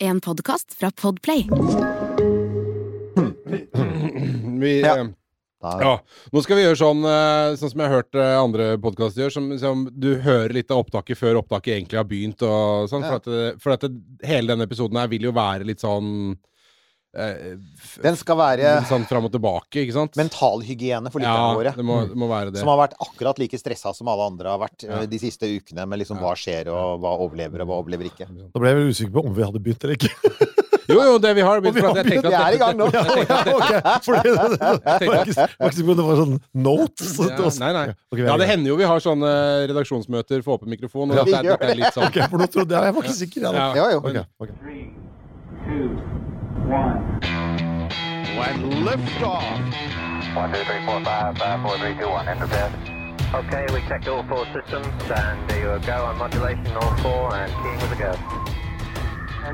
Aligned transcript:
En 0.00 0.20
podkast 0.20 0.74
fra 0.78 0.90
Podplay. 0.90 1.46
Vi, 4.60 4.80
Ja. 4.80 4.96
eh, 4.98 5.06
ja. 5.60 6.00
Nå 6.32 6.42
skal 6.42 6.56
vi 6.56 6.62
gjøre 6.64 6.78
sånn, 6.80 7.02
eh, 7.04 7.56
sånn 7.56 7.70
som 7.70 7.80
jeg 7.80 7.88
har 7.90 7.96
hørt 8.02 8.14
eh, 8.14 8.36
andre 8.40 8.78
podkaster 8.78 9.22
gjøre, 9.26 9.32
som, 9.32 9.50
som 9.58 9.82
du 9.92 10.14
hører 10.24 10.54
litt 10.56 10.70
av 10.72 10.78
opptaket 10.84 11.18
før 11.20 11.40
opptaket 11.42 11.76
egentlig 11.76 11.98
har 12.00 12.08
begynt. 12.08 12.42
Og 12.42 12.88
sånn, 12.92 13.02
Ja. 13.04 13.18
For, 13.18 13.34
at, 13.50 13.60
for 13.60 13.72
at 13.76 13.80
det, 13.80 13.92
hele 14.24 14.48
denne 14.54 14.64
episoden 14.68 14.96
her 15.00 15.08
vil 15.12 15.22
jo 15.28 15.32
være 15.36 15.64
litt 15.68 15.80
sånn 15.84 16.36
den 17.10 18.14
skal 18.16 18.36
være 18.38 18.68
sånn 18.86 19.02
fram 19.08 19.24
og 19.26 19.32
tilbake, 19.34 19.82
ikke 19.82 19.94
sant? 19.96 20.14
mentalhygiene 20.20 21.10
for 21.10 21.18
lytterne 21.18 21.48
ja, 21.48 21.56
våre. 21.58 21.72
det 21.74 21.86
må, 21.86 21.96
det 22.06 22.18
må 22.22 22.28
være 22.30 22.52
det. 22.54 22.60
Som 22.62 22.70
har 22.70 22.78
vært 22.84 22.94
akkurat 23.02 23.40
like 23.42 23.58
stressa 23.58 23.90
som 23.96 24.06
alle 24.12 24.28
andre 24.30 24.52
har 24.54 24.60
vært 24.62 24.84
Ja. 24.86 25.00
eh, 25.02 25.06
de 25.10 25.18
siste 25.18 25.48
ukene 25.50 25.88
med 25.90 25.98
liksom 26.04 26.20
hva 26.22 26.36
skjer, 26.38 26.70
og 26.70 27.00
hva 27.02 27.16
overlever, 27.18 27.64
og 27.64 27.70
hva 27.72 27.80
overlever 27.82 28.06
ikke. 28.12 28.28
Da 28.30 28.62
ble 28.62 28.70
jeg 28.70 28.78
vel 28.78 28.92
usikker 28.94 29.12
på 29.16 29.24
om 29.26 29.34
vi 29.34 29.42
hadde 29.42 29.62
begynt 29.64 29.84
eller 29.88 29.98
ikke. 29.98 30.12
Jo, 30.90 30.98
jo, 31.06 31.18
det 31.22 31.30
vi 31.38 31.42
har 31.46 31.58
Og 31.60 31.62
vi 31.62 31.70
Vi 31.70 32.34
er 32.34 32.54
i 32.54 32.58
gang 32.58 32.74
nå. 32.78 32.88
jeg 32.94 33.06
tenkte 33.06 33.82
at 33.94 34.06
fordi 34.06 34.32
det, 34.34 34.46
det, 34.58 34.66
det, 35.60 36.02
var 36.02 36.14
det 36.14 36.22
sånn 36.22 36.38
notes. 36.66 37.12
Ja, 37.20 37.50
nei, 37.62 37.72
nei. 37.76 37.84
Okay, 38.10 38.24
Ja, 38.26 38.36
det 38.40 38.48
hender 38.50 38.72
jo 38.72 38.78
vi 38.80 38.88
har 38.90 39.02
sånne 39.02 39.30
redaksjonsmøter 39.70 40.42
for 40.46 40.58
åpen 40.58 40.70
mikrofon, 40.72 41.10
og 41.10 41.20
Ja. 41.20 41.24
dette, 41.26 41.58
er- 41.58 41.74
er 41.74 41.78
litt 41.78 41.94
sånn 41.94 42.08
Okay, 42.10 42.26
for 42.30 42.38
nå 42.42 42.46
trodde 42.50 42.74
jeg 42.74 42.90
Jeg 42.90 42.94
var 42.94 43.02
ikke 43.06 43.18
sikker. 43.20 43.40
Jeg. 43.46 43.54
Ja. 43.54 43.74
Ja, 43.74 43.90
jo. 43.94 43.98
Ok, 43.98 44.18
ok. 44.46 44.50
Three, 44.62 44.90
two, 45.66 46.39
one. 46.66 47.20
and 48.50 48.84
lift 48.84 49.22
off. 49.22 49.60
One, 50.34 50.52
two, 50.52 50.64
three, 50.64 50.84
four, 50.84 51.02
five, 51.04 51.38
five, 51.38 51.62
four, 51.62 51.78
three, 51.78 51.94
two, 51.94 52.08
one. 52.08 52.28
Enter 52.28 52.46
bed. 52.46 52.72
Okay, 53.32 53.66
we 53.72 53.80
checked 53.88 54.08
all 54.08 54.24
four 54.24 54.44
systems, 54.52 54.86
and 55.10 55.48
there 55.48 55.78
you 55.78 55.86
go 55.86 56.04
on 56.04 56.18
modulation, 56.18 56.66
all 56.76 56.96
four, 56.98 57.34
and 57.34 57.52
keying 57.62 57.80
with 57.80 57.92
a 57.92 58.00
go. 58.04 58.12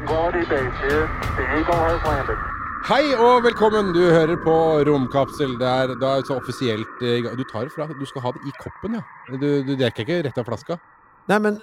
Quality 0.07 0.45
base 0.49 0.77
here. 0.81 1.07
The 1.37 1.45
Eagle 1.59 1.75
has 1.75 2.03
landed. 2.05 2.39
Hei 2.87 3.15
og 3.19 3.43
velkommen! 3.43 3.89
Du 3.95 4.03
hører 4.11 4.37
på 4.45 4.57
Romkapsel. 4.87 5.57
Det 5.59 5.67
er 5.67 5.95
da 5.99 6.11
så 6.23 6.37
offisielt 6.37 7.01
eh, 7.03 7.17
i 7.19 7.23
gang. 7.25 7.35
Du 7.39 7.43
tar 7.45 7.67
det 7.67 7.73
fra 7.75 7.89
Du 7.91 8.05
skal 8.07 8.23
ha 8.23 8.31
det 8.37 8.45
i 8.47 8.53
koppen, 8.61 8.95
ja. 8.95 9.03
Du, 9.33 9.49
du 9.67 9.73
drikker 9.75 10.05
ikke 10.05 10.21
rett 10.29 10.39
av 10.39 10.47
flaska? 10.47 10.77
Nei, 11.27 11.39
men 11.43 11.57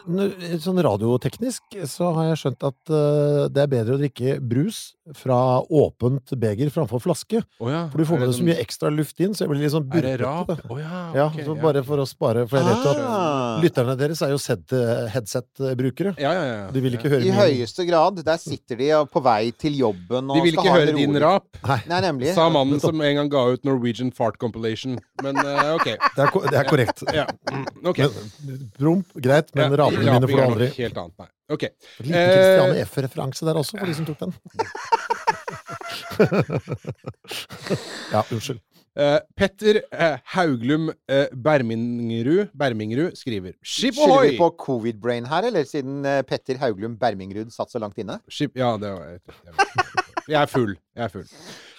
sånn 0.60 0.80
radioteknisk 0.84 1.78
så 1.88 2.10
har 2.18 2.26
jeg 2.34 2.40
skjønt 2.42 2.66
at 2.68 2.92
uh, 2.92 3.46
det 3.48 3.62
er 3.64 3.70
bedre 3.72 3.96
å 3.96 4.00
drikke 4.02 4.34
brus 4.44 4.94
fra 5.20 5.38
åpent 5.72 6.34
beger 6.40 6.70
framfor 6.72 7.00
flaske. 7.04 7.42
Oh 7.64 7.70
ja. 7.72 7.86
For 7.92 8.00
du 8.04 8.06
får 8.08 8.20
med 8.22 8.28
deg 8.30 8.36
så 8.38 8.46
mye 8.48 8.58
ekstra 8.64 8.92
luft 8.92 9.20
inn, 9.24 9.34
så 9.36 9.44
jeg 9.46 9.52
blir 9.52 9.62
litt 9.64 9.74
sånn 9.74 9.88
Er 9.96 10.06
det 10.06 10.14
rap? 10.22 10.48
burpete. 10.52 10.68
Å 10.72 10.78
ja. 10.80 11.02
Ja, 11.16 11.26
så 11.36 11.56
ja. 11.56 11.62
bare 11.64 11.84
for 11.88 12.04
å 12.04 12.08
spare, 12.08 12.44
for 12.48 12.60
jeg 12.60 12.68
vet 12.70 12.84
jo 12.88 12.94
at 12.94 13.02
Ah. 13.04 13.60
lytterne 13.64 13.96
deres 14.00 14.22
er 14.24 14.32
jo 14.36 14.40
set- 14.40 14.76
headset-brukere. 15.14 16.14
Ja, 16.20 16.32
ja, 16.34 16.44
ja. 16.50 16.72
De 16.72 16.82
vil 16.84 16.96
ikke 16.98 17.10
høre 17.12 17.22
I 17.24 17.32
min 17.32 17.40
høyeste 17.40 17.86
grad. 17.88 18.22
Der 18.26 18.38
sitter 18.42 18.80
de 18.80 18.90
på 19.12 19.22
vei 19.24 19.52
til 19.60 19.76
jobben 19.80 20.30
og 20.32 20.36
De 20.40 20.44
vil 20.48 20.58
ikke 20.58 20.72
høre 20.76 20.96
din 20.96 21.16
rap, 21.24 21.48
Nei, 21.64 21.80
nemlig. 22.04 22.34
sa 22.36 22.50
mannen 22.54 22.80
som 22.84 23.00
en 23.02 23.16
gang 23.22 23.30
ga 23.32 23.44
ut 23.54 23.64
Norwegian 23.68 24.12
Fart 24.16 24.38
Compilation. 24.42 24.98
Men 25.24 25.38
uh, 25.40 25.76
ok. 25.78 25.86
Det 26.16 26.26
er, 26.28 26.32
det 26.52 26.60
er 26.60 26.70
korrekt. 26.70 27.04
Ja. 27.14 27.26
mm, 27.52 27.66
ok. 27.92 28.00
Men, 28.48 28.64
promp, 28.80 29.14
greit, 29.24 29.53
men 29.54 29.64
Ja, 29.64 29.68
rapene 29.84 30.04
mine 30.04 30.28
får 30.30 30.38
du 30.38 30.44
aldri. 30.48 30.68
Helt 30.80 30.98
annet, 30.98 31.16
nei. 31.24 31.30
Ok. 31.54 31.64
Et 31.70 32.06
lite 32.08 32.18
Eh, 32.18 32.34
Christiane 32.34 32.76
F-referanse 32.88 33.42
der 33.48 33.56
også, 33.62 33.74
for 33.80 33.88
de 33.90 33.94
som 33.98 34.06
tok 34.08 34.20
den. 34.24 34.32
ja, 38.14 38.22
unnskyld. 38.24 38.60
Uh, 38.94 39.18
Petter 39.34 39.80
uh, 39.90 40.20
Hauglum 40.36 40.92
uh, 41.10 41.26
Bermingrud, 41.34 42.52
Bermingrud 42.54 43.16
skriver 43.18 43.56
Skip 43.66 43.96
Skylder 43.98 44.22
vi 44.28 44.36
på 44.38 44.52
covid-brain 44.68 45.26
her, 45.26 45.48
eller 45.50 45.66
siden 45.66 46.06
eh, 46.06 46.20
Petter 46.30 46.60
Hauglum 46.62 46.94
Bermingrud 47.02 47.50
satt 47.56 47.74
så 47.74 47.82
langt 47.82 47.98
inne? 47.98 48.20
Skip, 48.30 48.54
ja, 48.60 48.76
det 48.78 48.92
var 48.94 49.04
jeg, 49.10 49.20
jeg 50.28 50.38
er 50.44 50.50
full. 50.52 50.76
Jeg 50.94 51.04
er 51.08 51.12
full. 51.16 51.26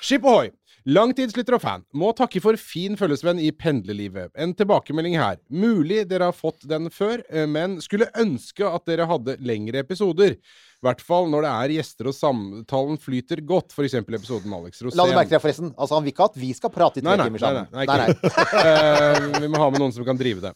Skip 0.03 0.27
ohoi! 0.27 0.51
Langtidslytter 0.85 1.57
og 1.57 1.63
fan. 1.65 1.85
Må 1.97 2.11
takke 2.13 2.43
for 2.45 2.61
fin 2.61 2.99
følgesvenn 3.01 3.39
i 3.41 3.49
pendlerlivet. 3.57 4.35
En 4.37 4.53
tilbakemelding 4.53 5.17
her. 5.17 5.39
Mulig 5.49 6.03
dere 6.11 6.29
har 6.29 6.37
fått 6.37 6.67
den 6.69 6.91
før, 6.93 7.23
eh, 7.31 7.47
men 7.49 7.79
skulle 7.81 8.11
ønske 8.21 8.69
at 8.69 8.85
dere 8.85 9.07
hadde 9.09 9.39
lengre 9.41 9.81
episoder. 9.81 10.37
I 10.37 10.85
hvert 10.85 11.01
fall 11.01 11.31
når 11.33 11.47
det 11.47 11.53
er 11.55 11.75
gjester 11.79 12.11
og 12.11 12.17
samtalen 12.19 13.01
flyter 13.01 13.41
godt, 13.41 13.73
f.eks. 13.73 13.97
episoden 14.03 14.51
med 14.53 14.59
Alex 14.59 14.83
Rosén. 14.85 15.01
La 15.01 15.09
du 15.09 15.17
merke 15.17 15.33
til 15.33 15.39
det, 15.39 15.45
forresten? 15.47 15.73
Altså, 15.79 15.97
han 15.97 16.05
vil 16.05 16.13
ikke 16.13 16.29
at 16.29 16.37
vi 16.43 16.53
skal 16.53 16.75
prate 16.75 17.01
i 17.01 17.07
tre 17.07 17.17
nei, 17.17 17.31
sammen. 17.41 17.71
nei, 17.73 17.87
nei. 17.87 17.87
nei, 17.87 17.87
nei, 17.89 17.97
nei. 18.05 19.31
uh, 19.41 19.41
vi 19.41 19.49
må 19.49 19.63
ha 19.65 19.71
med 19.73 19.81
noen 19.81 19.97
som 19.97 20.05
kan 20.05 20.21
drive 20.21 20.45
det. 20.45 20.53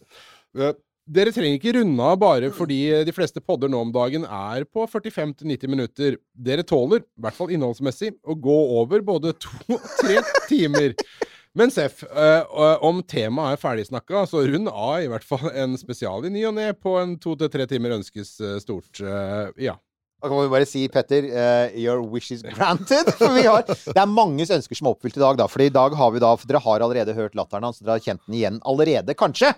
Eh, 0.58 0.76
dere 1.08 1.32
trenger 1.32 1.56
ikke 1.56 1.74
runde 1.78 2.04
av 2.04 2.18
bare 2.20 2.50
fordi 2.54 2.82
de 3.06 3.14
fleste 3.16 3.40
podder 3.40 3.70
nå 3.72 3.80
om 3.86 3.94
dagen 3.94 4.26
er 4.28 4.66
på 4.68 4.84
45-90 4.90 5.72
minutter. 5.72 6.18
Dere 6.32 6.66
tåler, 6.66 7.02
i 7.02 7.24
hvert 7.24 7.38
fall 7.38 7.54
innholdsmessig, 7.54 8.12
å 8.28 8.36
gå 8.36 8.58
over 8.82 9.04
både 9.06 9.34
to 9.40 9.50
og 9.78 9.90
tre 10.02 10.20
timer. 10.50 10.96
Men 11.58 11.72
Seff, 11.74 12.04
eh, 12.04 12.44
om 12.84 13.00
temaet 13.02 13.56
er 13.56 13.62
ferdigsnakka, 13.62 14.26
så 14.30 14.44
rund 14.46 14.68
av 14.70 15.00
i 15.02 15.08
hvert 15.10 15.26
fall 15.26 15.48
en 15.50 15.74
spesial 15.80 16.28
i 16.28 16.32
ny 16.32 16.44
og 16.46 16.54
ne 16.58 16.70
på 16.76 16.94
en 17.00 17.16
to 17.18 17.34
til 17.40 17.50
tre 17.50 17.66
timer 17.70 17.96
ønskes 17.96 18.36
eh, 18.44 18.58
stort. 18.62 19.00
eh, 19.00 19.48
ja. 19.70 19.78
Da 20.18 20.26
kan 20.26 20.40
vi 20.42 20.50
bare 20.50 20.66
si, 20.66 20.80
Petter, 20.90 21.28
uh, 21.30 21.76
your 21.78 22.00
wish 22.02 22.32
is 22.34 22.40
granted. 22.42 23.06
For 23.20 23.30
vi 23.36 23.44
har, 23.46 23.62
det 23.62 24.00
er 24.02 24.08
manges 24.10 24.50
ønsker 24.50 24.74
som 24.74 24.88
er 24.90 24.96
oppfylt 24.96 25.14
i 25.14 25.22
dag, 25.22 25.36
da. 25.38 25.46
For 25.46 25.62
i 25.62 25.70
dag 25.70 25.94
har 25.94 26.10
vi 26.10 26.22
da 26.24 26.32
For 26.34 26.50
dere 26.50 26.62
har 26.64 26.82
allerede 26.82 27.14
hørt 27.14 27.38
latteren 27.38 27.68
hans, 27.68 27.78
dere 27.78 28.00
har 28.00 28.02
kjent 28.02 28.24
den 28.26 28.34
igjen 28.40 28.58
allerede, 28.66 29.14
kanskje. 29.14 29.52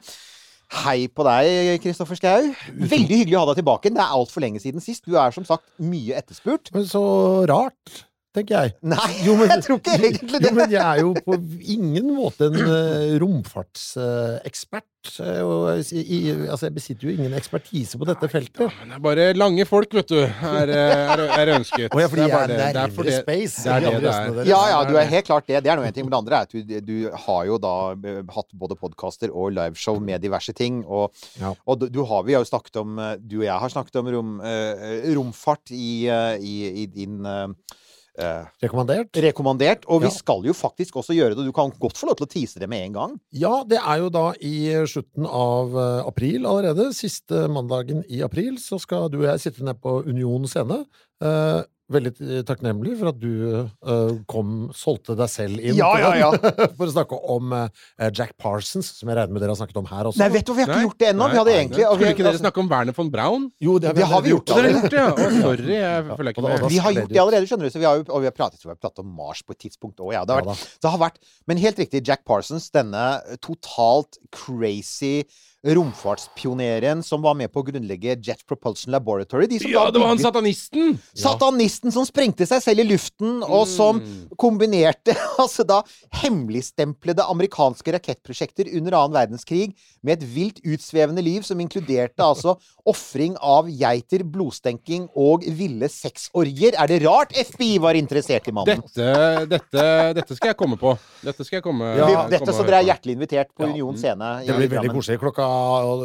Hei 0.71 1.09
på 1.11 1.25
deg, 1.27 1.81
Kristoffer 1.83 2.15
Schou. 2.15 2.53
Veldig 2.71 3.17
hyggelig 3.25 3.35
å 3.35 3.41
ha 3.43 3.49
deg 3.51 3.59
tilbake. 3.59 3.91
Det 3.91 3.99
er 3.99 4.13
altfor 4.15 4.45
lenge 4.45 4.61
siden 4.63 4.83
sist. 4.83 5.03
Du 5.03 5.17
er 5.19 5.35
som 5.35 5.43
sagt 5.47 5.67
mye 5.83 6.15
etterspurt. 6.15 6.71
Men 6.77 6.87
så 6.87 7.03
rart, 7.51 8.05
tenker 8.37 8.55
jeg. 8.63 8.75
Nei, 8.87 9.11
Jo, 9.27 9.35
men- 9.37 9.49
jeg 9.51 9.65
tror 9.67 9.79
ikke 9.81 9.97
egentlig 9.99 10.39
det. 10.41 10.51
Jo, 10.51 10.55
men 10.55 10.71
jeg 10.71 10.85
er 10.87 11.01
jo 11.03 11.15
på 11.27 11.35
ingen 11.75 12.13
måte 12.17 12.47
en 12.51 12.55
uh, 12.61 13.19
romfartsekspert. 13.23 14.87
Uh, 15.17 15.81
i, 15.97 16.19
altså, 16.53 16.67
jeg 16.69 16.75
besitter 16.77 17.09
jo 17.09 17.15
ingen 17.17 17.33
ekspertise 17.39 17.97
på 17.99 18.05
dette 18.09 18.29
feltet. 18.29 18.69
Men 18.83 18.91
det 18.93 18.97
er 18.99 19.05
bare 19.07 19.27
lange 19.39 19.65
folk, 19.69 19.95
vet 19.97 20.11
du, 20.13 20.19
er, 20.21 20.69
eh, 20.75 21.13
er, 21.15 21.23
er 21.41 21.53
ønsket. 21.57 21.89
Og 21.97 22.03
jeg, 22.03 22.11
fordi 22.13 22.27
Det 22.27 22.29
er 22.29 22.35
bare 22.37 22.59
jeg 22.59 22.69
er 22.69 22.77
nærmere 22.77 23.15
space 23.23 23.65
det 23.65 23.73
er 23.73 23.81
det 23.87 24.03
det 24.05 24.13
er. 24.13 24.51
Ja, 24.51 24.61
ja, 24.75 24.81
du 24.91 24.95
er 25.01 25.09
helt 25.09 25.27
klart 25.31 25.49
det. 25.49 25.63
Det 25.65 25.73
er 25.73 25.81
nå 25.81 25.87
en 25.89 25.97
ting. 25.97 26.05
Men 26.07 26.13
det 26.13 26.21
andre 26.21 26.37
er 26.37 26.49
at 26.49 26.53
du, 26.53 26.81
du 26.85 26.95
har 27.25 27.43
jo 27.49 27.57
da 27.65 27.73
hatt 28.37 28.51
både 28.61 28.77
podkaster 28.81 29.33
og 29.33 29.55
liveshow 29.57 29.99
med 30.05 30.21
diverse 30.23 30.53
ting. 30.57 30.83
Og, 30.87 31.11
Ja. 31.41 31.55
og 31.67 31.81
du, 31.81 31.89
du 31.89 32.03
har, 32.05 32.23
vi 32.29 32.35
har 32.37 32.45
jo 32.45 32.51
snakket 32.51 32.77
om 32.83 32.99
Du 33.25 33.39
og 33.41 33.47
jeg 33.49 33.57
har 33.65 33.73
snakket 33.73 33.97
om 34.03 34.09
rom, 34.13 34.37
romfart 35.17 35.73
i, 35.73 36.07
i, 36.45 36.55
i 36.85 36.87
din 36.93 37.25
eh, 38.21 38.45
Rekommandert? 38.63 39.11
Rekommandert. 39.25 39.85
Og 39.89 40.03
vi 40.03 40.09
Ja. 40.11 40.15
skal 40.15 40.43
jo 40.45 40.53
faktisk 40.53 40.95
også 41.01 41.17
gjøre 41.17 41.35
det. 41.37 41.47
Du 41.47 41.53
kan 41.53 41.71
godt 41.81 41.97
få 41.99 42.07
lov 42.11 42.17
til 42.21 42.27
å 42.27 42.31
tease 42.31 42.59
det 42.61 42.69
med 42.69 42.85
en 42.87 42.93
gang. 42.93 43.21
Ja, 43.33 43.65
det 43.65 43.79
er 43.81 43.99
jo 44.05 44.09
da 44.11 44.33
i 44.41 44.55
slutten 44.87 45.27
av 45.27 45.75
eh, 45.75 46.07
april 46.07 46.45
allerede. 46.47 46.93
Siste 46.95 47.49
mandagen 47.49 48.05
i 48.09 48.23
april 48.23 48.57
så 48.59 48.79
skal 48.81 49.09
du 49.11 49.19
og 49.23 49.29
jeg 49.31 49.41
sitte 49.53 49.65
nede 49.65 49.81
på 49.81 50.01
Union 50.07 50.45
scene. 50.47 50.85
Eh, 51.23 51.63
veldig 51.91 52.13
eh, 52.23 52.43
takknemlig 52.47 52.95
for 53.01 53.11
at 53.11 53.19
du 53.21 53.31
eh, 53.61 54.13
kom, 54.31 54.69
solgte 54.77 55.17
deg 55.19 55.31
selv 55.33 55.59
inn 55.63 55.77
Ja, 55.79 55.91
ja, 56.01 56.11
ja, 56.21 56.31
for 56.79 56.87
å 56.87 56.93
snakke 56.93 57.19
om 57.35 57.53
eh, 57.57 58.11
Jack 58.17 58.37
Parsons, 58.41 58.93
som 59.01 59.11
jeg 59.11 59.19
regner 59.19 59.35
med 59.35 59.43
dere 59.45 59.55
har 59.55 59.61
snakket 59.61 59.81
om 59.83 59.89
her 59.91 60.11
også. 60.11 60.23
Nei, 60.23 60.29
vet 60.37 60.47
du 60.47 60.55
vi 60.55 60.65
har 60.65 60.73
ikke 60.75 60.85
gjort 60.87 61.01
det 61.03 61.09
ennå. 61.13 61.29
Vi 61.35 61.41
hadde 61.41 61.55
egentlig 61.57 61.87
Skulle 61.89 62.13
ikke 62.15 62.25
dere 62.25 62.33
altså, 62.35 62.45
snakke 62.45 62.63
om 62.65 62.71
Werner 62.71 62.97
von 62.97 63.11
Braun? 63.13 63.49
Jo, 63.63 63.77
det, 63.83 63.95
Det 63.99 64.07
har 64.13 64.25
vi 64.27 64.35
gjort 64.35 64.47
dere 64.53 64.63
allerede. 64.63 64.81
gjort 64.81 64.95
det, 64.95 65.03
ja? 65.03 65.11
Å, 65.11 65.43
sorry, 65.45 65.69
jeg 65.77 66.09
følger 66.21 66.33
ikke 66.35 66.41
og 66.41 66.47
da- 66.47 66.53
med. 66.53 66.57
og 66.57 66.65
da- 66.67 66.73
vi 66.75 66.81
har 66.87 66.97
gjort 67.01 67.13
det 67.15 67.23
allerede, 67.25 67.51
skjønner 67.51 67.67
du. 67.67 67.75
Så 67.75 67.83
vi 67.83 67.89
har 67.91 68.01
jo 68.01 68.07
og 68.11 68.25
vi 68.25 68.31
har 68.31 68.37
pratet, 68.39 68.63
vi 68.65 68.71
har 68.73 68.81
pratet 68.81 69.03
om 69.05 69.11
Mars 69.21 69.43
på 69.47 69.57
et 69.57 69.63
tidspunkt 69.67 70.01
òg, 70.03 70.13
ja. 70.15 70.25
Det 70.25 70.35
har, 70.39 70.47
vært, 70.47 70.67
det 70.83 70.91
har 70.95 71.03
vært 71.07 71.19
Men 71.51 71.61
helt 71.63 71.79
riktig, 71.83 72.05
Jack 72.07 72.25
Parsons, 72.29 72.71
denne 72.75 73.05
totalt 73.45 74.19
crazy 74.31 75.25
romfartspioneren 75.67 77.03
som 77.05 77.23
var 77.23 77.35
med 77.37 77.51
på 77.53 77.61
å 77.61 77.67
grunnlegge 77.67 78.15
Jet 78.25 78.41
Propulsion 78.49 78.93
Laboratory. 78.95 79.47
De 79.51 79.59
som 79.61 79.71
Ja, 79.71 79.85
da 79.87 79.91
det 79.93 80.01
var 80.01 80.09
han 80.15 80.19
satanisten! 80.23 80.95
Satanisten 81.15 81.93
som 81.93 82.07
sprengte 82.09 82.47
seg 82.49 82.63
selv 82.65 82.81
i 82.85 82.89
luften, 82.93 83.43
og 83.45 83.67
som 83.69 84.01
Mm. 84.01 84.29
kombinerte 84.41 85.13
altså 85.43 85.65
da 85.67 85.83
hemmeligstemplede 86.23 87.25
amerikanske 87.29 87.93
rakettprosjekter 87.97 88.71
under 88.79 88.97
annen 88.97 89.17
verdenskrig 89.19 89.75
med 90.03 90.19
et 90.23 90.25
vilt 90.33 90.61
utsvevende 90.65 91.23
liv 91.25 91.43
som 91.47 91.61
inkluderte 91.61 92.25
altså 92.25 92.57
ofring 92.91 93.37
av 93.45 93.69
geiter, 93.69 94.25
blodstenking 94.25 95.09
og 95.15 95.45
ville 95.45 95.89
sexorgier. 95.93 96.73
Er 96.81 96.89
det 96.91 97.03
rart 97.05 97.35
FBI 97.37 97.77
var 97.83 97.99
interessert 97.99 98.49
i 98.49 98.55
mannen? 98.57 98.81
Dette, 98.95 99.47
dette, 99.51 99.85
dette 100.17 100.37
skal 100.39 100.55
jeg 100.55 100.59
komme 100.59 100.79
på. 100.81 100.95
Dette 101.23 101.45
skal 101.45 101.59
jeg 101.61 101.67
komme 101.67 101.93
Ja, 101.99 102.07
Dette, 102.31 102.41
komme 102.47 102.57
så 102.57 102.65
dere 102.67 102.81
er 102.81 102.89
hjertelig 102.95 103.19
invitert 103.19 103.53
på 103.55 103.67
Ja. 103.67 103.71
Union 103.75 103.97
scene. 104.01 104.31
Det 104.47 104.57
blir 104.57 104.73
veldig 104.73 104.95
koselig. 104.97 105.21
Klokka 105.21 105.50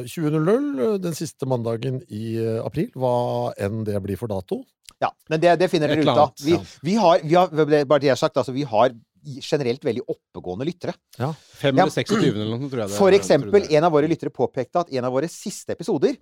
20.00 0.05 0.99
den 1.03 1.17
siste 1.17 1.47
mandagen 1.49 2.01
i 2.07 2.35
eh, 2.41 2.61
april, 2.65 2.91
hva 2.95 3.51
enn 3.61 3.83
det 3.87 3.99
blir 4.03 4.19
for 4.19 4.31
dato. 4.31 4.61
Ja, 5.01 5.11
men 5.29 5.41
det, 5.43 5.57
det 5.59 5.67
finner 5.71 5.91
dere 5.91 6.05
ut 6.05 6.13
av. 6.13 6.31
Vi, 6.39 6.55
vi 6.85 6.95
har, 7.01 7.19
vi 7.23 7.35
har, 7.35 7.51
bare 7.51 7.99
det 7.99 8.09
jeg 8.09 8.15
har 8.15 8.21
sagt, 8.21 8.37
altså, 8.39 8.55
vi 8.55 8.63
har 8.67 8.95
generelt 9.25 9.85
veldig 9.85 10.03
oppegående 10.07 10.67
lyttere. 10.67 10.93
Ja, 11.17 11.31
5 11.61 11.73
eller 11.73 11.91
26 11.91 12.27
eller 12.29 12.51
noe, 12.51 12.69
tror 12.69 12.83
jeg 12.83 12.91
det 12.91 12.99
For 12.99 13.17
eksempel, 13.17 13.63
jeg 13.63 13.71
det 13.71 13.79
en 13.79 13.87
av 13.87 13.95
våre 13.95 14.09
lyttere 14.11 14.33
påpekte 14.33 14.85
at 14.85 14.93
en 14.93 15.07
av 15.07 15.15
våre 15.15 15.29
siste 15.31 15.75
episoder, 15.75 16.15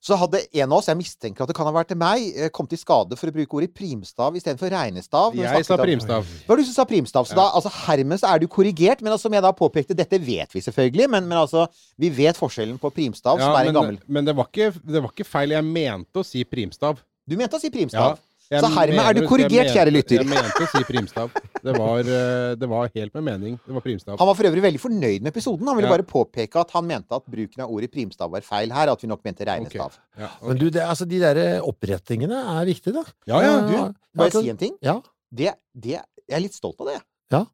Så 0.00 0.16
hadde 0.16 0.40
en 0.56 0.72
av 0.72 0.78
oss, 0.78 0.86
jeg 0.88 0.96
mistenker 0.96 1.42
at 1.44 1.48
det 1.50 1.54
kan 1.56 1.66
ha 1.68 1.72
vært 1.76 1.92
meg, 1.98 2.32
eh, 2.34 2.48
kommet 2.48 2.72
i 2.72 2.78
skade 2.80 3.18
for 3.20 3.28
å 3.28 3.34
bruke 3.34 3.52
ordet 3.58 3.74
primstav 3.76 4.32
istedenfor 4.38 4.70
regnestav. 4.72 5.34
Jeg 5.36 5.44
sa 5.64 5.76
primstav. 5.76 5.80
om- 5.80 5.86
primstav. 5.86 6.24
Det 6.40 6.48
var 6.48 6.56
du 6.56 6.64
som 6.64 6.74
sa 6.74 6.84
primstav. 6.84 7.26
Så 7.28 7.34
da, 7.36 7.50
altså, 7.52 7.70
hermed 7.86 8.18
så 8.18 8.34
er 8.34 8.38
du 8.38 8.48
korrigert. 8.48 9.02
Men 9.02 9.12
altså, 9.12 9.28
som 9.28 9.32
jeg 9.32 9.42
da 9.42 9.52
påpekte, 9.52 9.94
dette 9.94 10.18
vet 10.18 10.48
vi 10.54 10.60
selvfølgelig, 10.60 11.10
men, 11.10 11.28
men 11.28 11.38
altså, 11.38 11.68
vi 11.98 12.08
vet 12.08 12.34
forskjellen 12.36 12.78
på 12.80 12.90
primstav, 12.90 13.38
som 13.38 13.52
Ja, 13.52 13.60
er 13.60 13.68
en 13.68 13.74
gammel 13.74 13.98
men 14.08 14.24
det, 14.24 14.34
var 14.34 14.46
ikke, 14.48 14.72
det 14.86 15.02
var 15.02 15.10
ikke 15.10 15.26
feil. 15.26 15.50
Jeg 15.50 15.64
mente 15.64 16.14
å 16.16 16.24
si 16.24 16.44
primstav. 16.44 16.96
Du 17.28 17.36
mente 17.36 17.52
å 17.56 17.60
si 17.60 17.68
Ja. 17.92 18.16
Jeg 18.50 18.64
Så 18.64 18.68
hermed 18.74 18.98
er 18.98 19.14
du 19.14 19.20
korrigert, 19.30 19.68
kjære 19.70 19.92
lytter. 19.94 20.24
Jeg 20.24 20.26
mente 20.26 20.64
å 20.64 20.68
si 20.72 20.80
primstav. 20.88 21.30
Det 21.62 21.74
var, 21.76 22.00
eh, 22.02 22.54
det 22.58 22.68
var 22.68 22.88
helt 22.96 23.14
med 23.14 23.22
mening. 23.28 23.58
Det 23.62 23.76
var 23.76 23.84
primstav. 23.84 24.16
Han 24.18 24.26
var 24.26 24.34
for 24.34 24.48
øvrig 24.48 24.64
veldig 24.64 24.80
fornøyd 24.82 25.22
med 25.22 25.30
episoden. 25.30 25.68
Han 25.70 25.76
ville 25.78 25.86
Ja. 25.86 25.96
bare 25.96 26.02
påpeke 26.02 26.58
at 26.58 26.70
han 26.74 26.84
mente 26.88 27.14
at 27.14 27.24
bruken 27.30 27.62
av 27.62 27.70
ordet 27.70 27.92
primstav 27.92 28.28
var 28.32 28.40
feil 28.40 28.72
her. 28.74 28.90
At 28.90 29.00
vi 29.00 29.06
nok 29.06 29.22
mente 29.22 29.46
regnestav. 29.46 29.94
Okay. 29.94 30.24
Ja, 30.24 30.30
okay. 30.40 30.48
Men 30.48 30.58
du, 30.58 30.70
det, 30.70 30.82
altså, 30.82 31.06
de 31.06 31.20
der 31.20 31.60
opprettingene 31.62 32.42
er 32.58 32.66
viktige, 32.66 32.92
da. 32.98 33.04
ja, 33.28 33.40
ja, 33.40 33.60
Du, 33.70 33.94
må 34.18 34.30
si 34.32 34.50
en 34.50 34.56
ting? 34.56 34.74
Ja. 34.82 35.00
Det, 35.32 35.54
det, 35.78 36.00
jeg 36.26 36.36
er 36.36 36.40
litt 36.42 36.54
stolt 36.58 36.80
av 36.80 36.86
det. 36.90 37.00
Ja. 37.30 37.44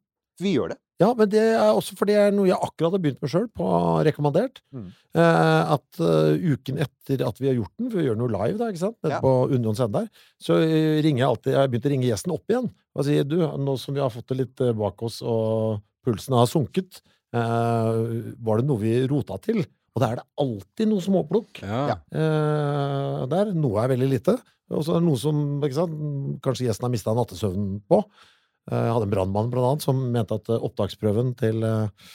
Vi 0.41 0.55
gjør 0.57 0.69
det. 0.73 0.77
Ja, 0.97 1.11
men 1.13 1.29
det 1.29 1.41
er 1.53 1.75
også 1.77 1.93
fordi 1.99 2.15
det 2.15 2.21
er 2.25 2.31
noe 2.33 2.47
jeg 2.49 2.57
akkurat 2.57 2.95
har 2.95 3.01
begynt 3.03 3.19
med 3.21 3.29
sjøl, 3.29 3.43
på 3.53 3.65
rekommandert. 4.07 4.63
Mm. 4.73 4.87
Eh, 5.13 5.73
at 5.75 5.99
uh, 6.01 6.33
uken 6.33 6.79
etter 6.81 7.21
at 7.27 7.37
vi 7.41 7.51
har 7.51 7.57
gjort 7.59 7.73
den, 7.77 7.91
for 7.91 8.01
vi 8.01 8.07
gjør 8.07 8.17
noe 8.17 8.33
live 8.33 8.57
da, 8.57 8.71
ikke 8.73 8.81
sant, 8.81 8.97
nede 9.05 9.13
Ja. 9.13 9.21
på 9.21 9.33
Union 9.53 9.77
Sender, 9.77 10.07
så 10.41 10.57
eh, 10.65 10.97
ringer 11.05 11.21
jeg 11.21 11.29
alltid 11.29 11.53
Jeg 11.53 11.61
har 11.61 11.69
begynt 11.69 11.85
å 11.85 11.93
ringe 11.93 12.09
gjesten 12.09 12.33
opp 12.33 12.49
igjen 12.49 12.71
og 12.97 13.05
sier 13.05 13.27
du, 13.29 13.37
nå 13.61 13.75
som 13.77 13.93
vi 13.93 14.01
har 14.01 14.09
fått 14.09 14.31
det 14.33 14.39
litt 14.39 14.61
eh, 14.65 14.73
bak 14.73 15.03
oss 15.05 15.19
og 15.21 15.83
pulsen 16.07 16.33
har 16.33 16.49
sunket, 16.49 17.01
eh, 17.35 18.01
var 18.41 18.57
det 18.63 18.65
noe 18.69 18.81
vi 18.81 18.95
rota 19.11 19.37
til? 19.43 19.61
Og 19.93 20.01
da 20.01 20.11
er 20.13 20.19
det 20.19 20.25
alltid 20.41 20.89
noe 20.91 21.01
småplukk 21.05 21.61
Ja. 21.61 21.83
Ja. 21.93 21.97
eh, 22.09 23.21
der. 23.29 23.53
Noe 23.53 23.83
er 23.85 23.93
veldig 23.93 24.09
lite. 24.17 24.35
Og 24.73 24.81
så 24.83 24.97
er 24.97 24.99
det 25.01 25.07
noe 25.07 25.17
som 25.21 25.37
ikke 25.63 25.77
sant, 25.77 25.93
kanskje 26.43 26.67
gjesten 26.67 26.85
har 26.89 26.91
mista 26.93 27.13
nattesøvnen 27.15 27.77
på. 27.87 28.01
Eh, 28.71 28.77
Jeg 28.87 28.93
hadde 28.95 29.07
en 29.09 29.13
brannmann 29.15 29.51
blant 29.53 29.71
annet 29.73 29.85
som 29.85 29.99
mente 30.11 30.35
at 30.39 30.49
eh, 30.53 30.63
opptaksprøven 30.67 31.35
til 31.39 31.63
eh, 31.63 32.07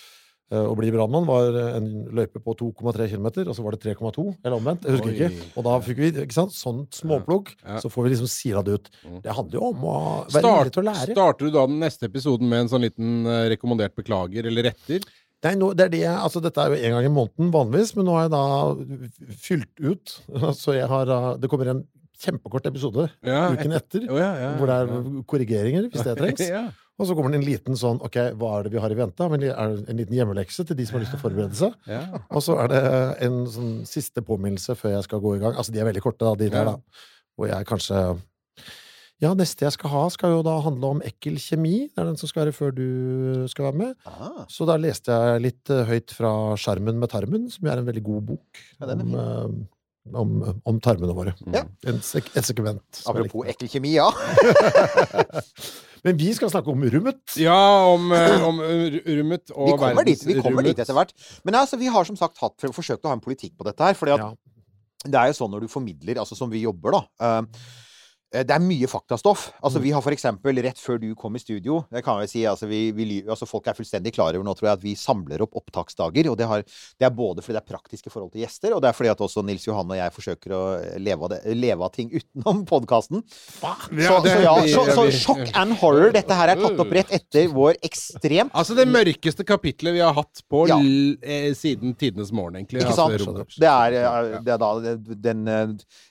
å 0.52 0.74
bli 0.76 0.90
brannmann 0.92 1.24
var 1.24 1.54
en 1.78 1.86
løype 2.12 2.36
på 2.44 2.52
2,3 2.60 3.06
km, 3.08 3.28
og 3.48 3.54
så 3.56 3.62
var 3.64 3.72
det 3.72 3.86
3,2, 3.86 4.24
eller 4.44 4.56
omvendt. 4.58 4.82
Jeg 4.84 4.98
husker 4.98 5.08
Oi. 5.08 5.14
ikke. 5.16 5.46
Og 5.56 5.64
da 5.64 5.76
fikk 5.80 6.02
vi 6.02 6.10
ikke 6.12 6.36
sant, 6.36 6.52
sånn 6.52 6.82
småplukk. 6.92 7.54
Ja. 7.62 7.78
Så 7.80 7.88
får 7.88 8.04
vi 8.04 8.12
liksom 8.12 8.28
sila 8.28 8.60
det 8.66 8.74
ut. 8.76 8.90
Mm. 9.00 9.14
Det 9.24 9.32
handler 9.38 9.56
jo 9.56 9.70
om 9.70 9.86
å 9.88 9.94
være 10.26 10.42
Start, 10.42 10.58
villig 10.60 10.74
til 10.76 10.82
å 10.82 10.86
lære. 10.90 11.16
starter 11.16 11.48
du 11.48 11.56
da 11.56 11.64
den 11.70 11.80
neste 11.80 12.04
episoden 12.10 12.52
med 12.52 12.66
en 12.66 12.68
sånn 12.74 12.84
liten 12.84 13.14
eh, 13.24 13.46
rekommendert 13.54 13.96
beklager 13.96 14.50
eller 14.52 14.68
retter? 14.68 15.08
Nei, 15.42 15.54
nå, 15.58 15.72
det 15.74 15.86
er 15.88 15.94
det, 15.96 16.02
altså 16.12 16.38
Dette 16.44 16.62
er 16.62 16.70
jo 16.76 16.84
en 16.84 16.98
gang 16.98 17.08
i 17.08 17.14
måneden 17.16 17.48
vanligvis, 17.56 17.96
men 17.96 18.06
nå 18.06 18.18
har 18.18 18.28
jeg 18.28 18.34
da 18.36 18.44
fylt 19.48 19.80
ut. 19.88 20.12
Så 20.60 20.76
jeg 20.76 20.86
har, 20.92 21.16
det 21.40 21.48
kommer 21.50 21.72
en 21.72 21.80
kjempekort 22.22 22.66
episode 22.70 23.08
Ja, 23.26 23.48
uken 23.52 23.74
etter, 23.78 24.06
oh, 24.12 24.18
ja, 24.20 24.30
ja, 24.40 24.50
hvor 24.60 24.70
det 24.70 24.78
er 24.82 25.20
korrigeringer, 25.32 25.90
hvis 25.92 26.06
det 26.06 26.16
trengs. 26.20 26.46
ja. 26.54 26.64
Og 27.00 27.08
så 27.08 27.14
kommer 27.16 27.32
det 27.32 27.40
en 27.40 27.46
liten 27.48 27.78
sånn 27.78 27.98
Ok, 28.04 28.18
hva 28.38 28.50
er 28.58 28.66
det 28.66 28.74
vi 28.74 28.80
har 28.82 28.92
i 28.92 28.98
vente? 28.98 29.26
Men 29.32 29.40
det 29.42 29.48
er 29.50 29.78
en 29.90 29.98
liten 29.98 30.14
hjemmelekse 30.14 30.66
til 30.68 30.76
de 30.78 30.84
som 30.86 30.98
har 30.98 31.02
lyst 31.06 31.14
til 31.16 31.18
å 31.18 31.22
forberede 31.24 31.56
seg. 31.58 31.72
Ja. 31.90 32.02
Og 32.30 32.44
så 32.44 32.58
er 32.62 32.68
det 32.70 32.82
en 33.26 33.40
sånn 33.50 33.72
siste 33.88 34.22
påminnelse 34.26 34.76
før 34.78 34.98
jeg 34.98 35.06
skal 35.08 35.22
gå 35.24 35.32
i 35.38 35.40
gang. 35.42 35.56
Altså, 35.56 35.72
de 35.74 35.80
er 35.82 35.88
veldig 35.88 36.04
korte, 36.04 36.22
da, 36.28 36.36
de 36.38 36.50
der, 36.52 36.68
da. 36.68 37.08
Hvor 37.34 37.48
jeg 37.50 37.66
kanskje 37.70 38.02
Ja, 39.22 39.32
neste 39.38 39.64
jeg 39.64 39.74
skal 39.76 39.92
ha, 39.92 40.02
skal 40.10 40.32
jo 40.34 40.40
da 40.46 40.56
handle 40.64 40.88
om 40.96 41.02
ekkel 41.06 41.36
kjemi. 41.40 41.88
Det 41.88 42.00
er 42.02 42.08
den 42.10 42.16
som 42.20 42.30
skal 42.30 42.44
være 42.44 42.54
før 42.56 42.72
du 42.74 42.86
skal 43.50 43.68
være 43.70 43.78
med. 43.78 43.92
Ah, 44.10 44.42
Så 44.50 44.66
da 44.68 44.74
leste 44.82 45.14
jeg 45.14 45.44
litt 45.44 45.70
eh, 45.70 45.84
høyt 45.88 46.10
fra 46.16 46.32
Skjermen 46.58 46.98
med 46.98 47.10
tarmen, 47.12 47.46
som 47.54 47.68
er 47.70 47.78
en 47.78 47.86
veldig 47.86 48.02
god 48.08 48.24
bok 48.32 48.62
Ja, 48.80 48.88
den 48.90 49.04
er 49.04 49.06
om, 49.06 49.14
eh, 49.22 49.62
om, 50.10 50.60
om 50.66 50.80
tarmene 50.82 51.14
våre. 51.14 51.34
Ja. 51.54 51.62
En, 51.86 52.00
sek 52.02 52.30
et 52.34 52.46
sekvent. 52.46 53.02
apropos 53.06 53.46
ekkel 53.52 53.70
kjemi, 53.70 53.94
ja. 53.94 54.08
Men 56.02 56.16
vi 56.18 56.32
skal 56.34 56.50
snakke 56.50 56.72
om 56.72 56.82
rummet. 56.90 57.20
ja, 57.38 57.58
om, 57.92 58.08
eh, 58.16 58.42
om 58.42 58.58
eh, 58.66 58.96
rummet 59.06 59.52
og 59.54 59.68
Vi 59.70 59.76
kommer 59.78 60.08
dit, 60.08 60.24
vi 60.26 60.38
kommer 60.42 60.66
dit 60.66 60.78
etter 60.82 60.96
hvert. 60.96 61.12
Men 61.46 61.60
altså, 61.60 61.78
vi 61.78 61.86
har 61.94 62.08
som 62.08 62.18
sagt 62.18 62.42
hatt, 62.42 62.58
forsøkt 62.74 63.06
å 63.06 63.12
ha 63.12 63.18
en 63.18 63.22
politikk 63.22 63.54
på 63.58 63.68
dette 63.68 63.86
her. 63.86 63.94
For 63.94 64.10
Ja. 64.10 64.32
det 65.06 65.14
er 65.18 65.30
jo 65.30 65.38
sånn 65.38 65.54
når 65.54 65.60
du 65.66 65.70
formidler, 65.70 66.18
altså 66.18 66.34
som 66.38 66.50
vi 66.50 66.64
jobber, 66.64 66.98
da 66.98 67.02
eh, 67.22 67.62
det 68.32 68.50
er 68.56 68.62
mye 68.64 68.88
faktastoff. 68.88 69.50
Altså 69.62 69.78
Mm. 69.78 69.82
Vi 69.84 69.90
har 69.92 70.02
for 70.02 70.12
eksempel, 70.14 70.56
rett 70.64 70.78
før 70.80 70.98
du 71.00 71.14
kom 71.14 71.34
i 71.36 71.40
studio 71.42 71.84
det 71.92 72.02
kan 72.04 72.20
jeg 72.22 72.28
si, 72.30 72.42
altså, 72.48 72.66
vi, 72.68 72.90
vi, 72.92 73.22
altså 73.28 73.46
Folk 73.46 73.66
er 73.68 73.74
fullstendig 73.76 74.12
klar 74.14 74.32
over 74.34 74.44
nå, 74.46 74.54
tror 74.56 74.68
jeg, 74.70 74.78
at 74.78 74.82
vi 74.84 74.94
samler 74.96 75.42
opp 75.42 75.54
opptaksdager. 75.60 76.30
og 76.30 76.36
Det, 76.38 76.46
har, 76.48 76.62
det 76.62 77.04
er 77.06 77.10
både 77.10 77.42
fordi 77.42 77.58
det 77.58 77.62
er 77.62 77.68
praktiske 77.76 78.10
forhold 78.10 78.32
til 78.32 78.42
gjester, 78.44 78.72
og 78.74 78.80
det 78.82 78.88
er 78.88 78.96
fordi 78.96 79.10
at 79.12 79.18
også 79.20 79.44
Nils 79.44 79.66
Johan 79.66 79.90
og 79.92 79.96
jeg 79.98 80.12
forsøker 80.16 80.54
å 80.56 80.62
leve 80.98 81.26
av, 81.26 81.30
det, 81.34 81.40
leve 81.58 81.84
av 81.84 81.92
ting 81.92 82.08
utenom 82.14 82.64
podkasten. 82.64 83.22
Så, 83.28 83.74
Ja, 84.00 84.16
så, 84.22 84.40
ja, 84.40 84.54
vi- 84.62 84.72
så, 84.72 84.86
så 84.94 85.04
sjokk 85.12 85.50
and 85.58 85.76
horror. 85.82 86.12
Dette 86.16 86.32
her 86.34 86.48
er 86.54 86.56
tatt 86.62 86.80
opp 86.80 86.92
rett 86.96 87.12
etter 87.12 87.48
vår 87.52 87.76
ekstremt 87.84 88.52
Altså 88.54 88.74
det 88.78 88.86
mørkeste 88.88 89.44
kapitlet 89.44 89.92
vi 89.92 90.00
har 90.00 90.14
hatt 90.16 90.42
på 90.48 90.64
Ja. 90.68 90.78
l 90.80 91.18
eh, 91.22 91.52
siden 91.58 91.94
tidenes 91.98 92.32
morgen, 92.32 92.56
egentlig. 92.56 92.80
Ikke 92.80 92.94
Altså, 92.94 93.18
sant? 93.18 93.56
Det 93.60 93.68
er, 93.68 93.92
eh, 94.00 94.40
det 94.40 94.52
er 94.54 94.58
da 94.58 94.96
den 95.28 95.46
eh, 95.48 95.66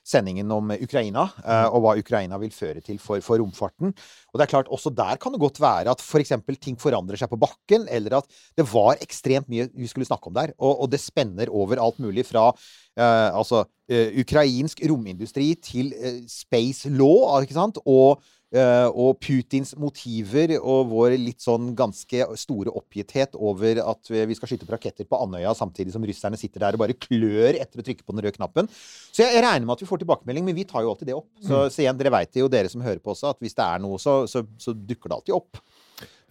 sendingen 0.05 0.51
om 0.51 0.69
Ukraina, 0.75 1.29
eh, 1.45 1.65
og 1.71 1.81
hva 1.81 1.95
Ukraina 1.97 2.10
vil 2.11 2.53
føre 2.53 2.81
til 2.83 2.99
for, 2.99 3.21
for 3.23 3.41
romfarten. 3.41 3.93
Og 4.31 4.39
det 4.39 4.45
er 4.45 4.51
klart, 4.53 4.71
også 4.71 4.91
der 4.95 5.19
kan 5.21 5.33
det 5.33 5.41
godt 5.41 5.61
være 5.61 5.91
at 5.91 6.01
f.eks. 6.01 6.33
ting 6.61 6.79
forandrer 6.79 7.19
seg 7.19 7.31
på 7.31 7.39
bakken, 7.39 7.87
eller 7.89 8.19
at 8.21 8.29
det 8.57 8.67
var 8.71 8.99
ekstremt 9.01 9.49
mye 9.51 9.69
vi 9.73 9.87
skulle 9.87 10.07
snakke 10.09 10.27
om 10.27 10.35
der. 10.37 10.53
Og, 10.59 10.83
og 10.83 10.91
det 10.91 11.01
spenner 11.03 11.49
over 11.49 11.81
alt 11.81 11.99
mulig 11.99 12.25
fra 12.29 12.49
eh, 12.51 13.29
altså 13.31 13.65
eh, 13.89 14.13
ukrainsk 14.21 14.83
romindustri 14.89 15.53
til 15.61 15.93
eh, 15.97 16.21
space 16.29 16.89
law, 16.89 17.41
ikke 17.41 17.57
sant? 17.57 17.81
Og 17.85 18.21
og 18.51 19.19
Putins 19.23 19.71
motiver 19.79 20.57
og 20.59 20.89
vår 20.91 21.13
litt 21.15 21.39
sånn 21.39 21.69
ganske 21.77 22.25
store 22.35 22.73
oppgitthet 22.75 23.37
over 23.39 23.79
at 23.85 24.11
vi 24.11 24.35
skal 24.35 24.51
skyte 24.51 24.67
opp 24.67 24.73
raketter 24.75 25.07
på 25.07 25.19
Andøya 25.23 25.53
samtidig 25.55 25.93
som 25.95 26.03
russerne 26.03 26.39
sitter 26.39 26.65
der 26.65 26.75
og 26.75 26.83
bare 26.83 26.97
klør 26.99 27.55
etter 27.55 27.79
å 27.79 27.85
trykke 27.87 28.03
på 28.03 28.15
den 28.15 28.25
røde 28.25 28.35
knappen. 28.35 28.67
Så 29.11 29.23
jeg, 29.23 29.39
regner 29.39 29.63
med 29.63 29.77
at 29.77 29.85
vi 29.85 29.89
får 29.89 30.03
tilbakemelding, 30.03 30.47
men 30.49 30.57
vi 30.57 30.67
tar 30.67 30.83
jo 30.83 30.91
alltid 30.91 31.11
det 31.13 31.15
opp. 31.15 31.29
Så, 31.39 31.63
så 31.71 31.85
igjen, 31.85 31.97
dere 32.01 32.11
veit 32.13 32.33
det 32.33 32.43
jo, 32.43 32.51
dere 32.51 32.71
som 32.71 32.83
hører 32.83 32.99
på 32.99 33.15
også, 33.15 33.31
at 33.31 33.39
hvis 33.43 33.55
det 33.55 33.67
er 33.67 33.83
noe, 33.83 33.99
så, 34.01 34.21
så, 34.27 34.43
så 34.59 34.75
dukker 34.75 35.11
det 35.11 35.19
alltid 35.21 35.37
opp. 35.37 35.63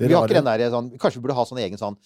Det 0.01 0.09
Vi 0.09 0.17
har 0.17 0.29
ikke 0.29 0.41
den 0.41 0.49
der 0.49 0.73
sånn 0.73 0.87
Kanskje 0.97 1.21
vi 1.21 1.25
burde 1.27 1.37
ha 1.37 1.45
sånn 1.49 1.61
egen 1.61 1.81
sånn 1.81 1.97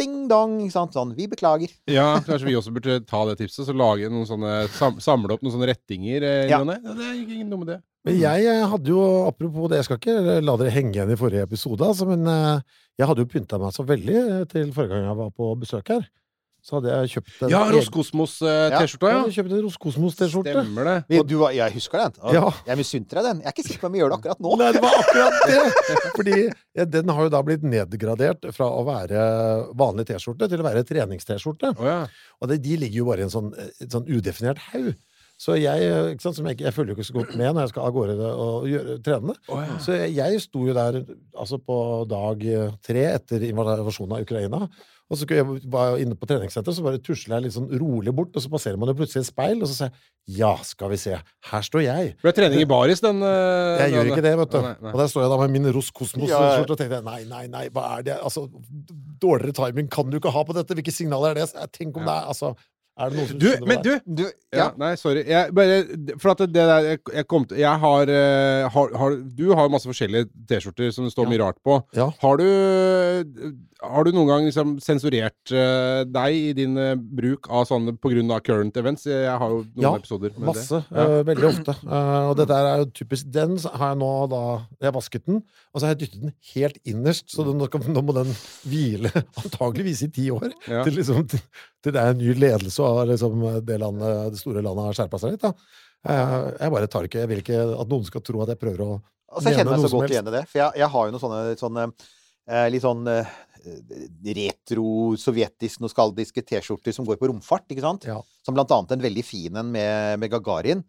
ding 0.00 0.24
dong, 0.30 0.58
ikke 0.64 0.72
sant? 0.72 0.96
Sånn 0.96 1.12
vi 1.16 1.26
beklager. 1.28 1.72
Ja, 1.90 2.14
kanskje 2.24 2.48
vi 2.48 2.56
også 2.56 2.72
burde 2.72 3.00
ta 3.04 3.22
det 3.28 3.36
tipset, 3.42 3.66
så 3.68 3.74
lage 3.76 4.08
noen 4.12 4.28
sånne 4.28 4.54
sam 4.72 4.96
samle 5.02 5.36
opp 5.36 5.44
noen 5.44 5.58
sånne 5.58 5.68
rettinger. 5.74 6.24
Eh, 6.24 6.48
Ja. 6.48 6.62
Ja, 6.64 6.94
det 6.96 7.04
er 7.04 7.18
ikke 7.20 7.44
noe 7.44 7.60
med 7.64 7.72
det. 7.74 7.78
Men 8.08 8.16
jeg 8.16 8.46
eh, 8.48 8.62
hadde 8.72 8.88
jo, 8.94 9.00
apropos 9.28 9.68
det, 9.68 9.82
jeg 9.82 9.88
skal 9.90 9.98
ikke 10.00 10.38
la 10.40 10.54
dere 10.60 10.72
henge 10.72 10.94
igjen 10.96 11.10
i 11.12 11.18
forrige 11.20 11.44
episode, 11.44 11.84
altså, 11.84 12.06
men 12.08 12.24
eh, 12.32 12.62
jeg 13.00 13.10
hadde 13.10 13.26
jo 13.26 13.28
pynta 13.28 13.58
meg 13.60 13.74
så 13.76 13.84
veldig 13.84 14.16
eh, 14.22 14.46
til 14.48 14.72
forrige 14.72 14.94
gang 14.94 15.10
jeg 15.10 15.18
var 15.20 15.34
på 15.36 15.50
besøk 15.60 15.92
her. 15.92 16.08
Så 16.60 16.74
hadde 16.76 16.90
jeg 16.92 17.08
kjøpt 17.14 17.44
en 17.46 17.52
Ja, 17.54 17.60
Roskosmos-T-skjorta, 17.72 19.08
Jeg 19.08 19.14
ja. 19.14 19.20
hadde 19.22 19.32
kjøpt 19.32 19.52
en 19.56 19.62
Roskosmos-T-skjorte. 19.64 20.52
Stemmer 20.58 20.88
det. 20.90 20.96
Vi, 21.08 21.20
du, 21.24 21.36
jeg 21.56 21.72
husker 21.72 22.02
den. 22.02 22.18
Og 22.20 22.34
Ja. 22.36 22.42
Jeg 22.66 22.76
misunte 22.82 23.16
deg 23.16 23.24
den. 23.30 23.38
Jeg 23.40 23.48
er 23.48 23.54
ikke 23.54 23.64
sikker 23.64 23.80
på 23.80 23.88
om 23.88 23.96
jeg 23.96 24.02
gjør 24.02 24.12
det 24.12 24.18
akkurat 24.18 24.42
nå. 24.44 24.52
Nei, 24.60 24.66
det 24.76 24.82
var 24.84 24.98
akkurat 24.98 25.38
det! 25.48 26.02
Fordi 26.18 26.34
ja, 26.42 26.84
den 26.98 27.14
har 27.16 27.24
jo 27.24 27.32
da 27.32 27.40
blitt 27.48 27.64
nedgradert 27.64 28.44
fra 28.52 28.68
å 28.76 28.82
være 28.90 29.22
vanlig 29.80 30.04
T-skjorte 30.10 30.50
til 30.52 30.60
å 30.60 30.66
være 30.68 30.84
treningst-T-skjorte. 30.92 31.72
Oh, 31.80 31.88
ja. 31.88 32.02
Og 32.44 32.52
det, 32.52 32.60
de 32.66 32.76
ligger 32.84 33.00
jo 33.06 33.08
bare 33.08 33.24
i 33.24 33.28
en 33.30 33.32
sånn, 33.32 33.48
en 33.56 33.94
sånn 33.96 34.08
udefinert 34.12 34.60
haug. 34.74 34.92
Så 35.40 35.56
jeg, 35.56 35.88
ikke 36.12 36.24
sant, 36.26 36.36
som 36.36 36.48
jeg, 36.50 36.58
jeg 36.60 36.76
følger 36.76 36.92
jo 36.92 36.98
ikke 36.98 37.08
så 37.08 37.16
godt 37.16 37.34
med 37.40 37.54
når 37.54 37.64
jeg 37.64 37.72
skal 37.72 37.86
av 37.88 37.94
gårde 37.96 38.30
og 38.30 38.68
gjøre, 38.68 38.96
trene. 39.06 39.36
Oh, 39.48 39.62
ja. 39.64 39.76
Så 39.80 39.96
jeg, 39.96 40.14
jeg 40.18 40.40
sto 40.44 40.66
jo 40.68 40.76
der 40.76 41.00
altså 41.32 41.56
på 41.64 41.76
dag 42.10 42.44
eh, 42.44 42.74
tre 42.84 43.06
etter 43.14 43.46
invasjonen 43.48 44.18
av 44.18 44.26
Ukraina. 44.26 44.66
Og 45.10 45.18
så 45.18 45.26
jeg 45.26 45.42
var 45.72 45.96
jeg 45.96 46.04
inne 46.04 46.14
på 46.14 46.28
treningssenteret, 46.30 46.76
så 46.76 46.84
bare 46.86 47.00
tusler 47.02 47.34
jeg 47.34 47.48
litt 47.48 47.54
sånn 47.56 47.70
rolig 47.80 48.12
bort, 48.14 48.36
og 48.36 48.44
så 48.44 48.50
passerer 48.52 48.78
man 48.78 48.92
jo 48.92 48.94
plutselig 49.00 49.24
et 49.24 49.30
speil, 49.32 49.56
og 49.58 49.66
så 49.66 49.74
sier 49.74 49.88
jeg 49.90 50.38
ja, 50.38 50.52
skal 50.62 50.92
vi 50.92 50.98
se, 51.00 51.16
her 51.50 51.64
står 51.66 51.82
jeg. 51.82 52.12
Ble 52.20 52.32
trening 52.36 52.62
i 52.62 52.68
baris, 52.68 53.00
den 53.02 53.24
eh, 53.26 53.80
Jeg 53.80 53.96
gjør 53.96 54.10
ikke 54.12 54.22
det, 54.22 54.34
vet 54.38 54.52
du. 54.52 54.58
Nei, 54.62 54.74
nei. 54.76 54.92
Og 54.92 55.00
der 55.00 55.08
står 55.10 55.24
jeg 55.24 55.32
da 55.32 55.38
med 55.40 55.54
min 55.56 55.70
Ross 55.74 55.88
Ja, 55.88 55.96
ja. 55.96 56.02
Kosmos-skjorte 56.04 56.76
og 56.76 56.78
tenkte 56.78 57.00
nei, 57.08 57.22
nei, 57.32 57.46
nei, 57.50 57.64
hva 57.74 57.88
er 57.96 58.04
det? 58.06 58.18
Altså, 58.20 58.44
dårligere 59.24 59.56
timing 59.56 59.90
kan 59.90 60.12
du 60.12 60.20
ikke 60.20 60.30
ha 60.36 60.44
på 60.46 60.54
dette. 60.54 60.76
Hvilke 60.78 60.94
signaler 60.94 61.32
er 61.32 61.40
det? 61.40 61.48
Jeg 61.56 61.72
tenker 61.74 62.04
om 62.04 62.06
det 62.06 62.14
er 62.14 62.30
altså 62.30 62.52
Er 63.00 63.10
det 63.10 63.16
noen 63.18 63.28
som 63.30 63.38
Du, 63.40 63.46
skjønner 63.48 63.64
hva 63.64 63.68
men 63.70 63.82
det 63.82 63.92
er? 63.94 64.00
du! 64.04 64.14
Du, 64.20 64.24
Ja, 64.52 64.58
ja. 64.58 64.68
nei, 64.82 64.90
sorry. 65.00 65.22
Jeg 65.30 65.54
bare, 65.54 65.76
for 66.20 66.32
at 66.34 66.38
det 66.44 66.52
der 66.52 66.86
Jeg, 66.90 66.98
jeg 67.14 67.26
kom 67.30 67.44
til 67.48 67.58
Jeg 67.62 67.78
har, 67.84 68.10
eh, 68.12 68.68
har, 68.74 68.94
har 69.02 69.16
Du 69.38 69.44
har 69.54 69.68
masse 69.72 69.88
forskjellige 69.88 70.28
T-skjorter 70.50 70.92
som 70.92 71.06
det 71.08 71.12
står 71.14 71.24
Ja. 71.28 71.30
mye 71.32 71.42
rart 71.44 71.60
på. 71.64 71.80
Ja. 71.96 72.10
Har 72.20 72.36
du 72.36 72.48
har 73.80 74.04
du 74.04 74.10
noen 74.12 74.28
gang 74.28 74.46
liksom 74.46 74.74
sensurert 74.82 75.52
uh, 75.54 76.02
deg 76.04 76.36
i 76.36 76.52
din 76.56 76.76
uh, 76.76 76.92
bruk 76.96 77.48
av 77.48 77.64
sånne 77.68 77.94
pga. 77.96 78.38
current 78.44 78.76
events? 78.76 79.06
Jeg 79.08 79.32
har 79.40 79.52
jo 79.52 79.62
noen 79.64 79.84
Ja, 79.86 79.92
episoder 79.96 80.34
med 80.36 80.50
Masse. 80.50 80.80
det. 80.80 80.82
Ja. 80.90 81.06
masse. 81.06 81.24
veldig 81.30 81.48
ofte. 81.48 81.74
Eh, 81.86 82.28
og 82.30 82.34
dette 82.40 82.58
er 82.60 82.82
jo 82.82 82.88
typisk 83.00 83.30
Den 83.32 83.56
har 83.58 83.92
jeg 83.92 84.00
nå 84.02 84.10
da 84.30 84.42
Jeg 84.80 84.88
har 84.88 84.96
vasket 84.96 85.26
den, 85.26 85.42
og 85.72 85.80
så 85.80 85.86
har 85.86 85.94
jeg 85.94 86.00
dyttet 86.04 86.24
den 86.26 86.34
helt 86.54 86.80
innerst, 86.84 87.28
så 87.32 87.46
den, 87.46 87.60
nå, 87.60 88.02
må 88.02 88.16
den 88.16 88.32
hvile 88.68 89.12
antageligvis 89.42 90.04
i 90.06 90.10
ti 90.12 90.26
år. 90.34 90.50
Ja. 90.68 90.84
Til, 90.84 90.98
liksom, 91.00 91.24
til, 91.30 91.42
til 91.82 91.96
det 91.96 92.02
er 92.02 92.14
en 92.14 92.20
ny 92.20 92.34
ledelse, 92.36 92.82
og 92.84 93.06
liksom, 93.10 93.46
det, 93.64 93.80
landet, 93.80 94.34
det 94.34 94.42
store 94.42 94.64
landet 94.64 94.90
har 94.90 95.00
skjerpa 95.00 95.22
seg 95.22 95.36
litt. 95.36 95.46
Da. 95.46 95.54
Eh, 96.08 96.36
jeg 96.60 96.72
bare 96.72 96.88
tar 96.88 97.04
ikke 97.04 97.20
Jeg 97.20 97.28
vil 97.28 97.42
ikke 97.42 97.58
at 97.76 97.90
noen 97.90 98.06
skal 98.08 98.22
tro 98.24 98.40
at 98.44 98.54
jeg 98.54 98.60
prøver 98.60 98.86
å 98.86 98.92
Altså, 99.30 99.50
jeg 99.52 99.60
kjenner 99.60 99.76
meg 99.76 99.84
så 99.84 99.90
godt 99.94 100.10
igjen 100.10 100.26
i 100.26 100.32
det. 100.34 100.40
For 100.50 100.58
jeg, 100.58 100.80
jeg 100.80 100.90
har 100.90 101.06
jo 101.06 101.12
noen 101.14 101.22
sånne, 101.22 101.42
sånne 101.60 101.82
eh, 102.50 102.64
litt 102.74 102.82
sånn 102.82 103.04
eh, 103.66 104.08
retro, 104.36 105.16
sovjetisk, 105.20 105.82
nostalgiske 105.84 106.44
T-skjorter 106.46 106.94
som 106.96 107.06
går 107.08 107.20
på 107.20 107.30
romfart, 107.30 107.68
ikke 107.70 107.84
sant? 107.84 108.08
Ja. 108.08 108.18
Som 108.46 108.56
annet 108.76 108.96
en 108.96 109.06
veldig 109.06 109.24
fin 109.26 109.60
en 109.60 109.72
med, 109.74 110.20
med 110.22 110.32
Gagarin. 110.32 110.84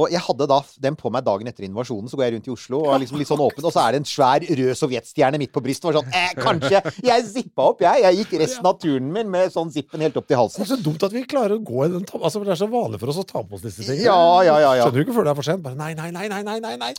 Og 0.00 0.10
jeg 0.12 0.22
hadde 0.26 0.46
da 0.50 0.58
den 0.82 0.96
på 0.98 1.10
meg 1.14 1.24
dagen 1.26 1.48
etter 1.50 1.66
invasjonen. 1.66 2.10
Så 2.10 2.18
går 2.18 2.26
jeg 2.26 2.34
rundt 2.36 2.48
i 2.48 2.54
Oslo 2.54 2.80
og 2.84 2.94
er 2.94 3.02
liksom 3.04 3.20
litt 3.20 3.30
sånn 3.30 3.42
åpen, 3.44 3.64
og 3.64 3.74
så 3.74 3.84
er 3.84 3.94
det 3.94 4.02
en 4.02 4.08
svær 4.08 4.44
rød 4.44 4.72
sovjetstjerne 4.80 5.40
midt 5.40 5.52
på 5.54 5.62
brystet. 5.64 5.90
Og 5.90 5.98
sånn, 6.00 6.10
eh, 6.14 6.34
kanskje 6.38 6.82
Jeg 7.04 7.24
zippa 7.28 7.68
opp, 7.70 7.82
jeg. 7.84 8.02
Jeg 8.04 8.18
gikk 8.20 8.34
resten 8.42 8.66
av 8.66 8.78
turen 8.80 9.10
min 9.12 9.30
med 9.30 9.52
sånn 9.54 9.70
zippen 9.72 10.02
helt 10.04 10.16
opp 10.18 10.26
til 10.28 10.38
halsen. 10.40 10.64
Det 10.64 10.66
er 10.70 10.76
så 10.76 10.82
dumt 10.82 11.02
at 11.06 11.14
vi 11.14 11.24
klarer 11.28 11.56
å 11.58 11.62
gå 11.62 11.84
i 11.86 11.88
den 11.92 12.06
altså, 12.18 12.42
Det 12.44 12.54
er 12.54 12.60
så 12.60 12.68
vanlig 12.70 13.00
for 13.00 13.12
oss 13.12 13.20
å 13.22 13.26
ta 13.26 13.42
på 13.42 13.58
oss 13.58 13.64
disse 13.64 13.84
tingene. 13.84 14.04
Ja, 14.06 14.42
ja, 14.46 14.56
ja, 14.62 14.72
ja. 14.80 14.88
Skjønner 14.88 14.98
du 14.98 15.04
ikke 15.04 15.16
før 15.18 15.28
det 15.28 15.32
er 15.34 15.38
for 15.38 15.48
sent? 15.48 15.62
Bare 15.64 15.78
nei, 15.78 15.92
nei, 15.94 16.10
nei, 16.10 16.26
nei, 16.28 16.42
nei, 16.42 16.58
nei, 16.60 16.74
nei. 16.80 16.92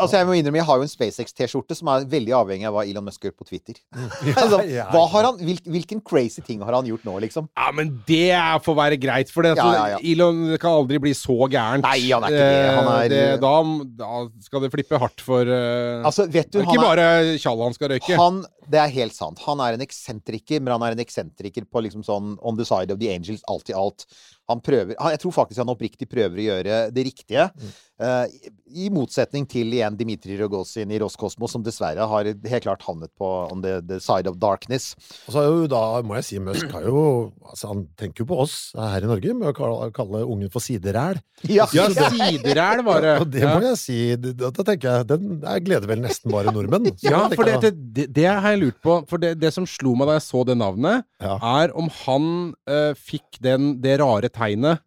Altså 0.00 0.20
jeg 0.20 0.28
må 0.28 0.38
innrømme, 0.38 0.60
jeg 0.62 0.68
har 0.70 0.80
jo 0.80 0.86
en 0.86 0.92
SpaceX-T-skjorte 0.94 1.78
som 1.78 1.92
er 1.92 2.08
veldig 2.08 2.34
avhengig 2.38 2.68
av 2.70 2.76
hva 2.78 2.86
Elon 2.88 3.06
Musk 3.08 3.28
gjør 3.28 3.36
på 3.36 3.48
Twitter. 3.50 3.78
altså, 4.40 4.62
ja, 4.68 4.88
hva 4.94 5.04
har 5.12 5.30
han, 5.30 5.40
hvil, 5.42 5.60
hvilken 5.68 6.02
crazy 6.04 6.44
ting 6.44 6.64
har 6.64 6.78
han 6.78 6.88
gjort 6.88 7.04
nå, 7.08 7.18
liksom? 7.26 7.50
Ja, 7.58 7.68
men 7.74 7.98
det 8.08 8.32
får 8.64 8.78
være 8.78 9.00
greit, 9.00 9.32
for 9.34 9.46
det, 9.46 9.54
Ja, 9.58 9.66
altså, 9.66 9.76
ja, 9.76 9.98
ja. 9.98 10.02
Elon 10.14 10.56
kan 10.60 10.78
aldri 10.82 11.00
bli 11.02 11.14
så 11.16 11.36
gærent. 11.50 11.84
Nei, 11.86 11.98
han 12.10 12.24
er 12.26 12.34
ikke 12.34 12.37
det. 12.38 12.70
Han 12.78 12.88
er- 12.92 13.08
det 13.12 13.40
da, 13.42 13.52
da 14.00 14.20
skal 14.44 14.64
det 14.64 14.70
flippe 14.72 14.98
hardt 15.02 15.20
for 15.24 15.42
uh, 15.48 16.04
Altså, 16.06 16.26
vet 16.30 16.50
du, 16.52 16.60
ikke 16.62 16.76
han 16.76 16.78
er, 16.78 16.88
bare 16.88 17.36
tjall 17.42 17.62
han 17.66 17.76
skal 17.76 17.92
røyke. 17.94 18.16
han, 18.18 18.40
Det 18.68 18.80
er 18.82 18.94
helt 18.98 19.16
sant. 19.16 19.38
Han 19.46 19.60
er 19.64 19.76
en 19.78 19.84
eksentriker, 19.84 20.60
men 20.60 20.72
han 20.76 20.82
er 20.88 20.96
en 20.96 21.04
eksentriker 21.04 21.64
på 21.70 21.82
liksom 21.86 22.04
sånn 22.06 22.36
on 22.42 22.56
the 22.56 22.64
side 22.68 22.90
of 22.94 22.98
the 23.00 23.10
angels, 23.12 23.42
alt 23.48 23.68
i 23.70 23.76
alt. 23.76 24.06
Han 24.48 24.60
prøver 24.64 24.94
han, 24.98 25.12
Jeg 25.16 25.20
tror 25.24 25.32
faktisk 25.42 25.58
han 25.64 25.72
oppriktig 25.74 26.08
prøver 26.08 26.38
å 26.40 26.48
gjøre 26.48 26.80
det 26.94 27.04
riktige. 27.10 27.48
Mm. 27.54 27.72
Eh, 28.00 28.50
i, 28.68 28.88
motsetning 28.92 29.46
til 29.48 29.72
igjen 29.72 29.96
Dmitrij 29.96 30.38
Rogozin 30.42 30.90
i 30.92 30.98
Roskosmos, 31.00 31.54
som 31.54 31.62
dessverre 31.64 32.04
har 32.10 32.28
helt 32.28 32.64
klart 32.66 32.82
havnet 32.84 33.10
på 33.18 33.28
on 33.52 33.62
the, 33.64 33.78
the 33.88 33.98
side 34.02 34.28
of 34.28 34.36
darkness. 34.42 34.92
Og 35.26 35.34
så 35.34 35.40
er 35.42 35.48
jo 35.48 35.68
da, 35.72 35.80
må 36.04 36.18
jeg 36.18 36.26
si, 36.28 36.38
Musk 36.42 36.70
har 36.74 36.84
jo 36.86 37.02
altså 37.48 37.70
Han 37.72 37.86
tenker 37.98 38.22
jo 38.24 38.28
på 38.28 38.38
oss 38.44 38.56
her 38.76 39.04
i 39.06 39.08
Norge 39.08 39.32
med 39.38 39.50
å 39.50 39.54
kalle, 39.56 39.88
kalle 39.96 40.20
ungen 40.28 40.52
for 40.52 40.64
sideræl. 40.64 41.20
Ja, 41.48 41.68
Ja, 41.72 41.86
sideræl, 41.94 42.82
bare. 42.86 43.14
Og 43.22 43.28
det 43.30 43.44
må 43.46 43.60
jeg 43.62 43.78
si, 43.80 43.98
det- 44.18 44.34
da, 44.40 44.50
tenker 44.58 44.98
jeg 44.98 45.06
Den 45.12 45.38
er 45.46 45.60
gleder 45.64 45.86
vel 45.90 46.02
nesten 46.02 46.32
bare 46.34 46.52
nordmenn. 46.54 46.90
Ja, 47.08 47.24
for 47.32 47.46
det, 47.46 47.72
det, 47.94 48.08
det, 48.14 48.26
har 48.28 48.52
jeg 48.52 48.62
lurt 48.66 48.80
på. 48.84 48.98
For 49.08 49.22
det, 49.22 49.36
det 49.40 49.52
som 49.54 49.66
slo 49.68 49.94
meg 49.98 50.10
da 50.10 50.18
jeg 50.18 50.26
så 50.28 50.44
det 50.48 50.58
navnet, 50.60 51.06
Ja. 51.22 51.38
er 51.62 51.72
om 51.78 51.88
han 52.04 52.28
uh, 52.70 52.92
fikk 52.98 53.38
den, 53.44 53.76
det 53.82 53.96
rare 54.02 54.28
tegnet 54.30 54.82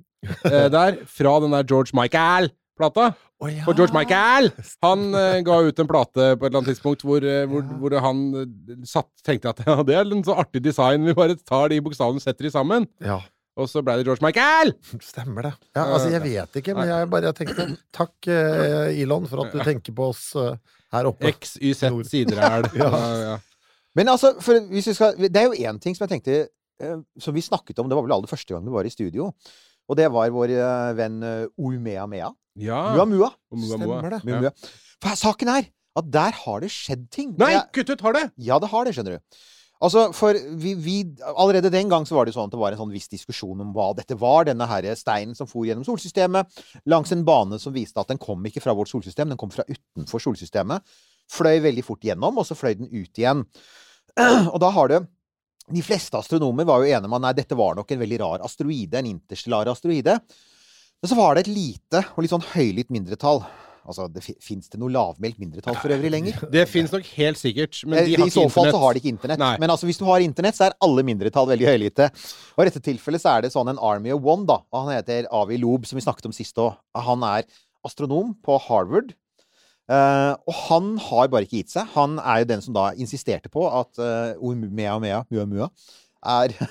uh, 0.47 0.67
der 0.77 0.99
fra 1.09 1.33
den 1.43 1.55
der 1.55 1.65
George 1.67 1.95
Michael-plata. 2.71 3.13
Oh, 3.39 3.49
ja. 3.49 3.63
For 3.65 3.73
George 3.73 3.93
Michael 3.93 4.51
han 4.81 5.15
uh, 5.15 5.41
ga 5.47 5.59
ut 5.65 5.79
en 5.79 5.89
plate 5.89 6.37
på 6.37 6.45
et 6.45 6.49
eller 6.49 6.59
annet 6.59 6.71
tidspunkt 6.71 7.03
hvor, 7.03 7.21
uh, 7.21 7.45
hvor, 7.49 7.63
hvor 7.81 7.99
han 7.99 8.23
eh, 8.37 8.79
satt, 8.85 9.09
tenkte 9.25 9.49
at 9.49 9.61
ja, 9.67 9.81
det 9.83 9.95
er 9.95 10.05
en 10.05 10.23
så 10.23 10.35
artig 10.37 10.63
design, 10.63 11.05
vi 11.05 11.13
bare 11.17 11.35
tar 11.35 11.71
de 11.71 11.81
bokstavene 11.81 12.21
og 12.21 12.23
setter 12.23 12.47
de 12.47 12.53
sammen. 12.53 12.87
Ja, 13.01 13.19
Og 13.57 13.69
så 13.69 13.81
ble 13.81 13.97
det 13.99 14.05
George 14.05 14.23
Michael! 14.23 14.75
stemmer 15.11 15.49
det. 15.49 15.53
Ja, 15.75 15.87
altså, 15.87 16.09
jeg 16.13 16.23
vet 16.23 16.61
ikke, 16.61 16.75
men 16.77 16.91
jeg 16.91 17.09
bare 17.11 17.33
tenkte 17.37 17.67
Takk, 17.93 18.15
Elon, 18.29 19.27
for 19.29 19.45
at 19.45 19.55
du 19.55 19.63
tenker 19.65 19.95
på 19.95 20.11
oss 20.13 20.31
her 20.91 21.07
oppe. 21.07 21.33
XYZ 21.33 21.89
Nord. 21.89 22.07
sideræl. 22.09 22.69
Ja. 22.77 22.91
ja, 22.93 23.11
ja. 23.31 23.37
Men 23.97 24.07
altså, 24.07 24.37
for 24.39 24.55
hvis 24.71 24.87
vi 24.87 24.95
skal, 24.95 25.17
det 25.19 25.35
er 25.35 25.49
jo 25.49 25.67
én 25.67 25.79
ting 25.83 25.97
som 25.97 26.05
jeg 26.05 26.13
tenkte 26.13 26.93
Som 27.19 27.35
vi 27.35 27.43
snakket 27.43 27.79
om, 27.81 27.89
det 27.91 27.97
var 27.97 28.05
vel 28.05 28.13
aller 28.15 28.31
første 28.31 28.53
gang 28.53 28.63
vi 28.65 28.71
var 28.73 28.87
i 28.87 28.93
studio. 28.93 29.27
Og 29.89 29.97
det 29.99 30.07
var 30.13 30.31
vår 30.33 30.53
eh, 30.55 30.91
venn 30.99 31.19
Oumea 31.23 31.47
Umea 31.57 32.07
Mea. 32.07 32.31
ja. 32.59 32.81
Mua 32.95 33.05
Mua. 33.05 33.31
Mua 33.51 33.77
Mua. 33.77 33.77
Stemmer 33.77 34.17
det. 34.17 34.21
Mua 34.27 34.41
Mua. 34.45 34.51
For 35.01 35.17
saken 35.17 35.55
er 35.55 35.71
at 35.97 36.11
der 36.11 36.35
har 36.43 36.61
det 36.63 36.69
skjedd 36.71 37.09
ting. 37.11 37.33
Nei, 37.39 37.55
kutt 37.75 37.89
ut! 37.91 38.01
Har 38.05 38.15
det! 38.15 38.29
Ja, 38.39 38.59
det 38.63 38.69
har 38.71 38.85
det, 38.87 38.93
skjønner 38.95 39.17
du. 39.17 39.41
Altså, 39.81 40.03
for 40.13 40.37
vi, 40.61 40.75
vi 40.77 40.95
Allerede 41.33 41.71
den 41.73 41.89
gang 41.89 42.05
så 42.05 42.13
var 42.15 42.27
det 42.29 42.35
sånn 42.35 42.45
at 42.47 42.53
det 42.53 42.59
var 42.61 42.75
en 42.75 42.79
sånn 42.83 42.93
viss 42.93 43.09
diskusjon 43.09 43.63
om 43.63 43.71
hva 43.75 43.89
dette 43.97 44.15
var. 44.19 44.45
Denne 44.47 44.67
her 44.69 44.85
steinen 44.95 45.33
som 45.37 45.49
for 45.49 45.65
gjennom 45.65 45.85
solsystemet 45.87 46.61
langs 46.91 47.11
en 47.15 47.25
bane 47.27 47.57
som 47.59 47.73
viste 47.73 47.99
at 47.99 48.11
den 48.13 48.21
kom 48.21 48.45
ikke 48.45 48.61
fra 48.63 48.75
vårt 48.77 48.91
solsystem, 48.93 49.33
den 49.33 49.41
kom 49.41 49.51
fra 49.53 49.65
utenfor 49.67 50.21
solsystemet. 50.21 50.85
Fløy 51.31 51.63
veldig 51.63 51.83
fort 51.87 52.05
gjennom, 52.05 52.37
og 52.37 52.45
så 52.45 52.57
fløy 52.59 52.75
den 52.77 52.91
ut 52.91 53.19
igjen. 53.19 53.43
Og 54.53 54.57
da 54.61 54.69
har 54.75 54.91
det 54.91 54.97
De 55.69 55.83
fleste 55.85 56.17
astronomer 56.17 56.65
var 56.67 56.81
jo 56.81 56.89
enige 56.89 57.09
om 57.09 57.17
at 57.19 57.25
nei, 57.27 57.33
dette 57.37 57.57
var 57.57 57.75
nok 57.77 57.91
en 57.93 58.01
veldig 58.01 58.21
rar 58.23 58.45
asteroide, 58.47 58.97
en 58.99 59.11
interstellar 59.13 59.69
asteroide. 59.71 60.17
Men 61.01 61.09
så 61.09 61.17
var 61.17 61.35
det 61.35 61.45
et 61.45 61.53
lite 61.53 62.03
og 62.15 62.23
litt 62.23 62.33
sånn 62.33 62.47
høylytt 62.53 62.91
mindretall. 62.93 63.43
Altså, 63.81 64.05
det 64.13 64.21
Fins 64.45 64.69
det 64.69 64.77
noe 64.77 64.93
lavmælt 64.93 65.39
mindretall 65.41 65.77
for 65.81 65.89
øvrig 65.93 66.11
lenger? 66.13 66.37
Det 66.53 66.67
fins 66.69 66.91
nok 66.93 67.07
helt 67.15 67.39
sikkert, 67.39 67.79
men 67.89 67.97
Eh, 67.97 68.11
de 68.11 68.17
har 68.19 68.27
ikke 68.27 68.27
internett. 68.27 68.37
I 68.37 68.37
så 68.37 68.53
fall 68.53 68.69
så 68.69 68.81
har 68.83 68.93
de 68.93 69.01
ikke 69.01 69.13
internett. 69.15 69.41
Nei. 69.41 69.55
Men 69.63 69.73
altså, 69.73 69.87
hvis 69.89 69.97
du 69.97 70.05
har 70.05 70.21
internett, 70.21 70.57
så 70.57 70.67
er 70.67 70.77
alle 70.85 71.05
mindretall 71.07 71.49
veldig 71.49 71.65
høylytte. 71.71 72.11
Og 72.53 72.61
i 72.61 72.67
dette 72.69 72.83
tilfellet 72.85 73.23
så 73.23 73.33
er 73.33 73.47
det 73.47 73.53
sånn 73.55 73.71
en 73.73 73.81
Army 73.81 74.13
of 74.13 74.21
One, 74.21 74.45
da. 74.49 74.59
Og 74.69 74.85
han 74.85 74.99
heter 74.99 75.25
Avi 75.33 75.57
Loob, 75.61 75.89
som 75.89 75.97
vi 75.97 76.05
snakket 76.05 76.29
om 76.29 76.35
sist 76.35 76.61
òg. 76.61 76.77
Han 77.09 77.25
er 77.25 77.49
astronom 77.87 78.35
på 78.45 78.59
Harvard. 78.67 79.15
Eh, 79.91 80.33
og 80.47 80.59
han 80.69 80.93
har 81.09 81.31
bare 81.33 81.47
ikke 81.47 81.61
gitt 81.63 81.73
seg. 81.73 81.89
Han 81.97 82.19
er 82.21 82.43
jo 82.43 82.51
den 82.53 82.61
som 82.63 82.75
da 82.77 82.91
insisterte 82.95 83.51
på 83.51 83.65
at 83.67 83.99
uh, 83.99 84.53
Mea 84.55 84.95
Mea, 85.03 85.23
Mua 85.31 85.47
Mua, 85.49 85.67
er 86.21 86.53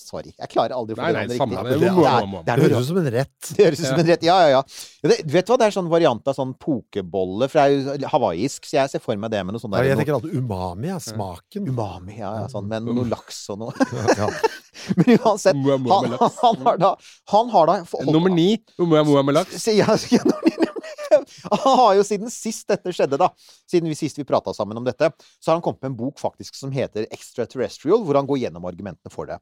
Sorry, 0.00 0.32
jeg 0.34 0.48
klarer 0.50 0.72
aldri 0.74 0.96
å 0.96 0.98
få 0.98 1.04
det 1.06 1.20
riktig. 1.28 1.36
det. 1.38 1.74
Det 1.78 1.86
er- 1.86 2.30
det 2.42 2.50
er 2.50 2.58
Det 2.58 2.64
høres 2.64 2.80
ut 2.80 2.88
som 2.88 2.98
en 2.98 3.10
rett. 3.14 3.50
Det 3.54 3.66
høres 3.68 3.80
ut 3.80 3.86
som 3.86 4.00
en 4.02 4.08
rett. 4.08 4.24
Ja, 4.26 4.36
ja, 4.42 4.48
ja. 4.56 4.62
ja 5.04 5.10
det, 5.12 5.18
vet 5.30 5.46
du 5.46 5.52
hva, 5.52 5.58
det 5.60 5.68
er 5.68 5.74
sånn 5.76 5.90
variant 5.92 6.30
av 6.32 6.34
sånn 6.34 6.54
pokebolle, 6.58 7.46
for 7.52 7.60
det 7.60 7.66
er 7.68 8.00
jo 8.02 8.10
hawaiisk, 8.10 8.66
så 8.66 8.80
jeg 8.80 8.90
ser 8.90 9.04
for 9.04 9.20
meg 9.20 9.30
det 9.30 9.44
med 9.46 9.54
noe 9.54 9.62
Ja, 9.62 9.70
der 9.76 9.90
jeg 9.92 10.00
tenker 10.00 10.16
alltid 10.18 10.34
umami 10.40 10.90
er 10.90 11.04
smaken. 11.04 11.68
Umami, 11.70 12.18
ja, 12.18 12.32
ja, 12.40 12.48
sånn, 12.50 12.66
men 12.72 12.88
noe 12.90 13.06
laks 13.12 13.38
og 13.54 13.62
noe. 13.62 13.88
Ja. 14.18 14.32
Men 14.96 15.18
uansett, 15.18 15.54
han, 15.54 16.14
han 16.40 16.60
har 16.64 16.78
da 16.80 16.90
Han 17.34 17.50
har 17.52 17.68
da 17.68 17.74
Nummer 18.08 18.32
ni. 18.32 18.54
Mua 18.80 19.02
Mua 19.04 19.22
med 19.26 19.36
laks. 19.36 19.66
Ja, 19.68 19.92
ja, 20.10 20.22
nummer 20.24 20.48
ni. 20.48 20.69
Han 21.64 21.76
har 21.80 21.94
jo 21.98 22.04
siden 22.06 22.30
sist 22.32 22.68
dette 22.70 22.92
skjedde, 22.94 23.18
da, 23.20 23.30
siden 23.70 23.90
vi 23.90 23.98
sist 23.98 24.18
vi 24.20 24.26
prata 24.28 24.54
sammen 24.56 24.78
om 24.78 24.86
dette, 24.86 25.10
så 25.38 25.50
har 25.50 25.58
han 25.58 25.64
kommet 25.64 25.82
med 25.82 25.92
en 25.92 25.98
bok 25.98 26.20
faktisk 26.22 26.58
som 26.58 26.72
heter 26.74 27.08
Extraterrestrial, 27.10 28.04
hvor 28.06 28.18
han 28.18 28.28
går 28.28 28.44
gjennom 28.44 28.68
argumentene 28.70 29.12
for 29.12 29.30
det. 29.30 29.40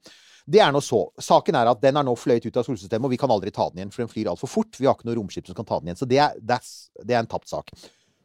Det 0.49 0.63
er 0.65 0.73
nå 0.73 0.81
så. 0.85 1.03
Saken 1.21 1.59
er 1.61 1.69
at 1.69 1.81
den 1.83 1.99
er 2.01 2.07
nå 2.07 2.15
fløyet 2.17 2.47
ut 2.49 2.57
av 2.57 2.65
solsystemet, 2.65 3.05
og 3.05 3.13
vi 3.13 3.21
kan 3.21 3.33
aldri 3.33 3.53
ta 3.53 3.69
den 3.69 3.83
igjen, 3.83 3.93
for 3.93 4.05
den 4.05 4.13
flyr 4.13 4.31
altfor 4.33 4.51
fort. 4.51 4.79
Vi 4.81 4.89
har 4.89 4.97
ikke 4.97 5.11
noe 5.11 5.19
romskip 5.19 5.49
som 5.49 5.59
kan 5.59 5.69
ta 5.69 5.81
den 5.81 5.91
igjen. 5.91 6.01
Så 6.01 6.09
det 6.09 6.23
er, 6.25 6.39
det 6.41 7.13
er 7.13 7.21
en 7.21 7.29
tapt 7.29 7.51
sak. 7.51 7.75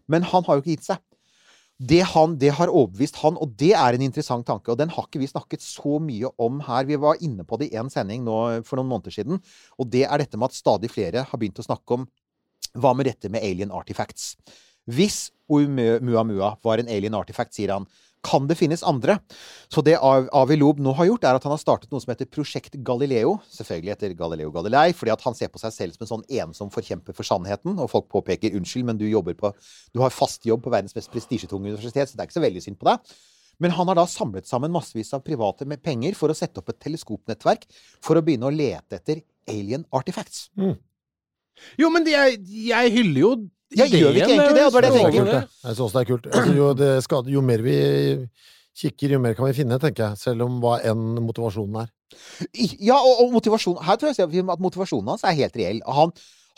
Men 0.07 0.23
han 0.31 0.45
har 0.47 0.55
jo 0.55 0.63
ikke 0.63 0.77
gitt 0.77 0.87
seg. 0.87 1.03
Det, 1.83 1.99
han, 2.13 2.37
det 2.39 2.53
har 2.55 2.71
overbevist 2.71 3.17
han, 3.23 3.35
og 3.41 3.55
det 3.59 3.73
er 3.75 3.97
en 3.97 4.05
interessant 4.05 4.45
tanke. 4.47 4.71
Og 4.71 4.79
den 4.79 4.91
har 4.93 5.07
ikke 5.09 5.19
vi 5.19 5.27
snakket 5.27 5.65
så 5.65 5.97
mye 5.99 6.31
om 6.39 6.61
her. 6.63 6.87
Vi 6.87 6.99
var 7.01 7.19
inne 7.25 7.43
på 7.47 7.59
det 7.59 7.73
i 7.73 7.79
en 7.81 7.91
sending 7.91 8.23
nå 8.23 8.39
for 8.67 8.79
noen 8.79 8.91
måneder 8.93 9.15
siden. 9.15 9.41
Og 9.81 9.89
det 9.91 10.05
er 10.07 10.23
dette 10.23 10.39
med 10.39 10.51
at 10.51 10.59
stadig 10.59 10.93
flere 10.93 11.25
har 11.27 11.41
begynt 11.41 11.59
å 11.59 11.67
snakke 11.67 11.97
om 11.97 12.07
hva 12.77 12.93
med 12.97 13.09
dette 13.09 13.29
med 13.31 13.43
alien 13.43 13.73
artifacts? 13.73 14.33
Hvis 14.89 15.29
Oumuamua 15.51 16.55
var 16.63 16.81
en 16.81 16.89
alien 16.91 17.15
artifact, 17.15 17.53
sier 17.55 17.71
han, 17.75 17.85
kan 18.23 18.45
det 18.47 18.55
finnes 18.55 18.83
andre? 18.87 19.17
Så 19.71 19.83
det 19.83 19.97
Avi 19.99 20.55
Loeb 20.55 20.79
nå 20.79 20.93
har 20.95 21.09
gjort, 21.09 21.25
er 21.27 21.37
at 21.37 21.43
han 21.43 21.51
har 21.51 21.59
startet 21.59 21.91
noe 21.91 21.99
som 22.03 22.13
heter 22.13 22.29
Prosjekt 22.31 22.77
Galileo. 22.87 23.35
Selvfølgelig 23.51 23.93
etter 23.97 24.15
Galileo 24.19 24.53
Galilei, 24.55 24.93
fordi 24.95 25.11
at 25.11 25.25
han 25.25 25.35
ser 25.35 25.51
på 25.51 25.59
seg 25.59 25.75
selv 25.75 25.97
som 25.97 26.05
en 26.05 26.11
sånn 26.13 26.25
ensom 26.39 26.71
forkjemper 26.71 27.15
for 27.17 27.27
sannheten. 27.27 27.75
Og 27.75 27.91
folk 27.91 28.07
påpeker 28.11 28.55
'unnskyld, 28.55 28.85
men 28.87 28.97
du 28.97 29.05
på 29.11 29.53
Du 29.93 29.99
har 29.99 30.09
fast 30.09 30.45
jobb 30.45 30.63
på 30.63 30.71
verdens 30.71 30.95
mest 30.95 31.11
prestisjetunge 31.11 31.67
universitet, 31.67 32.09
så 32.09 32.15
det 32.15 32.21
er 32.21 32.27
ikke 32.27 32.39
så 32.39 32.47
veldig 32.47 32.63
synd 32.63 32.79
på 32.79 32.87
deg'. 32.87 32.99
Men 33.59 33.71
han 33.71 33.87
har 33.87 33.95
da 33.95 34.05
samlet 34.05 34.47
sammen 34.47 34.71
massevis 34.71 35.13
av 35.13 35.19
private 35.19 35.65
med 35.65 35.83
penger 35.83 36.15
for 36.15 36.29
å 36.29 36.35
sette 36.35 36.57
opp 36.59 36.69
et 36.69 36.79
teleskopnettverk 36.79 37.67
for 38.01 38.15
å 38.15 38.21
begynne 38.21 38.47
å 38.47 38.55
lete 38.55 38.95
etter 38.95 39.21
alien 39.47 39.85
artifacts. 39.91 40.49
Jo, 41.79 41.89
men 41.93 42.07
er, 42.09 42.37
jeg 42.67 42.93
hyller 42.95 43.21
jo 43.21 43.33
Ja, 43.73 43.87
gjør 43.89 44.13
vi 44.13 44.21
ikke 44.21 44.35
egentlig 44.35 44.57
det? 44.57 44.65
Og 44.65 44.73
det 44.73 44.73
var 44.73 44.85
det 44.85 44.89
jeg 44.93 45.13
Det 45.13 45.21
er 45.21 45.29
det. 45.31 45.43
Jeg 45.63 45.77
synes 45.79 45.93
det 45.95 46.01
er 46.01 46.09
kult. 46.09 46.27
Altså, 46.29 46.53
jo, 46.57 46.67
det 46.77 46.89
skal, 47.05 47.29
jo 47.33 47.41
mer 47.41 47.63
vi 47.65 47.77
kikker, 48.77 49.15
jo 49.15 49.19
mer 49.21 49.33
kan 49.37 49.47
vi 49.49 49.55
finne, 49.57 49.79
tenker 49.81 50.07
jeg. 50.07 50.21
Selv 50.21 50.45
om 50.45 50.59
hva 50.61 50.77
enn 50.85 51.17
motivasjonen 51.25 51.83
er. 51.83 51.91
Ja, 52.77 52.99
og, 52.99 53.23
og 53.23 53.31
motivasjon 53.33 53.79
Her 53.81 53.97
tror 53.97 54.13
jeg 54.13 54.45
at 54.45 54.61
motivasjonen 54.61 55.13
hans 55.15 55.25
er 55.25 55.37
helt 55.37 55.57
reell. 55.57 55.81
Han, 55.89 56.13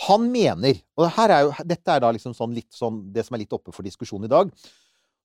han 0.07 0.25
mener 0.31 0.81
Og 0.99 1.07
her 1.15 1.31
er 1.31 1.45
jo, 1.47 1.53
dette 1.63 1.93
er 1.93 2.03
da 2.03 2.11
liksom 2.15 2.35
sånn 2.35 2.55
litt 2.55 2.71
sånn 2.75 2.99
det 3.15 3.23
som 3.27 3.37
er 3.37 3.45
litt 3.45 3.55
oppe 3.55 3.71
for 3.75 3.87
diskusjon 3.87 4.27
i 4.27 4.31
dag, 4.31 4.51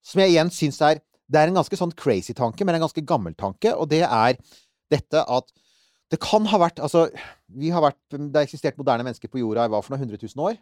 som 0.06 0.22
jeg 0.22 0.36
igjen 0.36 0.52
syns 0.54 0.78
er 0.86 1.02
Det 1.30 1.40
er 1.40 1.50
en 1.50 1.58
ganske 1.60 1.78
sånn 1.78 1.94
crazy 1.98 2.34
tanke, 2.34 2.66
men 2.66 2.78
en 2.78 2.86
ganske 2.86 3.02
gammel 3.06 3.34
tanke, 3.38 3.74
og 3.74 3.90
det 3.90 4.02
er 4.06 4.38
dette 4.90 5.20
at 5.22 5.50
det 6.10 6.18
kan 6.22 6.46
ha 6.50 6.58
vært 6.58 6.80
Altså, 6.82 7.06
har 7.10 7.84
vært 7.84 8.00
Det 8.16 8.34
har 8.34 8.46
eksistert 8.46 8.78
moderne 8.80 9.06
mennesker 9.06 9.30
på 9.30 9.40
jorda 9.42 9.66
i 9.66 9.72
hva 9.72 9.80
for 9.82 9.94
noe 9.94 10.02
100 10.02 10.18
000 10.18 10.42
år. 10.48 10.58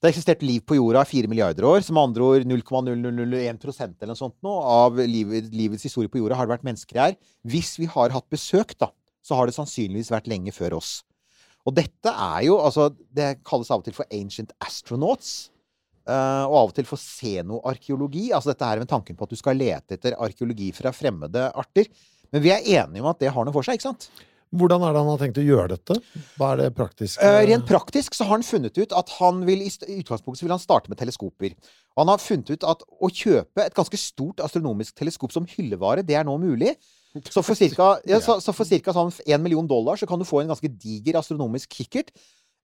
Det 0.00 0.06
har 0.06 0.14
eksistert 0.14 0.44
liv 0.46 0.62
på 0.64 0.78
jorda 0.78 1.02
i 1.04 1.10
4 1.10 1.28
milliarder 1.28 1.66
år. 1.66 1.82
Som 1.84 1.98
andre 2.00 2.24
ord 2.24 2.46
0,0001% 2.48 4.00
eller 4.00 4.14
noe 4.14 4.20
sånt 4.20 4.36
nå, 4.46 4.54
av 4.62 4.96
livet, 5.02 5.50
livets 5.52 5.84
historie 5.84 6.08
på 6.08 6.22
jorda 6.22 6.38
har 6.38 6.48
det 6.48 6.54
vært 6.54 6.68
mennesker 6.70 7.02
her. 7.02 7.18
Hvis 7.44 7.74
vi 7.82 7.90
har 7.90 8.14
hatt 8.14 8.28
besøk, 8.32 8.76
da, 8.80 8.92
så 9.20 9.36
har 9.36 9.50
det 9.50 9.56
sannsynligvis 9.58 10.12
vært 10.14 10.30
lenge 10.30 10.54
før 10.56 10.78
oss. 10.78 11.00
Og 11.68 11.74
dette 11.76 12.08
er 12.08 12.46
jo 12.46 12.54
altså 12.56 12.86
Det 13.12 13.42
kalles 13.44 13.68
av 13.68 13.82
og 13.82 13.84
til 13.84 13.96
for 13.96 14.08
ancient 14.16 14.54
astronauts. 14.64 15.50
eh, 16.08 16.44
og 16.46 16.56
av 16.62 16.70
og 16.70 16.74
til 16.78 16.88
for 16.88 16.96
xenoarkeologi. 16.96 18.30
Altså 18.32 18.54
dette 18.54 18.70
her 18.70 18.80
med 18.80 18.88
tanken 18.88 19.18
på 19.18 19.26
at 19.26 19.34
du 19.34 19.36
skal 19.36 19.58
lete 19.60 19.98
etter 19.98 20.16
arkeologi 20.16 20.70
fra 20.72 20.94
fremmede 20.96 21.50
arter. 21.52 21.90
Men 22.32 22.42
vi 22.42 22.54
er 22.54 22.64
enige 22.80 23.02
om 23.02 23.10
at 23.10 23.20
det 23.20 23.34
har 23.34 23.44
noe 23.44 23.52
for 23.52 23.66
seg, 23.66 23.76
ikke 23.76 23.90
sant? 23.90 24.08
Hvordan 24.50 24.82
er 24.82 24.94
det 24.94 25.02
han 25.02 25.10
har 25.12 25.20
tenkt 25.20 25.38
å 25.38 25.44
gjøre 25.46 25.76
dette? 25.76 25.96
Hva 26.38 26.52
er 26.52 26.62
det 26.64 26.70
praktisk? 26.74 27.20
Uh, 27.22 27.40
rent 27.46 27.66
praktisk 27.68 28.16
så 28.18 28.26
har 28.26 28.34
han 28.34 28.46
funnet 28.46 28.78
ut 28.80 28.94
at 28.98 29.12
han 29.20 29.44
vil 29.46 29.62
i 29.62 29.70
utgangspunktet 29.70 30.40
så 30.40 30.46
vil 30.48 30.56
han 30.56 30.62
starte 30.62 30.90
med 30.90 30.98
teleskoper. 30.98 31.54
Og 31.94 32.02
han 32.02 32.10
har 32.10 32.22
funnet 32.22 32.50
ut 32.50 32.66
at 32.66 32.82
å 32.82 33.10
kjøpe 33.14 33.62
et 33.62 33.76
ganske 33.76 34.00
stort 34.00 34.42
astronomisk 34.42 34.98
teleskop 34.98 35.34
som 35.34 35.46
hyllevare, 35.46 36.02
det 36.06 36.18
er 36.18 36.26
nå 36.26 36.34
mulig. 36.42 36.74
Så 37.30 37.42
for 37.42 37.58
cirka, 37.58 37.96
ja, 38.06 38.20
så, 38.22 38.36
så 38.42 38.54
for 38.54 38.66
sånn 38.66 39.10
1 39.26 39.42
million 39.42 39.66
dollar 39.66 39.98
så 39.98 40.06
kan 40.06 40.20
du 40.20 40.26
få 40.26 40.42
en 40.42 40.52
ganske 40.52 40.70
diger 40.70 41.18
astronomisk 41.18 41.72
kikkert 41.80 42.12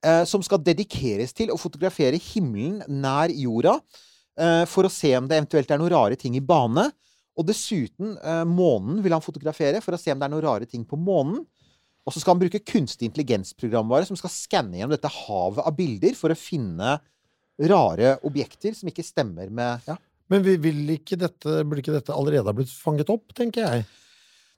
eh, 0.06 0.22
som 0.28 0.42
skal 0.44 0.62
dedikeres 0.62 1.34
til 1.34 1.50
å 1.50 1.58
fotografere 1.58 2.20
himmelen 2.22 2.84
nær 3.02 3.32
jorda 3.34 3.74
eh, 4.38 4.62
for 4.70 4.86
å 4.86 4.92
se 4.92 5.10
om 5.18 5.26
det 5.26 5.40
eventuelt 5.40 5.70
er 5.70 5.82
noen 5.82 5.94
rare 5.96 6.18
ting 6.20 6.38
i 6.38 6.44
bane. 6.44 6.86
Og 7.36 7.48
dessuten 7.48 8.14
eh, 8.22 8.44
månen 8.48 9.02
vil 9.04 9.16
han 9.16 9.24
fotografere 9.24 9.82
for 9.84 9.96
å 9.96 10.00
se 10.00 10.14
om 10.14 10.22
det 10.22 10.28
er 10.28 10.34
noen 10.36 10.46
rare 10.46 10.70
ting 10.70 10.86
på 10.86 10.98
månen. 11.00 11.42
Og 12.06 12.14
så 12.14 12.20
skal 12.22 12.36
han 12.36 12.42
bruke 12.44 12.60
kunstig 12.62 13.08
intelligens-programvare 13.10 14.06
som 14.06 14.16
skal 14.18 14.30
skanne 14.30 14.78
gjennom 14.78 14.94
dette 14.94 15.10
havet 15.10 15.64
av 15.66 15.74
bilder 15.76 16.14
for 16.14 16.30
å 16.30 16.38
finne 16.38 16.96
rare 17.66 18.16
objekter 18.28 18.74
som 18.76 18.88
ikke 18.90 19.04
stemmer 19.06 19.48
med 19.50 19.86
ja. 19.88 19.96
Men 20.28 20.42
vi 20.42 20.56
vil 20.58 20.80
ikke 20.96 21.16
dette, 21.18 21.60
burde 21.64 21.82
ikke 21.84 21.94
dette 21.94 22.14
allerede 22.14 22.50
ha 22.50 22.54
blitt 22.56 22.70
fanget 22.74 23.10
opp, 23.14 23.30
tenker 23.38 23.62
jeg? 23.62 23.84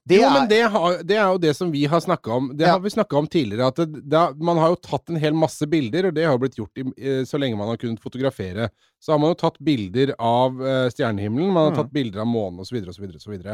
Det 0.08 0.16
jo, 0.22 0.28
men 0.32 0.46
er, 0.46 0.48
det, 0.48 0.60
har, 0.72 0.94
det 1.04 1.16
er 1.20 1.26
jo 1.34 1.40
det 1.42 1.50
som 1.58 1.68
vi 1.72 1.82
har 1.92 2.00
snakka 2.00 2.32
om. 2.32 2.46
Det 2.56 2.64
Ja. 2.64 2.70
har 2.72 2.80
vi 2.80 2.88
snakka 2.94 3.18
om 3.18 3.26
tidligere. 3.28 3.66
At 3.68 3.76
det, 3.82 4.00
det, 4.08 4.22
man 4.40 4.56
har 4.56 4.70
jo 4.72 4.78
tatt 4.80 5.10
en 5.12 5.18
hel 5.20 5.36
masse 5.36 5.68
bilder, 5.68 6.08
og 6.08 6.14
det 6.16 6.24
har 6.24 6.32
jo 6.32 6.40
blitt 6.40 6.56
gjort 6.56 6.80
i, 6.80 6.86
eh, 6.96 7.20
så 7.28 7.36
lenge 7.36 7.58
man 7.60 7.68
har 7.68 7.76
kunnet 7.76 8.00
fotografere. 8.00 8.70
Så 8.98 9.12
har 9.12 9.20
man 9.20 9.34
jo 9.34 9.40
tatt 9.42 9.58
bilder 9.60 10.14
av 10.16 10.56
eh, 10.64 10.88
stjernehimmelen, 10.94 11.52
man 11.52 11.68
har 11.68 11.74
Mm. 11.76 11.80
tatt 11.82 11.92
bilder 11.92 12.20
av 12.24 12.26
månen 12.32 12.60
osv. 12.64 12.80
osv. 12.88 13.44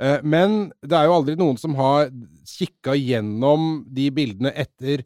Eh, 0.00 0.22
men 0.24 0.70
det 0.80 0.96
er 0.96 1.08
jo 1.08 1.16
aldri 1.18 1.36
noen 1.38 1.58
som 1.60 1.74
har 1.78 2.08
kikka 2.48 2.94
gjennom 2.96 3.84
de 3.92 4.08
bildene 4.16 4.52
etter 4.56 5.04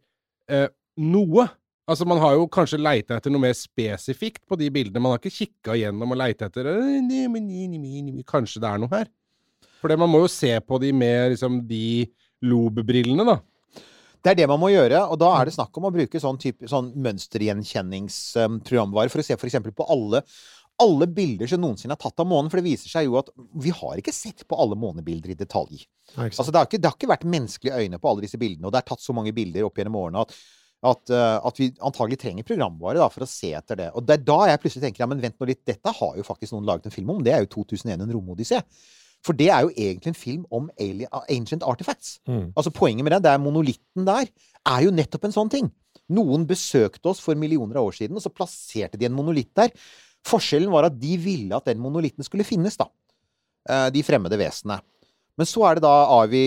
eh, 0.51 0.69
noe. 1.03 1.49
Altså, 1.85 2.07
man 2.09 2.21
har 2.23 2.33
jo 2.39 2.47
kanskje 2.49 2.81
leita 2.81 3.19
etter 3.19 3.31
noe 3.35 3.43
mer 3.43 3.57
spesifikt 3.59 4.43
på 4.49 4.57
de 4.61 4.71
bildene. 4.73 5.03
Man 5.03 5.13
har 5.13 5.21
ikke 5.21 5.41
kikka 5.43 5.73
gjennom 5.81 6.15
og 6.15 6.21
leita 6.21 6.43
etter 6.49 6.65
Kanskje 8.31 8.63
det 8.63 8.71
er 8.71 8.79
noe 8.81 8.95
her? 8.95 9.07
For 9.83 9.89
man 10.01 10.09
må 10.09 10.19
jo 10.23 10.31
se 10.33 10.53
på 10.65 10.75
de 10.81 10.91
med 10.97 11.35
liksom 11.35 11.53
de 11.69 12.07
lobebrillene, 12.45 13.25
da. 13.29 13.37
det 14.25 14.31
er 14.31 14.37
det 14.41 14.49
man 14.49 14.61
må 14.61 14.69
gjøre, 14.73 14.99
og 15.09 15.17
da 15.21 15.29
er 15.37 15.45
det 15.49 15.57
snakk 15.57 15.73
om 15.77 15.87
å 15.89 15.93
bruke 15.93 16.21
sånn, 16.21 16.39
type, 16.41 16.69
sånn 16.69 16.93
mønstergjenkjenningsprogramvare 17.05 19.11
for 19.13 19.19
å 19.21 19.25
se 19.25 19.35
f.eks. 19.37 19.57
på 19.77 19.91
alle 19.93 20.19
alle 20.83 21.07
bilder 21.07 21.49
som 21.51 21.63
noensinne 21.63 21.95
er 21.95 22.01
tatt 22.01 22.21
av 22.23 22.29
månen. 22.29 22.51
For 22.51 22.61
det 22.61 22.67
viser 22.67 22.91
seg 22.91 23.07
jo 23.09 23.19
at 23.21 23.31
vi 23.63 23.73
har 23.75 24.01
ikke 24.01 24.15
sett 24.15 24.45
på 24.49 24.59
alle 24.61 24.79
månebilder 24.79 25.35
i 25.35 25.39
detalj. 25.39 25.85
Nei. 26.17 26.29
Altså, 26.31 26.51
det, 26.51 26.59
har 26.59 26.69
ikke, 26.69 26.81
det 26.83 26.91
har 26.91 26.99
ikke 26.99 27.13
vært 27.15 27.31
menneskelige 27.37 27.85
øyne 27.85 28.01
på 28.01 28.11
alle 28.11 28.27
disse 28.27 28.41
bildene, 28.41 28.69
og 28.69 28.75
det 28.75 28.83
er 28.83 28.91
tatt 28.91 29.05
så 29.05 29.17
mange 29.17 29.35
bilder 29.37 29.69
opp 29.69 29.79
gjennom 29.79 30.01
årene 30.03 30.25
at, 30.25 30.35
at, 30.91 31.15
eh, 31.15 31.39
at 31.51 31.61
vi 31.63 31.71
antagelig 31.79 32.19
trenger 32.25 32.49
programvare 32.49 33.01
da, 33.01 33.09
for 33.13 33.27
å 33.27 33.31
se 33.31 33.55
etter 33.57 33.81
det. 33.81 33.89
Og 33.95 34.05
det 34.07 34.19
er 34.19 34.27
da 34.27 34.41
jeg 34.51 34.61
plutselig 34.65 34.89
tenker 34.89 35.05
ja, 35.05 35.11
men 35.11 35.23
vent 35.23 35.39
nå 35.41 35.49
litt, 35.49 35.63
dette 35.67 35.97
har 36.01 36.19
jo 36.19 36.27
faktisk 36.27 36.57
noen 36.57 36.69
laget 36.69 36.91
en 36.91 36.97
film 36.97 37.15
om. 37.15 37.23
Det 37.25 37.35
er 37.35 37.47
jo 37.47 37.53
2001 37.61 38.05
en 38.05 38.15
romodyssé. 38.19 38.61
For 39.25 39.37
det 39.37 39.49
er 39.49 39.65
jo 39.65 39.73
egentlig 39.73 40.13
en 40.13 40.19
film 40.19 40.43
om 40.53 40.67
alien, 40.77 41.09
ancient 41.33 41.65
artifacts. 41.65 42.19
Mm. 42.29 42.51
Altså 42.53 42.75
Poenget 42.75 43.07
med 43.07 43.15
det, 43.17 43.23
det 43.25 43.33
er 43.33 43.41
monolitten 43.41 44.05
der, 44.05 44.29
er 44.69 44.85
jo 44.85 44.93
nettopp 44.93 45.25
en 45.31 45.37
sånn 45.39 45.53
ting. 45.53 45.71
Noen 46.13 46.45
besøkte 46.49 47.09
oss 47.09 47.23
for 47.25 47.39
millioner 47.39 47.81
av 47.81 47.89
år 47.89 47.97
siden, 47.97 48.19
og 48.19 48.25
så 48.25 48.33
plasserte 48.33 49.01
de 49.01 49.09
en 49.09 49.17
monolitt 49.17 49.55
der. 49.57 49.73
Forskjellen 50.25 50.73
var 50.73 50.89
at 50.89 50.99
de 51.01 51.17
ville 51.21 51.57
at 51.57 51.67
den 51.69 51.81
monolitten 51.83 52.25
skulle 52.25 52.47
finnes, 52.49 52.79
da. 52.81 52.87
Eh, 53.69 53.89
De 53.95 54.03
fremmede 54.07 54.39
vesenene. 54.41 54.81
Men 55.41 55.49
så 55.51 55.65
er 55.67 55.79
det 55.79 55.83
da 55.83 55.95
Avi 56.15 56.45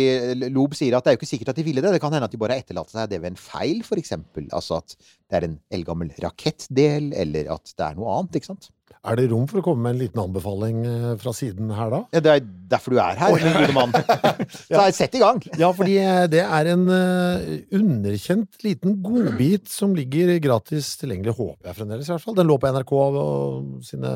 Lob 0.53 0.75
sier 0.77 0.95
at 0.95 1.03
det 1.03 1.11
er 1.11 1.17
jo 1.17 1.21
ikke 1.21 1.29
sikkert 1.33 1.51
at 1.51 1.59
de 1.59 1.65
ville 1.67 1.83
det. 1.83 1.91
Det 1.97 2.01
kan 2.03 2.13
hende 2.15 2.29
at 2.29 2.33
de 2.33 2.39
bare 2.39 2.55
har 2.55 2.63
etterlatt 2.63 2.93
seg 2.93 3.09
det 3.11 3.19
ved 3.19 3.33
en 3.33 3.41
feil, 3.41 3.83
eksempel. 3.99 4.47
Altså 4.55 4.79
at 4.79 4.95
det 4.95 5.39
er 5.39 5.47
en 5.49 5.59
eldgammel 5.75 6.13
rakettdel, 6.23 7.11
eller 7.17 7.51
at 7.57 7.73
det 7.75 7.87
er 7.89 7.99
noe 7.99 8.15
annet, 8.15 8.39
ikke 8.39 8.53
sant. 8.53 8.69
Er 9.07 9.15
det 9.19 9.27
rom 9.31 9.45
for 9.47 9.61
å 9.61 9.63
komme 9.63 9.85
med 9.85 9.95
en 9.95 10.01
liten 10.01 10.19
anbefaling 10.19 10.79
eh, 10.87 11.11
fra 11.21 11.31
siden 11.35 11.69
her, 11.75 11.91
da? 11.93 11.99
Ja, 12.15 12.21
det 12.23 12.31
er 12.33 12.45
derfor 12.73 12.95
du 12.95 12.99
er 12.99 13.19
her, 13.19 13.35
min 13.37 13.55
gode 13.55 13.75
mann. 13.75 13.95
Så 14.67 14.83
sett 14.95 15.15
i 15.15 15.21
gang. 15.21 15.39
Ja, 15.59 15.69
fordi 15.75 15.95
eh, 16.01 16.25
det 16.31 16.43
er 16.43 16.69
en 16.73 16.85
eh, 16.91 17.47
underkjent 17.77 18.59
liten 18.65 18.97
godbit 19.05 19.71
som 19.71 19.95
ligger 19.95 20.33
gratis 20.43 20.95
tilgjengelig, 20.99 21.37
håper 21.39 21.71
jeg 21.71 21.79
fremdeles 21.79 22.09
i 22.09 22.15
hvert 22.15 22.25
fall. 22.25 22.37
Den 22.39 22.49
lå 22.49 22.57
på 22.59 22.71
NRK 22.75 22.95
og 22.97 23.83
sine 23.87 24.13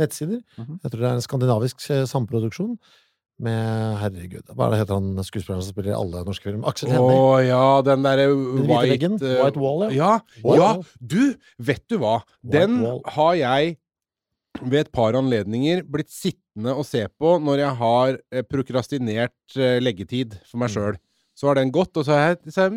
nettsider. 0.00 0.40
Mhm. 0.58 0.80
Jeg 0.82 0.92
tror 0.92 1.02
det 1.02 1.10
er 1.10 1.18
en 1.20 1.26
skandinavisk 1.28 1.86
samproduksjon 2.10 2.74
med 3.38 3.96
Herregud, 4.00 4.46
hva 4.56 4.66
er 4.66 4.70
det 4.72 4.78
heter 4.80 4.96
han 4.96 5.24
skuespilleren 5.26 5.62
som 5.64 5.74
spiller 5.74 5.92
i 5.92 5.96
alle 5.98 6.22
norske 6.24 6.46
filmer? 6.48 6.68
Aksel 6.70 6.92
Å 6.96 7.40
ja, 7.44 7.64
den 7.84 8.04
derre 8.06 8.28
white 8.32 8.90
veggen, 8.94 9.18
eh, 9.20 9.42
White 9.44 9.60
Wall, 9.60 9.82
ja. 9.90 9.90
ja. 9.92 10.12
White 10.40 10.56
Ja, 10.62 10.70
Wall. 10.76 10.86
du, 11.00 11.34
vet 11.58 11.84
du 11.92 11.98
hva? 12.00 12.14
Den 12.40 12.78
Wall. 12.84 13.02
har 13.18 13.34
jeg 13.42 13.76
ved 14.62 14.86
et 14.86 14.92
par 14.96 15.12
anledninger 15.18 15.82
blitt 15.84 16.08
sittende 16.08 16.72
og 16.72 16.86
se 16.88 17.02
på 17.20 17.34
når 17.44 17.60
jeg 17.60 17.74
har 17.82 18.16
eh, 18.32 18.42
prokrastinert 18.48 19.56
eh, 19.60 19.76
leggetid 19.84 20.38
for 20.48 20.56
Mm. 20.56 20.62
meg 20.64 20.72
sjøl. 20.72 20.96
Så 21.36 21.50
har 21.50 21.58
den 21.58 21.68
gått, 21.74 21.92
og 22.00 22.06
så 22.06 22.14
har 22.16 22.30
jeg 22.30 22.54
sagt 22.54 22.76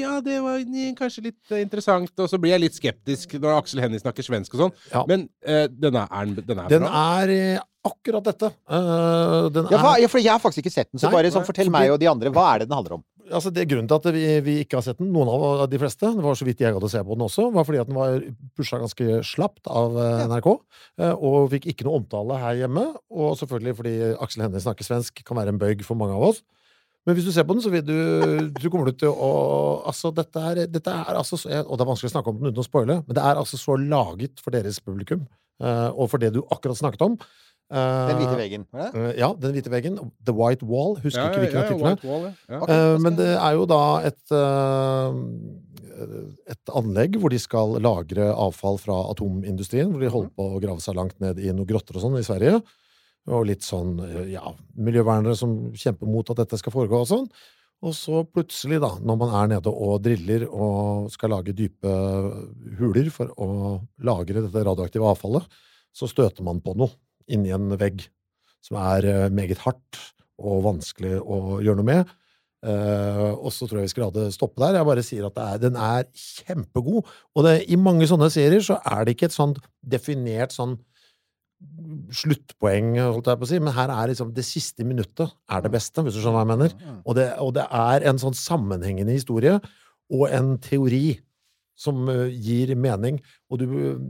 ja, 0.00 0.16
det 0.24 0.40
var 0.42 0.58
kanskje 0.98 1.22
litt 1.28 1.54
interessant, 1.60 2.10
og 2.18 2.28
så 2.30 2.38
blir 2.42 2.56
jeg 2.56 2.64
litt 2.64 2.76
skeptisk 2.78 3.36
når 3.38 3.60
Aksel 3.60 3.80
Hennie 3.84 4.02
snakker 4.02 4.26
svensk 4.26 4.56
og 4.56 4.64
sånn. 4.66 4.72
Ja. 4.90 5.04
Men 5.08 5.28
uh, 5.46 5.66
den 5.70 5.94
er, 5.98 6.10
er, 6.10 6.32
den- 6.40 6.60
er 6.64 6.70
Den 6.72 6.82
bra. 6.86 7.02
er 7.22 7.32
eh, 7.36 7.60
akkurat 7.86 8.26
dette. 8.26 8.50
Uh, 8.66 9.46
den 9.54 9.68
Ja, 9.70 9.78
hva, 9.78 9.92
er 9.94 10.02
ja, 10.02 10.10
for 10.10 10.18
jeg 10.22 10.32
har 10.34 10.42
faktisk 10.42 10.64
ikke 10.64 10.74
sett 10.74 10.90
den, 10.90 10.98
så 10.98 11.06
Nei, 11.08 11.14
bare 11.20 11.30
sånn, 11.34 11.46
fortell 11.46 11.70
meg 11.72 11.92
og 11.94 12.00
de 12.02 12.10
andre, 12.10 12.32
hva 12.34 12.48
er 12.54 12.64
det 12.64 12.68
den 12.72 12.76
handler 12.80 12.98
om? 12.98 13.04
Altså 13.26 13.50
det 13.50 13.64
Grunnen 13.70 13.88
til 13.90 13.98
at 13.98 14.08
vi, 14.14 14.24
vi 14.46 14.52
ikke 14.62 14.78
har 14.78 14.84
sett 14.86 14.98
den, 15.00 15.08
noen 15.14 15.30
av 15.30 15.64
de 15.70 15.78
fleste, 15.82 16.10
det 16.14 16.22
var 16.26 16.36
så 16.38 16.46
vidt 16.46 16.60
jeg 16.62 16.74
hadde 16.76 16.90
sett 16.90 17.06
på 17.06 17.14
den 17.16 17.24
også, 17.26 17.48
var 17.54 17.66
fordi 17.66 17.80
at 17.82 17.88
den 17.90 17.98
var 17.98 18.20
pusha 18.58 18.78
ganske 18.82 19.16
slapt 19.26 19.66
av 19.70 19.96
NRK, 20.30 20.46
og 21.16 21.48
fikk 21.54 21.66
ikke 21.72 21.86
noe 21.88 22.02
omtale 22.02 22.38
her 22.42 22.60
hjemme. 22.60 22.84
Og 23.10 23.34
selvfølgelig 23.40 23.74
fordi 23.80 23.94
Aksel 24.22 24.44
Hennie 24.46 24.62
snakker 24.62 24.86
svensk, 24.86 25.24
kan 25.26 25.38
være 25.40 25.54
en 25.54 25.58
bøyg 25.62 25.82
for 25.86 25.98
mange 25.98 26.14
av 26.14 26.28
oss. 26.28 26.44
Men 27.06 27.14
hvis 27.14 27.24
du 27.28 27.30
ser 27.32 27.44
på 27.46 27.54
den, 27.54 27.62
så 27.62 27.70
vil 27.70 27.84
du 27.86 28.50
Du 28.58 28.68
kommer 28.68 28.86
du 28.90 28.96
til 28.98 29.08
å 29.14 29.30
Altså, 29.86 30.10
dette 30.14 30.36
er, 30.42 30.66
dette 30.66 30.90
er 30.90 31.14
altså 31.14 31.38
så- 31.38 31.62
Og 31.64 31.78
det 31.78 31.84
er 31.86 31.90
vanskelig 31.92 32.10
å 32.10 32.14
snakke 32.16 32.28
om 32.32 32.38
den 32.40 32.52
uten 32.52 32.64
å 32.64 32.68
spoile, 32.68 32.96
men 33.06 33.14
det 33.14 33.22
er 33.22 33.36
altså 33.38 33.56
så 33.56 33.76
laget 33.78 34.40
for 34.42 34.50
deres 34.50 34.80
publikum, 34.80 35.26
eh, 35.62 35.88
og 35.94 36.10
for 36.10 36.18
det 36.18 36.32
du 36.34 36.42
akkurat 36.50 36.76
snakket 36.76 37.02
om. 37.02 37.18
Eh, 37.70 38.06
Den 38.08 38.16
hvite 38.20 38.36
veggen. 38.38 38.66
var 38.72 38.90
det? 38.92 38.94
eh, 39.14 39.18
Ja, 39.18 39.32
Den 39.34 39.52
hvite 39.54 39.70
veggen. 39.70 39.96
The 40.24 40.32
White 40.32 40.62
Wall. 40.66 40.96
Husker 41.02 41.22
Ja, 41.22 41.30
ikke 41.30 41.40
hvilken 41.42 41.52
ja, 41.54 41.62
av 41.62 41.70
ja, 41.80 41.96
titlene. 41.96 42.34
Ja. 42.48 42.60
Eh, 42.94 42.98
men 42.98 43.16
det 43.16 43.28
er 43.38 43.52
jo 43.56 43.66
da 43.66 43.98
et 44.06 44.22
et 46.46 46.72
anlegg 46.76 47.16
hvor 47.20 47.30
de 47.32 47.38
skal 47.40 47.78
lagre 47.80 48.26
avfall 48.36 48.76
fra 48.78 48.98
atomindustrien. 49.12 49.90
Hvor 49.92 50.00
de 50.00 50.10
holder 50.12 50.30
på 50.36 50.48
å 50.56 50.60
grave 50.60 50.82
seg 50.84 50.94
langt 50.98 51.18
ned 51.20 51.38
i 51.38 51.50
noen 51.52 51.66
grotter 51.66 51.96
og 51.96 52.02
sånn 52.04 52.18
i 52.18 52.26
Sverige. 52.26 52.62
Og 53.26 53.46
litt 53.48 53.66
sånn 53.66 53.98
eh, 54.04 54.32
ja, 54.36 54.44
miljøvernere 54.78 55.36
som 55.38 55.56
kjemper 55.74 56.10
mot 56.10 56.28
at 56.32 56.44
dette 56.44 56.58
skal 56.60 56.74
foregå 56.74 57.02
og 57.02 57.10
sånn. 57.10 57.28
Og 57.84 57.92
så 57.92 58.22
plutselig, 58.24 58.78
da, 58.80 58.94
når 59.04 59.16
man 59.20 59.32
er 59.36 59.48
nede 59.52 59.70
og 59.70 59.98
driller 60.04 60.46
og 60.48 61.10
skal 61.12 61.34
lage 61.34 61.54
dype 61.56 61.92
huler 62.78 63.10
for 63.12 63.32
å 63.36 63.48
lagre 64.06 64.40
dette 64.46 64.64
radioaktive 64.64 65.10
avfallet, 65.10 65.44
så 65.96 66.08
støter 66.08 66.46
man 66.46 66.62
på 66.64 66.76
noe 66.78 66.94
inni 67.32 67.52
en 67.52 67.74
vegg 67.76 68.06
som 68.64 68.78
er 68.80 69.08
eh, 69.10 69.26
meget 69.34 69.60
hardt 69.66 70.00
og 70.36 70.64
vanskelig 70.66 71.18
å 71.20 71.58
gjøre 71.64 71.80
noe 71.80 71.90
med. 71.90 72.16
Uh, 72.66 73.36
og 73.36 73.52
så 73.54 73.66
tror 73.68 73.78
jeg 73.78 73.86
vi 73.86 73.90
skal 73.92 74.06
la 74.06 74.14
det 74.16 74.34
stoppe 74.34 74.58
der. 74.58 74.78
Jeg 74.78 74.88
bare 74.88 75.02
sier 75.04 75.26
at 75.28 75.36
er, 75.38 75.58
den 75.62 75.76
er 75.78 76.06
kjempegod. 76.16 77.06
Og 77.36 77.46
det, 77.46 77.60
i 77.70 77.78
mange 77.78 78.08
sånne 78.10 78.26
serier 78.32 78.64
så 78.64 78.80
er 78.80 79.04
det 79.04 79.14
ikke 79.14 79.28
et 79.28 79.36
sånn 79.36 79.54
definert 79.86 80.56
sånn 80.56 80.74
sluttpoeng, 82.16 82.96
holdt 83.00 83.30
jeg 83.30 83.40
på 83.40 83.46
å 83.46 83.50
si, 83.50 83.60
men 83.62 83.74
her 83.76 83.92
er 83.92 84.10
liksom 84.10 84.32
det 84.36 84.44
siste 84.46 84.84
minuttet 84.86 85.32
er 85.50 85.62
det 85.64 85.72
beste, 85.72 86.02
hvis 86.04 86.16
du 86.16 86.20
skjønner 86.20 86.38
hva 86.38 86.44
jeg 86.44 86.52
mener. 86.52 86.74
Og 87.04 87.16
det, 87.18 87.26
og 87.42 87.54
det 87.56 87.64
er 87.64 88.06
en 88.10 88.20
sånn 88.20 88.36
sammenhengende 88.36 89.16
historie 89.16 89.56
og 90.12 90.26
en 90.30 90.54
teori 90.62 91.18
som 91.76 92.08
eh, 92.08 92.32
gir 92.32 92.72
mening, 92.78 93.18
og 93.52 93.60
du 93.60 93.66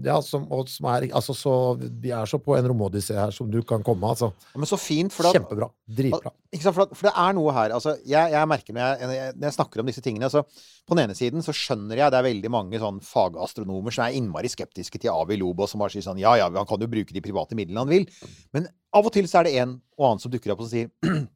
Ja, 0.07 0.21
som, 0.25 0.47
og 0.55 0.69
som 0.71 0.87
er 0.93 1.09
Altså, 1.11 1.35
så 1.35 1.53
Vi 1.77 2.13
er 2.15 2.29
så 2.31 2.39
på 2.39 2.55
en 2.57 2.69
romodyssé 2.71 3.17
her 3.19 3.35
som 3.35 3.51
du 3.51 3.59
kan 3.67 3.83
komme, 3.83 4.07
altså. 4.07 4.31
Men 4.55 4.71
så 4.71 4.79
fint, 4.79 5.13
for 5.13 5.29
at 5.29 5.37
Kjempebra. 5.37 5.69
Dritbra. 5.87 6.33
For, 6.63 6.87
at, 6.87 6.95
for 6.97 7.09
det 7.09 7.13
er 7.13 7.35
noe 7.37 7.53
her 7.53 7.75
altså, 7.77 7.97
jeg, 8.07 8.33
jeg 8.33 8.49
merker 8.49 8.77
når 8.77 9.03
jeg, 9.03 9.35
når 9.37 9.49
jeg, 9.49 9.57
snakker 9.59 9.83
om 9.83 9.91
disse 9.91 10.05
tingene 10.05 10.31
altså, 10.31 10.45
På 10.87 10.97
den 10.97 11.05
ene 11.05 11.19
siden 11.19 11.45
så 11.45 11.53
skjønner 11.53 12.01
jeg 12.01 12.15
det 12.15 12.21
er 12.21 12.29
veldig 12.31 12.53
mange 12.55 12.81
sånn 12.81 13.03
fagastronomer 13.05 13.95
som 13.95 14.07
er 14.07 14.17
innmari 14.17 14.51
skeptiske 14.53 15.03
til 15.03 15.13
Avi 15.13 15.37
Lobo, 15.43 15.69
som 15.69 15.83
bare 15.83 15.93
sier 15.93 16.07
sånn 16.07 16.23
Ja, 16.23 16.37
ja, 16.39 16.49
han 16.49 16.71
kan 16.71 16.81
jo 16.81 16.91
bruke 16.91 17.13
de 17.13 17.25
private 17.25 17.59
midlene 17.59 17.83
han 17.83 17.93
vil. 17.93 18.09
Men 18.57 18.71
av 18.97 19.11
og 19.11 19.13
til 19.13 19.29
så 19.29 19.43
er 19.43 19.51
det 19.51 19.59
en 19.61 19.77
og 19.99 20.09
annen 20.09 20.23
som 20.23 20.33
dukker 20.33 20.55
opp 20.55 20.65
og 20.65 20.71
sier 20.71 20.93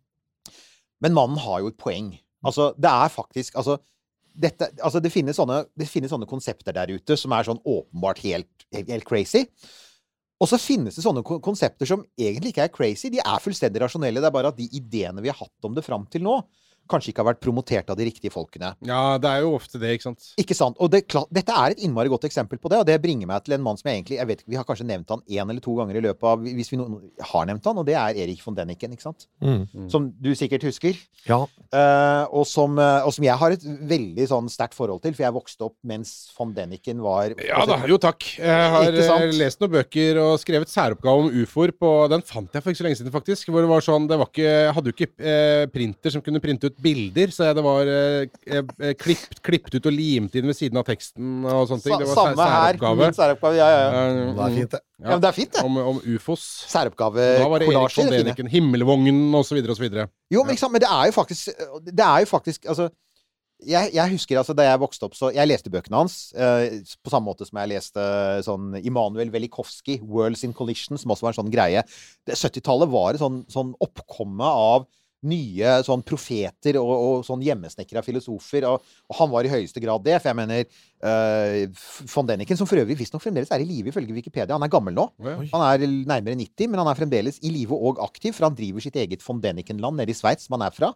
Men 1.03 1.16
mannen 1.16 1.40
har 1.40 1.62
jo 1.62 1.71
et 1.73 1.81
poeng. 1.81 2.12
Altså, 2.45 2.73
det 2.77 2.90
er 2.90 3.12
faktisk 3.12 3.57
Altså, 3.61 3.79
dette, 4.35 4.71
altså 4.81 5.01
det, 5.03 5.12
finnes 5.12 5.38
sånne, 5.38 5.62
det 5.79 5.88
finnes 5.90 6.12
sånne 6.12 6.29
konsepter 6.31 6.75
der 6.77 6.93
ute 6.95 7.16
som 7.19 7.33
er 7.37 7.47
sånn 7.47 7.61
åpenbart 7.64 8.23
helt, 8.25 8.66
helt, 8.75 9.07
crazy. 9.09 9.45
Og 10.40 10.49
så 10.49 10.57
finnes 10.61 10.97
det 10.97 11.05
sånne 11.05 11.23
konsepter 11.23 11.88
som 11.88 12.05
egentlig 12.19 12.55
ikke 12.55 12.66
er 12.69 12.73
crazy. 12.73 13.11
De 13.12 13.21
er 13.21 13.43
fullstendig 13.45 13.83
rasjonelle. 13.83 14.23
Det 14.23 14.31
er 14.31 14.37
bare 14.38 14.53
at 14.55 14.59
de 14.61 14.69
ideene 14.77 15.21
vi 15.21 15.29
har 15.33 15.37
hatt 15.37 15.69
om 15.69 15.77
det 15.77 15.85
fram 15.85 16.07
til 16.12 16.25
nå, 16.25 16.38
kanskje 16.90 17.12
ikke 17.12 17.23
har 17.23 17.31
vært 17.33 17.43
promotert 17.45 17.90
av 17.93 17.99
de 17.99 18.07
riktige 18.09 18.33
folkene. 18.35 18.73
Ja, 18.87 19.19
det 19.21 19.31
er 19.31 19.45
jo 19.45 19.55
ofte 19.59 19.81
det, 19.81 19.93
ikke 19.97 20.09
sant. 20.09 20.31
Ikke 20.40 20.57
sant? 20.57 20.79
Og 20.81 20.90
det, 20.93 21.03
dette 21.31 21.57
er 21.57 21.75
et 21.75 21.83
innmari 21.85 22.11
godt 22.12 22.27
eksempel 22.29 22.61
på 22.61 22.71
det, 22.73 22.81
og 22.83 22.88
det 22.88 22.99
bringer 23.03 23.29
meg 23.31 23.45
til 23.47 23.57
en 23.57 23.64
mann 23.64 23.79
som 23.81 23.90
jeg 23.90 24.01
egentlig 24.01 24.19
jeg 24.21 24.31
vet 24.31 24.43
ikke, 24.43 24.51
Vi 24.51 24.59
har 24.59 24.66
kanskje 24.69 24.88
nevnt 24.88 25.12
han 25.12 25.23
én 25.29 25.53
eller 25.53 25.62
to 25.64 25.75
ganger 25.79 26.01
i 26.01 26.05
løpet 26.05 26.27
av 26.27 26.43
Hvis 26.45 26.73
vi 26.73 26.81
no, 26.81 26.88
har 27.33 27.47
nevnt 27.49 27.69
han, 27.71 27.81
og 27.81 27.87
det 27.88 27.97
er 27.99 28.19
Erik 28.25 28.43
von 28.45 28.57
Deniken, 28.57 28.95
ikke 28.97 29.07
sant? 29.07 29.29
Mm. 29.45 29.88
Som 29.93 30.11
du 30.19 30.33
sikkert 30.38 30.66
husker. 30.66 30.99
Ja. 31.29 31.43
Uh, 31.71 32.25
og, 32.35 32.45
som, 32.49 32.79
uh, 32.81 33.07
og 33.07 33.14
som 33.14 33.27
jeg 33.27 33.38
har 33.43 33.55
et 33.55 33.64
veldig 33.64 34.27
sånn 34.31 34.51
sterkt 34.53 34.77
forhold 34.79 35.03
til, 35.05 35.14
for 35.16 35.27
jeg 35.27 35.37
vokste 35.37 35.69
opp 35.69 35.77
mens 35.87 36.14
von 36.37 36.55
Deniken 36.57 37.01
var 37.05 37.35
Ja 37.47 37.62
da, 37.69 37.79
jo 37.88 37.99
takk. 38.01 38.27
Jeg 38.40 38.71
har 38.75 38.90
eh, 38.90 39.33
lest 39.37 39.61
noen 39.62 39.75
bøker 39.77 40.21
og 40.23 40.35
skrevet 40.43 40.71
særoppgave 40.73 41.27
om 41.27 41.40
ufoer 41.43 41.73
på 41.77 41.90
Den 42.12 42.25
fant 42.27 42.55
jeg 42.55 42.64
for 42.64 42.73
ikke 42.73 42.81
så 42.81 42.87
lenge 42.87 43.01
siden, 43.01 43.14
faktisk. 43.14 43.51
Hvor 43.51 43.64
det 43.64 43.71
var 43.71 43.85
sånn 43.85 44.09
Det 44.11 44.19
var 44.21 44.31
ikke 44.31 44.47
Jeg 44.47 44.75
hadde 44.77 44.90
jo 44.90 44.97
ikke 44.97 45.11
eh, 45.33 45.64
printer 45.73 46.14
som 46.14 46.25
kunne 46.25 46.43
printe 46.43 46.71
ut 46.71 46.80
bilder, 46.83 47.33
så 47.35 47.47
jeg, 47.49 47.57
det 47.59 47.64
var 47.66 47.90
eh, 47.93 48.95
klippet, 49.01 49.40
klippet 49.47 49.77
ut 49.79 49.88
og 49.90 49.95
limt 49.97 50.35
inn 50.38 50.49
ved 50.51 50.57
siden 50.59 50.81
av 50.81 50.87
teksten 50.88 51.45
og 51.45 51.66
sånne 51.71 51.85
ting. 51.85 51.99
Det 52.01 52.09
var 52.11 52.19
Samme 52.19 52.37
særoppgave. 52.38 52.47
her. 52.47 52.79
særoppgave. 52.79 53.03
Min 53.05 53.19
særoppgave. 53.19 53.59
Ja, 53.61 53.69
ja, 53.75 53.83
ja. 53.83 54.07
Eh, 54.07 54.33
Det 54.37 54.47
er 54.47 54.57
fint, 54.57 54.71
det. 54.77 54.81
ja 55.01 55.11
men 55.14 55.21
det 55.25 55.29
er 55.33 55.37
fint, 55.37 55.53
det. 55.59 55.64
Om, 55.64 55.77
om 55.93 56.01
ufos. 56.14 56.47
Da 56.73 56.88
var 57.05 57.59
det 57.62 57.69
Erik 57.69 57.97
von. 58.01 58.11
Deniken. 58.16 58.51
Himmelvognen 58.53 59.35
osv. 59.35 59.61
osv. 59.77 59.87
Jo, 60.31 60.43
men, 60.45 60.57
sant? 60.57 60.73
men 60.73 60.81
det 60.83 60.90
er 60.90 61.07
jo 61.11 61.16
faktisk 61.16 61.55
Det 61.87 62.05
er 62.07 62.25
jo 62.25 62.29
faktisk 62.31 62.66
Altså 62.71 62.90
jeg, 63.66 63.90
jeg 63.93 64.11
husker 64.14 64.38
altså 64.40 64.55
da 64.57 64.64
jeg 64.64 64.81
vokste 64.81 65.05
opp, 65.05 65.14
så 65.19 65.29
Jeg 65.35 65.49
leste 65.51 65.69
bøkene 65.73 65.99
hans 66.01 66.33
eh, 66.33 66.79
på 67.05 67.12
samme 67.12 67.29
måte 67.29 67.45
som 67.45 67.59
jeg 67.61 67.69
leste 67.75 68.05
sånn 68.47 68.71
Immanuel 68.81 69.29
Velikovskij, 69.35 70.01
'Worlds 70.01 70.45
in 70.49 70.55
Collision', 70.57 70.97
som 70.97 71.12
også 71.12 71.27
var 71.27 71.35
en 71.35 71.43
sånn 71.43 71.53
greie. 71.53 71.83
70-tallet 72.29 72.88
var 72.88 73.14
et 73.14 73.21
sånn, 73.21 73.43
sånn 73.53 73.75
oppkomme 73.85 74.49
av 74.49 74.87
nye 75.29 75.73
sånn 75.85 76.03
profeter 76.07 76.79
og, 76.81 76.91
og 76.91 77.25
sånn 77.27 77.43
hjemmesnekra 77.45 78.03
filosofer, 78.05 78.65
og, 78.69 78.87
og 79.11 79.19
han 79.19 79.31
var 79.33 79.47
i 79.47 79.53
høyeste 79.53 79.83
grad 79.83 80.05
det. 80.07 80.17
For 80.21 80.31
jeg 80.31 80.39
mener 80.39 80.65
uh, 80.65 81.83
von 82.15 82.29
Deniken, 82.29 82.59
som 82.59 82.69
for 82.69 82.81
øvrig 82.81 82.97
visstnok 82.99 83.25
fremdeles 83.25 83.53
er 83.53 83.65
i 83.65 83.69
live 83.69 83.93
ifølge 83.93 84.17
Wikipedia. 84.17 84.55
Han 84.57 84.65
er 84.65 84.73
gammel 84.73 84.97
nå. 84.97 85.07
Oi. 85.21 85.51
Han 85.53 85.67
er 85.67 85.85
nærmere 86.09 86.39
90, 86.41 86.73
men 86.73 86.83
han 86.83 86.91
er 86.93 87.01
fremdeles 87.03 87.41
i 87.45 87.53
live 87.53 87.77
og 87.77 88.01
aktiv, 88.07 88.35
for 88.37 88.49
han 88.49 88.57
driver 88.59 88.87
sitt 88.87 88.97
eget 89.01 89.25
von 89.27 89.43
Deniken-land 89.45 90.01
nede 90.01 90.15
i 90.15 90.19
Sveits, 90.19 90.49
som 90.49 90.57
han 90.57 90.67
er 90.71 90.75
fra. 90.77 90.93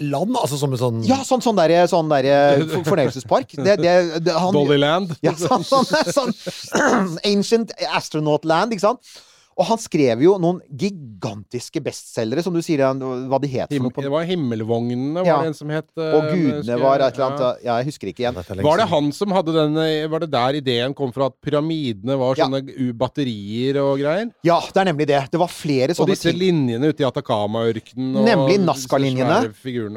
Land, 0.00 0.36
altså 0.40 0.60
som 0.60 0.72
en 0.72 0.80
sånn 0.80 1.04
Ja, 1.08 1.20
sånn, 1.26 1.44
sånn 1.44 1.60
derre 1.60 1.84
sånn 1.90 2.10
der, 2.12 2.64
fornøyelsespark. 2.88 3.56
Det, 3.60 3.78
det, 3.82 3.94
det, 4.24 4.34
han, 4.36 4.56
Dollyland. 4.56 5.16
ja, 5.26 5.36
sånn, 5.36 5.64
sånn, 5.66 5.88
sånn 6.16 6.32
Ancient 7.32 7.76
Astronaut 7.92 8.48
Land, 8.48 8.76
ikke 8.76 8.88
sant? 8.88 9.16
Og 9.56 9.64
han 9.64 9.78
skrev 9.80 10.20
jo 10.20 10.34
noen 10.36 10.58
gigantiske 10.68 11.80
bestselgere, 11.80 12.42
som 12.44 12.52
du 12.52 12.60
sier, 12.60 12.82
hva 12.84 13.38
de 13.40 13.48
het 13.48 13.70
Him 13.72 13.86
det 13.88 14.10
var 14.12 14.26
Himmelvognene, 14.28 15.14
var 15.22 15.24
Ja. 15.24 15.36
det 15.40 15.46
en 15.48 15.54
som 15.54 15.70
het. 15.72 15.86
eh, 15.96 16.12
Og 16.12 16.22
gudene 16.28 16.58
husker- 16.60 16.78
var 16.82 16.98
et 17.00 17.14
eller 17.14 17.26
annet 17.30 17.64
Ja, 17.64 17.76
jeg 17.78 17.86
husker 17.86 18.06
ikke 18.12 18.20
igjen. 18.20 18.34
Var 18.62 18.76
det 18.76 18.88
han 18.88 19.12
som 19.12 19.30
hadde 19.30 19.52
den 19.54 19.76
eh, 19.78 20.06
Var 20.08 20.18
det 20.20 20.30
der 20.30 20.52
ideen 20.60 20.94
kom 20.94 21.10
fra 21.10 21.26
at 21.26 21.40
pyramidene 21.40 22.18
var 22.18 22.34
sånne 22.34 22.60
ja. 22.68 22.92
batterier 22.92 23.76
og 23.80 23.98
greier? 23.98 24.30
Ja, 24.44 24.60
det 24.60 24.76
er 24.76 24.92
nemlig 24.92 25.06
det. 25.06 25.30
Det 25.30 25.38
var 25.40 25.48
flere 25.48 25.88
sånne 25.88 25.96
ting. 25.96 26.02
Og 26.04 26.08
disse 26.08 26.30
ting. 26.30 26.38
linjene 26.38 26.92
ute 26.92 27.00
i 27.00 27.10
Atacama-ørkenen. 27.10 28.24
Nemlig 28.28 28.60
Nazca-linjene. 28.60 29.54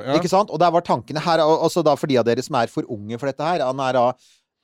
Ja. 0.08 0.16
Ikke 0.18 0.30
sant? 0.30 0.50
Og 0.52 0.60
der 0.60 0.72
var 0.72 0.82
tankene 0.82 1.20
her 1.20 1.40
og- 1.42 1.60
Altså 1.70 1.84
da 1.84 1.96
for 1.96 2.08
de 2.08 2.16
av 2.18 2.24
dere 2.26 2.42
som 2.42 2.56
er 2.56 2.68
for 2.68 2.84
unge 2.84 3.20
for 3.20 3.26
dette 3.28 3.42
her 3.44 3.60
Han 3.60 3.78
er 3.82 3.92
da 3.94 4.14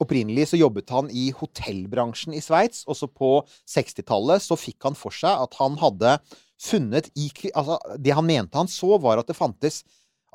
Opprinnelig 0.04 0.50
så 0.52 0.58
jobbet 0.60 0.92
han 0.92 1.08
i 1.08 1.30
hotellbransjen 1.36 2.36
i 2.36 2.42
Sveits, 2.44 2.84
og 2.90 2.98
så 3.00 3.08
på 3.08 3.30
60-tallet 3.72 4.44
så 4.44 4.58
fikk 4.60 4.84
han 4.90 4.98
for 5.00 5.16
seg 5.16 5.46
at 5.46 5.56
han 5.62 5.78
hadde 5.80 6.18
funnet 6.62 7.08
i 7.16 7.30
Altså, 7.54 7.78
det 8.00 8.16
han 8.16 8.28
mente 8.28 8.60
han 8.60 8.68
så, 8.72 8.98
var 9.00 9.22
at 9.22 9.28
det 9.32 9.38
fantes 9.38 9.84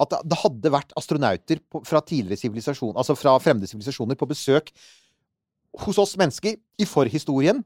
At 0.01 0.15
det- 0.25 0.39
hadde 0.41 0.73
vært 0.73 0.95
astronauter 0.97 1.61
på, 1.69 1.83
fra 1.85 2.01
tidligere 2.01 2.41
sivilisasjon, 2.41 2.97
altså 2.97 3.13
fra 3.17 3.35
fremmede 3.39 3.69
sivilisasjoner, 3.69 4.17
på 4.17 4.29
besøk 4.31 4.71
hos 5.85 5.99
oss 5.99 6.17
mennesker 6.17 6.57
i 6.81 6.87
forhistorien, 6.89 7.61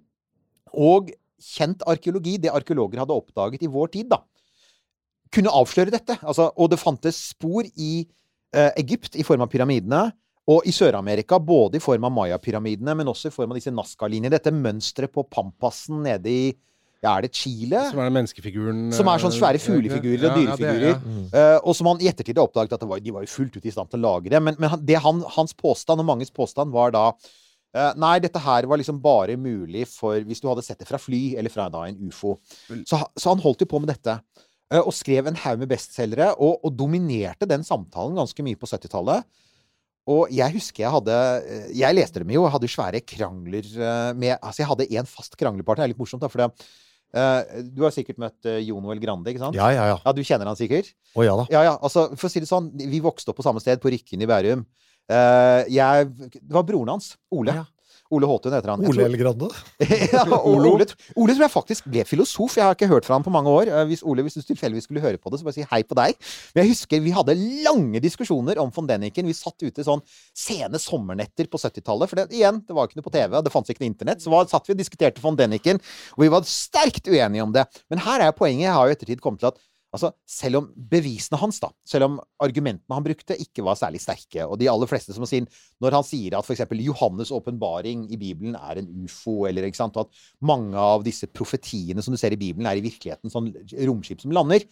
og 0.75 1.13
kjent 1.41 1.81
arkeologi, 1.87 2.37
det 2.43 2.51
arkeologer 2.51 2.99
hadde 2.99 3.15
oppdaget 3.15 3.63
i 3.63 3.71
vår 3.71 3.87
tid, 3.95 4.11
da 4.11 4.19
kunne 5.35 5.53
avsløre 5.55 5.91
dette. 5.95 6.19
Altså, 6.23 6.51
og 6.57 6.71
det 6.71 6.81
fantes 6.83 7.17
spor 7.31 7.63
i 7.77 8.07
eh, 8.55 8.71
Egypt 8.83 9.17
i 9.17 9.23
form 9.27 9.43
av 9.47 9.51
pyramidene, 9.53 10.13
og 10.51 10.67
i 10.69 10.73
Sør-Amerika 10.77 11.39
både 11.41 11.79
i 11.79 11.83
form 11.83 12.05
av 12.05 12.13
Maya-pyramidene, 12.13 12.93
men 12.99 13.09
også 13.09 13.31
i 13.31 13.35
form 13.35 13.55
av 13.55 13.57
disse 13.57 13.73
Nazca-linjene. 13.73 14.33
Dette 14.35 14.53
mønsteret 14.53 15.13
på 15.15 15.25
Pampasen 15.33 16.03
nede 16.05 16.29
i 16.31 16.45
ja, 17.05 17.19
er 17.19 17.27
det 17.27 17.35
Chile? 17.37 17.81
Som 17.91 17.99
er 18.01 18.07
den 18.09 18.15
menneskefiguren. 18.17 18.79
Som 18.97 19.09
er 19.13 19.21
sånn 19.21 19.33
svære 19.35 19.59
eh, 19.59 19.65
fuglefigurer 19.65 20.23
og 20.25 20.39
ja, 20.39 20.45
ja, 20.49 20.57
det- 20.57 20.57
dyrefigurer. 20.57 20.95
ja. 21.35 21.41
Eh, 21.41 21.57
og 21.69 21.75
som 21.77 21.89
han 21.91 22.01
i 22.01 22.09
ettertid 22.09 22.39
har 22.41 22.47
oppdaget 22.49 22.73
at 22.77 22.81
det 22.85 22.89
var, 22.89 23.03
de 23.05 23.13
var 23.13 23.27
jo 23.27 23.33
fullt 23.33 23.59
ut 23.59 23.67
i 23.69 23.73
stand 23.75 23.91
til 23.93 24.01
å 24.01 24.07
lage 24.07 24.33
det. 24.33 24.41
Men, 24.41 24.57
men 24.61 24.77
det 24.89 24.97
han, 25.05 25.21
hans 25.37 25.53
påstand, 25.53 26.01
og 26.01 26.09
manges 26.09 26.33
påstand, 26.33 26.73
var 26.73 26.95
da 26.97 27.03
eh, 27.77 27.93
Nei, 28.01 28.15
dette 28.25 28.41
her 28.41 28.65
var 28.71 28.81
liksom 28.81 29.03
bare 29.05 29.37
mulig 29.37 29.85
for 29.93 30.17
hvis 30.25 30.41
du 30.41 30.49
hadde 30.49 30.65
sett 30.65 30.81
det 30.81 30.89
fra 30.89 30.97
fly, 31.01 31.35
eller 31.37 31.53
fra 31.53 31.69
da 31.73 31.85
en 31.91 32.01
ufo. 32.09 32.39
Så, 32.89 33.01
så 33.21 33.35
han 33.35 33.45
holdt 33.45 33.65
jo 33.67 33.69
på 33.75 33.81
med 33.85 33.93
dette. 33.93 34.17
eh, 34.73 34.81
og 34.81 34.93
skrev 34.97 35.29
en 35.29 35.37
haug 35.45 35.61
med 35.61 35.69
bestselgere, 35.77 36.31
og, 36.41 36.65
og 36.65 36.73
dominerte 36.73 37.45
den 37.49 37.65
samtalen 37.69 38.17
ganske 38.17 38.45
mye 38.49 38.57
på 38.57 38.65
70-tallet. 38.71 39.29
Og 40.11 40.33
jeg 40.35 40.53
husker 40.53 40.85
jeg 40.85 40.93
hadde 40.93 41.15
eh, 41.49 41.69
Jeg 41.81 41.97
leste 41.97 42.21
dem 42.21 42.33
jo, 42.35 42.43
og 42.45 42.53
hadde 42.53 42.69
svære 42.69 43.01
krangler 43.09 43.65
eh, 43.65 44.11
med 44.13 44.35
Altså, 44.37 44.61
jeg 44.61 44.69
hadde 44.69 44.89
én 44.93 45.09
fast 45.09 45.39
kranglepartner. 45.41 45.85
Det 45.85 45.89
er 45.89 45.95
litt 45.95 46.03
morsomt, 46.03 46.25
da, 46.25 46.33
for 46.33 46.45
det, 46.45 46.67
Uh, 47.15 47.63
du 47.71 47.85
har 47.85 47.93
sikkert 47.95 48.19
møtt 48.19 48.49
uh, 48.49 48.57
Jon 48.59 48.83
Noel 48.83 48.99
Grande, 48.99 49.31
ikke 49.31 49.39
sant? 49.39 49.55
Ja, 49.55 49.69
ja, 49.71 49.85
ja. 49.93 49.99
Ja, 50.03 50.13
du 50.17 50.25
kjenner 50.27 50.49
han 50.51 50.59
sikkert? 50.59 50.89
Å 51.15 51.23
ja 51.23 51.37
da. 51.39 51.45
Ja, 51.53 51.61
ja, 51.69 51.75
altså, 51.79 52.09
for 52.19 52.27
å 52.27 52.31
si 52.33 52.43
det 52.43 52.49
sånn, 52.51 52.73
vi 52.75 52.99
vokste 53.05 53.31
opp 53.31 53.39
på 53.39 53.45
samme 53.47 53.63
sted, 53.63 53.79
på 53.79 53.93
Rykken 53.95 54.25
i 54.25 54.27
Bærum. 54.27 54.65
Uh, 55.07 55.63
jeg, 55.71 56.09
det 56.35 56.57
var 56.57 56.67
broren 56.67 56.91
hans, 56.97 57.13
Ole. 57.31 57.55
Ja. 57.55 57.63
Ole 58.15 58.29
Håtun 58.31 58.55
heter 58.55 58.73
han. 58.75 58.85
Ole 58.89 59.07
L. 59.11 59.17
Grande. 59.21 59.49
ja, 60.15 60.23
og 60.25 60.47
Ole, 60.53 60.87
Ole 61.19 61.35
tror 61.35 61.45
jeg 61.45 61.53
faktisk 61.53 61.89
ble 61.91 62.05
filosof. 62.09 62.57
Jeg 62.59 62.65
har 62.69 62.77
ikke 62.79 62.89
hørt 62.91 63.09
fra 63.09 63.19
ham 63.19 63.27
på 63.27 63.33
mange 63.35 63.51
år. 63.53 63.71
Eh, 63.73 63.85
Hvis 63.91 64.05
Ole, 64.07 64.25
hvis 64.27 64.39
du 64.39 64.45
tilfeldigvis 64.49 64.89
skulle 64.89 65.03
høre 65.05 65.21
på 65.21 65.33
det, 65.33 65.41
så 65.43 65.49
bare 65.49 65.57
si 65.59 65.67
hei 65.71 65.83
på 65.87 65.99
deg. 65.99 66.17
Men 66.55 66.65
jeg 66.65 66.73
husker 66.75 67.03
vi 67.05 67.15
hadde 67.17 67.37
lange 67.67 68.03
diskusjoner 68.05 68.61
om 68.63 68.73
von 68.75 68.89
Denniken. 68.89 69.27
Vi 69.29 69.37
satt 69.37 69.67
ute 69.67 69.85
sånn 69.87 70.03
sene 70.37 70.81
sommernetter 70.83 71.51
på 71.51 71.61
70-tallet. 71.61 72.11
For 72.11 72.23
det, 72.23 72.29
igjen, 72.35 72.63
det 72.65 72.77
var 72.77 72.89
ikke 72.89 73.01
noe 73.03 73.09
på 73.11 73.15
TV, 73.15 73.39
det 73.45 73.53
fantes 73.55 73.75
ikke 73.75 73.85
noe 73.85 73.93
internett. 73.93 74.25
Så 74.25 74.33
var, 74.33 74.49
satt 74.51 74.69
vi 74.71 74.77
og 74.77 74.81
diskuterte 74.81 75.23
von 75.25 75.37
Denniken, 75.39 75.81
og 76.17 76.25
vi 76.25 76.33
var 76.33 76.47
sterkt 76.49 77.11
uenige 77.11 77.45
om 77.45 77.55
det. 77.55 77.67
Men 77.93 78.03
her 78.07 78.29
er 78.29 78.37
poenget. 78.37 78.69
Jeg 78.69 78.77
har 78.79 78.89
jo 78.91 78.97
ettertid 78.99 79.23
kommet 79.25 79.43
til 79.43 79.51
at 79.53 79.61
Altså, 79.95 80.11
selv 80.27 80.59
om 80.59 80.65
bevisene 80.91 81.39
hans, 81.39 81.61
da, 81.63 81.69
selv 81.87 82.09
om 82.09 82.17
argumentene 82.43 82.97
han 82.97 83.05
brukte, 83.05 83.37
ikke 83.39 83.63
var 83.63 83.79
særlig 83.79 84.01
sterke, 84.03 84.43
og 84.43 84.59
de 84.59 84.67
aller 84.71 84.91
fleste 84.91 85.15
som 85.15 85.27
sier 85.29 85.47
Når 85.83 85.99
han 86.01 86.07
sier 86.07 86.35
at 86.35 86.47
f.eks. 86.49 86.65
Johannes' 86.83 87.31
åpenbaring 87.35 88.09
i 88.11 88.19
Bibelen 88.19 88.57
er 88.59 88.81
en 88.81 88.91
ufo, 89.05 89.45
eller 89.47 89.69
ikke 89.69 89.79
sant, 89.79 89.97
og 90.01 90.09
at 90.09 90.25
mange 90.43 90.75
av 90.81 91.07
disse 91.07 91.29
profetiene 91.31 92.03
som 92.03 92.15
du 92.15 92.19
ser 92.19 92.35
i 92.35 92.41
Bibelen, 92.41 92.67
er 92.67 92.81
i 92.81 92.85
virkeligheten 92.85 93.31
sånn 93.31 93.53
romskip 93.87 94.25
som 94.25 94.35
lander 94.35 94.67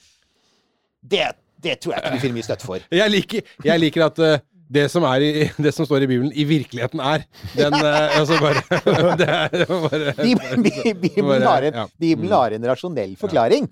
Det, 1.03 1.25
det 1.63 1.79
tror 1.79 1.95
jeg 1.95 2.03
ikke 2.03 2.17
du 2.17 2.25
finner 2.25 2.39
mye 2.41 2.49
støtte 2.49 2.67
for. 2.67 2.89
Jeg 3.03 3.15
liker, 3.15 3.55
jeg 3.63 3.81
liker 3.83 4.07
at 4.09 4.19
eh, 4.23 4.43
det 4.73 4.87
som, 4.93 5.05
er 5.09 5.25
i, 5.25 5.33
det 5.65 5.73
som 5.77 5.89
står 5.89 6.07
i 6.07 6.11
Bibelen, 6.11 6.33
i 6.35 6.47
virkeligheten 6.49 7.03
er 7.05 7.27
den 7.57 7.77
eh, 7.79 8.19
Altså 8.19 8.39
bare 8.41 8.63
Det 9.21 9.29
er 9.29 9.67
bare 9.69 10.15
Bibelen, 11.03 11.47
har, 11.47 11.69
en, 11.69 11.83
ja. 11.83 11.89
Bibelen 12.01 12.37
har 12.37 12.57
en 12.57 12.69
rasjonell 12.73 13.17
forklaring. 13.21 13.69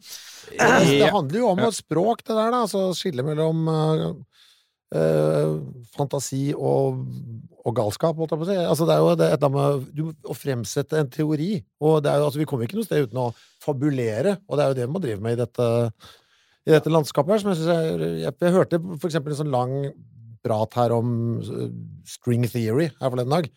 Det 0.51 1.13
handler 1.13 1.39
jo 1.39 1.53
om 1.53 1.63
språk, 1.75 2.25
det 2.27 2.35
der, 2.35 2.51
da. 2.53 2.65
Altså 2.67 2.91
skille 2.97 3.25
mellom 3.27 3.69
eh, 3.71 4.07
eh, 5.01 5.53
fantasi 5.97 6.51
og, 6.57 7.03
og 7.65 7.77
galskap, 7.77 8.19
holdt 8.19 8.35
jeg 8.35 8.43
på 8.43 8.49
å 8.49 8.51
si. 8.51 8.59
Altså, 8.61 8.89
det 8.89 8.97
er 8.97 9.03
jo 9.05 9.11
det, 9.15 9.33
dette 9.35 9.53
med 9.55 9.91
du, 9.97 10.05
å 10.27 10.37
fremsette 10.37 11.01
en 11.01 11.11
teori. 11.13 11.53
Og 11.85 12.01
det 12.05 12.13
er 12.13 12.21
jo, 12.23 12.31
altså, 12.31 12.43
vi 12.43 12.49
kommer 12.51 12.67
ikke 12.67 12.81
noe 12.81 12.89
sted 12.89 13.09
uten 13.09 13.23
å 13.23 13.31
fabulere, 13.63 14.39
og 14.49 14.59
det 14.59 14.65
er 14.65 14.73
jo 14.73 14.81
det 14.81 14.89
man 14.91 15.05
driver 15.05 15.27
med 15.27 15.37
i 15.37 15.43
dette, 15.45 15.69
i 16.67 16.75
dette 16.75 16.93
landskapet 16.93 17.37
her. 17.37 17.43
Som 17.43 17.53
jeg, 17.53 17.61
synes 17.63 17.75
jeg, 17.75 18.15
jeg, 18.25 18.39
jeg 18.47 18.57
hørte 18.57 18.83
for 18.97 19.11
eksempel 19.11 19.37
en 19.37 19.43
sånn 19.45 19.55
lang 19.55 19.77
prat 20.45 20.79
her 20.79 20.95
om 20.97 21.11
eh, 21.41 21.67
string 22.09 22.47
theory 22.49 22.89
her 23.01 23.13
forleden 23.13 23.35
dag. 23.37 23.51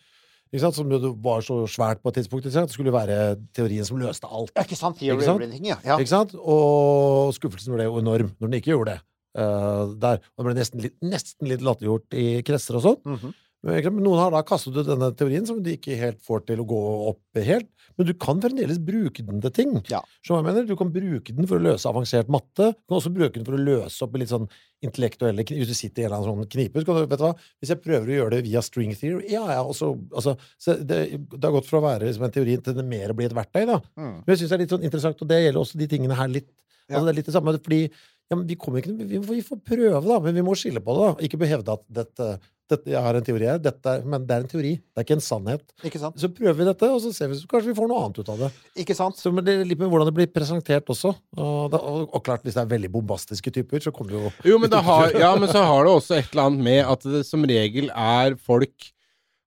ikke 0.52 0.62
sant? 0.62 0.76
som 0.78 0.92
var 1.24 1.46
så 1.46 1.62
svært 1.70 2.02
på 2.02 2.12
et 2.12 2.20
tidspunkt. 2.20 2.46
Det 2.46 2.66
skulle 2.70 2.94
være 2.94 3.36
teorien 3.56 3.86
som 3.86 3.98
løste 3.98 4.28
alt. 4.30 4.52
Ja, 4.56 4.66
ikke 4.66 4.78
sant? 4.78 5.00
Theory 5.00 5.18
Ikke 5.18 5.30
sant? 5.30 5.42
everything, 5.42 5.66
ja. 5.72 5.78
ja. 5.84 5.98
Ikke 5.98 6.12
sant? 6.12 6.36
Og 6.38 7.34
skuffelsen 7.34 7.74
ble 7.74 7.88
jo 7.88 7.98
enorm 8.02 8.34
når 8.38 8.50
den 8.50 8.60
ikke 8.60 8.74
gjorde 8.74 8.94
det. 8.96 9.00
Uh, 9.34 9.96
der. 9.98 10.20
Og 10.36 10.44
det 10.44 10.46
ble 10.46 10.58
nesten 10.60 10.84
litt, 10.84 10.94
nesten 11.02 11.48
litt 11.50 11.64
latterliggjort 11.64 12.14
i 12.14 12.28
kretser 12.46 12.78
og 12.78 12.84
sånn. 12.84 13.00
Mm 13.02 13.16
egentlig, 13.16 13.40
Noen 13.64 14.20
har 14.20 14.34
da 14.34 14.42
kastet 14.44 14.76
ut 14.76 14.88
denne 14.88 15.08
teorien 15.16 15.46
som 15.48 15.62
de 15.64 15.78
ikke 15.78 15.96
helt 15.96 16.20
får 16.24 16.44
til 16.50 16.60
å 16.60 16.66
gå 16.68 16.80
opp 17.10 17.40
helt. 17.40 17.70
Men 17.96 18.08
du 18.08 18.12
kan 18.18 18.40
fremdeles 18.42 18.80
bruke 18.82 19.22
den 19.24 19.40
til 19.44 19.52
ting. 19.54 19.74
Ja. 19.90 20.00
Som 20.26 20.36
jeg 20.36 20.46
mener, 20.48 20.66
Du 20.66 20.74
kan 20.76 20.90
bruke 20.92 21.32
den 21.32 21.46
for 21.46 21.60
å 21.60 21.64
løse 21.64 21.88
avansert 21.88 22.28
matte. 22.32 22.72
Du 22.74 22.90
kan 22.90 22.98
også 22.98 23.12
bruke 23.14 23.38
den 23.38 23.46
for 23.46 23.56
å 23.56 23.62
løse 23.62 24.04
opp 24.04 24.16
litt 24.18 24.32
sånn 24.32 24.48
intellektuelle 24.84 25.46
Hvis 25.46 25.70
du 25.70 25.76
sitter 25.76 26.02
i 26.02 26.04
en 26.04 26.10
eller 26.10 26.28
annen 26.32 26.44
sånn 26.44 26.50
knipe, 26.50 26.80
så 26.80 26.88
kan 26.88 26.98
du, 26.98 27.06
vet 27.08 27.22
du 27.22 27.24
hva, 27.24 27.32
hvis 27.62 27.72
jeg 27.72 27.82
prøver 27.84 28.10
å 28.10 28.18
gjøre 28.18 28.34
det 28.36 28.42
via 28.48 28.62
string 28.64 28.92
theory 28.98 29.30
Ja, 29.32 29.44
ja, 29.48 29.62
også, 29.62 29.94
altså, 30.12 30.34
så 30.60 30.76
det, 30.80 30.98
det 31.22 31.44
har 31.44 31.54
gått 31.54 31.70
fra 31.70 31.80
å 31.80 31.86
være 31.86 32.10
liksom 32.10 32.26
en 32.26 32.34
teori 32.34 32.58
til 32.60 32.76
det 32.76 32.84
mer 32.88 33.14
å 33.14 33.16
bli 33.16 33.28
et 33.28 33.36
verktøy. 33.36 33.64
da. 33.70 33.78
Mm. 33.96 34.18
Men 34.18 34.34
jeg 34.34 34.42
synes 34.42 34.50
det 34.50 34.58
er 34.58 34.64
litt 34.64 34.74
sånn 34.76 34.88
interessant, 34.90 35.22
og 35.22 35.30
det 35.30 35.40
gjelder 35.40 35.62
også 35.62 35.80
de 35.80 35.88
tingene 35.94 36.18
her 36.18 36.32
litt. 36.32 36.50
Ja. 36.84 36.98
Altså, 36.98 37.06
det 37.06 37.14
er 37.14 37.20
litt 37.20 37.30
det 37.30 37.36
samme, 37.38 37.56
fordi 37.64 37.80
ja, 37.84 38.36
men 38.38 38.46
vi, 38.48 38.56
kommer 38.60 38.80
ikke, 38.80 38.94
vi, 39.04 39.20
vi 39.20 39.42
får 39.44 39.60
prøve, 39.64 40.00
da, 40.04 40.18
men 40.24 40.36
vi 40.36 40.44
må 40.44 40.56
skille 40.58 40.80
på 40.84 40.96
det. 40.96 41.06
da. 41.06 41.26
Ikke 41.26 41.40
behevde 41.40 41.76
at 41.76 41.84
dette, 42.00 42.28
dette, 42.70 42.88
jeg 42.94 43.00
har 43.04 43.16
en 43.18 43.24
teori 43.26 43.44
her, 43.48 43.58
dette, 43.60 43.94
men 44.08 44.24
det 44.24 44.34
er 44.34 44.44
en 44.44 44.50
teori. 44.50 44.72
Det 44.80 45.00
er 45.00 45.06
ikke 45.06 45.16
en 45.18 45.24
sannhet. 45.24 45.64
Ikke 45.84 46.00
sant? 46.00 46.16
Så 46.20 46.30
prøver 46.32 46.56
vi 46.56 46.68
dette, 46.70 46.88
og 46.88 47.02
så 47.04 47.12
ser 47.12 47.28
vi 47.28 47.36
så 47.36 47.48
kanskje 47.50 47.72
vi 47.72 47.76
får 47.76 47.90
noe 47.90 48.00
annet 48.06 48.20
ut 48.22 48.30
av 48.32 48.40
det. 48.46 48.48
Ikke 48.84 48.96
sant? 48.96 49.20
Så 49.20 49.32
men 49.34 49.44
det 49.44 49.58
er 49.58 49.68
litt 49.68 49.82
med 49.82 49.92
hvordan 49.92 50.08
det 50.08 50.16
blir 50.16 50.30
presentert 50.32 50.88
også. 50.94 51.12
Og, 51.36 51.58
da, 51.74 51.80
og, 51.80 52.08
og 52.08 52.24
klart, 52.24 52.44
hvis 52.46 52.56
det 52.56 52.64
er 52.64 52.72
veldig 52.72 52.90
bombastiske 52.94 53.52
typer, 53.58 53.84
så 53.84 53.92
kommer 53.94 54.14
det 54.14 54.22
jo 54.22 54.32
Jo, 54.54 54.58
men, 54.62 54.72
det 54.72 54.80
har, 54.86 55.12
ja, 55.12 55.34
men 55.36 55.52
så 55.52 55.64
har 55.68 55.84
det 55.84 55.94
også 55.98 56.18
et 56.18 56.32
eller 56.32 56.48
annet 56.48 56.66
med 56.70 56.80
at 56.94 57.08
det 57.18 57.24
som 57.28 57.44
regel 57.48 57.92
er 57.92 58.38
folk 58.40 58.90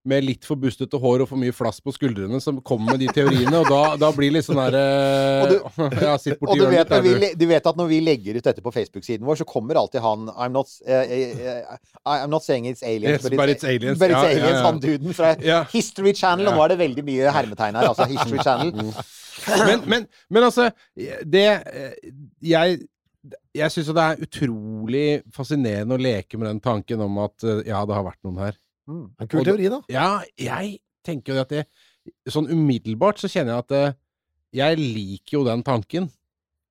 med 0.08 0.24
litt 0.26 0.46
for 0.48 0.60
bustete 0.60 1.00
hår 1.02 1.24
og 1.26 1.30
for 1.30 1.40
mye 1.42 1.54
flass 1.56 1.82
på 1.84 1.92
skuldrene 1.96 2.40
som 2.44 2.62
kommer 2.66 2.96
med 2.96 3.04
de 3.04 3.10
teoriene, 3.14 3.54
og 3.60 3.68
da, 3.70 3.82
da 4.00 4.10
blir 4.16 4.32
litt 4.34 4.48
sånn 4.48 4.60
derre 4.60 4.82
Ja, 6.08 6.16
sitt 6.22 6.40
borti 6.40 6.58
du 6.58 6.64
hjørnet 6.64 6.90
vet, 6.92 7.06
ditt, 7.06 7.20
vi, 7.22 7.30
du. 7.42 7.46
vet 7.52 7.70
at 7.72 7.80
når 7.80 7.92
vi 7.92 8.00
legger 8.06 8.40
ut 8.40 8.48
dette 8.48 8.64
på 8.64 8.74
Facebook-siden 8.76 9.28
vår, 9.28 9.42
så 9.42 9.48
kommer 9.50 9.80
alltid 9.82 10.04
han 10.06 10.28
I'm 10.34 10.56
not, 10.56 10.72
uh, 10.88 11.04
uh, 11.04 11.78
I'm 12.08 12.32
not 12.34 12.46
saying 12.48 12.70
it's 12.72 12.84
aliens, 12.86 13.24
Yes, 13.24 13.30
but 13.38 13.52
it's 13.54 13.68
aliens. 13.68 14.00
But 14.00 14.14
it's 14.16 14.24
Ja, 14.24 14.32
ja, 14.32 14.36
aliens 14.40 14.60
ja. 14.60 14.66
Han 14.66 14.82
duden 14.84 15.18
fra 15.18 15.34
Ja. 15.44 15.62
History 15.72 16.14
Channel, 16.18 16.48
og 16.52 16.58
nå 16.58 16.66
er 16.66 16.74
det 16.76 16.80
veldig 16.84 17.06
mye 17.08 17.34
hermetegn 17.36 17.80
her. 17.80 17.92
Altså 17.92 18.08
History 18.10 18.40
Channel. 18.44 18.74
Men, 19.48 19.84
men, 19.86 20.06
men 20.34 20.44
altså 20.44 20.72
Det 21.24 21.44
Jeg 22.44 22.80
jeg 23.58 23.74
syns 23.74 23.90
det 23.96 24.04
er 24.04 24.24
utrolig 24.26 25.06
fascinerende 25.34 25.96
å 25.98 26.02
leke 26.02 26.38
med 26.38 26.48
den 26.50 26.60
tanken 26.64 27.02
om 27.04 27.18
at 27.24 27.46
ja, 27.66 27.82
det 27.88 27.96
har 27.98 28.06
vært 28.06 28.20
noen 28.26 28.38
her. 28.44 28.58
Mm. 28.88 29.06
En 29.20 29.30
kul 29.30 29.46
teori, 29.48 29.70
da. 29.72 29.82
Ja, 29.92 30.10
jeg 30.40 30.80
tenker 31.06 31.36
jo 31.36 31.44
at 31.44 31.54
det 31.54 31.68
Sånn 32.32 32.48
umiddelbart 32.48 33.20
så 33.20 33.28
kjenner 33.28 33.58
jeg 33.58 33.66
at 33.66 33.74
eh, 33.76 33.96
jeg 34.56 34.78
liker 34.80 35.34
jo 35.34 35.42
den 35.44 35.60
tanken. 35.66 36.06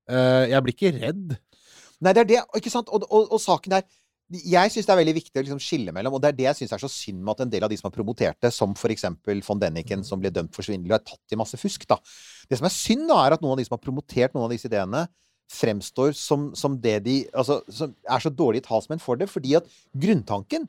Eh, 0.08 0.46
jeg 0.48 0.64
blir 0.64 0.72
ikke 0.72 0.92
redd. 0.94 1.34
Nei, 2.00 2.14
det 2.16 2.22
er 2.22 2.30
det, 2.30 2.38
ikke 2.56 2.72
sant? 2.72 2.88
Og, 2.88 3.04
og, 3.04 3.28
og 3.36 3.40
saken 3.42 3.76
der 3.76 3.84
Jeg 4.26 4.72
syns 4.72 4.88
det 4.88 4.94
er 4.94 4.98
veldig 4.98 5.14
viktig 5.16 5.38
å 5.38 5.44
liksom 5.44 5.60
skille 5.62 5.92
mellom, 5.94 6.16
og 6.16 6.22
det 6.24 6.32
er 6.32 6.38
det 6.38 6.46
jeg 6.48 6.58
syns 6.58 6.72
er 6.74 6.80
så 6.82 6.88
synd 6.90 7.20
med 7.20 7.36
at 7.36 7.44
en 7.44 7.52
del 7.52 7.62
av 7.62 7.70
de 7.70 7.76
som 7.78 7.86
har 7.86 7.94
promotert 7.94 8.40
det, 8.42 8.50
som 8.56 8.72
eksempel 8.74 9.44
von 9.46 9.60
Deniken, 9.60 10.02
som 10.08 10.18
ble 10.18 10.32
dømt 10.34 10.56
for 10.56 10.66
svindel 10.66 10.96
og 10.96 10.96
er 10.96 11.04
tatt 11.12 11.36
i 11.36 11.38
masse 11.38 11.60
fusk, 11.60 11.84
da. 11.86 12.00
Det 12.50 12.58
som 12.58 12.66
er 12.66 12.74
synd, 12.74 13.04
da, 13.12 13.20
er 13.22 13.36
at 13.36 13.44
noen 13.44 13.54
av 13.54 13.60
de 13.60 13.68
som 13.68 13.76
har 13.76 13.84
promotert 13.84 14.34
noen 14.34 14.48
av 14.48 14.56
disse 14.56 14.66
ideene, 14.66 15.04
fremstår 15.52 16.10
som, 16.18 16.48
som 16.58 16.74
det 16.82 16.96
de 17.04 17.20
Altså, 17.30 17.60
som 17.70 17.94
er 18.02 18.24
så 18.24 18.32
dårlige 18.34 18.66
talsmenn 18.66 19.02
for 19.02 19.14
det, 19.20 19.28
fordi 19.30 19.54
at 19.60 19.70
grunntanken, 19.94 20.66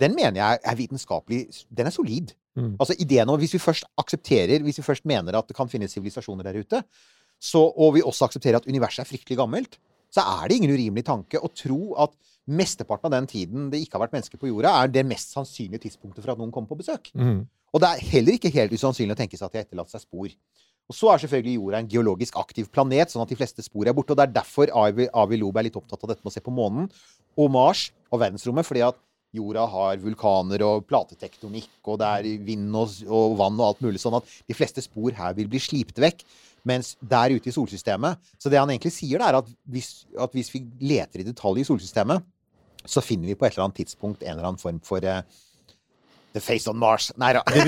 den 0.00 0.16
mener 0.16 0.40
jeg 0.40 0.60
er 0.64 0.78
vitenskapelig 0.78 1.40
Den 1.68 1.90
er 1.90 1.94
solid. 1.94 2.32
Mm. 2.56 2.74
Altså 2.80 2.96
ideen 2.98 3.28
om 3.28 3.38
Hvis 3.38 3.54
vi 3.54 3.62
først 3.62 3.86
aksepterer, 3.98 4.62
hvis 4.64 4.80
vi 4.80 4.86
først 4.86 5.06
mener 5.06 5.38
at 5.38 5.48
det 5.48 5.56
kan 5.56 5.68
finnes 5.68 5.92
sivilisasjoner 5.92 6.46
der 6.46 6.60
ute, 6.60 6.82
så, 7.40 7.60
og 7.60 7.94
vi 7.94 8.02
også 8.04 8.26
aksepterer 8.28 8.60
at 8.60 8.66
universet 8.68 9.04
er 9.04 9.08
fryktelig 9.08 9.38
gammelt, 9.38 9.78
så 10.12 10.20
er 10.20 10.48
det 10.48 10.58
ingen 10.58 10.74
urimelig 10.74 11.06
tanke 11.06 11.40
å 11.40 11.48
tro 11.54 11.94
at 12.04 12.12
mesteparten 12.50 13.08
av 13.08 13.14
den 13.14 13.28
tiden 13.30 13.68
det 13.70 13.80
ikke 13.84 13.96
har 13.96 14.04
vært 14.04 14.16
mennesker 14.16 14.40
på 14.40 14.50
jorda, 14.50 14.74
er 14.82 14.90
det 14.92 15.06
mest 15.06 15.32
sannsynlige 15.32 15.86
tidspunktet 15.86 16.24
for 16.24 16.34
at 16.34 16.40
noen 16.40 16.50
kommer 16.52 16.72
på 16.72 16.80
besøk. 16.82 17.12
Mm. 17.14 17.44
Og 17.70 17.82
det 17.82 17.88
er 17.88 18.08
heller 18.10 18.36
ikke 18.36 18.52
helt 18.52 18.74
usannsynlig 18.74 19.14
å 19.14 19.20
tenke 19.20 19.38
seg 19.38 19.46
at 19.46 19.54
de 19.54 19.60
har 19.60 19.68
etterlatt 19.68 19.92
seg 19.92 20.02
spor. 20.02 20.32
Og 20.90 20.96
så 20.96 21.12
er 21.12 21.22
selvfølgelig 21.22 21.54
jorda 21.54 21.80
en 21.80 21.90
geologisk 21.90 22.38
aktiv 22.40 22.66
planet, 22.74 23.12
sånn 23.12 23.22
at 23.22 23.30
de 23.30 23.38
fleste 23.38 23.62
spor 23.62 23.86
er 23.86 23.94
borte. 23.94 24.10
Og 24.10 24.18
det 24.18 24.26
er 24.26 24.34
derfor 24.40 24.72
Avi, 24.74 25.06
Avi 25.22 25.38
Loeb 25.38 25.60
er 25.60 25.68
litt 25.68 25.78
opptatt 25.78 26.02
av 26.02 26.10
dette 26.10 26.24
med 26.24 26.32
å 26.32 26.34
se 26.34 26.42
på 26.42 26.54
månen 26.54 26.88
og 27.38 27.52
Mars 27.54 27.86
og 28.10 28.18
verdensrommet, 28.24 28.66
fordi 28.66 28.82
at 28.88 28.98
jorda 29.36 29.64
har 29.70 30.00
vulkaner 30.02 30.62
og 30.66 30.86
platetektonikk, 30.90 31.70
og 31.86 32.00
det 32.02 32.10
er 32.10 32.44
vind 32.46 32.76
og, 32.76 32.94
og 33.06 33.36
vann 33.38 33.58
og 33.60 33.66
alt 33.68 33.84
mulig, 33.84 34.02
sånn 34.02 34.18
at 34.18 34.30
de 34.48 34.56
fleste 34.56 34.82
spor 34.84 35.14
her 35.16 35.36
vil 35.38 35.50
bli 35.50 35.60
slipt 35.62 36.00
vekk. 36.02 36.24
Mens 36.68 36.92
der 37.00 37.32
ute 37.32 37.48
i 37.48 37.54
solsystemet 37.54 38.18
Så 38.36 38.50
det 38.52 38.58
han 38.60 38.68
egentlig 38.68 38.90
sier, 38.92 39.16
det 39.16 39.30
er 39.30 39.38
at 39.38 39.46
hvis, 39.72 40.02
at 40.12 40.34
hvis 40.36 40.50
vi 40.52 40.60
leter 40.90 41.22
i 41.22 41.24
detalj 41.24 41.62
i 41.62 41.64
solsystemet, 41.64 42.20
så 42.84 43.00
finner 43.00 43.30
vi 43.30 43.36
på 43.36 43.46
et 43.46 43.54
eller 43.54 43.70
annet 43.70 43.78
tidspunkt 43.80 44.20
en 44.20 44.34
eller 44.34 44.50
annen 44.50 44.60
form 44.60 44.80
for 44.84 45.04
uh, 45.08 45.22
The 46.34 46.40
face 46.40 46.68
on 46.70 46.78
Mars. 46.78 47.10
Nei 47.20 47.32
da. 47.34 47.42
Vi, 47.48 47.64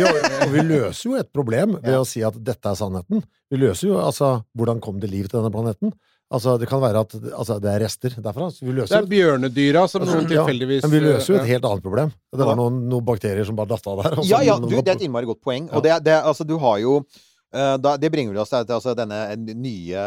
vi 0.52 0.64
løser 0.74 1.08
jo 1.08 1.16
et 1.18 1.32
problem 1.34 1.78
ved 1.80 1.98
å 1.98 2.06
si 2.08 2.22
at 2.24 2.36
dette 2.36 2.68
er 2.68 2.78
sannheten. 2.78 3.24
Vi 3.50 3.60
løser 3.60 3.90
jo 3.90 3.98
altså 4.00 4.42
Hvordan 4.56 4.80
kom 4.84 5.00
det 5.02 5.10
liv 5.12 5.28
til 5.28 5.40
denne 5.40 5.52
planeten? 5.52 5.92
Altså, 6.32 6.54
Det 6.60 6.68
kan 6.70 6.80
være 6.82 7.02
at 7.04 7.16
altså, 7.32 7.58
det 7.62 7.72
er 7.72 7.82
rester 7.84 8.14
derfra. 8.24 8.48
Så 8.52 8.64
vi 8.64 8.76
Det 8.78 8.88
er 8.96 9.08
bjørnedyra 9.10 9.84
som 9.90 10.06
noen 10.06 10.30
Ja, 10.32 10.46
Men 10.46 10.94
vi 10.94 11.02
løser 11.04 11.34
jo 11.34 11.40
eh, 11.40 11.42
et 11.44 11.52
helt 11.56 11.66
annet 11.68 11.84
problem. 11.84 12.14
Det 12.32 12.46
var 12.48 12.56
noen, 12.58 12.86
noen 12.88 13.04
bakterier 13.04 13.44
som 13.48 13.58
bare 13.58 13.74
datt 13.74 13.90
av 13.92 14.00
der. 14.02 14.16
og 14.16 14.24
så 14.24 14.30
Ja, 14.32 14.40
ja, 14.52 14.56
du, 14.62 14.70
det 14.72 14.86
er 14.88 14.96
et 14.96 15.04
innmari 15.08 15.28
godt 15.28 15.42
poeng. 15.44 15.68
Og 15.72 15.84
det, 15.84 15.98
det, 16.06 16.16
altså, 16.22 16.46
du 16.48 16.56
har 16.62 16.80
jo 16.80 16.94
eh, 17.02 17.76
da, 17.84 17.94
Det 18.00 18.10
bringer 18.14 18.40
oss 18.40 18.54
til 18.54 18.64
altså, 18.64 18.96
denne 18.96 19.20
nye 19.36 20.06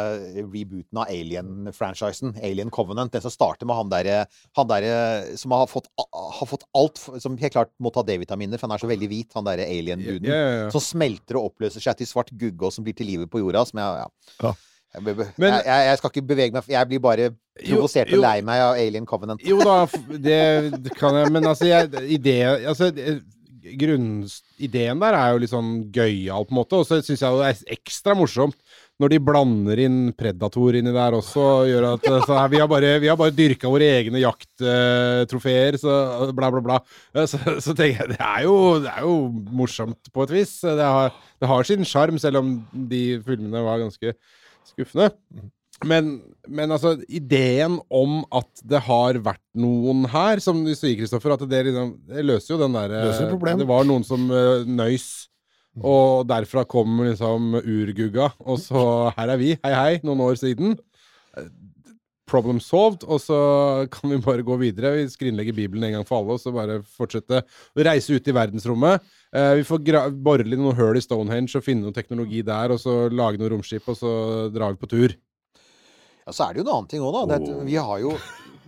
rebooten 0.49 1.03
av 1.03 1.13
Alien-franchisen. 1.13 2.33
Alien 2.41 2.73
Covenant. 2.73 3.13
Den 3.13 3.21
som 3.21 3.33
starter 3.33 3.69
med 3.69 3.77
han 3.77 3.93
derre 3.93 4.25
der, 4.73 5.37
som 5.37 5.53
har 5.53 5.69
fått, 5.69 5.91
har 6.01 6.49
fått 6.49 6.65
alt 6.73 7.03
Som 7.21 7.37
helt 7.37 7.53
klart 7.53 7.75
må 7.77 7.93
ta 7.93 8.01
D-vitaminer, 8.07 8.57
for 8.57 8.65
han 8.65 8.79
er 8.79 8.81
så 8.81 8.89
veldig 8.89 9.11
hvit, 9.13 9.29
han 9.37 9.45
derre 9.45 9.69
alien-duden. 9.69 10.25
Yeah, 10.25 10.39
yeah, 10.41 10.61
yeah. 10.63 10.71
Som 10.73 10.81
smelter 10.89 11.37
og 11.37 11.51
oppløser 11.51 11.85
seg 11.85 12.01
til 12.01 12.09
svart 12.09 12.33
gugge, 12.33 12.63
og 12.65 12.73
som 12.73 12.87
blir 12.87 12.97
til 12.97 13.13
livet 13.13 13.29
på 13.29 13.45
jorda. 13.45 13.67
Som 13.69 13.83
jeg, 13.83 14.07
ja. 14.07 14.39
Ja. 14.49 14.57
Jeg, 14.95 15.29
Men- 15.37 15.59
jeg, 15.59 15.85
jeg, 15.89 15.97
skal 15.99 16.13
ikke 16.13 16.27
bevege 16.29 16.55
meg 16.55 16.69
Jeg 16.71 16.89
blir 16.91 17.03
bare 17.03 17.29
provosert 17.59 18.11
og 18.15 18.23
lei 18.23 18.37
meg 18.45 18.63
av 18.63 18.79
Alien 18.79 19.07
Covenant. 19.09 19.43
Jo 19.45 19.59
da, 19.63 19.77
det, 20.27 20.93
kan 20.97 21.15
jeg, 21.19 21.31
men 21.35 21.47
altså, 21.51 21.69
jeg, 21.69 21.91
ide, 22.17 22.35
altså 22.67 22.91
Grunnideen 23.65 24.99
der 25.01 25.15
er 25.17 25.31
jo 25.33 25.41
litt 25.41 25.51
sånn 25.51 25.69
gøyal, 25.93 26.45
på 26.45 26.53
en 26.53 26.59
måte, 26.59 26.81
og 26.81 26.87
så 26.87 26.99
syns 27.01 27.23
jeg 27.23 27.39
det 27.39 27.47
er 27.49 27.77
ekstra 27.79 28.13
morsomt 28.17 28.59
når 29.01 29.11
de 29.11 29.19
blander 29.27 29.79
inn 29.83 29.97
Predator 30.15 30.77
inni 30.79 30.93
der 30.95 31.17
også, 31.17 31.45
gjør 31.67 31.87
at 31.89 32.05
så 32.27 32.37
her, 32.37 32.51
vi, 32.53 32.61
har 32.61 32.69
bare, 32.71 32.93
vi 33.03 33.09
har 33.11 33.19
bare 33.19 33.35
dyrka 33.35 33.71
våre 33.71 33.89
egne 33.97 34.21
jakttrofeer, 34.23 35.79
så 35.81 36.29
bla, 36.35 36.51
bla, 36.53 36.63
bla. 36.63 36.79
Så, 37.27 37.41
så 37.59 37.75
tenker 37.75 38.05
jeg 38.05 38.13
det 38.13 38.21
er, 38.21 38.45
jo, 38.45 38.55
det 38.85 38.93
er 38.93 39.03
jo 39.03 39.17
morsomt 39.57 40.13
på 40.13 40.25
et 40.27 40.35
vis. 40.37 40.57
Det 40.63 40.79
har, 40.79 41.11
det 41.41 41.51
har 41.51 41.67
sin 41.67 41.83
sjarm, 41.87 42.19
selv 42.21 42.39
om 42.43 42.55
de 42.71 43.03
filmene 43.25 43.65
var 43.65 43.83
ganske 43.83 44.15
skuffende. 44.71 45.11
Men, 45.83 46.13
men 46.47 46.71
altså, 46.71 46.93
ideen 47.11 47.77
om 47.91 48.21
at 48.33 48.63
det 48.63 48.79
har 48.85 49.19
vært 49.25 49.43
noen 49.59 50.05
her, 50.11 50.39
som 50.43 50.61
du 50.63 50.71
sier, 50.71 50.95
Kristoffer, 51.01 51.35
at 51.35 51.43
det, 51.51 51.65
liksom, 51.67 51.91
det 52.07 52.23
løser 52.23 52.55
jo 52.55 52.61
den 52.63 52.77
derre 52.77 53.01
problem. 53.31 53.59
Det 53.59 53.67
var 53.67 53.87
noen 53.87 54.05
som 54.07 54.23
uh, 54.31 54.63
nøys, 54.63 55.27
og 55.83 56.23
derfra 56.29 56.63
kom 56.71 57.01
liksom 57.03 57.57
urgugga, 57.59 58.29
og 58.39 58.61
så 58.63 58.85
her 59.17 59.33
er 59.33 59.41
vi, 59.41 59.51
hei 59.65 59.73
hei, 59.75 59.93
noen 60.07 60.23
år 60.23 60.39
siden. 60.39 60.77
Problem 62.25 62.57
solved, 62.63 63.03
og 63.05 63.19
så 63.21 63.37
kan 63.93 64.09
vi 64.09 64.17
bare 64.23 64.45
gå 64.45 64.55
videre. 64.57 64.95
Vi 64.97 65.09
skrinlegger 65.13 65.53
Bibelen 65.53 65.85
en 65.85 65.99
gang 65.99 66.07
for 66.07 66.23
alle, 66.23 66.37
og 66.37 66.41
så 66.41 66.53
bare 66.55 66.79
fortsette 66.97 67.43
å 67.45 67.85
reise 67.85 68.17
ut 68.17 68.31
i 68.31 68.33
verdensrommet. 68.33 69.05
Eh, 69.35 69.51
vi 69.59 69.67
får 69.67 70.09
bore 70.25 70.47
litt 70.47 70.61
noen 70.61 70.77
høl 70.77 70.97
i 70.97 71.03
Stonehenge 71.05 71.53
og 71.59 71.65
finne 71.65 71.85
noe 71.85 71.95
teknologi 71.95 72.41
der, 72.45 72.73
og 72.73 72.81
så 72.81 73.05
lage 73.13 73.41
noe 73.41 73.51
romskip, 73.53 73.85
og 73.91 73.99
så 73.99 74.15
drar 74.53 74.73
vi 74.73 74.81
på 74.81 74.89
tur. 74.95 75.15
Ja, 76.25 76.33
så 76.33 76.47
er 76.47 76.55
det 76.55 76.63
jo 76.63 76.65
en 76.65 76.73
annen 76.73 76.89
ting 76.89 77.05
òg, 77.05 77.13
da. 77.29 77.37
Det, 77.37 77.59
vi 77.67 77.77
har 77.77 78.01
jo 78.01 78.15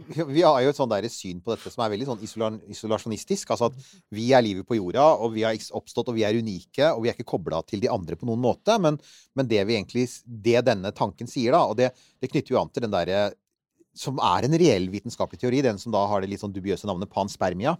vi 0.07 0.43
har 0.45 0.59
jo 0.61 0.71
et 0.71 0.77
sånn 0.77 0.91
der 0.91 1.07
syn 1.09 1.39
på 1.41 1.53
dette 1.53 1.71
som 1.73 1.81
er 1.83 1.91
veldig 1.93 2.07
sånn 2.07 2.59
isolasjonistisk. 2.69 3.49
Altså 3.53 3.71
at 3.71 3.79
vi 4.13 4.29
er 4.35 4.43
livet 4.45 4.67
på 4.67 4.77
jorda, 4.77 5.07
og 5.17 5.33
vi 5.33 5.43
har 5.47 5.57
oppstått, 5.77 6.11
og 6.11 6.17
vi 6.17 6.25
er 6.27 6.37
unike, 6.37 6.91
og 6.91 7.03
vi 7.03 7.11
er 7.11 7.17
ikke 7.17 7.31
kobla 7.33 7.63
til 7.65 7.81
de 7.83 7.89
andre 7.91 8.19
på 8.19 8.29
noen 8.29 8.43
måte. 8.43 8.77
Men, 8.83 8.99
men 9.37 9.49
det 9.49 9.63
vi 9.67 9.77
egentlig 9.79 10.05
Det 10.23 10.61
denne 10.65 10.93
tanken 10.95 11.29
sier, 11.29 11.55
da, 11.55 11.65
og 11.65 11.77
det, 11.79 11.91
det 12.21 12.31
knytter 12.31 12.53
jo 12.53 12.61
an 12.61 12.71
til 12.73 12.85
den 12.85 12.93
derre 12.93 13.27
Som 13.97 14.19
er 14.23 14.47
en 14.47 14.57
reell 14.61 14.89
vitenskapelig 14.93 15.41
teori, 15.41 15.63
den 15.65 15.79
som 15.81 15.93
da 15.95 16.03
har 16.09 16.21
det 16.21 16.29
litt 16.31 16.43
sånn 16.43 16.53
dubiøse 16.55 16.89
navnet 16.89 17.11
panspermia. 17.13 17.77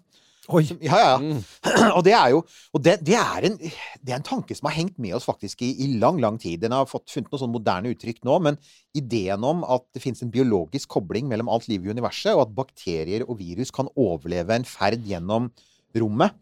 Oi! 0.47 0.61
Som, 0.63 0.79
ja, 0.79 0.97
ja, 1.01 1.13
ja. 1.19 1.87
Og 1.97 2.03
det 2.07 2.13
er 2.15 2.31
jo 2.31 2.37
Og 2.71 2.79
det, 2.79 2.93
det, 3.03 3.17
er 3.19 3.49
en, 3.49 3.57
det 3.59 4.13
er 4.13 4.15
en 4.15 4.27
tanke 4.29 4.55
som 4.55 4.69
har 4.69 4.77
hengt 4.77 4.95
med 5.01 5.17
oss 5.17 5.27
faktisk 5.27 5.61
i, 5.67 5.73
i 5.83 5.89
lang, 5.99 6.21
lang 6.23 6.39
tid. 6.39 6.61
Den 6.63 6.75
har 6.75 6.87
fått, 6.87 7.09
funnet 7.11 7.33
noe 7.33 7.41
sånn 7.41 7.51
moderne 7.51 7.91
uttrykk 7.91 8.23
nå, 8.27 8.37
men 8.47 8.59
ideen 8.95 9.43
om 9.43 9.65
at 9.67 9.83
det 9.93 10.03
finnes 10.03 10.23
en 10.23 10.31
biologisk 10.33 10.95
kobling 10.95 11.27
mellom 11.29 11.51
alt 11.51 11.67
liv 11.71 11.83
i 11.83 11.91
universet, 11.91 12.31
og 12.33 12.45
at 12.47 12.55
bakterier 12.55 13.27
og 13.27 13.41
virus 13.41 13.73
kan 13.75 13.91
overleve 13.99 14.55
en 14.55 14.67
ferd 14.67 15.03
gjennom 15.07 15.51
rommet 15.97 16.35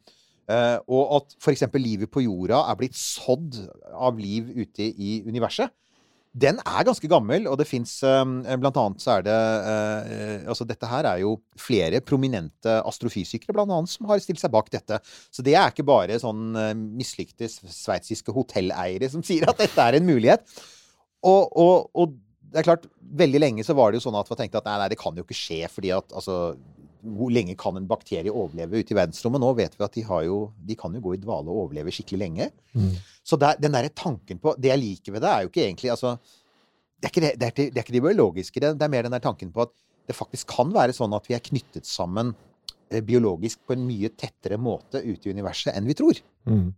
Eh, 0.45 0.77
og 0.93 1.15
at 1.17 1.33
f.eks. 1.41 1.63
livet 1.81 2.11
på 2.13 2.21
jorda 2.21 2.61
er 2.69 2.77
blitt 2.77 2.97
sådd 2.97 3.63
av 3.89 4.19
liv 4.21 4.51
ute 4.53 4.85
i 4.85 5.17
universet. 5.25 5.73
Den 6.35 6.57
er 6.67 6.83
ganske 6.83 7.07
gammel, 7.07 7.45
og 7.47 7.55
det 7.61 7.67
fins 7.69 7.93
Blant 8.03 8.79
annet 8.81 9.03
så 9.03 9.13
er 9.13 9.23
det 9.23 9.35
eh, 9.71 10.41
Altså, 10.51 10.67
dette 10.67 10.89
her 10.91 11.07
er 11.07 11.21
jo 11.23 11.37
flere 11.59 12.01
prominente 12.03 12.73
astrofysikere, 12.83 13.55
blant 13.55 13.71
annet, 13.71 13.93
som 13.93 14.09
har 14.09 14.19
stilt 14.23 14.41
seg 14.41 14.51
bak 14.51 14.67
dette. 14.73 14.99
Så 15.31 15.45
det 15.45 15.55
er 15.55 15.71
ikke 15.71 15.87
bare 15.87 16.19
sånn 16.19 16.57
uh, 16.57 16.73
mislykte 16.75 17.47
sveitsiske 17.49 18.35
hotelleiere 18.35 19.09
som 19.11 19.23
sier 19.27 19.47
at 19.49 19.63
dette 19.63 19.87
er 19.87 19.97
en 19.99 20.07
mulighet. 20.07 20.43
Og, 21.25 21.55
og, 21.55 21.89
og 21.95 22.17
det 22.51 22.61
er 22.61 22.67
klart, 22.67 22.85
veldig 23.19 23.41
lenge 23.41 23.63
så 23.67 23.75
var 23.75 23.91
det 23.91 23.99
jo 23.99 24.05
sånn 24.05 24.17
at 24.19 24.29
man 24.31 24.39
tenkte 24.39 24.61
at 24.61 24.67
nei, 24.69 24.77
nei, 24.79 24.91
det 24.91 24.99
kan 24.99 25.17
jo 25.17 25.25
ikke 25.25 25.35
skje, 25.35 25.65
fordi 25.71 25.91
at 25.95 26.13
altså 26.15 26.35
hvor 27.15 27.31
lenge 27.33 27.55
kan 27.59 27.77
en 27.77 27.87
bakterie 27.89 28.31
overleve 28.31 28.81
ute 28.81 28.93
i 28.93 28.97
verdensrommet? 28.97 29.41
Nå 29.43 29.51
vet 29.57 29.75
vi 29.77 29.85
at 29.85 29.97
de, 29.97 30.03
har 30.07 30.23
jo, 30.27 30.39
de 30.57 30.77
kan 30.79 30.93
jo 30.95 31.03
gå 31.03 31.15
i 31.15 31.19
dvale 31.21 31.51
og 31.51 31.65
overleve 31.65 31.93
skikkelig 31.93 32.21
lenge. 32.21 32.49
Mm. 32.73 32.95
Så 33.25 33.39
der, 33.41 33.59
den 33.61 33.75
derre 33.75 33.91
tanken 33.93 34.41
på 34.41 34.53
Det 34.59 34.71
jeg 34.71 34.81
liker 34.81 35.15
ved 35.15 35.25
det, 35.25 35.31
er 35.31 35.45
jo 35.45 35.51
ikke 35.51 35.65
egentlig 35.65 35.91
altså, 35.93 36.15
det, 36.99 37.07
er 37.07 37.13
ikke 37.13 37.25
det, 37.25 37.33
det, 37.39 37.47
er 37.47 37.55
det 37.59 37.67
er 37.79 37.85
ikke 37.85 37.97
det 37.97 38.05
biologiske. 38.07 38.63
Det, 38.63 38.73
det 38.79 38.87
er 38.87 38.93
mer 38.95 39.07
den 39.07 39.17
der 39.17 39.23
tanken 39.23 39.53
på 39.53 39.65
at 39.65 39.75
det 40.05 40.17
faktisk 40.17 40.51
kan 40.53 40.73
være 40.73 40.95
sånn 40.95 41.13
at 41.17 41.29
vi 41.29 41.37
er 41.37 41.43
knyttet 41.45 41.89
sammen 41.89 42.33
eh, 42.91 43.03
biologisk 43.05 43.61
på 43.65 43.75
en 43.75 43.85
mye 43.87 44.11
tettere 44.13 44.59
måte 44.61 45.01
ute 45.05 45.29
i 45.29 45.35
universet 45.35 45.73
enn 45.75 45.87
vi 45.89 45.97
tror. 45.97 46.21
Mm. 46.49 46.73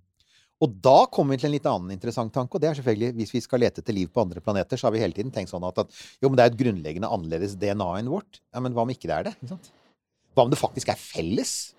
Og 0.63 0.77
da 0.81 1.03
kommer 1.13 1.35
vi 1.35 1.43
til 1.43 1.51
en 1.51 1.53
litt 1.53 1.67
annen 1.69 1.93
interessant 1.93 2.33
tanke, 2.33 2.57
og 2.57 2.63
det 2.63 2.71
er 2.71 2.77
selvfølgelig 2.79 3.13
hvis 3.19 3.33
vi 3.35 3.41
skal 3.45 3.61
lete 3.61 3.83
etter 3.83 3.93
liv 3.93 4.09
på 4.09 4.23
andre 4.23 4.41
planeter, 4.41 4.79
så 4.79 4.87
har 4.87 4.95
vi 4.95 5.03
hele 5.03 5.13
tiden 5.13 5.33
tenkt 5.33 5.51
sånn 5.51 5.65
at, 5.67 5.83
at 5.83 5.91
jo, 6.23 6.29
men 6.29 6.39
det 6.39 6.45
er 6.45 6.53
et 6.53 6.61
grunnleggende 6.61 7.11
annerledes 7.13 7.53
DNA 7.61 7.89
enn 7.99 8.09
vårt. 8.09 8.39
Ja, 8.55 8.63
men 8.65 8.73
hva 8.73 8.87
om 8.87 8.93
ikke 8.93 9.09
det 9.09 9.17
er 9.19 9.27
det? 9.27 9.35
Ikke 9.37 9.51
sant? 9.53 9.69
Hva 10.37 10.45
om 10.45 10.51
det 10.53 10.59
faktisk 10.61 10.91
er 10.93 10.99
felles? 11.01 11.73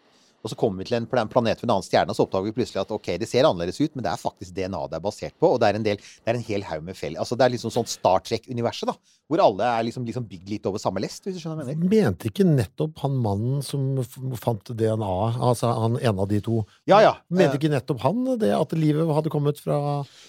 Og 0.45 0.51
så 0.53 0.57
kommer 0.57 0.79
vi 0.79 0.85
til 0.91 0.97
en 1.01 1.07
planet 1.11 1.59
ved 1.59 1.65
en 1.67 1.73
annen 1.75 1.83
stjerne, 1.87 2.11
og 2.11 2.17
så 2.17 2.23
oppdager 2.27 2.45
vi 2.47 2.53
plutselig 2.55 2.81
at 2.85 2.93
ok, 2.95 3.09
det 3.19 3.27
ser 3.29 3.43
annerledes 3.49 3.81
ut, 3.83 3.91
men 3.97 4.05
det 4.07 4.13
er 4.13 4.21
faktisk 4.23 4.55
DNA 4.55 4.81
det 4.89 4.97
er 5.01 5.03
basert 5.03 5.35
på, 5.41 5.51
og 5.55 5.59
det 5.61 5.69
er 5.73 5.79
en, 5.81 5.87
del, 5.87 5.97
det 5.99 6.31
er 6.31 6.39
en 6.39 6.45
hel 6.47 6.63
haug 6.69 6.85
med 6.87 6.97
fell. 6.97 7.17
Altså 7.19 7.35
det 7.39 7.45
er 7.49 7.55
liksom 7.57 7.73
sånn 7.75 7.89
Star 7.91 8.21
Trek-universet, 8.23 8.87
da. 8.93 8.95
Hvor 9.29 9.43
alle 9.45 9.67
er 9.67 9.83
liksom, 9.85 10.07
liksom 10.09 10.25
bygd 10.31 10.49
litt 10.49 10.67
over 10.71 10.81
samme 10.81 11.03
lest, 11.05 11.27
hvis 11.27 11.35
du 11.37 11.41
skjønner 11.43 11.67
hva 11.67 11.73
jeg 11.75 11.81
mener. 11.83 11.91
Mente 12.15 12.31
ikke 12.31 12.47
nettopp 12.49 13.03
han 13.03 13.19
mannen 13.21 13.59
som 13.67 13.99
fant 14.41 14.71
DNA, 14.79 15.11
altså 15.51 15.73
han 15.75 15.99
ene 16.01 16.23
av 16.25 16.31
de 16.31 16.39
to 16.47 16.63
Ja, 16.89 17.01
ja. 17.05 17.13
Mente 17.29 17.59
Eh, 17.59 17.59
ikke 17.59 17.73
nettopp 17.75 18.01
han 18.07 18.23
det 18.39 18.53
at 18.55 18.73
livet 18.79 19.11
hadde 19.19 19.31
kommet 19.33 19.59
fra 19.61 19.77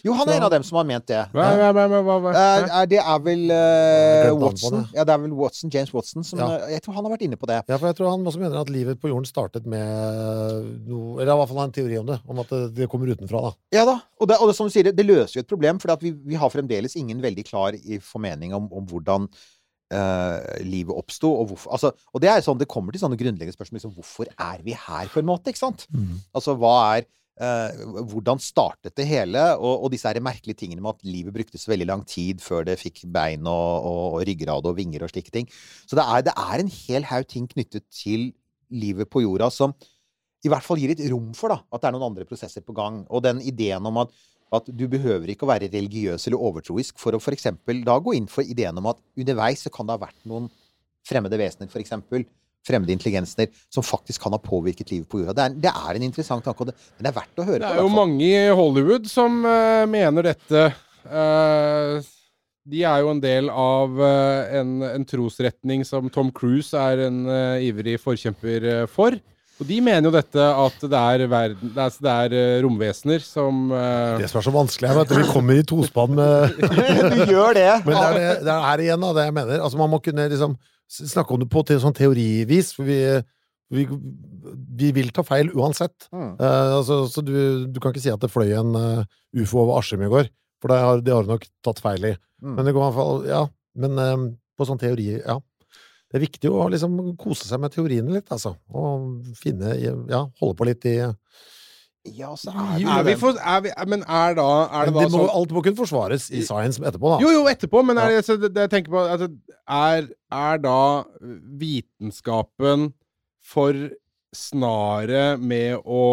Jo, 0.03 0.13
han 0.17 0.27
er 0.33 0.39
en 0.39 0.47
av 0.49 0.51
dem 0.51 0.63
som 0.67 0.79
har 0.81 0.87
ment 0.89 1.05
det. 1.07 1.21
Hva, 1.35 1.45
hva, 1.59 1.69
hva, 1.75 1.85
hva, 1.91 2.01
hva, 2.09 2.17
hva? 2.25 2.33
Eh, 2.33 2.67
er- 2.81 2.89
det 2.91 2.99
er 3.03 3.19
vel 3.29 3.45
eh, 3.53 4.29
på 4.31 4.39
Watson. 4.41 4.77
det. 4.81 4.97
Ja, 4.97 5.05
det 5.05 5.13
er 5.15 5.23
vel 5.23 5.33
Watson, 5.37 5.69
James 5.73 5.93
Watson 5.93 6.23
som 6.27 6.39
Ja. 6.41 6.49
eh, 6.65 6.73
Jeg 6.79 6.81
tror 6.83 6.95
han 6.97 7.05
har 7.05 7.13
vært 7.15 7.25
inne 7.27 7.37
på 7.39 7.47
det. 7.47 7.61
Ja, 7.69 7.77
for 7.77 7.87
jeg 7.91 7.95
tror 7.99 8.09
han 8.15 8.25
også 8.25 8.39
mener 8.41 8.59
at 8.61 8.69
livet 8.73 8.99
på 8.99 9.11
jorden 9.11 9.27
startet 9.29 9.65
med 9.69 9.98
noe 10.89 11.19
Eller 11.19 11.33
i 11.33 11.37
hvert 11.39 11.51
fall 11.51 11.61
har 11.61 11.69
en 11.69 11.75
teori 11.75 11.99
om 11.99 12.09
det, 12.09 12.17
om 12.29 12.41
at 12.43 12.51
det, 12.53 12.63
det 12.77 12.89
kommer 12.91 13.11
utenfra, 13.11 13.43
da. 13.49 13.53
Ja 13.75 13.85
da. 13.87 13.99
Og 14.19 14.31
det, 14.31 14.39
og 14.39 14.49
det, 14.49 14.57
som 14.57 14.69
du 14.69 14.73
sier, 14.73 14.91
det 14.95 15.05
løser 15.05 15.39
jo 15.39 15.45
et 15.45 15.51
problem, 15.51 15.79
for 15.81 16.03
vi, 16.03 16.13
vi 16.31 16.39
har 16.39 16.51
fremdeles 16.53 16.97
ingen 16.99 17.21
veldig 17.23 17.45
klar 17.47 17.77
formening 18.05 18.55
om, 18.57 18.69
om 18.75 18.89
hvordan 18.89 19.29
Uh, 19.89 20.37
livet 20.61 20.93
oppsto, 20.93 21.31
og 21.33 21.47
hvorfor 21.49 21.71
altså, 21.73 21.89
Og 22.13 22.21
det 22.21 22.29
er 22.29 22.43
sånn, 22.45 22.59
det 22.61 22.67
kommer 22.69 22.93
til 22.93 23.01
sånne 23.01 23.17
grunnleggende 23.17 23.55
spørsmål 23.55 23.79
liksom, 23.79 23.93
Hvorfor 23.95 24.27
er 24.29 24.59
vi 24.61 24.75
her, 24.77 25.09
på 25.09 25.17
en 25.17 25.25
måte? 25.25 25.49
ikke 25.49 25.63
sant? 25.63 25.87
Altså, 26.29 26.53
hva 26.61 26.73
er 26.99 27.07
uh, 27.41 28.03
Hvordan 28.11 28.37
startet 28.37 28.93
det 28.99 29.07
hele? 29.09 29.41
Og, 29.57 29.87
og 29.87 29.89
disse 29.89 30.05
her 30.05 30.21
merkelige 30.21 30.61
tingene 30.61 30.85
med 30.85 30.93
at 30.93 31.09
livet 31.09 31.33
brukte 31.33 31.57
så 31.57 31.71
veldig 31.73 31.89
lang 31.89 32.05
tid 32.05 32.37
før 32.45 32.67
det 32.69 32.77
fikk 32.77 33.07
bein 33.09 33.49
og, 33.49 33.89
og, 33.89 34.03
og 34.19 34.27
ryggrad 34.29 34.69
og 34.69 34.77
vinger 34.77 35.07
og 35.07 35.09
slike 35.09 35.33
ting. 35.33 35.49
Så 35.89 35.97
det 35.97 36.05
er, 36.05 36.27
det 36.29 36.37
er 36.37 36.61
en 36.61 36.69
hel 36.69 37.09
haug 37.09 37.25
ting 37.33 37.49
knyttet 37.49 37.87
til 37.89 38.29
livet 38.69 39.09
på 39.09 39.23
jorda 39.23 39.49
som 39.53 39.73
i 40.45 40.49
hvert 40.51 40.63
fall 40.63 40.79
gir 40.79 40.93
litt 40.93 41.03
rom 41.11 41.31
for 41.35 41.51
da, 41.51 41.59
at 41.67 41.81
det 41.81 41.89
er 41.89 41.95
noen 41.95 42.09
andre 42.11 42.27
prosesser 42.27 42.63
på 42.63 42.75
gang. 42.77 43.01
Og 43.11 43.23
den 43.25 43.41
ideen 43.43 43.85
om 43.85 43.99
at, 44.05 44.13
at 44.55 44.69
du 44.71 44.85
behøver 44.91 45.33
ikke 45.33 45.45
å 45.47 45.51
være 45.51 45.67
religiøs 45.73 46.29
eller 46.29 46.45
overtroisk 46.49 46.99
for 47.01 47.15
å 47.15 47.19
f.eks. 47.19 47.49
da 47.83 47.97
gå 47.99 48.15
inn 48.15 48.29
for 48.31 48.47
ideen 48.47 48.79
om 48.79 48.91
at 48.93 49.01
underveis 49.19 49.65
så 49.65 49.73
kan 49.73 49.89
det 49.89 49.97
ha 49.97 50.05
vært 50.05 50.19
noen 50.29 50.47
fremmede 51.07 51.39
vesener, 51.41 51.71
f.eks. 51.71 52.27
Fremmede 52.69 52.91
intelligenser 52.91 53.47
som 53.71 53.83
faktisk 53.83 54.23
kan 54.23 54.35
ha 54.35 54.39
påvirket 54.43 54.91
livet 54.91 55.07
på 55.11 55.21
jorda. 55.21 55.35
Det 55.35 55.45
er, 55.45 55.59
det 55.67 55.73
er 55.73 55.99
en 55.99 56.07
interessant 56.07 56.43
tanke, 56.45 56.63
og 56.63 56.71
det, 56.71 57.07
er 57.07 57.15
verdt 57.15 57.39
å 57.39 57.47
høre 57.47 57.59
på. 57.59 57.65
Det 57.65 57.69
er 57.71 57.79
på, 57.79 57.85
jo 57.87 57.93
mange 57.93 58.27
i 58.29 58.55
Hollywood 58.59 59.11
som 59.11 59.41
uh, 59.47 59.83
mener 59.89 60.31
dette. 60.31 60.65
Eh, 61.07 62.09
de 62.69 62.85
er 62.85 63.01
jo 63.03 63.11
en 63.13 63.21
del 63.23 63.49
av 63.51 63.99
eh, 64.05 64.59
en, 64.59 64.77
en 64.85 65.07
trosretning 65.07 65.83
som 65.87 66.09
Tom 66.13 66.29
Cruise 66.35 66.77
er 66.77 67.05
en 67.07 67.23
uh, 67.29 67.57
ivrig 67.63 67.97
forkjemper 68.01 68.67
eh, 68.69 68.85
for. 68.91 69.17
Og 69.59 69.67
de 69.67 69.79
mener 69.83 70.07
jo 70.07 70.13
dette 70.13 70.39
at 70.39 70.83
det 70.85 70.99
er, 70.99 71.25
verden, 71.27 71.71
det 71.75 71.85
er, 71.85 71.95
det 71.99 72.11
er 72.13 72.61
romvesener 72.63 73.23
som 73.25 73.73
uh... 73.73 74.15
Det 74.21 74.29
som 74.31 74.39
er 74.39 74.45
så 74.45 74.53
vanskelig 74.55 74.87
er 74.87 75.01
at 75.01 75.11
vi 75.11 75.25
kommer 75.27 75.59
i 75.59 75.65
tospann 75.67 76.15
med 76.15 76.61
du 77.17 77.25
gjør 77.27 77.57
det! 77.57 77.73
Men 77.83 77.91
det 77.91 78.05
er, 78.05 78.15
det, 78.15 78.29
det 78.47 78.53
er 78.53 78.63
her 78.69 78.85
igjen 78.85 79.03
da, 79.03 79.11
det 79.17 79.25
jeg 79.27 79.35
mener. 79.35 79.65
Altså, 79.65 79.81
man 79.81 79.91
må 79.91 79.99
kunne 80.05 80.29
liksom 80.31 80.55
snakke 80.89 81.35
om 81.35 81.43
det 81.43 81.49
på 81.51 81.65
til 81.67 81.81
sånn 81.83 81.97
teorivis, 81.97 82.71
for 82.77 82.87
vi, 82.87 83.01
vi, 83.75 83.85
vi 84.79 84.93
vil 84.95 85.11
ta 85.13 85.27
feil 85.27 85.51
uansett. 85.51 86.07
Mm. 86.13 86.31
Uh, 86.39 86.77
altså, 86.79 87.01
så 87.11 87.25
du, 87.25 87.35
du 87.67 87.83
kan 87.83 87.91
ikke 87.91 88.05
si 88.05 88.13
at 88.13 88.23
det 88.23 88.31
fløy 88.31 88.55
en 88.61 88.79
uh, 88.79 89.03
ufo 89.43 89.65
over 89.65 89.81
Askim 89.81 90.07
i 90.07 90.11
går, 90.11 90.31
for 90.59 90.71
det 90.71 90.79
har, 90.83 91.03
det 91.03 91.15
har 91.15 91.25
du 91.25 91.33
nok 91.33 91.45
tatt 91.65 91.81
feil 91.83 92.11
i. 92.11 92.15
Mm. 92.43 92.55
Men 92.55 92.67
det 92.67 92.73
går 92.75 92.83
i 92.83 92.87
hvert 92.87 92.99
fall, 92.99 93.21
ja. 93.29 93.43
Men 93.79 93.99
um, 93.99 94.25
på 94.59 94.67
sånn 94.67 94.81
teori, 94.81 95.11
ja. 95.19 95.37
Det 96.09 96.17
er 96.17 96.25
viktig 96.25 96.49
å 96.49 96.65
liksom 96.73 96.97
kose 97.21 97.45
seg 97.45 97.61
med 97.61 97.73
teoriene 97.73 98.15
litt, 98.15 98.31
altså. 98.33 98.55
Og 98.73 99.29
finne, 99.37 99.75
ja, 99.77 100.23
holde 100.41 100.57
på 100.57 100.67
litt 100.67 100.87
i 100.89 100.97
Ja, 102.17 102.31
så 102.39 102.49
er 102.49 102.79
det 102.79 102.89
er 102.95 103.05
vi 103.05 103.15
for, 103.19 103.37
er 103.37 103.61
vi, 103.61 103.73
Men 103.91 104.01
er 104.07 104.33
da, 104.39 104.47
er 104.65 104.89
det 104.89 104.95
Men 104.95 104.97
da 104.97 105.03
det 105.03 105.13
må, 105.13 105.19
sånn 105.19 105.35
alt 105.37 105.53
må 105.53 105.63
kunne 105.67 105.77
forsvares 105.77 106.29
i 106.33 106.41
science 106.47 106.81
etterpå, 106.81 107.13
da. 107.13 107.21
Jo, 107.21 107.35
jo, 107.37 107.45
etterpå, 107.51 107.83
men 107.85 108.01
er 108.01 108.15
det, 108.15 108.23
så 108.25 108.39
det, 108.41 108.53
det 108.55 108.65
jeg 108.65 108.73
tenker 108.73 108.95
på 108.95 109.05
altså, 109.05 109.29
er, 109.69 110.09
er 110.33 110.63
da 110.65 110.79
vitenskapen 111.61 112.89
for 113.45 113.77
snare 114.35 115.37
med 115.41 115.79
å 115.85 116.03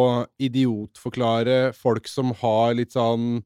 idiotforklare 0.41 1.73
folk 1.77 2.09
som 2.09 2.33
har 2.41 2.77
litt 2.77 2.97
sånn 2.97 3.41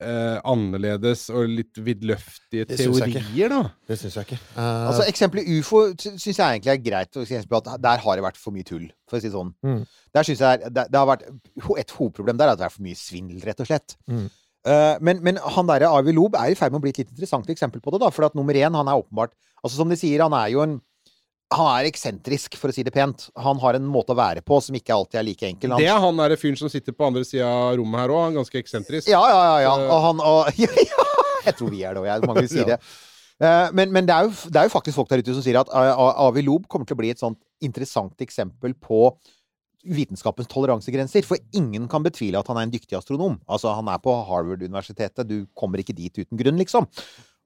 eh, 0.00 0.40
annerledes 0.48 1.26
og 1.30 1.46
litt 1.48 1.76
vidløftige 1.78 2.66
Det 2.68 2.78
synes 2.80 2.98
jeg 3.00 3.12
ikke. 3.12 3.22
teorier, 3.22 3.48
da? 3.52 3.60
Det 3.88 3.98
syns 4.00 4.16
jeg 4.18 4.26
ikke. 4.28 4.38
Eh, 4.56 4.88
Altså, 4.90 5.06
Eksempelet 5.08 5.48
ufo 5.58 5.82
syns 6.00 6.26
jeg 6.26 6.40
egentlig 6.40 6.72
er 6.74 6.82
greit. 6.90 7.12
For 7.12 7.22
eksempel 7.22 7.60
at 7.60 7.82
der 7.84 8.04
har 8.04 8.16
det 8.20 8.24
vært 8.24 8.40
for 8.40 8.56
mye 8.56 8.66
tull, 8.66 8.88
for 9.08 9.18
å 9.18 9.20
si 9.22 9.28
det 9.28 9.34
sånn. 9.36 9.54
Mm. 9.66 9.80
Der 10.16 10.22
synes 10.26 10.40
jeg 10.46 10.60
det, 10.74 10.86
det 10.90 10.98
har 10.98 11.06
vært 11.06 11.26
Et 11.78 11.90
hovedproblem 11.98 12.36
der 12.40 12.48
er 12.48 12.52
at 12.56 12.58
det 12.58 12.66
er 12.68 12.74
for 12.76 12.82
mye 12.82 12.98
svindel, 12.98 13.40
rett 13.46 13.60
og 13.60 13.66
slett. 13.70 13.96
Mm. 14.10 14.26
Eh, 14.66 14.96
men, 15.00 15.22
men 15.24 15.36
han 15.40 15.66
derre 15.70 15.88
Arvi 15.88 16.12
Loeb 16.12 16.34
er 16.36 16.52
i 16.52 16.58
ferd 16.58 16.72
med 16.72 16.80
å 16.80 16.84
bli 16.84 16.90
et 16.92 16.98
litt 17.04 17.12
interessant 17.14 17.48
eksempel 17.48 17.80
på 17.80 17.92
det. 17.94 18.00
da, 18.02 18.10
For 18.12 18.26
at 18.28 18.34
nummer 18.36 18.52
én, 18.52 18.74
han 18.76 18.88
er 18.88 19.00
åpenbart 19.00 19.32
Altså 19.64 19.76
Som 19.76 19.90
de 19.92 19.96
sier, 20.00 20.20
han 20.24 20.32
er 20.32 20.48
jo 20.52 20.62
en 20.64 20.78
Han 21.50 21.66
er 21.80 21.88
eksentrisk, 21.90 22.54
for 22.60 22.70
å 22.70 22.74
si 22.76 22.84
det 22.86 22.92
pent. 22.94 23.24
Han 23.42 23.58
har 23.58 23.74
en 23.74 23.86
måte 23.90 24.14
å 24.14 24.18
være 24.18 24.42
på 24.46 24.60
som 24.62 24.76
ikke 24.78 24.94
alltid 24.94 25.18
er 25.18 25.24
like 25.26 25.48
enkel. 25.48 25.72
Han, 25.74 25.80
Det 25.82 25.88
er 25.90 25.98
han 26.04 26.20
derre 26.22 26.36
fyren 26.38 26.56
som 26.60 26.70
sitter 26.70 26.94
på 26.94 27.08
andre 27.08 27.24
sida 27.26 27.48
av 27.50 27.74
rommet 27.80 28.04
her 28.04 28.12
òg. 28.14 28.36
Ganske 28.38 28.60
eksentrisk. 28.62 29.08
ja, 29.10 29.18
ja, 29.32 29.40
ja. 29.42 29.56
ja. 29.66 29.72
Og 29.90 30.04
han 30.06 30.22
og, 30.22 30.52
ja, 30.62 30.70
ja, 30.78 31.06
Jeg 31.48 31.56
tror 31.58 31.72
vi 31.74 31.82
er 31.82 31.96
det 31.98 32.04
òg, 32.04 32.06
jeg. 32.12 32.26
Mange 32.30 32.44
vil 32.46 32.52
si 32.52 32.62
det. 32.68 32.78
Eh, 33.40 33.70
Men, 33.74 33.90
men 33.96 34.06
det, 34.06 34.14
er 34.14 34.28
jo, 34.28 34.34
det 34.52 34.60
er 34.62 34.68
jo 34.70 34.74
faktisk 34.76 34.94
folk 35.00 35.10
der 35.10 35.24
ute 35.24 35.34
som 35.34 35.42
sier 35.42 35.58
at 35.62 35.70
A- 35.74 36.14
Avi 36.28 36.42
Loeb 36.46 36.68
kommer 36.70 36.86
til 36.86 36.94
å 36.94 37.00
bli 37.02 37.10
et 37.10 37.18
sånt 37.22 37.40
interessant 37.64 38.14
eksempel 38.22 38.74
på 38.78 39.08
vitenskapens 39.90 40.46
toleransegrenser. 40.52 41.24
For 41.24 41.40
ingen 41.56 41.86
kan 41.88 42.04
betvile 42.04 42.38
at 42.38 42.46
han 42.52 42.58
er 42.60 42.66
en 42.68 42.72
dyktig 42.74 42.98
astronom. 42.98 43.38
Altså, 43.48 43.72
han 43.74 43.88
er 43.88 43.98
på 44.04 44.12
Harvard-universitetet. 44.28 45.24
Du 45.26 45.46
kommer 45.56 45.80
ikke 45.80 45.96
dit 45.96 46.12
uten 46.20 46.36
grunn, 46.36 46.60
liksom. 46.60 46.86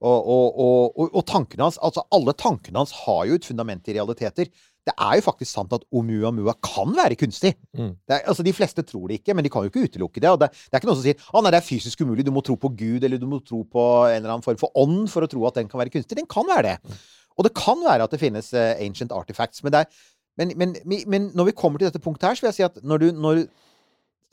Og, 0.03 0.27
og, 0.27 0.57
og, 0.59 1.05
og, 1.07 1.21
tankene 1.23 1.63
hans 1.63 1.77
Altså, 1.79 2.03
alle 2.13 2.33
tankene 2.35 2.81
hans 2.81 2.91
har 3.05 3.21
jo 3.29 3.37
et 3.37 3.45
fundament 3.47 3.87
i 3.87 3.95
realiteter. 3.95 4.49
Det 4.85 4.93
er 5.01 5.15
jo 5.17 5.23
faktisk 5.25 5.49
sant 5.49 5.71
at 5.73 5.85
Oumuamua 5.95 6.53
kan 6.61 6.91
være 6.93 7.17
kunstig. 7.17 7.55
Mm. 7.73 7.95
Det 8.05 8.17
er, 8.17 8.25
altså, 8.29 8.43
de 8.45 8.53
fleste 8.53 8.83
tror 8.85 9.07
det 9.09 9.21
ikke, 9.21 9.33
men 9.33 9.45
de 9.45 9.49
kan 9.49 9.65
jo 9.65 9.71
ikke 9.71 9.87
utelukke 9.87 10.21
det. 10.21 10.29
Og 10.29 10.41
det, 10.43 10.51
det 10.51 10.75
er 10.75 10.83
ikke 10.83 10.91
noen 10.91 10.99
som 10.99 11.07
sier 11.07 11.31
å 11.31 11.41
nei, 11.41 11.53
det 11.55 11.61
er 11.61 11.65
fysisk 11.65 12.03
umulig, 12.05 12.25
du 12.27 12.33
må 12.35 12.43
tro 12.45 12.57
på 12.59 12.69
Gud, 12.77 13.07
eller 13.07 13.21
du 13.21 13.25
må 13.29 13.39
tro 13.41 13.63
på 13.63 13.85
en 14.11 14.19
eller 14.19 14.35
annen 14.35 14.45
form 14.45 14.59
for 14.61 14.75
ånd 14.83 15.07
for 15.13 15.25
å 15.25 15.31
tro 15.31 15.47
at 15.49 15.57
den 15.57 15.71
kan 15.71 15.81
være 15.81 15.95
kunstig. 15.95 16.19
Den 16.19 16.29
kan 16.29 16.45
være 16.51 16.75
det. 16.75 16.99
Og 17.35 17.47
det 17.47 17.55
kan 17.57 17.81
være 17.81 18.05
at 18.05 18.13
det 18.13 18.21
finnes 18.21 18.51
uh, 18.53 18.75
ancient 18.83 19.15
artifacts. 19.15 19.63
Men, 19.65 19.79
er, 19.81 19.89
men, 20.37 20.53
men, 20.59 20.77
men, 20.85 21.09
men 21.09 21.27
når 21.35 21.49
vi 21.49 21.57
kommer 21.57 21.81
til 21.81 21.89
dette 21.89 22.03
punktet 22.03 22.29
her, 22.29 22.37
så 22.37 22.45
vil 22.45 22.51
jeg 22.53 22.59
si 22.59 22.67
at 22.67 22.77
når, 22.85 23.01
du, 23.01 23.23
når 23.25 23.43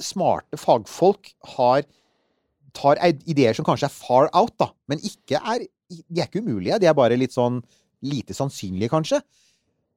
smarte 0.03 0.61
fagfolk 0.61 1.33
har 1.57 1.87
tar 2.77 3.01
ideer 3.29 3.57
som 3.57 3.67
kanskje 3.67 3.89
er 3.89 3.95
far 3.95 4.31
out, 4.33 4.55
da, 4.61 4.71
men 4.89 5.03
ikke 5.05 5.41
er 5.41 5.67
De 5.93 6.23
er 6.23 6.25
ikke 6.25 6.41
umulige, 6.41 6.79
de 6.81 6.87
er 6.89 6.95
bare 6.97 7.19
litt 7.21 7.35
sånn 7.35 7.59
lite 8.03 8.33
sannsynlige, 8.33 8.89
kanskje. 8.89 9.19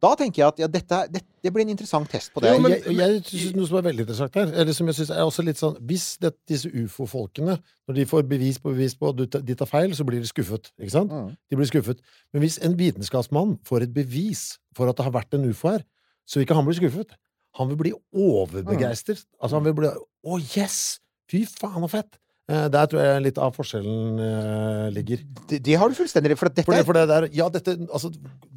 Da 0.03 0.09
tenker 0.19 0.41
jeg 0.41 0.47
at 0.51 0.57
ja, 0.59 0.67
dette, 0.67 0.97
det, 1.13 1.21
det 1.41 1.51
blir 1.55 1.63
en 1.63 1.71
interessant 1.71 2.09
test 2.11 2.33
på 2.33 2.41
det. 2.43 2.51
Jo, 2.51 2.59
men- 2.61 2.73
jeg, 2.75 2.95
jeg 2.99 3.21
synes 3.29 3.53
noe 3.55 3.69
som 3.69 3.77
er 3.79 3.85
veldig 3.87 4.03
interessant 4.03 4.35
her, 4.35 4.51
eller 4.51 4.75
som 4.75 4.89
jeg 4.91 4.97
synes 4.99 5.13
er 5.15 5.23
også 5.23 5.45
litt 5.47 5.61
sånn 5.61 5.77
Hvis 5.87 6.07
det, 6.21 6.33
disse 6.51 6.67
ufo-folkene, 6.67 7.55
når 7.87 7.97
de 7.97 8.05
får 8.11 8.27
bevis 8.27 8.59
på 8.59 8.73
bevis 8.75 8.97
på 8.99 9.13
at 9.13 9.37
de 9.47 9.55
tar 9.55 9.69
feil, 9.71 9.95
så 9.95 10.03
blir 10.07 10.19
de 10.19 10.27
skuffet. 10.29 10.67
Ikke 10.81 10.93
sant? 10.97 11.15
Mm. 11.15 11.31
De 11.49 11.59
blir 11.61 11.71
skuffet. 11.71 12.03
Men 12.35 12.43
hvis 12.43 12.59
en 12.67 12.75
vitenskapsmann 12.77 13.55
får 13.65 13.87
et 13.87 13.95
bevis 13.95 14.43
for 14.75 14.91
at 14.91 14.99
det 14.99 15.07
har 15.07 15.15
vært 15.15 15.39
en 15.39 15.47
ufo 15.47 15.71
her, 15.71 15.87
så 16.27 16.41
vil 16.41 16.45
ikke 16.49 16.59
han 16.59 16.67
bli 16.67 16.75
skuffet. 16.81 17.15
Han 17.55 17.71
vil 17.71 17.79
bli 17.79 17.95
overbegeistret. 18.11 19.23
Altså, 19.39 19.55
han 19.57 19.65
vil 19.69 19.77
bli 19.79 19.89
Å, 19.95 20.39
yes! 20.57 20.99
Fy 21.31 21.45
faen, 21.49 21.81
så 21.87 21.89
fett! 21.95 22.19
Eh, 22.51 22.67
Der 22.69 22.85
tror 22.91 23.01
jeg 23.01 23.23
litt 23.25 23.39
av 23.41 23.55
forskjellen 23.55 24.19
uh, 24.21 24.89
ligger. 24.93 25.23
Det, 25.49 25.57
det 25.65 25.77
har 25.81 25.89
du 25.89 25.97
fullstendig 25.97 26.35
For 26.37 26.51
dette 26.51 26.65
For 26.67 26.77
det, 26.77 26.85
for 26.85 26.97
det 26.97 27.07
der, 27.09 27.25
ja, 27.33 27.47
dette, 27.49 27.73
altså, 27.89 28.11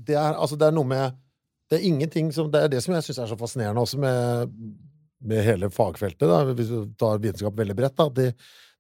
det 0.09 0.16
er, 0.18 0.36
altså, 0.36 0.59
det 0.61 0.68
er 0.68 0.76
noe 0.76 0.89
med 0.91 1.16
Det 1.70 1.78
er 1.78 1.86
ingenting 1.89 2.28
som 2.36 2.51
Det 2.53 2.61
er 2.66 2.68
det 2.74 2.82
som 2.84 2.93
jeg 2.97 3.07
syns 3.07 3.22
er 3.24 3.30
så 3.32 3.39
fascinerende 3.41 3.80
også 3.80 4.01
med, 4.03 4.53
med 5.24 5.43
hele 5.45 5.70
fagfeltet, 5.72 6.28
da, 6.28 6.43
hvis 6.53 6.68
du 6.72 6.93
tar 7.01 7.20
vitenskap 7.20 7.57
veldig 7.59 7.76
bredt. 7.80 7.97
Da, 7.99 8.07
det, 8.20 8.28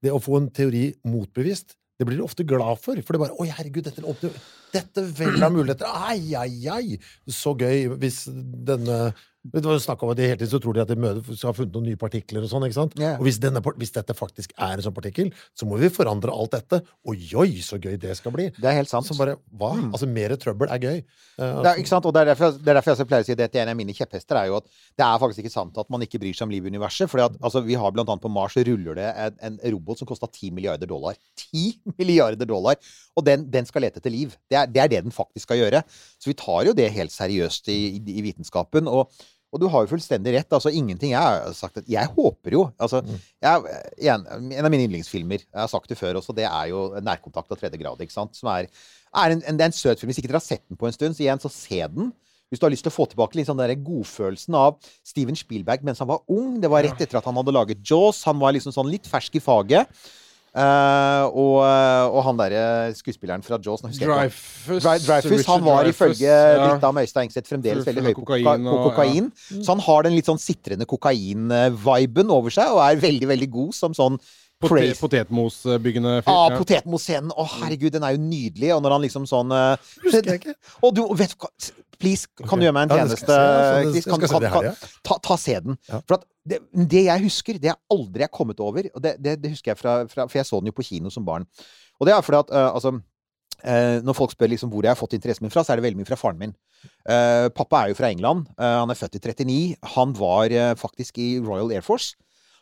det 0.04 0.12
å 0.14 0.20
få 0.22 0.38
en 0.38 0.50
teori 0.54 0.90
motbevist, 1.08 1.72
det 1.98 2.06
blir 2.06 2.20
du 2.20 2.24
ofte 2.28 2.44
glad 2.46 2.78
for. 2.78 3.00
For 3.02 3.16
det 3.16 3.22
bare 3.24 3.36
Oi, 3.42 3.48
herregud, 3.50 3.88
dette, 3.88 4.04
åpner- 4.06 4.36
dette 4.76 5.02
vel 5.18 5.40
av 5.42 5.50
muligheter. 5.56 5.88
Ai, 5.88 6.36
ai, 6.38 6.52
ai! 6.70 6.98
Så 7.26 7.56
gøy 7.58 7.88
hvis 7.98 8.22
denne 8.68 9.08
det 9.52 9.64
var 9.64 9.76
jo 9.76 9.82
snakk 9.82 10.02
om 10.04 10.12
at 10.12 10.18
de 10.18 10.26
hele 10.28 10.38
tiden 10.38 10.50
så 10.50 10.60
tror 10.62 10.76
de 10.76 10.82
at 10.82 10.90
de 10.90 11.36
skal 11.36 11.50
ha 11.50 11.54
funnet 11.56 11.74
noen 11.76 11.86
nye 11.88 11.98
partikler 12.00 12.44
og 12.44 12.50
sånn. 12.50 12.66
ikke 12.66 12.76
sant? 12.76 12.96
Yeah. 13.00 13.16
Og 13.18 13.26
hvis, 13.28 13.38
denne, 13.42 13.62
hvis 13.80 13.94
dette 13.94 14.16
faktisk 14.16 14.52
er 14.56 14.76
en 14.76 14.84
sånn 14.84 14.96
partikkel, 14.96 15.30
så 15.56 15.68
må 15.68 15.78
vi 15.80 15.90
forandre 15.92 16.34
alt 16.34 16.56
dette. 16.56 16.80
Oi, 17.08 17.18
oi, 17.38 17.48
så 17.64 17.80
gøy 17.80 17.96
det 18.00 18.16
skal 18.18 18.34
bli. 18.34 18.48
Det 18.56 18.68
er 18.70 18.78
helt 18.80 18.90
sant. 18.90 19.06
Så 19.08 19.16
bare, 19.18 19.38
hva? 19.60 19.72
Mm. 19.78 19.90
Altså, 19.92 20.08
mer 20.10 20.34
trøbbel 20.40 20.72
er 20.74 20.82
gøy. 20.84 21.00
Uh, 21.38 21.62
Det 21.64 21.70
er, 21.70 21.80
ikke 21.82 21.92
sant? 21.92 22.08
Og 22.08 22.14
det 22.14 22.22
er 22.22 22.30
derfor, 22.32 22.54
det 22.58 22.72
er 22.72 22.80
derfor 22.80 22.98
jeg 22.98 23.10
pleier 23.10 23.26
å 23.26 23.28
si 23.30 23.38
det 23.38 23.50
til 23.54 23.62
en 23.62 23.72
av 23.72 23.78
mine 23.78 23.96
kjepphester, 23.96 24.40
er 24.40 24.50
jo 24.50 24.58
at 24.60 24.68
det 24.68 25.06
er 25.06 25.22
faktisk 25.24 25.44
ikke 25.44 25.54
sant 25.54 25.80
at 25.80 25.90
man 25.94 26.04
ikke 26.04 26.20
bryr 26.22 26.36
seg 26.36 26.48
om 26.48 26.54
livet 26.54 26.70
i 26.70 26.76
universet. 26.76 27.10
fordi 27.10 27.28
altså, 27.40 27.64
vi 27.64 27.78
har 27.78 27.94
blant 27.94 28.12
annet 28.12 28.24
på 28.24 28.32
Mars 28.32 28.58
ruller 28.58 28.98
det 28.98 29.08
en, 29.14 29.40
en 29.50 29.60
robot 29.76 30.02
som 30.02 30.10
kosta 30.10 30.28
10 30.28 30.52
milliarder 30.56 30.90
dollar. 30.90 31.16
10 31.48 31.80
milliarder 32.00 32.48
dollar! 32.48 32.76
Og 33.18 33.24
den, 33.26 33.48
den 33.50 33.66
skal 33.66 33.82
lete 33.86 34.02
etter 34.02 34.14
liv. 34.14 34.36
Det 34.50 34.58
er, 34.60 34.68
det 34.70 34.82
er 34.82 34.92
det 34.92 35.02
den 35.08 35.14
faktisk 35.14 35.48
skal 35.48 35.62
gjøre. 35.62 35.82
Så 36.18 36.30
vi 36.30 36.38
tar 36.38 36.68
jo 36.68 36.76
det 36.76 36.90
helt 36.94 37.14
seriøst 37.14 37.70
i, 37.72 37.80
i, 37.96 38.04
i 38.18 38.24
vitenskapen. 38.28 38.90
og 38.90 39.10
og 39.48 39.62
du 39.62 39.66
har 39.72 39.84
jo 39.84 39.90
fullstendig 39.94 40.34
rett. 40.34 40.52
altså 40.52 40.70
Ingenting 40.74 41.14
jeg 41.14 41.20
har 41.20 41.52
sagt 41.56 41.80
at 41.80 41.88
Jeg 41.88 42.10
håper 42.12 42.52
jo 42.52 42.66
altså, 42.76 43.00
jeg, 43.40 43.78
en, 44.12 44.26
en 44.52 44.64
av 44.64 44.70
mine 44.72 44.84
yndlingsfilmer, 44.84 45.44
jeg 45.46 45.60
har 45.60 45.70
sagt 45.72 45.88
det 45.88 45.98
før 45.98 46.20
også, 46.20 46.36
det 46.36 46.44
er 46.44 46.70
jo 46.72 46.88
'Nærkontakt 47.00 47.52
av 47.52 47.56
tredje 47.56 47.80
grad'. 47.80 48.00
ikke 48.04 48.12
sant? 48.12 48.36
Som 48.36 48.50
er, 48.52 48.68
er 49.14 49.32
en, 49.32 49.42
en, 49.42 49.56
det 49.56 49.64
er 49.64 49.72
en 49.72 49.76
søt 49.80 50.00
film. 50.00 50.12
Hvis 50.12 50.20
ikke 50.20 50.28
dere 50.28 50.42
har 50.42 50.50
sett 50.50 50.64
den 50.68 50.76
på 50.76 50.86
en 50.86 50.92
stund, 50.92 51.16
så 51.16 51.24
igjen, 51.24 51.40
så 51.40 51.48
se 51.48 51.80
den. 51.94 52.12
Hvis 52.48 52.60
du 52.60 52.64
har 52.64 52.72
lyst 52.72 52.84
til 52.84 52.92
å 52.92 52.96
få 52.96 53.04
tilbake 53.08 53.36
liksom 53.36 53.58
den 53.58 53.68
der 53.68 53.84
godfølelsen 53.84 54.54
av 54.56 54.78
Steven 55.04 55.36
Spielberg 55.36 55.84
mens 55.84 56.00
han 56.00 56.08
var 56.08 56.24
ung. 56.32 56.60
Det 56.60 56.70
var 56.72 56.84
rett 56.84 57.00
etter 57.00 57.20
at 57.20 57.28
han 57.28 57.36
hadde 57.36 57.52
laget 57.52 57.84
Jaws. 57.84 58.22
Han 58.28 58.40
var 58.40 58.56
liksom 58.56 58.72
sånn 58.72 58.88
litt 58.88 59.08
fersk 59.08 59.36
i 59.36 59.44
faget. 59.44 59.88
Eh, 60.48 61.24
og, 61.28 61.58
og 61.62 62.18
han 62.24 62.40
derre 62.40 62.62
skuespilleren 62.96 63.44
fra 63.44 63.58
Jaws 63.62 63.84
Dreyfus, 63.98 64.82
Dreyfus 65.04 65.46
han 65.46 65.62
var 65.66 65.86
ifølge 65.90 66.24
ja. 66.26 66.64
Britta 66.64 66.90
Møystad 66.96 67.26
Engseth 67.26 67.52
fremdeles 67.52 67.86
veldig 67.86 68.06
høy 68.08 68.14
på 68.16 68.24
kokain 68.24 68.66
og- 68.66 68.82
kokain. 68.88 69.30
Så 69.52 69.74
han 69.74 69.84
har 69.84 70.08
den 70.08 70.16
litt 70.16 70.28
sånn 70.30 70.40
sitrende 70.42 70.88
kokain-viben 70.88 72.34
over 72.34 72.54
seg, 72.54 72.72
og 72.74 72.82
er 72.86 73.00
veldig, 73.02 73.32
veldig 73.36 73.50
god 73.60 73.74
som 73.76 73.96
sånn 73.96 74.20
Potet. 74.58 74.98
Potetmosbyggende 74.98 76.16
fyr. 76.24 76.32
Ah, 76.32 76.48
ja. 76.50 76.56
potetmosscenen. 76.58 77.30
Å, 77.30 77.44
herregud, 77.60 77.92
den 77.94 78.02
er 78.02 78.16
jo 78.16 78.22
nydelig. 78.24 78.72
Og 78.74 78.82
når 78.82 78.96
han 78.96 79.04
liksom 79.04 79.28
sånn 79.30 79.54
uh, 79.54 79.92
Husker 80.02 80.32
jeg 80.32 80.40
ikke. 80.40 80.54
Og 80.82 80.96
du, 80.96 81.04
vet 81.14 81.30
du 81.30 81.44
hva 81.44 81.52
Please, 81.98 82.28
kan 82.30 82.46
okay. 82.46 82.60
du 82.60 82.64
gjøre 82.68 82.76
meg 82.76 82.86
en 82.86 82.94
tjeneste? 82.94 83.26
jeg 83.26 83.26
se, 83.26 83.82
det- 83.82 83.90
Chris? 83.92 84.06
jeg 84.06 84.12
Kan, 84.12 84.28
kan, 84.28 84.48
her, 84.54 84.66
ja. 84.68 84.74
ta, 85.02 85.18
ta 85.18 85.36
se 85.36 85.56
den. 85.64 85.78
Ja. 85.88 86.00
For 86.06 86.22
det, 86.46 86.60
det 86.94 87.04
jeg 87.08 87.24
husker, 87.24 87.58
det 87.58 87.72
jeg 87.72 87.78
aldri 87.90 88.22
jeg 88.22 88.30
kommet 88.30 88.60
over. 88.62 88.88
Og 88.94 89.02
det, 89.02 89.16
det, 89.18 89.36
det 89.42 89.52
husker 89.56 89.72
jeg 89.72 89.80
fra, 89.80 90.00
fra 90.10 90.28
For 90.28 90.38
jeg 90.38 90.46
så 90.46 90.60
den 90.60 90.70
jo 90.70 90.76
på 90.76 90.86
kino 90.86 91.10
som 91.10 91.26
barn. 91.26 91.46
Og 91.98 92.06
det 92.06 92.14
er 92.14 92.22
fordi 92.22 92.38
at 92.44 92.54
uh, 92.54 92.68
altså 92.70 92.94
uh, 92.94 93.98
når 94.06 94.14
folk 94.14 94.32
spør 94.32 94.52
liksom 94.54 94.70
hvor 94.70 94.86
jeg 94.86 94.94
har 94.94 95.00
fått 95.00 95.18
interessen 95.18 95.46
min 95.46 95.54
fra, 95.54 95.66
så 95.66 95.74
er 95.74 95.80
det 95.80 95.88
veldig 95.88 95.98
mye 95.98 96.08
fra 96.08 96.20
faren 96.20 96.38
min. 96.38 96.54
Uh, 97.02 97.50
pappa 97.50 97.82
er 97.82 97.92
jo 97.92 97.98
fra 97.98 98.12
England. 98.14 98.46
Han 98.62 98.94
er 98.94 98.98
født 98.98 99.18
i 99.18 99.24
39. 99.26 99.58
Han 99.98 100.14
var 100.14 100.54
faktisk 100.78 101.18
i 101.18 101.32
Royal 101.42 101.74
Air 101.74 101.82
Force. 101.82 102.14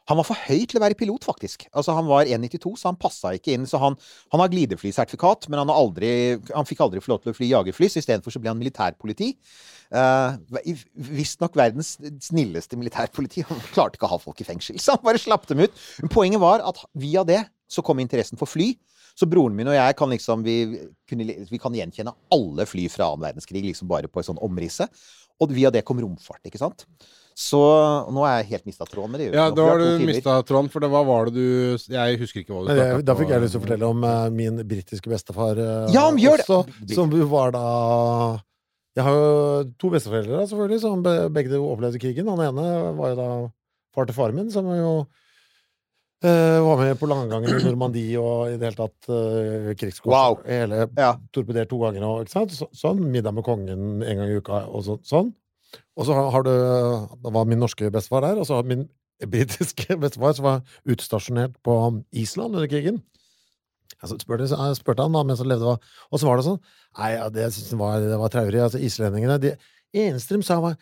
Han 0.07 0.21
var 0.21 0.27
for 0.29 0.39
høy 0.47 0.67
til 0.71 0.79
å 0.79 0.83
være 0.85 0.97
pilot, 0.99 1.25
faktisk. 1.27 1.67
Altså, 1.73 1.95
han 1.97 2.07
var 2.07 2.29
1,92, 2.31 2.77
så 2.79 2.91
han 2.93 2.99
passa 3.01 3.33
ikke 3.35 3.57
inn. 3.57 3.67
Så 3.67 3.81
han, 3.83 3.97
han 4.35 4.43
har 4.43 4.53
glideflysertifikat, 4.53 5.49
men 5.51 5.65
han, 5.65 5.73
aldri, 5.73 6.11
han 6.53 6.69
fikk 6.69 6.85
aldri 6.87 7.03
få 7.03 7.15
lov 7.15 7.25
til 7.25 7.33
å 7.33 7.37
fly 7.37 7.51
jagerfly, 7.51 7.91
så 7.91 8.03
istedenfor 8.03 8.35
så 8.35 8.43
ble 8.43 8.53
han 8.53 8.61
militærpoliti. 8.61 9.33
Uh, 9.91 10.39
Visstnok 10.95 11.59
verdens 11.59 11.97
snilleste 12.23 12.79
militærpoliti. 12.79 13.43
Han 13.51 13.63
klarte 13.73 13.99
ikke 13.99 14.07
å 14.09 14.15
ha 14.15 14.23
folk 14.23 14.43
i 14.43 14.49
fengsel, 14.49 14.79
så 14.83 14.95
han 14.95 15.05
bare 15.07 15.23
slapp 15.23 15.49
dem 15.51 15.67
ut. 15.67 15.85
Poenget 16.15 16.43
var 16.43 16.63
at 16.67 16.83
via 16.95 17.27
det 17.27 17.43
så 17.67 17.83
kom 17.83 17.99
interessen 18.03 18.39
for 18.39 18.51
fly. 18.51 18.73
Så 19.17 19.29
broren 19.31 19.57
min 19.57 19.71
og 19.71 19.77
jeg 19.77 19.97
kan 19.97 20.11
liksom 20.13 20.43
Vi, 20.45 20.57
kunne, 21.09 21.27
vi 21.49 21.61
kan 21.61 21.77
gjenkjenne 21.77 22.13
alle 22.35 22.67
fly 22.69 22.89
fra 22.93 23.11
annen 23.11 23.25
verdenskrig 23.31 23.65
liksom 23.65 23.89
bare 23.89 24.11
på 24.13 24.21
et 24.21 24.29
sånn 24.29 24.41
omrisse. 24.45 24.89
Og 25.41 25.53
via 25.53 25.71
det 25.73 25.85
kom 25.85 26.01
romfart, 26.01 26.43
ikke 26.49 26.61
sant? 26.61 26.87
Så 27.37 27.59
nå 28.09 28.23
er 28.25 28.39
jeg 28.39 28.49
helt 28.55 28.69
mista 28.71 28.87
tråden 28.89 29.13
med 29.13 29.21
det. 29.21 29.27
Ja, 29.37 29.51
da 29.53 29.67
har 29.69 29.83
du 29.83 30.05
mista 30.09 30.39
tråden, 30.49 30.71
for 30.73 30.81
det, 30.81 30.89
hva 30.89 31.03
var 31.05 31.29
det 31.29 31.35
du 31.37 31.93
Jeg 31.93 32.17
husker 32.23 32.41
ikke 32.41 32.55
hva 32.55 32.63
du 32.65 32.71
Men 32.71 32.95
om. 32.95 33.03
da 33.05 33.17
fikk 33.19 33.35
jeg 33.35 33.45
lyst 33.45 33.53
til 33.53 33.61
å 33.61 33.65
fortelle 33.67 33.91
om 33.93 34.07
uh, 34.09 34.31
min 34.33 34.63
britiske 34.65 35.13
bestefar 35.13 35.61
uh, 35.61 35.93
Ja, 35.93 36.07
men 36.09 36.23
gjør 36.23 36.41
det! 36.41 36.47
også. 36.49 36.95
Som 36.97 37.13
var 37.29 37.53
da 37.53 37.67
Jeg 38.97 39.05
har 39.05 39.19
jo 39.21 39.29
to 39.77 39.93
besteforeldre, 39.93 40.47
selvfølgelig, 40.49 40.81
som 40.81 41.05
begge 41.05 41.61
opplevde 41.61 42.01
krigen. 42.01 42.33
Han 42.33 42.41
ene 42.41 42.67
var 42.97 43.13
jo 43.13 43.21
da 43.21 43.29
far 43.93 44.09
til 44.09 44.17
faren 44.17 44.41
min, 44.41 44.49
som 44.53 44.73
jo 44.73 44.97
eh, 46.27 46.59
var 46.65 46.81
med 46.83 46.99
på 47.01 47.09
landgangen 47.11 47.55
i 47.57 47.65
Normandie 47.65 48.19
og 48.21 48.51
i 48.51 48.57
det 48.59 48.69
hele 48.71 48.79
tatt 48.79 49.09
uh, 49.11 49.73
krigskorps. 49.79 50.13
Wow. 50.13 50.39
Hele 50.47 50.87
Ja. 50.99 51.15
torpedert 51.35 51.71
to 51.71 51.79
ganger 51.83 52.05
og 52.09 52.25
ikke 52.25 52.35
sant? 52.35 52.55
Så, 52.57 52.69
sånn. 52.77 53.01
Middag 53.13 53.35
med 53.37 53.45
kongen 53.47 54.03
en 54.03 54.21
gang 54.21 54.29
i 54.31 54.39
uka 54.41 54.65
og 54.69 54.85
så, 54.87 54.99
sånn. 55.07 55.33
Og 55.97 56.07
så 56.07 56.15
har- 56.31 56.43
du 56.47 56.51
Da 57.23 57.31
var 57.31 57.45
min 57.45 57.59
norske 57.61 57.91
bestefar 57.91 58.21
der, 58.23 58.39
og 58.41 58.47
så 58.47 58.55
har 58.61 58.63
min 58.65 58.89
britiske 59.27 59.97
bestefar 60.03 60.35
som 60.37 60.45
var 60.45 60.63
utstasjonert 60.87 61.55
på 61.65 62.05
Island 62.13 62.55
under 62.55 62.69
krigen. 62.69 63.03
Altså, 64.03 64.19
spurte, 64.21 64.45
jeg 64.51 64.77
spurte 64.77 65.03
han 65.03 65.13
da 65.13 65.23
mens 65.25 65.39
han 65.41 65.49
levde, 65.49 65.79
og 66.11 66.21
så 66.21 66.27
var 66.29 66.37
det 66.37 66.45
sånn 66.45 66.61
Nei, 66.99 67.13
ja, 67.15 67.29
det 67.33 67.43
jeg 67.47 67.79
var, 67.79 68.01
det 68.01 68.19
var 68.19 68.29
traurig. 68.33 68.61
Altså, 68.61 68.79
islendingene 68.83 69.39
Det 69.41 69.55
eneste 69.95 70.37
de 70.37 70.43
sa, 70.43 70.61
var 70.61 70.77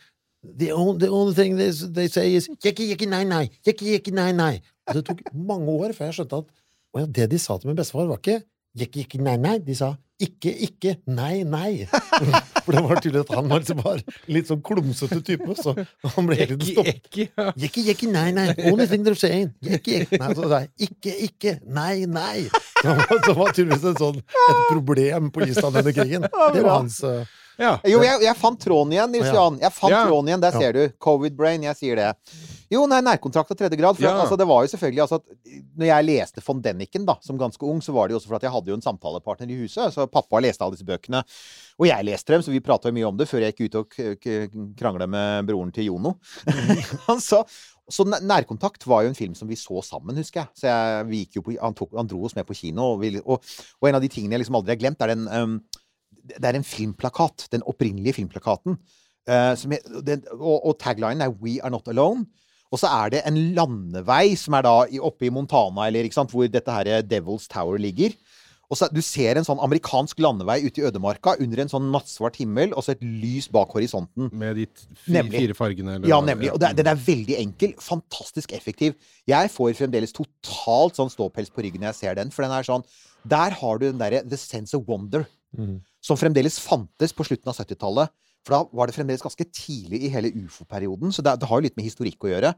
The 0.44 0.72
only, 0.74 0.98
the 1.00 1.08
only 1.08 1.32
thing 1.32 1.56
they, 1.56 1.70
they 1.70 2.06
say 2.08 2.34
is 2.34 2.48
Jekki, 2.62 2.90
jekki, 2.90 3.06
nei, 3.08 3.22
nei. 3.24 3.46
Jekki, 3.64 3.94
jekki, 3.94 4.12
nei, 4.12 4.32
nei. 4.32 4.60
Og 4.88 4.98
det 4.98 5.04
tok 5.08 5.22
mange 5.32 5.74
år 5.80 5.94
før 5.96 6.10
jeg 6.10 6.18
skjønte 6.20 6.42
at 6.44 6.50
ja, 6.94 7.06
det 7.18 7.30
de 7.32 7.38
sa 7.42 7.56
til 7.58 7.70
min 7.72 7.78
bestefar, 7.78 8.06
var 8.10 8.20
ikke 8.20 8.42
gikk, 8.78 8.98
gikk, 9.02 9.20
nei, 9.22 9.36
nei. 9.40 9.58
De 9.62 9.74
sa 9.78 9.94
ikke, 10.22 10.52
ikke, 10.66 10.92
nei, 11.10 11.42
nei. 11.46 11.86
For 11.90 12.70
det 12.74 12.82
var 12.84 13.00
tydelig 13.02 13.24
at 13.24 13.32
han 13.34 13.48
var 13.50 13.62
liksom 13.62 13.80
bare 13.80 14.14
litt 14.30 14.50
sånn 14.50 14.62
klumsete 14.64 15.18
type, 15.26 15.56
så 15.58 15.74
han 15.74 16.28
ble 16.28 16.38
hele 16.38 16.54
tiden 16.54 16.68
stoppet. 16.70 17.08
Jekki, 17.60 17.84
jekki, 17.90 18.10
nei, 18.14 18.28
nei. 18.36 18.46
Only 18.70 18.86
thing 18.90 19.06
they're 19.06 19.18
saying. 19.18 19.50
Jekki, 19.64 19.98
jekki. 20.00 20.20
Nei, 20.22 20.30
så 20.38 20.46
sa 20.50 20.60
jeg 20.62 20.88
ikke, 20.88 21.16
ikke, 21.28 21.54
nei, 21.66 22.04
nei. 22.10 22.46
Som 22.80 23.00
var, 23.00 23.26
var 23.40 23.56
tydeligvis 23.56 23.88
en 23.90 23.98
sånn, 24.00 24.22
et 24.22 24.62
problem 24.70 25.32
på 25.34 25.48
Island 25.48 25.82
under 25.82 25.96
krigen. 25.98 26.28
Det 26.30 26.62
var 26.62 26.78
hans 26.78 27.00
eh, 27.08 27.34
ja. 27.60 27.74
Jo, 27.86 28.00
jeg, 28.02 28.22
jeg 28.24 28.36
fant 28.40 28.60
tråden 28.60 28.92
igjen, 28.96 29.12
Nils 29.14 29.30
Johan. 29.30 29.58
Jeg 29.62 29.72
fant 29.76 29.92
Ja. 29.94 30.04
tråden 30.08 30.30
igjen, 30.30 30.42
Der 30.44 30.52
ser 30.52 30.72
du. 30.72 30.82
Covid-brain, 30.98 31.62
jeg 31.68 31.76
sier 31.78 31.96
det. 32.00 32.08
Jo, 32.72 32.86
nei, 32.90 33.00
nærkontrakt 33.04 33.52
av 33.52 33.58
tredje 33.58 33.78
grad. 33.78 33.96
For 33.96 34.06
Ja. 34.06 34.14
altså, 34.22 34.38
det 34.38 34.46
var 34.48 34.64
jo 34.64 34.72
selvfølgelig 34.72 35.02
altså, 35.04 35.20
Når 35.76 35.86
jeg 35.86 36.04
leste 36.04 36.42
von 36.46 36.62
Denniken 36.62 37.04
da, 37.06 37.16
som 37.20 37.38
ganske 37.38 37.62
ung, 37.62 37.80
så 37.80 37.92
var 37.92 38.08
det 38.08 38.14
jo 38.14 38.18
også 38.18 38.28
for 38.28 38.36
at 38.36 38.42
jeg 38.42 38.50
hadde 38.54 38.72
jo 38.72 38.74
en 38.74 38.82
samtalepartner 38.82 39.50
i 39.50 39.60
huset. 39.62 39.94
Så 39.94 40.06
pappa 40.10 40.40
leste 40.40 40.64
alle 40.64 40.74
disse 40.74 40.86
bøkene. 40.86 41.22
Og 41.78 41.86
jeg 41.86 42.04
leste 42.04 42.32
dem, 42.32 42.42
så 42.42 42.50
vi 42.50 42.60
prata 42.60 42.90
mye 42.90 43.06
om 43.06 43.16
det 43.16 43.28
før 43.28 43.42
jeg 43.44 43.54
gikk 43.54 43.74
ut 43.74 43.80
og 43.82 44.76
krangla 44.78 45.06
med 45.06 45.46
broren 45.46 45.72
til 45.74 45.90
Jono. 45.90 46.16
Han 47.08 47.20
sa 47.20 47.44
så 47.88 48.04
Nærkontakt 48.08 48.86
var 48.88 49.02
jo 49.04 49.10
en 49.12 49.16
film 49.18 49.34
som 49.36 49.48
vi 49.48 49.58
så 49.60 49.82
sammen, 49.84 50.16
husker 50.16 50.40
jeg. 50.40 50.48
Så 50.56 50.68
jeg, 50.70 51.42
på, 51.44 51.52
han, 51.60 51.74
tok, 51.76 51.90
han 51.96 52.08
dro 52.08 52.22
oss 52.24 52.36
med 52.36 52.46
på 52.48 52.56
kino. 52.56 52.94
Og, 52.94 53.02
vi, 53.02 53.10
og, 53.20 53.44
og 53.80 53.88
en 53.88 53.98
av 53.98 54.04
de 54.04 54.08
tingene 54.12 54.36
jeg 54.38 54.44
liksom 54.44 54.56
aldri 54.56 54.72
har 54.72 54.80
glemt, 54.80 55.04
er 55.04 55.12
den 55.12 55.26
um, 55.28 55.58
Det 56.24 56.44
er 56.44 56.58
en 56.58 56.66
filmplakat. 56.66 57.48
Den 57.52 57.64
opprinnelige 57.68 58.18
filmplakaten. 58.20 58.78
Uh, 59.24 59.52
som 59.56 59.72
den, 60.04 60.24
og, 60.36 60.66
og 60.68 60.78
taglinen 60.78 61.24
er 61.24 61.32
'We 61.32 61.60
are 61.62 61.72
not 61.72 61.88
alone'. 61.88 62.26
Og 62.72 62.80
så 62.80 62.90
er 62.90 63.12
det 63.14 63.20
en 63.28 63.36
landevei 63.54 64.34
som 64.38 64.56
er 64.58 64.64
da 64.66 64.78
oppe 65.06 65.28
i 65.28 65.30
Montana, 65.30 65.86
eller 65.86 66.08
sant, 66.10 66.32
hvor 66.32 66.48
dette 66.50 66.72
her 66.74 67.04
Devil's 67.06 67.46
Tower 67.46 67.78
ligger. 67.78 68.16
Og 68.72 68.78
så 68.78 68.88
Du 68.90 69.00
ser 69.04 69.38
en 69.38 69.46
sånn 69.46 69.60
amerikansk 69.62 70.18
landevei 70.24 70.56
ute 70.64 70.80
i 70.80 70.86
ødemarka 70.88 71.36
under 71.42 71.62
en 71.62 71.70
sånn 71.70 71.90
nattsvart 71.94 72.38
himmel, 72.40 72.72
og 72.74 72.82
så 72.82 72.94
et 72.94 73.04
lys 73.04 73.46
bak 73.52 73.70
horisonten. 73.76 74.30
Med 75.06 75.28
de 75.30 75.38
fire 75.38 75.54
fargene. 75.54 75.98
eller 75.98 76.10
Ja, 76.10 76.20
nemlig. 76.24 76.50
Og 76.54 76.58
det, 76.62 76.72
den 76.80 76.90
er 76.90 76.98
veldig 76.98 77.38
enkel. 77.38 77.74
Fantastisk 77.78 78.52
effektiv. 78.56 78.96
Jeg 79.30 79.52
får 79.54 79.76
fremdeles 79.78 80.16
totalt 80.16 80.98
sånn 80.98 81.12
ståpels 81.12 81.52
på 81.54 81.62
ryggen 81.62 81.84
når 81.84 81.92
jeg 81.92 82.00
ser 82.00 82.18
den, 82.18 82.32
for 82.34 82.46
den 82.46 82.56
er 82.56 82.66
sånn 82.66 82.86
Der 83.28 83.54
har 83.60 83.78
du 83.78 83.86
den 83.86 84.00
derre 84.00 84.24
The 84.28 84.36
Sense 84.36 84.76
of 84.76 84.88
Wonder, 84.88 85.28
som 86.04 86.18
fremdeles 86.20 86.58
fantes 86.60 87.14
på 87.16 87.24
slutten 87.26 87.48
av 87.52 87.56
70-tallet. 87.62 88.12
For 88.44 88.52
da 88.52 88.62
var 88.76 88.90
det 88.90 88.94
fremdeles 88.98 89.22
ganske 89.24 89.46
tidlig 89.56 90.02
i 90.04 90.10
hele 90.12 90.28
ufo-perioden, 90.44 91.08
så 91.16 91.22
det, 91.24 91.38
det 91.40 91.48
har 91.48 91.60
jo 91.62 91.64
litt 91.64 91.78
med 91.80 91.86
historikk 91.88 92.26
å 92.26 92.32
gjøre. 92.34 92.50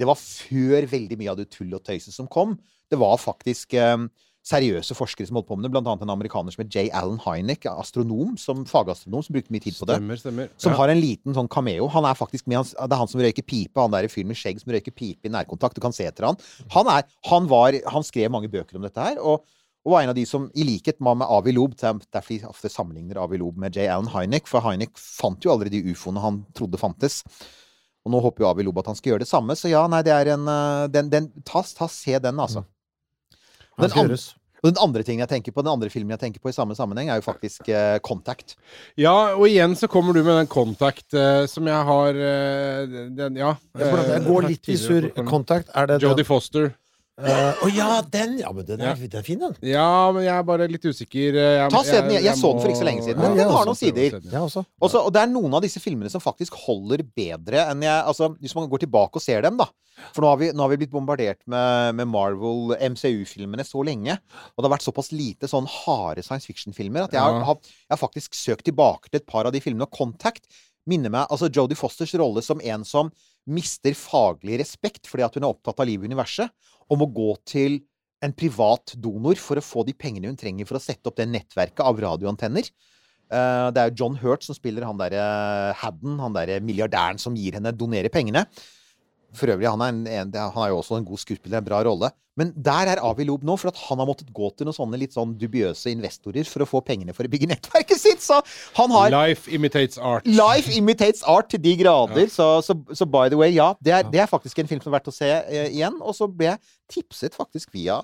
Det 0.00 0.06
var 0.08 0.16
før 0.16 0.86
veldig 0.88 1.18
mye 1.20 1.34
av 1.34 1.36
det 1.42 1.50
tullet 1.52 1.76
og 1.76 1.84
tøyset 1.84 2.16
som 2.16 2.30
kom. 2.32 2.54
Det 2.88 2.96
var 2.96 3.18
faktisk 3.20 3.74
eh, 3.76 4.06
seriøse 4.44 4.96
forskere 4.96 5.28
som 5.28 5.36
holdt 5.36 5.50
på 5.50 5.56
med 5.58 5.66
det, 5.66 5.72
blant 5.74 5.88
annet 5.88 6.06
en 6.06 6.12
amerikaner 6.14 6.52
som 6.54 6.62
het 6.64 6.72
J. 6.72 6.86
Allen 6.96 7.20
Hynek, 7.26 7.64
astronom, 7.70 8.38
som 8.40 8.64
fagastronom, 8.68 9.20
som 9.24 9.36
brukte 9.36 9.52
mye 9.52 9.64
tid 9.64 9.76
på 9.76 9.88
det. 9.88 9.98
Stemmer, 10.00 10.20
stemmer. 10.20 10.48
Som 10.60 10.72
Ja. 10.72 10.78
har 10.80 10.92
en 10.94 11.00
liten 11.04 11.36
sånn 11.36 11.48
cameo. 11.52 11.88
Han 11.92 12.04
er 12.08 12.16
faktisk 12.16 12.46
med, 12.48 12.56
han- 12.62 12.88
det 12.88 12.96
er 12.96 13.02
han 13.04 13.08
som 13.12 13.20
røyker 13.20 13.44
pipe. 13.44 13.80
Han 13.84 13.90
der 13.92 14.08
fyren 14.08 14.28
med 14.32 14.36
skjegg 14.40 14.60
som 14.64 14.72
røyker 14.72 14.96
pipe 14.96 15.28
i 15.28 15.32
nærkontakt. 15.32 15.76
Du 15.76 15.80
kan 15.84 15.92
se 15.92 16.04
etter 16.08 16.24
han. 16.28 16.36
Han, 16.72 16.88
er, 16.88 17.04
han, 17.28 17.48
var, 17.52 17.72
han 17.92 18.02
skrev 18.02 18.30
mange 18.32 18.48
bøker 18.48 18.76
om 18.76 18.82
dette 18.88 18.96
her. 19.00 19.20
Og, 19.20 19.44
og 19.84 19.92
var 19.92 20.04
en 20.04 20.12
av 20.14 20.16
de 20.16 20.24
som, 20.24 20.46
i 20.56 20.64
likhet 20.64 21.00
med 21.04 21.20
med 21.20 21.28
Avi 21.28 21.52
Loeb 21.52 21.74
er 21.76 21.98
derfor 22.00 22.32
de 22.32 22.48
ofte 22.48 22.70
sammenligner 22.72 23.20
Avi 23.20 23.36
Loeb 23.40 23.58
med 23.60 23.76
J. 23.76 23.84
Allen 23.92 24.08
Hynek. 24.08 24.48
For 24.48 24.64
Hynek 24.64 24.96
fant 24.96 25.44
jo 25.44 25.52
aldri 25.52 25.68
de 25.74 25.82
ufoene 25.92 26.22
han 26.24 26.40
trodde 26.56 26.80
fantes. 26.80 27.20
Og 28.04 28.12
nå 28.12 28.20
håper 28.24 28.44
jo 28.44 28.48
Avi 28.48 28.64
Loeb 28.64 28.80
at 28.80 28.88
han 28.88 28.96
skal 28.96 29.12
gjøre 29.12 29.24
det 29.26 29.28
samme. 29.28 29.56
Så 29.60 29.68
ja, 29.68 29.82
nei, 29.92 30.00
det 30.06 30.14
er 30.14 30.32
en 30.38 30.48
eh, 30.48 30.86
den, 30.92 31.10
den, 31.12 31.28
ta, 31.44 31.60
ta, 31.76 31.88
Se 31.92 32.16
den, 32.16 32.40
altså. 32.40 32.64
Det 33.76 33.90
Den 33.90 33.92
skal. 33.92 34.40
Og 34.64 34.70
den 34.72 34.80
andre 34.80 35.02
tingen 35.04 35.20
jeg 35.20 35.28
tenker 35.28 35.52
på, 35.52 35.60
den 35.60 35.74
andre 35.74 35.90
filmen 35.92 36.14
jeg 36.14 36.22
tenker 36.22 36.40
på 36.40 36.48
i 36.48 36.54
samme 36.56 36.72
sammenheng, 36.72 37.10
er 37.12 37.18
jo 37.20 37.26
faktisk 37.26 37.68
eh, 37.68 37.98
Contact. 38.00 38.54
Ja, 38.96 39.34
og 39.36 39.44
igjen 39.50 39.76
så 39.76 39.90
kommer 39.92 40.16
du 40.16 40.22
med 40.22 40.38
den 40.40 40.48
Contact 40.48 41.12
eh, 41.12 41.44
som 41.52 41.68
jeg 41.68 41.88
har 41.90 42.20
eh, 42.30 42.94
den, 43.12 43.36
Ja. 43.36 43.52
Jeg, 43.76 43.90
Jeg 43.92 44.22
eh, 44.22 44.24
går 44.24 44.48
litt 44.48 44.72
i 44.72 44.78
surr. 44.80 45.10
Contact, 45.28 45.68
er 45.76 45.92
det 45.92 46.00
Jodie 46.00 46.24
Foster. 46.24 46.72
Eh, 47.14 47.60
Å 47.62 47.68
ja, 47.70 48.00
den! 48.10 48.32
Ja, 48.40 48.48
men 48.50 48.64
den 48.66 48.80
er, 48.82 48.96
den 48.98 49.20
er 49.20 49.22
fin, 49.22 49.38
den. 49.38 49.52
Ja, 49.62 50.10
men 50.10 50.24
jeg 50.24 50.32
er 50.34 50.46
bare 50.48 50.66
litt 50.66 50.82
usikker. 50.82 51.36
eh, 51.38 51.50
Jeg, 51.60 51.70
Ta 51.70 51.78
og 51.78 51.86
se 51.86 52.00
den. 52.00 52.10
Jeg, 52.16 52.24
jeg 52.26 52.40
så 52.40 52.48
den 52.50 52.62
for 52.64 52.72
ikke 52.72 52.80
så 52.80 52.86
lenge 52.88 53.04
siden. 53.06 53.20
Men 53.22 53.36
ja, 53.38 53.44
den 53.44 53.52
har 53.54 53.60
også 53.60 53.70
noen 53.70 53.78
sider. 53.78 54.16
Jeg 54.32 54.40
også. 54.48 54.64
Også, 54.82 55.02
og 55.06 55.12
det 55.14 55.20
er 55.22 55.30
noen 55.30 55.54
av 55.54 55.62
disse 55.62 55.78
filmene 55.84 56.10
som 56.10 56.24
faktisk 56.24 56.56
holder 56.64 57.04
bedre 57.14 57.68
enn 57.70 57.84
jeg 57.86 58.00
Altså, 58.10 58.32
hvis 58.42 58.56
man 58.58 58.66
går 58.72 58.82
tilbake 58.82 59.20
og 59.20 59.22
ser 59.22 59.46
dem, 59.46 59.60
da. 59.62 59.68
For 60.10 60.24
nå 60.26 60.32
har 60.32 60.40
vi, 60.40 60.48
nå 60.50 60.64
har 60.66 60.72
vi 60.74 60.80
blitt 60.82 60.90
bombardert 60.90 61.38
med, 61.46 61.94
med 62.00 62.10
Marvel, 62.10 62.74
MCU-filmene, 62.82 63.62
så 63.62 63.84
lenge. 63.86 64.18
Og 64.18 64.58
det 64.58 64.66
har 64.66 64.74
vært 64.74 64.88
såpass 64.88 65.12
lite 65.14 65.46
sånn 65.46 65.70
harde 65.70 66.24
science 66.26 66.50
fiction-filmer 66.50 67.06
at 67.06 67.14
jeg, 67.14 67.22
har, 67.22 67.38
Ja. 67.38 67.44
har, 67.52 67.62
jeg 67.62 67.94
har 67.94 68.02
faktisk 68.02 68.34
søkt 68.34 68.66
tilbake 68.66 69.06
til 69.12 69.20
et 69.22 69.30
par 69.30 69.46
av 69.46 69.54
de 69.54 69.62
filmene. 69.62 69.86
Og 69.86 69.94
Contact 69.94 70.50
minner 70.90 71.14
meg 71.14 71.30
Altså 71.32 71.46
Jodie 71.48 71.78
Fosters 71.78 72.10
rolle 72.18 72.42
som 72.44 72.58
en 72.60 72.82
som 72.84 73.14
mister 73.50 73.96
faglig 73.98 74.58
respekt 74.62 75.08
fordi 75.10 75.26
at 75.26 75.36
hun 75.36 75.44
er 75.44 75.52
opptatt 75.52 75.82
av 75.82 75.88
livet 75.88 76.06
i 76.06 76.12
universet, 76.12 76.52
og 76.88 77.00
må 77.00 77.08
gå 77.12 77.30
til 77.48 77.80
en 78.24 78.32
privat 78.36 78.94
donor 79.00 79.36
for 79.40 79.60
å 79.60 79.64
få 79.64 79.84
de 79.84 79.94
pengene 79.96 80.30
hun 80.30 80.38
trenger 80.40 80.68
for 80.68 80.78
å 80.78 80.82
sette 80.82 81.10
opp 81.10 81.18
det 81.18 81.28
nettverket 81.28 81.82
av 81.84 82.00
radioantenner. 82.00 82.70
Eh, 83.32 83.66
det 83.74 83.80
er 83.80 83.90
jo 83.90 83.98
John 84.02 84.16
Hurt 84.20 84.46
som 84.46 84.56
spiller 84.56 84.86
han 84.86 85.00
derre 85.00 85.24
Hadden, 85.80 86.16
han 86.20 86.36
derre 86.36 86.60
milliardæren 86.64 87.20
som 87.20 87.36
gir 87.36 87.58
henne 87.58 87.74
donerer 87.76 88.12
pengene. 88.12 88.46
For 89.34 89.50
øvrig, 89.54 89.66
han 89.70 89.82
er, 89.82 90.20
en, 90.22 90.34
han 90.34 90.60
er 90.64 90.70
jo 90.72 90.78
også 90.80 90.98
en 91.00 91.08
god 91.08 91.20
skuespiller, 91.22 91.58
en 91.58 91.66
bra 91.66 91.80
rolle. 91.86 92.10
Men 92.38 92.50
der 92.66 92.90
er 92.90 93.02
Avi 93.04 93.26
Loeb 93.28 93.44
nå, 93.46 93.54
for 93.60 93.70
at 93.70 93.78
han 93.86 94.00
har 94.00 94.08
måttet 94.08 94.30
gå 94.34 94.48
til 94.58 94.66
noen 94.66 94.74
sånne 94.74 94.98
litt 94.98 95.14
sånn 95.14 95.36
dubiøse 95.38 95.92
investorer 95.94 96.48
for 96.50 96.64
å 96.64 96.66
få 96.66 96.80
pengene 96.86 97.14
for 97.14 97.26
å 97.26 97.30
bygge 97.30 97.48
nettverket 97.52 98.00
sitt. 98.00 98.24
Så 98.24 98.40
han 98.78 98.94
har 98.94 99.12
Life 99.14 99.50
imitates 99.54 100.00
art. 100.02 100.26
Life 100.26 100.74
imitates 100.74 101.22
art 101.30 101.52
til 101.52 101.62
de 101.62 101.76
grader. 101.78 102.26
Så, 102.32 102.48
så, 102.66 102.76
så 102.90 103.06
by 103.06 103.30
the 103.30 103.38
way, 103.38 103.52
ja. 103.54 103.70
Det 103.78 103.94
er, 103.94 104.08
det 104.10 104.24
er 104.24 104.30
faktisk 104.30 104.58
en 104.58 104.70
film 104.70 104.82
som 104.82 104.90
er 104.90 104.98
verdt 104.98 105.12
å 105.12 105.14
se 105.14 105.30
eh, 105.30 105.70
igjen. 105.70 106.00
Og 106.02 106.18
så 106.18 106.26
ble 106.30 106.50
jeg 106.50 106.74
tipset 106.96 107.38
faktisk 107.38 107.70
via 107.76 108.00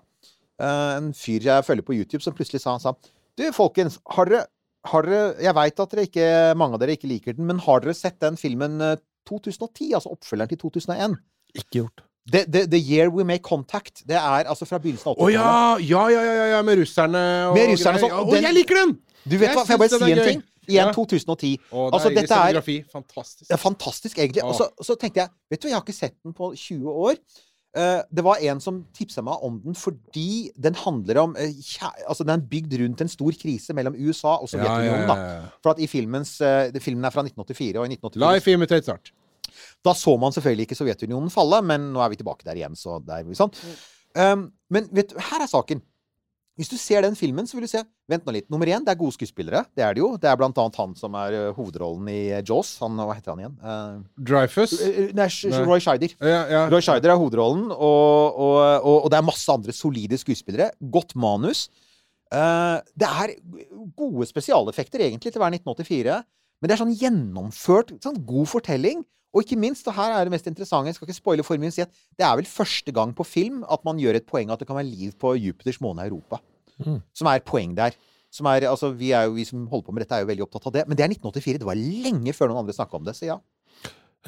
eh, 0.62 0.94
en 1.00 1.10
fyr 1.16 1.50
jeg 1.50 1.66
følger 1.66 1.90
på 1.90 1.98
YouTube, 1.98 2.22
som 2.22 2.36
plutselig 2.36 2.62
sa 2.62 2.76
han 2.76 2.84
sa 2.84 2.94
Du, 3.34 3.48
folkens, 3.56 3.98
har 4.14 4.30
dere, 4.30 4.46
har 4.92 5.06
dere 5.06 5.34
Jeg 5.42 5.58
veit 5.58 5.82
at 5.82 5.94
dere 5.96 6.06
ikke, 6.06 6.32
mange 6.60 6.78
av 6.78 6.84
dere 6.84 6.94
ikke 6.94 7.10
liker 7.10 7.34
den, 7.34 7.50
men 7.50 7.62
har 7.66 7.82
dere 7.82 7.98
sett 7.98 8.20
den 8.22 8.38
filmen 8.38 8.78
eh, 8.78 8.98
2010? 9.30 9.92
Altså 9.98 10.12
oppfølgeren 10.14 10.48
til 10.54 10.58
2001? 10.66 11.16
Ikke 11.54 11.70
gjort. 11.80 12.04
The, 12.30 12.44
the, 12.44 12.66
the 12.70 12.78
Year 12.78 13.08
We 13.10 13.24
Make 13.26 13.42
Contact. 13.42 14.02
Det 14.06 14.14
er 14.18 14.44
altså 14.50 14.66
fra 14.68 14.78
begynnelsen 14.78 15.08
av 15.10 15.16
Å 15.16 15.30
80-tallet. 15.30 15.34
ja! 15.34 15.78
Ja, 15.88 16.02
ja, 16.12 16.22
ja, 16.36 16.44
ja! 16.56 16.60
Med 16.66 16.78
russerne 16.82 17.22
og 17.48 17.56
Med 17.56 17.72
russerne 17.72 17.96
greier. 17.98 18.04
sånn, 18.04 18.18
og 18.20 18.30
den, 18.34 18.42
oh, 18.44 18.46
jeg 18.50 18.54
liker 18.60 18.80
den! 18.84 18.92
Du 19.24 19.34
vet 19.40 19.48
Jeg 19.48 19.56
hva, 19.56 19.64
Får 19.64 19.72
jeg 19.74 19.80
bare 19.82 19.90
si 19.90 20.12
en 20.12 20.18
gøy. 20.20 20.26
ting? 20.28 20.42
Igjen 20.70 20.90
Ja. 20.90 20.92
2010. 20.94 21.48
Oh, 21.72 21.88
det 21.90 21.94
Altså, 21.96 22.10
er 22.10 22.14
dette 22.20 22.34
er- 22.36 22.84
Fantastisk. 22.92 23.48
Det 23.48 23.54
er 23.56 23.62
fantastisk, 23.64 24.18
egentlig. 24.22 24.44
Og 24.44 24.54
så, 24.54 24.68
så 24.84 24.94
tenkte 25.00 25.20
jeg 25.24 25.28
Vet 25.50 25.62
du, 25.62 25.68
jeg 25.68 25.74
har 25.74 25.82
ikke 25.82 25.96
sett 25.96 26.14
den 26.22 26.32
på 26.36 26.52
20 26.54 26.86
år. 26.92 27.16
Uh, 27.70 28.02
det 28.10 28.22
var 28.26 28.36
en 28.42 28.58
som 28.60 28.80
tipsa 28.98 29.22
meg 29.22 29.42
om 29.46 29.60
den 29.62 29.76
fordi 29.78 30.50
den 30.58 30.74
handler 30.74 31.20
om 31.22 31.36
uh, 31.38 31.50
kjæ- 31.62 32.02
Altså, 32.08 32.24
den 32.26 32.34
er 32.40 32.46
bygd 32.50 32.72
rundt 32.82 33.00
en 33.00 33.08
stor 33.08 33.30
krise 33.38 33.72
mellom 33.78 33.94
USA 33.94 34.36
og 34.42 34.48
Sovjetunionen. 34.50 35.06
Ja, 35.08 35.14
ja, 35.16 35.22
ja, 35.22 35.40
da. 35.40 35.48
For 35.62 35.70
at 35.74 35.78
i 35.82 35.86
filmens 35.86 36.36
uh, 36.42 36.66
Filmen 36.82 37.04
er 37.06 37.10
fra 37.14 37.22
1984, 37.22 37.78
og 37.78 37.86
i 37.86 37.94
1984 37.94 38.26
Life 38.26 38.50
imitates 38.52 38.88
art. 38.90 39.12
Da 39.86 39.94
så 39.96 40.16
man 40.20 40.34
selvfølgelig 40.34 40.68
ikke 40.68 40.76
Sovjetunionen 40.78 41.32
falle, 41.32 41.62
men 41.64 41.90
nå 41.94 42.02
er 42.04 42.12
vi 42.12 42.20
tilbake 42.20 42.44
der 42.44 42.58
igjen, 42.58 42.76
så 42.76 42.98
der 43.04 43.22
er 43.22 43.28
vi 43.28 43.38
sånn. 43.38 43.54
Um, 44.18 44.50
men 44.72 44.90
vet 44.92 45.14
du, 45.14 45.20
her 45.30 45.44
er 45.44 45.50
saken. 45.50 45.80
Hvis 46.60 46.68
du 46.68 46.76
ser 46.76 47.00
den 47.06 47.14
filmen, 47.16 47.46
så 47.48 47.56
vil 47.56 47.64
du 47.64 47.70
se 47.70 47.80
Vent 48.10 48.26
nå 48.26 48.34
litt. 48.34 48.48
Nummer 48.52 48.68
én, 48.68 48.82
det 48.84 48.90
er 48.92 48.98
gode 48.98 49.14
skuespillere. 49.14 49.62
Det 49.78 49.84
er 49.86 49.94
det 49.94 50.02
jo. 50.02 50.10
Det 50.20 50.28
er 50.28 50.36
blant 50.36 50.56
annet 50.58 50.76
han 50.80 50.96
som 50.98 51.14
er 51.16 51.36
eh, 51.38 51.52
hovedrollen 51.54 52.08
i 52.10 52.18
eh, 52.34 52.42
Jaws. 52.42 52.72
Han, 52.82 52.98
hva 52.98 53.14
heter 53.14 53.32
han 53.32 53.42
igjen? 53.44 53.54
Uh, 53.62 54.24
Dreyfus. 54.28 54.74
nei, 55.14 55.28
Roy 55.62 55.80
Scheider. 55.80 56.16
Ja, 56.18 56.40
ja. 56.50 56.64
Roy 56.72 56.82
Scheider 56.82 57.14
er 57.14 57.20
hovedrollen, 57.22 57.68
og, 57.70 58.34
og, 58.34 58.58
og, 58.82 58.96
og 58.96 59.06
det 59.14 59.20
er 59.20 59.28
masse 59.28 59.54
andre 59.54 59.76
solide 59.78 60.18
skuespillere. 60.20 60.72
Godt 60.98 61.14
manus. 61.22 61.68
Uh, 62.34 62.82
det 62.98 63.08
er 63.08 63.36
gode 63.96 64.26
spesialeffekter, 64.28 65.06
egentlig, 65.06 65.30
til 65.30 65.40
å 65.40 65.46
være 65.46 65.62
1984. 65.62 66.18
Men 66.60 66.68
det 66.68 66.76
er 66.76 66.82
sånn 66.82 66.98
gjennomført, 66.98 67.94
sånn 68.04 68.20
god 68.26 68.50
fortelling. 68.50 69.06
Og 69.34 69.44
ikke 69.44 69.58
minst, 69.62 69.86
og 69.86 69.94
her 69.94 70.16
er 70.16 70.26
det 70.26 70.32
mest 70.34 70.48
interessante, 70.50 70.90
jeg 70.90 70.96
skal 70.98 71.06
ikke 71.08 71.18
spoile 71.20 71.44
for 71.46 71.60
mye, 71.62 71.70
si 71.70 71.84
at 71.84 71.92
det 72.18 72.26
er 72.26 72.34
vel 72.40 72.48
første 72.50 72.92
gang 72.92 73.12
på 73.14 73.26
film 73.28 73.60
at 73.70 73.84
man 73.86 74.00
gjør 74.02 74.18
et 74.18 74.26
poeng 74.26 74.50
at 74.50 74.58
det 74.58 74.66
kan 74.66 74.76
være 74.76 74.90
liv 74.90 75.12
på 75.20 75.36
Jupiters 75.38 75.78
måne 75.84 76.06
Europa. 76.08 76.40
Mm. 76.82 76.98
Som 77.14 77.30
er 77.30 77.44
poeng 77.46 77.76
der. 77.78 77.94
Som 78.30 78.46
er, 78.46 78.66
altså, 78.70 78.90
vi, 78.94 79.12
er 79.14 79.26
jo, 79.28 79.36
vi 79.38 79.44
som 79.46 79.66
holder 79.70 79.86
på 79.86 79.92
med 79.94 80.02
dette, 80.04 80.14
er 80.18 80.24
jo 80.24 80.30
veldig 80.30 80.44
opptatt 80.46 80.66
av 80.70 80.74
det. 80.74 80.84
Men 80.88 80.98
det 80.98 81.04
er 81.04 81.12
1984. 81.14 81.58
Det 81.62 81.66
var 81.66 81.78
lenge 81.78 82.34
før 82.34 82.50
noen 82.50 82.62
andre 82.62 82.74
snakka 82.74 82.98
om 82.98 83.06
det. 83.06 83.14
Så 83.18 83.26
ja. 83.26 83.38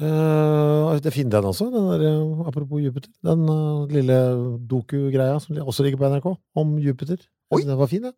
Uh, 0.01 0.95
det 0.97 1.11
er 1.11 1.13
fin 1.13 1.29
den 1.29 1.45
også, 1.45 1.67
den 1.69 1.85
der, 1.91 2.01
eh, 2.09 2.47
apropos 2.49 2.81
Jupiter. 2.81 3.11
Den 3.23 3.43
uh, 3.45 3.83
lille 3.91 4.15
doku-greia 4.69 5.35
som 5.39 5.59
også 5.61 5.85
ligger 5.85 5.99
på 6.01 6.09
NRK, 6.09 6.31
om 6.57 6.71
Jupiter. 6.81 7.19
Oi. 7.53 7.61
Den 7.61 7.77
var 7.77 7.91
fin, 7.91 8.07
ja. 8.09 8.11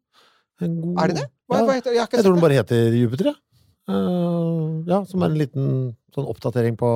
En 0.63 0.77
god- 0.81 1.01
Er 1.03 1.07
det 1.11 1.15
det? 1.17 1.25
Hva, 1.49 1.57
Ja. 1.59 1.65
hva 1.65 1.73
heter? 1.75 1.91
Jeg 1.91 2.07
Jeg 2.13 2.23
tror 2.23 2.33
den 2.33 2.41
bare 2.45 2.57
heter 2.61 2.95
Jupiter, 2.95 3.25
jeg. 3.25 3.35
Eh, 3.35 3.54
ja, 3.87 5.01
som 5.05 5.21
er 5.21 5.29
en 5.29 5.37
liten 5.39 5.67
sånn 6.15 6.29
oppdatering 6.31 6.77
på 6.79 6.91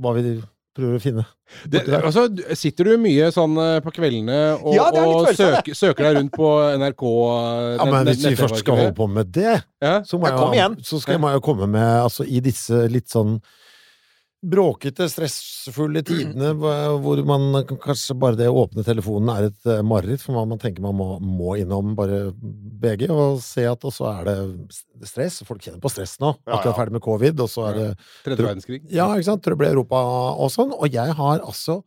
hva 0.00 0.14
vi 0.16 0.40
prøver 0.76 0.98
å 0.98 1.02
finne. 1.02 1.24
Det, 1.70 1.82
altså, 1.98 2.28
sitter 2.58 2.92
du 2.92 2.92
mye 3.02 3.30
sånn 3.34 3.56
eh, 3.58 3.78
på 3.82 3.92
kveldene 3.96 4.36
og, 4.60 4.74
Ja, 4.76 4.86
og 5.02 5.26
søker, 5.34 5.74
søker 5.74 6.06
deg 6.06 6.20
rundt 6.20 6.34
på 6.36 6.50
NRK 6.78 7.02
eh, 7.10 7.72
Ja, 7.74 7.86
men 7.90 8.10
hvis 8.10 8.22
vi 8.28 8.36
først 8.38 8.60
skal 8.62 8.78
holde 8.78 8.94
på 8.96 9.08
med 9.10 9.32
det, 9.34 9.56
Ja. 9.82 9.96
så, 10.06 10.20
må 10.20 10.30
jeg, 10.30 10.76
så 10.86 11.00
skal 11.02 11.16
jeg, 11.16 11.22
må 11.24 11.32
jeg 11.32 11.40
jo 11.40 11.46
komme 11.50 11.66
med 11.70 11.88
altså, 12.04 12.26
I 12.26 12.42
disse 12.44 12.84
litt 12.92 13.10
sånn 13.10 13.40
bråkete, 14.40 15.04
stressfulle 15.12 16.00
tidene 16.06 16.52
hvor 17.02 17.20
man 17.28 17.60
kanskje 17.68 18.16
bare 18.20 18.38
det 18.38 18.48
å 18.48 18.62
åpne 18.62 18.84
telefonen 18.86 19.32
er 19.34 19.48
et 19.50 19.68
eh, 19.68 19.82
mareritt, 19.84 20.22
for 20.24 20.36
hva 20.36 20.46
man 20.48 20.60
tenker 20.60 20.84
man 20.84 20.96
må, 20.96 21.08
må 21.20 21.56
innom 21.60 21.92
bare 21.98 22.30
VG 22.80 23.06
og 23.12 23.42
se 23.44 23.66
at 23.68 23.84
og 23.84 23.94
så 23.94 24.08
er 24.14 24.30
det 24.30 24.38
stress. 25.08 25.40
Folk 25.48 25.62
kjenner 25.64 25.82
på 25.82 25.92
stress 25.92 26.16
nå. 26.22 26.32
Ja, 26.46 26.56
Akkurat 26.56 26.72
ja. 26.72 26.76
ferdig 26.78 26.96
med 26.96 27.04
covid, 27.04 27.44
og 27.44 27.52
så 27.52 27.68
er 27.70 27.78
det 27.78 27.86
Tredje 28.24 28.46
verdenskrig. 28.46 28.82
Ja, 28.88 29.10
ikke 29.14 29.28
sant? 29.28 29.44
Trøbbel 29.44 29.68
i 29.68 29.74
Europa 29.74 30.00
og 30.32 30.52
sånn. 30.54 30.74
Og 30.76 30.88
jeg 30.92 31.16
har 31.20 31.40
altså 31.44 31.80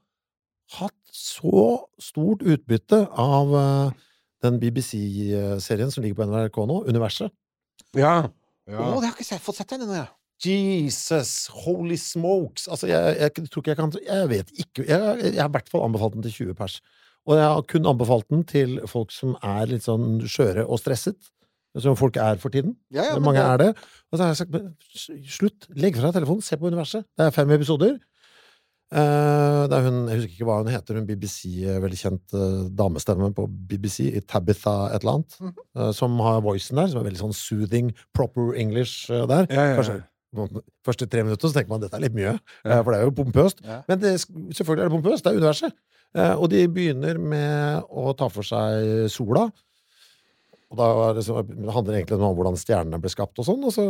hatt 0.78 0.98
så 1.14 1.68
stort 2.02 2.46
utbytte 2.46 3.04
av 3.20 3.54
eh, 3.58 4.10
den 4.46 4.60
BBC-serien 4.62 5.94
som 5.94 6.06
ligger 6.06 6.22
på 6.22 6.30
NRK 6.30 6.66
nå, 6.70 6.84
Universet. 6.90 7.34
Ja. 7.98 8.20
Å, 8.28 8.72
ja. 8.72 8.78
det 8.78 8.92
har 8.92 9.08
jeg 9.10 9.16
ikke 9.18 9.32
sett, 9.34 9.44
fått 9.44 9.60
sett 9.60 9.74
den 9.74 9.86
ennå, 9.86 10.04
jeg. 10.04 10.12
Jesus, 10.44 11.48
holy 11.64 11.96
smokes! 11.96 12.68
Altså, 12.68 12.88
jeg, 12.88 13.16
jeg 13.20 13.50
tror 13.52 13.62
ikke 13.62 13.72
jeg 13.72 13.80
kan 13.80 13.94
Jeg 14.08 14.30
vet 14.30 14.52
ikke. 14.60 14.86
Jeg, 14.88 15.20
jeg 15.24 15.42
har 15.42 15.50
i 15.50 15.56
hvert 15.56 15.70
fall 15.72 15.86
anbefalt 15.86 16.18
den 16.18 16.26
til 16.26 16.32
20 16.32 16.58
pers. 16.60 16.80
Og 17.24 17.38
jeg 17.40 17.46
har 17.48 17.62
kun 17.72 17.86
anbefalt 17.88 18.30
den 18.30 18.44
til 18.44 18.80
folk 18.92 19.14
som 19.16 19.38
er 19.40 19.70
litt 19.72 19.86
sånn 19.86 20.24
skjøre 20.28 20.66
og 20.68 20.82
stresset. 20.82 21.20
Som 21.80 21.96
folk 21.98 22.18
er 22.22 22.38
for 22.42 22.54
tiden. 22.54 22.76
Ja, 22.94 23.14
ja, 23.14 23.20
Mange 23.20 23.40
det- 23.40 23.50
er 23.50 23.58
det. 23.58 23.70
Og 24.12 24.18
så 24.18 24.24
har 24.24 24.34
jeg 24.34 24.38
sagt 24.38 25.32
slutt, 25.38 25.68
legg 25.76 25.96
fra 25.98 26.12
deg 26.12 26.20
telefonen, 26.20 26.44
se 26.46 26.58
på 26.58 26.68
Universet. 26.70 27.06
Det 27.18 27.26
er 27.26 27.32
fem 27.32 27.50
episoder. 27.56 27.98
Uh, 28.94 29.66
det 29.66 29.74
er 29.74 29.88
hun, 29.88 29.96
jeg 30.06 30.20
husker 30.20 30.34
ikke 30.36 30.46
hva 30.46 30.60
hun 30.60 30.70
heter, 30.70 30.98
hun 31.00 31.08
BBC, 31.08 31.64
eh, 31.66 31.80
veldig 31.82 31.98
kjent 31.98 32.36
uh, 32.38 32.70
damestemme 32.70 33.32
på 33.34 33.48
BBC, 33.50 34.12
i 34.14 34.22
Tabitha 34.22 34.92
et 34.94 35.02
eller 35.02 35.16
annet, 35.16 35.38
mm 35.40 35.48
-hmm. 35.50 35.82
uh, 35.82 35.92
som 35.92 36.20
har 36.20 36.42
voicen 36.42 36.78
der, 36.78 36.88
som 36.88 37.00
er 37.00 37.10
veldig 37.10 37.24
sånn 37.24 37.34
soothing, 37.34 37.92
proper 38.14 38.54
English 38.54 39.08
der. 39.10 39.48
Ja, 39.50 39.56
ja, 39.56 39.70
ja. 39.70 39.76
Kanskje 39.76 40.04
første 40.86 41.08
tre 41.10 41.24
minutter 41.24 41.48
så 41.50 41.54
tenker 41.58 41.70
man 41.74 41.82
at 41.82 41.88
dette 41.90 42.00
er 42.00 42.06
litt 42.08 42.16
mye, 42.18 42.34
Ja. 42.66 42.78
eh, 42.78 42.84
for 42.84 42.92
det 42.94 43.00
er 43.02 43.06
jo 43.08 43.16
pompøst. 43.24 43.62
Ja. 43.64 43.82
Men 43.88 44.00
det, 44.00 44.14
selvfølgelig 44.20 44.84
er 44.86 44.90
det 44.90 44.96
pompøst, 44.98 45.24
det 45.24 45.34
er 45.34 45.40
universet. 45.42 45.74
Eh, 46.16 46.34
Og 46.38 46.50
de 46.50 46.68
begynner 46.68 47.18
med 47.20 47.84
å 47.90 48.16
ta 48.18 48.28
for 48.30 48.44
seg 48.44 49.10
sola. 49.10 49.48
Og 50.74 50.78
da 50.80 50.88
det, 51.14 51.26
det 51.28 51.74
handler 51.76 52.00
egentlig 52.00 52.18
om 52.20 52.34
hvordan 52.38 52.58
stjernene 52.58 53.00
ble 53.02 53.12
skapt 53.14 53.38
og 53.40 53.46
sånn, 53.46 53.62
og 53.68 53.74
så 53.76 53.84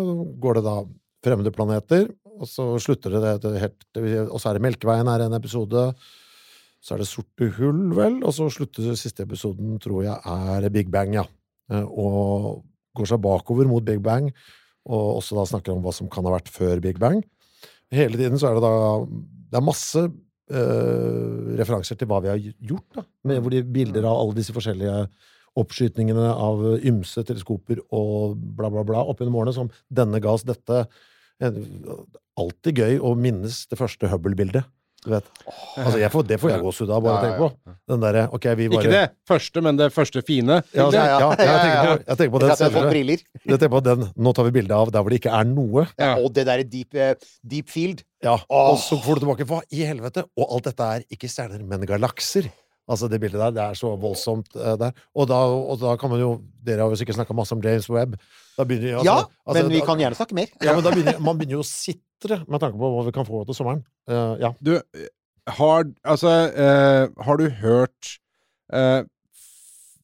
går 0.44 0.60
det 0.60 0.64
da 0.68 0.76
fremmede 1.24 1.54
planeter, 1.56 2.10
og 2.34 2.48
så 2.50 2.66
slutter 2.84 3.14
det, 3.16 3.34
det 3.46 3.60
helt 3.62 3.86
Og 4.34 4.40
så 4.42 4.50
er 4.50 4.58
det 4.58 4.64
Melkeveien 4.66 5.08
her 5.08 5.22
en 5.24 5.38
episode. 5.38 5.94
Så 6.84 6.96
er 6.96 7.00
det 7.00 7.08
Sorte 7.08 7.48
hull, 7.56 7.94
vel, 7.96 8.18
og 8.28 8.34
så 8.36 8.50
slutter 8.52 8.96
siste 9.00 9.24
episoden, 9.24 9.78
tror 9.80 10.04
jeg, 10.04 10.18
er 10.28 10.68
Big 10.74 10.90
Bang, 10.92 11.14
ja. 11.16 11.24
Eh, 11.72 11.86
Og 11.88 12.66
går 12.98 13.08
seg 13.14 13.22
bakover 13.24 13.66
mot 13.70 13.86
Big 13.86 14.02
Bang, 14.04 14.34
og 14.90 15.20
også 15.20 15.38
da 15.38 15.46
snakker 15.48 15.74
om 15.74 15.84
hva 15.84 15.94
som 15.96 16.10
kan 16.12 16.26
ha 16.28 16.36
vært 16.36 16.52
før 16.52 16.82
Big 16.84 17.00
Bang. 17.02 17.22
Hele 17.94 18.20
tiden 18.20 18.40
så 18.42 18.50
er 18.50 18.58
det 18.58 18.64
da 18.66 18.76
Det 19.54 19.60
er 19.60 19.66
masse 19.66 20.02
eh, 20.02 21.54
referanser 21.60 22.00
til 22.00 22.10
hva 22.10 22.20
vi 22.24 22.32
har 22.32 22.42
gjort, 22.42 22.88
da. 22.98 23.06
Med 23.30 23.44
hvor 23.44 23.54
de 23.54 23.62
bilder 23.64 24.08
av 24.10 24.18
alle 24.18 24.40
disse 24.40 24.56
forskjellige 24.56 25.06
oppskytningene 25.62 26.32
av 26.34 26.64
ymse 26.82 27.22
teleskoper 27.28 27.84
og 27.94 28.40
bla, 28.58 28.72
bla, 28.74 28.82
bla 28.88 29.04
opp 29.06 29.22
gjennom 29.22 29.38
årene, 29.38 29.54
som 29.54 29.70
denne 29.94 30.22
ga 30.24 30.34
oss 30.34 30.46
dette. 30.48 30.88
Alltid 32.42 32.82
gøy 32.82 32.98
å 32.98 33.14
minnes 33.14 33.60
det 33.70 33.78
første 33.78 34.10
Hubble-bildet. 34.10 34.66
Du 35.04 35.10
vet. 35.12 35.26
Altså, 35.76 35.98
jeg 36.00 36.12
får, 36.14 36.24
det 36.30 36.38
får 36.40 36.52
jeg 36.54 36.64
gåsehud 36.64 36.92
av, 36.96 37.04
bare 37.04 37.14
å 37.14 37.18
Ja, 37.18 37.24
ja, 37.24 37.32
tenke 37.34 37.42
på. 37.44 37.76
Den 37.92 38.04
der, 38.06 38.20
Ok, 38.32 38.46
vi 38.56 38.70
bare 38.72 38.84
Ikke 38.86 38.94
det 38.94 39.04
første, 39.28 39.64
men 39.66 39.80
det 39.80 39.90
første 39.92 40.24
fine. 40.24 40.60
Ja, 40.72 40.86
altså, 40.86 41.04
ja, 41.04 41.18
jeg 41.20 41.38
tenker 41.44 41.84
på, 41.84 41.98
jeg 42.08 42.18
tenker 42.22 42.34
på 42.38 42.42
den 42.44 42.56
senere. 42.56 43.18
Jeg 43.44 43.60
tenker 43.60 43.74
på 43.76 43.84
den 43.90 44.08
Nå 44.16 44.34
tar 44.38 44.48
vi 44.48 44.56
bilde 44.62 44.80
av 44.80 44.94
der 44.96 45.04
hvor 45.04 45.14
det 45.14 45.20
ikke 45.20 45.36
er 45.36 45.50
noe. 45.50 45.86
Ja. 46.00 46.16
Og 46.22 46.32
det 46.38 46.48
derre 46.48 46.64
deep, 46.64 46.96
eh, 46.96 47.16
deep 47.44 47.72
field. 47.74 48.06
Ja. 48.24 48.38
Og 48.48 48.78
så 48.80 48.96
får 49.04 49.20
du 49.20 49.26
tilbake 49.26 49.48
Hva 49.50 49.60
i 49.76 49.84
helvete? 49.84 50.24
Og 50.40 50.56
alt 50.56 50.70
dette 50.72 50.92
er 50.96 51.08
ikke 51.12 51.28
stjerner, 51.32 51.66
men 51.68 51.84
galakser. 51.90 52.48
Altså 52.90 53.08
Det 53.08 53.20
bildet 53.22 53.40
der, 53.40 53.52
det 53.56 53.64
er 53.64 53.78
så 53.80 53.94
voldsomt 54.00 54.50
uh, 54.60 54.74
der. 54.80 54.92
Og 55.16 55.28
da, 55.30 55.40
og 55.48 55.80
da 55.80 55.96
kan 56.00 56.12
man 56.12 56.20
jo 56.20 56.34
Dere 56.64 56.84
har 56.84 56.92
jo 56.92 57.00
sikkert 57.00 57.16
snakka 57.20 57.36
masse 57.36 57.56
om 57.56 57.64
James 57.64 57.88
Webb. 57.92 58.18
Da 58.58 58.66
begynner, 58.68 59.00
altså, 59.00 59.08
Ja, 59.08 59.16
altså, 59.48 59.64
men 59.64 59.72
vi 59.72 59.80
da- 59.80 59.86
kan 59.86 60.04
gjerne 60.04 60.20
snakke 60.20 60.36
mer. 60.36 60.52
Ja, 60.62 60.76
men 60.76 60.84
da 60.84 60.92
begynner, 60.92 61.20
Man 61.20 61.40
begynner 61.40 61.58
jo 61.60 61.64
å 61.64 61.68
sitre 61.68 62.44
med 62.48 62.60
tanke 62.64 62.80
på 62.80 62.92
hva 62.92 63.06
vi 63.08 63.16
kan 63.16 63.28
få 63.28 63.46
til 63.48 63.58
sommeren. 63.58 63.84
Uh, 64.10 64.36
ja. 64.40 64.54
Du, 64.64 64.76
har 65.48 65.90
Altså, 66.04 66.30
uh, 66.56 67.24
har 67.24 67.38
du 67.38 67.50
hørt 67.50 68.14
eh, 68.72 69.04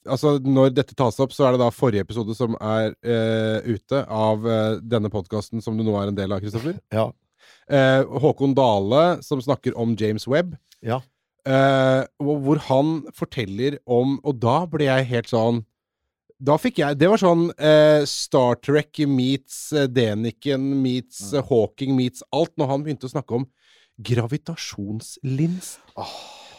Altså, 0.10 0.38
når 0.40 0.72
dette 0.74 0.96
tas 0.96 1.20
opp, 1.20 1.32
så 1.36 1.46
er 1.46 1.54
det 1.54 1.62
da 1.62 1.70
forrige 1.70 2.02
episode 2.02 2.34
som 2.34 2.56
er 2.58 2.96
eh, 3.04 3.68
ute 3.68 4.00
av 4.08 4.48
denne 4.82 5.12
podkasten 5.14 5.62
som 5.62 5.78
du 5.78 5.84
nå 5.86 5.94
er 6.00 6.10
en 6.10 6.18
del 6.18 6.32
av, 6.34 6.40
Kristoffer. 6.42 6.80
Ja. 6.96 7.12
Eh, 7.70 8.02
Håkon 8.24 8.56
Dale, 8.58 9.20
som 9.22 9.42
snakker 9.44 9.76
om 9.78 9.94
James 10.00 10.26
Webb. 10.28 10.56
Ja. 10.82 11.02
Og 11.48 12.42
hvor 12.44 12.60
han 12.68 12.90
forteller 13.16 13.78
om 13.88 14.18
Og 14.28 14.36
da 14.42 14.58
ble 14.70 14.90
jeg 14.90 15.08
helt 15.08 15.30
sånn 15.32 15.62
Da 16.44 16.58
fikk 16.60 16.82
jeg 16.82 17.00
Det 17.00 17.08
var 17.10 17.22
sånn 17.22 17.46
uh, 17.56 18.04
Star 18.10 18.60
Trek 18.60 19.00
meets 19.08 19.70
uh, 19.72 19.88
Deniken 19.88 20.68
meets 20.84 21.30
uh, 21.32 21.40
Hawking 21.48 21.96
meets 21.96 22.26
alt, 22.36 22.52
når 22.60 22.74
han 22.74 22.84
begynte 22.84 23.08
å 23.08 23.14
snakke 23.14 23.40
om 23.40 23.48
gravitasjonslins. 24.00 25.74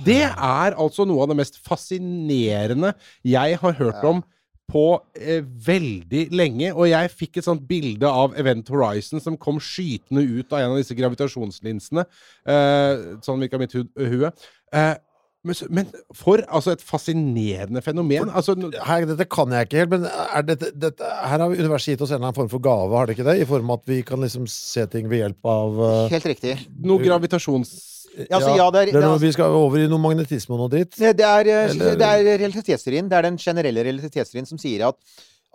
Det 0.05 0.23
er 0.29 0.77
altså 0.81 1.07
noe 1.09 1.25
av 1.25 1.33
det 1.33 1.39
mest 1.41 1.59
fascinerende 1.65 2.95
jeg 3.27 3.59
har 3.61 3.77
hørt 3.81 4.05
om 4.07 4.23
på 4.71 4.85
eh, 5.19 5.43
veldig 5.67 6.29
lenge, 6.31 6.69
og 6.71 6.87
jeg 6.87 7.11
fikk 7.11 7.41
et 7.41 7.47
sånt 7.49 7.65
bilde 7.67 8.07
av 8.07 8.37
Event 8.39 8.69
Horizon 8.71 9.23
som 9.23 9.39
kom 9.41 9.59
skytende 9.63 10.23
ut 10.23 10.53
av 10.53 10.61
en 10.61 10.75
av 10.77 10.79
disse 10.79 10.95
gravitasjonslinsene. 10.95 12.05
Eh, 12.47 13.03
sånn 13.27 13.43
virka 13.43 13.59
mitt 13.59 13.75
hu 13.75 13.83
hue. 13.99 14.31
Eh, 14.73 14.97
men, 15.41 15.57
men 15.73 15.87
for 16.13 16.43
altså 16.53 16.75
et 16.75 16.83
fascinerende 16.85 17.81
fenomen. 17.81 18.29
Altså, 18.37 18.53
Her, 18.85 19.07
dette 19.09 19.25
kan 19.33 19.53
jeg 19.57 19.69
ikke 19.69 19.79
helt, 19.81 19.95
men 19.95 20.03
er 20.05 20.45
dette, 20.45 20.69
dette, 20.77 21.13
her 21.31 21.41
har 21.41 21.55
universet 21.55 21.95
gitt 21.95 22.03
oss 22.05 22.13
en 22.13 22.19
eller 22.19 22.29
annen 22.29 22.37
form 22.37 22.51
for 22.53 22.61
gave, 22.65 22.93
har 22.93 23.09
det 23.09 23.17
ikke 23.17 23.29
det? 23.31 23.39
I 23.41 23.47
form 23.49 23.73
av 23.73 23.81
at 23.81 23.89
vi 23.89 24.03
kan 24.05 24.21
liksom 24.21 24.45
se 24.53 24.85
ting 24.93 25.09
ved 25.09 25.23
hjelp 25.23 25.49
av 25.49 25.81
uh, 25.81 25.95
Helt 26.13 26.29
riktig. 26.29 26.59
noe 26.85 27.01
gravitasjons... 27.01 27.73
Ja, 28.11 28.37
altså, 28.37 28.53
ja, 28.59 28.65
det 28.75 28.81
er, 28.83 28.89
det 28.91 28.99
er 28.99 29.05
noe, 29.07 29.15
det 29.15 29.23
er, 29.23 29.23
Vi 29.23 29.33
skal 29.37 29.57
over 29.57 29.81
i 29.81 29.89
noe 29.89 30.03
magnetisme 30.03 30.57
og 30.57 30.65
noe 30.65 30.73
dritt. 30.73 30.97
det 30.99 31.25
er, 31.25 31.49
eh, 31.49 31.71
Eller- 31.71 31.97
det 31.97 32.09
er 32.11 32.41
realitetsteorien. 32.43 33.09
Det 33.09 33.17
er 33.17 33.29
den 33.31 33.39
generelle 33.41 33.85
realitetsteorien 33.87 34.49
som 34.51 34.59
sier 34.61 34.89
at 34.89 34.99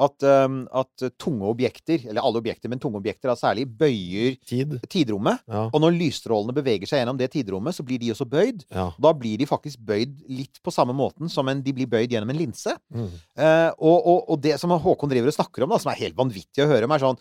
at, 0.01 0.25
um, 0.45 0.57
at 0.75 1.05
tunge 1.21 1.47
objekter, 1.47 2.01
eller 2.09 2.23
alle 2.25 2.41
objekter, 2.41 2.71
men 2.71 2.81
tunge 2.81 2.99
objekter 2.99 3.31
da 3.31 3.35
særlig, 3.39 3.67
bøyer 3.79 4.35
Tid. 4.47 4.75
tidrommet. 4.91 5.43
Ja. 5.47 5.65
Og 5.69 5.79
når 5.83 5.95
lysstrålene 5.95 6.55
beveger 6.55 6.89
seg 6.89 7.01
gjennom 7.01 7.19
det 7.19 7.31
tidrommet, 7.35 7.77
så 7.77 7.85
blir 7.87 8.01
de 8.01 8.11
også 8.11 8.27
bøyd. 8.27 8.65
ja. 8.75 8.89
Da 8.99 9.13
blir 9.15 9.39
de 9.39 9.47
faktisk 9.47 9.79
bøyd 9.85 10.19
litt 10.31 10.59
på 10.63 10.73
samme 10.73 10.95
måten 10.95 11.31
som 11.31 11.47
en, 11.51 11.63
de 11.63 11.73
blir 11.75 11.89
bøyd 11.89 12.11
gjennom 12.11 12.31
en 12.33 12.39
linse. 12.39 12.75
Mm. 12.91 13.07
Uh, 13.39 13.71
og, 13.79 13.97
og, 13.97 14.19
og 14.35 14.43
det 14.43 14.59
som 14.61 14.73
Håkon 14.75 15.11
driver 15.11 15.31
og 15.31 15.37
snakker 15.37 15.65
om, 15.65 15.73
da, 15.75 15.81
som 15.81 15.93
er 15.93 16.01
helt 16.03 16.19
vanvittig 16.19 16.65
å 16.65 16.69
høre 16.69 16.89
om, 16.89 16.95
er 16.95 17.03
sånn 17.05 17.19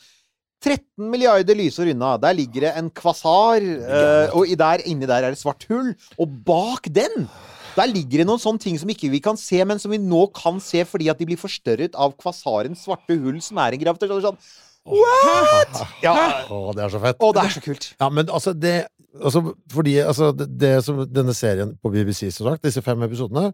13 0.65 1.11
milliarder 1.13 1.59
lysår 1.59 1.91
unna, 1.93 2.15
der 2.17 2.37
ligger 2.39 2.65
det 2.65 2.71
en 2.81 2.89
kvasar, 2.95 3.65
uh, 3.85 4.37
og 4.39 4.49
i 4.49 4.57
der, 4.57 4.85
inni 4.89 5.09
der 5.09 5.27
er 5.27 5.35
det 5.35 5.41
svart 5.41 5.67
hull. 5.69 5.93
Og 6.17 6.39
bak 6.47 6.89
den, 6.95 7.29
der 7.75 7.91
ligger 7.91 8.23
det 8.23 8.27
noen 8.29 8.43
sånne 8.43 8.63
ting 8.63 8.77
som 8.81 8.91
ikke 8.93 9.11
vi 9.13 9.21
kan 9.25 9.39
se, 9.41 9.59
men 9.67 9.81
som 9.83 9.93
vi 9.95 9.99
nå 10.03 10.27
kan 10.37 10.61
se 10.63 10.85
fordi 10.89 11.09
at 11.13 11.19
de 11.21 11.27
blir 11.29 11.41
forstørret 11.41 11.97
av 11.99 12.15
kvasarens 12.21 12.85
svarte 12.87 13.17
hull, 13.19 13.41
som 13.45 13.59
er 13.63 13.75
en 13.77 13.83
gravitasjon. 13.83 14.23
Sånn, 14.29 14.41
What?! 14.85 15.79
Ja, 16.05 16.13
Å, 16.53 16.59
det 16.77 16.83
er 16.85 16.91
så 16.93 17.01
fett. 17.01 17.17
å, 17.25 17.31
det 17.33 17.45
er 17.47 17.55
så 17.55 17.63
kult. 17.65 17.87
Ja, 17.97 18.11
men 18.13 18.29
altså, 18.29 18.53
det 18.53 18.75
altså, 19.17 19.41
Fordi 19.73 19.95
altså, 20.03 20.29
det, 20.37 20.51
det 20.61 20.75
som 20.85 21.01
denne 21.09 21.33
serien 21.37 21.73
på 21.81 21.93
BBC, 21.95 22.29
som 22.35 22.51
sagt, 22.51 22.67
disse 22.67 22.83
fem 22.85 23.01
episodene 23.07 23.49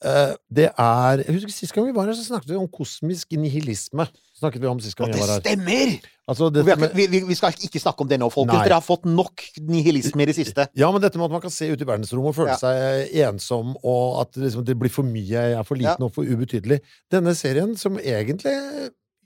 Det 0.00 0.70
er 0.78 1.20
Jeg 1.26 1.34
husker 1.34 1.52
Sist 1.52 1.74
gang 1.76 1.84
vi 1.86 1.92
var 1.92 2.06
her, 2.08 2.14
så 2.16 2.24
snakket 2.24 2.48
vi 2.54 2.56
om 2.56 2.68
kosmisk 2.72 3.32
nihilisme. 3.36 4.06
Snakket 4.38 4.62
vi 4.62 4.66
om 4.70 4.78
sist 4.80 4.96
gang 4.96 5.10
Og 5.10 5.12
det 5.14 5.20
var 5.20 5.34
her. 5.34 5.42
stemmer! 5.44 5.98
Altså, 6.30 6.46
vi, 6.48 6.54
dette 6.60 6.70
har, 6.70 6.78
med, 6.80 6.94
vi, 6.96 7.06
vi, 7.10 7.20
vi 7.28 7.34
skal 7.36 7.52
ikke 7.66 7.80
snakke 7.82 8.00
om 8.04 8.08
det 8.08 8.16
nå, 8.22 8.28
folkens. 8.32 8.54
Nei. 8.60 8.64
Dere 8.68 8.78
har 8.78 8.86
fått 8.86 9.04
nok 9.04 9.42
nihilisme 9.66 10.22
i 10.22 10.28
det 10.30 10.36
siste. 10.38 10.68
ja, 10.78 10.90
men 10.94 11.02
dette 11.02 11.18
med 11.18 11.26
at 11.26 11.34
man 11.34 11.42
kan 11.42 11.50
se 11.52 11.68
ut 11.72 11.82
i 11.82 11.88
verdensrommet 11.88 12.30
og 12.32 12.36
føle 12.38 12.54
Ja. 12.54 12.56
seg 12.62 13.12
ensom, 13.26 13.74
og 13.82 14.20
at 14.22 14.38
liksom, 14.40 14.64
det 14.64 14.78
blir 14.78 14.92
for 14.94 15.02
mye, 15.04 15.26
jeg 15.26 15.52
er 15.58 15.66
for 15.66 15.74
liten 15.76 15.98
Ja. 16.00 16.06
og 16.08 16.14
for 16.14 16.22
ubetydelig. 16.24 16.80
Denne 17.12 17.34
serien, 17.34 17.76
som 17.76 17.98
egentlig 17.98 18.54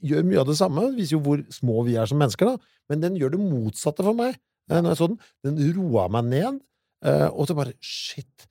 gjør 0.03 0.25
mye 0.27 0.41
av 0.41 0.47
det 0.49 0.57
samme, 0.59 0.89
viser 0.97 1.18
jo 1.18 1.20
hvor 1.29 1.45
små 1.55 1.85
vi 1.87 1.95
er 2.01 2.07
som 2.11 2.18
mennesker, 2.18 2.47
da, 2.51 2.57
men 2.91 3.01
den 3.05 3.16
gjør 3.20 3.37
det 3.37 3.41
motsatte 3.45 4.03
for 4.03 4.14
meg. 4.16 4.35
eh, 4.70 4.81
Når 4.81 4.91
jeg 4.91 4.97
så 4.99 5.07
den. 5.12 5.20
Den 5.45 5.75
roa 5.77 6.09
meg 6.09 6.25
ned, 6.25 6.61
eh, 7.05 7.29
og 7.29 7.47
så 7.47 7.55
bare 7.55 7.75
Shit. 7.81 8.49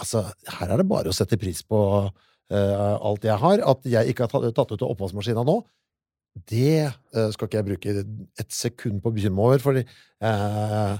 Altså, 0.00 0.24
her 0.58 0.72
er 0.72 0.80
det 0.80 0.88
bare 0.90 1.12
å 1.12 1.16
sette 1.16 1.38
pris 1.40 1.62
på 1.66 1.80
uh, 2.08 2.96
alt 2.96 3.26
jeg 3.26 3.38
har. 3.42 3.62
At 3.72 3.86
jeg 3.88 4.12
ikke 4.12 4.26
har 4.26 4.50
tatt, 4.50 4.72
ut 4.72 4.82
av 4.82 4.90
oppvaskmaskina 4.90 5.44
nå, 5.46 5.60
det 6.50 6.88
uh, 6.88 7.28
skal 7.34 7.48
ikke 7.48 7.60
jeg 7.60 7.68
bruke 7.70 7.94
et 8.00 8.52
sekund 8.54 9.02
på 9.02 9.10
å 9.10 9.16
bekymre 9.16 9.36
meg 9.38 9.48
over, 9.48 9.64
fordi 9.64 9.84
uh, 10.26 10.98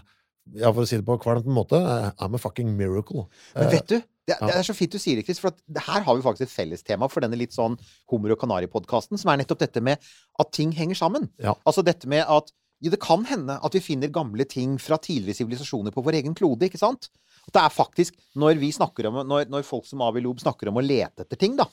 ja, 0.59 0.71
for 0.71 0.83
å 0.83 0.89
si 0.89 0.99
det 0.99 1.07
på 1.07 1.15
en 1.15 1.23
kvalm 1.23 1.53
måte, 1.55 1.79
I'm 2.19 2.35
a 2.35 2.41
fucking 2.41 2.73
miracle. 2.79 3.29
Men 3.55 3.71
vet 3.75 3.91
du, 3.91 3.99
det, 4.31 4.37
ja. 4.37 4.47
det 4.47 4.57
er 4.61 4.67
så 4.67 4.75
fint 4.77 4.93
du 4.93 4.99
sier 5.03 5.19
det, 5.19 5.27
Chris, 5.27 5.41
for 5.43 5.55
her 5.87 6.07
har 6.07 6.17
vi 6.17 6.25
faktisk 6.25 6.49
et 6.49 6.55
fellestema 6.55 7.09
for 7.11 7.25
denne 7.25 7.39
litt 7.39 7.55
sånn 7.57 7.77
hummer 8.11 8.35
og 8.35 8.41
kanari-podkasten, 8.43 9.21
som 9.21 9.33
er 9.33 9.43
nettopp 9.43 9.63
dette 9.63 9.83
med 9.85 10.03
at 10.43 10.53
ting 10.57 10.75
henger 10.77 10.99
sammen. 10.99 11.29
Ja. 11.43 11.57
Altså 11.69 11.85
dette 11.87 12.11
med 12.11 12.25
at 12.27 12.51
ja, 12.81 12.93
det 12.95 13.01
kan 13.03 13.27
hende 13.29 13.59
at 13.61 13.75
vi 13.77 13.83
finner 13.85 14.13
gamle 14.13 14.47
ting 14.49 14.79
fra 14.81 14.97
tidligere 15.03 15.43
sivilisasjoner 15.43 15.93
på 15.95 16.05
vår 16.05 16.23
egen 16.23 16.37
klode, 16.37 16.71
ikke 16.71 16.81
sant? 16.81 17.11
At 17.49 17.55
det 17.57 17.63
er 17.63 17.75
faktisk, 17.75 18.17
når 18.39 18.59
vi 18.61 18.73
snakker 18.75 19.09
om, 19.11 19.21
når, 19.27 19.49
når 19.51 19.67
folk 19.67 19.87
som 19.89 20.03
Avi 20.07 20.23
Loeb 20.25 20.43
snakker 20.43 20.71
om 20.71 20.81
å 20.81 20.85
lete 20.85 21.25
etter 21.25 21.41
ting, 21.41 21.57
da, 21.59 21.67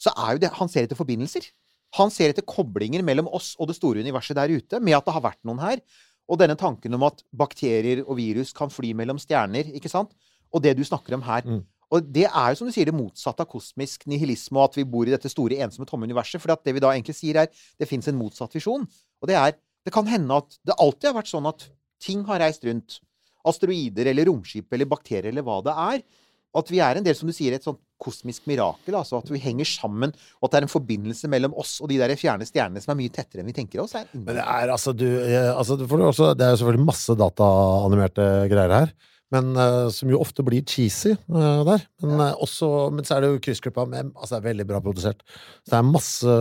så 0.00 0.14
er 0.16 0.34
jo 0.34 0.42
det 0.42 0.54
Han 0.58 0.70
ser 0.72 0.88
etter 0.88 0.98
forbindelser. 0.98 1.48
Han 1.98 2.12
ser 2.14 2.32
etter 2.32 2.46
koblinger 2.46 3.02
mellom 3.06 3.28
oss 3.34 3.52
og 3.58 3.70
det 3.70 3.76
store 3.78 4.02
universet 4.04 4.38
der 4.38 4.52
ute, 4.52 4.80
med 4.80 4.96
at 4.96 5.06
det 5.06 5.14
har 5.16 5.26
vært 5.26 5.42
noen 5.46 5.62
her. 5.62 5.82
Og 6.30 6.38
denne 6.38 6.54
tanken 6.58 6.94
om 6.94 7.04
at 7.08 7.24
bakterier 7.34 8.04
og 8.04 8.16
virus 8.20 8.54
kan 8.54 8.70
fly 8.70 8.92
mellom 8.96 9.18
stjerner, 9.18 9.72
ikke 9.74 9.90
sant? 9.90 10.14
Og 10.54 10.62
det 10.62 10.76
du 10.78 10.84
snakker 10.86 11.16
om 11.18 11.24
her. 11.26 11.46
Mm. 11.46 11.64
Og 11.90 12.06
det 12.06 12.28
er 12.28 12.52
jo, 12.52 12.60
som 12.60 12.68
du 12.70 12.74
sier, 12.74 12.86
det 12.86 12.94
motsatte 12.94 13.42
av 13.42 13.50
kosmisk 13.50 14.06
nihilisme, 14.10 14.54
og 14.60 14.68
at 14.68 14.78
vi 14.78 14.86
bor 14.86 15.08
i 15.08 15.14
dette 15.14 15.30
store, 15.30 15.58
ensomme, 15.64 15.88
tomme 15.90 16.06
universet. 16.06 16.38
For 16.42 16.54
det 16.54 16.74
vi 16.76 16.82
da 16.82 16.92
egentlig 16.94 17.16
sier, 17.18 17.42
er 17.42 17.50
det 17.50 17.88
fins 17.90 18.06
en 18.10 18.18
motsatt 18.18 18.54
visjon. 18.54 18.86
Og 19.20 19.30
det 19.30 19.38
er 19.38 19.58
Det 19.80 19.94
kan 19.94 20.04
hende 20.04 20.36
at 20.36 20.58
det 20.68 20.74
alltid 20.76 21.06
har 21.08 21.14
vært 21.16 21.30
sånn 21.30 21.46
at 21.48 21.62
ting 22.04 22.20
har 22.28 22.42
reist 22.42 22.66
rundt. 22.68 22.98
Asteroider 23.48 24.10
eller 24.10 24.28
romskip 24.28 24.72
eller 24.74 24.88
bakterier 24.90 25.30
eller 25.32 25.46
hva 25.46 25.60
det 25.64 25.76
er. 25.84 26.02
At 26.60 26.70
vi 26.72 26.80
er 26.82 26.98
en 26.98 27.04
del, 27.06 27.14
som 27.14 27.28
du 27.30 27.34
sier, 27.34 27.54
et 27.54 27.66
sånt 27.66 27.78
kosmisk 28.00 28.48
mirakel. 28.50 28.96
Altså 28.98 29.20
at 29.20 29.28
vi 29.30 29.38
henger 29.42 29.68
sammen, 29.68 30.14
og 30.40 30.48
at 30.48 30.54
det 30.54 30.60
er 30.60 30.66
en 30.66 30.72
forbindelse 30.72 31.30
mellom 31.30 31.54
oss 31.60 31.76
og 31.84 31.92
de 31.92 32.00
der 32.00 32.16
fjerne 32.18 32.48
stjernene 32.48 32.82
som 32.82 32.94
er 32.94 33.00
mye 33.02 33.12
tettere 33.14 33.44
enn 33.44 33.50
vi 33.52 33.56
tenker 33.56 33.84
oss. 33.84 33.94
Er 33.98 34.08
Men 34.16 34.34
det 34.40 34.42
er 34.42 34.72
altså 34.74 34.94
du 34.96 35.06
eh, 35.06 35.52
altså, 35.52 35.78
også, 35.78 36.32
det 36.34 36.46
er 36.46 36.56
jo 36.56 36.60
selvfølgelig 36.62 36.88
masse 36.88 37.16
dataanimerte 37.20 38.26
greier 38.50 38.76
her. 38.80 38.94
Men 39.34 39.52
eh, 39.54 39.88
som 39.94 40.10
jo 40.10 40.18
ofte 40.22 40.42
blir 40.46 40.64
cheesy 40.66 41.12
eh, 41.14 41.62
der. 41.66 41.84
Men, 42.02 42.16
eh, 42.18 42.38
også, 42.42 42.68
men 42.94 43.06
så 43.06 43.16
er 43.16 43.24
det 43.24 43.30
jo 43.30 43.42
kryssklippa 43.46 43.84
med 43.86 44.10
Altså, 44.16 44.34
det 44.34 44.40
er 44.40 44.48
veldig 44.48 44.66
bra 44.66 44.80
produsert. 44.82 45.22
Så 45.62 45.72
det 45.72 45.78
er 45.78 45.86
masse 45.86 46.36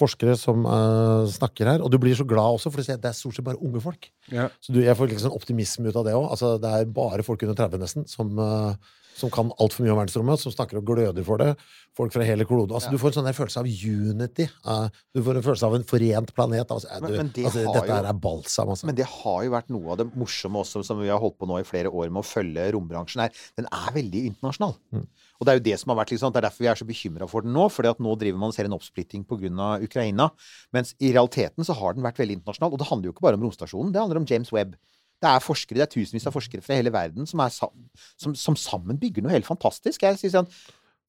forskere 0.00 0.34
som 0.38 0.66
uh, 0.66 1.28
snakker 1.30 1.70
her. 1.70 1.84
Og 1.84 1.92
du 1.92 2.00
blir 2.02 2.16
så 2.18 2.26
glad 2.28 2.58
også, 2.58 2.72
for 2.72 2.82
det 2.82 2.98
er 2.98 3.16
stort 3.16 3.38
sett 3.38 3.46
bare 3.46 3.62
unge 3.62 3.82
folk. 3.84 4.10
Ja. 4.34 4.48
Så 4.62 4.74
du, 4.74 4.80
jeg 4.82 4.96
får 4.98 5.12
liksom 5.12 5.36
optimisme 5.36 5.90
ut 5.90 6.00
av 6.00 6.08
det 6.08 6.16
òg. 6.18 6.26
Altså, 6.34 6.56
det 6.62 6.72
er 6.72 6.90
bare 6.98 7.26
folk 7.26 7.46
under 7.46 7.58
30 7.58 7.84
nesten 7.84 8.08
som, 8.10 8.34
eh, 8.42 8.96
som 9.20 9.30
kan 9.32 9.52
altfor 9.60 9.84
mye 9.84 9.92
om 9.94 10.00
verdensrommet, 10.00 10.40
som 10.42 10.52
snakker 10.54 10.80
og 10.80 10.86
gløder 10.88 11.24
for 11.26 11.38
det. 11.42 11.50
Folk 11.96 12.12
fra 12.14 12.24
hele 12.26 12.46
kloden. 12.48 12.72
Altså, 12.74 12.88
Ja. 12.90 12.96
Du 12.96 12.98
får 13.02 13.12
en 13.12 13.18
sånn 13.20 13.34
følelse 13.36 13.60
av 13.60 13.68
unity. 13.68 14.48
eh, 14.66 14.88
du 15.14 15.22
får 15.22 15.36
en 15.36 15.42
følelse 15.46 15.66
av 15.68 15.74
en 15.76 15.84
forent 15.84 16.34
planet. 16.34 16.68
Altså, 16.68 16.86
eh, 16.90 17.00
Men- 17.00 17.10
du, 17.10 17.16
men 17.18 17.28
det 17.34 17.44
altså, 17.44 17.72
dette 17.72 17.86
jo- 17.86 18.08
er 18.08 18.12
balsam, 18.14 18.68
altså. 18.68 18.84
Men 18.86 18.94
det 18.94 19.06
har 19.06 19.44
jo 19.44 19.50
vært 19.50 19.70
noe 19.70 19.90
av 19.92 19.98
det 19.98 20.08
morsomme 20.16 20.56
også, 20.64 20.84
som 20.84 20.98
vi 20.98 21.08
har 21.08 21.20
holdt 21.20 21.38
på 21.38 21.46
nå 21.46 21.60
i 21.60 21.62
flere 21.64 21.92
år 21.92 22.10
med 22.10 22.22
å 22.22 22.26
følge 22.26 22.72
rombransjen 22.72 23.20
her. 23.22 23.30
Den 23.56 23.66
er 23.70 23.92
veldig 23.92 24.34
internasjonal. 24.34 24.74
Mm. 24.92 25.06
Og 25.40 25.46
det 25.46 25.48
er 25.48 25.58
jo 25.58 25.64
det 25.70 25.78
som 25.80 25.96
har 25.96 26.04
vært 26.04 26.10
liksom, 26.12 26.32
det 26.32 26.44
er 26.44 26.48
derfor 26.50 26.58
vi 26.58 26.66
er 26.68 26.74
så 26.74 26.84
bekymra 26.86 27.28
for 27.28 27.40
den 27.40 27.52
nå. 27.54 27.68
fordi 27.70 27.88
at 27.90 27.98
nå 27.98 28.18
driver 28.18 28.38
man 28.38 28.52
ser 28.52 28.64
en 28.64 28.72
oppsplitting 28.76 29.24
pga. 29.24 29.80
Ukraina. 29.82 30.30
Mens 30.72 30.94
i 31.00 31.12
realiteten 31.12 31.64
så 31.64 31.74
har 31.74 31.94
den 31.94 32.02
vært 32.04 32.16
veldig 32.18 32.42
internasjonal. 32.42 32.72
Og 32.72 32.78
det 32.78 32.88
handler 32.88 33.04
jo 33.08 33.12
ikke 33.12 33.22
bare 33.22 33.34
om 33.34 33.42
romstasjonen, 33.42 33.92
det 33.92 34.00
handler 34.00 34.16
om 34.18 34.26
James 34.26 34.50
Webb. 34.52 34.74
Det 35.20 35.28
er 35.28 35.42
forskere, 35.44 35.78
det 35.80 35.86
er 35.86 35.92
tusenvis 35.92 36.26
av 36.28 36.34
forskere 36.36 36.64
fra 36.64 36.78
hele 36.78 36.92
verden 36.94 37.28
som, 37.28 37.42
er, 37.44 37.52
som, 37.52 38.36
som 38.36 38.56
sammen 38.56 38.98
bygger 39.00 39.24
noe 39.24 39.34
helt 39.34 39.48
fantastisk. 39.48 40.06
Jeg 40.06 40.20
sier 40.20 40.32
sånn, 40.38 40.48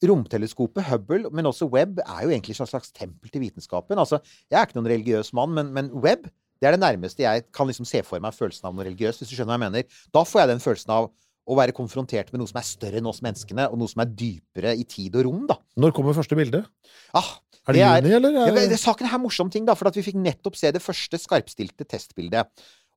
Romteleskopet, 0.02 0.84
Hubble, 0.90 1.30
men 1.30 1.46
også 1.46 1.68
Webb, 1.70 2.00
er 2.02 2.24
jo 2.26 2.32
egentlig 2.34 2.56
et 2.56 2.70
slags 2.72 2.90
tempel 2.96 3.30
til 3.30 3.44
vitenskapen. 3.44 4.00
Altså, 4.02 4.18
jeg 4.50 4.58
er 4.58 4.66
ikke 4.66 4.80
noen 4.80 4.90
religiøs 4.90 5.30
mann, 5.38 5.54
men, 5.54 5.70
men 5.76 5.92
Webb 5.94 6.26
det 6.62 6.70
er 6.70 6.76
det 6.76 6.84
nærmeste 6.84 7.24
jeg 7.24 7.48
kan 7.58 7.66
liksom 7.66 7.88
se 7.90 8.04
for 8.06 8.22
meg 8.22 8.36
følelsen 8.38 8.68
av 8.70 8.76
noe 8.78 8.86
religiøst. 8.86 9.24
hvis 9.24 9.32
du 9.32 9.34
skjønner 9.34 9.56
hva 9.56 9.58
jeg 9.58 9.64
mener. 9.64 10.02
Da 10.14 10.22
får 10.30 10.44
jeg 10.44 10.50
den 10.52 10.60
følelsen 10.62 10.94
av 10.94 11.08
å 11.50 11.56
være 11.58 11.74
konfrontert 11.74 12.30
med 12.30 12.42
noe 12.42 12.50
som 12.52 12.60
er 12.62 12.68
større 12.68 13.00
enn 13.02 13.08
oss 13.10 13.24
menneskene, 13.26 13.66
og 13.74 13.80
noe 13.82 13.90
som 13.90 14.04
er 14.04 14.12
dypere 14.14 14.76
i 14.78 14.86
tid 14.86 15.18
og 15.18 15.26
rom, 15.26 15.48
da. 15.50 15.58
Når 15.82 15.96
kommer 15.98 16.14
første 16.14 16.38
bilde? 16.38 16.62
Ah, 17.18 17.32
Er 17.66 17.74
det, 17.74 17.82
juni, 17.82 18.14
eller? 18.18 18.38
Er 18.44 18.54
Ja, 18.54 18.68
det... 18.70 18.78
saken 18.82 19.10
er 19.10 19.22
morsom 19.22 19.50
ting, 19.54 19.66
da, 19.66 19.74
for 19.78 19.90
at 19.90 19.98
vi 19.98 20.06
fikk 20.06 20.22
nettopp 20.22 20.60
se 20.60 20.70
det 20.74 20.84
første 20.86 21.18
skarpstilte 21.22 21.86
testbildet. 21.90 22.46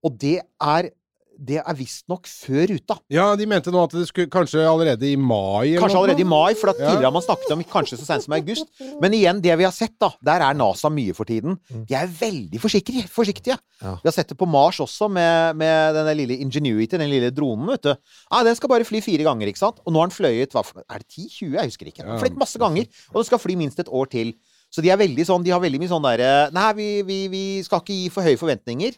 Og 0.05 0.13
det 0.21 0.43
er 0.45 0.91
det 1.39 1.59
er 1.61 1.77
visstnok 1.79 2.27
før 2.31 2.67
ruta. 2.71 2.97
Ja, 3.13 3.27
de 3.37 3.47
mente 3.51 3.73
nå 3.75 3.83
at 3.85 3.93
det 3.97 4.07
skulle 4.09 4.31
kanskje 4.33 4.63
allerede 4.67 5.07
i 5.11 5.17
mai 5.17 5.73
eller 5.75 5.83
Kanskje 5.83 5.97
noe? 5.99 6.03
allerede 6.05 6.25
i 6.25 6.29
mai, 6.29 6.55
for 6.55 6.73
tidligere 6.73 7.09
har 7.09 7.15
man 7.17 7.25
snakket 7.25 7.53
om 7.57 7.65
kanskje 7.65 7.99
så 8.01 8.07
sent 8.09 8.25
som 8.27 8.35
i 8.35 8.39
august. 8.41 8.67
Men 9.03 9.13
igjen, 9.17 9.41
det 9.45 9.57
vi 9.61 9.67
har 9.67 9.75
sett, 9.75 9.95
da, 10.01 10.11
der 10.25 10.45
er 10.47 10.55
NASA 10.59 10.91
mye 10.93 11.15
for 11.17 11.25
tiden. 11.29 11.59
De 11.89 11.95
er 11.99 12.07
veldig 12.07 12.61
forsiktige. 12.63 13.05
forsiktige. 13.11 13.59
Ja. 13.83 13.97
Vi 14.03 14.09
har 14.09 14.17
sett 14.17 14.29
det 14.33 14.39
på 14.41 14.47
Mars 14.49 14.79
også, 14.85 15.11
med, 15.11 15.57
med 15.61 15.95
denne 15.99 16.15
lille 16.17 16.39
Ingenuity, 16.45 16.97
den 16.97 17.11
lille 17.11 17.31
dronen, 17.35 17.67
vet 17.75 17.83
du. 17.89 17.93
Ja, 18.31 18.43
den 18.47 18.55
skal 18.57 18.69
bare 18.73 18.85
fly 18.89 19.01
fire 19.05 19.27
ganger, 19.27 19.51
ikke 19.51 19.59
sant? 19.65 19.81
Og 19.85 19.93
nå 19.93 20.01
har 20.01 20.09
den 20.13 20.17
fløyet 20.17 20.55
hva, 20.55 20.63
for- 20.65 20.83
Er 20.89 20.99
det 21.03 21.09
10-20? 21.11 21.55
Jeg 21.59 21.65
husker 21.73 21.87
ikke. 21.91 22.03
Den 22.05 22.15
har 22.15 22.23
fløyet 22.23 22.39
masse 22.41 22.59
ganger. 22.59 22.87
Og 23.13 23.21
den 23.23 23.25
skal 23.33 23.39
fly 23.43 23.55
minst 23.59 23.79
et 23.83 23.89
år 23.91 24.07
til. 24.11 24.35
Så 24.75 24.83
de 24.83 24.91
er 24.91 24.97
veldig 24.99 25.23
sånn, 25.27 25.45
de 25.47 25.53
har 25.55 25.61
veldig 25.63 25.79
mye 25.79 25.91
sånn 25.93 26.03
derre 26.03 26.51
Nei, 26.51 26.73
vi, 26.75 26.89
vi, 27.07 27.19
vi 27.31 27.43
skal 27.63 27.79
ikke 27.85 27.95
gi 27.95 28.09
for 28.11 28.27
høye 28.27 28.39
forventninger. 28.41 28.97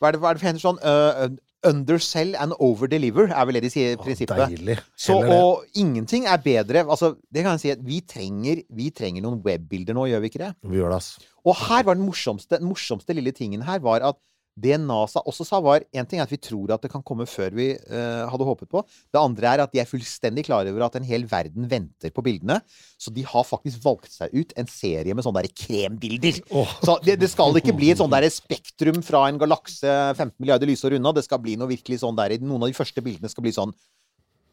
Hva 0.00 0.08
er 0.08 0.14
det, 0.14 0.20
hva 0.22 0.30
er 0.30 0.38
det 0.38 0.40
for 0.40 0.48
hender 0.48 0.62
sånn? 0.62 0.78
Uh, 0.80 1.36
undersell 1.66 2.36
and 2.38 2.54
overdeliver, 2.62 3.32
er 3.34 3.48
vel 3.48 3.58
det 3.58 3.64
de 3.66 3.70
sier 3.72 3.96
i 3.96 3.98
prinsippet. 3.98 4.44
Deilig. 4.52 4.78
Så, 4.94 5.16
det. 5.24 5.34
og 5.34 5.64
ingenting 5.78 6.28
er 6.30 6.38
bedre 6.42 6.84
altså, 6.84 7.14
Det 7.34 7.42
kan 7.42 7.56
jeg 7.56 7.64
si 7.64 7.72
at 7.74 7.82
vi 7.84 7.98
trenger, 8.06 8.62
vi 8.70 8.90
trenger 8.94 9.24
noen 9.24 9.40
webbilder 9.44 9.96
nå, 9.96 10.06
gjør 10.12 10.22
vi 10.22 10.30
ikke 10.32 10.44
det? 10.44 10.52
Vi 10.68 10.78
gjør 10.78 10.94
det, 10.94 11.00
ass. 11.02 11.32
Og 11.48 11.56
her 11.66 11.86
var 11.86 11.98
den 11.98 12.06
morsomste, 12.06 12.58
den 12.60 12.68
morsomste 12.70 13.16
lille 13.16 13.32
tingen 13.34 13.64
her 13.66 13.82
var 13.82 14.04
at 14.06 14.18
det 14.62 14.78
NASA 14.82 15.22
også 15.28 15.46
sa, 15.46 15.60
var 15.64 15.84
En 15.94 16.06
ting 16.08 16.20
er 16.20 16.26
at 16.26 16.32
vi 16.32 16.40
tror 16.40 16.72
at 16.74 16.84
det 16.84 16.90
kan 16.92 17.04
komme 17.06 17.26
før 17.28 17.54
vi 17.56 17.70
uh, 17.76 18.24
hadde 18.30 18.46
håpet 18.48 18.70
på. 18.70 18.82
Det 19.12 19.20
andre 19.20 19.52
er 19.52 19.62
at 19.64 19.74
de 19.74 19.82
er 19.82 19.88
fullstendig 19.88 20.46
klar 20.48 20.68
over 20.68 20.86
at 20.86 20.98
en 20.98 21.06
hel 21.06 21.26
verden 21.30 21.68
venter 21.70 22.12
på 22.14 22.24
bildene. 22.26 22.60
Så 22.98 23.12
de 23.14 23.24
har 23.26 23.46
faktisk 23.46 23.82
valgt 23.84 24.10
seg 24.14 24.34
ut 24.34 24.54
en 24.58 24.70
serie 24.70 25.14
med 25.14 25.26
sånne 25.26 25.44
der 25.44 25.54
krembilder. 25.54 26.42
Oh. 26.50 26.70
Så 26.82 26.98
det, 27.04 27.18
det 27.22 27.30
skal 27.32 27.56
ikke 27.60 27.76
bli 27.76 27.92
et 27.94 28.02
sånn 28.02 28.12
der 28.12 28.28
spektrum 28.32 29.00
fra 29.06 29.26
en 29.28 29.40
galakse 29.40 29.94
15 30.16 30.34
milliarder 30.38 30.70
lysår 30.70 30.98
unna. 30.98 31.14
Det 31.16 31.26
skal 31.26 31.42
bli 31.42 31.58
noe 31.58 31.70
virkelig 31.70 32.02
sånn 32.04 32.18
der 32.18 32.36
Noen 32.38 32.66
av 32.66 32.70
de 32.70 32.76
første 32.76 33.02
bildene 33.02 33.30
skal 33.32 33.44
bli 33.44 33.54
sånn 33.54 33.72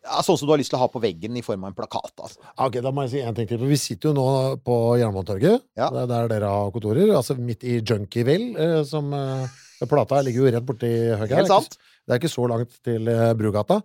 ja, 0.06 0.22
Sånn 0.26 0.38
som 0.40 0.48
du 0.48 0.54
har 0.54 0.62
lyst 0.62 0.72
til 0.74 0.80
å 0.80 0.84
ha 0.84 0.90
på 0.92 1.02
veggen 1.04 1.38
i 1.38 1.44
form 1.46 1.66
av 1.66 1.72
en 1.72 1.78
plakat. 1.78 2.14
Altså. 2.14 2.42
Ok, 2.62 2.80
Da 2.86 2.94
må 2.94 3.06
jeg 3.06 3.16
si 3.16 3.22
en 3.26 3.38
ting 3.38 3.50
til. 3.50 3.62
Vi 3.66 3.80
sitter 3.80 4.12
jo 4.12 4.16
nå 4.18 4.28
på 4.66 4.78
Jernbanetorget. 5.02 5.66
Ja. 5.78 5.90
Er 5.90 6.10
der 6.12 6.30
dere 6.32 6.52
har 6.54 6.74
kontorer. 6.76 7.14
Altså 7.18 7.38
midt 7.40 7.66
i 7.66 7.80
Junkieville, 7.82 8.54
eh, 8.54 8.82
som 8.88 9.10
eh, 9.18 9.56
Plata 9.84 10.22
ligger 10.26 10.46
jo 10.46 10.54
rett 10.56 10.68
borti 10.68 10.92
høyre. 10.92 11.32
Helt 11.36 11.52
sant. 11.52 11.80
Det 12.06 12.16
er 12.16 12.22
ikke 12.22 12.32
så 12.32 12.46
langt 12.50 12.78
til 12.86 13.10
eh, 13.12 13.34
Brugata. 13.38 13.82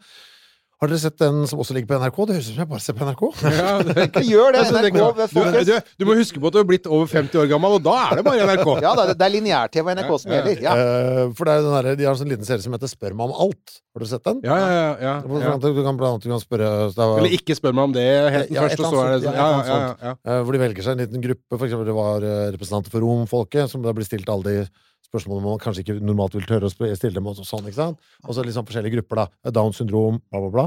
Har 0.80 0.88
dere 0.88 0.96
sett 0.96 1.18
den 1.20 1.42
som 1.44 1.58
også 1.60 1.74
ligger 1.76 1.90
på 1.90 1.96
NRK? 2.00 2.18
Det 2.24 2.34
høres 2.38 2.46
ut 2.46 2.54
som 2.54 2.60
jeg 2.62 2.68
bare 2.70 2.80
ser 2.80 2.94
på 2.96 3.04
NRK. 3.04 3.22
Ja, 3.52 3.72
det, 3.84 4.04
ikke... 4.06 4.22
gjør 4.24 4.54
det! 4.54 4.60
Altså, 4.60 4.80
NRK, 4.80 5.18
du, 5.34 5.58
du, 5.68 5.90
du 6.00 6.04
må 6.08 6.14
huske 6.16 6.40
på 6.40 6.48
at 6.48 6.56
du 6.56 6.58
er 6.62 6.68
blitt 6.70 6.88
over 6.88 7.10
50 7.10 7.36
år 7.42 7.50
gammel, 7.50 7.74
og 7.76 7.82
da 7.84 7.96
er 8.06 8.16
det 8.16 8.24
bare 8.24 8.46
NRK. 8.48 8.70
Ja, 8.86 8.94
det 8.96 9.12
er, 9.12 9.32
lineær-TV 9.34 9.90
NRK 9.98 10.14
som 10.22 10.32
gjelder. 10.32 10.62
Ja. 10.64 10.72
Uh, 10.72 11.34
For 11.36 11.44
det 11.50 11.58
er 11.58 11.66
den 11.66 11.76
der, 11.76 11.90
De 12.00 12.08
har 12.08 12.16
en 12.16 12.22
sånn 12.22 12.32
liten 12.32 12.48
serie 12.48 12.64
som 12.64 12.72
heter 12.78 12.94
Spør 12.94 13.12
meg 13.18 13.28
om 13.28 13.44
alt. 13.44 13.76
Har 13.92 14.06
du 14.06 14.08
sett 14.08 14.24
den? 14.24 14.40
Ja, 14.46 14.56
ja, 14.56 14.72
ja, 14.72 14.90
ja. 15.04 15.14
Du 15.60 15.68
kan 15.84 16.00
blant 16.00 16.14
annet 16.14 16.24
du 16.24 16.32
kan 16.32 16.40
spørre 16.40 16.72
var- 16.96 17.16
Eller 17.20 17.36
ikke 17.36 17.58
spør 17.60 17.76
meg 17.76 17.90
om 17.90 17.96
det 17.98 18.06
helt 18.08 18.54
Ja, 18.56 18.64
først, 18.64 18.80
og 18.80 18.94
så 18.94 19.02
er 19.04 19.12
det 19.18 19.24
sånn. 19.28 19.36
Ja, 19.36 19.48
ja, 19.68 19.80
ja. 20.00 20.14
Eh, 20.24 20.40
Hvor 20.46 20.56
de 20.56 20.64
velger 20.64 20.86
seg 20.86 20.96
en 20.96 21.04
liten 21.04 21.28
gruppe. 21.28 21.58
For 21.58 21.68
eksempel 21.68 21.92
det 21.92 21.98
var 22.00 22.24
representanter 22.56 22.96
for 22.96 23.04
romfolket, 23.04 23.68
som 23.68 23.84
da 23.84 23.92
blir 23.92 24.08
stilt 24.08 24.32
alle 24.32 24.48
de 24.48 24.70
spørsmålene 25.10 25.44
man 25.50 25.58
kanskje 25.62 25.84
ikke 25.84 25.98
normalt 26.00 26.34
vil 26.38 26.46
tørre 26.48 26.70
å 26.70 26.72
stille 26.72 27.14
dem. 27.14 27.26
Og 27.26 27.36
sånn, 27.42 27.66
ikke 27.66 27.78
sant? 27.82 27.98
Og 28.24 28.34
så 28.36 28.44
liksom 28.46 28.66
forskjellige 28.68 28.96
grupper, 29.00 29.24
da. 29.24 29.50
Down 29.50 29.72
syndrom, 29.76 30.20
bla, 30.30 30.40
bla, 30.46 30.50
bla. 30.56 30.66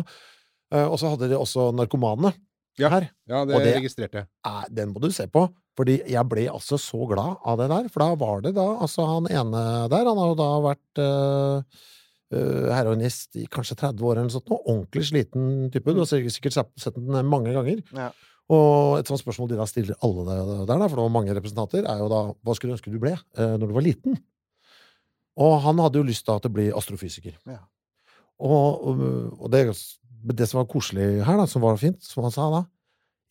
Eh, 0.73 0.85
Og 0.87 0.97
så 0.99 1.09
hadde 1.13 1.29
de 1.29 1.37
også 1.37 1.71
narkomanene 1.75 2.33
Ja. 2.79 2.89
her. 2.89 3.09
ja, 3.29 3.45
det, 3.45 3.55
Og 3.55 3.61
det- 3.61 3.75
registrerte 3.77 4.13
jeg. 4.23 4.27
Den 4.73 4.93
må 4.93 4.99
du 5.01 5.11
se 5.11 5.27
på. 5.27 5.47
Fordi 5.75 6.03
jeg 6.07 6.29
ble 6.29 6.47
altså 6.49 6.77
så 6.77 7.07
glad 7.09 7.37
av 7.43 7.57
det 7.57 7.67
der. 7.69 7.87
For 7.89 7.99
da 7.99 8.15
var 8.15 8.41
det 8.41 8.53
da 8.53 8.77
altså 8.77 9.05
han 9.07 9.25
ene 9.25 9.89
der. 9.89 10.05
Han 10.05 10.17
har 10.17 10.27
jo 10.29 10.35
da 10.35 10.49
vært 10.61 10.99
uh, 11.01 12.73
heroinist 12.73 13.35
i 13.37 13.45
kanskje 13.49 13.75
30 13.77 14.01
år 14.05 14.11
eller 14.17 14.27
noe 14.27 14.35
sånt. 14.35 14.49
Noe 14.49 14.61
ordentlig 14.67 15.05
sliten 15.09 15.71
type. 15.73 15.85
Du 15.93 16.01
har 16.01 16.05
sikkert 16.05 16.53
sett 16.77 16.95
den 16.95 17.25
mange 17.29 17.53
ganger. 17.53 17.81
Ja. 17.93 18.11
Og 18.53 18.99
et 18.99 19.07
sånt 19.09 19.21
spørsmål 19.23 19.49
de 19.49 19.57
da 19.57 19.65
stiller 19.69 19.95
alle 20.03 20.25
der, 20.27 20.65
der, 20.67 20.87
for 20.89 20.97
det 20.99 21.05
var 21.07 21.13
mange 21.15 21.33
representanter, 21.33 21.85
er 21.87 22.01
jo 22.03 22.09
da 22.11 22.21
hva 22.43 22.55
skulle 22.57 22.73
du 22.73 22.77
ønske 22.77 22.91
du 22.91 22.99
ble 23.01 23.13
uh, 23.15 23.55
når 23.57 23.67
du 23.69 23.73
var 23.73 23.85
liten? 23.85 24.17
Og 25.38 25.55
han 25.65 25.79
hadde 25.81 25.97
jo 26.01 26.05
lyst 26.07 26.27
da 26.27 26.36
til 26.39 26.51
å 26.51 26.55
bli 26.57 26.67
astrofysiker. 26.75 27.38
Ja. 27.49 27.59
Og, 28.43 28.84
og, 28.89 29.01
og 29.39 29.51
det, 29.53 29.63
det 30.38 30.47
som 30.49 30.59
var 30.61 30.69
koselig 30.69 31.23
her, 31.25 31.38
da, 31.39 31.47
som 31.49 31.63
var 31.65 31.77
fint, 31.81 32.01
som 32.05 32.25
han 32.27 32.34
sa 32.34 32.49
da 32.53 32.63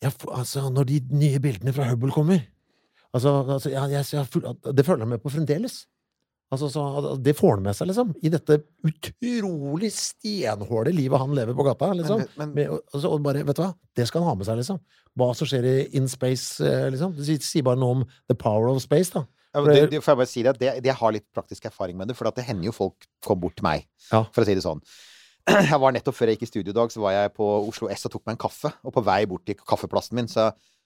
ja, 0.03 0.09
altså, 0.35 0.65
Når 0.73 0.87
de 0.89 0.97
nye 1.15 1.39
bildene 1.39 1.71
fra 1.75 1.85
Hubble 1.87 2.11
kommer 2.11 2.41
altså, 3.15 3.37
altså, 3.55 3.69
jeg, 3.71 3.91
jeg, 3.93 4.07
jeg, 4.11 4.73
Det 4.75 4.83
følger 4.87 5.05
han 5.05 5.11
med 5.13 5.21
på 5.23 5.31
fremdeles. 5.31 5.83
Altså, 6.53 6.67
så, 6.69 6.81
det 7.23 7.33
får 7.37 7.55
han 7.55 7.63
med 7.65 7.73
seg, 7.77 7.87
liksom. 7.89 8.11
I 8.21 8.29
dette 8.33 8.57
utrolig 8.85 9.89
stenhåle 9.95 10.91
livet 10.93 11.21
han 11.21 11.31
lever 11.37 11.55
på 11.57 11.65
gata. 11.65 11.91
liksom. 11.97 12.19
Men- 12.19 12.27
men- 12.37 12.53
Med, 12.55 12.79
altså, 12.93 13.09
og 13.09 13.23
bare, 13.23 13.43
vet 13.45 13.55
du 13.57 13.61
hva? 13.63 13.73
Det 13.95 14.07
skal 14.07 14.21
han 14.21 14.29
ha 14.29 14.35
med 14.35 14.45
seg, 14.45 14.57
liksom. 14.59 14.79
Hva 15.17 15.31
som 15.35 15.47
skjer 15.47 15.65
i 15.65 15.87
in 15.97 16.07
space, 16.07 16.59
eh, 16.61 16.89
liksom. 16.91 17.15
Det 17.15 17.41
sier 17.41 17.63
bare 17.63 17.77
noe 17.79 17.95
om 17.99 18.05
the 18.27 18.35
power 18.35 18.67
of 18.69 18.81
space, 18.81 19.09
da. 19.13 19.25
Ja, 19.53 19.61
det, 19.67 19.89
det, 19.91 19.99
får 20.01 20.13
jeg 20.13 20.19
bare 20.23 20.31
si 20.31 20.43
det, 20.45 20.53
det, 20.59 20.69
det 20.81 20.93
har 20.97 21.13
litt 21.13 21.27
praktisk 21.35 21.65
erfaring 21.69 21.97
med 21.99 22.09
det, 22.09 22.15
for 22.17 22.29
at 22.29 22.37
det 22.39 22.45
hender 22.47 22.71
jo 22.71 22.73
folk 22.75 23.05
kom 23.25 23.41
bort 23.43 23.55
til 23.59 23.67
meg, 23.67 23.85
Ja. 24.09 24.23
for 24.33 24.41
å 24.41 24.47
si 24.47 24.55
det 24.57 24.63
sånn. 24.65 24.81
Jeg 25.69 25.79
var 25.83 25.91
nettopp 25.91 26.15
Før 26.15 26.29
jeg 26.31 26.37
gikk 26.37 26.45
i 26.47 26.51
studio 26.53 26.71
i 26.71 26.77
dag, 26.77 26.91
så 26.93 27.01
var 27.03 27.11
jeg 27.17 27.33
på 27.35 27.45
Oslo 27.67 27.89
S 27.91 28.05
og 28.07 28.13
tok 28.13 28.23
meg 28.25 28.37
en 28.37 28.43
kaffe. 28.45 28.69
Og 28.87 28.93
på 28.95 29.01
vei 29.03 29.25
bort 29.27 29.43
til 29.45 29.57
kaffeplassen 29.59 30.15
min, 30.15 30.29
så, 30.31 30.45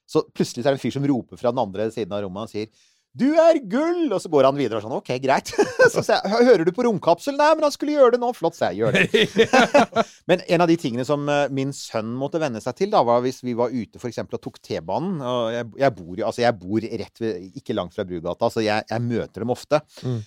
så 0.10 0.24
plutselig 0.34 0.64
så 0.66 0.72
er 0.72 0.74
det 0.74 0.80
en 0.80 0.82
fyr 0.82 0.96
som 0.96 1.06
roper 1.06 1.38
fra 1.38 1.52
den 1.54 1.62
andre 1.62 1.86
siden 1.94 2.16
av 2.18 2.24
rommet 2.26 2.50
og 2.50 2.54
sier 2.56 2.72
'Du 3.16 3.34
er 3.34 3.58
gull!' 3.66 4.14
Og 4.14 4.22
så 4.22 4.30
går 4.30 4.48
han 4.50 4.58
videre 4.58 4.80
og 4.80 4.86
sånn 4.86 4.96
'Ok, 4.98 5.10
greit'. 5.24 5.54
Så 5.94 6.04
jeg 6.06 6.22
'Hører 6.28 6.66
du 6.68 6.72
på 6.76 6.86
romkapselen?' 6.86 7.40
'Nei, 7.40 7.50
men 7.56 7.66
han 7.68 7.74
skulle 7.74 7.96
gjøre 7.96 8.16
det 8.16 8.22
nå.' 8.22 8.34
Flott, 8.38 8.58
sier 8.58 8.76
jeg. 8.76 8.84
Gjør 8.84 8.94
det. 8.94 10.06
Men 10.30 10.44
en 10.48 10.62
av 10.62 10.70
de 10.70 10.78
tingene 10.78 11.06
som 11.08 11.24
eh, 11.32 11.48
min 11.50 11.74
sønn 11.74 12.12
måtte 12.20 12.42
venne 12.42 12.62
seg 12.62 12.76
til, 12.78 12.92
da, 12.94 13.02
var 13.08 13.24
hvis 13.26 13.42
vi 13.46 13.56
var 13.58 13.74
ute 13.74 14.02
for 14.02 14.12
eksempel 14.12 14.38
og 14.38 14.44
tok 14.44 14.60
T-banen. 14.62 15.22
jeg, 15.56 15.70
jeg, 15.80 15.96
bor, 15.98 16.24
altså 16.30 16.44
jeg 16.44 16.58
bor 16.60 16.88
rett 17.04 17.22
ved, 17.24 17.52
ikke 17.58 17.78
langt 17.78 17.96
fra 17.96 18.06
Brugata, 18.06 18.52
så 18.52 18.62
jeg, 18.66 18.86
jeg 18.90 19.06
møter 19.06 19.46
dem 19.46 19.54
ofte. 19.56 19.82
Mm. 20.04 20.20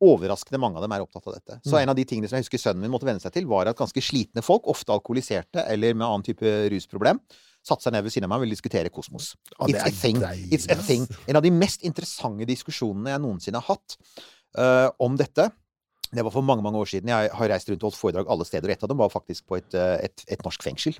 Overraskende 0.00 0.60
mange 0.62 0.78
av 0.80 0.86
dem 0.86 0.94
er 0.96 1.04
opptatt 1.04 1.26
av 1.28 1.36
dette. 1.36 1.58
Så 1.66 1.76
en 1.78 1.90
av 1.92 1.98
de 1.98 2.04
tingene 2.08 2.30
som 2.30 2.38
jeg 2.38 2.46
husker 2.46 2.62
sønnen 2.62 2.84
min 2.84 2.92
måtte 2.92 3.08
venne 3.08 3.22
seg 3.22 3.34
til, 3.34 3.48
var 3.50 3.68
at 3.68 3.78
ganske 3.78 4.02
slitne 4.02 4.44
folk, 4.44 4.66
ofte 4.70 4.94
alkoholiserte 4.94 5.66
eller 5.68 5.96
med 5.96 6.06
annen 6.06 6.24
type 6.26 6.52
rusproblem, 6.72 7.20
satte 7.66 7.86
seg 7.86 7.94
ned 7.96 8.06
ved 8.06 8.14
siden 8.14 8.28
av 8.28 8.32
meg 8.32 8.40
og 8.40 8.46
ville 8.46 8.56
diskutere 8.56 8.92
kosmos. 8.94 9.32
Ah, 9.58 9.66
It's 9.66 9.82
a 9.82 9.92
thing. 9.92 10.20
deilig, 10.22 10.50
It's 10.54 10.70
a 10.70 10.78
thing. 10.78 11.06
En 11.26 11.38
av 11.40 11.44
de 11.44 11.52
mest 11.54 11.82
interessante 11.86 12.46
diskusjonene 12.48 13.14
jeg 13.14 13.24
noensinne 13.24 13.62
har 13.62 13.76
hatt 13.76 13.98
uh, 14.58 14.88
om 15.02 15.18
dette 15.18 15.50
det 16.14 16.22
var 16.22 16.30
for 16.30 16.46
mange 16.46 16.62
mange 16.62 16.78
år 16.78 16.86
siden. 16.86 17.10
Jeg 17.10 17.30
har 17.34 17.50
reist 17.50 17.68
rundt 17.70 17.82
og 17.82 17.90
holdt 17.90 17.98
foredrag 17.98 18.30
alle 18.30 18.46
steder. 18.46 18.70
og 18.70 18.72
Et 18.76 18.84
av 18.84 18.88
dem 18.92 19.00
var 19.02 19.10
faktisk 19.10 19.46
på 19.46 19.56
et, 19.58 19.74
eh, 19.74 20.06
et, 20.06 20.24
et 20.28 20.44
norsk 20.46 20.62
fengsel. 20.62 20.94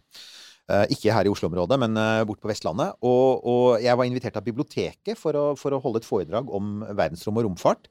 Uh, 0.66 0.82
ikke 0.90 1.14
her 1.14 1.28
i 1.28 1.30
Oslo-området, 1.30 1.76
men 1.78 1.94
uh, 1.94 2.24
bort 2.26 2.40
på 2.42 2.50
Vestlandet. 2.50 2.96
Og, 3.06 3.44
og 3.46 3.82
jeg 3.84 3.94
var 3.94 4.08
invitert 4.08 4.36
av 4.36 4.42
biblioteket 4.42 5.14
for 5.14 5.38
å, 5.38 5.44
for 5.54 5.70
å 5.70 5.78
holde 5.78 6.02
et 6.02 6.08
foredrag 6.08 6.50
om 6.50 6.80
verdensrom 6.90 7.38
og 7.38 7.46
romfart. 7.46 7.86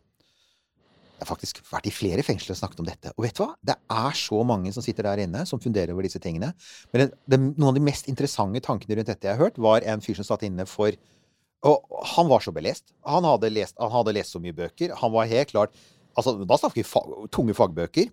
Jeg 1.16 1.24
har 1.24 1.30
faktisk 1.30 1.62
vært 1.72 1.88
i 1.88 1.94
flere 1.96 2.24
fengsler 2.28 2.52
og 2.52 2.60
snakket 2.60 2.82
om 2.84 2.88
dette. 2.90 3.12
Og 3.16 3.24
vet 3.24 3.38
du 3.38 3.46
hva? 3.46 3.54
Det 3.64 3.76
er 3.96 4.18
så 4.20 4.42
mange 4.48 4.74
som 4.76 4.84
sitter 4.84 5.08
der 5.08 5.24
inne, 5.24 5.46
som 5.48 5.62
funderer 5.64 5.94
over 5.96 6.04
disse 6.04 6.20
tingene. 6.20 6.52
Men 6.92 7.06
det, 7.06 7.08
det, 7.32 7.40
noen 7.46 7.70
av 7.72 7.78
de 7.78 7.84
mest 7.88 8.10
interessante 8.12 8.60
tankene 8.66 9.00
rundt 9.00 9.12
dette 9.14 9.30
jeg 9.30 9.38
har 9.38 9.48
hørt, 9.48 9.60
var 9.62 9.86
en 9.88 10.04
fyr 10.04 10.20
som 10.20 10.28
satt 10.28 10.44
inne 10.48 10.68
for 10.68 10.98
Og 11.66 11.96
han 12.12 12.28
var 12.30 12.44
så 12.44 12.52
belest. 12.54 12.92
Han 13.08 13.26
hadde 13.26 13.50
lest, 13.50 13.78
han 13.80 13.94
hadde 13.94 14.14
lest 14.14 14.36
så 14.36 14.42
mye 14.44 14.54
bøker. 14.54 14.92
Han 15.02 15.14
var 15.16 15.32
helt 15.32 15.54
klart 15.56 15.84
Altså, 16.16 16.32
da 16.48 16.56
snakker 16.56 16.80
vi 16.80 16.88
fag, 16.88 17.10
tunge 17.36 17.56
fagbøker. 17.58 18.12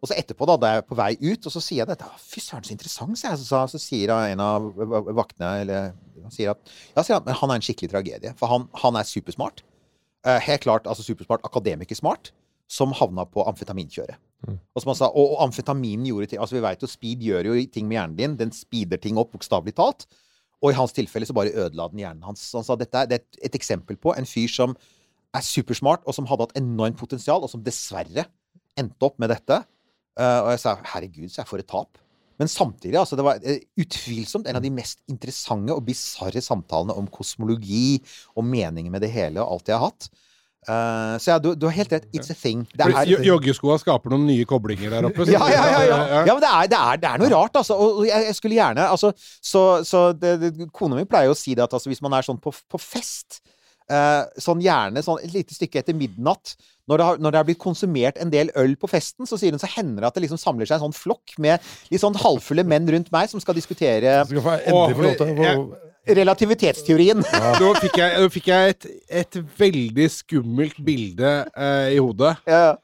Og 0.00 0.08
så 0.08 0.16
etterpå, 0.16 0.46
da, 0.48 0.54
da 0.56 0.68
er 0.68 0.76
jeg 0.78 0.86
på 0.88 0.96
vei 0.96 1.10
ut, 1.18 1.46
og 1.48 1.52
så 1.52 1.60
sier 1.60 1.82
jeg 1.82 1.90
dette. 1.90 2.06
«Å, 2.06 2.20
Fy 2.22 2.40
søren, 2.40 2.64
så 2.64 2.72
interessant, 2.72 3.18
sier 3.18 3.34
jeg. 3.34 3.40
Så, 3.42 3.62
så 3.72 3.80
sier 3.82 4.12
en 4.14 4.42
av 4.44 4.68
vaktene 5.18 5.50
eller, 5.64 5.90
han 6.22 6.34
sier 6.34 6.54
at, 6.54 6.72
Ja, 6.94 7.02
sier 7.02 7.18
han, 7.18 7.26
men 7.26 7.36
han 7.40 7.52
er 7.52 7.60
en 7.60 7.66
skikkelig 7.66 7.90
tragedie. 7.92 8.32
For 8.38 8.52
han, 8.52 8.68
han 8.84 8.96
er 9.00 9.08
supersmart. 9.08 9.64
Eh, 10.28 10.38
helt 10.44 10.64
klart 10.64 10.88
altså 10.88 11.04
supersmart, 11.04 11.44
akademikersmart, 11.48 12.32
som 12.70 12.94
havna 12.94 13.26
på 13.26 13.44
amfetaminkjøret. 13.50 14.18
Og, 14.48 14.80
som 14.80 14.92
han 14.92 14.96
sa, 14.96 15.10
og, 15.10 15.34
og 15.34 15.42
amfetamin 15.44 16.06
gjorde 16.08 16.30
ting 16.30 16.40
Altså, 16.40 16.56
vi 16.56 16.62
vet 16.64 16.80
jo, 16.80 16.88
speed 16.88 17.24
gjør 17.26 17.50
jo 17.50 17.56
ting 17.68 17.88
med 17.90 17.98
hjernen 17.98 18.16
din. 18.16 18.36
Den 18.40 18.54
speeder 18.56 19.00
ting 19.02 19.18
opp, 19.20 19.34
bokstavelig 19.34 19.74
talt. 19.76 20.06
Og 20.60 20.72
i 20.72 20.76
hans 20.76 20.94
tilfelle 20.96 21.28
så 21.28 21.36
bare 21.36 21.52
ødela 21.52 21.88
den 21.90 22.04
hjernen 22.04 22.24
hans. 22.24 22.44
Så 22.46 22.60
han 22.60 22.66
sa 22.68 22.76
dette 22.78 23.02
er, 23.02 23.10
det 23.10 23.18
er 23.18 23.24
et, 23.24 23.40
et 23.50 23.58
eksempel 23.58 23.98
på 24.00 24.14
en 24.16 24.28
fyr 24.28 24.48
som 24.52 24.76
er 25.36 25.44
supersmart, 25.46 26.02
og 26.08 26.16
som 26.16 26.26
hadde 26.26 26.46
hatt 26.46 26.56
enormt 26.58 26.98
potensial, 26.98 27.44
og 27.44 27.52
som 27.52 27.62
dessverre 27.64 28.26
endte 28.80 29.06
opp 29.06 29.18
med 29.22 29.30
dette. 29.32 29.60
Uh, 30.18 30.40
og 30.44 30.48
jeg 30.54 30.62
sa 30.64 30.76
herregud, 30.94 31.28
så 31.30 31.42
jeg 31.42 31.50
får 31.50 31.62
et 31.62 31.70
tap. 31.70 32.00
Men 32.40 32.48
samtidig, 32.48 32.96
altså, 32.96 33.18
det 33.20 33.24
var 33.26 33.42
eh, 33.44 33.60
utvilsomt 33.78 34.48
en 34.48 34.56
av 34.56 34.64
de 34.64 34.72
mest 34.72 35.02
interessante 35.12 35.74
og 35.76 35.84
bisarre 35.84 36.40
samtalene 36.40 36.96
om 36.96 37.08
kosmologi 37.12 37.98
og 38.32 38.46
meningen 38.48 38.94
med 38.94 39.04
det 39.04 39.10
hele 39.12 39.42
og 39.42 39.58
alt 39.58 39.68
jeg 39.68 39.76
har 39.76 39.90
hatt. 39.90 40.08
Eh, 40.68 41.14
så 41.18 41.30
ja, 41.32 41.38
du, 41.40 41.54
du 41.56 41.64
har 41.66 41.72
helt 41.72 41.92
rett. 41.92 42.06
It's 42.12 42.30
a 42.30 42.36
thing. 42.36 42.66
Joggeskoa 43.24 43.78
skaper 43.80 44.12
noen 44.12 44.26
nye 44.28 44.44
koblinger 44.48 44.92
der 44.92 45.08
oppe. 45.08 45.24
så- 45.24 45.32
ja, 45.32 45.46
ja, 45.48 45.62
ja, 45.72 45.84
ja. 45.88 46.24
ja 46.28 46.34
men 46.34 46.42
det 46.44 46.50
er, 46.50 46.66
det, 46.68 46.80
er, 46.80 46.96
det 47.00 47.08
er 47.10 47.22
noe 47.22 47.30
rart, 47.32 47.56
altså. 47.62 47.78
Og 47.80 48.04
jeg, 48.06 48.26
jeg 48.28 48.36
skulle 48.36 48.58
gjerne 48.58 48.88
altså, 48.90 49.12
Så, 49.40 49.62
så 49.88 50.12
det, 50.12 50.52
kona 50.72 50.96
mi 51.00 51.06
pleier 51.08 51.30
jo 51.30 51.36
å 51.36 51.40
si 51.40 51.54
det 51.54 51.64
at 51.64 51.72
altså, 51.72 51.88
hvis 51.88 52.02
man 52.04 52.12
er 52.18 52.26
sånn 52.26 52.40
på, 52.42 52.52
på 52.52 52.78
fest 52.80 53.40
Sånn 54.40 54.62
gjerne 54.62 55.02
sånn 55.02 55.18
et 55.24 55.34
lite 55.34 55.56
stykke 55.56 55.82
etter 55.82 55.96
midnatt, 55.96 56.54
når 56.90 56.98
det, 56.98 57.06
har, 57.06 57.20
når 57.22 57.32
det 57.32 57.38
har 57.38 57.46
blitt 57.46 57.62
konsumert 57.62 58.18
en 58.22 58.32
del 58.32 58.50
øl 58.58 58.72
på 58.80 58.88
festen, 58.90 59.28
så 59.28 59.38
sier 59.38 59.54
hun 59.54 59.62
så 59.62 59.70
hender 59.70 60.02
det 60.02 60.08
at 60.08 60.16
det 60.18 60.24
liksom 60.24 60.40
samler 60.42 60.66
seg 60.66 60.80
en 60.80 60.88
sånn 60.88 60.96
flokk 60.96 61.36
med 61.42 61.62
litt 61.92 62.02
sånn 62.02 62.18
halvfulle 62.18 62.64
menn 62.66 62.88
rundt 62.90 63.12
meg 63.14 63.30
som 63.30 63.42
skal 63.42 63.54
diskutere 63.58 64.24
skal 64.26 64.40
og, 64.74 65.76
relativitetsteorien. 66.08 67.22
Nå 67.60 67.72
fikk 67.78 67.98
jeg, 68.00 68.18
nå 68.18 68.30
fikk 68.32 68.50
jeg 68.50 68.74
et, 68.74 68.86
et 69.22 69.40
veldig 69.60 70.06
skummelt 70.10 70.80
bilde 70.84 71.34
eh, 71.54 71.92
i 71.94 72.00
hodet. 72.00 72.34
Ja. 72.48 72.74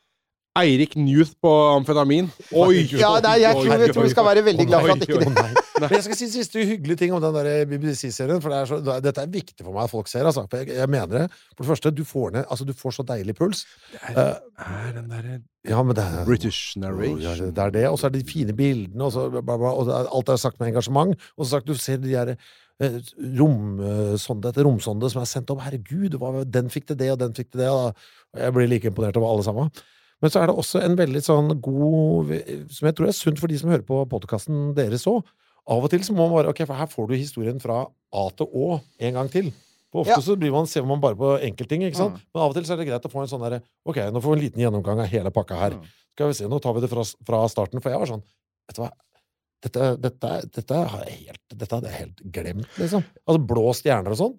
Eirik 0.56 0.94
Newth 0.96 1.34
på 1.42 1.50
amfetamin. 1.74 2.30
Oi! 2.56 2.86
Ja, 2.96 3.14
nei, 3.24 3.34
jeg 3.42 3.52
tror, 3.58 3.66
jeg 3.82 3.92
tror 3.94 4.06
vi 4.06 4.12
skal 4.14 4.26
være 4.30 4.44
veldig 4.46 4.66
glad 4.70 4.86
for 4.86 4.94
at 4.94 5.04
ikke 5.04 5.18
det. 5.20 5.62
Men 5.82 5.92
jeg 5.92 6.04
skal 6.06 6.16
si 6.16 6.26
siste 6.32 6.62
hyggelige 6.64 6.96
ting 7.02 7.12
om 7.12 7.20
den 7.20 7.34
der 7.36 7.66
BBC-serien. 7.68 8.40
For 8.40 8.48
det 8.52 8.60
er 8.62 8.68
så, 8.70 8.78
det 8.80 8.94
er- 8.94 9.02
dette 9.04 9.24
er 9.26 9.32
viktig 9.34 9.60
for 9.66 9.74
meg 9.76 9.84
at 9.84 9.92
folk 9.92 10.08
ser. 10.08 10.24
Altså. 10.24 10.46
Jeg, 10.56 10.70
jeg 10.72 10.88
mener 10.88 11.10
det. 11.12 11.24
For 11.52 11.64
det 11.66 11.70
første, 11.74 11.90
du 11.92 12.00
får, 12.08 12.30
ned, 12.38 12.44
altså, 12.50 12.64
du 12.64 12.72
får 12.72 12.94
så 12.96 13.04
deilig 13.10 13.34
puls. 13.36 13.66
Det 14.06 14.24
Er 14.24 14.92
den 14.96 15.10
derre 15.12 15.36
Ja, 15.68 15.82
er 15.82 16.24
British 16.24 16.78
narration. 16.80 17.20
Ja, 17.20 17.34
det 17.36 17.58
er 17.66 17.74
det, 17.74 17.84
og 17.90 17.98
så 18.00 18.06
er 18.08 18.14
det 18.14 18.22
de 18.24 18.30
fine 18.32 18.54
bildene, 18.56 19.04
og, 19.04 19.12
så, 19.12 19.26
bla, 19.28 19.42
bla, 19.42 19.56
bla, 19.60 19.72
og 19.76 19.88
er- 19.92 20.08
alt 20.16 20.28
er 20.32 20.40
sagt 20.40 20.60
med 20.60 20.68
engasjement. 20.72 21.12
Og 21.36 21.44
så 21.44 21.50
sagt, 21.58 21.66
du 21.68 21.74
ser 21.74 22.00
de 22.00 22.14
der 22.14 22.32
eh, 22.80 22.96
romsonde 23.40 24.48
etter 24.48 24.64
romsonde 24.64 25.10
som 25.12 25.20
er 25.20 25.28
sendt 25.28 25.52
opp. 25.52 25.60
Herregud, 25.66 26.16
den 26.56 26.72
fikk 26.72 26.88
til 26.88 26.96
det, 27.02 27.10
og 27.12 27.20
den 27.20 27.36
fikk 27.36 27.52
til 27.52 27.66
det. 27.66 27.68
Og 27.68 27.92
jeg 28.40 28.56
blir 28.56 28.68
like 28.72 28.88
imponert 28.88 29.16
over 29.20 29.34
alle 29.34 29.44
sammen. 29.44 29.70
Men 30.24 30.32
så 30.32 30.40
er 30.40 30.48
det 30.48 30.56
også 30.56 30.80
en 30.80 30.94
veldig 30.96 31.20
sånn 31.20 31.50
god 31.60 32.30
Som 32.72 32.86
jeg 32.88 32.96
tror 32.96 33.10
er 33.10 33.16
sunt 33.18 33.40
for 33.42 33.52
de 33.52 33.58
som 33.60 33.68
hører 33.68 33.84
på 33.84 33.98
podkasten 34.08 34.70
deres 34.76 35.04
òg. 35.10 35.26
Av 35.68 35.82
og 35.84 35.90
til 35.92 36.04
så 36.06 36.14
må 36.16 36.24
man 36.24 36.38
bare 36.38 36.52
Ok, 36.54 36.62
for 36.64 36.78
her 36.78 36.88
får 36.88 37.08
du 37.10 37.14
historien 37.18 37.60
fra 37.60 37.82
A 38.16 38.26
til 38.38 38.46
Å 38.48 38.80
en 39.08 39.18
gang 39.18 39.28
til. 39.32 39.50
For 39.92 40.02
ofte 40.04 40.16
Ja. 40.16 40.22
så 40.24 40.36
blir 40.38 40.52
man, 40.54 40.66
ser 40.66 40.86
man 40.88 41.00
bare 41.02 41.18
på 41.18 41.34
enkeltting, 41.46 41.84
ikke 41.86 41.96
sant? 42.00 42.20
Men 42.34 42.42
av 42.42 42.50
og 42.50 42.56
til 42.56 42.64
så 42.66 42.74
er 42.74 42.80
det 42.82 42.88
greit 42.88 43.04
å 43.06 43.12
få 43.12 43.22
en 43.22 43.28
sånn 43.30 43.44
derre 43.44 43.60
Ok, 43.86 43.96
nå 44.10 44.22
får 44.22 44.32
vi 44.34 44.38
en 44.38 44.44
liten 44.46 44.62
gjennomgang 44.64 45.00
av 45.04 45.10
hele 45.12 45.30
pakka 45.30 45.58
her. 45.60 45.76
Skal 46.16 46.28
vi 46.32 46.38
se, 46.38 46.48
nå 46.48 46.58
tar 46.64 46.72
vi 46.74 46.80
det 46.80 46.90
fra, 46.90 47.04
fra 47.28 47.42
starten. 47.52 47.82
For 47.82 47.90
jeg 47.92 48.00
var 48.00 48.06
sånn 48.14 48.22
Vet 48.66 48.76
du 48.78 48.82
hva? 48.82 48.90
Dette, 49.66 49.84
dette, 50.00 50.30
dette, 50.54 50.74
har 50.92 51.04
jeg 51.06 51.26
helt, 51.26 51.42
dette 51.54 51.74
hadde 51.74 51.88
jeg 51.90 51.98
helt 52.02 52.18
glemt, 52.34 52.66
liksom. 52.78 53.02
Altså 53.26 53.40
blå 53.50 53.62
stjerner 53.74 54.12
og 54.12 54.18
sånn. 54.20 54.34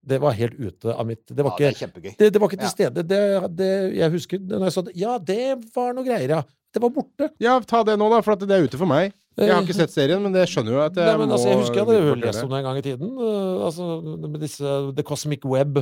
Det 0.00 0.16
var 0.22 0.32
helt 0.32 0.56
ute 0.56 0.94
av 0.94 1.04
mitt 1.06 1.26
Det 1.28 1.44
var 1.44 1.58
Ja, 1.60 1.70
ikke, 1.74 1.90
det 2.00 2.14
det, 2.16 2.30
det 2.32 2.40
var 2.40 2.48
ikke 2.48 2.62
til 2.62 2.72
stede. 2.72 3.02
Det, 3.04 3.20
det, 3.56 3.70
jeg 3.98 4.12
husker 4.14 4.40
når 4.40 4.70
jeg 4.70 4.76
sa 4.76 4.84
det. 4.86 4.94
Ja, 4.96 5.18
det 5.18 5.42
var 5.74 5.92
noe 5.96 6.06
greier, 6.06 6.38
ja. 6.38 6.42
Det 6.70 6.80
var 6.80 6.92
borte. 6.94 7.28
Ja, 7.42 7.58
ta 7.66 7.82
det 7.84 7.96
nå, 7.98 8.06
da, 8.12 8.20
for 8.22 8.36
at 8.36 8.44
det 8.46 8.54
er 8.56 8.64
ute 8.64 8.78
for 8.78 8.88
meg. 8.88 9.10
Jeg 9.40 9.50
har 9.50 9.64
ikke 9.64 9.76
sett 9.76 9.92
serien, 9.94 10.20
men 10.22 10.34
det 10.34 10.44
skjønner 10.50 10.76
jo 10.76 10.82
at 10.84 10.98
jeg 10.98 11.08
Nei, 11.08 11.16
men 11.18 11.30
må 11.30 11.36
altså, 11.36 11.48
jeg 11.50 11.60
husker 11.62 11.80
jeg 11.80 11.88
hadde 11.88 12.20
lest 12.20 12.44
om 12.44 12.52
det 12.52 12.60
en 12.60 12.66
gang 12.68 12.78
i 12.78 12.84
tiden. 12.84 13.10
Uh, 13.18 13.64
altså, 13.66 13.88
med 14.26 14.38
disse 14.42 14.76
The 14.96 15.04
Cosmic 15.06 15.46
Web. 15.48 15.80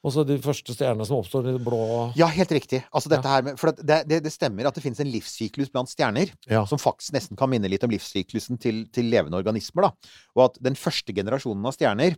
Og 0.00 0.14
så 0.14 0.22
de 0.24 0.38
første 0.40 0.72
stjernene 0.72 1.04
som 1.04 1.18
oppstår 1.20 1.50
i 1.50 1.52
det 1.58 1.60
blå 1.64 1.80
Ja, 2.16 2.30
helt 2.32 2.52
riktig. 2.56 2.80
Altså 2.88 3.10
dette 3.12 3.28
her 3.28 3.44
med, 3.44 3.58
for 3.60 3.68
det, 3.76 3.98
det, 4.08 4.22
det 4.24 4.32
stemmer 4.32 4.68
at 4.68 4.76
det 4.76 4.80
finnes 4.84 5.00
en 5.02 5.10
livssyklus 5.12 5.68
blant 5.72 5.92
stjerner 5.92 6.32
Ja. 6.48 6.62
som 6.68 6.80
faktisk 6.80 7.12
nesten 7.16 7.36
kan 7.36 7.50
minne 7.52 7.68
litt 7.68 7.84
om 7.84 7.92
livssyklusen 7.92 8.56
til, 8.62 8.86
til 8.94 9.10
levende 9.12 9.36
organismer. 9.36 9.90
Da. 9.90 10.14
Og 10.38 10.46
at 10.46 10.56
den 10.64 10.78
første 10.80 11.12
generasjonen 11.16 11.68
av 11.68 11.76
stjerner 11.76 12.16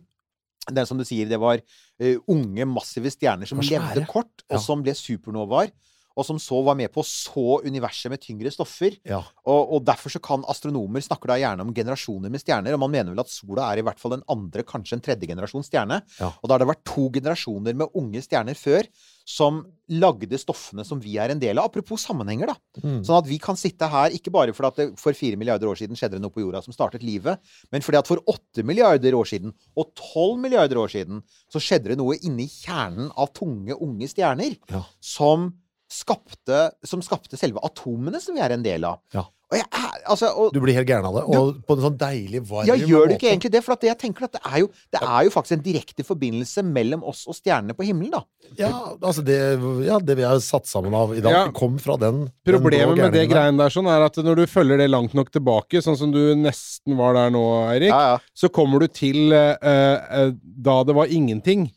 den 0.71 0.85
som 0.87 0.97
du 0.99 1.03
sier, 1.07 1.27
det 1.29 1.39
var 1.41 1.59
uh, 1.59 2.15
unge, 2.31 2.65
massive 2.69 3.11
stjerner 3.11 3.49
som 3.49 3.59
levde 3.59 4.05
kort, 4.09 4.45
og 4.49 4.57
Ja. 4.57 4.61
som 4.63 4.83
ble 4.85 4.93
supernovaer. 4.95 5.73
Og 6.13 6.27
som 6.27 6.37
så 6.41 6.59
var 6.65 6.77
med 6.77 6.91
på 6.93 7.01
å 7.01 7.07
så 7.07 7.59
universet 7.65 8.11
med 8.13 8.21
tyngre 8.21 8.51
stoffer. 8.53 8.97
Ja. 9.07 9.21
Og, 9.47 9.73
og 9.77 9.85
derfor 9.87 10.13
så 10.13 10.21
kan 10.23 10.43
astronomer 10.51 11.01
snakker 11.01 11.33
da 11.33 11.39
gjerne 11.41 11.65
om 11.65 11.73
generasjoner 11.73 12.29
med 12.33 12.43
stjerner, 12.43 12.75
og 12.75 12.83
man 12.83 12.93
mener 12.93 13.15
vel 13.15 13.23
at 13.23 13.31
sola 13.33 13.71
er 13.71 13.81
i 13.81 13.85
hvert 13.87 14.01
fall 14.01 14.17
den 14.17 14.27
andre, 14.29 14.65
kanskje 14.67 14.99
en 14.99 15.05
tredje 15.05 15.29
generasjons 15.31 15.71
stjerne. 15.71 16.01
Ja. 16.19 16.29
Og 16.41 16.49
da 16.49 16.55
har 16.57 16.63
det 16.63 16.69
vært 16.69 16.85
to 16.89 17.07
generasjoner 17.15 17.77
med 17.81 17.97
unge 17.97 18.21
stjerner 18.25 18.57
før 18.59 18.89
som 19.25 19.61
lagde 19.93 20.35
stoffene 20.39 20.83
som 20.85 20.99
vi 20.99 21.15
er 21.21 21.31
en 21.31 21.39
del 21.39 21.57
av. 21.59 21.69
Apropos 21.69 22.01
sammenhenger, 22.03 22.51
da. 22.51 22.55
Mm. 22.83 23.01
Sånn 23.07 23.17
at 23.21 23.27
vi 23.29 23.37
kan 23.41 23.57
sitte 23.59 23.87
her, 23.87 24.11
ikke 24.15 24.33
bare 24.35 24.53
fordi 24.55 24.69
at 24.69 24.79
det 24.81 24.87
for 24.99 25.15
fire 25.17 25.39
milliarder 25.39 25.69
år 25.71 25.79
siden 25.79 25.97
skjedde 25.99 26.17
det 26.17 26.23
noe 26.25 26.33
på 26.33 26.43
jorda 26.43 26.61
som 26.65 26.75
startet 26.75 27.05
livet, 27.05 27.39
men 27.71 27.83
fordi 27.85 28.01
at 28.01 28.09
for 28.09 28.21
åtte 28.29 28.65
milliarder 28.67 29.15
år 29.15 29.29
siden 29.31 29.55
og 29.79 29.93
tolv 29.99 30.39
milliarder 30.43 30.79
år 30.81 30.91
siden 30.91 31.23
så 31.51 31.61
skjedde 31.63 31.93
det 31.93 31.99
noe 32.01 32.19
inni 32.21 32.49
kjernen 32.51 33.11
av 33.15 33.31
tunge, 33.37 33.75
unge 33.79 34.11
stjerner 34.11 34.57
Ja. 34.71 34.83
som 34.99 35.51
skapte, 35.93 36.65
som 36.87 37.03
skapte 37.05 37.39
selve 37.39 37.61
atomene 37.65 38.21
som 38.23 38.35
vi 38.35 38.43
er 38.43 38.55
en 38.57 38.65
del 38.65 38.89
av. 38.89 39.01
Ja. 39.15 39.27
Og 39.53 39.59
jeg 39.59 39.67
er, 39.69 39.97
altså, 40.09 40.29
og, 40.33 40.53
Du 40.55 40.57
blir 40.63 40.73
helt 40.73 40.89
gæren 40.89 41.05
av 41.05 41.13
det. 41.19 41.23
Og 41.37 41.59
på 41.67 41.75
en 41.75 41.83
sånn 41.83 41.97
deilig, 41.99 42.41
varm 42.49 42.65
ja, 42.65 42.73
gjør 42.79 43.11
du 43.11 43.13
ikke 43.13 43.29
egentlig 43.29 43.51
det? 43.53 43.61
For 43.61 43.75
at 43.75 43.85
jeg 43.85 43.99
tenker 44.01 44.25
at 44.25 44.33
det 44.33 44.41
er, 44.41 44.55
jo, 44.63 44.69
det 44.95 45.01
er 45.05 45.27
jo 45.27 45.33
faktisk 45.35 45.57
en 45.59 45.65
direkte 45.67 46.05
forbindelse 46.07 46.63
mellom 46.65 47.03
oss 47.11 47.21
og 47.29 47.37
stjernene 47.37 47.75
på 47.77 47.85
himmelen, 47.85 48.15
da. 48.15 48.23
Ja, 48.57 48.71
altså 48.97 49.21
det, 49.25 49.37
ja, 49.85 49.99
det 50.01 50.17
vi 50.17 50.25
har 50.25 50.41
satt 50.43 50.65
sammen 50.69 50.95
av 50.97 51.13
i 51.13 51.21
dag, 51.21 51.35
Ja. 51.37 51.43
kom 51.53 51.77
fra 51.81 51.99
den. 52.01 52.25
den 52.41 52.55
Problemet 52.55 52.97
den 52.97 53.05
med 53.05 53.13
det 53.13 53.27
greien 53.29 53.61
der. 53.61 53.69
sånn, 53.69 53.91
er 53.93 54.07
at 54.07 54.17
når 54.17 54.41
du 54.41 54.45
følger 54.49 54.81
det 54.81 54.89
langt 54.89 55.13
nok 55.13 55.29
tilbake, 55.29 55.83
sånn 55.85 55.99
som 56.01 56.11
du 56.11 56.33
nesten 56.39 56.97
var 56.97 57.13
der 57.19 57.29
nå, 57.35 57.45
Eirik, 57.69 57.93
Ja, 57.93 58.15
ja. 58.15 58.17
så 58.33 58.49
kommer 58.49 58.81
du 58.81 58.87
til 58.87 59.29
uh, 59.37 59.53
uh, 59.61 60.33
da 60.41 60.81
det 60.83 60.97
var 60.97 61.13
ingenting. 61.13 61.69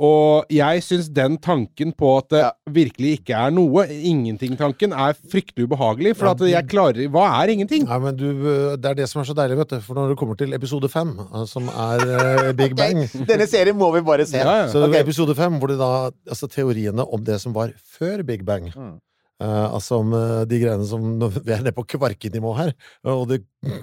Og 0.00 0.48
jeg 0.48 0.80
syns 0.80 1.10
den 1.12 1.36
tanken 1.44 1.92
på 1.92 2.14
at 2.16 2.28
det 2.32 2.40
Ja. 2.40 2.50
virkelig 2.72 3.18
ikke 3.18 3.36
er 3.36 3.50
noe, 3.52 3.84
ingenting-tanken, 3.84 4.94
er 4.96 5.12
fryktelig 5.12 5.68
ubehagelig. 5.68 6.16
For 6.16 6.30
at 6.30 6.40
jeg 6.40 6.68
klarer 6.68 7.08
Hva 7.12 7.42
er 7.42 7.52
ingenting? 7.52 7.86
Ja, 7.86 7.98
men 7.98 8.16
du, 8.16 8.32
Det 8.76 8.84
er 8.84 8.94
det 8.94 9.08
som 9.10 9.20
er 9.20 9.28
så 9.28 9.36
deilig, 9.36 9.58
vet 9.58 9.68
du. 9.68 9.80
For 9.80 9.94
når 9.94 10.08
det 10.08 10.16
kommer 10.16 10.36
til 10.36 10.54
episode 10.54 10.88
fem, 10.88 11.18
eh, 11.20 11.44
som 11.44 11.68
er 11.68 12.00
eh, 12.00 12.52
Big 12.60 12.74
Bang 12.76 13.04
Denne 13.28 13.46
serien 13.46 13.76
må 13.76 13.92
vi 13.92 14.00
bare 14.00 14.24
se. 14.24 14.38
Ja, 14.38 14.64
ja. 14.64 14.68
Så 14.72 14.82
okay. 14.88 15.02
episode 15.02 15.34
fem, 15.36 15.58
hvor 15.60 15.68
det 15.68 15.78
da 15.78 16.10
Altså 16.28 16.48
teoriene 16.48 17.04
om 17.04 17.22
det 17.22 17.40
som 17.40 17.52
var 17.52 17.72
før 17.84 18.24
Big 18.24 18.44
Bang. 18.44 18.72
Mm. 18.74 18.98
Uh, 19.40 19.72
altså 19.72 20.02
om 20.02 20.12
uh, 20.12 20.44
de 20.44 20.58
greiene 20.60 20.84
som 20.84 21.00
Vi 21.18 21.52
er 21.52 21.62
nede 21.64 21.72
på 21.72 21.86
kvarkenivå 21.88 22.50
her, 22.58 22.74
og 23.08 23.22
det 23.30 23.38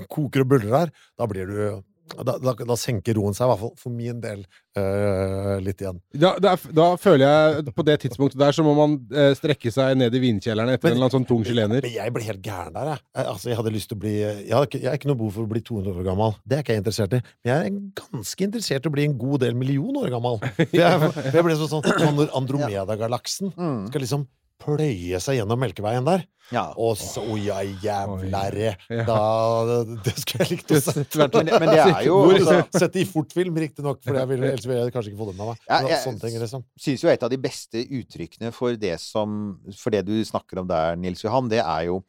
koker 0.05 0.43
og 0.43 0.49
buldrer 0.51 0.75
her. 0.83 0.91
Da 1.17 1.25
blir 1.25 1.49
du 1.49 1.81
da, 2.23 2.37
da, 2.39 2.53
da 2.69 2.75
senker 2.79 3.17
roen 3.19 3.35
seg, 3.35 3.45
i 3.45 3.51
hvert 3.51 3.61
fall 3.61 3.73
for 3.81 3.93
min 3.93 4.21
del, 4.23 4.45
øh, 4.79 5.57
litt 5.65 5.81
igjen. 5.83 5.99
Da, 6.15 6.33
da, 6.41 6.53
da 6.77 6.85
føler 7.01 7.23
jeg 7.25 7.73
På 7.75 7.83
det 7.85 7.97
tidspunktet 8.03 8.39
der 8.39 8.55
så 8.55 8.63
må 8.65 8.73
man 8.77 8.95
øh, 9.11 9.33
strekke 9.37 9.71
seg 9.73 9.97
ned 9.99 10.15
i 10.15 10.21
vinkjelleren 10.23 10.71
etter 10.73 10.89
en 10.91 10.95
eller 10.95 11.07
annen 11.07 11.15
sånn 11.17 11.27
tung 11.29 11.43
chilener. 11.47 11.81
Men 11.83 11.93
jeg 11.97 12.13
ble 12.15 12.23
helt 12.29 12.41
gæren 12.45 12.73
der, 12.77 12.93
jeg. 12.93 13.03
jeg. 13.19 13.27
Altså, 13.33 13.49
jeg 13.51 13.59
hadde 13.59 13.73
lyst 13.75 13.91
til 13.91 13.99
å 13.99 14.01
bli 14.05 14.13
Jeg 14.21 14.53
har 14.55 14.69
ikke, 14.69 14.81
ikke 14.93 15.11
noe 15.11 15.19
behov 15.23 15.35
for 15.37 15.47
å 15.47 15.51
bli 15.51 15.63
200 15.71 15.93
år 16.01 16.07
gammel. 16.07 16.37
Det 16.47 16.57
er 16.59 16.65
ikke 16.65 16.77
jeg 16.77 16.83
interessert 16.85 17.17
i. 17.17 17.21
Men 17.43 17.53
jeg 17.53 17.71
er 17.71 17.77
ganske 18.03 18.47
interessert 18.49 18.87
i 18.87 18.91
å 18.91 18.95
bli 18.97 19.07
en 19.09 19.17
god 19.19 19.43
del 19.45 19.57
million 19.59 20.01
år 20.03 20.11
gammel. 20.15 20.41
For 20.57 20.77
jeg, 20.79 21.11
for 21.13 21.37
jeg 21.41 21.47
ble 21.49 21.59
sånn, 21.59 21.73
sånn 21.87 22.17
når 22.21 22.33
Andromeda-galaksen 22.41 23.53
Mm. 23.57 23.87
skal 23.89 24.01
liksom 24.03 24.27
pløye 24.61 25.19
seg 25.21 25.37
gjennom 25.39 25.59
Melkeveien 25.61 26.05
der. 26.07 26.23
Ja. 26.51 26.69
Og 26.79 26.95
så 26.95 27.19
oh, 27.27 27.35
ja, 27.35 27.57
jævlære! 27.83 28.69
Ja. 28.89 29.03
Da 29.03 29.83
Det 30.05 30.13
skulle 30.21 30.45
jeg 30.45 30.51
likt 30.53 30.71
å 30.71 30.79
se. 30.79 31.03
Men, 31.19 31.33
det- 31.33 31.59
men 31.59 31.69
det 31.73 31.81
er 31.83 32.05
jo 32.07 32.21
altså, 32.31 32.55
Sett 32.71 32.93
det 32.95 33.01
i 33.03 33.09
fortfilm, 33.09 33.57
riktignok, 33.59 33.99
for 34.05 34.15
jeg 34.15 34.29
ville, 34.31 34.47
ellers 34.53 34.65
ville 34.69 34.79
jeg 34.85 34.93
kanskje 34.95 35.11
ikke 35.11 35.19
få 35.19 35.27
det 35.31 35.35
med 35.41 35.51
meg. 35.51 35.59
Ja, 35.67 35.81
jeg- 35.91 36.05
Sånne 36.05 36.23
ting, 36.23 36.39
liksom. 36.39 36.63
synes 36.79 37.03
jo 37.03 37.11
et 37.11 37.23
av 37.27 37.33
de 37.33 37.41
beste 37.43 37.83
uttrykkene 37.99 38.53
for 38.55 38.79
det 38.79 38.95
som 39.03 39.59
For 39.75 39.91
det 39.91 40.05
du 40.07 40.15
snakker 40.23 40.63
om 40.63 40.67
der, 40.71 40.95
Nils 40.95 41.23
Johan, 41.25 41.49
det 41.51 41.59
er 41.65 41.89
jo 41.91 42.01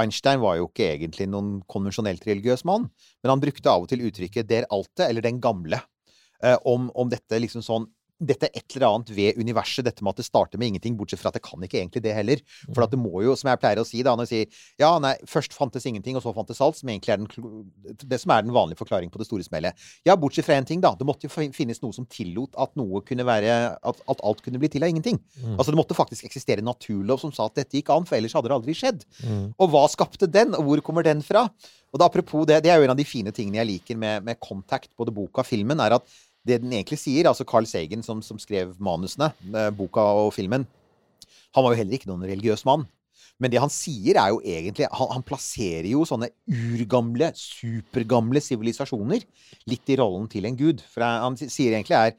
Einstein 0.00 0.40
var 0.40 0.56
jo 0.56 0.70
ikke 0.70 0.86
egentlig 0.94 1.26
noen 1.28 1.58
konvensjonelt 1.68 2.22
religiøs 2.24 2.62
mann, 2.64 2.86
men 3.20 3.28
han 3.28 3.40
brukte 3.42 3.68
av 3.68 3.82
og 3.84 3.90
til 3.90 4.00
uttrykket 4.08 4.46
'der 4.48 4.64
alte', 4.72 5.04
eller 5.04 5.20
'den 5.20 5.36
gamle', 5.38 5.82
eh, 6.42 6.56
om, 6.64 6.90
om 6.96 7.10
dette 7.12 7.36
liksom 7.36 7.60
sånn 7.60 7.84
dette 8.22 8.48
er 8.48 8.60
et 8.60 8.76
eller 8.76 8.88
annet 8.88 9.12
ved 9.16 9.40
universet, 9.40 9.84
dette 9.86 10.04
med 10.04 10.14
at 10.14 10.22
det 10.22 10.26
starter 10.28 10.60
med 10.60 10.72
ingenting, 10.72 10.96
bortsett 10.98 11.20
fra 11.20 11.32
at 11.32 11.38
det 11.38 11.44
kan 11.44 11.62
ikke 11.66 11.80
egentlig 11.80 12.04
det 12.04 12.14
heller. 12.16 12.42
For 12.70 12.84
at 12.86 12.92
det 12.94 13.00
må 13.02 13.24
jo, 13.26 13.34
som 13.38 13.50
jeg 13.50 13.60
pleier 13.62 13.82
å 13.82 13.86
si 13.86 14.02
da, 14.06 14.14
når 14.18 14.28
jeg 14.28 14.32
sier 14.32 14.84
ja, 14.84 14.92
nei, 15.02 15.14
først 15.28 15.56
fantes 15.56 15.86
ingenting, 15.88 16.18
og 16.18 16.24
så 16.24 16.34
fantes 16.36 16.62
alt, 16.64 16.78
som 16.78 16.90
egentlig 16.92 17.14
er 17.14 17.22
den, 17.22 17.66
det 18.04 18.20
som 18.22 18.34
er 18.34 18.46
den 18.46 18.54
vanlige 18.54 18.80
forklaringen 18.80 19.12
på 19.12 19.20
det 19.20 19.28
store 19.28 19.46
smellet. 19.46 19.78
Ja, 20.08 20.16
bortsett 20.20 20.46
fra 20.46 20.56
én 20.58 20.68
ting, 20.68 20.82
da. 20.84 20.94
Det 20.98 21.08
måtte 21.08 21.28
jo 21.28 21.32
finnes 21.32 21.82
noe 21.82 21.96
som 21.96 22.08
tillot 22.10 22.56
at 22.60 22.74
noe 22.78 23.02
kunne 23.06 23.26
være 23.28 23.52
At, 23.52 23.98
at 24.10 24.20
alt 24.26 24.40
kunne 24.44 24.58
bli 24.60 24.68
til 24.70 24.84
av 24.84 24.90
ingenting. 24.92 25.18
Altså 25.56 25.72
det 25.72 25.78
måtte 25.78 25.96
faktisk 25.96 26.26
eksistere 26.28 26.62
en 26.62 26.68
naturlov 26.70 27.20
som 27.22 27.32
sa 27.34 27.46
at 27.48 27.58
dette 27.58 27.78
gikk 27.78 27.90
an, 27.94 28.06
for 28.08 28.16
ellers 28.18 28.34
hadde 28.36 28.50
det 28.50 28.56
aldri 28.56 28.74
skjedd. 28.76 29.04
Og 29.58 29.70
hva 29.72 29.84
skapte 29.90 30.28
den, 30.30 30.54
og 30.58 30.66
hvor 30.66 30.82
kommer 30.86 31.06
den 31.06 31.22
fra? 31.26 31.46
Og 31.92 32.00
da 32.00 32.08
apropos 32.08 32.46
det, 32.48 32.62
det 32.64 32.72
er 32.72 32.80
jo 32.80 32.86
en 32.86 32.94
av 32.94 32.98
de 32.98 33.04
fine 33.04 33.32
tingene 33.36 33.60
jeg 33.60 33.68
liker 33.68 33.98
med, 34.00 34.24
med 34.24 34.40
Contact, 34.40 34.92
både 34.96 35.12
boka 35.14 35.42
og 35.42 35.48
filmen, 35.48 35.80
er 35.84 35.98
at 35.98 36.06
det 36.46 36.58
den 36.62 36.72
egentlig 36.74 36.98
sier, 37.00 37.28
altså 37.30 37.46
Carl 37.48 37.66
Sagen 37.70 38.02
som, 38.06 38.22
som 38.24 38.40
skrev 38.42 38.74
manusene, 38.82 39.30
eh, 39.52 39.70
boka 39.74 40.02
og 40.24 40.32
filmen, 40.34 40.66
han 41.52 41.64
var 41.64 41.74
jo 41.74 41.82
heller 41.82 41.98
ikke 41.98 42.10
noen 42.10 42.26
religiøs 42.26 42.64
mann. 42.68 42.86
Men 43.42 43.52
det 43.52 43.60
han 43.62 43.72
sier, 43.72 44.18
er 44.20 44.30
jo 44.32 44.40
egentlig 44.44 44.86
Han, 44.94 45.08
han 45.16 45.24
plasserer 45.26 45.88
jo 45.90 46.04
sånne 46.06 46.28
urgamle, 46.46 47.32
supergamle 47.38 48.42
sivilisasjoner 48.44 49.24
litt 49.70 49.92
i 49.92 49.96
rollen 49.98 50.28
til 50.30 50.46
en 50.48 50.58
gud. 50.58 50.82
For 50.92 51.04
han, 51.04 51.38
sier 51.40 51.74
egentlig 51.74 51.98
er 51.98 52.14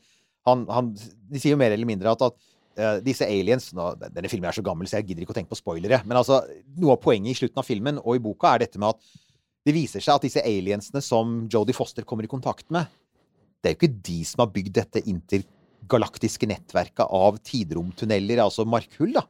han, 0.47 0.65
han, 0.71 0.91
De 0.93 1.39
sier 1.39 1.55
jo 1.55 1.61
mer 1.61 1.75
eller 1.75 1.87
mindre 1.87 2.11
at, 2.11 2.25
at 2.27 2.35
uh, 2.79 2.97
disse 3.05 3.27
aliens 3.27 3.69
nå, 3.77 3.93
Denne 4.03 4.31
filmen 4.31 4.49
er 4.51 4.57
så 4.57 4.65
gammel, 4.65 4.89
så 4.89 4.99
jeg 4.99 5.11
gidder 5.11 5.25
ikke 5.25 5.35
å 5.35 5.39
tenke 5.39 5.53
på 5.53 5.61
spoilere. 5.61 6.01
Men 6.07 6.19
altså, 6.19 6.41
noe 6.75 6.97
av 6.97 7.03
poenget 7.03 7.33
i 7.33 7.39
slutten 7.39 7.61
av 7.61 7.69
filmen 7.69 8.01
og 8.03 8.17
i 8.17 8.23
boka 8.23 8.53
er 8.53 8.65
dette 8.65 8.81
med 8.81 8.91
at 8.91 9.13
det 9.63 9.75
viser 9.77 10.03
seg 10.03 10.17
at 10.17 10.25
disse 10.25 10.43
aliensene 10.43 10.99
som 11.03 11.45
Jodie 11.51 11.75
Foster 11.75 12.03
kommer 12.03 12.27
i 12.27 12.31
kontakt 12.31 12.67
med, 12.73 12.89
det 13.63 13.69
er 13.71 13.75
jo 13.75 13.79
ikke 13.81 14.01
de 14.11 14.19
som 14.27 14.43
har 14.43 14.51
bygd 14.53 14.73
dette 14.75 15.01
intergalaktiske 15.07 16.47
nettverket 16.51 17.05
av 17.07 17.37
tidromtunneler, 17.47 18.41
altså 18.43 18.65
markhull, 18.67 19.13
da. 19.15 19.23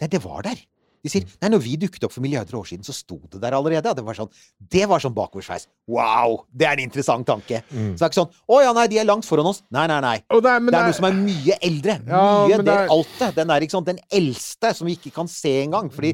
Nei, 0.00 0.08
det 0.12 0.22
var 0.24 0.44
der. 0.46 0.60
De 1.00 1.08
sier 1.08 1.24
nei, 1.40 1.48
når 1.48 1.62
vi 1.64 1.74
dukket 1.80 2.04
opp 2.04 2.12
for 2.12 2.20
milliarder 2.20 2.58
år 2.58 2.66
siden, 2.68 2.84
så 2.84 2.92
sto 2.92 3.16
det 3.32 3.38
der 3.40 3.54
allerede. 3.56 3.88
ja. 3.88 3.94
det 3.96 4.02
var 4.04 4.16
sånn, 4.18 4.28
det 4.60 4.82
var 4.88 5.00
sånn 5.00 5.14
bakoversveis. 5.16 5.64
Wow! 5.88 6.42
Det 6.52 6.66
er 6.68 6.76
en 6.76 6.82
interessant 6.84 7.24
tanke. 7.26 7.62
Så 7.70 7.94
det 7.96 8.04
er 8.04 8.10
ikke 8.10 8.18
sånn 8.18 8.34
å 8.52 8.58
ja, 8.60 8.74
nei, 8.76 8.84
de 8.92 8.98
er 9.00 9.08
langt 9.08 9.24
foran 9.24 9.48
oss. 9.48 9.62
Nei, 9.72 9.86
nei, 9.88 10.00
nei. 10.04 10.18
Oh, 10.28 10.42
det 10.44 10.52
er, 10.52 10.60
Det 10.60 10.76
er 10.76 10.90
noe 10.90 10.98
som 10.98 11.08
er 11.08 11.16
mye 11.16 11.56
eldre. 11.70 11.96
Ja, 12.04 12.24
mye 12.44 12.60
det 12.60 12.66
det 12.68 12.76
er- 12.82 12.92
alte. 12.92 13.30
Den 13.40 13.54
er 13.56 13.64
ikke 13.64 13.76
sånn 13.78 13.88
den 13.88 14.02
eldste, 14.20 14.74
som 14.76 14.90
vi 14.90 14.98
ikke 14.98 15.14
kan 15.16 15.28
se 15.32 15.54
engang. 15.64 15.88
Fordi 15.90 16.12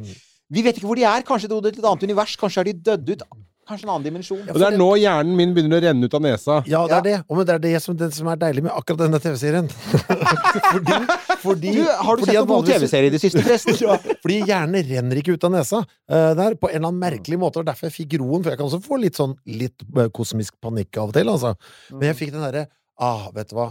vi 0.55 0.63
vet 0.63 0.79
ikke 0.79 0.87
hvor 0.87 1.03
de 1.03 1.03
er. 1.11 1.27
Kanskje 1.27 1.51
de 1.51 1.59
er 1.59 1.73
et 1.75 1.83
annet 1.83 2.07
univers. 2.07 2.37
Kanskje 2.39 2.63
er 2.63 2.71
de 2.71 2.77
dødd 2.91 3.11
ut. 3.17 3.27
Kanskje 3.67 3.87
en 3.89 3.91
annen 3.97 4.05
dimensjon. 4.07 4.43
Og 4.47 4.59
det 4.61 4.67
er 4.69 4.77
nå 4.79 4.87
hjernen 5.01 5.35
min 5.35 5.55
begynner 5.57 5.81
å 5.81 5.85
renne 5.89 6.07
ut 6.07 6.15
av 6.15 6.23
nesa. 6.23 6.59
Ja, 6.71 6.85
det 6.87 6.93
Ja. 6.95 6.99
er 6.99 7.03
det. 7.03 7.15
Og 7.27 7.37
men 7.37 7.47
det 7.49 7.55
er 7.57 7.63
det 7.65 7.83
som, 7.83 7.97
det 7.99 8.09
som 8.15 8.29
er 8.31 8.37
deilig 8.39 8.63
med 8.63 8.71
akkurat 8.73 9.01
denne 9.03 9.19
TV-serien. 9.19 9.67
fordi, 10.73 10.99
fordi 11.43 11.73
Du, 11.75 11.83
har 11.83 12.17
du 12.17 12.23
fordi 12.23 12.31
sett 12.31 12.39
noen 12.39 12.53
god 12.53 12.71
TV-serie 12.71 13.11
i 13.11 13.15
det 13.17 13.21
siste, 13.25 13.43
forresten? 13.43 13.79
ja, 13.89 13.99
fordi 14.23 14.39
hjernen 14.47 14.87
renner 14.93 15.21
ikke 15.23 15.35
ut 15.35 15.49
av 15.49 15.55
nesa 15.57 15.83
uh, 15.83 16.33
der, 16.39 16.55
på 16.55 16.71
en 16.71 16.79
eller 16.79 16.93
annen 16.93 17.03
merkelig 17.03 17.41
måte. 17.43 17.59
Og 17.63 17.67
derfor 17.67 17.91
jeg 17.91 17.97
fikk 17.99 18.19
roen. 18.23 18.45
For 18.47 18.55
jeg 18.55 18.61
kan 18.63 18.69
også 18.71 18.83
få 18.87 19.01
litt 19.03 19.19
sånn 19.19 19.35
litt 19.51 19.83
eh, 19.97 20.11
kosmisk 20.15 20.55
panikk 20.63 20.97
av 21.03 21.11
og 21.11 21.19
til, 21.19 21.33
altså. 21.35 21.57
Men 21.91 22.13
jeg 22.13 22.21
fikk 22.23 22.35
den 22.37 22.47
derre 22.47 22.69
Ah, 22.97 23.27
vet 23.29 23.51
du 23.51 23.59
hva, 23.59 23.67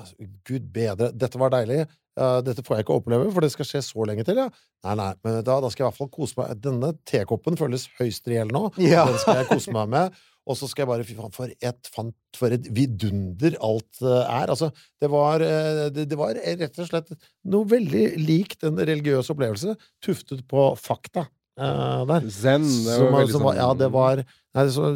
gud 0.46 0.68
bedre, 0.70 1.08
dette 1.18 1.40
var 1.42 1.50
deilig. 1.50 1.88
Dette 2.16 2.64
får 2.64 2.78
jeg 2.78 2.86
ikke 2.86 2.96
oppleve, 2.96 3.32
for 3.36 3.44
det 3.44 3.52
skal 3.52 3.68
skje 3.68 3.82
så 3.84 4.06
lenge 4.08 4.24
til, 4.28 4.40
ja. 4.40 4.46
Nei, 4.88 4.94
nei, 5.00 5.10
men 5.26 5.42
da, 5.44 5.58
da 5.60 5.72
skal 5.72 5.84
jeg 5.84 5.86
i 5.86 5.90
hvert 5.90 6.00
fall 6.00 6.14
kose 6.14 6.40
meg. 6.40 6.54
Denne 6.64 6.94
tekoppen 7.08 7.60
føles 7.60 7.90
høyst 8.00 8.32
reell 8.32 8.54
nå. 8.56 8.70
Ja. 8.94 9.04
Den 9.10 9.20
skal 9.20 9.42
jeg 9.42 9.50
kose 9.52 9.76
meg 9.76 9.92
med. 9.92 10.24
Og 10.46 10.58
så 10.60 10.68
skal 10.70 10.84
jeg 10.84 10.92
bare 10.92 11.06
Fy 11.08 11.16
faen, 11.18 11.34
for 11.34 11.50
et, 11.50 11.90
for 12.38 12.54
et 12.54 12.68
vidunder 12.76 13.58
alt 13.66 14.02
eh, 14.04 14.20
er. 14.22 14.52
Altså, 14.54 14.70
det 15.02 15.10
var, 15.12 15.42
eh, 15.42 15.88
det, 15.94 16.06
det 16.12 16.20
var 16.20 16.38
rett 16.38 16.82
og 16.82 16.90
slett 16.90 17.16
noe 17.50 17.66
veldig 17.70 18.06
likt 18.22 18.66
en 18.68 18.78
religiøs 18.78 19.32
opplevelse, 19.34 19.74
tuftet 20.06 20.46
på 20.50 20.68
fakta. 20.80 21.26
Uh, 21.56 22.04
der. 22.10 22.26
Zen. 22.36 22.66
Det 22.68 22.98
Som, 22.98 23.08
var 23.08 23.22
veldig 23.22 23.32
som 23.32 23.46
var, 23.46 23.56
sånn 23.56 23.62
ja, 23.62 23.68
det 23.80 23.88
var 23.94 24.22
Nei, 24.56 24.64
så, 24.76 24.90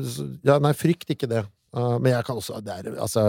ja, 0.43 0.57
nei 0.59 0.73
frykt 0.75 1.13
ikke 1.15 1.29
det. 1.31 1.45
Uh, 1.75 1.95
men 2.01 2.11
jeg 2.11 2.25
kan 2.27 2.39
også 2.39 2.59
Det 2.65 2.73
er 2.73 2.89
altså 2.99 3.23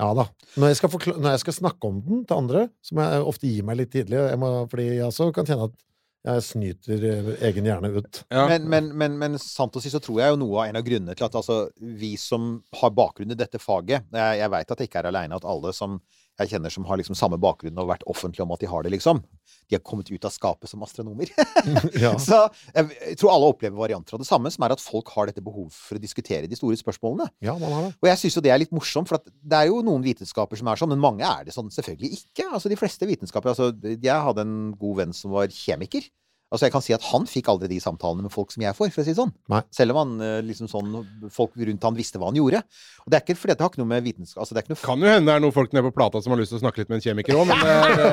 Ja 0.00 0.10
da. 0.16 0.26
Når 0.56 0.72
jeg, 0.72 0.90
når 1.12 1.34
jeg 1.34 1.44
skal 1.44 1.56
snakke 1.58 1.90
om 1.90 2.00
den 2.06 2.24
til 2.24 2.40
andre, 2.40 2.66
så 2.84 2.96
må 2.96 3.06
jeg 3.06 3.30
ofte 3.34 3.50
gi 3.50 3.62
meg 3.66 3.80
litt 3.82 3.92
tidlig, 3.92 4.18
jeg 4.32 4.40
må, 4.40 4.50
fordi 4.72 4.86
jeg 4.94 5.06
også 5.06 5.30
kan 5.36 5.48
kjenne 5.48 5.68
at 5.68 5.78
jeg 6.20 6.44
snyter 6.44 7.04
eh, 7.08 7.28
egen 7.48 7.68
hjerne 7.68 7.90
ut. 7.94 8.22
Ja. 8.28 8.44
Men, 8.50 8.66
men, 8.68 8.90
men, 8.92 9.14
men 9.20 9.38
sant 9.40 9.76
å 9.76 9.80
si 9.80 9.92
så 9.92 10.02
tror 10.04 10.20
jeg 10.20 10.34
jo 10.34 10.40
noe 10.42 10.58
av 10.58 10.68
en 10.68 10.78
av 10.80 10.84
grunnene 10.84 11.16
til 11.16 11.26
at 11.26 11.36
altså, 11.38 11.62
vi 11.80 12.12
som 12.20 12.58
har 12.76 12.92
bakgrunn 12.96 13.32
i 13.32 13.38
dette 13.38 13.60
faget 13.62 14.04
Jeg, 14.12 14.40
jeg 14.42 14.52
veit 14.52 14.74
at 14.74 14.82
jeg 14.82 14.90
ikke 14.90 15.00
er 15.00 15.08
aleine, 15.12 15.38
at 15.38 15.48
alle 15.48 15.72
som 15.76 15.96
jeg 16.40 16.54
kjenner 16.54 16.72
som 16.72 16.86
har 16.88 17.00
liksom 17.00 17.16
samme 17.18 17.38
bakgrunn 17.40 17.78
og 17.80 17.90
vært 17.90 18.04
offentlige 18.10 18.44
om 18.46 18.52
at 18.54 18.62
de 18.62 18.68
har 18.70 18.84
det, 18.84 18.92
liksom, 18.94 19.20
de 19.68 19.76
har 19.76 19.82
kommet 19.84 20.10
ut 20.10 20.24
av 20.24 20.32
skapet 20.32 20.70
som 20.70 20.82
astronomer. 20.86 21.30
Ja. 22.00 22.14
Så 22.22 22.36
jeg, 22.72 23.16
tror 23.20 23.32
alle 23.34 23.50
opplever 23.52 23.76
varianter 23.76 24.16
av 24.16 24.22
det 24.22 24.28
samme, 24.28 24.50
som 24.52 24.64
er 24.64 24.72
at 24.72 24.82
folk 24.82 25.10
har 25.14 25.28
dette 25.28 25.42
behovet 25.44 25.74
for 25.74 25.98
å 25.98 26.02
diskutere 26.02 26.48
de 26.48 26.56
store 26.56 26.78
spørsmålene. 26.80 27.28
ja, 27.44 27.56
man 27.60 27.74
har 27.74 27.88
det. 27.88 27.92
Og 28.00 28.08
jeg 28.08 28.22
syns 28.22 28.38
jo 28.38 28.44
det 28.44 28.52
er 28.54 28.62
litt 28.62 28.72
morsomt, 28.74 29.10
for 29.10 29.20
at 29.20 29.28
det 29.28 29.58
er 29.58 29.68
jo 29.68 29.82
noen 29.84 30.04
vitenskaper 30.04 30.60
som 30.60 30.70
er 30.70 30.80
sånn, 30.80 30.94
men 30.94 31.02
mange 31.02 31.26
er 31.26 31.44
det 31.46 31.54
sånn 31.56 31.68
selvfølgelig 31.74 32.22
ikke. 32.22 32.48
Altså 32.48 32.72
de 32.72 32.78
fleste 32.80 33.08
vitenskaper 33.08 33.52
altså, 33.52 33.70
Jeg 33.90 34.16
hadde 34.26 34.46
en 34.46 34.56
god 34.80 35.02
venn 35.02 35.14
som 35.16 35.34
var 35.36 35.52
kjemiker. 35.52 36.06
Altså 36.50 36.66
Jeg 36.66 36.74
kan 36.74 36.82
si 36.82 36.94
at 36.96 37.04
han 37.12 37.26
fikk 37.30 37.48
aldri 37.52 37.68
de 37.70 37.78
samtalene 37.82 38.26
med 38.26 38.34
folk 38.34 38.50
som 38.50 38.64
jeg 38.64 38.74
får, 38.74 38.90
for 38.90 39.04
å 39.04 39.06
si 39.06 39.14
sånn. 39.14 39.30
Nei. 39.52 39.60
Selv 39.74 39.94
om 39.94 40.00
han 40.02 40.26
eh, 40.26 40.40
liksom 40.46 40.70
sånn 40.70 40.96
folk 41.30 41.54
rundt 41.54 41.86
han 41.86 41.98
visste 41.98 42.18
hva 42.18 42.32
han 42.32 42.40
gjorde. 42.40 42.64
Og 43.04 43.12
det 43.12 43.20
er 43.20 43.24
ikke 43.24 43.38
fordi 43.38 43.54
det 43.54 43.64
har 43.64 43.70
ikke 43.70 43.82
noe 43.82 43.92
med 43.92 44.04
vitenskap 44.04 44.42
altså, 44.42 44.56
det 44.56 44.60
er 44.62 44.66
ikke 44.66 44.74
noe 44.74 44.82
Kan 44.84 45.06
jo 45.06 45.14
hende 45.14 45.30
det 45.30 45.36
er 45.38 45.44
noen 45.46 45.56
folk 45.56 45.72
nede 45.76 45.86
på 45.86 45.96
plata 46.00 46.22
som 46.24 46.34
har 46.34 46.42
lyst 46.42 46.54
til 46.54 46.58
å 46.60 46.64
snakke 46.64 46.82
litt 46.82 46.90
med 46.90 46.98
en 47.00 47.06
kjemiker 47.06 47.38
òg, 47.38 47.48
men 47.50 47.64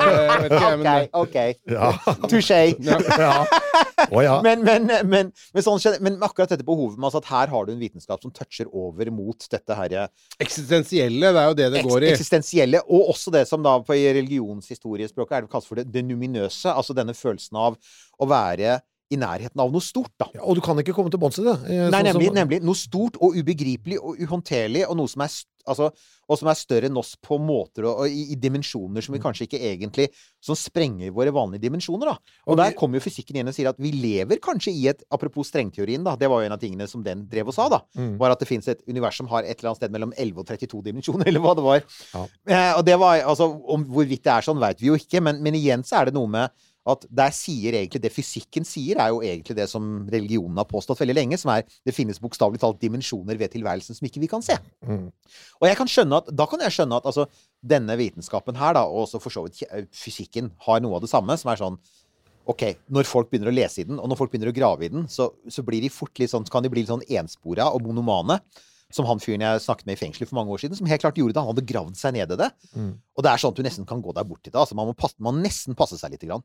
ikke, 0.48 0.62
jeg, 0.62 0.80
men 0.80 0.88
OK, 0.88 1.12
OK. 1.24 1.38
Ja. 1.74 1.92
Touché. 2.30 2.62
ja. 2.86 3.84
Å 4.14 4.22
ja. 4.22 4.36
Men, 4.44 4.62
men, 4.66 4.86
men, 5.08 5.30
men, 5.54 5.64
sånn, 5.64 5.80
men 6.04 6.18
akkurat 6.24 6.52
dette 6.52 6.66
behovet 6.66 6.98
med 6.98 7.08
altså 7.08 7.22
at 7.22 7.30
her 7.32 7.52
har 7.52 7.66
du 7.66 7.72
en 7.74 7.80
vitenskap 7.82 8.22
som 8.22 8.32
toucher 8.34 8.70
over 8.70 9.10
mot 9.14 9.48
dette 9.50 9.78
her 9.78 9.96
Eksistensielle, 10.40 11.32
det 11.34 11.42
er 11.42 11.48
jo 11.50 11.56
det 11.58 11.70
det 11.74 11.84
går 11.86 12.06
i. 12.06 12.12
eksistensielle, 12.12 12.82
og 12.86 13.12
også 13.14 13.32
det 13.34 13.44
som 13.50 13.64
da 13.64 13.76
på 13.84 13.96
religionshistoriespråket 13.96 15.38
er 15.38 15.46
det 15.46 15.52
kalles 15.52 15.68
for 15.68 15.80
det, 15.80 15.88
det 15.92 16.04
numinøse. 16.06 16.70
Altså 16.70 16.96
denne 16.96 17.16
følelsen 17.16 17.58
av 17.58 17.78
å 18.18 18.28
være 18.30 18.78
i 19.10 19.16
nærheten 19.16 19.56
av 19.62 19.70
noe 19.72 19.80
stort, 19.80 20.12
da. 20.20 20.26
Ja, 20.34 20.42
Og 20.44 20.56
du 20.58 20.60
kan 20.60 20.76
ikke 20.76 20.92
komme 20.92 21.10
til 21.10 21.18
bunns 21.20 21.38
i 21.40 21.42
det. 21.46 21.56
eh, 21.70 21.88
Nei, 21.88 22.02
sånn 22.02 22.12
som- 22.12 22.20
nemlig, 22.22 22.32
nemlig. 22.36 22.62
Noe 22.62 22.74
stort 22.76 23.16
og 23.22 23.34
ubegripelig 23.34 23.96
og 24.02 24.18
uhåndterlig, 24.20 24.84
og 24.88 24.96
noe 24.98 25.08
som 25.08 25.22
er, 25.22 25.30
altså, 25.66 25.90
og 26.28 26.36
som 26.38 26.48
er 26.48 26.54
større 26.60 26.84
enn 26.90 26.96
oss 27.00 27.14
på 27.16 27.38
måter 27.40 27.86
og, 27.88 28.00
og 28.02 28.06
i, 28.08 28.32
i 28.32 28.36
dimensjoner 28.36 29.02
som 29.02 29.14
vi 29.14 29.20
kanskje 29.20 29.46
ikke 29.48 29.60
egentlig 29.64 30.08
Som 30.44 30.54
sprenger 30.54 31.10
våre 31.10 31.32
vanlige 31.32 31.62
dimensjoner, 31.62 32.04
da. 32.04 32.12
Og, 32.46 32.52
Og 32.52 32.56
der 32.58 32.68
vi- 32.70 32.76
kommer 32.76 32.94
jo 33.00 33.00
fysikken 33.08 33.36
inn 33.40 33.48
og 33.48 33.54
sier 33.54 33.68
at 33.70 33.78
vi 33.80 33.90
lever 33.92 34.36
kanskje 34.38 34.72
i 34.76 34.86
et 34.88 35.02
Apropos 35.10 35.48
strengteorien, 35.50 36.04
da. 36.04 36.14
Det 36.14 36.28
var 36.28 36.40
jo 36.42 36.46
en 36.46 36.52
av 36.52 36.60
tingene 36.60 36.86
som 36.86 37.02
den 37.02 37.26
drev 37.26 37.48
og 37.48 37.54
sa, 37.54 37.68
da. 37.68 37.80
Mm. 37.96 38.18
Var 38.18 38.30
at 38.30 38.38
det 38.40 38.48
fins 38.48 38.68
et 38.68 38.82
univers 38.86 39.16
som 39.16 39.26
har 39.28 39.42
et 39.42 39.58
eller 39.58 39.70
annet 39.70 39.76
sted 39.80 39.90
mellom 39.90 40.12
11 40.16 40.38
og 40.38 40.46
32 40.46 40.82
dimensjoner, 40.84 41.26
eller 41.28 41.40
hva 41.40 41.54
det 41.56 41.64
var. 41.64 41.82
Ja. 42.14 42.26
Eh, 42.46 42.78
og 42.78 42.84
det 42.84 42.98
var 42.98 43.18
altså 43.24 43.48
Om 43.68 43.86
hvorvidt 43.86 44.22
det 44.22 44.32
er 44.36 44.42
sånn, 44.42 44.60
veit 44.60 44.78
vi 44.80 44.88
jo 44.88 44.94
ikke, 45.00 45.22
men, 45.22 45.42
men 45.42 45.54
igjen 45.54 45.82
så 45.82 46.02
er 46.02 46.04
det 46.06 46.14
noe 46.14 46.28
med 46.28 46.50
at 46.88 47.04
der 47.12 47.34
sier 47.34 47.76
egentlig 47.76 48.00
Det 48.02 48.12
fysikken 48.14 48.66
sier, 48.66 49.00
er 49.00 49.12
jo 49.12 49.20
egentlig 49.24 49.56
det 49.58 49.68
som 49.70 50.06
religionen 50.10 50.58
har 50.60 50.68
påstått 50.68 51.00
veldig 51.02 51.16
lenge, 51.16 51.38
som 51.40 51.52
er 51.54 51.66
det 51.86 51.94
finnes 51.96 52.20
bokstavelig 52.22 52.60
talt 52.62 52.80
dimensjoner 52.82 53.38
ved 53.40 53.52
tilværelsen 53.54 53.98
som 53.98 54.08
ikke 54.08 54.22
vi 54.22 54.30
kan 54.30 54.44
se. 54.44 54.56
Mm. 54.86 55.08
Og 55.60 55.68
jeg 55.68 55.78
kan 55.80 55.90
skjønne 55.90 56.22
at, 56.22 56.32
da 56.32 56.48
kan 56.48 56.64
jeg 56.64 56.76
skjønne 56.78 56.98
at 57.00 57.08
altså, 57.08 57.28
denne 57.60 57.98
vitenskapen 58.00 58.58
her, 58.58 58.76
da, 58.78 58.86
og 58.88 59.06
også 59.06 59.22
for 59.22 59.34
så 59.34 59.46
vidt 59.46 59.62
fysikken, 59.94 60.52
har 60.66 60.82
noe 60.84 60.98
av 60.98 61.04
det 61.04 61.12
samme, 61.12 61.36
som 61.40 61.52
er 61.52 61.62
sånn 61.62 61.80
Ok, 62.48 62.62
når 62.88 63.04
folk 63.04 63.28
begynner 63.28 63.50
å 63.50 63.52
lese 63.52 63.82
i 63.82 63.84
den, 63.84 63.98
og 64.00 64.08
når 64.08 64.16
folk 64.16 64.30
begynner 64.32 64.48
å 64.48 64.56
grave 64.56 64.86
i 64.86 64.88
den, 64.88 65.02
så, 65.12 65.26
så 65.52 65.60
blir 65.66 65.84
de 65.84 65.90
fort 65.92 66.16
litt 66.16 66.32
sånn, 66.32 66.46
så 66.48 66.54
kan 66.54 66.64
de 66.64 66.70
bli 66.72 66.80
litt 66.80 66.88
sånn 66.88 67.04
enspora 67.04 67.66
og 67.76 67.82
monomane. 67.84 68.38
Som 68.94 69.04
han 69.04 69.20
fyren 69.20 69.44
jeg 69.44 69.60
snakket 69.60 69.88
med 69.88 69.98
i 69.98 70.00
fengselet 70.00 70.30
for 70.30 70.38
mange 70.38 70.54
år 70.54 70.62
siden, 70.62 70.78
som 70.78 70.88
helt 70.88 71.02
klart 71.02 71.18
gjorde 71.20 71.36
det. 71.36 71.42
Han 71.44 71.52
hadde 71.52 71.66
gravd 71.68 71.98
seg 72.00 72.14
ned 72.16 72.32
i 72.32 72.38
det. 72.40 72.48
Mm. 72.72 72.94
Og 73.18 73.24
det 73.24 73.30
er 73.30 73.42
sånn 73.42 73.52
at 73.52 73.60
du 73.60 73.66
nesten 73.66 73.88
kan 73.88 74.00
gå 74.04 74.14
deg 74.16 74.30
bort 74.30 74.40
til 74.46 74.54
det. 74.54 74.60
Altså, 74.62 74.78
man 74.78 74.88
må, 74.88 74.96
passe, 74.96 75.18
man 75.20 75.36
må 75.36 75.44
nesten 75.44 75.76
passe 75.76 76.00
seg 76.00 76.14
litt. 76.14 76.24
Grann. 76.24 76.44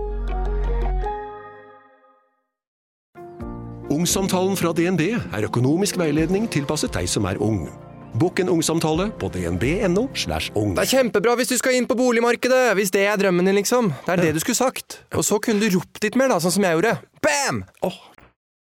Ungsamtalen 3.91 4.53
fra 4.55 4.69
DNB 4.71 5.01
er 5.11 5.43
økonomisk 5.43 5.97
veiledning 5.99 6.45
tilpasset 6.51 6.93
deg 6.95 7.09
som 7.11 7.25
er 7.27 7.35
ung. 7.43 7.65
Bokk 8.21 8.39
en 8.39 8.51
ungsamtale 8.53 9.09
på 9.19 9.27
dnb.no. 9.33 10.05
slash 10.15 10.53
ung. 10.55 10.77
Det 10.77 10.85
er 10.85 10.91
kjempebra 10.93 11.33
hvis 11.39 11.51
du 11.51 11.57
skal 11.59 11.75
inn 11.75 11.87
på 11.89 11.97
boligmarkedet, 11.99 12.71
hvis 12.79 12.93
det 12.95 13.03
er 13.09 13.19
drømmen 13.19 13.49
din, 13.49 13.57
liksom. 13.59 13.89
Det 14.05 14.13
er 14.13 14.23
det 14.23 14.29
du 14.37 14.39
skulle 14.43 14.59
sagt. 14.59 15.01
Og 15.11 15.25
så 15.27 15.41
kunne 15.43 15.59
du 15.59 15.75
ropt 15.75 15.99
litt 16.05 16.15
mer, 16.19 16.31
da, 16.31 16.39
sånn 16.39 16.55
som 16.55 16.67
jeg 16.67 16.77
gjorde. 16.77 16.93
Bam! 17.19 17.65
Oh. 17.83 17.99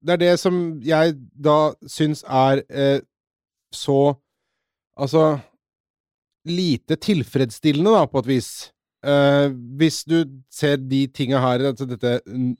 Det 0.02 0.16
er 0.16 0.22
det 0.24 0.32
som 0.42 0.58
jeg 0.82 1.14
da 1.46 1.58
syns 1.86 2.24
er 2.26 2.64
eh, 2.66 2.98
så 3.74 4.00
Altså 5.00 5.38
lite 6.44 6.98
tilfredsstillende, 7.00 7.94
da, 7.94 8.02
på 8.10 8.20
et 8.20 8.26
vis. 8.28 8.48
Eh, 9.00 9.46
hvis 9.80 10.02
du 10.04 10.18
ser 10.52 10.76
de 10.76 11.06
tinga 11.08 11.38
her, 11.40 11.62
altså 11.70 11.86
dette 11.88 12.18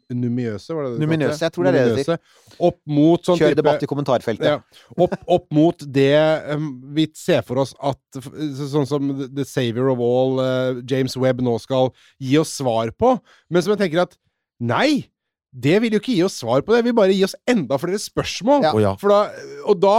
numiøse, 0.09 0.73
var 0.73 0.87
det 0.87 0.93
det 0.95 1.01
du 1.01 1.05
Numinøse, 1.05 1.43
jeg 1.45 1.53
tror 1.53 1.67
det 1.67 1.73
er 1.75 1.91
det 1.91 1.99
det 1.99 2.05
sier 2.07 2.65
Opp 2.65 2.79
mot 2.89 3.29
sånn 3.29 3.37
Kjør 3.37 3.53
type 3.53 3.61
debatt 3.61 3.85
i 3.85 3.89
kommentarfeltet. 3.91 4.47
ja, 4.49 4.87
opp, 4.97 5.19
opp 5.37 5.47
mot 5.53 5.85
det 5.85 6.15
um, 6.55 6.71
vi 6.97 7.05
ser 7.17 7.45
for 7.45 7.61
oss 7.61 7.75
at 7.77 8.01
Sånn 8.21 8.89
som 8.89 9.13
The- 9.27 9.45
Savior 9.45 9.93
of 9.93 10.01
All, 10.01 10.41
uh, 10.41 10.81
James 10.89 11.17
Webb, 11.21 11.45
nå 11.45 11.59
skal 11.61 11.93
gi 12.17 12.39
oss 12.41 12.57
svar 12.57 12.89
på. 12.97 13.19
Men 13.53 13.65
som 13.67 13.77
jeg 13.77 13.85
tenker 13.85 14.07
at 14.09 14.17
Nei! 14.61 15.11
Det 15.51 15.81
vil 15.83 15.97
jo 15.97 15.99
ikke 15.99 16.15
gi 16.15 16.23
oss 16.23 16.37
svar 16.39 16.61
på 16.63 16.71
det. 16.71 16.79
Det 16.85 16.89
vil 16.93 16.95
bare 16.95 17.15
gi 17.17 17.25
oss 17.27 17.35
enda 17.51 17.75
flere 17.83 17.99
spørsmål. 17.99 18.63
Ja. 18.69 18.71
Å 18.71 18.83
ja. 18.85 18.93
For 19.01 19.11
da, 19.11 19.21
og 19.67 19.81
da, 19.83 19.95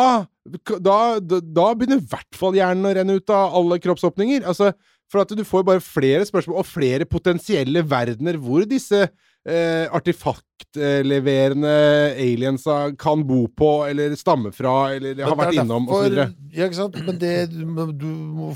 da, 0.80 1.00
da, 1.20 1.40
da 1.44 1.66
begynner 1.76 2.00
i 2.00 2.06
hvert 2.08 2.38
fall 2.40 2.56
hjernen 2.56 2.88
å 2.88 2.94
renne 2.96 3.18
ut 3.20 3.34
av 3.36 3.58
alle 3.60 3.78
kroppsåpninger. 3.84 4.46
Altså, 4.48 4.70
for 5.12 5.22
at 5.26 5.34
du 5.36 5.44
får 5.48 5.66
bare 5.68 5.84
flere 5.84 6.24
spørsmål, 6.28 6.62
og 6.62 6.68
flere 6.70 7.06
potensielle 7.10 7.84
verdener 7.84 8.38
hvor 8.40 8.64
disse 8.70 9.02
eh, 9.04 9.86
artefaktleverende 9.92 11.74
aliensa 12.16 12.78
kan 13.00 13.24
bo 13.28 13.44
på, 13.58 13.72
eller 13.90 14.16
stamme 14.20 14.52
fra, 14.56 14.94
eller 14.96 15.20
har 15.26 15.38
vært 15.40 15.60
innom, 15.62 15.88
osv. 15.92 16.18
Ja, 16.56 16.68
ikke 16.70 16.80
sant? 16.80 17.00
Men 17.06 17.20
det 17.22 17.36
du, 17.52 17.66
må- 17.68 18.56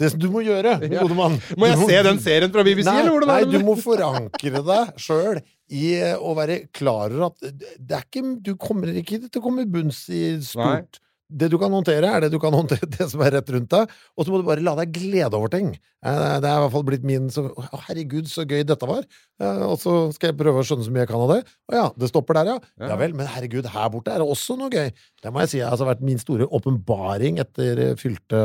Det 0.00 0.08
du 0.18 0.26
må 0.32 0.40
gjøre, 0.42 0.78
Ja. 0.90 1.04
gode 1.04 1.14
Må 1.14 1.68
jeg 1.68 1.78
må, 1.78 1.86
se 1.88 2.00
den 2.08 2.18
serien 2.18 2.50
fra 2.54 2.64
BBC, 2.66 2.88
Nei, 2.88 2.96
eller 3.04 3.12
hvordan 3.14 3.30
nei 3.30 3.36
er 3.40 3.44
det? 3.44 3.52
Nei, 3.52 3.60
du 3.60 3.68
må 3.68 3.76
forankre 3.78 4.64
deg 4.72 4.96
sjøl 4.98 5.38
i 5.74 5.84
eh, 6.00 6.16
å 6.18 6.34
være 6.36 6.56
klar 6.74 7.12
over 7.14 7.28
at 7.30 7.46
det 7.78 7.94
er 7.96 8.02
ikke 8.04 8.24
Du 8.44 8.54
kommer 8.60 8.90
ikke 8.90 9.20
til 9.28 9.40
å 9.40 9.44
komme 9.44 9.64
bunns 9.70 10.02
i 10.12 10.34
stort. 10.44 10.98
Det 11.32 11.48
du 11.50 11.56
kan 11.58 11.72
håndtere, 11.72 12.04
er 12.12 12.20
det 12.26 12.28
du 12.34 12.38
kan 12.38 12.52
håndtere, 12.52 12.84
det 12.98 13.06
som 13.10 13.22
er 13.24 13.32
rett 13.38 13.48
rundt 13.54 13.70
deg. 13.72 13.92
Og 14.16 14.26
så 14.26 14.30
må 14.34 14.38
du 14.42 14.46
bare 14.46 14.62
la 14.64 14.74
deg 14.76 14.92
glede 14.92 15.34
over 15.38 15.48
ting. 15.52 15.70
Eh, 16.04 16.34
Det 16.42 16.50
er 16.50 16.58
i 16.58 16.62
hvert 16.64 16.74
fall 16.74 16.84
blitt 16.84 17.06
min 17.08 17.30
så, 17.32 17.46
Å, 17.48 17.80
herregud, 17.88 18.28
så 18.30 18.44
gøy 18.44 18.62
dette 18.68 18.88
var. 18.90 19.06
Eh, 19.40 19.62
Og 19.64 19.78
så 19.80 19.94
skal 20.14 20.30
jeg 20.32 20.38
prøve 20.42 20.60
å 20.60 20.66
skjønne 20.68 20.84
så 20.86 20.92
mye 20.94 21.06
jeg 21.06 21.10
kan 21.14 21.24
av 21.24 21.32
det. 21.32 21.40
Å 21.72 21.78
ja, 21.78 21.86
det 21.96 22.10
stopper 22.12 22.38
der, 22.42 22.52
ja. 22.52 22.58
Ja. 22.82 22.92
Ja 22.92 23.00
vel, 23.00 23.16
men 23.16 23.30
herregud, 23.32 23.66
her 23.72 23.88
borte 23.94 24.12
er 24.12 24.20
det 24.22 24.28
også 24.36 24.58
noe 24.60 24.70
gøy. 24.74 24.92
Det 25.24 25.32
må 25.32 25.42
jeg 25.46 25.54
si 25.54 25.62
det 25.64 25.72
har 25.72 25.90
vært 25.94 26.04
min 26.04 26.20
store 26.22 26.50
åpenbaring 26.60 27.40
etter 27.42 27.80
eh, 27.88 27.96
fylte 28.00 28.44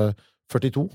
42. 0.50 0.88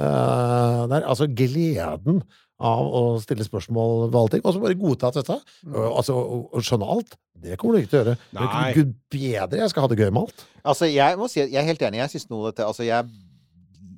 Eh, 0.00 0.82
der, 0.88 1.04
altså 1.04 1.26
gleden 1.28 2.22
av 2.62 2.86
å 2.86 3.02
stille 3.22 3.46
spørsmål 3.46 4.06
ved 4.06 4.18
allting, 4.20 4.44
og 4.44 4.54
så 4.54 4.62
bare 4.62 4.78
godta 4.78 5.10
at 5.10 5.18
dette 5.20 5.38
og, 5.72 5.88
altså, 5.88 6.16
å, 6.16 6.62
skjønne 6.62 6.88
alt, 6.94 7.16
det 7.42 7.58
kommer 7.58 7.76
du 7.76 7.82
ikke 7.82 7.92
til 7.92 7.98
å 7.98 8.02
gjøre. 8.02 8.16
Det 8.30 8.38
Nei. 8.38 8.48
ikke 8.52 8.78
Gud 8.78 8.94
bedre 9.16 9.62
jeg 9.64 9.72
skal 9.72 9.84
ha 9.84 9.90
det 9.90 9.98
gøy 9.98 10.08
med 10.10 10.22
alt. 10.22 10.46
Altså, 10.62 10.88
jeg 10.90 11.18
må 11.18 11.28
si 11.30 11.42
at 11.42 11.50
jeg 11.50 11.60
er 11.62 11.68
helt 11.68 11.84
enig. 11.88 12.02
Jeg 12.04 12.14
synes 12.14 12.28
noe 12.30 12.44
av 12.44 12.52
dette 12.52 12.68
Altså, 12.68 12.86
jeg 12.86 13.08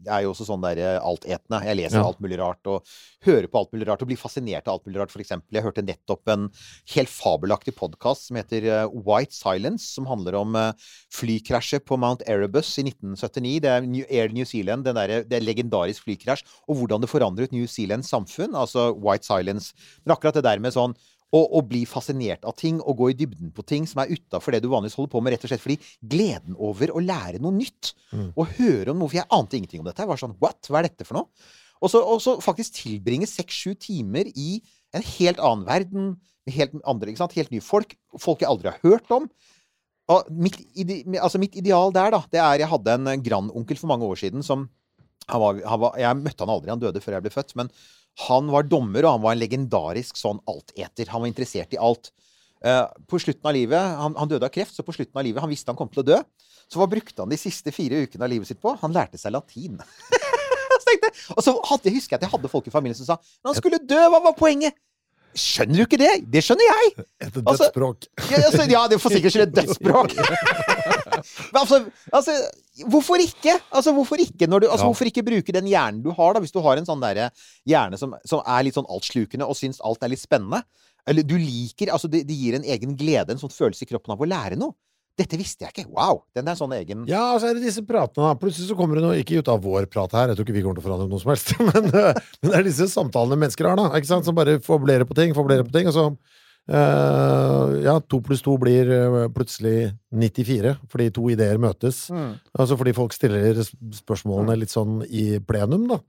er 0.08 0.22
jo 0.24 0.32
også 0.32 0.46
sånn 0.48 0.62
der 0.64 0.78
eh, 0.82 0.98
altetende. 1.00 1.62
Jeg 1.64 1.76
leser 1.78 1.98
Ja. 2.00 2.04
alt 2.08 2.20
mulig 2.20 2.38
rart 2.40 2.66
og 2.66 2.84
hører 3.24 3.46
på 3.48 3.58
alt 3.60 3.72
mulig 3.72 3.86
rart 3.88 4.02
og 4.02 4.08
blir 4.10 4.20
fascinert 4.20 4.66
av 4.68 4.74
alt 4.78 4.86
mulig 4.86 5.00
rart. 5.00 5.14
Eksempel, 5.14 5.56
jeg 5.56 5.62
hørte 5.64 5.84
nettopp 5.84 6.28
en 6.28 6.48
helt 6.94 7.08
fabelaktig 7.08 7.74
podkast 7.78 8.28
som 8.28 8.36
heter 8.36 8.66
eh, 8.68 8.88
White 9.06 9.32
Silence, 9.32 9.86
som 9.94 10.06
handler 10.10 10.34
om 10.40 10.54
eh, 10.56 10.72
flykrasjet 11.14 11.84
på 11.88 11.96
Mount 12.00 12.22
Erebus 12.28 12.72
i 12.78 12.84
1979. 12.88 13.60
Det 13.64 13.70
er 13.72 13.86
New, 13.88 14.04
Air 14.10 14.32
New 14.34 14.44
Zealand, 14.48 14.84
den 14.84 14.98
der, 14.98 15.22
det 15.24 15.38
er 15.38 15.44
legendarisk 15.46 16.04
flykrasj, 16.08 16.44
og 16.68 16.76
hvordan 16.82 17.00
det 17.04 17.10
forandret 17.12 17.52
New 17.54 17.66
Zealands 17.70 18.10
samfunn. 18.12 18.54
Altså 18.54 18.90
White 18.96 19.26
Silence. 19.26 19.72
Men 20.04 20.16
akkurat 20.16 20.34
det 20.40 20.44
der 20.46 20.62
med 20.62 20.74
sånn 20.76 20.96
å, 21.34 21.40
og, 21.42 21.64
bli 21.70 21.82
fascinert 21.90 22.44
av 22.46 22.54
ting 22.60 22.78
og 22.78 22.96
gå 23.00 23.10
i 23.10 23.16
dybden 23.18 23.50
på 23.54 23.64
ting 23.66 23.88
som 23.90 24.04
er 24.04 24.12
utafor 24.14 24.54
det 24.54 24.60
du 24.62 24.68
vanligvis 24.70 24.94
holder 25.00 25.10
på 25.10 25.22
med, 25.24 25.34
rett 25.34 25.46
og 25.46 25.50
slett 25.50 25.62
fordi 25.64 25.78
gleden 26.14 26.54
over 26.62 26.92
å 26.94 27.02
lære 27.02 27.42
noe 27.42 27.56
nytt 27.56 27.94
Mm. 28.14 28.28
og 28.38 28.52
høre 28.60 28.92
om 28.92 29.00
noe 29.02 29.10
For 29.10 29.18
jeg 29.18 29.26
ante 29.34 29.56
ingenting 29.58 29.80
om 29.82 29.86
dette. 29.88 30.04
Jeg 30.04 30.10
var 30.12 30.20
sånn 30.20 30.36
What? 30.38 30.60
Hva 30.70 30.78
er 30.78 30.86
dette 30.86 31.06
for 31.08 31.18
noe? 31.18 31.48
Og 31.82 31.90
så, 31.90 31.98
og 31.98 32.20
så 32.22 32.36
faktisk 32.40 32.76
tilbringe 32.78 33.26
seks-sju 33.26 33.74
timer 33.82 34.30
i 34.38 34.60
en 34.94 35.02
helt 35.02 35.40
annen 35.42 35.64
verden, 35.66 36.12
helt 36.46 36.76
andre, 36.86 37.10
ikke 37.10 37.24
sant? 37.24 37.34
Helt 37.34 37.50
nye 37.50 37.64
folk. 37.64 37.96
Folk 38.22 38.44
jeg 38.44 38.48
aldri 38.52 38.70
har 38.70 38.78
hørt 38.84 39.10
om. 39.10 39.26
Og 40.14 40.30
mitt, 40.30 40.60
ide, 40.76 41.00
altså 41.18 41.40
mitt 41.42 41.56
ideal 41.58 41.90
der, 41.96 42.12
da, 42.14 42.22
det 42.30 42.40
er 42.40 42.62
Jeg 42.62 42.70
hadde 42.70 42.94
en 42.94 43.24
grandonkel 43.24 43.80
for 43.80 43.90
mange 43.90 44.06
år 44.06 44.20
siden 44.20 44.44
som 44.46 44.68
han 45.26 45.40
var, 45.40 45.60
han 45.64 45.80
var, 45.80 45.98
Jeg 45.98 46.20
møtte 46.20 46.44
han 46.44 46.52
aldri, 46.54 46.70
han 46.70 46.82
døde 46.82 47.00
før 47.02 47.16
jeg 47.16 47.24
ble 47.24 47.32
født. 47.34 47.54
Men 47.56 47.70
han 48.28 48.50
var 48.52 48.66
dommer, 48.70 49.04
og 49.04 49.16
han 49.16 49.24
var 49.24 49.34
en 49.34 49.42
legendarisk 49.42 50.18
sånn 50.18 50.38
alteter. 50.50 51.10
Han 51.10 51.24
var 51.24 51.30
interessert 51.30 51.74
i 51.74 51.80
alt. 51.82 52.12
Eh, 52.64 52.84
på 53.10 53.20
slutten 53.20 53.50
av 53.50 53.56
livet, 53.56 53.96
han, 54.00 54.14
han 54.16 54.30
døde 54.30 54.46
av 54.46 54.54
kreft, 54.54 54.76
så 54.76 54.86
på 54.86 54.94
slutten 54.94 55.18
av 55.18 55.26
livet, 55.26 55.42
han 55.42 55.50
visste 55.50 55.72
han 55.72 55.78
kom 55.78 55.90
til 55.92 56.04
å 56.04 56.06
dø. 56.14 56.20
Så 56.70 56.80
hva 56.80 56.88
brukte 56.88 57.20
han 57.20 57.32
de 57.32 57.38
siste 57.40 57.74
fire 57.74 58.04
ukene 58.06 58.24
av 58.24 58.32
livet 58.32 58.48
sitt 58.48 58.62
på? 58.62 58.72
Han 58.80 58.94
lærte 58.94 59.20
seg 59.20 59.34
latin. 59.34 59.82
så 60.78 60.80
tenkte, 60.86 61.12
og 61.34 61.42
så 61.44 61.56
hadde, 61.70 61.92
husker 61.96 62.14
jeg 62.14 62.22
at 62.22 62.26
jeg 62.28 62.34
hadde 62.36 62.52
folk 62.52 62.70
i 62.70 62.74
familien 62.74 62.98
som 62.98 63.08
sa 63.10 63.18
Men 63.20 63.52
han 63.52 63.58
skulle 63.58 63.82
dø, 63.82 64.00
hva 64.12 64.22
var 64.24 64.36
poenget? 64.38 64.78
Skjønner 65.34 65.80
du 65.80 65.82
ikke 65.84 65.98
det? 65.98 66.12
Det 66.30 66.42
skjønner 66.46 66.68
jeg! 66.70 66.90
Et 67.20 67.26
Altså- 67.40 67.66
dødsspråk. 67.66 68.06
Ja, 68.30 68.42
altså, 68.46 68.66
ja 68.70 68.82
det 68.88 68.96
er 68.98 69.02
for 69.02 69.10
sikkerhets 69.14 69.34
skyld 69.34 69.48
et 69.48 69.56
dødsspråk. 69.60 70.14
Altså, 71.54 71.78
altså 72.12 72.32
Hvorfor 72.90 73.16
ikke? 73.22 73.54
Altså, 73.72 73.92
hvorfor 73.94 74.18
ikke, 74.20 74.46
når 74.50 74.58
du, 74.60 74.66
altså, 74.66 74.84
Ja. 74.84 74.88
hvorfor 74.90 75.06
ikke 75.08 75.22
bruke 75.24 75.52
den 75.54 75.66
hjernen 75.70 76.02
du 76.02 76.10
har, 76.10 76.34
da? 76.34 76.40
Hvis 76.42 76.52
du 76.52 76.58
har 76.60 76.76
en 76.76 76.84
sånn 76.86 77.00
der 77.00 77.30
hjerne 77.64 77.96
som, 77.96 78.14
som 78.26 78.42
er 78.44 78.64
litt 78.66 78.74
sånn 78.74 78.88
altslukende 78.90 79.46
og 79.46 79.56
syns 79.56 79.78
alt 79.80 80.02
er 80.02 80.10
litt 80.12 80.20
spennende. 80.20 80.62
Eller 81.06 81.22
du 81.22 81.36
liker 81.38 81.92
Altså, 81.94 82.10
det, 82.10 82.26
det 82.26 82.36
gir 82.36 82.56
en 82.58 82.64
egen 82.64 82.96
glede, 82.98 83.30
en 83.30 83.38
sånn 83.40 83.52
følelse 83.54 83.86
i 83.86 83.90
kroppen 83.92 84.12
av 84.12 84.20
å 84.20 84.28
lære 84.28 84.58
noe. 84.58 84.74
Dette 85.14 85.38
visste 85.38 85.62
jeg 85.62 85.70
ikke. 85.74 85.86
Wow! 85.94 86.24
Den 86.34 86.48
er 86.48 86.56
en 86.56 86.58
sånn 86.58 86.72
egen 86.74 87.04
Ja, 87.06 87.22
og 87.34 87.42
så 87.42 87.50
er 87.50 87.58
det 87.58 87.62
disse 87.68 87.84
pratene, 87.86 88.26
da. 88.26 88.38
Plutselig 88.40 88.66
så 88.70 88.76
kommer 88.78 88.98
det 88.98 89.04
noe, 89.04 89.18
ikke 89.20 89.38
ut 89.38 89.50
av 89.52 89.60
vår 89.62 89.86
prat 89.90 90.16
her, 90.18 90.32
jeg 90.32 90.38
tror 90.38 90.48
ikke 90.48 90.56
vi 90.56 90.64
kommer 90.64 90.80
til 90.80 90.84
å 90.84 90.88
forandre 90.88 91.10
noe 91.10 91.22
som 91.22 91.30
helst, 91.30 91.52
men, 91.68 91.90
øh, 91.90 92.22
men 92.42 92.50
det 92.50 92.56
er 92.58 92.66
disse 92.66 92.88
samtalene 92.90 93.38
mennesker 93.44 93.70
har, 93.70 93.78
da. 93.78 93.92
Ikke 93.94 94.10
sant? 94.10 94.26
Som 94.26 94.38
bare 94.38 94.56
fablerer 94.64 95.06
på 95.06 95.16
ting, 95.18 95.36
fablerer 95.36 95.66
på 95.66 95.74
ting, 95.76 95.90
og 95.90 95.96
så 95.96 96.08
Uh, 96.64 97.76
Ja, 97.84 97.98
to 98.00 98.22
pluss 98.24 98.40
to 98.40 98.54
blir 98.56 98.88
øh, 98.88 99.28
plutselig 99.34 99.92
94, 100.16 100.78
fordi 100.88 101.10
to 101.12 101.26
ideer 101.28 101.60
møtes. 101.60 102.06
Mm. 102.08 102.38
Altså 102.56 102.78
fordi 102.80 102.94
folk 102.96 103.12
stiller 103.12 103.60
spørsmålene 103.60 104.56
litt 104.62 104.72
sånn 104.72 105.02
i 105.04 105.38
plenum, 105.44 105.84
da. 105.90 106.00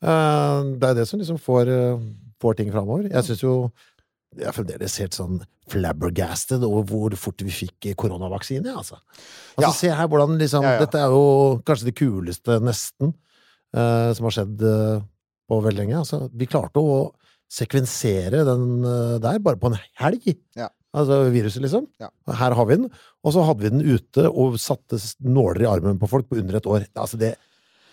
Uh, 0.00 0.72
det 0.80 0.88
er 0.88 0.96
det 1.02 1.04
som 1.10 1.20
liksom 1.20 1.36
får, 1.44 1.68
får 2.40 2.56
ting 2.56 2.72
framover. 2.72 3.10
Jeg 3.12 3.26
syns 3.28 3.44
jo 3.44 3.54
jeg 4.38 4.46
er 4.46 4.54
fremdeles 4.54 4.98
helt 5.02 5.16
sånn 5.16 5.40
flabbergasted 5.70 6.62
over 6.66 6.86
hvor 6.86 7.14
fort 7.18 7.42
vi 7.46 7.52
fikk 7.54 7.90
koronavaksine, 7.98 8.72
altså. 8.74 8.98
Altså, 9.56 9.66
Ja. 9.66 9.70
Se 9.74 9.90
her 9.90 10.08
hvordan 10.10 10.38
liksom 10.38 10.62
Ja, 10.66 10.76
ja. 10.76 10.84
Dette 10.84 10.98
er 10.98 11.10
jo 11.14 11.62
kanskje 11.66 11.90
det 11.90 11.96
kuleste, 11.98 12.60
nesten, 12.62 13.14
eh, 13.74 14.12
som 14.14 14.26
har 14.26 14.34
skjedd 14.34 14.62
eh, 14.62 15.02
på 15.50 15.62
veldig 15.62 15.82
lenge. 15.82 15.98
Altså, 15.98 16.28
vi 16.32 16.46
klarte 16.46 16.78
å 16.82 17.12
sekvensere 17.50 18.44
den 18.46 18.84
eh, 18.86 19.18
der 19.22 19.38
bare 19.42 19.58
på 19.58 19.72
en 19.72 19.78
helg. 19.98 20.36
Ja. 20.58 20.70
Altså 20.94 21.20
viruset, 21.30 21.62
liksom. 21.62 21.86
Ja. 22.02 22.08
Her 22.34 22.54
har 22.58 22.66
vi 22.66 22.76
den. 22.80 22.88
Og 23.22 23.34
så 23.34 23.44
hadde 23.46 23.62
vi 23.62 23.70
den 23.70 23.84
ute 23.86 24.26
og 24.30 24.58
satte 24.58 24.98
nåler 25.22 25.62
i 25.62 25.70
armen 25.70 26.00
på 26.00 26.08
folk 26.10 26.26
på 26.30 26.38
under 26.40 26.58
et 26.58 26.66
år. 26.66 26.86
Altså, 26.98 27.18
det, 27.18 27.36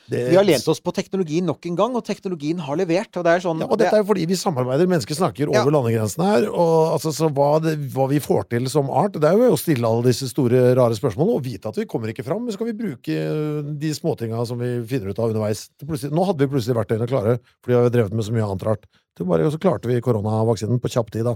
det 0.10 0.22
Vi 0.32 0.38
har 0.38 0.46
lent 0.48 0.68
oss 0.72 0.80
på 0.84 0.94
teknologien 0.96 1.46
nok 1.46 1.66
en 1.68 1.76
gang, 1.76 1.96
og 2.00 2.04
teknologien 2.08 2.60
har 2.64 2.78
levert. 2.80 3.12
Og 3.20 3.26
det 3.28 3.34
er 3.34 3.44
sånn 3.44 3.60
ja, 3.64 3.68
og 3.68 3.78
dette 3.82 3.96
er 3.98 4.04
jo 4.04 4.08
fordi 4.08 4.26
vi 4.30 4.38
samarbeider, 4.40 4.88
mennesker 4.88 5.18
snakker 5.20 5.52
Ja. 5.52 5.62
over 5.62 5.74
landegrensene 5.76 6.28
her. 6.30 6.48
Og 6.50 6.94
altså, 6.96 7.12
så 7.16 7.30
hva, 7.34 7.50
det, 7.64 7.76
hva 7.94 8.08
vi 8.12 8.22
får 8.24 8.48
til 8.54 8.70
som 8.72 8.90
art, 8.90 9.20
det 9.20 9.28
er 9.28 9.36
jo 9.38 9.52
å 9.56 9.60
stille 9.60 9.88
alle 9.88 10.08
disse 10.08 10.30
store, 10.32 10.74
rare 10.80 10.96
spørsmålene 10.96 11.36
og 11.36 11.44
vite 11.44 11.68
at 11.68 11.76
vi 11.82 11.86
kommer 11.86 12.14
ikke 12.14 12.24
fram. 12.28 12.46
Men 12.46 12.56
så 12.56 12.62
kan 12.64 12.72
vi 12.72 12.78
bruke 12.80 13.18
eh, 13.20 13.74
de 13.84 13.92
småtinga 13.94 14.46
som 14.48 14.60
vi 14.64 14.74
finner 14.88 15.12
ut 15.12 15.20
av 15.20 15.34
underveis. 15.34 15.68
Nå 15.84 16.28
hadde 16.30 16.46
vi 16.46 16.52
plutselig 16.56 16.78
verktøyene 16.80 17.08
klare, 17.12 17.38
fordi 17.64 17.76
vi 17.76 17.82
har 17.82 17.90
drevet 18.00 18.16
med 18.16 18.24
så 18.28 18.36
mye 18.36 18.48
annet 18.48 18.68
rart. 18.68 18.88
Bare, 19.18 19.50
så 19.52 19.58
klarte 19.58 19.90
vi 19.90 20.00
koronavaksinen 20.06 20.80
på 20.80 20.92
kjapp 20.94 21.12
tid, 21.12 21.26
da. 21.26 21.36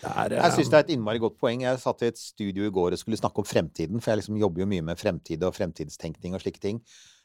Er, 0.00 0.32
eh, 0.32 0.40
Jeg 0.40 0.52
syns 0.56 0.70
det 0.70 0.76
er 0.78 0.84
et 0.86 0.92
innmari 0.96 1.18
godt 1.20 1.36
poeng. 1.38 1.60
Jeg 1.62 1.78
satt 1.82 2.02
i 2.02 2.06
et 2.08 2.16
studio 2.18 2.64
i 2.64 2.70
går 2.72 2.92
og 2.96 2.98
skulle 2.98 3.18
snakke 3.20 3.42
om 3.42 3.44
fremtiden, 3.44 4.00
for 4.00 4.10
jeg 4.12 4.22
liksom 4.22 4.38
jobber 4.40 4.62
jo 4.62 4.66
mye 4.70 4.82
med 4.82 4.98
fremtid 4.98 5.42
og 5.44 5.52
fremtidstenkning 5.54 6.34
og 6.34 6.40
slike 6.40 6.60
ting. 6.62 6.80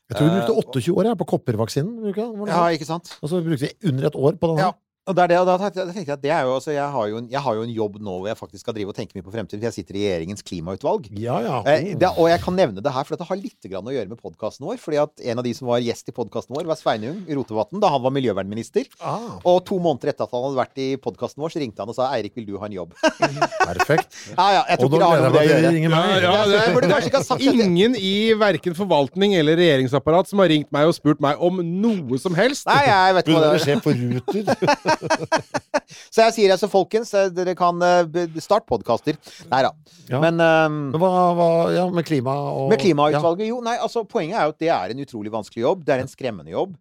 Jeg 0.09 0.17
tror 0.17 0.25
vi 0.27 0.31
Eh, 0.31 0.37
brukte 0.39 0.55
28 0.69 0.93
år 0.97 1.03
jeg, 1.09 1.17
på 1.17 1.25
koppervaksinen. 1.33 2.15
Ja, 2.47 2.67
ikke 2.69 2.85
sant? 2.85 3.17
Og 3.21 3.29
så 3.31 3.41
brukte 3.41 3.65
vi 3.65 3.71
under 3.89 4.07
et 4.07 4.15
år 4.15 4.37
på 4.41 4.47
den. 4.51 4.57
Ja. 4.61 4.71
Og 5.05 5.13
det 5.13 5.21
er 5.21 5.27
det, 5.29 5.37
og 5.37 5.45
da 5.45 5.57
tenkte 5.69 5.93
jeg- 5.93 6.09
at 6.09 6.21
det 6.23 6.31
er 6.33 6.41
jo, 6.47 6.55
altså, 6.57 6.71
jeg, 6.73 6.81
har 6.89 7.07
jo 7.11 7.17
en, 7.17 7.27
jeg 7.29 7.39
har 7.39 7.53
jo 7.53 7.61
en 7.61 7.69
jobb 7.69 7.99
nå 8.01 8.13
hvor 8.19 8.27
jeg 8.27 8.37
faktisk 8.39 8.61
skal 8.65 8.73
drive 8.73 8.89
og 8.89 8.95
tenke 8.97 9.13
mye 9.13 9.21
på 9.21 9.29
fremtiden, 9.36 9.59
for 9.61 9.67
jeg 9.69 9.75
sitter 9.77 9.95
i 9.99 10.01
regjeringens 10.01 10.41
klimautvalg. 10.41 11.05
Ja, 11.13 11.36
ja. 11.45 11.59
Eh, 11.69 11.93
det, 11.93 12.09
og 12.17 12.25
jeg 12.32 12.41
kan 12.41 12.55
nevne 12.57 12.82
det 12.82 12.91
her, 12.91 13.03
for 13.05 13.15
det 13.15 13.27
har 13.29 13.37
litt 13.37 13.61
grann 13.69 13.86
å 13.86 13.93
gjøre 13.93 14.09
med 14.09 14.17
podkasten 14.17 14.65
vår. 14.65 14.79
fordi 14.82 14.97
at 15.03 15.21
en 15.29 15.37
av 15.37 15.43
de 15.45 15.53
som 15.53 15.67
var 15.69 15.79
gjest 15.86 16.09
i 16.09 16.11
podkasten 16.11 16.55
vår, 16.57 16.65
var 16.65 16.75
Sveinung 16.79 17.21
Rotevatn 17.29 17.79
da 17.79 17.89
han 17.93 18.01
var 18.01 18.09
miljøvernminister. 18.17 18.87
Ah, 18.99 19.37
Og 19.45 19.63
to 19.69 19.77
måneder 19.77 20.09
etter 20.09 20.25
at 20.25 20.32
han 20.33 20.41
hadde 20.41 20.57
vært 20.57 20.77
i 20.82 20.87
podkasten 20.97 21.37
vår, 21.45 21.53
så 21.53 21.61
ringte 21.61 21.79
han 21.86 21.89
og 21.89 21.95
sa 21.95 22.09
'Eirik, 22.09 22.33
vil 22.36 22.45
du 22.49 22.57
ha 22.57 22.65
en 22.65 22.73
jobb?' 22.73 22.93
perfekt. 23.69 24.09
ja, 24.33 24.47
ja, 24.57 24.63
jeg 24.69 24.79
tror 24.79 24.86
Og 24.86 24.91
ikke 24.91 24.99
det 24.99 25.05
har 25.05 25.21
noe 25.21 25.29
med 25.29 25.33
det 25.33 25.45
å 25.45 25.49
gjøre. 25.53 25.71
ringer 25.75 25.89
meg. 25.89 26.21
Ja, 26.21 26.33
Ja, 26.36 26.45
det 26.49 26.73
burde 26.73 27.65
ingen 27.65 27.95
i 27.95 28.33
verken 28.33 28.73
forvaltning 28.73 29.36
eller 29.37 29.55
regjeringsapparat 29.55 30.27
som 30.27 30.39
har 30.39 30.47
ringt 30.49 30.71
meg 30.71 30.87
og 30.89 30.95
spurt 30.97 31.21
meg 31.21 31.37
om 31.39 31.61
noe 31.61 32.17
som 32.17 32.33
helst. 32.33 32.65
Nei, 32.65 32.86
jeg 32.89 33.13
vet 33.15 33.25
ikke 33.27 33.36
Burde 33.37 33.45
hva 33.45 33.53
det 33.53 33.61
er. 33.61 33.65
sjef 33.69 33.83
for 33.83 33.93
Ruter. 33.93 34.95
Så 36.13 36.24
jeg 36.24 36.36
sier 36.36 36.54
altså, 36.55 36.70
folkens, 36.72 37.12
eh, 37.17 37.30
dere 37.34 37.55
kan 37.58 37.82
eh, 37.86 38.39
starte 38.43 38.67
podkaster. 38.70 39.20
Nei 39.51 39.62
da. 39.66 39.72
Ja. 40.09 40.22
Men 40.24 40.39
um, 40.39 40.80
Men 40.93 41.01
hva, 41.01 41.12
hva 41.38 41.50
Ja, 41.76 41.86
med 41.93 42.08
klima 42.08 42.36
og 42.54 42.70
Med 42.72 42.82
klimautvalget, 42.82 43.50
jo. 43.50 43.59
Nei, 43.66 43.76
altså, 43.82 44.05
poenget 44.09 44.39
er 44.39 44.47
jo 44.47 44.55
at 44.55 44.63
det 44.63 44.72
er 44.74 44.93
en 44.93 45.04
utrolig 45.05 45.34
vanskelig 45.34 45.66
jobb. 45.66 45.86
Det 45.86 45.96
er 45.96 46.05
en 46.05 46.12
skremmende 46.12 46.55
jobb 46.55 46.76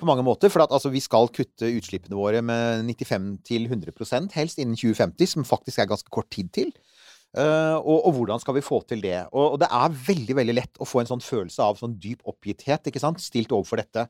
på 0.00 0.08
mange 0.08 0.24
måter. 0.26 0.52
For 0.52 0.64
at, 0.64 0.72
altså, 0.74 0.92
vi 0.92 1.02
skal 1.04 1.30
kutte 1.34 1.70
utslippene 1.76 2.18
våre 2.18 2.42
med 2.44 2.88
95-100% 2.88 4.36
helst 4.38 4.62
innen 4.62 4.78
2050, 4.78 5.34
som 5.34 5.48
faktisk 5.48 5.82
er 5.82 5.90
ganske 5.90 6.12
kort 6.12 6.30
tid 6.32 6.52
til. 6.56 6.72
Uh, 7.30 7.78
og, 7.78 8.08
og 8.08 8.14
hvordan 8.16 8.40
skal 8.42 8.56
vi 8.56 8.64
få 8.66 8.80
til 8.90 9.04
det? 9.04 9.20
Og, 9.30 9.52
og 9.54 9.58
det 9.62 9.68
er 9.70 9.98
veldig 10.08 10.34
veldig 10.40 10.56
lett 10.56 10.80
å 10.82 10.88
få 10.88 11.02
en 11.02 11.10
sånn 11.12 11.22
følelse 11.22 11.62
av 11.62 11.78
sånn 11.78 11.94
dyp 12.02 12.24
oppgitthet 12.26 12.90
ikke 12.90 13.02
sant? 13.02 13.22
stilt 13.22 13.54
overfor 13.54 13.78
dette. 13.84 14.08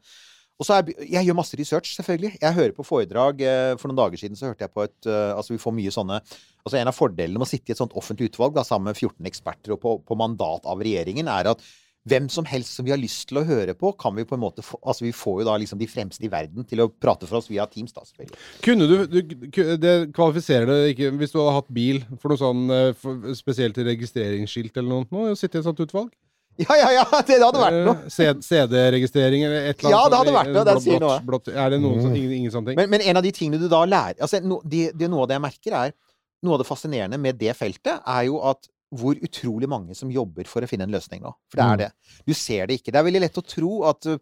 Og 0.61 0.67
så 0.69 0.77
er, 0.77 0.91
Jeg 1.09 1.25
gjør 1.27 1.39
masse 1.39 1.57
research, 1.57 1.95
selvfølgelig. 1.97 2.35
Jeg 2.43 2.57
hører 2.59 2.75
på 2.77 2.85
foredrag. 2.85 3.41
eh, 3.41 3.75
For 3.81 3.89
noen 3.89 4.01
dager 4.03 4.21
siden 4.21 4.37
så 4.37 4.51
hørte 4.51 4.67
jeg 4.67 4.75
på 4.77 4.85
et 4.85 5.09
eh, 5.09 5.33
Altså, 5.33 5.55
vi 5.55 5.63
får 5.63 5.73
mye 5.79 5.93
sånne 5.95 6.21
altså 6.61 6.77
En 6.77 6.91
av 6.93 6.97
fordelene 6.97 7.41
med 7.41 7.49
å 7.49 7.51
sitte 7.51 7.73
i 7.73 7.77
et 7.77 7.81
sånt 7.81 7.97
offentlig 7.97 8.29
utvalg 8.31 8.53
da, 8.59 8.67
sammen 8.69 8.93
med 8.93 8.99
14 9.01 9.25
eksperter 9.31 9.73
og 9.73 9.81
på, 9.81 9.95
på 10.05 10.19
mandat 10.21 10.69
av 10.69 10.83
regjeringen, 10.85 11.31
er 11.33 11.49
at 11.55 11.65
hvem 12.09 12.31
som 12.33 12.47
helst 12.49 12.77
som 12.77 12.85
vi 12.87 12.93
har 12.95 13.01
lyst 13.01 13.27
til 13.29 13.37
å 13.41 13.45
høre 13.45 13.75
på, 13.77 13.91
kan 14.01 14.15
vi 14.17 14.25
på 14.25 14.37
en 14.37 14.41
måte 14.41 14.63
få 14.65 14.79
Altså, 14.85 15.05
vi 15.05 15.13
får 15.17 15.43
jo 15.43 15.49
da 15.49 15.57
liksom 15.61 15.81
de 15.81 15.89
fremste 15.89 16.25
i 16.25 16.31
verden 16.33 16.65
til 16.69 16.81
å 16.85 16.89
prate 16.93 17.29
for 17.29 17.41
oss 17.41 17.49
via 17.51 17.67
Teams, 17.69 17.93
da, 17.97 18.05
selvfølgelig. 18.09 18.39
Kunne 18.65 18.89
du, 18.89 18.97
du 19.09 19.77
Det 19.81 19.95
kvalifiserer 20.17 20.69
det 20.69 20.95
ikke 20.95 21.11
hvis 21.21 21.33
du 21.33 21.41
hadde 21.41 21.57
hatt 21.59 21.73
bil 21.81 22.01
for 22.21 22.33
noe 22.33 22.41
sånn 22.41 22.63
eh, 22.77 23.35
spesielt 23.37 23.81
registreringsskilt 23.89 24.77
eller 24.81 25.05
noe? 25.09 25.33
Å 25.33 25.37
Sitte 25.41 25.57
i 25.57 25.65
et 25.65 25.69
sånt 25.69 25.81
utvalg? 25.85 26.13
Ja, 26.67 26.77
ja, 26.77 26.89
ja! 26.99 27.05
Det 27.27 27.39
hadde 27.41 27.61
vært 27.63 27.79
noe. 27.87 27.97
Eh, 28.07 28.33
CD-registrering 28.45 29.45
eller 29.47 29.71
et 29.71 29.81
eller 29.81 29.91
annet? 29.91 29.97
Ja, 29.97 30.03
det 30.13 30.19
hadde 30.21 30.35
vært 30.37 30.53
noe, 30.55 30.65
det 30.69 30.75
sier 30.85 31.01
noe. 31.03 31.17
Er 31.55 31.71
det 31.75 31.79
noen, 31.83 32.01
sånn- 32.05 32.17
ingen, 32.19 32.35
ingen 32.43 32.53
sånne 32.55 32.73
ting? 32.73 32.81
Men, 32.83 32.91
men 32.93 33.05
en 33.11 33.21
av 33.21 33.25
de 33.27 33.33
tingene 33.37 33.61
du 33.63 33.69
da 33.73 33.85
lærer 33.89 34.21
altså, 34.21 34.43
no, 34.45 34.61
det, 34.65 34.91
det, 34.99 35.09
Noe 35.13 35.25
av 35.25 35.31
det 35.33 35.39
jeg 35.39 35.45
merker, 35.47 35.79
er 35.87 35.95
Noe 36.45 36.57
av 36.57 36.63
det 36.63 36.69
fascinerende 36.69 37.19
med 37.21 37.37
det 37.41 37.53
feltet, 37.59 37.99
er 38.09 38.23
jo 38.31 38.39
at 38.49 38.69
hvor 38.91 39.15
utrolig 39.23 39.69
mange 39.71 39.95
som 39.95 40.11
jobber 40.11 40.49
for 40.51 40.65
å 40.65 40.67
finne 40.67 40.83
en 40.89 40.91
løsning 40.91 41.21
nå. 41.23 41.31
For 41.47 41.61
det 41.61 41.67
Mm. 41.67 41.73
er 41.73 41.77
det. 41.79 41.89
Du 42.27 42.33
ser 42.35 42.67
det 42.67 42.81
ikke. 42.81 42.91
Det 42.91 42.99
er 42.99 43.05
veldig 43.07 43.21
lett 43.23 43.37
å 43.39 43.45
tro 43.47 43.85
at 43.87 44.09
uh, 44.11 44.17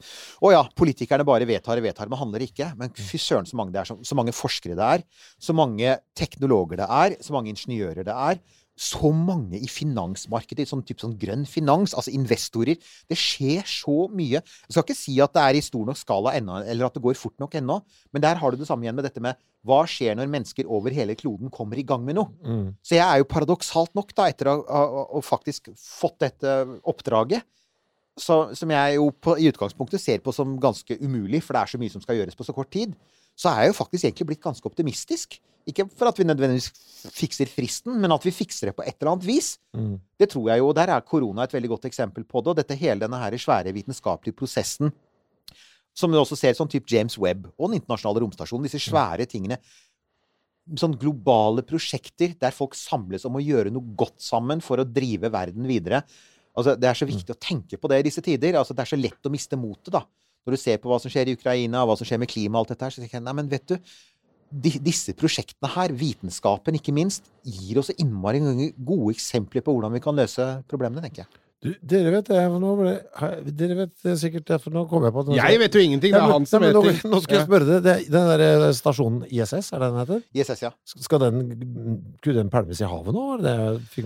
Å 0.45 0.51
ja, 0.53 0.61
politikerne 0.77 1.25
bare 1.25 1.47
vedtar 1.49 1.81
og 1.81 1.87
vedtar, 1.87 2.11
men 2.13 2.21
handler 2.21 2.45
ikke. 2.45 2.67
Men 2.77 2.91
fy 2.93 3.17
søren 3.23 3.49
så 3.49 3.57
mange 3.57 3.73
det 3.73 3.81
er. 3.81 3.89
Så, 3.89 3.97
så 4.05 4.19
mange 4.19 4.35
forskere 4.37 4.77
det 4.77 4.85
er. 4.99 5.07
Så 5.41 5.57
mange 5.57 5.95
teknologer 6.19 6.83
det 6.83 6.89
er. 6.99 7.17
Så 7.25 7.33
mange 7.33 7.49
ingeniører 7.55 8.05
det 8.11 8.13
er. 8.13 8.43
Så 8.79 9.11
mange 9.11 9.59
i 9.59 9.69
finansmarkedet, 9.71 10.69
sånn 10.71 10.85
type 10.87 11.03
sånn 11.03 11.17
grønn 11.19 11.43
finans, 11.51 11.97
altså 11.99 12.13
investorer. 12.15 12.79
Det 13.11 13.19
skjer 13.19 13.67
så 13.67 14.07
mye. 14.15 14.39
Jeg 14.39 14.75
skal 14.75 14.87
ikke 14.87 14.99
si 15.01 15.17
at 15.25 15.35
det 15.35 15.45
er 15.45 15.59
i 15.59 15.65
stor 15.67 15.89
nok 15.89 15.99
skala 15.99 16.37
ennå, 16.39 16.61
eller 16.63 16.87
at 16.87 16.95
det 16.95 17.03
går 17.03 17.19
fort 17.19 17.37
nok 17.43 17.59
ennå, 17.59 17.81
men 18.15 18.25
der 18.25 18.39
har 18.39 18.55
du 18.55 18.61
det 18.61 18.69
samme 18.71 18.87
igjen 18.87 18.99
med 18.99 19.09
dette 19.09 19.23
med 19.25 19.39
hva 19.67 19.83
skjer 19.91 20.15
når 20.17 20.31
mennesker 20.31 20.71
over 20.71 20.95
hele 20.95 21.17
kloden 21.19 21.51
kommer 21.53 21.81
i 21.81 21.85
gang 21.87 22.05
med 22.07 22.21
noe? 22.21 22.31
Mm. 22.47 22.69
Så 22.87 22.97
jeg 22.97 23.05
er 23.05 23.21
jo 23.21 23.29
paradoksalt 23.29 23.95
nok, 23.99 24.15
da, 24.17 24.29
etter 24.31 24.53
å 24.55 24.59
ha 24.63 25.23
faktisk 25.27 25.73
fått 25.75 26.21
dette 26.23 26.61
oppdraget, 26.89 27.47
så, 28.19 28.49
som 28.59 28.71
jeg 28.75 28.97
jo 28.97 29.11
på, 29.15 29.37
i 29.39 29.47
utgangspunktet 29.51 30.03
ser 30.03 30.23
på 30.25 30.35
som 30.35 30.57
ganske 30.63 30.97
umulig, 31.03 31.43
for 31.45 31.55
det 31.55 31.63
er 31.63 31.73
så 31.75 31.81
mye 31.83 31.93
som 31.93 32.03
skal 32.03 32.19
gjøres 32.19 32.39
på 32.39 32.47
så 32.47 32.55
kort 32.57 32.71
tid, 32.75 32.95
så 33.39 33.53
er 33.53 33.63
jeg 33.63 33.73
jo 33.73 33.79
faktisk 33.79 34.07
egentlig 34.09 34.27
blitt 34.33 34.43
ganske 34.43 34.67
optimistisk. 34.67 35.39
Ikke 35.69 35.85
for 35.95 36.11
at 36.11 36.19
vi 36.19 36.27
nødvendigvis 36.27 36.71
fikser 37.15 37.51
fristen, 37.51 37.99
men 38.01 38.13
at 38.15 38.25
vi 38.25 38.33
fikser 38.35 38.71
det 38.71 38.77
på 38.79 38.83
et 38.83 38.97
eller 38.97 39.13
annet 39.13 39.27
vis. 39.29 39.53
Mm. 39.77 39.99
Det 40.19 40.31
tror 40.33 40.49
jeg 40.51 40.63
jo, 40.63 40.71
og 40.71 40.79
der 40.79 40.91
er 40.95 41.05
korona 41.07 41.45
et 41.45 41.55
veldig 41.55 41.71
godt 41.75 41.87
eksempel 41.91 42.25
på 42.27 42.43
det. 42.43 42.51
Og 42.51 42.59
dette 42.59 42.79
hele 42.81 43.05
denne 43.05 43.21
her 43.21 43.37
svære 43.39 43.75
vitenskapelige 43.77 44.39
prosessen, 44.39 44.91
som 45.99 46.11
du 46.11 46.19
også 46.19 46.39
ser 46.39 46.57
sånn 46.57 46.71
type 46.71 46.91
James 46.91 47.19
Webb 47.19 47.51
og 47.57 47.69
Den 47.69 47.81
internasjonale 47.81 48.25
romstasjonen, 48.25 48.67
disse 48.67 48.81
svære 48.83 49.27
tingene. 49.31 49.59
Sånn 50.79 50.97
globale 51.01 51.65
prosjekter 51.67 52.35
der 52.41 52.55
folk 52.55 52.75
samles 52.79 53.27
om 53.29 53.39
å 53.39 53.45
gjøre 53.45 53.73
noe 53.75 53.95
godt 53.99 54.19
sammen 54.23 54.63
for 54.65 54.81
å 54.81 54.87
drive 54.89 55.31
verden 55.33 55.69
videre. 55.69 56.03
Altså, 56.59 56.75
det 56.75 56.91
er 56.91 56.99
så 56.99 57.07
viktig 57.07 57.35
å 57.35 57.39
tenke 57.39 57.79
på 57.79 57.91
det 57.91 58.01
i 58.01 58.09
disse 58.09 58.25
tider. 58.25 58.59
Altså, 58.59 58.75
det 58.75 58.83
er 58.83 58.91
så 58.91 58.99
lett 58.99 59.29
å 59.29 59.33
miste 59.33 59.59
motet, 59.59 59.95
da. 59.95 60.03
Når 60.47 60.55
du 60.57 60.61
ser 60.61 60.79
på 60.83 60.91
hva 60.91 61.01
som 61.03 61.13
skjer 61.13 61.31
i 61.31 61.35
Ukraina, 61.39 61.83
hva 61.87 61.97
som 61.99 62.09
skjer 62.09 62.21
med 62.23 62.31
klima 62.31 62.59
og 62.59 62.67
alt 62.67 62.77
dette 62.77 62.87
her, 62.87 62.95
så 62.95 63.03
tenker 63.03 63.19
jeg 63.19 63.27
nei, 63.27 63.37
men 63.41 63.51
vet 63.51 63.67
du 63.69 63.77
disse 64.49 65.13
prosjektene 65.13 65.69
her, 65.75 65.93
vitenskapen 65.93 66.79
ikke 66.79 66.95
minst, 66.97 67.27
gir 67.45 67.83
oss 67.83 67.91
innmari 67.99 68.41
gode 68.41 69.13
eksempler 69.13 69.65
på 69.65 69.75
hvordan 69.75 69.93
vi 69.93 70.01
kan 70.01 70.17
løse 70.17 70.47
problemene, 70.71 71.05
tenker 71.05 71.27
jeg. 71.27 71.43
Du, 71.59 71.73
dere 71.91 72.13
vet 72.15 72.29
det, 72.31 72.39
for 72.39 72.63
nå 72.63 72.73
ble, 72.79 72.91
Dere 73.59 73.77
vet 73.81 74.05
det 74.07 74.13
sikkert 74.21 74.45
det, 74.47 74.61
for 74.63 74.71
nå 74.71 74.85
kom 74.87 75.03
jeg 75.03 75.15
på 75.15 75.25
at 75.25 75.31
nå 75.33 75.39
Jeg 75.41 75.59
vet 75.59 75.75
jo 75.75 75.81
ingenting, 75.83 76.13
det 76.15 76.21
er 76.21 76.31
han 76.31 76.45
som 76.47 76.63
vet 76.63 76.77
nå, 76.77 76.83
ting. 76.87 77.01
nå 77.11 77.19
skal 77.25 77.35
jeg 77.35 77.47
spørre 77.49 77.67
deg. 77.67 77.81
Det, 77.83 77.95
den 78.15 78.29
der 78.31 78.45
eh, 78.47 78.67
stasjonen 78.79 79.25
ISS, 79.27 79.73
er 79.75 79.83
det 79.83 79.89
den 79.89 79.99
heter? 80.05 80.21
ISS, 80.39 80.63
ja. 80.63 80.71
Skal 80.87 81.25
den 81.25 81.41
Kunne 82.23 82.37
den 82.39 82.53
pælmes 82.53 82.79
i 82.79 82.87
havet 82.87 83.17
nå? 83.17 83.25
Var 83.33 83.43
det, 83.43 83.57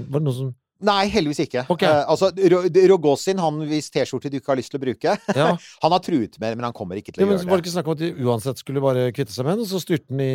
var 0.00 0.16
det 0.16 0.24
noe 0.30 0.36
som 0.38 0.48
Nei, 0.82 1.06
heldigvis 1.12 1.40
ikke. 1.44 1.62
Okay. 1.70 1.86
Uh, 1.88 2.10
altså, 2.10 2.28
Ro- 2.52 2.62
Rogozin, 2.92 3.38
han 3.42 3.60
hvis 3.70 3.88
T-skjorte 3.94 4.30
du 4.32 4.36
ikke 4.40 4.50
har 4.52 4.58
lyst 4.60 4.72
til 4.74 4.80
å 4.80 4.82
bruke, 4.82 5.14
Ja. 5.38 5.48
han 5.84 5.94
har 5.94 6.02
truet 6.02 6.38
med 6.40 6.46
det, 6.52 6.56
men 6.58 6.66
han 6.68 6.74
kommer 6.76 6.98
ikke 6.98 7.12
til 7.14 7.22
Ja, 7.22 7.28
å 7.28 7.30
men 7.30 7.38
gjøre 7.38 7.50
Var 7.50 7.56
det 7.56 7.62
det. 7.62 7.66
ikke 7.68 7.74
snakk 7.76 7.90
om 7.90 7.96
at 7.96 8.02
de 8.02 8.10
uansett 8.26 8.62
skulle 8.62 8.82
bare 8.84 9.04
kvitte 9.14 9.34
seg 9.34 9.46
med 9.46 9.56
den, 9.60 9.66
og 9.66 9.70
så 9.72 9.80
styrte 9.82 10.10
den 10.10 10.22
i 10.26 10.32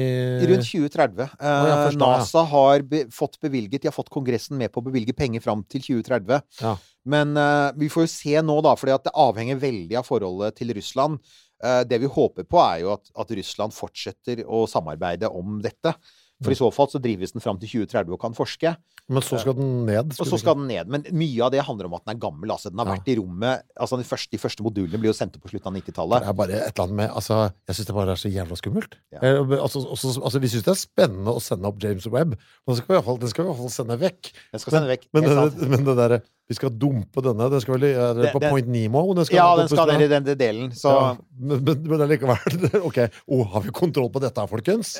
Rundt 0.54 0.70
2030. 0.70 1.34
Uh, 1.36 1.48
Å, 1.48 1.66
ja, 1.72 1.80
forstår. 1.88 2.04
NASA 2.04 2.46
har 2.54 2.86
be 2.94 3.04
fått 3.14 3.36
bevilget 3.44 3.84
De 3.84 3.92
har 3.92 3.96
fått 3.98 4.10
Kongressen 4.14 4.58
med 4.60 4.72
på 4.72 4.80
å 4.84 4.88
bevilge 4.88 5.16
penger 5.18 5.44
fram 5.44 5.66
til 5.68 5.84
2030. 5.84 6.40
Ja. 6.64 6.76
Men 7.08 7.36
uh, 7.40 7.72
vi 7.80 7.88
får 7.92 8.08
jo 8.08 8.14
se 8.16 8.40
nå, 8.44 8.56
da, 8.66 8.74
for 8.80 8.90
det 8.92 9.12
avhenger 9.16 9.60
veldig 9.62 10.00
av 10.00 10.08
forholdet 10.08 10.58
til 10.60 10.74
Russland. 10.76 11.20
Eh, 11.58 11.80
det 11.90 11.98
vi 12.04 12.06
håper 12.06 12.46
på, 12.46 12.60
er 12.62 12.84
jo 12.84 12.92
at, 12.94 13.08
at 13.18 13.32
Russland 13.34 13.74
fortsetter 13.74 14.44
å 14.46 14.60
samarbeide 14.70 15.26
om 15.34 15.56
dette. 15.64 15.96
For 16.44 16.54
i 16.54 16.58
så 16.60 16.68
fall 16.70 16.86
så 16.92 17.00
drives 17.02 17.32
den 17.34 17.42
fram 17.42 17.58
til 17.58 17.70
2030 17.88 18.14
og 18.14 18.20
kan 18.22 18.36
forske. 18.38 18.76
Men 19.10 19.24
så 19.26 19.40
skal 19.42 19.56
den 19.58 19.86
ned? 19.88 20.12
Og 20.22 20.28
så 20.30 20.38
skal 20.38 20.54
den 20.60 20.68
ned. 20.70 20.90
Men 20.92 21.06
mye 21.18 21.42
av 21.46 21.50
det 21.56 21.64
handler 21.66 21.88
om 21.90 21.96
at 21.98 22.04
den 22.06 22.14
er 22.14 22.20
gammel. 22.22 22.52
Altså, 22.54 22.70
den 22.70 22.78
har 22.78 22.86
Ja. 22.86 22.96
vært 22.98 23.08
i 23.10 23.16
rommet 23.18 23.64
altså 23.80 23.98
de 23.98 24.04
første, 24.06 24.30
de 24.36 24.38
første 24.38 24.62
modulene 24.62 25.00
blir 25.02 25.10
jo 25.10 25.18
sendt 25.18 25.36
opp 25.40 25.44
på 25.48 25.50
slutten 25.56 25.72
av 25.72 25.82
90-tallet. 25.82 26.22
Det 26.22 26.30
er 26.30 26.38
bare 26.38 26.54
et 26.60 26.74
eller 26.78 26.84
annet 26.86 26.96
med 27.02 27.10
altså, 27.10 27.40
Jeg 27.68 27.76
syns 27.80 27.88
det 27.88 27.96
bare 27.96 28.12
er 28.12 28.22
så 28.22 28.30
jævla 28.30 28.56
skummelt. 28.62 28.98
Ja. 29.16 29.20
Eh, 29.24 29.58
altså, 29.62 29.82
også, 29.88 30.14
altså, 30.22 30.40
vi 30.44 30.48
syns 30.54 30.64
det 30.68 30.74
er 30.76 30.82
spennende 30.84 31.34
å 31.34 31.42
sende 31.42 31.66
opp 31.72 31.82
James 31.82 32.06
Webb, 32.06 32.38
men 32.38 32.70
den 32.70 32.76
skal 32.76 32.88
vi 32.88 32.94
i 32.94 32.98
hvert 33.02 33.10
fall, 33.10 33.18
den 33.18 33.30
skal 33.34 33.44
vi 33.44 33.48
i 33.48 33.54
hvert 33.54 33.64
fall 33.64 33.76
sende 33.80 33.98
vekk. 33.98 34.34
Den 34.52 34.60
skal 34.62 34.78
sende 34.78 34.92
vekk. 34.94 35.08
Men, 35.14 35.24
men, 35.24 35.70
men 35.74 35.86
det 35.90 35.98
derre 35.98 36.22
Vi 36.48 36.56
skal 36.56 36.72
dumpe 36.72 37.20
denne. 37.20 37.50
Den 37.52 37.60
skal 37.60 37.76
vel 37.76 37.90
er 37.90 38.14
det 38.16 38.30
på 38.32 38.40
den, 38.40 38.54
Point 38.54 38.70
Nemo? 38.72 39.02
Den 39.18 39.26
skal 39.28 39.36
Ja, 39.36 39.48
den 39.60 39.68
skal 39.68 39.90
ned 39.92 40.06
i 40.06 40.08
den 40.14 40.28
delen. 40.40 40.70
Så 40.72 40.94
Ja, 40.94 41.10
men, 41.36 41.60
men, 41.66 41.82
men 41.92 42.04
likevel, 42.08 42.38
Ok, 42.88 43.00
oh, 43.28 43.44
har 43.52 43.66
vi 43.66 43.74
kontroll 43.76 44.08
på 44.14 44.22
dette 44.24 44.46
folkens? 44.48 44.94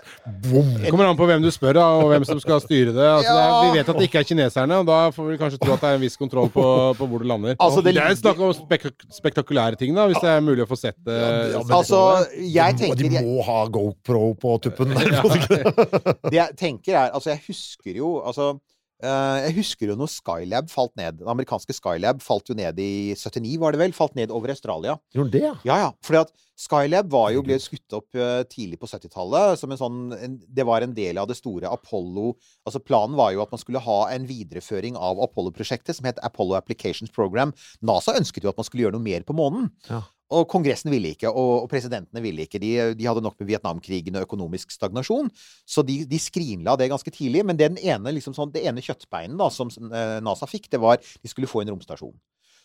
Boom. 0.44 0.74
Det 0.82 0.92
kommer 0.92 1.08
an 1.08 1.16
på 1.20 1.28
hvem 1.30 1.46
du 1.46 1.48
spør, 1.56 1.80
da, 1.80 1.86
og 2.02 2.12
hvem 2.12 2.28
som 2.28 2.42
skal 2.44 2.60
styre 2.66 2.92
det. 2.92 3.08
Altså, 3.08 3.32
det 3.32 3.46
er, 3.46 3.56
vi 3.64 3.80
vet 3.80 3.94
at 3.94 4.02
det 4.02 4.10
ikke 4.10 4.22
er 4.26 4.28
kineserne, 4.28 4.82
og 4.84 4.92
da 4.92 5.00
får 5.16 5.32
vi 5.32 5.40
kanskje 5.40 5.62
tro 5.64 5.72
at 5.78 5.86
det 5.86 5.94
er 5.94 6.02
en 6.02 6.04
viss 6.04 6.20
kontroll 6.20 6.52
på, 6.52 6.68
på 7.00 7.08
hvor 7.08 7.24
det 7.24 7.32
lander. 7.32 7.56
Altså, 7.56 7.86
det 7.86 7.96
det 7.96 8.04
er 8.04 8.20
snakk 8.20 8.44
om 8.44 8.54
spek 8.58 8.90
spektakulære 9.16 9.80
ting, 9.80 9.96
da, 9.96 10.10
hvis 10.12 10.20
det 10.20 10.34
er 10.34 10.44
mulig 10.44 10.68
å 10.68 10.70
få 10.70 10.80
sett 10.84 11.00
det. 11.08 11.18
Ja, 11.56 11.64
altså, 11.64 12.04
jeg 12.44 12.80
de, 12.82 12.92
må, 12.92 13.00
de 13.00 13.12
må 13.24 13.48
ha 13.48 13.62
GoPro 13.72 14.34
på 14.36 14.60
tuppen. 14.68 14.98
Det 16.32 16.36
jeg 16.36 16.58
tenker 16.60 16.98
er 16.98 17.14
Altså, 17.16 17.32
jeg 17.32 17.40
husker 17.48 17.98
jo 17.98 18.10
Altså 18.28 18.50
eh, 18.54 18.77
jeg 19.04 19.54
husker 19.60 19.92
jo 19.92 19.96
når 20.00 20.10
Skylab 20.10 20.72
falt 20.74 20.96
ned. 20.98 21.20
Den 21.20 21.30
amerikanske 21.30 21.76
Skylab 21.76 22.24
falt 22.26 22.50
jo 22.50 22.56
ned 22.58 22.80
i 22.82 23.14
79, 23.14 23.58
var 23.62 23.76
det 23.76 23.82
vel? 23.84 23.94
Falt 23.94 24.18
ned 24.18 24.34
over 24.34 24.50
Australia. 24.54 24.98
Gjorde 25.14 25.36
det, 25.36 25.44
ja? 25.46 25.54
Ja, 25.68 25.78
ja. 25.86 25.92
Fordi 26.06 26.24
at 26.24 26.34
Skylab 26.58 27.12
var 27.14 27.30
jo, 27.36 27.44
ble 27.46 27.60
skutt 27.62 27.94
opp 27.94 28.18
eh, 28.18 28.42
tidlig 28.50 28.80
på 28.82 28.90
70-tallet. 28.90 29.60
som 29.62 29.72
en 29.74 29.78
sånn, 29.78 30.00
en, 30.18 30.40
Det 30.50 30.66
var 30.66 30.82
en 30.82 30.96
del 30.98 31.20
av 31.22 31.28
det 31.30 31.38
store 31.38 31.70
Apollo 31.70 32.32
Altså 32.66 32.82
Planen 32.82 33.14
var 33.20 33.36
jo 33.36 33.44
at 33.44 33.54
man 33.54 33.62
skulle 33.62 33.84
ha 33.86 34.00
en 34.10 34.26
videreføring 34.26 34.98
av 34.98 35.22
Apollo-prosjektet 35.28 36.00
som 36.00 36.10
het 36.10 36.18
Apollo 36.26 36.58
Applications 36.58 37.14
Program. 37.14 37.54
NASA 37.86 38.18
ønsket 38.18 38.44
jo 38.44 38.50
at 38.50 38.58
man 38.58 38.66
skulle 38.66 38.88
gjøre 38.88 38.98
noe 38.98 39.06
mer 39.06 39.22
på 39.28 39.38
månen. 39.38 39.70
Ja. 39.92 40.02
Og 40.34 40.48
Kongressen 40.52 40.92
ville 40.92 41.14
ikke, 41.16 41.30
og, 41.32 41.70
presidentene 41.72 42.20
ville 42.24 42.44
ikke. 42.44 42.60
De, 42.60 42.72
de 43.00 43.08
hadde 43.08 43.24
nok 43.24 43.38
med 43.40 43.48
Vietnamkrigen 43.48 44.18
og 44.20 44.26
økonomisk 44.28 44.74
stagnasjon. 44.76 45.30
Så 45.64 45.86
de, 45.88 46.02
de 46.10 46.20
skrinla 46.20 46.76
det 46.80 46.90
ganske 46.92 47.14
tidlig. 47.16 47.46
Men 47.48 47.56
det, 47.60 47.70
den 47.72 47.80
ene, 47.80 48.12
liksom 48.18 48.36
sånn, 48.36 48.52
det 48.52 48.66
ene 48.68 48.84
kjøttbeinet 48.84 49.40
da, 49.40 49.48
som 49.54 49.72
eh, 49.72 50.18
NASA 50.26 50.50
fikk, 50.52 50.68
det 50.74 50.82
var 50.84 51.00
de 51.00 51.32
skulle 51.32 51.48
få 51.48 51.64
en 51.64 51.72
romstasjon. 51.72 52.16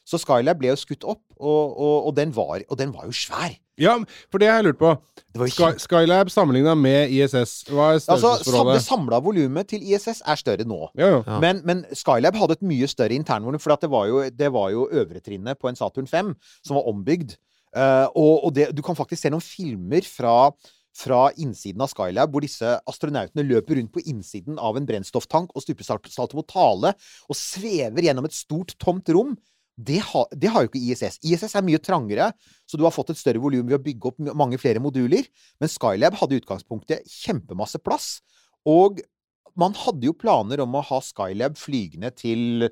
Så 0.02 0.18
Skylab 0.18 0.59
ble 0.59 0.72
jo 0.72 0.78
skutt 0.80 1.05
opp, 1.06 1.20
og, 1.39 1.76
og, 1.78 2.09
og, 2.09 2.14
den, 2.16 2.32
var, 2.34 2.64
og 2.66 2.78
den 2.80 2.90
var 2.90 3.05
jo 3.06 3.12
svær. 3.14 3.52
Ja, 3.78 3.93
for 4.34 4.43
det 4.43 4.48
har 4.51 4.59
jeg 4.59 4.66
lurt 4.66 4.80
på. 4.80 4.90
Det 5.30 5.47
Sky, 5.55 5.68
Skylab 5.78 6.32
sammenligna 6.34 6.74
med 6.74 7.12
ISS, 7.14 7.52
hva 7.70 7.93
er 7.93 8.01
Altså, 8.01 8.09
sam- 8.09 8.16
det 8.18 8.18
størrelsesforholdet? 8.18 8.82
samla 8.89 9.20
volumet 9.22 9.70
til 9.70 9.86
ISS 9.94 10.24
er 10.26 10.40
større 10.43 10.66
nå. 10.66 10.80
Ja, 10.98 11.12
ja. 11.22 11.39
Men, 11.44 11.62
men 11.68 11.84
Skylab 11.94 12.34
hadde 12.43 12.59
et 12.59 12.66
mye 12.66 12.90
større 12.90 13.14
internvolum, 13.14 13.62
for 13.62 13.76
at 13.76 13.86
det 13.86 13.93
var 13.94 14.10
jo, 14.10 14.24
det 14.43 14.51
var 14.59 14.74
jo 14.74 14.89
øvretrinnet 14.90 15.62
på 15.62 15.70
en 15.70 15.78
Saturn 15.78 16.10
5 16.10 16.34
som 16.66 16.80
var 16.80 16.90
ombygd. 16.90 17.39
Eh, 17.73 18.07
og 18.19 18.49
og 18.49 18.55
det, 18.57 18.70
du 18.77 18.82
kan 18.85 18.99
faktisk 18.99 19.23
se 19.23 19.32
noen 19.32 19.44
filmer 19.44 20.05
fra, 20.05 20.53
fra 20.97 21.23
innsiden 21.40 21.85
av 21.85 21.93
Skylab 21.93 22.35
hvor 22.35 22.44
disse 22.44 22.74
astronautene 22.89 23.47
løper 23.49 23.81
rundt 23.81 23.94
på 23.94 24.05
innsiden 24.12 24.61
av 24.61 24.77
en 24.77 24.89
brennstofftank 24.89 25.55
og 25.57 25.65
stupesalt 25.65 26.36
mot 26.36 26.49
tale 26.49 26.93
og 27.28 27.39
svever 27.39 28.09
gjennom 28.09 28.28
et 28.28 28.36
stort, 28.36 28.77
tomt 28.82 29.09
rom. 29.15 29.36
Det, 29.73 30.03
ha, 30.05 30.27
det 30.36 30.51
har 30.53 30.65
jo 30.65 30.69
ikke 30.69 30.82
ISS. 30.85 31.16
ISS 31.24 31.57
er 31.57 31.65
mye 31.65 31.81
trangere, 31.81 32.28
så 32.69 32.77
du 32.77 32.85
har 32.85 32.93
fått 32.93 33.15
et 33.15 33.20
større 33.20 33.40
volum 33.40 33.65
ved 33.70 33.78
å 33.78 33.82
bygge 33.82 34.11
opp 34.11 34.20
mange 34.36 34.61
flere 34.61 34.82
moduler. 34.85 35.24
Men 35.62 35.73
Skylab 35.73 36.19
hadde 36.20 36.36
i 36.36 36.43
utgangspunktet 36.43 37.09
kjempemasse 37.09 37.81
plass. 37.81 38.19
Og 38.69 39.01
man 39.59 39.74
hadde 39.77 40.07
jo 40.09 40.16
planer 40.16 40.61
om 40.65 40.77
å 40.77 40.85
ha 40.93 41.01
Skylab 41.05 41.57
flygende 41.61 42.12
til 42.15 42.69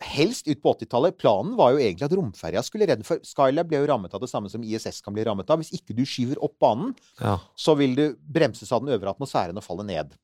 Helst 0.00 0.48
ut 0.48 0.62
på 0.62 0.72
80-tallet. 0.74 1.18
Planen 1.20 1.56
var 1.58 1.74
jo 1.74 1.80
egentlig 1.82 2.06
at 2.06 2.14
romferja 2.16 2.62
skulle 2.64 2.86
redde 2.88 3.04
For 3.04 3.20
Skylab 3.26 3.68
ble 3.68 3.82
jo 3.82 3.88
rammet 3.90 4.14
av 4.16 4.22
det 4.22 4.30
samme 4.32 4.48
som 4.48 4.62
ISS 4.64 5.02
kan 5.04 5.12
bli 5.16 5.24
rammet 5.28 5.50
av. 5.52 5.60
Hvis 5.60 5.74
ikke 5.76 5.96
du 5.96 6.02
skyver 6.08 6.40
opp 6.42 6.56
banen, 6.62 6.94
Ja. 7.20 7.38
så 7.56 7.76
vil 7.76 7.94
du 7.94 8.16
bremses 8.16 8.72
av 8.72 8.80
den 8.84 8.94
øvre 8.96 9.12
atmosfæren 9.12 9.56
og 9.60 9.64
falle 9.66 9.84
ned. 9.84 10.14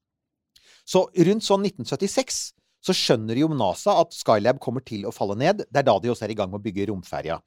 Så 0.87 1.05
rundt 1.13 1.45
sånn 1.45 1.67
1976 1.67 2.53
så 2.87 2.95
skjønner 2.95 3.37
jo 3.37 3.49
NASA 3.49 4.01
at 4.01 4.13
Skylab 4.15 4.61
kommer 4.63 4.81
til 4.87 5.05
å 5.05 5.13
falle 5.13 5.37
ned. 5.37 5.65
Det 5.69 5.83
er 5.83 5.83
da 5.83 5.99
de 5.99 6.09
også 6.09 6.25
er 6.25 6.31
i 6.31 6.39
gang 6.39 6.51
med 6.51 6.61
å 6.61 6.65
bygge 6.65 6.89
romferja. 6.89 7.41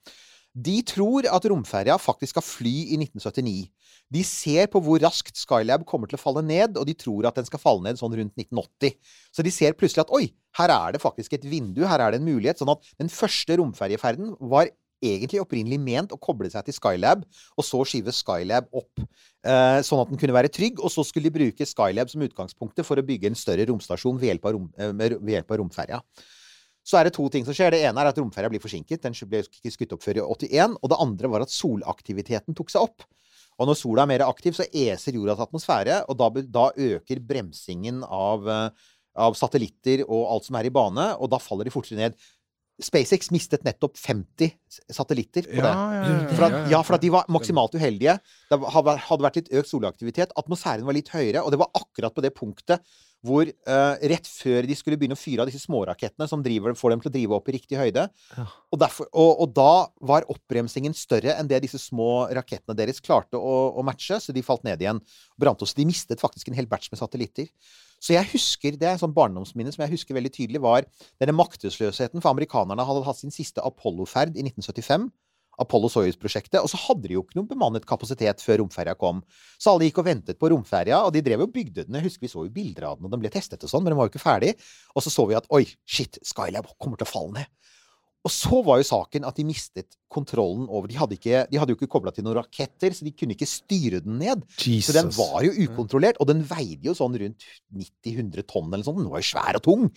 De 0.57 0.79
tror 0.81 1.27
at 1.29 1.45
romferja 1.51 1.97
faktisk 2.01 2.33
skal 2.33 2.45
fly 2.45 2.73
i 2.95 2.97
1979. 2.97 3.69
De 4.09 4.23
ser 4.25 4.69
på 4.73 4.81
hvor 4.81 5.01
raskt 5.03 5.37
Skylab 5.37 5.85
kommer 5.87 6.09
til 6.09 6.17
å 6.17 6.21
falle 6.21 6.41
ned, 6.45 6.77
og 6.79 6.87
de 6.89 6.95
tror 6.97 7.27
at 7.29 7.37
den 7.37 7.45
skal 7.45 7.61
falle 7.61 7.85
ned 7.85 7.99
sånn 8.01 8.15
rundt 8.17 8.33
1980. 8.33 8.97
Så 9.29 9.45
de 9.45 9.53
ser 9.53 9.77
plutselig 9.77 10.07
at 10.07 10.13
oi, 10.15 10.25
her 10.57 10.73
er 10.73 10.95
det 10.95 11.03
faktisk 11.03 11.37
et 11.37 11.45
vindu, 11.45 11.83
her 11.85 12.01
er 12.01 12.15
det 12.15 12.21
en 12.21 12.29
mulighet. 12.29 12.61
Sånn 12.61 12.73
at 12.73 12.81
den 12.97 13.11
første 13.13 13.59
romferjeferden 13.61 14.33
var 14.49 14.71
egentlig 15.05 15.39
opprinnelig 15.39 15.79
ment 15.79 16.11
å 16.11 16.19
koble 16.19 16.49
seg 16.51 16.65
til 16.67 16.75
Skylab, 16.75 17.21
og 17.55 17.65
så 17.65 17.83
skyve 17.87 18.11
Skylab 18.15 18.67
opp, 18.75 19.05
eh, 19.45 19.79
sånn 19.85 20.01
at 20.01 20.09
den 20.11 20.19
kunne 20.19 20.35
være 20.35 20.51
trygg. 20.51 20.81
Og 20.81 20.91
så 20.91 21.05
skulle 21.07 21.29
de 21.29 21.37
bruke 21.37 21.69
Skylab 21.69 22.11
som 22.11 22.25
utgangspunktet 22.25 22.87
for 22.87 22.99
å 22.99 23.05
bygge 23.05 23.31
en 23.31 23.39
større 23.39 23.69
romstasjon 23.69 24.19
ved 24.19 24.33
hjelp 24.33 24.49
av, 24.49 24.57
rom, 24.57 24.67
eh, 24.77 25.43
av 25.45 25.57
romferja. 25.61 26.01
Så 26.89 26.97
er 26.97 27.05
det 27.05 27.13
to 27.13 27.27
ting 27.29 27.45
som 27.45 27.53
skjer. 27.53 27.75
Det 27.75 27.83
ene 27.85 28.01
er 28.01 28.09
at 28.09 28.17
romferja 28.17 28.49
blir 28.49 28.63
forsinket. 28.63 29.03
Den 29.03 29.15
ble 29.29 29.43
ikke 29.45 29.73
skutt 29.75 29.93
opp 29.93 30.05
før 30.05 30.17
i 30.17 30.25
81. 30.25 30.79
Og 30.81 30.89
det 30.89 31.01
andre 31.05 31.29
var 31.29 31.45
at 31.45 31.53
solaktiviteten 31.53 32.57
tok 32.57 32.73
seg 32.73 32.87
opp. 32.87 33.05
Og 33.59 33.67
når 33.67 33.75
sola 33.75 34.05
er 34.05 34.09
mer 34.13 34.23
aktiv, 34.25 34.55
så 34.55 34.65
eser 34.71 35.17
jordas 35.19 35.41
atmosfære, 35.43 36.05
og 36.07 36.15
da, 36.19 36.29
da 36.47 36.69
øker 36.79 37.19
bremsingen 37.27 38.05
av, 38.07 38.47
eh, 38.47 38.91
av 39.19 39.35
satellitter 39.35 40.05
og 40.05 40.29
alt 40.31 40.47
som 40.47 40.55
er 40.55 40.69
i 40.69 40.71
bane, 40.73 41.09
og 41.19 41.27
da 41.33 41.41
faller 41.43 41.67
de 41.67 41.73
fortere 41.73 41.99
ned. 41.99 42.15
SpaceX 42.83 43.31
mistet 43.35 43.65
nettopp 43.67 43.97
50 43.99 44.53
satellitter 44.93 45.47
på 45.49 45.59
det. 45.59 45.73
Ja, 45.73 45.83
ja, 45.95 46.07
ja, 46.07 46.31
For 46.31 46.47
at, 46.47 46.57
ja, 46.71 46.79
for 46.85 46.97
at 46.97 47.03
de 47.03 47.11
var 47.13 47.29
maksimalt 47.31 47.75
uheldige. 47.75 48.15
Det 48.49 48.59
hadde 48.75 48.95
hadde 49.09 49.25
vært 49.25 49.39
litt 49.41 49.53
økt 49.61 49.71
solaktivitet. 49.71 50.33
Atmosfæren 50.39 50.87
var 50.87 50.97
litt 50.97 51.11
høyere, 51.13 51.43
og 51.43 51.53
det 51.53 51.59
var 51.61 51.71
akkurat 51.77 52.15
på 52.15 52.25
det 52.25 52.33
punktet 52.37 52.83
hvor 53.25 53.43
uh, 53.43 53.95
rett 54.11 54.27
før 54.31 54.63
de 54.63 54.75
skulle 54.79 54.95
begynne 54.99 55.17
å 55.17 55.19
fyre 55.19 55.43
av 55.43 55.49
disse 55.49 55.65
smårakettene 55.65 56.27
som 56.31 56.43
driver, 56.43 56.75
får 56.77 56.93
dem 56.93 57.01
til 57.03 57.11
å 57.11 57.15
drive 57.17 57.35
opp 57.35 57.49
i 57.51 57.55
riktig 57.57 57.79
høyde. 57.79 58.05
Og, 58.71 58.77
derfor, 58.79 59.09
og, 59.11 59.41
og 59.43 59.51
da 59.57 59.73
var 60.07 60.27
oppbremsingen 60.31 60.95
større 60.95 61.35
enn 61.35 61.49
det 61.49 61.59
disse 61.65 61.81
små 61.83 62.29
rakettene 62.35 62.77
deres 62.79 63.03
klarte 63.03 63.35
å, 63.35 63.57
å 63.75 63.83
matche, 63.83 64.21
så 64.23 64.35
de 64.35 64.45
falt 64.45 64.63
ned 64.67 64.79
igjen. 64.83 65.03
Brant 65.39 65.65
oss. 65.65 65.75
De 65.75 65.87
mistet 65.87 66.23
faktisk 66.23 66.47
en 66.47 66.55
hel 66.55 66.69
batch 66.71 66.93
med 66.93 67.01
satellitter. 67.01 67.51
Så 67.99 68.15
jeg 68.15 68.31
husker, 68.31 68.77
det 68.79 68.87
er 68.87 68.99
sånn 68.99 69.15
barndomsminne 69.15 69.73
som 69.75 69.83
jeg 69.85 69.93
husker 69.97 70.15
veldig 70.17 70.31
tydelig, 70.35 70.61
var 70.63 70.87
denne 71.21 71.35
maktesløsheten. 71.35 72.23
For 72.23 72.31
amerikanerne 72.31 72.85
hadde 72.87 73.07
hatt 73.07 73.19
sin 73.19 73.35
siste 73.35 73.63
Apollo-ferd 73.65 74.39
i 74.39 74.45
1975. 74.47 75.09
Apollo-Soyuz-prosjektet. 75.59 76.61
Og 76.63 76.71
så 76.71 76.79
hadde 76.85 77.09
de 77.09 77.17
jo 77.17 77.23
ikke 77.25 77.39
noen 77.39 77.49
bemannet 77.49 77.87
kapasitet 77.87 78.43
før 78.43 78.63
romferja 78.63 78.95
kom. 78.99 79.21
Så 79.59 79.73
alle 79.73 79.89
gikk 79.89 80.01
og 80.01 80.07
ventet 80.07 80.39
på 80.39 80.51
romferja, 80.53 81.01
og 81.05 81.13
de 81.15 81.23
drev 81.25 81.45
og 81.45 81.53
bygde 81.55 81.85
den. 81.85 81.99
Jeg 81.99 82.07
husker 82.07 82.25
vi 82.25 82.31
så 82.31 82.45
jo 82.45 82.53
bilder 82.55 82.89
av 82.91 82.99
den, 82.99 83.09
og 83.09 83.15
den 83.15 83.23
ble 83.23 83.33
testet 83.33 83.63
og 83.65 83.71
sånn, 83.71 83.83
men 83.85 83.93
den 83.93 83.99
var 83.99 84.07
jo 84.07 84.13
ikke 84.13 84.23
ferdig. 84.23 84.55
Og 84.95 85.05
så 85.05 85.13
så 85.13 85.27
vi 85.29 85.37
at 85.39 85.49
oi, 85.55 85.65
shit, 85.83 86.21
Skylab 86.25 86.71
kommer 86.79 86.99
til 86.99 87.09
å 87.09 87.11
falle 87.11 87.41
ned. 87.41 87.51
Og 88.27 88.31
så 88.33 88.59
var 88.67 88.81
jo 88.81 88.87
saken 88.87 89.23
at 89.27 89.37
de 89.39 89.45
mistet 89.47 89.95
kontrollen 90.11 90.65
over 90.67 90.89
De 90.91 90.97
hadde, 90.99 91.15
ikke, 91.15 91.45
de 91.47 91.59
hadde 91.59 91.71
jo 91.71 91.77
ikke 91.79 91.91
kobla 91.93 92.11
til 92.11 92.25
noen 92.25 92.41
raketter, 92.41 92.91
så 92.95 93.05
de 93.07 93.13
kunne 93.15 93.35
ikke 93.37 93.47
styre 93.47 94.01
den 94.03 94.17
ned. 94.19 94.43
Så 94.59 94.95
den 94.95 95.11
var 95.15 95.45
jo 95.45 95.53
ukontrollert, 95.63 96.19
og 96.19 96.27
den 96.31 96.43
veide 96.49 96.89
jo 96.89 96.97
sånn 96.97 97.15
rundt 97.21 97.47
90-100 97.71 98.43
tonn 98.49 98.67
eller 98.67 98.83
noe 98.83 98.89
sånt. 98.89 98.99
Den 99.05 99.13
var 99.13 99.23
jo 99.23 99.29
svær 99.29 99.61
og 99.61 99.65
tung. 99.65 99.87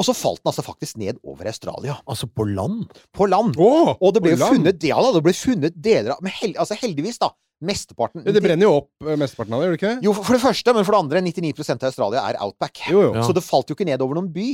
Og 0.00 0.06
så 0.08 0.16
falt 0.16 0.40
den 0.40 0.48
altså 0.48 0.64
faktisk 0.64 0.96
ned 0.98 1.20
over 1.28 1.50
Australia. 1.50 1.98
Altså 2.08 2.26
på 2.26 2.46
land? 2.48 2.88
På 3.12 3.28
land. 3.28 3.58
Oh, 3.60 3.92
og 4.00 4.16
det 4.16 4.24
ble 4.24 4.32
jo 4.32 4.40
funnet, 4.40 4.88
ja, 4.88 4.96
da, 4.96 5.12
det 5.12 5.22
ble 5.26 5.34
funnet 5.36 5.76
deler 5.76 6.14
av 6.14 6.24
Men 6.24 6.32
hel, 6.38 6.56
altså 6.56 6.78
heldigvis, 6.80 7.20
da. 7.20 7.30
Mesteparten 7.60 8.24
det 8.24 8.40
brenner 8.40 8.64
jo 8.64 8.76
opp 8.78 9.04
eh, 9.04 9.18
mesteparten 9.20 9.52
av 9.52 9.60
det, 9.60 9.66
gjør 9.66 9.74
det 9.74 9.80
ikke? 9.82 9.96
Jo, 10.06 10.14
for 10.16 10.24
for 10.24 10.38
det 10.38 10.40
første, 10.40 10.72
men 10.72 10.86
for 10.86 10.96
det 10.96 11.00
andre, 11.04 11.20
99% 11.26 11.84
av 11.84 11.90
Australia 11.90 12.22
er 12.30 12.38
outback. 12.40 12.80
Jo, 12.88 13.02
jo. 13.04 13.10
Ja. 13.18 13.24
Så 13.28 13.36
det 13.36 13.44
falt 13.44 13.68
jo 13.68 13.76
ikke 13.76 13.84
ned 13.84 14.00
over 14.00 14.16
noen 14.16 14.30
by. 14.32 14.46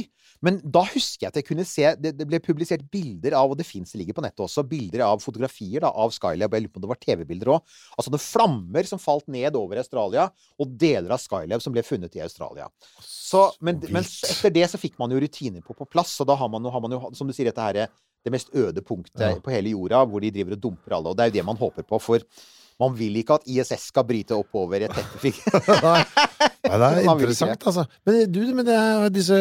Men 0.45 0.59
da 0.63 0.83
husker 0.91 1.27
jeg 1.27 1.33
at 1.33 1.39
jeg 1.41 1.47
kunne 1.49 1.65
se 1.69 1.93
Det, 2.01 2.13
det 2.19 2.27
ble 2.29 2.41
publisert 2.45 2.83
bilder 2.93 3.37
av, 3.39 3.51
og 3.53 3.59
det 3.59 3.67
fins, 3.67 3.93
det 3.93 4.01
ligger 4.03 4.17
på 4.19 4.25
nettet 4.25 4.43
også, 4.45 4.65
bilder 4.69 5.05
av 5.07 5.23
fotografier 5.25 5.81
da, 5.85 5.91
av 5.91 6.13
Skylab. 6.15 6.53
Jeg 6.57 6.67
lurer 6.67 6.73
på 6.75 6.81
om 6.83 6.87
det 6.87 6.91
var 6.93 7.01
TV-bilder 7.03 7.53
òg. 7.57 7.77
Altså 7.97 8.13
det 8.13 8.23
flammer 8.25 8.89
som 8.91 9.01
falt 9.03 9.29
ned 9.33 9.57
over 9.59 9.81
Australia, 9.81 10.29
og 10.61 10.75
deler 10.81 11.15
av 11.17 11.23
Skylab 11.23 11.65
som 11.65 11.75
ble 11.77 11.85
funnet 11.87 12.17
i 12.19 12.25
Australia. 12.25 12.69
Så, 13.03 13.49
men, 13.61 13.81
men 13.91 14.05
etter 14.05 14.53
det 14.55 14.67
så 14.73 14.81
fikk 14.81 14.99
man 15.01 15.15
jo 15.15 15.23
rutiner 15.23 15.65
på, 15.65 15.77
på 15.79 15.89
plass, 15.89 16.15
og 16.21 16.29
da 16.31 16.37
har 16.39 16.51
man, 16.53 16.69
har 16.71 16.85
man 16.85 16.97
jo, 16.99 17.01
som 17.17 17.29
du 17.29 17.35
sier, 17.37 17.49
dette 17.51 17.65
her 17.71 17.87
det 18.27 18.33
mest 18.35 18.49
øde 18.59 18.83
punktet 18.83 19.23
Ja. 19.23 19.35
på 19.39 19.53
hele 19.55 19.71
jorda, 19.71 20.01
hvor 20.11 20.21
de 20.21 20.33
driver 20.35 20.57
og 20.57 20.63
dumper 20.65 20.97
alle. 20.97 21.13
Og 21.13 21.17
det 21.17 21.23
er 21.25 21.29
jo 21.31 21.37
det 21.39 21.45
man 21.47 21.59
håper 21.61 21.87
på, 21.87 22.01
for 22.03 22.25
man 22.83 22.93
vil 22.99 23.15
ikke 23.23 23.39
at 23.41 23.47
ISS 23.49 23.89
skal 23.91 24.05
bryte 24.05 24.37
oppover 24.37 24.83
et 24.85 24.93
teppefik. 24.93 25.39
Nei, 25.87 26.03
Nei, 26.67 26.79
det 26.83 26.87
er 26.91 27.09
interessant, 27.13 27.63
altså. 27.71 27.85
Men 28.05 28.17
du, 28.35 28.41
men 28.59 28.67
det 28.67 28.75
er 28.75 29.07
disse 29.15 29.37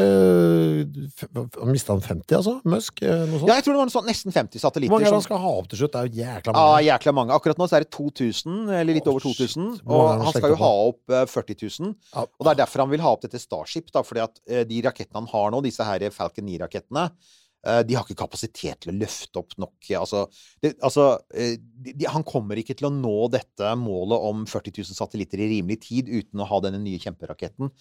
Mista 1.66 1.96
han 1.96 2.04
50, 2.06 2.36
altså? 2.38 2.54
Musk? 2.70 3.02
eh, 3.02 3.24
Noe 3.26 3.40
sånt? 3.42 3.50
Ja, 3.50 3.58
jeg 3.58 3.66
tror 3.66 3.76
det 3.76 3.80
var 3.82 3.92
sånn 3.96 4.08
nesten 4.10 4.36
50 4.36 4.62
satellitter. 4.62 4.94
Hvor 4.94 5.00
mange 5.02 5.10
er 5.10 5.14
det 5.16 5.20
han 5.20 5.26
skal 5.26 5.42
ha 5.44 5.54
opp 5.60 5.70
til 5.72 5.82
slutt? 5.82 5.96
Det 5.96 6.02
er 6.02 6.10
jo 6.12 6.22
jækla 6.22 6.54
mange. 6.56 6.66
Ja, 6.86 6.86
jækla 6.94 7.16
mange. 7.20 7.36
Akkurat 7.40 7.62
nå 7.62 7.68
så 7.72 7.80
er 7.80 7.86
det 7.88 7.92
2000, 7.96 8.60
eller 8.80 9.00
litt 9.00 9.10
over 9.12 9.24
shit. 9.26 9.42
2000. 9.42 9.72
Hvor 9.84 10.04
mange 10.04 10.14
er 10.14 10.22
Og 10.22 10.28
han 10.30 10.38
skal 10.38 10.54
jo 10.54 10.60
ha 10.62 10.72
opp 10.92 11.16
eh, 11.18 11.26
40 11.34 11.60
000. 11.80 11.96
Og 12.24 12.46
det 12.48 12.54
er 12.54 12.62
derfor 12.62 12.86
han 12.86 12.94
vil 12.94 13.04
ha 13.06 13.16
opp 13.18 13.26
dette 13.26 13.42
Starship, 13.42 13.90
da. 13.96 14.06
Fordi 14.06 14.24
at 14.26 14.44
de 14.70 14.84
rakettene 14.86 15.24
han 15.24 15.32
har 15.34 15.52
nå, 15.56 15.64
disse 15.66 15.86
her 15.88 16.06
Falcon 16.14 16.46
9-rakettene, 16.48 17.10
eh, 17.10 17.42
de 17.88 17.96
har 17.98 18.06
ikke 18.06 18.20
kapasitet 18.20 18.84
til 18.84 18.94
å 18.94 18.98
løfte 18.98 19.42
opp 19.42 19.56
nok 19.62 19.92
Altså, 19.98 20.26
det, 20.62 20.76
altså 20.86 21.08
eh, 21.34 21.56
de, 21.58 22.08
Han 22.12 22.26
kommer 22.28 22.60
ikke 22.62 22.76
til 22.78 22.90
å 22.90 22.94
nå 22.94 23.16
dette 23.34 23.72
målet 23.80 24.28
om 24.30 24.44
40 24.50 24.82
000 24.84 24.98
satellitter 24.98 25.42
i 25.42 25.50
rimelig 25.58 25.82
tid 25.88 26.12
uten 26.12 26.44
å 26.44 26.50
ha 26.50 26.62
denne 26.64 26.82
nye 26.84 27.02
kjemperaketten. 27.02 27.72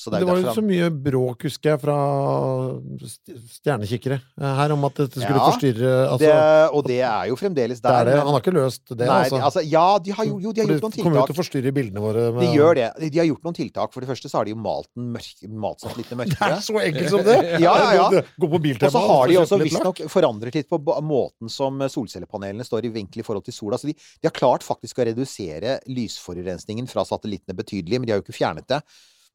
Så 0.00 0.08
det 0.08 0.22
Det 0.22 0.26
var 0.30 0.38
jo 0.40 0.52
så 0.56 0.62
mye 0.64 0.86
bråk, 0.88 1.42
husker 1.44 1.74
jeg, 1.74 1.80
fra 1.82 1.96
stjernekikkere 3.58 4.16
her 4.40 4.72
om 4.72 4.86
at 4.88 5.00
dette 5.02 5.20
skulle 5.20 5.36
Ja, 5.36 5.48
forstyrre 5.50 5.90
altså, 6.06 6.20
det, 6.24 6.36
Og 6.78 6.86
det 6.86 6.98
er 7.04 7.26
jo 7.28 7.36
fremdeles 7.36 7.82
det 7.82 7.90
der. 7.90 7.98
er 8.00 8.08
det. 8.08 8.14
Han 8.20 8.32
har 8.32 8.40
ikke 8.40 8.54
løst 8.54 8.84
det, 8.88 9.04
Nei, 9.04 9.18
altså. 9.26 9.40
altså. 9.50 9.64
Ja, 9.68 9.98
de 10.00 10.14
har, 10.16 10.24
jo, 10.24 10.38
jo, 10.40 10.54
de 10.56 10.62
har 10.62 10.70
gjort 10.72 10.86
noen 10.86 10.94
tiltak. 10.94 11.04
kommer 11.04 11.20
jo 11.20 11.26
til 11.28 11.36
å 11.36 11.40
forstyrre 11.40 11.72
bildene 11.76 12.04
våre. 12.04 12.24
De 12.38 12.48
gjør 12.48 12.78
det. 12.80 12.88
De 13.12 13.20
har 13.20 13.28
gjort 13.28 13.44
noen 13.44 13.58
tiltak. 13.58 13.92
For 13.92 14.04
det 14.04 14.10
første 14.10 14.32
så 14.32 14.40
har 14.40 14.48
de 14.48 14.54
jo 14.54 14.60
malt 14.64 14.88
den 14.96 15.12
mørk, 15.18 15.44
malt 15.66 15.84
satellittene 15.84 16.28
Det 16.30 16.48
er 16.48 16.64
så 16.64 16.80
enkelt 16.80 17.12
som 17.12 17.24
det! 17.26 17.38
Ja, 17.66 17.76
ja, 17.76 17.92
ja. 17.98 18.24
Gå, 18.40 18.48
på 18.48 18.62
biltema. 18.62 18.88
Og 18.88 18.96
så 18.96 19.04
har 19.04 19.28
de 19.28 19.38
også 19.42 19.60
visstnok 19.60 20.02
forandret 20.08 20.56
litt 20.56 20.70
på 20.70 20.80
måten 21.04 21.52
som 21.52 21.76
solcellepanelene 21.92 22.64
står 22.64 22.88
i 22.88 22.94
vinkel 22.96 23.20
i 23.20 23.26
forhold 23.26 23.44
til 23.44 23.56
sola. 23.56 23.76
Så 23.76 23.90
de, 23.90 23.96
de 23.96 24.30
har 24.30 24.36
klart 24.36 24.64
faktisk 24.64 25.02
å 25.02 25.08
redusere 25.10 25.76
lysforurensningen 25.92 26.88
fra 26.88 27.04
satellittene 27.04 27.58
betydelig, 27.58 28.00
men 28.00 28.08
de 28.08 28.14
har 28.14 28.22
jo 28.22 28.28
ikke 28.28 28.38
fjernet 28.40 28.68
det. 28.70 28.80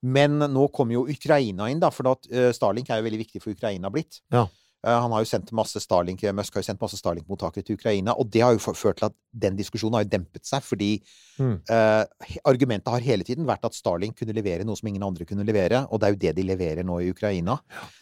Men 0.06 0.38
nå 0.38 0.68
kommer 0.76 0.98
jo 0.98 1.08
Ukraina 1.10 1.70
inn, 1.72 1.82
da, 1.82 1.90
for 1.94 2.14
eh, 2.30 2.52
Starlink 2.54 2.92
er 2.92 3.02
jo 3.02 3.08
veldig 3.08 3.22
viktig 3.24 3.42
for 3.42 3.56
Ukraina 3.56 3.90
blitt. 3.94 4.22
Ja. 4.34 4.46
Eh, 4.86 5.00
han 5.02 5.12
har 5.12 5.24
jo 5.24 5.26
sendt 5.26 5.52
masse 5.52 5.80
Starlink, 5.82 6.24
eh, 6.24 6.32
Musk 6.32 6.54
har 6.54 6.62
jo 6.62 6.68
sendt 6.72 6.82
masse 6.84 7.00
Starlink-mottakere 7.00 7.66
til 7.66 7.76
Ukraina, 7.80 8.14
og 8.14 8.30
det 8.30 8.42
har 8.46 8.54
jo 8.54 8.60
ført 8.60 8.98
til 9.02 9.08
at 9.10 9.14
den 9.34 9.58
diskusjonen 9.58 9.94
har 9.98 10.04
jo 10.06 10.12
dempet 10.18 10.46
seg, 10.46 10.62
fordi 10.64 11.02
Mm. 11.38 11.60
uh, 11.70 12.06
argumentet 12.48 12.88
har 12.88 13.02
hele 13.04 13.26
tiden 13.28 13.44
vært 13.46 13.66
at 13.68 13.74
Starlink 13.76 14.16
kunne 14.16 14.32
levere 14.32 14.64
noe 14.64 14.78
som 14.80 14.88
ingen 14.88 15.04
andre 15.04 15.26
kunne 15.28 15.44
levere, 15.44 15.82
og 15.92 16.00
det 16.00 16.08
er 16.08 16.14
jo 16.14 16.20
det 16.22 16.32
de 16.38 16.44
leverer 16.48 16.86
nå 16.88 16.96
i 17.04 17.10
Ukraina. 17.12 17.58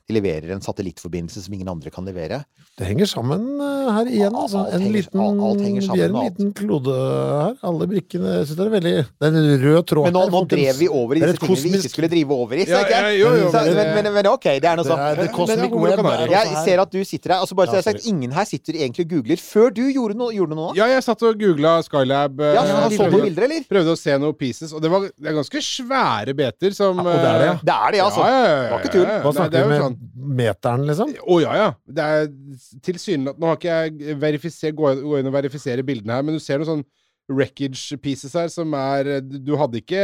De 0.07 0.13
leverer 0.13 0.51
en 0.53 0.61
satellittforbindelse 0.61 1.41
som 1.41 1.51
ingen 1.55 1.67
andre 1.67 1.89
kan 1.89 2.05
levere. 2.05 2.43
Det 2.77 2.85
henger 2.85 3.07
sammen 3.09 3.41
her 3.89 4.05
igjen, 4.05 4.35
altså. 4.37 4.59
Alt 4.67 4.73
En 4.75 4.81
henger- 4.81 4.93
liten, 5.09 5.19
alt- 5.41 5.61
henger 5.65 5.81
sammen 5.81 5.97
vi 5.97 6.03
er 6.03 6.09
en 6.13 6.29
liten 6.29 6.53
klode 6.53 6.93
her. 6.93 7.55
Alle 7.63 7.87
brikkene 7.89 8.29
Jeg 8.37 8.45
synes 8.45 8.57
det 8.57 8.65
er 8.67 8.75
veldig 8.79 8.93
Det 9.07 9.25
er 9.25 9.27
en 9.33 9.61
rød 9.65 9.85
tråd 9.87 10.03
Men 10.05 10.13
nå, 10.13 10.21
her, 10.21 10.29
nå 10.29 10.47
drev 10.53 10.75
vi 10.77 10.87
over 10.87 11.15
i 11.15 11.19
disse 11.19 11.37
tingene 11.37 11.57
tingene 11.57 11.73
vi 11.73 11.77
ikke 11.81 11.89
skulle 11.95 12.09
drive 12.13 12.31
over 12.37 12.53
i. 12.53 12.65
Ja, 12.69 12.83
så 12.83 12.89
ja, 12.91 13.01
jo, 13.17 13.33
jo, 13.33 13.51
men- 13.51 14.03
men, 14.03 14.13
men, 14.13 14.27
ok, 14.27 14.43
det 14.61 14.63
er 14.65 14.75
noe 14.75 14.83
Det 14.85 14.91
sånn. 14.93 14.99
er 14.99 15.15
det 15.15 15.31
Er 16.73 16.79
ser 16.79 16.83
at 16.83 16.91
du 16.95 16.99
sitter 17.05 17.33
her. 17.35 17.43
Altså 17.45 17.55
bare 17.57 17.69
så 17.71 17.77
jeg 17.77 17.83
har 17.83 17.87
sagt, 17.91 18.07
Ingen 18.09 18.31
her 18.35 18.45
sitter 18.49 18.77
egentlig 18.81 19.05
og 19.05 19.11
googler 19.13 19.41
før 19.43 19.69
du 19.77 19.81
gjorde 19.93 20.17
noe, 20.19 20.33
gjorde 20.35 20.55
noe 20.57 20.71
nå. 20.71 20.77
Ja, 20.79 20.87
jeg 20.91 21.03
satt 21.05 21.21
og 21.23 21.37
googla 21.39 21.75
Skylab. 21.85 22.41
eh, 22.41 22.53
Ja, 22.57 22.63
så 22.65 22.73
ja, 22.73 22.89
så 22.97 23.09
du 23.11 23.17
bilder, 23.21 23.45
eller? 23.47 23.63
Prøvde 23.69 23.93
å 23.93 23.99
se 23.99 24.17
noen 24.17 24.37
pieces, 24.39 24.73
og 24.73 24.81
det, 24.83 24.91
var, 24.93 25.05
det 25.13 25.29
er 25.31 25.37
ganske 25.37 25.61
svære 25.69 26.35
beter 26.37 26.73
som 26.77 26.99
og 26.99 27.05
det 27.11 27.13
er 27.29 27.39
det, 27.43 27.47
ja. 27.51 27.55
Det 27.63 27.77
er 27.77 27.95
det, 27.97 28.01
altså. 28.07 28.25
Ja, 28.25 28.33
ja, 28.33 28.41
ja, 28.43 28.49
ja, 28.49 28.63
Det 28.63 28.71
var 28.73 28.83
ikke 28.83 28.93
tull. 28.97 29.05
ja, 29.07 29.13
ja. 29.13 29.21
Hva 29.23 29.33
snakker 29.37 29.63
du 29.63 29.69
med 29.73 29.83
sånn 29.85 29.97
meteren, 30.41 30.87
liksom? 30.89 31.13
Å 31.23 31.37
ja, 31.43 31.53
ja. 31.61 31.69
Det 31.99 32.09
er 32.17 32.27
tilsynelatende 32.89 33.43
Nå 33.43 33.51
har 33.51 33.57
ikke 33.61 33.77
jeg 34.67 34.75
gå, 34.77 34.91
gå 35.03 35.19
inn 35.19 35.29
og 35.31 35.35
verifisere 35.37 35.85
bildene 35.85 36.17
her, 36.17 36.23
men 36.25 36.35
du 36.37 36.41
ser 36.43 36.59
noen 36.61 36.69
sånn 36.69 36.85
wreckage 37.31 37.95
pieces 38.03 38.33
her 38.35 38.49
som 38.51 38.73
er 38.75 39.21
Du 39.23 39.53
hadde 39.59 39.79
ikke 39.79 40.03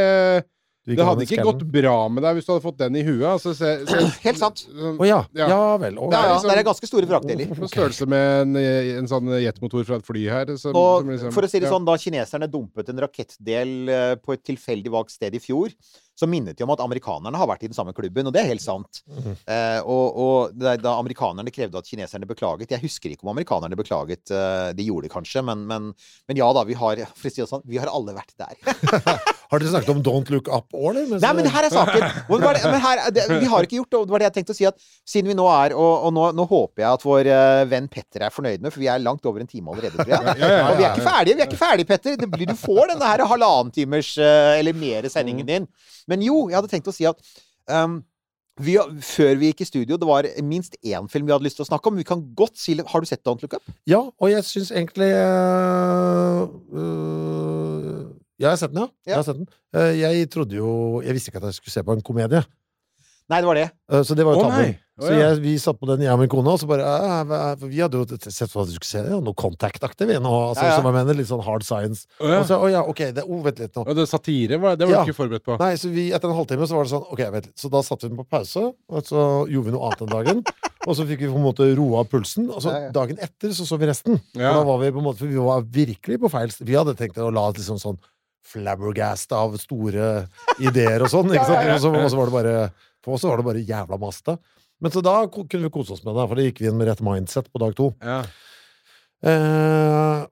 Det 0.88 1.04
hadde 1.04 1.26
ikke 1.26 1.44
gått 1.44 1.62
bra 1.68 1.96
med 2.08 2.24
deg 2.24 2.38
hvis 2.38 2.46
du 2.46 2.52
hadde 2.54 2.64
fått 2.64 2.78
den 2.80 2.96
i 2.96 3.02
huet. 3.04 3.26
Altså, 3.28 3.52
se, 3.54 3.72
se, 3.84 3.98
Helt 4.24 4.40
sant. 4.40 4.62
sånn, 4.64 4.96
oh, 4.96 5.04
ja. 5.06 5.20
Ja. 5.36 5.48
ja. 5.52 5.76
vel. 5.82 5.98
å, 6.00 6.08
Ja, 6.10 6.22
ja, 6.24 6.34
liksom- 6.38 6.50
det 6.50 6.56
er 6.58 6.68
ganske 6.70 6.88
store 6.88 7.06
vrakdeler. 7.10 7.52
på 7.54 7.68
størrelse 7.68 8.08
med 8.08 8.40
en, 8.40 8.56
en 8.56 9.10
sånn 9.10 9.28
jetmotor 9.42 9.84
fra 9.84 9.96
et 10.00 10.06
fly 10.08 10.24
her. 10.32 10.56
Som, 10.56 10.74
Og 10.74 11.02
som 11.04 11.10
liksom- 11.12 11.34
for 11.36 11.42
å 11.42 11.50
si 11.52 11.60
det 11.60 11.68
ja. 11.68 11.74
sånn, 11.74 11.84
da 11.84 11.98
kineserne 12.00 12.48
dumpet 12.50 12.88
en 12.88 13.02
rakettdel 13.04 13.74
eh, 13.88 14.14
på 14.16 14.32
et 14.32 14.42
tilfeldig 14.42 14.90
valgt 14.90 15.10
sted 15.12 15.34
i 15.36 15.38
fjor, 15.38 15.68
så 16.20 16.28
minnet 16.28 16.58
de 16.58 16.66
om 16.66 16.72
at 16.74 16.82
amerikanerne 16.84 17.40
har 17.40 17.48
vært 17.48 17.64
i 17.64 17.70
den 17.70 17.76
samme 17.76 17.94
klubben, 17.96 18.28
og 18.28 18.36
det 18.36 18.42
er 18.42 18.50
helt 18.52 18.64
sant. 18.64 19.02
Mm. 19.08 19.32
Eh, 19.32 19.80
og 19.88 20.20
og 20.20 20.56
da, 20.60 20.94
amerikanerne 20.98 21.52
krevde 21.54 21.78
at 21.80 21.86
kineserne 21.88 22.28
beklaget 22.28 22.74
Jeg 22.74 22.82
husker 22.82 23.12
ikke 23.12 23.24
om 23.24 23.32
amerikanerne 23.32 23.78
beklaget. 23.78 24.30
eh, 24.30 24.70
de 24.76 24.86
gjorde 24.86 25.08
det 25.08 25.14
kanskje, 25.14 25.42
men, 25.46 25.66
men, 25.70 25.92
men 26.28 26.40
ja 26.40 26.50
da, 26.52 26.64
vi 26.68 26.76
har 26.78 27.04
sånn, 27.50 27.64
vi 27.64 27.80
har 27.80 27.90
alle 27.90 28.16
vært 28.16 28.34
der. 28.36 29.30
Har 29.50 29.58
dere 29.58 29.70
snakket 29.72 29.90
om 29.90 30.02
Don't 30.06 30.28
Look 30.30 30.46
Up 30.46 30.70
òg, 30.78 30.92
eller? 30.94 31.18
Nei, 31.18 31.30
men 31.34 31.48
her 31.50 31.66
er 31.66 31.72
saken. 31.74 32.04
Det 32.30 32.60
men 32.70 32.82
her, 32.84 33.00
det, 33.10 33.24
vi 33.32 33.48
har 33.50 33.66
ikke 33.66 33.80
gjort 33.80 33.90
det. 33.90 33.98
og 33.98 34.06
Det 34.06 34.14
var 34.14 34.22
det 34.22 34.28
jeg 34.28 34.34
tenkte 34.36 34.54
å 34.54 34.58
si. 34.58 34.66
at 34.68 34.84
Siden 35.10 35.32
vi 35.32 35.34
nå 35.34 35.48
er 35.50 35.74
Og, 35.74 36.06
og 36.06 36.14
nå, 36.14 36.28
nå 36.38 36.46
håper 36.46 36.84
jeg 36.84 36.90
at 37.00 37.06
vår 37.06 37.30
eh, 37.34 37.62
venn 37.72 37.88
Petter 37.90 38.28
er 38.28 38.34
fornøyd 38.34 38.62
med, 38.62 38.70
for 38.70 38.82
vi 38.82 38.86
er 38.92 39.02
langt 39.02 39.26
over 39.26 39.42
en 39.42 39.50
time 39.50 39.74
allerede, 39.74 39.98
tror 39.98 40.12
jeg. 40.14 40.36
Og 40.38 40.78
vi 40.78 40.86
er 40.86 40.92
ikke 40.92 41.08
ferdige, 41.08 41.34
vi 41.34 41.42
er 41.42 41.50
ikke 41.50 41.62
ferdige, 41.64 41.90
Petter. 41.90 42.20
Det 42.20 42.30
blir, 42.30 42.46
du 42.46 42.62
får 42.62 42.92
denne 42.92 43.10
her 43.10 43.24
halvannen 43.32 43.74
timers 43.74 44.12
eh, 44.22 44.60
eller 44.60 44.78
mer 44.86 45.10
sendingen 45.10 45.50
din. 45.50 45.66
Men 46.10 46.24
jo, 46.26 46.48
jeg 46.50 46.58
hadde 46.58 46.72
tenkt 46.72 46.90
å 46.90 46.94
si 46.94 47.06
at 47.08 47.20
um, 47.70 48.00
vi, 48.60 48.76
før 49.06 49.38
vi 49.40 49.50
gikk 49.50 49.62
i 49.64 49.68
studio, 49.68 49.98
det 50.00 50.08
var 50.08 50.28
minst 50.44 50.76
én 50.84 51.08
film 51.10 51.28
vi 51.28 51.34
hadde 51.34 51.46
lyst 51.46 51.60
til 51.60 51.64
å 51.64 51.70
snakke 51.70 51.90
om. 51.90 51.98
Vi 52.00 52.06
kan 52.08 52.22
godt 52.36 52.58
si 52.60 52.76
Har 52.76 53.02
du 53.02 53.08
sett 53.08 53.22
Don't 53.26 53.42
Look 53.44 53.56
Up? 53.56 53.74
Ja, 53.88 54.02
og 54.02 54.32
jeg 54.32 54.44
syns 54.48 54.72
egentlig 54.74 55.10
uh, 55.16 56.44
uh, 56.74 58.08
Ja, 58.40 58.50
jeg 58.50 58.52
har 58.52 58.60
sett 58.60 58.74
den, 58.74 58.82
ja. 58.84 58.88
Jeg, 59.06 59.16
har 59.16 59.26
sett 59.28 59.40
den. 59.40 59.50
Uh, 59.76 59.92
jeg 59.96 60.30
trodde 60.32 60.58
jo 60.58 60.72
Jeg 61.04 61.16
visste 61.16 61.32
ikke 61.32 61.42
at 61.42 61.50
jeg 61.50 61.60
skulle 61.60 61.76
se 61.78 61.86
på 61.86 61.96
en 61.96 62.04
komedie. 62.04 62.42
Nei, 63.30 63.40
det 63.40 63.46
var 63.48 63.58
det. 63.58 63.66
Eh, 63.92 64.02
Så 64.06 64.16
det 64.18 64.26
var 64.26 64.34
jo 64.34 64.42
oh, 64.42 64.48
tabben. 64.50 64.78
Så 65.00 65.14
jeg, 65.16 65.36
vi 65.40 65.54
satt 65.56 65.78
på 65.80 65.88
den, 65.88 66.02
jeg 66.04 66.12
og 66.12 66.20
min 66.20 66.28
kone, 66.28 66.52
og 66.52 66.60
så 66.60 66.66
bare 66.68 66.84
«Ah, 66.84 67.54
For 67.56 67.70
vi 67.70 67.78
hadde 67.80 67.96
jo 67.96 68.18
sett 68.20 68.52
hva 68.52 68.66
du 68.68 68.72
skulle 68.74 68.88
se, 68.88 69.00
noe 69.08 69.32
Contact-aktig, 69.38 70.08
vi. 70.10 70.18
Noe, 70.20 70.50
altså, 70.50 70.66
Ja, 70.66 70.74
ja. 70.74 70.80
Som 70.80 70.88
jeg 70.90 70.96
mener, 70.98 71.16
litt 71.16 71.30
sånn 71.30 71.40
hard 71.46 71.64
science. 71.64 72.04
Oh, 72.18 72.28
ja. 72.28 72.42
Og 72.42 72.50
så, 72.50 72.58
å 72.60 72.68
ja, 72.68 72.82
ok, 72.84 73.00
det, 73.16 73.24
oh, 73.24 73.40
vent 73.46 73.62
litt 73.62 73.78
nå. 73.78 73.86
Og 73.86 73.96
det 73.96 74.04
satire, 74.10 74.58
var, 74.60 74.76
det 74.76 74.90
var 74.90 75.06
du 75.06 75.14
ikke 75.14 75.22
forberedt 75.22 75.46
på. 75.46 75.56
Nei, 75.62 75.70
så 75.80 75.92
vi, 75.94 76.10
etter 76.12 76.28
en 76.28 76.36
halvtime 76.36 76.68
så 76.68 76.76
var 76.76 76.84
det 76.84 76.92
sånn 76.92 77.06
Ok, 77.16 77.24
vent 77.38 77.48
litt. 77.48 77.56
Så 77.62 77.72
da 77.72 77.80
satte 77.86 78.04
vi 78.04 78.12
den 78.12 78.20
på 78.20 78.28
pause, 78.28 78.66
og 78.76 79.08
så 79.08 79.24
gjorde 79.48 79.70
vi 79.70 79.76
noe 79.78 79.88
annet 79.88 80.04
den 80.04 80.12
dagen. 80.12 80.44
Og 80.88 80.96
så 80.96 81.04
fikk 81.04 81.20
vi 81.20 81.28
på 81.28 81.36
en 81.36 81.44
måte 81.44 81.66
roa 81.76 82.06
pulsen. 82.08 82.46
Og 82.48 82.62
så 82.64 82.72
dagen 82.94 83.18
etter 83.20 83.52
så 83.52 83.66
så 83.68 83.76
vi 83.76 83.88
resten. 83.90 84.16
Ja. 84.32 84.54
Og 84.54 84.62
da 84.62 84.68
var 84.70 84.78
vi 84.80 84.88
på 84.94 85.02
en 85.02 85.04
måte 85.10 85.20
For 85.20 85.28
vi 85.28 85.36
var 85.36 85.66
virkelig 85.68 86.16
på 86.22 86.30
feil 86.32 86.54
Vi 86.64 86.72
hadde 86.72 86.94
tenkt 86.96 87.20
å 87.20 87.28
la 87.28 87.50
liksom 87.52 87.76
sånn 87.82 87.98
flabbergast 88.50 89.34
av 89.36 89.58
store 89.60 90.06
ideer 90.64 91.04
og 91.04 91.12
sånn. 91.12 91.28
Ikke 91.36 91.50
sant? 91.50 91.68
Og 91.76 91.82
så, 91.84 91.92
og 91.92 92.08
så 92.08 92.20
var 92.20 92.30
det 92.30 92.36
bare 92.38 92.54
For 93.04 93.16
oss 93.16 93.24
var 93.28 93.40
det 93.40 93.46
bare 93.46 93.62
jævla 93.64 93.98
maste. 94.00 94.36
Men 94.80 94.92
så 94.94 95.02
da 95.04 95.14
kunne 95.28 95.66
vi 95.66 95.72
kose 95.72 95.94
oss 95.96 96.04
med 96.04 96.16
det, 96.16 96.26
for 96.28 96.38
da 96.40 96.44
gikk 96.46 96.60
vi 96.62 96.68
inn 96.70 96.78
med 96.78 96.88
rett 96.88 97.02
mindset 97.04 97.50
på 97.52 97.60
dag 97.60 97.74
to. 97.76 97.90
Ja. 98.00 98.20
Uh, 99.20 100.24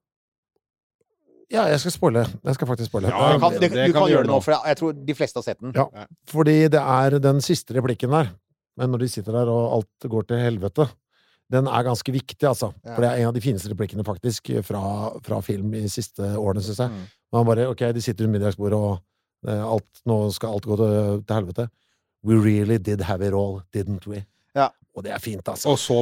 ja, 1.53 1.65
jeg 1.73 1.81
skal 1.81 1.95
spoile. 1.95 2.23
Jeg 2.45 2.57
skal 2.57 2.69
faktisk 2.69 2.91
spoile. 2.91 3.11
Ja, 3.13 3.33
Du 3.35 3.41
kan, 3.41 3.57
det, 3.57 3.71
det 3.73 3.89
du 3.89 3.93
kan 3.93 4.03
kan 4.03 4.13
gjøre 4.13 4.27
det 4.27 4.31
nå, 4.31 4.37
nå. 4.37 4.45
for 4.45 4.55
jeg, 4.55 4.73
jeg 4.73 4.81
tror 4.81 4.97
de 5.09 5.17
fleste 5.17 5.41
har 5.41 5.47
sett 5.47 5.61
den. 5.65 5.75
Ja, 5.77 6.07
fordi 6.29 6.57
det 6.73 6.81
er 6.81 7.19
den 7.25 7.45
siste 7.45 7.77
replikken 7.77 8.13
der, 8.13 8.33
men 8.81 8.93
når 8.93 9.05
de 9.05 9.11
sitter 9.13 9.37
der 9.37 9.53
og 9.53 9.79
alt 9.79 10.09
går 10.13 10.29
til 10.29 10.43
helvete, 10.45 10.89
den 11.53 11.69
er 11.69 11.85
ganske 11.87 12.13
viktig, 12.13 12.45
altså. 12.45 12.73
Ja. 12.85 12.93
For 12.95 13.05
det 13.05 13.11
er 13.11 13.23
en 13.23 13.31
av 13.31 13.37
de 13.37 13.41
fineste 13.41 13.71
replikkene, 13.73 14.05
faktisk, 14.05 14.51
fra, 14.69 14.83
fra 15.25 15.41
film 15.45 15.73
i 15.79 15.87
siste 15.89 16.35
årene, 16.37 16.65
syns 16.65 16.83
jeg. 16.85 16.93
Mm. 16.93 17.07
Man 17.33 17.49
bare, 17.49 17.69
ok, 17.73 17.87
de 17.97 18.05
sitter 18.05 18.27
rundt 18.27 18.37
middagsbordet, 18.37 18.77
og 18.77 19.49
eh, 19.49 19.65
alt, 19.65 20.03
nå 20.09 20.19
skal 20.37 20.59
alt 20.59 20.69
gå 20.69 20.77
til, 20.81 21.23
til 21.25 21.39
helvete. 21.39 21.69
We 22.25 22.35
really 22.35 22.79
did 22.79 23.01
have 23.03 23.23
it 23.27 23.33
all, 23.33 23.63
didn't 23.75 24.07
we? 24.07 24.25
Ja. 24.57 24.69
Og 24.97 25.05
det 25.05 25.13
er 25.15 25.19
fint, 25.23 25.47
altså. 25.49 25.69
Og 25.71 25.79
så 25.79 25.99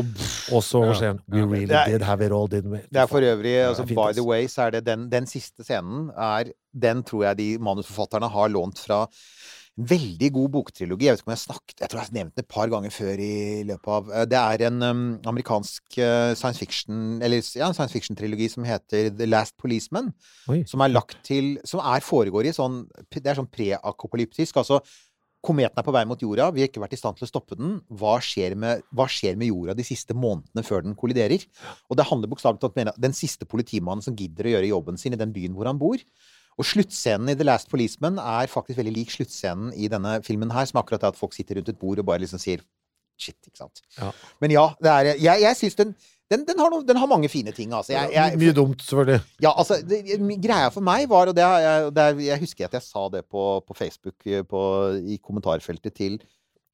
Og 0.55 0.63
så 0.65 0.85
Ja. 0.87 0.93
skjer 0.95 1.13
den. 1.13 1.21
We 1.29 1.41
really 1.45 1.67
Det 1.67 1.77
er- 1.77 1.87
did 1.99 2.03
have 2.03 2.25
it 2.25 2.33
all, 2.33 2.49
didn't 2.49 2.71
we? 2.73 2.81
Det 2.93 2.97
er 3.03 3.07
for 3.07 3.21
øvrig, 3.21 3.45
Ja, 3.53 3.69
altså, 3.69 3.83
er 3.83 3.87
fint, 3.87 3.99
by 3.99 4.13
the 4.13 4.23
way, 4.25 4.47
så 4.47 4.63
er 4.63 4.71
det 4.71 4.85
den, 4.87 5.11
den 5.11 5.27
siste 5.27 5.63
scenen 5.65 6.11
er 6.17 6.45
Den 6.79 7.03
tror 7.03 7.23
jeg 7.25 7.37
de 7.39 7.59
manusforfatterne 7.59 8.29
har 8.31 8.49
lånt 8.49 8.79
fra 8.79 9.03
en 9.79 9.85
veldig 9.87 10.33
god 10.33 10.49
boktrilogi. 10.53 11.05
Jeg 11.05 11.13
vet 11.13 11.21
ikke 11.21 11.27
om 11.29 11.33
jeg 11.33 11.39
har 11.39 11.55
snakket 11.55 11.81
Jeg 11.81 11.89
tror 11.91 11.99
jeg 12.01 12.09
har 12.09 12.13
nevnt 12.25 12.35
den 12.37 12.43
et 12.45 12.49
par 12.49 12.67
ganger 12.69 12.91
før 12.91 13.19
i 13.19 13.63
løpet 13.65 13.89
av 13.89 14.11
eh, 14.11 14.25
Det 14.25 14.39
er 14.39 14.67
en 14.67 14.83
um, 14.83 15.21
amerikansk 15.27 15.83
uh, 15.99 16.35
science 16.35 16.59
fiction 16.59 17.23
Eller 17.23 17.43
ja, 17.57 17.67
en 17.69 17.75
science 17.75 17.93
fiction-trilogi 17.93 18.49
som 18.51 18.65
heter 18.65 19.11
The 19.17 19.27
Last 19.27 19.57
Policeman. 19.59 20.13
Oi. 20.49 20.65
Som 20.67 20.81
er 20.81 20.89
lagt 20.89 21.17
til 21.25 21.59
Som 21.65 21.81
er 21.81 22.01
foregår 22.01 22.47
i 22.47 22.53
sånn 22.53 22.87
Det 23.11 23.27
er 23.27 23.35
sånn 23.35 23.49
preakopolyptisk. 23.51 24.57
Altså 24.57 24.81
Kometen 25.47 25.79
er 25.79 25.87
på 25.87 25.95
vei 25.95 26.03
mot 26.09 26.23
jorda, 26.23 26.49
vi 26.55 26.65
har 26.65 26.71
ikke 26.71 26.83
vært 26.83 26.97
i 26.97 27.01
stand 27.01 27.19
til 27.19 27.27
å 27.27 27.31
stoppe 27.31 27.59
den. 27.59 27.77
Hva 28.01 28.17
skjer 28.25 28.57
med, 28.59 28.83
hva 28.91 29.07
skjer 29.11 29.39
med 29.39 29.53
jorda 29.53 29.77
de 29.79 29.87
siste 29.87 30.17
månedene 30.17 30.65
før 30.67 30.83
den 30.87 30.97
kolliderer? 30.99 31.45
Og 31.91 31.99
det 31.99 32.09
handler 32.09 32.33
bokstavelig 32.33 32.63
talt 32.65 32.81
om 32.83 32.91
den 33.07 33.15
siste 33.17 33.49
politimannen 33.49 34.05
som 34.05 34.17
gidder 34.19 34.49
å 34.49 34.57
gjøre 34.57 34.73
jobben 34.73 34.99
sin 35.01 35.15
i 35.15 35.21
den 35.21 35.35
byen 35.37 35.55
hvor 35.55 35.71
han 35.71 35.79
bor. 35.81 36.03
Og 36.57 36.65
sluttscenen 36.65 37.31
i 37.31 37.37
The 37.37 37.47
Last 37.47 37.71
Policeman 37.71 38.19
er 38.23 38.49
faktisk 38.51 38.81
veldig 38.81 38.95
lik 38.97 39.13
sluttscenen 39.13 39.75
i 39.77 39.91
denne 39.93 40.19
filmen 40.27 40.55
her, 40.55 40.67
som 40.69 40.81
akkurat 40.81 41.05
er 41.05 41.13
at 41.13 41.21
folk 41.21 41.37
sitter 41.37 41.61
rundt 41.61 41.71
et 41.73 41.79
bord 41.81 42.01
og 42.01 42.09
bare 42.09 42.25
liksom 42.25 42.41
sier 42.41 42.65
shit, 43.21 43.37
ikke 43.49 43.61
sant. 43.61 43.83
Ja. 43.97 44.11
Men 44.45 44.53
ja, 44.53 44.67
det 44.81 44.93
er 44.93 45.11
Jeg, 45.15 45.43
jeg 45.45 45.59
syns 45.61 45.79
den 45.79 45.95
den, 46.33 46.43
den, 46.47 46.59
har 46.59 46.73
no, 46.73 46.81
den 46.83 46.99
har 46.99 47.11
mange 47.11 47.29
fine 47.31 47.53
ting, 47.55 47.75
altså. 47.75 47.93
Jeg, 47.95 48.11
jeg, 48.15 48.39
Mye 48.41 48.55
dumt, 48.57 48.83
selvfølgelig. 48.83 49.21
ja, 49.45 49.53
altså, 49.53 49.79
det, 49.87 50.01
greia 50.43 50.71
for 50.75 50.85
meg 50.87 51.07
var, 51.11 51.31
og 51.31 51.37
det, 51.37 51.45
jeg, 51.45 51.93
det 51.95 52.07
jeg 52.27 52.43
husker 52.43 52.67
at 52.67 52.75
jeg 52.79 52.87
sa 52.87 53.05
det 53.13 53.23
på, 53.31 53.45
på 53.67 53.77
Facebook 53.79 54.27
eh, 54.27 54.43
på, 54.43 54.63
i 55.07 55.21
kommentarfeltet 55.23 55.95
til 55.95 56.19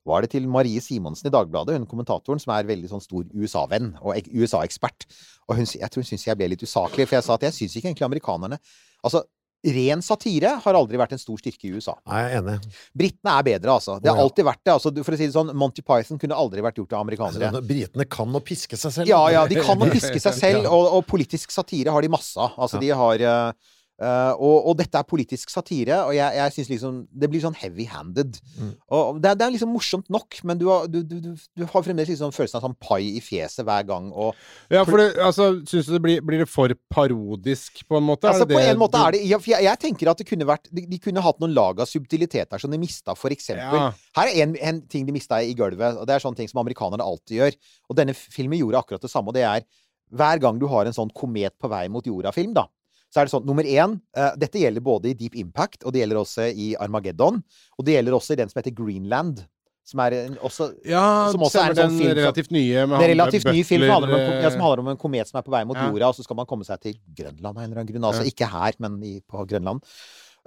var 0.09 0.25
det 0.25 0.33
til 0.33 0.49
Marie 0.51 0.81
Simonsen 0.83 1.29
i 1.29 1.33
Dagbladet, 1.33 1.77
hun 1.79 1.87
kommentatoren 1.87 2.41
som 2.43 2.51
er 2.57 2.67
veldig 2.67 2.89
sånn 2.91 3.05
stor 3.05 3.23
USA-venn 3.39 3.93
og 4.03 4.33
USA-ekspert. 4.35 5.07
Og 5.47 5.61
hun, 5.61 5.69
jeg 5.69 5.91
tror 5.93 6.03
hun 6.03 6.09
syntes 6.09 6.27
jeg 6.27 6.39
ble 6.41 6.49
litt 6.51 6.65
usaklig, 6.67 7.07
for 7.07 7.21
jeg 7.21 7.27
sa 7.27 7.37
at 7.37 7.47
jeg 7.47 7.59
syns 7.59 7.77
ikke 7.79 7.93
egentlig 7.93 8.09
amerikanerne 8.09 8.59
Altså, 9.03 9.25
ren 9.63 10.01
satire 10.03 10.57
har 10.65 10.75
aldri 10.75 10.99
vært 10.99 11.13
en 11.15 11.21
stor 11.23 11.39
styrke 11.39 11.69
i 11.69 11.73
USA. 11.77 11.95
Nei, 12.11 12.23
jeg 12.25 12.33
er 12.33 12.41
enig. 12.43 12.55
Britene 12.99 13.35
er 13.39 13.45
bedre, 13.47 13.77
altså. 13.79 13.99
Det 14.03 14.11
har 14.11 14.19
alltid 14.25 14.45
vært 14.49 14.63
det. 14.67 14.73
Altså, 14.75 14.91
for 15.05 15.15
å 15.15 15.21
si 15.21 15.29
det 15.29 15.37
sånn, 15.37 15.53
Monty 15.55 15.85
Python 15.87 16.19
kunne 16.19 16.35
aldri 16.35 16.65
vært 16.67 16.81
gjort 16.83 16.97
av 16.97 17.05
amerikanere. 17.07 17.53
Altså, 17.53 17.63
Britene 17.69 18.07
kan 18.11 18.35
å 18.35 18.43
piske 18.43 18.77
seg 18.81 18.97
selv. 18.97 19.13
Ja, 19.13 19.21
ja, 19.31 19.45
de 19.47 19.61
kan 19.63 19.79
å 19.79 19.91
piske 19.93 20.19
seg 20.19 20.35
selv, 20.45 20.67
og, 20.67 20.89
og 20.99 21.07
politisk 21.07 21.55
satire 21.55 21.95
har 21.95 22.03
de 22.03 22.11
masse 22.11 22.35
av. 22.43 22.57
Altså, 22.59 22.81
Ja. 22.83 22.87
de 22.89 22.91
har 22.99 23.55
eh, 24.03 24.33
og, 24.35 24.69
og 24.71 24.77
dette 24.81 24.99
er 24.99 25.07
politisk 25.09 25.53
satire, 25.53 26.01
og 26.09 26.15
jeg, 26.17 26.37
jeg 26.39 26.55
syns 26.57 26.71
liksom 26.73 27.01
Det 27.23 27.29
blir 27.31 27.43
sånn 27.45 27.57
heavy-handed. 27.59 28.39
Mm. 28.59 28.73
Og 28.99 29.21
det 29.23 29.31
er, 29.31 29.39
det 29.39 29.47
er 29.47 29.55
liksom 29.55 29.73
morsomt 29.75 30.11
nok, 30.13 30.39
men 30.49 30.61
du 30.61 30.67
har, 30.71 30.89
du, 30.91 31.01
du, 31.07 31.19
du, 31.33 31.65
har 31.65 31.85
fremdeles 31.87 32.11
liksom 32.13 32.35
følelsen 32.35 32.61
av 32.61 32.67
sånn 32.67 32.79
pai 32.83 33.01
i 33.13 33.23
fjeset 33.25 33.67
hver 33.69 33.87
gang, 33.89 34.11
og 34.13 34.35
Ja, 34.73 34.85
for 34.89 35.01
det, 35.01 35.09
altså, 35.23 35.49
syns 35.69 35.89
du 35.89 35.97
det 35.97 36.03
blir, 36.05 36.25
blir 36.27 36.45
det 36.45 36.49
for 36.51 36.75
parodisk, 36.93 37.85
på 37.89 38.01
en 38.01 38.09
måte? 38.09 38.31
Altså, 38.31 38.49
på 38.51 38.61
en 38.61 38.81
måte 38.81 39.03
er 39.03 39.17
det 39.17 39.23
ja, 39.29 39.41
jeg, 39.53 39.67
jeg 39.69 39.83
tenker 39.83 40.13
at 40.13 40.21
det 40.21 40.29
kunne 40.29 40.49
vært 40.49 40.69
De, 40.73 40.85
de 40.89 40.99
kunne 41.03 41.23
hatt 41.25 41.41
noen 41.43 41.55
lag 41.57 41.83
av 41.83 41.91
subtiliteter 41.91 42.63
som 42.63 42.73
de 42.73 42.81
mista, 42.81 43.17
for 43.19 43.35
eksempel. 43.35 43.79
Ja. 43.79 43.93
Her 44.19 44.33
er 44.33 44.43
en, 44.47 44.57
en 44.59 44.83
ting 44.91 45.07
de 45.09 45.15
mista 45.15 45.41
i 45.43 45.55
gulvet, 45.59 46.01
og 46.01 46.09
det 46.09 46.17
er 46.17 46.25
sånne 46.25 46.41
ting 46.41 46.51
som 46.51 46.63
amerikanerne 46.63 47.07
alltid 47.07 47.39
gjør. 47.39 47.59
Og 47.91 47.99
denne 47.99 48.17
filmen 48.17 48.61
gjorde 48.61 48.83
akkurat 48.83 49.05
det 49.05 49.13
samme, 49.13 49.33
og 49.33 49.39
det 49.39 49.47
er 49.49 49.67
hver 50.13 50.41
gang 50.43 50.59
du 50.61 50.69
har 50.69 50.89
en 50.89 50.97
sånn 50.97 51.13
komet 51.17 51.55
på 51.61 51.71
vei 51.73 51.87
mot 51.93 52.07
jorda-film, 52.07 52.53
da. 52.57 52.67
Så 53.13 53.21
er 53.21 53.29
det 53.29 53.35
sånn, 53.35 53.45
nummer 53.45 53.67
én, 53.69 53.99
uh, 54.17 54.31
Dette 54.41 54.61
gjelder 54.63 54.85
både 54.85 55.11
i 55.11 55.17
Deep 55.19 55.35
Impact, 55.37 55.83
og 55.85 55.93
det 55.93 56.01
gjelder 56.01 56.21
også 56.23 56.47
i 56.49 56.71
Armageddon. 56.81 57.43
Og 57.77 57.85
det 57.85 57.99
gjelder 57.99 58.17
også 58.17 58.33
i 58.33 58.39
den 58.41 58.49
som 58.49 58.63
heter 58.63 58.73
Greenland. 58.79 59.43
Som 59.85 59.99
er 60.05 60.15
en, 60.15 60.37
også 60.47 60.69
Ja, 60.87 61.29
som 61.35 61.43
også 61.43 61.59
er 61.59 61.73
en 61.73 61.79
sånn 61.81 61.97
film 61.99 62.15
relativt 62.15 62.53
nye 62.55 62.85
med 62.87 63.01
det 63.03 63.07
er 63.09 63.11
relativt 63.17 63.49
ny 63.51 63.65
film 63.67 63.83
som 63.83 63.97
handler, 63.97 64.13
om 64.15 64.45
ja, 64.45 64.51
som 64.55 64.63
handler 64.63 64.83
om 64.85 64.91
en 64.93 65.01
komet 65.01 65.27
som 65.29 65.41
er 65.41 65.45
på 65.45 65.51
vei 65.51 65.65
mot 65.67 65.77
Ja. 65.77 65.89
jorda, 65.91 66.11
og 66.13 66.15
så 66.15 66.23
skal 66.23 66.39
man 66.39 66.47
komme 66.47 66.65
seg 66.69 66.79
til 66.81 66.95
Grønland 67.19 67.51
av 67.51 67.65
en 67.65 67.67
eller 67.67 67.81
annen 67.83 67.91
grunn. 67.91 68.07
Altså 68.07 68.23
ikke 68.31 68.47
her, 68.47 68.79
men 68.79 69.01
i, 69.03 69.17
på 69.27 69.43
Grønland. 69.51 69.83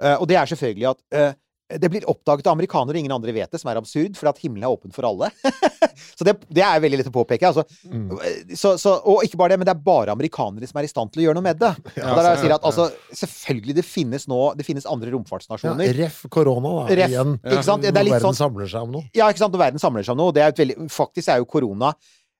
Uh, 0.00 0.16
og 0.16 0.26
det 0.28 0.36
er 0.40 0.48
selvfølgelig 0.48 0.88
at 0.90 0.98
eh, 1.12 1.36
det 1.66 1.88
blir 1.90 2.04
oppdaget 2.06 2.46
av 2.46 2.54
amerikanere, 2.54 2.94
og 2.94 3.00
ingen 3.00 3.14
andre 3.16 3.32
vet 3.34 3.50
det, 3.50 3.58
som 3.58 3.70
er 3.72 3.78
absurd, 3.80 4.14
for 4.18 4.30
at 4.30 4.38
himmelen 4.38 4.68
er 4.68 4.74
åpen 4.74 4.92
for 4.94 5.06
alle. 5.08 5.32
så 6.18 6.26
det, 6.26 6.36
det 6.46 6.62
er 6.62 6.82
veldig 6.82 7.00
lett 7.00 7.08
å 7.10 7.14
påpeke. 7.14 7.50
Altså. 7.50 7.64
Mm. 7.90 8.12
Så, 8.54 8.76
så, 8.78 8.92
og 9.02 9.24
ikke 9.26 9.40
bare 9.40 9.54
det, 9.54 9.60
men 9.62 9.68
det 9.68 9.74
er 9.74 9.82
bare 9.88 10.14
amerikanere 10.14 10.68
som 10.70 10.78
er 10.78 10.86
i 10.86 10.92
stand 10.92 11.10
til 11.10 11.24
å 11.24 11.26
gjøre 11.26 11.40
noe 11.40 11.46
med 11.48 11.58
det. 11.62 11.72
Ja, 11.98 12.12
der 12.14 12.28
jeg 12.44 12.54
at 12.54 12.66
altså, 12.66 12.86
Selvfølgelig, 13.16 13.74
det 13.78 13.84
finnes 13.86 14.26
nå 14.30 14.38
Det 14.58 14.66
finnes 14.66 14.86
andre 14.90 15.10
Ja, 15.10 15.14
romfartsnasjoner. 15.16 15.90
ref 15.96 16.20
korona, 16.32 16.72
da. 16.78 16.98
Ref, 17.00 17.14
igjen. 17.14 17.34
ikke 17.42 17.66
sant? 17.66 17.82
Det 17.82 17.90
er 17.90 17.96
Hvor 17.96 18.06
litt 18.06 18.16
verden 18.16 18.28
sånn 18.28 18.38
samler 18.38 18.70
seg 18.70 18.86
om 18.86 18.94
noe. 18.98 19.08
ja, 19.16 19.26
ikke 19.32 19.42
sant? 19.42 19.56
Og 19.56 19.62
verden 19.62 19.82
samler 19.82 20.06
seg 20.06 20.14
om 20.14 20.22
noe. 20.22 20.34
Det 20.36 20.44
er 20.44 20.54
veldig, 20.60 20.78
faktisk 20.92 21.32
er 21.34 21.42
jo 21.42 21.48
korona 21.50 21.92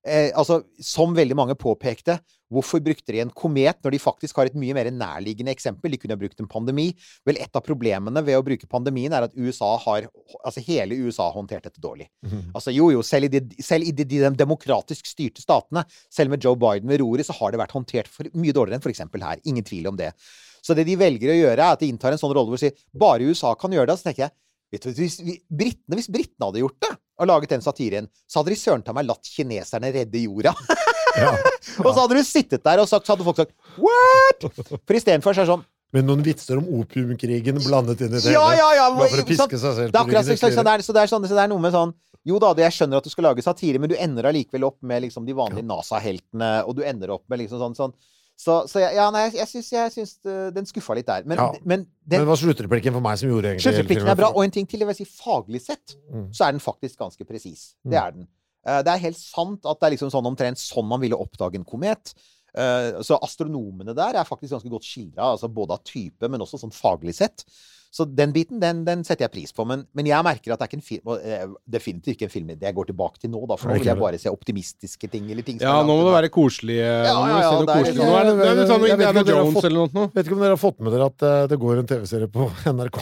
eh, 0.06 0.30
altså, 0.38 0.60
som 0.82 1.14
veldig 1.16 1.38
mange 1.38 1.58
påpekte, 1.58 2.18
hvorfor 2.52 2.80
brukte 2.84 3.12
de 3.12 3.20
en 3.24 3.30
komet 3.34 3.80
når 3.84 3.94
de 3.96 3.98
faktisk 4.02 4.36
har 4.38 4.46
et 4.50 4.54
mye 4.58 4.74
mer 4.76 4.88
nærliggende 4.94 5.50
eksempel? 5.54 5.90
De 5.90 5.98
kunne 5.98 6.14
ha 6.14 6.20
brukt 6.20 6.40
en 6.42 6.48
pandemi. 6.50 6.88
Vel, 7.26 7.40
et 7.42 7.58
av 7.58 7.64
problemene 7.66 8.22
ved 8.26 8.38
å 8.38 8.44
bruke 8.46 8.68
pandemien 8.70 9.12
er 9.16 9.26
at 9.26 9.34
USA 9.36 9.72
har 9.86 10.06
Altså 10.46 10.62
hele 10.66 10.94
USA 11.06 11.26
har 11.28 11.34
håndtert 11.38 11.64
dette 11.66 11.80
dårlig. 11.82 12.06
Altså, 12.54 12.70
jo, 12.74 12.90
jo, 12.94 13.02
selv 13.06 13.26
i, 13.26 13.40
de, 13.40 13.62
selv 13.62 13.86
i 13.88 13.92
de, 13.96 14.04
de 14.06 14.30
demokratisk 14.38 15.06
styrte 15.10 15.42
statene, 15.42 15.82
selv 16.12 16.30
med 16.30 16.44
Joe 16.44 16.54
Biden 16.56 16.88
ved 16.90 17.00
roret, 17.02 17.26
så 17.26 17.34
har 17.38 17.50
det 17.54 17.58
vært 17.60 17.74
håndtert 17.74 18.10
mye 18.34 18.54
dårligere 18.54 18.78
enn 18.78 18.84
f.eks. 18.86 19.02
her. 19.22 19.42
Ingen 19.50 19.64
tvil 19.66 19.88
om 19.90 19.96
det. 19.98 20.12
Så 20.62 20.74
det 20.74 20.84
de 20.88 20.96
velger 20.98 21.30
å 21.32 21.38
gjøre, 21.38 21.62
er 21.62 21.74
at 21.76 21.82
de 21.82 21.88
inntar 21.90 22.14
en 22.14 22.18
sånn 22.20 22.32
rolle 22.34 22.50
hvor 22.52 22.58
de 22.60 22.66
sier 22.68 22.78
bare 22.94 23.26
USA 23.26 23.54
kan 23.58 23.74
gjøre 23.74 23.90
det. 23.92 23.98
Så 24.00 24.08
tenker 24.08 24.26
jeg 24.28 24.34
vet 24.76 24.82
du, 24.86 24.92
hvis, 24.98 25.20
vi- 25.22 25.40
britene, 25.46 25.94
hvis 25.98 26.08
britene 26.10 26.48
hadde 26.48 26.62
gjort 26.64 26.80
det, 26.82 26.92
og 27.22 27.28
laget 27.30 27.52
den 27.54 27.62
satiren, 27.64 28.08
så 28.28 28.40
hadde 28.42 28.50
de 28.52 28.58
søren 28.60 28.82
ta 28.84 28.92
meg 28.92 29.06
latt 29.08 29.24
kineserne 29.30 29.92
redde 29.94 30.20
jorda. 30.26 30.52
og 31.84 31.88
så 31.92 31.98
hadde 32.02 32.18
du 32.18 32.22
sittet 32.26 32.64
der 32.66 32.82
og 32.82 32.88
sagt, 32.90 33.06
så 33.06 33.14
hadde 33.14 33.26
folk 33.26 33.40
sagt 33.40 33.54
What?! 33.80 34.46
For 34.86 34.98
istedenfor 34.98 35.36
så 35.36 35.42
er 35.42 35.46
det 35.46 35.52
sånn 35.54 35.64
Med 35.96 36.04
noen 36.08 36.24
vitser 36.26 36.58
om 36.60 36.66
opiumkrigen 36.80 37.60
blandet 37.64 38.02
inn 38.06 38.16
i 38.16 38.20
det 38.20 38.34
Ja, 38.34 38.46
ja, 38.58 38.68
ja! 38.78 38.88
Bare 38.96 39.08
for 39.12 39.22
å 39.22 39.28
piske 39.28 39.60
seg 39.60 39.78
selv 39.78 39.92
Det 39.92 40.00
er 40.00 40.02
akkurat 40.02 40.26
ryggen 40.32 40.42
så, 40.42 40.50
så, 40.50 40.66
det 40.96 41.04
er, 41.04 41.12
sånn, 41.12 41.28
så 41.30 41.38
det 41.38 41.44
er 41.46 41.52
noe 41.52 41.62
med 41.62 41.74
sånn 41.76 41.94
Jo 42.26 42.40
da, 42.42 42.50
jeg 42.58 42.74
skjønner 42.74 42.98
at 43.00 43.06
du 43.06 43.12
skal 43.12 43.28
lage 43.28 43.44
satire, 43.46 43.78
men 43.78 43.92
du 43.92 43.96
ender 43.96 44.26
allikevel 44.32 44.66
opp 44.66 44.80
med 44.82 45.04
liksom 45.06 45.24
de 45.28 45.34
vanlige 45.38 45.62
NASA-heltene, 45.68 46.48
og 46.66 46.74
du 46.74 46.82
ender 46.82 47.12
opp 47.14 47.22
med 47.30 47.38
liksom 47.44 47.60
sånn, 47.62 47.76
sånn. 47.78 47.94
Så, 48.36 48.56
så 48.68 48.82
jeg, 48.82 48.96
ja, 48.98 49.06
nei, 49.14 49.28
jeg, 49.32 49.46
syns, 49.48 49.68
jeg 49.72 49.92
syns 49.94 50.10
uh, 50.28 50.48
den 50.52 50.66
skuffa 50.68 50.92
litt 50.98 51.06
der. 51.08 51.22
Men, 51.24 51.38
Ja. 51.38 51.46
men 51.62 51.86
Men 51.86 52.18
det 52.20 52.26
var 52.28 52.36
sluttreplikken 52.36 52.92
for 52.98 53.04
meg 53.06 53.16
som 53.22 53.30
gjorde 53.30 53.54
egentlig 53.54 53.64
sluttreplikken 53.64 54.10
er 54.12 54.18
bra. 54.18 54.28
Og 54.34 54.42
en 54.44 54.52
ting 54.52 54.66
til, 54.68 54.82
jeg 54.82 54.90
vil 54.90 54.98
si 54.98 55.06
faglig 55.08 55.62
sett, 55.64 55.94
Mm. 56.12 56.26
så 56.36 56.44
er 56.48 56.52
den 56.52 56.60
faktisk 56.60 56.98
ganske 57.00 57.24
presis. 57.24 57.62
Det 57.86 57.94
Mm. 57.96 58.02
er 58.02 58.10
den. 58.18 58.26
Eh, 58.66 58.80
det 58.82 58.92
er 58.92 59.04
helt 59.06 59.20
sant 59.20 59.68
at 59.68 59.80
det 59.80 59.88
er 59.88 59.94
liksom 59.96 60.10
sånn 60.12 60.30
omtrent 60.32 60.60
sånn 60.60 60.88
man 60.90 61.02
ville 61.02 61.18
oppdage 61.18 61.60
en 61.60 61.66
komet. 61.68 62.14
Eh, 62.56 62.98
så 63.06 63.18
astronomene 63.22 63.94
der 63.96 64.18
er 64.18 64.28
faktisk 64.28 64.56
ganske 64.56 64.72
godt 64.72 64.88
skildra, 64.88 65.34
altså 65.34 65.50
både 65.52 65.76
av 65.76 65.84
type, 65.86 66.30
men 66.30 66.42
også 66.42 66.60
sånn 66.62 66.74
faglig 66.74 67.16
sett. 67.18 67.44
Så 67.92 68.04
den 68.04 68.32
biten, 68.34 68.60
den, 68.60 68.84
den 68.84 69.04
setter 69.06 69.24
jeg 69.26 69.32
pris 69.32 69.52
på. 69.56 69.64
Men, 69.68 69.86
men 69.96 70.06
jeg 70.06 70.22
merker 70.26 70.52
at 70.52 70.58
det 70.60 70.66
er 70.66 70.70
ikke 70.70 70.78
en 70.80 70.84
film 70.86 71.12
og, 71.14 71.20
eh, 71.24 71.46
Definitivt 71.76 72.14
ikke 72.16 72.26
en 72.28 72.32
film 72.32 72.46
det 72.52 72.62
jeg 72.66 72.74
går 72.76 72.86
tilbake 72.90 73.18
til 73.22 73.30
nå, 73.32 73.40
da. 73.48 73.56
For 73.56 73.68
nå 73.72 73.78
vil 73.78 73.88
jeg 73.88 73.98
bare 74.00 74.18
se 74.20 74.30
optimistiske 74.32 75.08
ting, 75.12 75.30
eller 75.32 75.42
ting 75.46 75.58
som 75.60 75.66
Ja, 75.68 75.76
nå 75.86 75.96
må 75.96 76.04
det 76.08 76.14
være 76.16 76.30
koselig. 76.34 76.76
Nå 76.76 76.86
ja, 77.06 77.38
se 77.42 77.54
noe 77.56 77.66
det 77.66 77.94
Nå 77.96 78.08
er 78.16 78.24
det, 78.28 78.34
det 78.36 78.46
vet 78.46 78.70
ikke 78.70 78.92
Indiana 78.92 79.08
om 79.08 79.26
dere 79.26 79.36
har 79.36 79.42
Jones 79.44 79.56
fått- 79.56 79.68
eller 79.70 79.94
noe. 79.96 80.10
Vet 80.14 80.26
ikke 80.28 80.36
om 80.38 80.44
dere 80.44 80.54
har 80.56 80.62
fått 80.62 80.80
med 80.86 80.92
dere 80.96 81.08
at 81.10 81.26
uh, 81.26 81.46
det 81.52 81.58
går 81.62 81.82
en 81.82 81.90
TV-serie 81.92 82.28
på 82.36 82.48
NRK. 82.76 82.98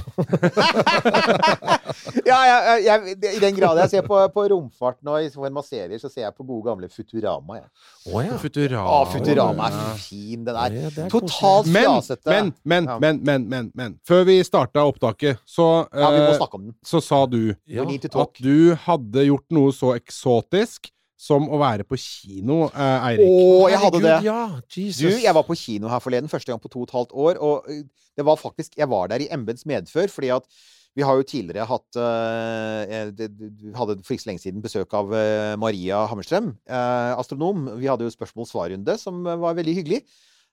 ja, 2.31 2.39
jeg, 2.49 2.85
jeg, 2.87 3.17
I 3.37 3.41
den 3.43 3.57
grad 3.59 3.81
jeg 3.85 3.93
ser 3.97 4.07
på, 4.07 4.19
på 4.35 4.45
romfart 4.53 4.99
nå 5.07 5.17
i 5.25 5.31
form 5.33 5.61
av 5.61 5.67
serier, 5.67 5.99
så 6.03 6.11
ser 6.13 6.27
jeg 6.27 6.35
på 6.37 6.47
gode 6.49 6.67
gamle 6.69 6.89
Futurama. 6.93 7.59
Ja. 7.61 7.67
Oh, 8.13 8.21
ja. 8.25 8.37
Futurama. 8.41 8.85
Ah, 9.01 9.05
Futurama 9.13 9.69
er 9.71 9.99
fin. 10.01 10.45
Den 10.47 10.59
er 10.61 10.75
Ja, 10.79 10.91
er 11.05 11.11
totalt 11.13 11.69
Men, 11.71 11.85
fjasete. 11.89 12.31
men, 12.31 12.53
men, 12.65 12.89
Ja. 12.91 12.99
men, 13.03 13.21
men, 13.25 13.49
men, 13.49 13.71
men. 13.75 13.97
Før 14.09 14.25
vi 14.29 14.39
starta 14.47 14.84
opptaket, 14.91 15.41
så, 15.49 15.87
Ja, 15.93 16.11
vi 16.15 16.21
må 16.23 16.33
eh, 16.33 16.39
snakke 16.39 16.59
om 16.59 16.67
den. 16.69 16.75
så 16.85 17.01
sa 17.05 17.25
du 17.31 17.55
ja. 17.71 17.85
at 17.85 18.43
du 18.43 18.75
hadde 18.87 19.25
gjort 19.29 19.47
noe 19.55 19.73
så 19.75 19.95
eksotisk 19.97 20.91
som 21.25 21.47
å 21.49 21.59
være 21.61 21.87
på 21.89 21.97
kino, 22.01 22.67
eh, 22.69 23.07
Eirik. 23.09 23.25
Å, 23.25 23.67
jeg 23.73 23.81
hadde 23.85 24.03
det. 24.05 24.15
Ja, 24.27 24.41
Jesus. 24.69 25.01
Du, 25.01 25.23
jeg 25.25 25.37
var 25.37 25.47
på 25.47 25.57
kino 25.57 25.89
her 25.93 26.03
forleden, 26.05 26.31
første 26.33 26.53
gang 26.53 26.61
på 26.61 26.71
to 26.73 26.83
og 26.83 26.89
et 26.89 26.97
halvt 26.99 27.15
år, 27.27 27.41
og 27.41 27.69
det 28.15 28.25
var 28.27 28.39
faktisk 28.39 28.77
Jeg 28.79 28.87
var 28.93 29.09
der 29.11 29.25
i 29.25 29.31
embets 29.35 29.67
medfør, 29.67 30.13
fordi 30.13 30.31
at 30.37 30.47
vi 30.95 31.03
har 31.03 31.17
jo 31.19 31.25
tidligere 31.27 31.67
hatt 31.67 31.97
Vi 31.99 33.73
hadde 33.75 33.97
for 34.07 34.15
ikke 34.15 34.23
så 34.23 34.29
lenge 34.29 34.43
siden 34.45 34.63
besøk 34.63 34.93
av 34.95 35.11
Maria 35.59 36.05
Hammerstrøm, 36.07 36.53
astronom. 36.71 37.65
Vi 37.81 37.89
hadde 37.91 38.07
jo 38.07 38.15
spørsmål-svar-runde, 38.15 38.95
som 39.03 39.25
var 39.27 39.59
veldig 39.59 39.75
hyggelig. 39.81 40.05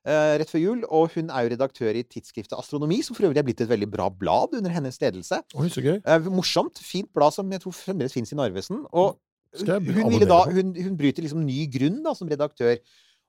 Øh, 0.07 0.34
rett 0.41 0.52
før 0.52 0.64
jul. 0.64 0.86
Og 0.90 1.11
hun 1.15 1.30
er 1.30 1.45
jo 1.45 1.53
redaktør 1.56 1.98
i 1.98 2.03
tidsskriftet 2.03 2.57
Astronomi, 2.57 3.02
som 3.06 3.18
for 3.18 3.28
øvrig 3.28 3.41
er 3.41 3.48
blitt 3.48 3.61
et 3.65 3.72
veldig 3.72 3.90
bra 3.91 4.10
blad 4.10 4.57
under 4.57 4.73
hennes 4.73 4.98
ledelse. 5.02 5.41
Oi, 5.56 5.68
så 5.73 5.84
gøy. 5.84 5.99
Eh, 5.99 6.32
morsomt. 6.32 6.82
Fint 6.86 7.11
blad 7.14 7.36
som 7.36 7.52
jeg 7.52 7.64
tror 7.64 7.76
fremdeles 7.78 8.15
fins 8.15 8.34
i 8.34 8.40
Narvesen. 8.40 8.84
Og 8.91 9.19
hun, 9.60 10.10
ville 10.10 10.28
da, 10.30 10.44
hun, 10.48 10.76
hun 10.78 10.98
bryter 10.99 11.26
liksom 11.26 11.45
ny 11.45 11.65
grunn 11.72 12.02
da, 12.06 12.15
som 12.18 12.30
redaktør. 12.32 12.78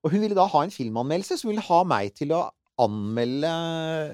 Og 0.02 0.14
hun 0.14 0.22
ville 0.24 0.38
da 0.38 0.48
ha 0.50 0.64
en 0.64 0.74
filmanmeldelse, 0.74 1.38
som 1.40 1.50
ville 1.50 1.64
ha 1.66 1.80
meg 1.86 2.14
til 2.18 2.34
å 2.34 2.46
anmelde, 2.82 3.50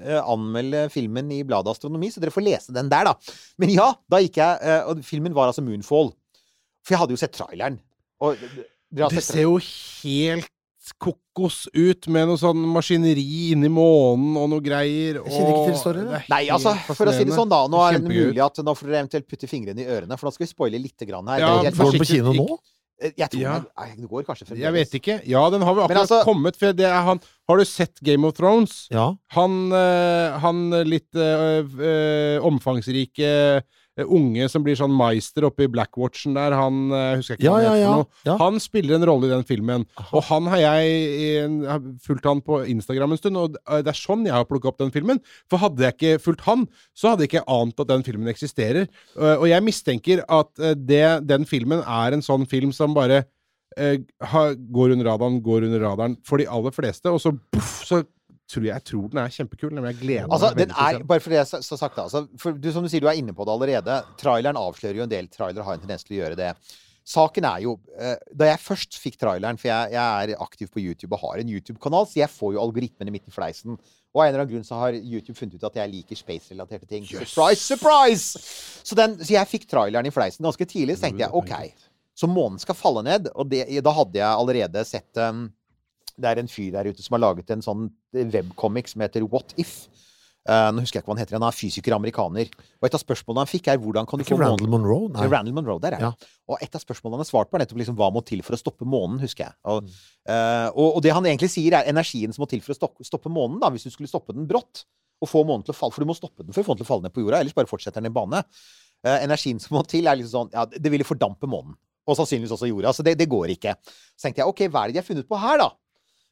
eh, 0.03 0.19
anmelde 0.19 0.83
filmen 0.93 1.31
i 1.33 1.43
bladet 1.47 1.71
Astronomi, 1.73 2.09
så 2.11 2.21
dere 2.21 2.33
får 2.33 2.45
lese 2.45 2.75
den 2.75 2.89
der, 2.91 3.07
da. 3.07 3.35
Men 3.61 3.71
ja, 3.73 3.87
da 4.11 4.19
gikk 4.21 4.41
jeg 4.41 4.59
eh, 4.61 4.89
Og 4.89 4.99
filmen 5.07 5.35
var 5.35 5.49
altså 5.49 5.63
Moonfall. 5.65 6.11
For 6.83 6.95
jeg 6.95 7.01
hadde 7.03 7.15
jo 7.15 7.21
sett 7.21 7.35
traileren. 7.37 7.79
Og 8.25 8.39
Det 8.89 9.23
ser 9.23 9.45
jo 9.45 9.57
helt 9.61 10.49
kokos 10.97 11.67
ut, 11.73 12.07
med 12.07 12.27
noe 12.27 12.39
sånn 12.39 12.63
maskineri 12.73 13.51
inni 13.53 13.69
månen 13.69 14.37
og 14.39 14.49
noe 14.49 14.63
greier. 14.65 15.21
Jeg 15.21 15.35
kjenner 15.35 15.53
ikke 15.53 15.69
til 15.69 15.79
storyen, 15.81 16.09
Nei, 16.29 16.41
altså, 16.49 16.73
for 16.93 17.11
å 17.11 17.13
si 17.15 17.23
det 17.27 17.35
sånn, 17.37 17.49
da. 17.51 17.61
Nå 17.67 17.83
er 17.85 17.99
det 17.99 18.07
mulig 18.09 18.43
at 18.43 18.57
nå 18.65 18.75
får 18.75 18.89
dere 18.89 19.03
eventuelt 19.05 19.29
putte 19.29 19.47
fingrene 19.51 19.85
i 19.85 19.87
ørene, 19.87 20.17
for 20.19 20.29
nå 20.29 20.33
skal 20.35 20.45
vi 20.47 20.51
spoile 20.53 20.81
litt 20.81 21.07
grann 21.07 21.27
her. 21.27 21.39
Ja, 21.39 21.47
Det 21.47 21.59
er 21.59 21.71
helt 21.71 21.81
Går 21.83 21.91
den 21.91 22.01
på 22.05 22.09
kino 22.13 22.33
nå? 22.33 22.59
Eh, 23.01 23.11
Jeg 23.15 23.29
tror 23.31 23.41
Ja. 23.41 23.59
den- 23.59 24.07
går 24.07 24.23
kanskje 24.27 24.45
fremdeles. 24.45 24.63
Jeg 24.65 24.73
vet 24.73 24.91
ikke. 25.01 25.21
Ja, 25.25 25.49
den 25.49 25.61
har 25.61 25.73
vel 25.73 25.83
akkurat 25.85 26.09
altså- 26.09 26.23
kommet. 26.25 26.55
For 26.57 26.73
det 26.73 26.85
er 26.85 27.01
han 27.01 27.19
Har 27.47 27.57
du 27.57 27.63
sett 27.65 27.99
Game 28.03 28.25
of 28.25 28.33
Thrones? 28.35 28.87
Ja. 28.91 29.15
Han, 29.31 29.71
eh, 29.71 30.37
han 30.39 30.69
litt 30.85 31.09
øh, 31.15 31.63
øh, 31.79 32.39
omfangsrike 32.45 33.63
unge 34.07 34.47
som 34.51 34.63
blir 34.65 34.77
sånn 34.79 34.93
meister 34.95 35.47
oppe 35.47 35.65
i 35.65 35.69
Blackwatchen 35.71 36.35
der, 36.37 36.55
han 36.57 36.91
eh, 36.95 37.17
husker 37.19 37.35
jeg 37.35 37.41
ikke 37.41 37.47
Ja, 37.47 37.53
hva 37.53 37.59
han 37.59 37.79
ja, 37.81 37.93
heter 37.95 38.29
ja. 38.29 38.35
Han 38.41 38.59
spiller 38.63 38.95
en 38.99 39.07
rolle 39.09 39.29
i 39.29 39.33
den 39.33 39.45
filmen. 39.49 39.85
Og 40.11 40.23
han 40.29 40.47
har 40.53 40.61
jeg 40.63 41.49
har 41.67 41.81
fulgt 42.05 42.27
han 42.29 42.43
på 42.45 42.61
Instagram 42.75 43.15
en 43.15 43.21
stund, 43.21 43.39
og 43.41 43.57
det 43.57 43.91
er 43.93 43.97
sånn 43.99 44.27
jeg 44.27 44.35
har 44.35 44.47
plukka 44.49 44.71
opp 44.71 44.79
den 44.81 44.93
filmen. 44.95 45.19
For 45.49 45.61
hadde 45.63 45.83
jeg 45.87 45.97
ikke 45.97 46.23
fulgt 46.27 46.45
han, 46.47 46.67
så 46.97 47.13
hadde 47.13 47.25
jeg 47.25 47.33
ikke 47.33 47.47
ant 47.59 47.83
at 47.83 47.89
den 47.91 48.05
filmen 48.07 48.31
eksisterer. 48.31 48.87
Eh, 49.17 49.35
Og 49.39 49.47
jeg 49.49 49.65
mistenker 49.65 50.23
at 50.27 50.53
eh, 50.63 50.75
det, 50.77 51.03
den 51.29 51.45
filmen 51.49 51.81
er 51.83 52.15
en 52.15 52.23
sånn 52.25 52.45
film 52.49 52.71
som 52.75 52.93
bare 52.97 53.23
eh, 53.77 53.97
går 54.71 54.95
under 54.95 55.05
radaren, 55.11 55.41
går 55.43 55.67
under 55.69 55.83
radaren 55.83 56.17
for 56.27 56.41
de 56.41 56.47
aller 56.49 56.73
fleste, 56.75 57.09
og 57.11 57.21
så 57.23 57.33
poff, 57.53 57.75
så 57.87 58.03
tror 58.49 58.65
jeg, 58.65 58.85
tror 58.89 59.07
den 59.13 59.21
er 59.21 59.33
kjempekul. 59.33 59.71
Men 59.75 59.89
jeg 59.91 59.99
gleder 60.01 60.27
Altså, 60.29 60.51
meg 60.51 60.59
den 60.59 60.73
veldig 60.73 60.75
til 60.75 60.83
å 60.83 60.89
se 60.89 60.99
er, 60.99 61.07
bare 61.11 61.23
for 61.23 61.33
det 61.33 61.39
jeg 61.39 61.63
sa 61.69 61.79
sagt 61.79 62.03
altså, 62.03 62.25
for 62.41 62.57
du, 62.57 62.69
Som 62.75 62.85
du 62.85 62.91
sier, 62.91 63.03
du 63.03 63.09
er 63.11 63.21
inne 63.21 63.35
på 63.37 63.47
det 63.47 63.55
allerede. 63.55 63.97
Traileren 64.19 64.59
avslører 64.59 65.01
jo 65.01 65.05
en 65.05 65.11
del. 65.11 65.29
Trailere 65.33 65.65
har 65.67 65.77
en 65.77 65.83
tendens 65.83 66.05
til 66.07 66.17
å 66.17 66.21
gjøre 66.23 66.39
det. 66.39 66.53
Saken 67.09 67.45
er 67.49 67.63
jo 67.63 67.75
eh, 67.97 68.17
Da 68.37 68.51
jeg 68.51 68.61
først 68.61 68.99
fikk 69.01 69.17
traileren, 69.21 69.57
for 69.57 69.71
jeg, 69.71 69.93
jeg 69.95 70.33
er 70.33 70.43
aktiv 70.43 70.69
på 70.73 70.81
YouTube 70.83 71.15
og 71.17 71.23
har 71.23 71.41
en 71.41 71.53
YouTube-kanal, 71.55 72.05
så 72.09 72.21
jeg 72.21 72.29
får 72.33 72.53
jo 72.55 72.61
algoritmene 72.61 73.13
midt 73.13 73.29
i 73.31 73.33
fleisen. 73.33 73.79
Og 74.13 74.21
av 74.21 74.25
en 74.25 74.31
eller 74.31 74.43
annen 74.43 74.53
grunn 74.55 74.65
så 74.65 74.79
har 74.81 74.97
YouTube 74.97 75.37
funnet 75.37 75.57
ut 75.57 75.67
at 75.69 75.77
jeg 75.81 75.91
liker 75.91 76.17
space-relaterte 76.17 76.89
ting. 76.89 77.05
Surprise, 77.05 77.61
surprise! 77.61 78.41
Så, 78.81 78.97
den, 78.97 79.17
så 79.21 79.35
jeg 79.35 79.49
fikk 79.51 79.69
traileren 79.69 80.09
i 80.09 80.13
fleisen 80.13 80.45
ganske 80.45 80.65
tidlig. 80.69 80.97
Så 80.97 81.05
tenkte 81.05 81.27
jeg 81.27 81.37
OK, 81.37 81.53
så 82.17 82.29
månen 82.29 82.61
skal 82.61 82.77
falle 82.77 83.05
ned. 83.05 83.29
Og 83.35 83.49
det, 83.51 83.63
da 83.85 83.93
hadde 83.95 84.21
jeg 84.21 84.29
allerede 84.29 84.85
sett 84.89 85.21
um, 85.21 85.45
Det 86.19 86.29
er 86.29 86.41
en 86.41 86.51
fyr 86.51 86.73
der 86.75 86.91
ute 86.91 87.05
som 87.05 87.15
har 87.17 87.25
laget 87.29 87.49
en 87.55 87.65
sånn 87.65 87.89
webcomic 88.13 88.91
som 88.91 89.03
heter 89.05 89.25
What 89.27 89.55
If. 89.59 89.87
Uh, 90.49 90.71
nå 90.73 90.81
husker 90.81 90.97
jeg 90.97 91.03
ikke 91.03 91.11
hva 91.11 91.15
han 91.17 91.21
heter. 91.21 91.37
Han 91.37 91.45
er 91.45 91.55
fysiker 91.55 91.93
amerikaner. 91.93 92.51
Og 92.79 92.87
et 92.87 92.95
av 92.95 93.01
spørsmålene 93.01 93.43
han 93.43 93.49
fikk, 93.51 93.67
er 93.69 93.81
hvordan 93.81 94.07
kan 94.09 94.21
du 94.21 94.25
få 94.25 94.37
månen 94.37 94.55
Randall 94.55 94.71
Monroe? 94.71 95.09
Nei. 95.13 95.25
Randall 95.29 95.55
Monroe, 95.57 95.81
der 95.83 95.97
er 95.97 96.05
Ja. 96.07 96.11
Og 96.49 96.63
et 96.63 96.77
av 96.77 96.81
spørsmålene 96.81 97.19
han 97.19 97.25
har 97.25 97.29
svart 97.29 97.51
på, 97.51 97.59
er 97.59 97.65
nettopp 97.65 97.81
liksom, 97.81 97.97
hva 97.99 98.07
må 98.13 98.23
til 98.25 98.41
for 98.45 98.57
å 98.57 98.61
stoppe 98.61 98.87
månen, 98.87 99.19
husker 99.21 99.45
jeg. 99.45 99.57
Og, 99.69 99.91
eh, 100.25 100.69
og, 100.71 100.95
og 100.97 101.03
det 101.05 101.13
han 101.13 101.27
egentlig 101.27 101.51
sier, 101.53 101.75
er 101.77 101.91
energien 101.91 102.33
som 102.33 102.41
må 102.41 102.49
til 102.49 102.63
for 102.65 102.73
å 102.73 102.79
stoppe, 102.79 103.05
stoppe 103.05 103.29
månen, 103.29 103.59
da, 103.61 103.69
hvis 103.69 103.85
du 103.85 103.93
skulle 103.93 104.09
stoppe 104.09 104.33
den 104.33 104.47
brått, 104.49 104.87
og 105.19 105.29
få 105.29 105.43
månen 105.45 105.67
til 105.67 105.75
å 105.75 105.77
falle, 105.77 105.93
for 105.93 106.01
du 106.01 106.09
må 106.09 106.15
stoppe 106.17 106.47
den 106.47 106.55
for 106.55 106.63
å 106.63 106.65
få 106.65 106.73
den 106.73 106.81
til 106.81 106.87
å 106.87 106.91
falle 106.93 107.05
ned 107.05 107.13
på 107.13 107.21
jorda, 107.21 107.43
ellers 107.43 107.57
bare 107.57 107.69
fortsetter 107.69 108.01
den 108.01 108.09
i 108.09 108.15
bane. 108.15 108.41
Uh, 109.05 109.17
energien 109.19 109.59
som 109.61 109.75
må 109.77 109.83
til, 109.87 110.07
er 110.07 110.17
liksom 110.17 110.31
sånn, 110.31 110.55
ja, 110.55 110.65
det 110.65 110.91
ville 110.91 111.07
fordampe 111.07 111.47
månen. 111.51 111.75
Og 112.09 112.17
sannsynligvis 112.17 112.55
også 112.55 112.71
jorda, 112.71 112.95
så 112.95 113.05
det, 113.05 113.17
det 113.19 113.27
går 113.29 113.53
ikke. 113.53 113.75
Så 114.15 114.25
tenkte 114.25 114.41
jeg, 114.41 114.49
ok, 114.49 114.63
hva 114.71 114.81
er 114.81 114.89
det 114.89 114.97
de 114.97 115.03
har 115.03 115.07
funnet 115.07 115.27
på 115.29 115.39
her, 115.39 115.61
da? 115.61 115.69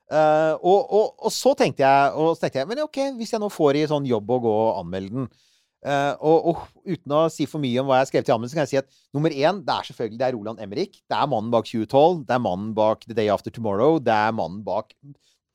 Eh, 0.07 0.53
og, 0.61 0.93
og, 0.95 1.07
og 1.27 1.33
så 1.35 1.51
tenkte 1.59 1.83
jeg, 1.83 2.11
og 2.15 2.31
så 2.31 2.45
tenkte 2.45 2.61
jeg 2.61 2.69
Men 2.69 2.85
ok, 2.85 2.99
hvis 3.17 3.33
jeg 3.33 3.43
nå 3.43 3.49
får 3.51 3.75
i 3.75 3.87
sånn 3.91 4.07
jobb 4.07 4.29
å 4.31 4.39
gå 4.45 4.53
og 4.55 4.77
anmelde 4.79 5.11
den 5.17 5.25
uh, 5.83 6.13
og, 6.23 6.45
og 6.47 6.61
uten 6.87 7.15
å 7.17 7.25
si 7.33 7.43
for 7.49 7.59
mye 7.59 7.81
om 7.81 7.89
hva 7.89 7.99
jeg 7.99 8.05
har 8.05 8.09
skrevet 8.11 8.31
i 8.31 8.35
anmeldelsen, 8.35 8.59
kan 8.59 8.67
jeg 8.69 8.71
si 8.71 8.79
at 8.79 9.01
nummer 9.15 9.35
én, 9.35 9.59
det 9.67 9.73
er 9.75 9.89
selvfølgelig 9.89 10.21
det 10.21 10.27
er 10.29 10.37
Roland 10.37 10.63
Emrik. 10.63 11.01
Det 11.03 11.17
er 11.17 11.31
mannen 11.31 11.51
bak 11.51 11.67
2012. 11.67 12.23
Det 12.29 12.37
er 12.37 12.43
mannen 12.45 12.71
bak 12.77 13.03
The 13.03 13.17
Day 13.17 13.31
After 13.33 13.53
Tomorrow. 13.53 13.99
Det 14.03 14.15
er 14.15 14.37
mannen 14.37 14.63
bak 14.67 14.95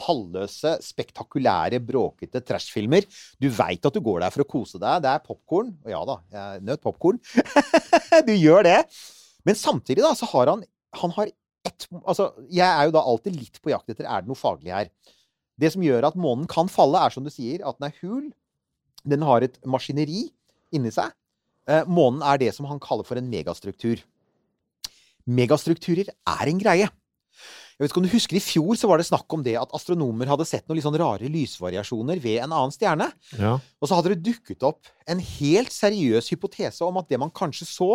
talløse, 0.03 0.77
spektakulære, 0.83 1.81
bråkete 1.87 2.43
trashfilmer. 2.45 3.07
Du 3.41 3.49
veit 3.55 3.85
at 3.87 3.95
du 3.95 4.03
går 4.05 4.25
der 4.25 4.35
for 4.35 4.45
å 4.45 4.49
kose 4.49 4.81
deg. 4.83 5.05
Det 5.05 5.13
er 5.13 5.25
popkorn. 5.27 5.73
Og 5.85 5.93
ja 5.95 6.03
da, 6.09 6.19
jeg 6.37 6.65
nøt 6.69 6.83
popkorn. 6.85 7.21
du 8.29 8.35
gjør 8.35 8.67
det. 8.69 8.81
Men 9.47 9.59
samtidig, 9.59 10.03
da, 10.05 10.13
så 10.19 10.29
har 10.35 10.53
han 10.55 10.67
Han 11.01 11.09
har 11.17 11.31
ett 11.67 11.89
Altså, 12.03 12.33
jeg 12.51 12.67
er 12.67 12.89
jo 12.89 12.95
da 12.95 13.03
alltid 13.07 13.37
litt 13.39 13.59
på 13.63 13.73
jakt 13.73 13.91
etter 13.93 14.09
er 14.09 14.23
det 14.23 14.31
noe 14.31 14.39
faglig 14.39 14.73
her. 14.75 14.89
Det 15.61 15.73
som 15.75 15.85
gjør 15.85 16.09
at 16.09 16.19
månen 16.19 16.49
kan 16.51 16.71
falle, 16.73 16.99
er 16.99 17.13
som 17.15 17.25
du 17.27 17.31
sier, 17.31 17.63
at 17.67 17.79
den 17.79 17.91
er 17.91 17.99
hul. 18.01 18.31
Den 19.07 19.27
har 19.27 19.45
et 19.45 19.59
maskineri 19.69 20.25
inni 20.75 20.93
seg. 20.95 21.13
Eh, 21.71 21.85
månen 21.87 22.25
er 22.27 22.41
det 22.43 22.51
som 22.57 22.67
han 22.71 22.81
kaller 22.83 23.07
for 23.07 23.21
en 23.21 23.29
megastruktur. 23.31 24.03
Megastrukturer 25.29 26.11
er 26.11 26.51
en 26.51 26.63
greie. 26.63 26.89
Jeg 27.73 27.87
vet 27.89 27.93
ikke 27.93 28.03
om 28.03 28.07
du 28.07 28.13
husker 28.13 28.39
I 28.39 28.43
fjor 28.45 28.77
så 28.79 28.89
var 28.91 29.01
det 29.01 29.09
snakk 29.09 29.33
om 29.35 29.43
det 29.43 29.55
at 29.59 29.73
astronomer 29.75 30.29
hadde 30.31 30.47
sett 30.47 30.67
noen 30.69 30.79
litt 30.79 30.87
sånn 30.87 30.99
rare 31.01 31.31
lysvariasjoner 31.33 32.21
ved 32.23 32.43
en 32.45 32.53
annen 32.53 32.75
stjerne. 32.75 33.09
Ja. 33.39 33.57
Og 33.81 33.89
så 33.89 33.97
hadde 33.99 34.13
det 34.13 34.27
dukket 34.27 34.67
opp 34.67 34.91
en 35.11 35.23
helt 35.23 35.73
seriøs 35.75 36.29
hypotese 36.35 36.85
om 36.87 37.01
at 37.01 37.09
det 37.11 37.19
man 37.23 37.33
kanskje 37.35 37.67
så, 37.67 37.91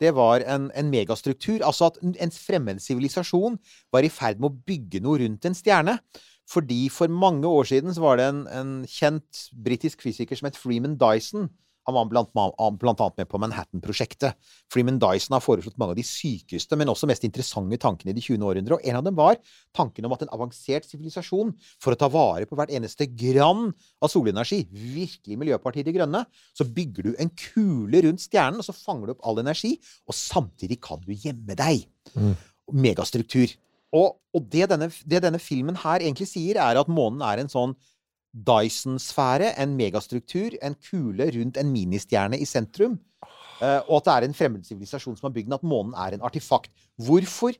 det 0.00 0.12
var 0.16 0.44
en, 0.44 0.70
en 0.76 0.90
megastruktur. 0.92 1.62
Altså 1.64 1.90
at 1.90 2.00
en 2.02 2.32
fremmed 2.32 2.80
sivilisasjon 2.84 3.58
var 3.92 4.06
i 4.06 4.12
ferd 4.12 4.40
med 4.40 4.50
å 4.50 4.64
bygge 4.68 5.02
noe 5.04 5.20
rundt 5.22 5.48
en 5.48 5.56
stjerne. 5.56 5.98
Fordi 6.46 6.86
for 6.92 7.10
mange 7.10 7.48
år 7.48 7.66
siden 7.66 7.94
så 7.94 8.04
var 8.04 8.20
det 8.20 8.28
en, 8.30 8.42
en 8.46 8.74
kjent 8.86 9.46
britisk 9.64 10.04
fysiker 10.04 10.38
som 10.38 10.50
het 10.50 10.58
Freeman 10.58 10.94
Dyson. 11.00 11.48
Han 11.86 11.94
var 11.94 12.08
blant, 12.10 12.32
blant 12.34 13.02
annet 13.02 13.20
med 13.20 13.28
på 13.30 13.38
Manhattan-prosjektet. 13.38 14.34
Freeman 14.72 14.98
Dyson 15.02 15.36
har 15.36 15.44
foreslått 15.44 15.76
mange 15.78 15.94
av 15.94 16.00
de 16.00 16.04
sykeste, 16.06 16.78
men 16.78 16.90
også 16.90 17.06
mest 17.06 17.26
interessante 17.26 17.78
tankene 17.82 18.10
i 18.10 18.16
det 18.16 18.24
20. 18.26 18.42
århundre. 18.42 18.78
Og 18.78 18.88
en 18.90 18.98
av 18.98 19.04
dem 19.06 19.18
var 19.18 19.38
tanken 19.76 20.08
om 20.08 20.16
at 20.16 20.24
en 20.26 20.32
avansert 20.34 20.88
sivilisasjon, 20.88 21.52
for 21.82 21.94
å 21.94 22.00
ta 22.00 22.10
vare 22.10 22.48
på 22.48 22.58
hvert 22.58 22.74
eneste 22.74 23.06
grann 23.12 23.70
av 24.02 24.10
solenergi, 24.10 24.64
virkelig 24.70 25.38
Miljøpartiet 25.38 25.86
De 25.86 25.94
Grønne, 25.94 26.24
så 26.56 26.66
bygger 26.66 27.10
du 27.10 27.12
en 27.22 27.30
kule 27.38 28.02
rundt 28.08 28.24
stjernen, 28.26 28.58
og 28.58 28.66
så 28.66 28.74
fanger 28.74 29.06
du 29.06 29.16
opp 29.16 29.28
all 29.30 29.38
energi, 29.44 29.76
og 30.10 30.18
samtidig 30.18 30.80
kan 30.84 31.02
du 31.06 31.14
gjemme 31.14 31.54
deg. 31.58 31.86
Mm. 32.18 32.34
Megastruktur. 32.82 33.54
Og, 33.94 34.16
og 34.34 34.48
det, 34.50 34.66
denne, 34.72 34.90
det 35.06 35.22
denne 35.22 35.40
filmen 35.40 35.78
her 35.84 36.02
egentlig 36.02 36.28
sier, 36.32 36.58
er 36.58 36.80
at 36.80 36.90
månen 36.90 37.22
er 37.24 37.42
en 37.42 37.52
sånn 37.52 37.76
Dyson-sfære, 38.36 39.54
en 39.62 39.76
megastruktur, 39.78 40.56
en 40.62 40.76
kule 40.90 41.30
rundt 41.38 41.56
en 41.56 41.70
ministjerne 41.72 42.38
i 42.38 42.44
sentrum. 42.44 42.98
eh, 43.62 43.80
og 43.88 43.96
at 43.96 44.04
det 44.04 44.12
er 44.12 44.26
en 44.28 44.34
fremmed 44.36 44.64
sivilisasjon 44.64 45.16
som 45.16 45.30
har 45.30 45.34
bygd 45.34 45.48
den, 45.48 45.56
at 45.56 45.64
månen 45.64 45.94
er 45.96 46.14
en 46.14 46.26
artifakt. 46.26 46.70
Hvorfor, 47.00 47.56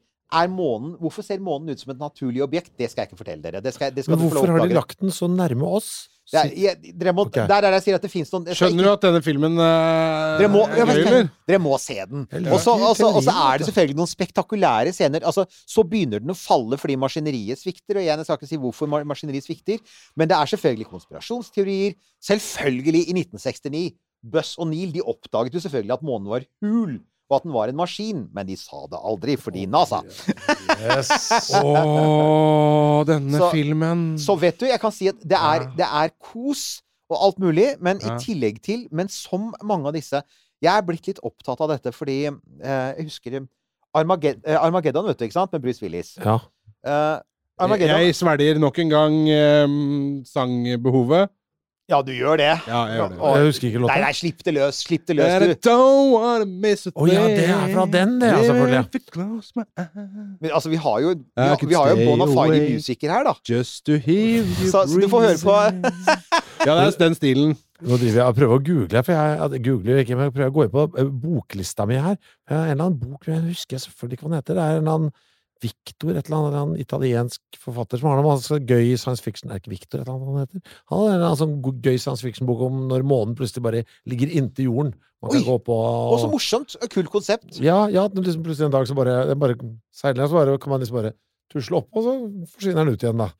månen, 0.50 0.96
hvorfor 0.98 1.22
ser 1.22 1.38
månen 1.42 1.70
ut 1.70 1.80
som 1.80 1.92
et 1.94 2.02
naturlig 2.02 2.42
objekt? 2.42 2.74
Det 2.78 2.90
skal 2.90 3.04
jeg 3.04 3.12
ikke 3.12 3.22
fortelle 3.22 3.44
dere. 3.44 3.62
Det 3.62 3.72
skal, 3.74 3.94
det 3.94 4.04
skal 4.04 4.16
Men 4.16 4.24
du 4.24 4.28
få 4.28 4.34
lov 4.34 4.46
hvorfor 4.46 4.60
har 4.60 4.68
de 4.68 4.78
lagt 4.78 5.00
den 5.00 5.14
så 5.14 5.28
nærme 5.30 5.68
oss? 5.78 6.08
Det 6.26 6.40
er, 6.40 6.48
jeg, 6.58 6.94
dere 6.98 7.12
må, 7.14 7.22
okay. 7.28 7.44
Der 7.46 7.60
er 7.62 7.70
det 7.70 7.78
jeg 7.78 7.84
sier 7.84 7.96
at 8.00 8.02
det 8.02 8.08
fins 8.10 8.32
noen 8.32 8.48
Skjønner 8.50 8.82
ikke, 8.82 8.86
du 8.88 8.90
at 8.96 9.04
denne 9.04 9.20
filmen 9.22 9.60
uh, 9.60 10.40
dere 10.40 10.48
må, 10.50 10.64
er 10.66 10.80
ja, 10.80 10.86
men, 10.88 10.98
eller? 10.98 11.28
dere 11.46 11.60
må 11.62 11.76
se 11.78 11.94
den. 12.00 12.24
Og 12.50 12.58
så 12.64 12.74
altså, 12.74 13.12
er 13.30 13.60
det 13.62 13.68
selvfølgelig 13.68 13.98
noen 14.00 14.10
spektakulære 14.10 14.94
scener. 14.96 15.22
Altså, 15.22 15.44
så 15.46 15.84
begynner 15.86 16.24
den 16.24 16.34
å 16.34 16.38
falle 16.38 16.80
fordi 16.82 16.98
maskineriet 16.98 17.62
svikter. 17.62 18.00
Og 18.00 18.02
igjen, 18.02 18.18
jeg 18.18 18.26
skal 18.26 18.40
ikke 18.40 18.50
si 18.50 18.58
hvorfor 18.64 18.90
maskineriet 19.06 19.46
svikter, 19.46 19.78
men 20.18 20.32
det 20.32 20.34
er 20.34 20.50
selvfølgelig 20.50 20.90
konspirasjonsteorier. 20.96 21.94
Selvfølgelig, 22.26 23.04
i 23.06 23.16
1969 23.22 23.86
Buss 24.26 24.56
og 24.58 24.72
Neil 24.72 24.90
de 24.94 25.04
oppdaget 25.06 25.54
jo 25.54 25.62
selvfølgelig 25.62 25.94
at 25.94 26.06
månen 26.06 26.32
var 26.32 26.46
hul, 26.64 26.98
og 27.28 27.36
at 27.36 27.42
den 27.46 27.52
var 27.54 27.68
en 27.68 27.76
maskin. 27.76 28.28
Men 28.34 28.46
de 28.46 28.56
sa 28.56 28.84
det 28.90 28.98
aldri, 29.02 29.34
fordi 29.36 29.66
NASA. 29.66 30.02
Yes. 30.78 31.10
Å, 31.62 33.04
denne 33.08 33.38
Så- 33.40 33.50
filmen. 33.52 34.04
Så 34.18 34.36
vet 34.38 34.58
du, 34.60 34.66
jeg 34.70 34.80
kan 34.80 34.92
si 34.94 35.08
at 35.08 35.18
det 35.22 35.36
er, 35.38 35.66
Ja. 35.66 35.70
det 35.76 35.86
er 35.86 36.10
kos 36.22 36.82
og 37.10 37.18
alt 37.22 37.38
mulig, 37.38 37.76
men 37.80 37.98
Ja. 38.02 38.16
i 38.16 38.18
tillegg 38.18 38.60
til 38.62 38.88
Men 38.90 39.08
som 39.08 39.54
mange 39.62 39.86
av 39.86 39.92
disse 39.94 40.22
Jeg 40.62 40.72
er 40.76 40.82
blitt 40.82 41.06
litt 41.06 41.20
opptatt 41.22 41.60
av 41.60 41.68
dette 41.68 41.92
fordi 41.94 42.26
eh, 42.26 42.94
Jeg 42.98 43.04
husker 43.04 43.46
Armaged 43.94 44.40
eh, 44.44 44.56
Armageddon, 44.58 45.06
vet 45.06 45.18
du, 45.18 45.24
ikke 45.24 45.32
sant? 45.38 45.52
Med 45.52 45.62
Bruce 45.62 45.80
Willis. 45.82 46.16
Ja. 46.18 46.38
Eh, 46.84 47.20
Armageddon 47.58 48.00
Jeg 48.02 48.14
svelger 48.14 48.58
nok 48.58 48.78
en 48.78 48.88
gang 48.90 49.28
eh, 49.30 49.66
sangbehovet. 50.26 51.30
Ja, 51.88 52.00
du 52.02 52.10
gjør 52.10 52.36
det. 52.40 52.46
Ja, 52.66 52.78
jeg 52.90 52.96
gjør 52.98 53.08
det. 53.12 53.18
Og- 53.20 53.36
Jeg 53.36 53.46
husker 53.46 53.66
ikke 53.68 53.78
låta. 53.84 53.92
Nei, 53.94 54.00
nei, 54.02 54.12
slipp 54.18 54.40
det 54.42 54.54
løs. 54.56 54.74
Slipp 54.82 55.04
det 55.06 55.16
løs, 55.16 55.34
du. 55.38 55.68
don't 55.70 56.10
wanna 56.16 56.44
miss 56.44 56.86
a 56.86 56.90
Å 56.90 57.06
ja, 57.06 57.26
det 57.28 57.44
er 57.46 57.68
fra 57.74 57.84
den, 57.86 58.18
det, 58.18 58.26
ja, 58.32 58.40
selvfølgelig. 58.42 58.86
Men 60.40 60.50
altså, 60.50 60.68
vi 60.72 60.76
har 60.76 61.00
jo 61.00 61.14
Vi 61.14 61.42
har, 61.46 61.56
vi 61.62 61.74
har 61.74 61.88
jo 61.92 61.96
bona 62.16 62.26
fide 62.32 62.60
musiker 62.74 63.10
her, 63.12 63.22
da. 63.28 63.34
Just 63.48 63.84
to 63.86 63.98
hear 63.98 64.42
you 64.60 64.70
Så- 64.70 64.86
så 64.86 65.00
du 65.00 65.06
får 65.08 65.20
høre 65.28 65.38
på- 65.38 66.66
Ja, 66.66 66.74
det 66.74 66.94
er 66.94 66.98
den 66.98 67.14
stilen. 67.14 67.56
Nå 67.82 67.98
driver 68.00 68.16
jeg 68.18 68.26
og 68.26 68.34
prøver 68.36 68.58
å 68.58 68.64
google, 68.64 69.02
for 69.04 69.12
jeg, 69.12 69.50
jeg 69.52 69.62
googler 69.66 69.92
jo 69.92 69.98
ikke, 70.02 70.16
men 70.16 70.24
jeg 70.24 70.32
prøver 70.32 70.50
å 70.50 70.54
gå 70.56 70.62
inn 70.64 70.70
på 70.72 70.98
eh, 70.98 71.04
boklista 71.22 71.86
mi 71.86 71.94
her. 72.00 72.16
En 72.50 72.56
eller 72.72 72.84
annen 72.86 72.98
bok, 72.98 73.26
jeg 73.28 73.42
husker 73.52 73.76
selvfølgelig 73.78 74.16
ikke 74.18 74.24
hva 74.26 74.30
den 74.32 74.40
heter. 74.40 74.54
Det 74.56 74.62
er 74.64 74.70
en 74.70 74.82
eller 74.82 74.94
annen 74.96 75.12
Victor, 75.62 76.12
et 76.12 76.26
eller 76.28 76.36
annet, 76.36 76.56
en 76.60 76.82
italiensk 76.82 77.58
forfatter 77.62 78.00
som 78.00 78.10
har 78.10 78.20
noe 78.20 78.34
altså, 78.34 78.58
gøy 78.60 78.94
science 79.00 79.24
fiction. 79.24 79.48
Er 79.50 79.56
det 79.56 79.64
ikke 79.64 79.72
Victor, 79.72 80.02
et 80.02 80.04
eller 80.04 80.16
annet 80.18 80.28
han 80.28 80.44
heter? 80.44 80.74
Han 80.92 81.02
har 81.02 81.14
en 81.16 81.26
altså, 81.30 81.48
gøy 81.86 81.96
science 81.96 82.24
fiction-bok 82.26 82.64
om 82.68 82.82
når 82.90 83.06
månen 83.08 83.36
plutselig 83.38 83.64
bare 83.64 83.84
ligger 84.10 84.34
inntil 84.36 84.68
jorden. 84.68 84.92
Man 85.24 85.32
kan 85.32 85.40
Oi! 85.40 85.46
gå 85.48 85.56
på 85.64 85.78
Og 85.80 86.18
så 86.20 86.28
morsomt. 86.28 86.76
Kult 86.92 87.08
konsept. 87.14 87.56
Ja, 87.64 87.86
ja, 87.88 88.04
liksom 88.12 88.44
plutselig 88.44 88.68
en 88.68 88.76
dag 88.76 88.88
så 88.88 88.98
bare, 88.98 89.22
det 89.30 89.38
bare 89.40 89.56
seiler, 89.96 90.26
og 90.26 90.30
så 90.30 90.40
bare, 90.42 90.58
kan 90.60 90.74
man 90.74 90.84
liksom 90.84 91.00
bare 91.00 91.14
tusle 91.52 91.80
opp, 91.80 91.88
og 91.96 92.04
så 92.04 92.14
forsvinner 92.52 92.84
den 92.84 92.96
ut 92.96 93.04
igjen, 93.06 93.20
da. 93.24 93.30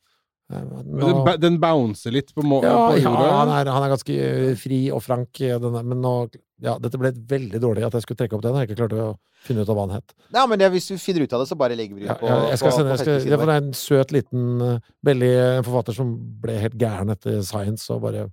Nå... 0.47 0.81
Den, 0.87 1.17
ba- 1.27 1.37
den 1.43 1.57
bouncer 1.59 2.13
litt 2.15 2.29
på, 2.31 2.41
må 2.47 2.61
ja, 2.63 2.71
på 2.87 3.01
ja, 3.01 3.03
jorda. 3.03 3.31
han 3.41 3.49
er, 3.51 3.71
han 3.75 3.83
er 3.83 3.91
ganske 3.91 4.15
eh, 4.15 4.51
fri 4.55 4.77
og 4.95 5.01
frank, 5.03 5.41
eh, 5.43 5.57
denne, 5.59 5.81
men 5.83 5.99
nå 5.99 6.13
Ja, 6.63 6.73
dette 6.81 6.97
ble 6.97 7.11
veldig 7.13 7.59
dårlig 7.61 7.83
at 7.85 7.93
jeg 7.93 8.01
skulle 8.07 8.17
trekke 8.17 8.33
opp 8.37 8.41
den, 8.41 8.55
Jeg 8.57 8.67
jeg 8.67 8.71
ikke 8.71 8.87
klart 8.87 8.95
å 8.97 9.19
finne 9.45 9.61
ut 9.61 9.69
av 9.69 9.75
hva 9.77 9.83
han 9.85 9.95
het. 9.99 10.13
Ja, 10.33 10.45
men 10.49 10.57
det, 10.57 10.71
hvis 10.73 10.87
du 10.89 10.95
finner 10.97 11.21
ut 11.27 11.33
av 11.37 11.43
det, 11.43 11.47
så 11.51 11.57
bare 11.59 11.75
legger 11.77 11.95
vi 11.99 12.07
ut 12.07 12.17
på, 12.17 12.25
ja, 12.31 12.37
jeg 12.49 12.57
skal 12.57 12.71
på, 12.71 12.77
sende, 12.79 12.95
på 12.95 12.97
skal, 13.03 13.19
det 13.27 13.35
er 13.37 13.41
var 13.43 13.51
en 13.59 13.73
søt 13.77 14.13
liten 14.15 14.47
uh, 14.65 14.79
veldig 15.05 15.31
forfatter 15.67 15.97
som 15.99 16.15
ble 16.41 16.55
helt 16.63 16.77
gæren 16.81 17.13
etter 17.13 17.41
science 17.45 17.85
og 17.93 18.01
bare 18.07 18.25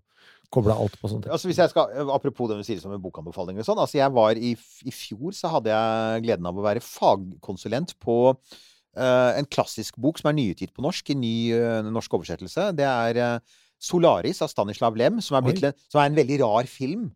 kobla 0.55 0.77
alt 0.79 0.97
på 1.01 1.11
sånne 1.11 1.27
ting. 1.27 1.33
Altså 1.35 1.49
hvis 1.51 1.59
jeg 1.59 1.73
skal, 1.73 1.91
Apropos 2.15 2.49
det 2.49 2.57
du 2.61 2.65
sier 2.65 2.79
som 2.81 2.93
en 2.95 3.03
bokanbefaling 3.03 3.59
og 3.59 3.67
sånn. 3.67 3.81
altså 3.83 3.99
jeg 3.99 4.13
var 4.15 4.39
i, 4.39 4.53
I 4.87 4.93
fjor 4.95 5.35
så 5.35 5.51
hadde 5.51 5.73
jeg 5.75 6.23
gleden 6.25 6.47
av 6.47 6.57
å 6.61 6.65
være 6.65 6.81
fagkonsulent 6.85 7.97
på 8.03 8.17
uh, 8.33 9.33
en 9.37 9.49
klassisk 9.51 9.99
bok 10.01 10.21
som 10.21 10.31
er 10.31 10.39
nyutgitt 10.39 10.73
på 10.75 10.85
norsk, 10.85 11.11
i 11.11 11.19
ny 11.19 11.35
uh, 11.59 11.83
norsk 11.91 12.17
oversettelse. 12.21 12.71
Det 12.79 12.87
er 12.87 13.21
uh, 13.21 13.59
Solaris 13.83 14.41
av 14.45 14.49
Stanislav 14.53 14.97
Lem, 14.97 15.21
som 15.21 15.37
er, 15.41 15.51
en- 15.53 15.77
som 15.91 16.01
er 16.01 16.09
en 16.09 16.17
veldig 16.23 16.41
rar 16.45 16.71
film. 16.71 17.11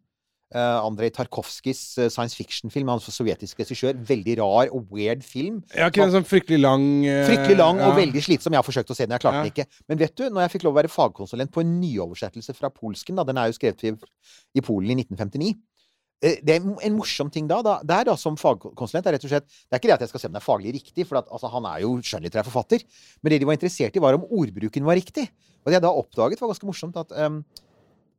Uh, 0.49 0.81
Andrej 0.81 1.11
Tarkovskijs 1.13 1.81
uh, 2.01 2.07
science 2.09 2.33
fiction-film. 2.33 2.89
Han 2.89 3.03
er 3.03 3.13
sovjetisk 3.13 3.59
regissør. 3.61 3.99
Veldig 4.09 4.39
rar 4.41 4.71
og 4.73 4.87
weird 4.95 5.21
film. 5.27 5.59
Ja, 5.77 5.91
ikke 5.91 6.07
en 6.07 6.15
sånn 6.15 6.25
fryktelig 6.25 6.63
lang 6.63 6.87
uh, 7.05 7.27
Fryktelig 7.29 7.59
lang 7.59 7.83
og 7.85 7.93
veldig 7.99 8.23
slitsom. 8.25 8.57
Jeg 8.57 8.63
har 8.63 8.65
forsøkt 8.65 8.89
å 8.89 8.97
se 8.97 9.05
den, 9.05 9.13
jeg 9.13 9.27
klarte 9.27 9.43
Ja. 9.43 9.45
den 9.45 9.53
ikke. 9.53 9.83
Men 9.93 10.01
vet 10.01 10.15
du, 10.17 10.25
når 10.33 10.47
jeg 10.47 10.55
fikk 10.55 10.65
lov 10.65 10.73
å 10.73 10.79
være 10.79 10.93
fagkonsulent 10.93 11.53
på 11.53 11.61
en 11.61 11.75
nyoversettelse 11.83 12.57
fra 12.57 12.71
polsken, 12.73 13.21
da, 13.21 13.27
den 13.29 13.37
er 13.37 13.51
jo 13.51 13.59
skrevet 13.59 13.85
i, 13.91 13.93
i 14.57 14.65
Polen 14.65 14.95
i 14.97 15.05
1959 15.05 15.53
eh, 16.25 16.41
det 16.41 16.57
er 16.57 16.65
en 16.65 16.97
morsom 16.97 17.29
ting 17.31 17.47
da, 17.51 17.61
da 17.63 17.77
der 17.85 18.09
da, 18.09 18.17
som 18.17 18.41
fagkonsulent 18.41 19.07
er 19.07 19.19
rett 19.19 19.29
og 19.29 19.35
slett 19.35 19.47
Det 19.53 19.77
er 19.77 19.83
ikke 19.83 19.93
det 19.93 19.99
at 19.99 20.07
jeg 20.07 20.15
skal 20.15 20.25
se 20.25 20.33
om 20.33 20.33
den 20.33 20.41
er 20.41 20.49
faglig 20.49 20.75
riktig, 20.81 21.05
for 21.07 21.21
at, 21.21 21.29
altså, 21.29 21.53
han 21.53 21.69
er 21.69 21.85
jo 21.85 21.93
skjønnlitterær 22.01 22.49
forfatter. 22.49 22.89
Men 23.21 23.37
det 23.37 23.43
de 23.45 23.53
var 23.53 23.61
interessert 23.61 24.01
i, 24.01 24.01
var 24.01 24.17
om 24.17 24.25
ordbruken 24.25 24.89
var 24.89 24.97
riktig. 24.97 25.29
Og 25.61 25.69
det 25.69 25.77
jeg 25.77 25.85
da 25.85 25.93
oppdaget, 25.93 26.41
var 26.41 26.57
ganske 26.57 26.73
morsomt 26.73 26.97
at 26.97 27.13
um, 27.21 27.43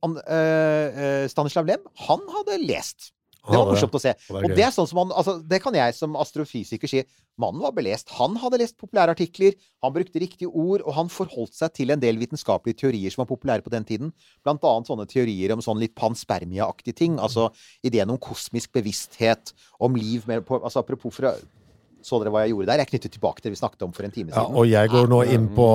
eh, 0.05 1.25
Stanislav 1.31 1.67
Lem, 1.69 1.87
han 2.07 2.27
hadde 2.35 2.59
lest. 2.65 3.11
Det 3.49 3.55
var 3.57 3.69
morsomt 3.71 3.95
å 3.95 4.01
se. 4.01 4.11
Og 4.35 4.51
det 4.53 4.63
er 4.65 4.73
sånn 4.75 4.87
som 4.89 4.99
han, 5.01 5.11
altså, 5.15 5.37
det 5.47 5.61
kan 5.63 5.75
jeg 5.75 5.95
som 5.97 6.17
astrofysiker 6.19 6.91
si. 6.91 7.03
Mannen 7.39 7.63
var 7.63 7.71
belest. 7.75 8.11
Han 8.17 8.35
hadde 8.41 8.59
lest 8.59 8.75
populære 8.79 9.15
artikler, 9.15 9.55
han 9.83 9.93
brukte 9.95 10.19
riktige 10.21 10.51
ord, 10.51 10.83
og 10.83 10.91
han 10.97 11.11
forholdt 11.13 11.55
seg 11.55 11.71
til 11.77 11.93
en 11.93 12.01
del 12.01 12.19
vitenskapelige 12.19 12.81
teorier 12.81 13.13
som 13.13 13.23
var 13.23 13.29
populære 13.31 13.63
på 13.65 13.71
den 13.73 13.87
tiden. 13.87 14.11
Blant 14.43 14.65
annet 14.67 14.91
sånne 14.91 15.07
teorier 15.09 15.55
om 15.55 15.63
sånn 15.63 15.79
litt 15.81 15.95
panspermia-aktige 15.99 16.97
ting. 16.99 17.15
Altså 17.23 17.47
ideen 17.85 18.11
om 18.11 18.19
kosmisk 18.21 18.75
bevissthet, 18.75 19.53
om 19.79 19.95
liv 19.97 20.27
med 20.29 20.43
på, 20.47 20.59
altså 20.59 20.83
Apropos 20.83 21.15
fra 21.15 21.33
Så 22.05 22.19
dere 22.21 22.31
hva 22.31 22.41
jeg 22.45 22.53
gjorde 22.53 22.69
der? 22.71 22.79
Jeg 22.83 22.87
knyttet 22.93 23.11
tilbake 23.17 23.41
til 23.41 23.49
det 23.49 23.55
vi 23.57 23.59
snakket 23.59 23.81
om 23.85 23.91
for 23.95 24.03
en 24.07 24.11
time 24.15 24.29
Ja, 24.31 24.43
siden. 24.43 24.55
og 24.55 24.67
jeg 24.69 24.89
går 24.93 25.07
nå 25.11 25.19
inn 25.35 25.47
på, 25.55 25.65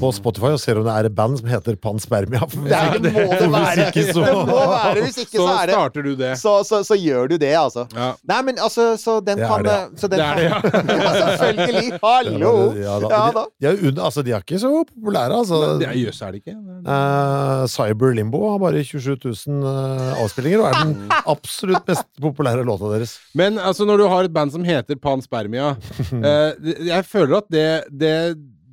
på 0.00 0.10
Spotify 0.16 0.52
og 0.56 0.60
ser 0.62 0.78
om 0.80 0.86
det 0.86 0.94
er 0.96 1.08
et 1.10 1.14
band 1.18 1.38
som 1.40 1.48
heter 1.52 1.76
Panspermia. 1.76 2.40
Det, 2.68 2.72
er, 2.76 2.98
det 2.98 3.12
må 3.12 3.24
det 3.28 3.38
Hvis 3.38 3.52
være! 3.52 3.86
ikke 3.88 4.04
så- 4.12 4.24
Det 4.24 4.34
må 4.48 4.56
være! 4.72 5.02
Hvis 5.04 5.18
ikke, 5.24 5.36
Så 5.42 5.46
er 5.48 5.66
det 5.68 5.74
så 5.74 5.78
starter 5.78 6.02
du 6.08 6.10
det. 6.16 6.32
så, 6.40 6.52
så, 6.68 6.80
så 6.88 6.96
gjør 6.98 7.28
du 7.32 7.36
det, 7.40 7.52
altså. 7.56 7.84
Ja. 7.94 8.08
Nei, 8.32 8.40
men 8.48 8.58
altså, 8.64 8.86
så 9.00 9.18
den 9.24 9.38
Det 9.38 9.44
er 9.44 9.52
kan 9.52 9.64
det, 9.68 9.76
ja. 9.76 10.00
så 10.00 10.08
den 10.08 10.18
Det 10.18 10.26
er 10.26 10.34
det, 10.34 10.44
ja. 10.48 10.58
ja. 11.04 11.12
Selvfølgelig! 11.20 11.98
Hallo! 12.02 12.52
Ja, 12.78 12.96
da. 13.02 13.08
Ja 13.12 13.22
da. 13.36 13.44
De, 13.60 13.74
de, 13.76 13.92
er 13.92 14.04
altså, 14.08 14.22
de 14.26 14.32
er 14.36 14.42
ikke 14.44 14.60
så 14.62 14.72
populære, 14.94 15.38
altså. 15.42 15.60
Jøss, 15.98 16.20
er 16.22 16.32
det 16.36 16.42
ikke? 16.42 16.56
Uh, 16.88 17.66
Cyber 17.70 18.14
Limbo 18.16 18.42
har 18.52 18.58
bare 18.62 18.82
27 18.84 19.16
000 19.24 19.62
uh, 19.64 20.22
avspillinger, 20.22 20.62
og 20.64 20.68
er 20.72 20.80
den 20.84 21.12
absolutt 21.28 21.88
mest 21.88 22.06
populære 22.22 22.64
låta 22.66 22.90
deres. 22.94 23.16
Men 23.38 23.58
altså, 23.58 23.84
når 23.88 23.96
du 24.02 24.06
har 24.10 24.28
et 24.28 24.34
band 24.34 24.52
som 24.54 24.64
heter 24.66 24.96
Panspermia 25.02 25.57
eh, 25.58 26.52
det- 26.62 26.78
Jeg 26.88 27.04
føler 27.10 27.36
at 27.42 27.48
det, 27.50 27.66
det, 27.90 28.14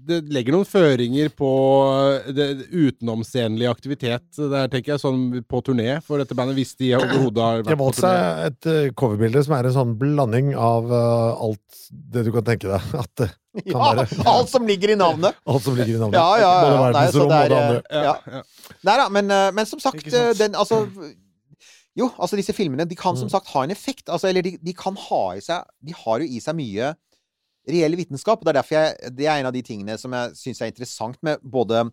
det 0.06 0.20
legger 0.30 0.54
noen 0.54 0.68
føringer 0.70 1.32
på 1.34 1.50
eh, 2.28 2.32
det 2.38 2.48
utenomscenelig 2.70 3.68
aktivitet. 3.72 4.26
Der 4.38 4.68
tenker 4.70 4.94
jeg 4.96 5.02
sånn 5.02 5.24
på 5.50 5.62
turné 5.66 5.96
for 6.06 6.22
dette 6.22 6.38
bandet, 6.38 6.56
hvis 6.60 6.76
de 6.78 6.92
overhodet 7.00 7.42
har 7.42 7.64
De 7.66 7.74
har 7.74 7.80
valgt 7.82 8.02
seg 8.04 8.44
et 8.52 8.70
eh, 8.70 8.92
coverbilde 8.94 9.42
som 9.48 9.58
er 9.58 9.72
en 9.72 9.76
sånn 9.80 9.96
blanding 9.98 10.54
av 10.56 10.92
eh, 10.94 11.44
alt 11.50 11.82
det 12.14 12.26
du 12.28 12.32
kan 12.36 12.46
tenke 12.52 12.70
deg. 12.70 12.94
At 13.02 13.12
det 13.26 13.32
kan 13.72 14.04
Ja, 14.04 14.06
alt 14.36 14.50
som 14.52 14.66
ligger 14.68 14.94
i 14.94 15.00
navnet. 15.00 15.38
alt 15.48 15.64
som 15.66 15.76
ligger 15.80 15.96
i 15.96 16.00
navnet. 16.06 16.20
Ja, 16.22 16.30
ja, 16.38 16.54
ja. 16.54 16.64
Både 16.66 16.78
Nei, 16.78 17.06
så 17.10 17.26
verdensrom 17.26 17.30
det 17.30 17.42
og 17.42 17.50
det 17.50 17.58
er, 17.58 17.68
andre. 17.68 17.84
eh, 17.90 18.04
ja. 18.06 18.74
Nei 18.86 18.98
da, 19.02 19.06
men, 19.18 19.32
eh, 19.32 19.52
men 19.58 19.66
som 19.74 19.80
sagt, 19.82 20.06
eh, 20.14 20.34
den 20.38 20.54
altså 20.60 20.84
Jo, 21.96 22.10
altså 22.20 22.36
disse 22.36 22.54
filmene, 22.54 22.86
de 22.90 22.96
kan 23.00 23.16
Mm. 23.16 23.22
som 23.24 23.30
sagt 23.32 23.48
ha 23.54 23.64
en 23.64 23.72
effekt. 23.72 24.10
Altså, 24.10 24.28
eller 24.28 24.44
de, 24.44 24.58
de 24.60 24.74
kan 24.74 24.96
ha 25.00 25.24
i 25.36 25.42
seg 25.44 25.64
De 25.86 25.94
har 25.96 26.20
jo 26.20 26.26
i 26.28 26.42
seg 26.44 26.56
mye 26.58 26.94
reell 27.70 27.96
vitenskap. 27.98 28.40
og 28.40 28.46
Det 28.46 28.52
er 28.52 28.62
derfor 28.62 28.76
jeg, 28.76 29.16
det 29.18 29.28
er 29.28 29.40
en 29.40 29.50
av 29.50 29.56
de 29.56 29.62
tingene 29.66 29.98
som 29.98 30.14
jeg 30.14 30.36
syns 30.36 30.62
er 30.62 30.72
interessant 30.74 31.18
med 31.26 31.40
både 31.42 31.86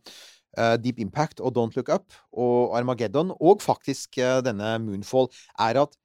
uh, 0.59 0.77
Deep 0.77 0.99
Impact 1.01 1.41
og 1.41 1.55
Don't 1.57 1.77
Look 1.77 1.89
Up 1.89 2.13
og 2.33 2.77
Armageddon, 2.77 3.33
og 3.41 3.63
faktisk 3.63 4.19
uh, 4.19 4.43
denne 4.45 4.79
Moonfall, 4.83 5.31
er 5.59 5.81
at 5.87 5.97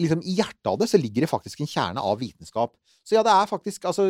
liksom 0.00 0.22
i 0.24 0.36
hjertet 0.38 0.68
av 0.70 0.78
det 0.80 0.88
så 0.88 1.00
ligger 1.00 1.26
det 1.26 1.28
faktisk 1.28 1.60
en 1.60 1.68
kjerne 1.68 2.00
av 2.00 2.20
vitenskap. 2.20 2.76
Så 3.04 3.16
ja, 3.18 3.22
det 3.26 3.32
er 3.32 3.48
faktisk 3.50 3.84
altså, 3.88 4.06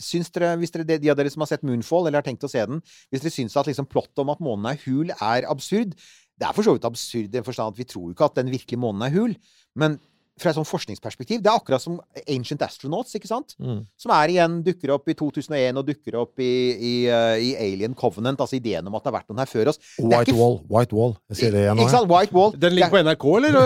syns 0.00 0.30
dere, 0.34 0.56
Hvis 0.60 0.72
dere, 0.74 0.98
de 0.98 1.10
av 1.12 1.16
dere 1.16 1.30
som 1.30 1.44
har 1.44 1.48
sett 1.52 1.62
Moonfall, 1.64 2.08
eller 2.08 2.20
har 2.20 2.26
tenkt 2.26 2.44
å 2.44 2.50
se 2.50 2.64
den, 2.66 2.82
hvis 3.12 3.22
dere 3.22 3.32
syns 3.32 3.56
at 3.56 3.68
liksom 3.70 3.86
plottet 3.88 4.18
om 4.24 4.32
at 4.34 4.42
månen 4.42 4.72
er 4.72 4.80
hul, 4.84 5.12
er 5.14 5.46
absurd 5.48 5.94
Det 6.38 6.46
er 6.46 6.54
for 6.54 6.66
så 6.66 6.76
vidt 6.76 6.86
absurd 6.86 7.26
i 7.26 7.32
den 7.38 7.46
forstand 7.46 7.74
at 7.74 7.80
vi 7.80 7.88
tror 7.88 8.08
jo 8.08 8.14
ikke 8.14 8.28
at 8.30 8.38
den 8.38 8.52
virkelige 8.52 8.80
månen 8.80 9.02
er 9.08 9.14
hul, 9.14 9.34
men 9.78 9.98
fra 10.38 10.52
et 10.52 10.58
sånn 10.58 10.66
forskningsperspektiv 10.68 11.40
Det 11.42 11.50
er 11.50 11.58
akkurat 11.58 11.82
som 11.82 11.96
Ancient 12.30 12.60
Astronauts, 12.62 13.14
ikke 13.18 13.26
sant? 13.30 13.56
Mm. 13.58 13.80
Som 13.98 14.12
er 14.14 14.30
igjen 14.30 14.58
dukker 14.66 14.92
opp 14.94 15.10
i 15.10 15.16
2001 15.18 15.80
og 15.80 15.88
dukker 15.88 16.18
opp 16.20 16.42
i, 16.42 16.50
i, 16.78 16.92
uh, 17.10 17.34
i 17.42 17.48
Alien 17.58 17.96
Covenant. 17.98 18.38
Altså 18.44 18.58
ideen 18.58 18.86
om 18.86 18.94
at 18.94 19.02
det 19.02 19.10
har 19.10 19.16
vært 19.16 19.32
noen 19.32 19.42
her 19.42 19.50
før 19.50 19.72
oss. 19.72 19.80
White 19.98 20.30
ikke- 20.30 20.38
Wall. 20.38 20.60
White 20.70 20.94
Wall. 20.94 21.16
Jeg 21.32 21.40
ser 21.40 21.56
det 21.56 21.64
igjen 21.64 21.80
nå. 21.80 21.86
Ikke 21.86 21.96
sant? 21.96 22.10
White 22.12 22.36
Wall. 22.38 22.54
Den 22.54 22.76
ligger 22.78 22.94
på 22.94 23.02
NRK, 23.02 23.26
eller? 23.40 23.58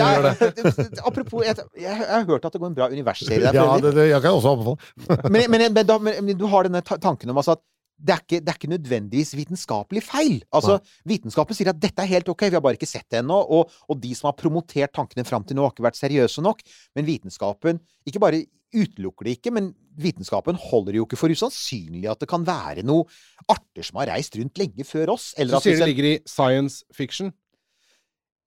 Ja, 0.00 0.08
jeg, 0.16 1.02
apropos 1.10 1.44
jeg, 1.44 1.56
jeg, 1.76 1.84
jeg 1.84 2.14
har 2.14 2.24
hørt 2.32 2.48
at 2.48 2.56
det 2.56 2.62
går 2.62 2.72
en 2.72 2.78
bra 2.80 2.88
universserie 2.88 3.42
der. 3.44 3.60
Ja, 3.60 3.66
det, 3.84 3.92
det, 3.98 4.08
jeg 4.14 4.24
kan 4.24 4.38
også 4.38 4.54
anbefale. 4.56 5.20
men, 5.28 5.50
men, 5.52 5.66
men, 5.68 5.94
men, 6.08 6.24
men 6.30 6.40
du 6.40 6.46
har 6.48 6.68
denne 6.68 6.80
tanken 6.80 7.28
om 7.34 7.42
altså 7.42 7.58
at 7.58 7.64
det 8.00 8.14
er, 8.14 8.20
ikke, 8.24 8.38
det 8.40 8.48
er 8.48 8.56
ikke 8.56 8.70
nødvendigvis 8.72 9.34
vitenskapelig 9.36 10.02
feil. 10.06 10.38
Altså, 10.56 10.78
Vitenskapen 11.08 11.56
sier 11.56 11.68
at 11.74 11.80
dette 11.82 12.00
er 12.00 12.08
helt 12.08 12.30
ok, 12.32 12.46
vi 12.48 12.56
har 12.56 12.64
bare 12.64 12.78
ikke 12.78 12.88
sett 12.88 13.04
det 13.12 13.20
ennå. 13.20 13.36
Og, 13.58 13.74
og 13.92 14.00
de 14.00 14.14
som 14.16 14.30
har 14.30 14.38
promotert 14.40 14.94
tankene 14.96 15.26
fram 15.28 15.44
til 15.44 15.58
nå, 15.58 15.66
har 15.66 15.74
ikke 15.74 15.84
vært 15.84 16.00
seriøse 16.00 16.44
nok. 16.44 16.64
Men 16.96 17.08
vitenskapen 17.08 17.82
ikke 18.08 18.22
bare 18.22 18.40
utelukker 18.70 19.26
det 19.26 19.36
ikke, 19.36 19.52
men 19.52 19.72
vitenskapen 20.00 20.58
holder 20.62 21.00
jo 21.00 21.04
ikke 21.04 21.18
for 21.18 21.32
usannsynlig 21.34 22.06
at 22.08 22.20
det 22.22 22.28
kan 22.30 22.44
være 22.46 22.84
noe 22.86 23.04
arter 23.50 23.84
som 23.84 23.98
har 24.00 24.12
reist 24.14 24.36
rundt 24.38 24.60
lenge 24.62 24.86
før 24.86 25.16
oss. 25.16 25.32
Eller 25.36 25.58
Så 25.58 25.68
sier 25.68 25.80
det 25.82 25.90
ligger 25.90 26.10
i 26.12 26.16
science 26.30 26.84
fiction. 26.94 27.32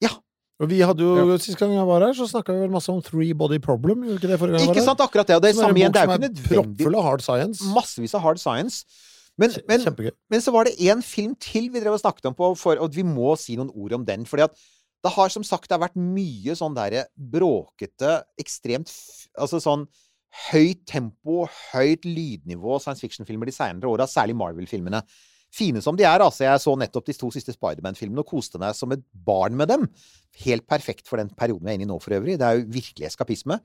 Ja. 0.02 0.14
Og 0.62 0.70
vi 0.70 0.80
hadde 0.86 1.04
jo, 1.04 1.38
Sist 1.42 1.60
gang 1.60 1.74
jeg 1.76 1.86
var 1.90 2.06
her, 2.06 2.14
så 2.16 2.28
snakka 2.30 2.56
vi 2.56 2.64
vel 2.64 2.74
masse 2.74 2.92
om 2.94 3.02
Three 3.04 3.34
Body 3.36 3.60
Problem. 3.62 4.06
Ikke 4.16 4.30
det 4.32 4.38
forrige 4.40 4.56
gang 4.56 4.62
jeg 4.64 4.70
var 4.70 4.76
Ikke 4.78 4.80
her? 4.82 4.88
sant, 4.88 5.02
akkurat 5.04 5.28
det. 5.28 5.38
Og 5.38 5.44
det 5.44 5.50
er 5.52 5.58
samme 5.60 5.82
igjen, 5.82 5.94
det 5.94 6.02
er 6.02 6.08
jo 6.08 6.14
ikke 6.14 6.28
nødvendig 6.28 6.48
proppfull 6.50 7.00
av 7.00 7.08
hard 7.10 7.26
science. 7.26 7.74
Massevis 7.76 8.16
av 8.16 8.24
hard 8.24 8.40
science. 8.42 8.86
Men, 9.42 9.50
men, 9.66 9.82
men 10.30 10.42
så 10.46 10.54
var 10.54 10.68
det 10.68 10.78
én 10.78 11.02
film 11.02 11.34
til 11.42 11.72
vi 11.74 11.82
drev 11.82 11.96
og 11.96 12.04
snakket 12.04 12.30
om, 12.30 12.36
på, 12.38 12.52
for, 12.60 12.78
og 12.78 12.94
vi 12.94 13.06
må 13.08 13.34
si 13.40 13.58
noen 13.58 13.72
ord 13.74 13.98
om 13.98 14.06
den. 14.06 14.28
fordi 14.30 14.46
at 14.46 14.58
det 15.04 15.12
har 15.12 15.34
som 15.34 15.44
sagt 15.44 15.68
det 15.68 15.76
har 15.76 15.84
vært 15.84 16.00
mye 16.00 16.56
sånn 16.56 16.76
derre 16.78 17.08
bråkete, 17.18 18.22
ekstremt 18.40 18.92
Altså 19.34 19.60
sånn 19.60 19.88
høyt 20.50 20.84
tempo, 20.90 21.44
høyt 21.74 22.06
lydnivå 22.06 22.80
science 22.82 23.04
fiction-filmer 23.04 23.50
de 23.50 23.54
senere 23.54 23.90
åra, 23.90 24.08
særlig 24.10 24.36
Marvel-filmene. 24.38 25.02
Fine 25.54 25.82
som 25.86 25.98
de 25.98 26.06
er, 26.10 26.24
altså. 26.26 26.48
Jeg 26.48 26.62
så 26.64 26.74
nettopp 26.80 27.10
de 27.10 27.14
to 27.18 27.30
siste 27.34 27.54
Spiderman-filmene 27.54 28.24
og 28.24 28.30
koste 28.32 28.62
meg 28.62 28.74
som 28.78 28.94
et 28.96 29.04
barn 29.14 29.58
med 29.58 29.70
dem. 29.70 29.86
Helt 30.42 30.66
perfekt 30.70 31.10
for 31.10 31.22
den 31.22 31.30
perioden 31.38 31.68
vi 31.68 31.74
er 31.74 31.78
inne 31.78 31.86
i 31.86 31.92
nå, 31.92 32.00
for 32.02 32.18
øvrig. 32.18 32.40
Det 32.42 32.48
er 32.48 32.58
jo 32.58 32.72
virkelig 32.74 33.12
eskapisme. 33.12 33.60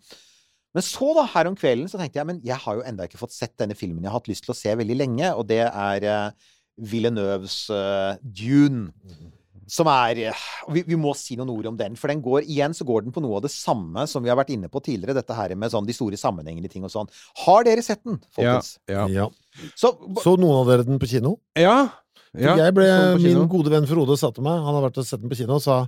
Men 0.77 0.85
så, 0.85 1.09
da, 1.17 1.25
her 1.33 1.49
om 1.49 1.57
kvelden, 1.57 1.89
så 1.91 2.01
tenkte 2.01 2.21
jeg 2.21 2.29
men 2.29 2.43
jeg 2.45 2.61
har 2.61 2.79
jo 2.79 2.85
enda 2.87 3.09
ikke 3.09 3.21
fått 3.21 3.35
sett 3.37 3.57
denne 3.61 3.77
filmen 3.79 4.05
jeg 4.05 4.13
har 4.13 4.21
hatt 4.21 4.31
lyst 4.31 4.45
til 4.47 4.55
å 4.55 4.59
se 4.59 4.75
veldig 4.77 4.99
lenge, 4.99 5.33
og 5.33 5.49
det 5.49 5.65
er 5.65 6.07
uh, 6.07 6.55
Villeneuves 6.91 7.65
uh, 7.73 8.15
Dune. 8.23 8.93
Som 9.69 9.89
er 9.93 10.21
uh, 10.33 10.43
vi, 10.73 10.83
vi 10.89 10.97
må 11.01 11.15
si 11.17 11.37
noen 11.37 11.51
ord 11.53 11.71
om 11.73 11.79
den, 11.81 11.97
for 12.01 12.13
den 12.13 12.21
går 12.25 12.45
igjen 12.45 12.77
så 12.77 12.87
går 12.89 13.07
den 13.07 13.15
på 13.17 13.23
noe 13.25 13.41
av 13.41 13.47
det 13.47 13.53
samme 13.53 14.05
som 14.09 14.25
vi 14.25 14.33
har 14.33 14.39
vært 14.41 14.53
inne 14.55 14.71
på 14.73 14.83
tidligere, 14.85 15.17
dette 15.19 15.37
her 15.37 15.57
med 15.57 15.73
sånn 15.73 15.89
de 15.89 15.97
store 15.97 16.21
sammenhengende 16.21 16.71
ting 16.73 16.85
og 16.85 16.93
sånn. 16.93 17.09
Har 17.47 17.65
dere 17.69 17.85
sett 17.85 18.05
den, 18.05 18.21
folkens? 18.37 18.77
Ja. 18.89 19.07
Ja. 19.13 19.31
Så, 19.73 19.95
Så 20.21 20.37
noen 20.37 20.61
av 20.61 20.69
dere 20.69 20.87
den 20.89 21.01
på 21.01 21.09
kino? 21.11 21.39
Ja. 21.59 21.89
Ja. 22.37 22.59
jeg 22.61 22.75
ble, 22.77 22.87
min 23.23 23.47
gode 23.49 23.73
venn 23.73 23.87
Frode 23.89 24.19
sa 24.21 24.29
til 24.37 24.45
meg, 24.45 24.61
han 24.61 24.77
har 24.77 24.85
vært 24.85 25.01
og 25.01 25.07
sett 25.09 25.23
den 25.23 25.33
på 25.33 25.39
kino, 25.39 25.57
og 25.57 25.65
sa 25.65 25.87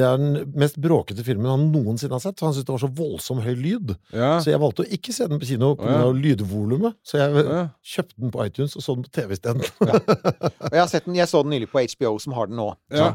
det 0.00 0.06
er 0.08 0.18
den 0.20 0.52
mest 0.58 0.78
bråkete 0.80 1.22
filmen 1.26 1.50
han 1.50 1.68
noensinne 1.74 2.16
har 2.16 2.22
sett. 2.24 2.40
Han 2.40 2.54
syntes 2.56 2.66
det 2.66 2.72
var 2.74 2.82
så 2.82 2.90
voldsom 2.96 3.42
høy 3.44 3.52
lyd. 3.60 3.94
Ja. 4.16 4.32
Så 4.40 4.50
jeg 4.54 4.60
valgte 4.62 4.86
å 4.86 4.90
ikke 4.96 5.12
se 5.12 5.26
den 5.28 5.40
på 5.42 5.48
kino 5.52 5.74
pga. 5.78 5.98
Ja. 6.00 6.10
lydvolumet. 6.16 6.96
Så 7.04 7.20
jeg 7.20 7.44
Ja. 7.44 7.62
kjøpte 7.94 8.16
den 8.24 8.32
på 8.32 8.46
iTunes 8.48 8.76
og 8.78 8.82
så 8.86 8.96
den 8.96 9.04
på 9.04 9.12
TV 9.20 9.36
isteden. 9.36 9.60
og 9.80 10.72
jeg, 10.72 10.80
har 10.80 10.88
sett 10.90 11.04
den, 11.06 11.18
jeg 11.20 11.28
så 11.28 11.42
den 11.44 11.52
nylig 11.54 11.68
på 11.70 11.84
HBO, 11.84 12.14
som 12.18 12.32
har 12.38 12.48
den 12.50 12.56
nå. 12.56 12.70
Ja. 12.90 13.10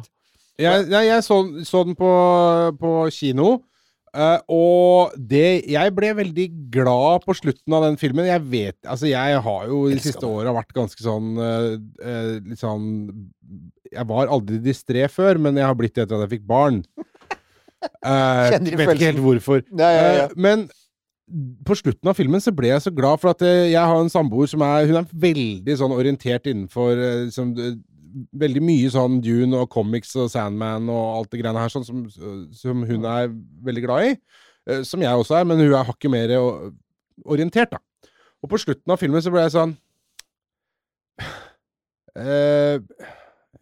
Jeg, 0.62 0.86
jeg, 0.88 1.08
jeg 1.10 1.24
så, 1.26 1.38
så 1.68 1.84
den 1.84 1.98
på, 2.00 2.12
på 2.80 2.92
kino, 3.12 3.58
eh, 4.16 4.38
og 4.52 5.16
det 5.16 5.66
Jeg 5.72 5.94
ble 5.96 6.12
veldig 6.18 6.46
glad 6.74 7.26
på 7.26 7.36
slutten 7.38 7.76
av 7.78 7.86
den 7.88 7.98
filmen. 8.02 8.28
Jeg 8.28 8.44
vet 8.52 8.78
Altså, 8.84 9.10
jeg 9.12 9.42
har 9.48 9.68
jo 9.72 9.82
de 9.92 10.00
siste 10.04 10.26
åra 10.28 10.54
vært 10.56 10.74
ganske 10.76 11.02
sånn 11.04 11.36
uh, 11.38 11.76
uh, 12.02 12.32
Litt 12.46 12.62
sånn 12.62 12.88
Jeg 13.92 14.08
var 14.10 14.32
aldri 14.32 14.62
distré 14.64 15.06
før, 15.12 15.42
men 15.42 15.60
jeg 15.60 15.68
har 15.68 15.78
blitt 15.78 15.96
det 15.98 16.06
etter 16.06 16.18
at 16.18 16.26
jeg 16.26 16.38
fikk 16.40 16.48
barn. 16.50 16.82
Vet 17.86 18.72
ikke 18.72 19.12
helt 19.12 19.22
hvorfor. 19.22 19.62
Ja, 19.78 19.90
ja, 19.94 20.08
ja. 20.24 20.26
Men 20.34 20.66
på 21.66 21.78
slutten 21.78 22.10
av 22.10 22.18
filmen 22.18 22.42
så 22.42 22.52
ble 22.54 22.72
jeg 22.72 22.82
så 22.82 22.92
glad 22.94 23.22
for 23.22 23.32
at 23.32 23.44
jeg 23.46 23.78
har 23.78 23.98
en 23.98 24.12
samboer 24.14 24.50
som 24.50 24.62
er 24.66 24.90
Hun 24.90 25.00
er 25.00 25.08
veldig 25.10 25.78
sånn 25.80 25.94
orientert 25.94 26.50
innenfor 26.50 26.98
liksom, 27.28 27.54
Veldig 28.16 28.62
mye 28.64 28.90
sånn 28.94 29.18
Dune 29.24 29.58
og 29.60 29.70
comics 29.74 30.14
og 30.16 30.30
Sandman 30.32 30.88
og 30.94 31.18
alt 31.18 31.32
det 31.34 31.42
greiene 31.42 31.60
her 31.60 31.74
sånn 31.74 31.84
som, 31.88 32.06
som 32.56 32.84
hun 32.88 33.04
er 33.12 33.28
veldig 33.68 33.84
glad 33.84 34.06
i. 34.08 34.14
eh, 34.72 34.84
Som 34.88 35.04
jeg 35.04 35.12
også 35.20 35.36
er, 35.42 35.48
men 35.50 35.60
hun 35.60 35.74
er 35.76 35.84
hakket 35.90 36.14
mer 36.14 36.32
orientert, 37.26 37.76
da. 37.76 37.82
Og 38.44 38.50
på 38.52 38.60
slutten 38.62 38.92
av 38.94 39.02
filmen 39.02 39.24
så 39.26 39.32
ble 39.34 39.44
jeg 39.48 39.56
sånn 39.58 39.76
eh, 42.16 42.80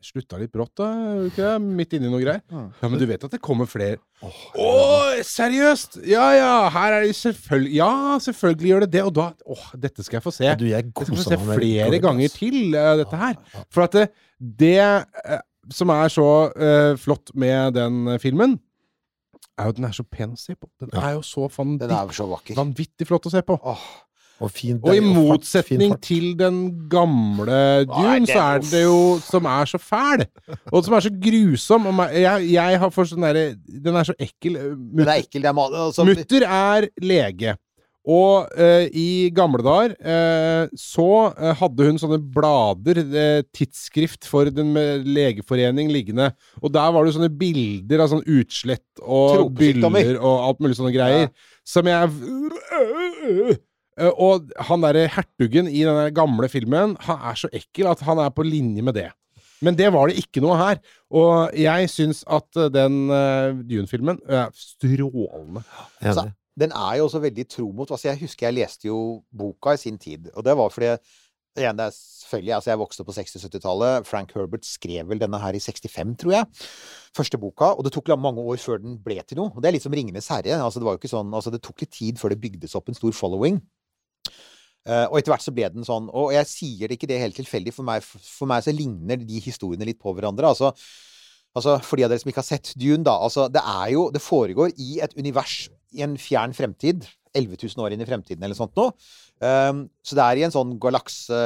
Slutta 0.04 0.36
litt 0.36 0.52
brått, 0.52 0.74
da? 0.76 0.88
Ikke 1.30 1.40
det? 1.46 1.52
Midt 1.80 1.94
inni 1.96 2.10
noe 2.12 2.20
greier. 2.20 2.42
Ja, 2.52 2.90
men 2.92 3.00
du 3.00 3.06
vet 3.08 3.22
at 3.24 3.32
det 3.32 3.40
kommer 3.44 3.70
flere 3.72 4.02
Å, 4.60 4.66
seriøst! 5.24 6.02
Ja 6.12 6.26
ja, 6.36 6.50
her 6.76 6.98
er 6.98 7.06
det 7.08 7.14
selvfølgelig 7.16 7.78
Ja, 7.78 7.92
selvfølgelig 8.26 8.74
gjør 8.74 8.84
det 8.84 8.90
det. 8.98 9.04
Og 9.08 9.14
da 9.16 9.30
Åh, 9.56 9.64
dette 9.80 10.04
skal 10.04 10.20
jeg 10.20 10.26
få 10.26 10.34
se. 10.36 10.50
Du, 10.60 10.66
jeg 10.68 10.90
Jeg 10.90 10.92
skal 10.92 11.16
få 11.16 11.24
se 11.24 11.40
flere 11.48 12.02
ganger 12.04 12.36
til, 12.36 12.60
uh, 12.76 12.98
dette 13.00 13.22
her. 13.24 13.40
For 13.72 13.88
at 13.88 13.96
det, 13.96 14.06
det 14.44 14.78
eh, 14.80 15.42
som 15.72 15.92
er 15.96 16.12
så 16.12 16.28
uh, 16.52 16.94
flott 17.00 17.32
med 17.40 17.78
den 17.78 18.08
eh, 18.12 18.20
filmen, 18.20 18.58
er 19.58 19.70
jo 19.70 19.74
at 19.76 19.78
den 19.78 19.86
er 19.88 19.94
så 19.96 20.04
pen 20.04 20.34
å 20.34 20.40
se 20.40 20.56
på. 20.58 20.68
Den 20.82 20.90
Ja. 20.94 21.10
er 21.10 21.14
jo 21.20 21.22
så 21.24 21.46
Den 21.48 21.78
vanvittig, 21.80 21.92
er 21.94 22.18
så 22.18 22.58
vanvittig 22.58 23.08
flott 23.08 23.30
å 23.30 23.32
se 23.32 23.42
på. 23.46 23.60
Åh, 23.64 23.86
Og, 24.42 24.50
fin, 24.52 24.80
Og 24.84 24.96
i 24.98 25.00
motsetning 25.00 25.94
til 26.02 26.34
den 26.36 26.90
gamle 26.90 27.86
Dune, 27.86 28.26
så 28.28 28.40
er 28.58 28.64
det 28.66 28.82
jo 28.84 29.20
som 29.24 29.46
er 29.46 29.70
så 29.70 29.78
fæl. 29.80 30.26
Og 30.74 30.84
som 30.84 30.96
er 30.98 31.06
så 31.06 31.12
grusom. 31.22 31.86
Jeg, 32.12 32.50
jeg 32.52 32.80
har 32.82 32.90
for 32.92 33.08
sånn 33.08 33.24
derre 33.24 33.56
Den 33.56 33.96
er 33.96 34.04
så 34.10 34.16
ekkel. 34.20 34.58
den 34.98 35.08
er 35.08 35.22
ekkel. 35.22 35.46
Det 35.46 35.54
er. 35.54 35.78
Altså, 35.86 36.04
Mutter 36.04 36.44
er 36.50 36.90
lege. 37.00 37.56
Og 38.04 38.50
eh, 38.60 38.90
i 39.00 39.30
gamle 39.32 39.64
dager 39.64 39.94
eh, 40.04 40.72
så 40.76 41.08
eh, 41.32 41.54
hadde 41.56 41.88
hun 41.88 42.00
sånne 42.02 42.20
blader, 42.36 43.00
eh, 43.00 43.44
tidsskrift 43.56 44.28
for 44.28 44.52
den 44.52 44.74
med 44.76 45.08
legeforening 45.08 45.92
liggende. 45.94 46.34
Og 46.60 46.74
der 46.76 46.92
var 46.92 47.08
det 47.08 47.16
sånne 47.16 47.32
bilder 47.32 48.04
av 48.04 48.12
sånn 48.12 48.26
utslett 48.28 48.84
og 49.04 49.54
byller 49.56 50.20
og 50.20 50.50
alt 50.50 50.60
mulig 50.66 50.76
sånne 50.80 50.96
greier. 50.96 51.32
Som 51.64 51.88
jeg 51.88 52.12
Eh, 54.00 54.10
Og 54.18 54.54
han 54.70 54.84
derre 54.84 55.08
hertugen 55.12 55.68
i 55.70 55.84
den 55.86 55.98
der 55.98 56.14
gamle 56.16 56.50
filmen, 56.50 56.96
han 57.06 57.28
er 57.30 57.38
så 57.38 57.50
ekkel 57.54 57.92
at 57.92 58.02
han 58.08 58.22
er 58.24 58.32
på 58.34 58.46
linje 58.46 58.86
med 58.86 58.98
det. 58.98 59.10
Men 59.64 59.78
det 59.80 59.94
var 59.96 60.10
det 60.10 60.20
ikke 60.20 60.42
noe 60.44 60.58
her. 60.60 60.80
Og 61.14 61.54
jeg 61.56 61.90
syns 61.94 62.24
at 62.28 62.58
eh, 62.60 62.72
den 62.74 63.06
uh, 63.14 63.54
Dune-filmen 63.64 64.20
er 64.28 64.50
strålende. 64.58 65.64
Enig. 66.02 66.34
Den 66.60 66.74
er 66.78 66.98
jo 67.00 67.08
også 67.08 67.22
veldig 67.24 67.46
tro 67.50 67.72
mot 67.74 67.90
altså 67.90 68.12
Jeg 68.12 68.20
husker 68.22 68.48
jeg 68.48 68.60
leste 68.60 68.88
jo 68.88 68.98
boka 69.34 69.74
i 69.74 69.82
sin 69.82 69.98
tid, 69.98 70.30
og 70.36 70.46
det 70.46 70.58
var 70.58 70.74
fordi 70.74 70.96
Igjen, 71.54 71.78
det 71.78 71.86
er 71.86 71.94
selvfølgelig, 71.94 72.54
altså 72.56 72.70
Jeg 72.72 72.80
vokste 72.82 73.04
på 73.06 73.14
60-70-tallet. 73.14 74.08
Frank 74.10 74.32
Herbert 74.34 74.66
skrev 74.66 75.06
vel 75.06 75.20
denne 75.22 75.38
her 75.38 75.54
i 75.54 75.60
65, 75.62 76.16
tror 76.18 76.34
jeg. 76.34 76.48
Første 77.14 77.38
boka. 77.38 77.68
Og 77.78 77.86
det 77.86 77.92
tok 77.94 78.10
mange 78.18 78.42
år 78.42 78.58
før 78.58 78.82
den 78.82 78.96
ble 78.98 79.20
til 79.22 79.38
noe. 79.38 79.52
Og 79.54 79.62
Det 79.62 79.70
er 79.70 79.76
litt 79.76 79.86
som 79.86 79.94
Ringenes 79.94 80.32
herre. 80.34 80.58
altså 80.58 80.82
Det 80.82 80.88
var 80.88 80.98
jo 80.98 81.02
ikke 81.04 81.14
sånn, 81.14 81.30
altså 81.30 81.54
det 81.54 81.62
tok 81.62 81.86
litt 81.86 81.94
tid 81.94 82.18
før 82.18 82.34
det 82.34 82.42
bygdes 82.42 82.74
opp 82.74 82.90
en 82.90 82.98
stor 82.98 83.14
following. 83.14 83.62
Uh, 84.90 85.06
og 85.14 85.20
etter 85.20 85.32
hvert 85.32 85.46
så 85.46 85.54
ble 85.54 85.70
den 85.76 85.86
sånn. 85.86 86.10
Og 86.10 86.34
jeg 86.34 86.50
sier 86.50 86.90
det 86.90 86.98
ikke 86.98 87.12
det 87.14 87.22
helt 87.22 87.38
tilfeldig. 87.38 87.76
For 87.78 87.86
meg, 87.86 88.02
for 88.02 88.50
meg 88.50 88.66
så 88.66 88.74
ligner 88.74 89.22
de 89.22 89.46
historiene 89.46 89.86
litt 89.86 90.02
på 90.02 90.16
hverandre. 90.18 90.50
altså 90.56 90.74
Altså, 91.54 91.78
For 91.86 92.02
de 92.02 92.08
av 92.08 92.10
dere 92.10 92.18
som 92.18 92.32
ikke 92.32 92.42
har 92.42 92.50
sett 92.50 92.74
Dune, 92.74 93.04
da. 93.06 93.14
altså 93.14 93.46
Det 93.46 93.62
er 93.62 93.94
jo, 93.94 94.08
det 94.10 94.26
foregår 94.26 94.74
i 94.82 95.00
et 95.06 95.14
univers 95.14 95.68
i 95.94 96.04
en 96.06 96.18
fjern 96.20 96.56
fremtid. 96.58 97.08
11 97.34 97.58
000 97.64 97.82
år 97.82 97.96
inn 97.96 98.04
i 98.04 98.08
fremtiden 98.08 98.44
eller 98.46 98.58
sånt 98.58 98.76
noe. 98.78 98.94
Um, 99.42 99.88
så 100.06 100.18
det 100.18 100.26
er 100.26 100.40
i 100.40 100.44
en 100.46 100.54
sånn 100.54 100.76
galakse 100.82 101.40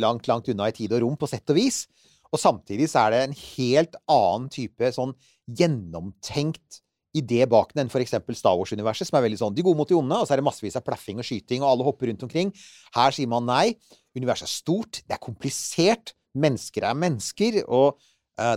langt, 0.00 0.30
langt 0.30 0.48
unna 0.48 0.70
i 0.70 0.76
tid 0.76 0.94
og 0.96 1.04
rom, 1.04 1.18
på 1.20 1.28
sett 1.28 1.52
og 1.52 1.58
vis. 1.58 1.84
Og 2.32 2.40
samtidig 2.40 2.88
så 2.90 3.04
er 3.04 3.12
det 3.12 3.20
en 3.26 3.36
helt 3.36 3.98
annen 4.10 4.48
type 4.52 4.90
sånn 4.96 5.12
gjennomtenkt 5.44 6.80
idé 7.14 7.44
bak 7.46 7.70
den 7.74 7.84
enn 7.84 7.92
f.eks. 7.92 8.16
Star 8.34 8.56
Wars-universet, 8.58 9.06
som 9.06 9.20
er 9.20 9.26
veldig 9.28 9.38
sånn 9.38 9.54
de 9.54 9.62
gode 9.62 9.78
mot 9.78 9.90
de 9.90 9.94
onde, 9.94 10.16
og 10.18 10.26
så 10.26 10.34
er 10.34 10.42
det 10.42 10.48
massevis 10.48 10.78
av 10.80 10.82
plaffing 10.86 11.20
og 11.22 11.28
skyting, 11.28 11.62
og 11.62 11.70
alle 11.70 11.86
hopper 11.86 12.10
rundt 12.10 12.24
omkring. 12.26 12.50
Her 12.96 13.14
sier 13.14 13.30
man 13.30 13.46
nei. 13.46 13.76
Universet 14.18 14.48
er 14.48 14.54
stort, 14.54 15.02
det 15.06 15.14
er 15.14 15.22
komplisert, 15.22 16.14
mennesker 16.34 16.88
er 16.88 16.98
mennesker, 16.98 17.60
og 17.70 18.02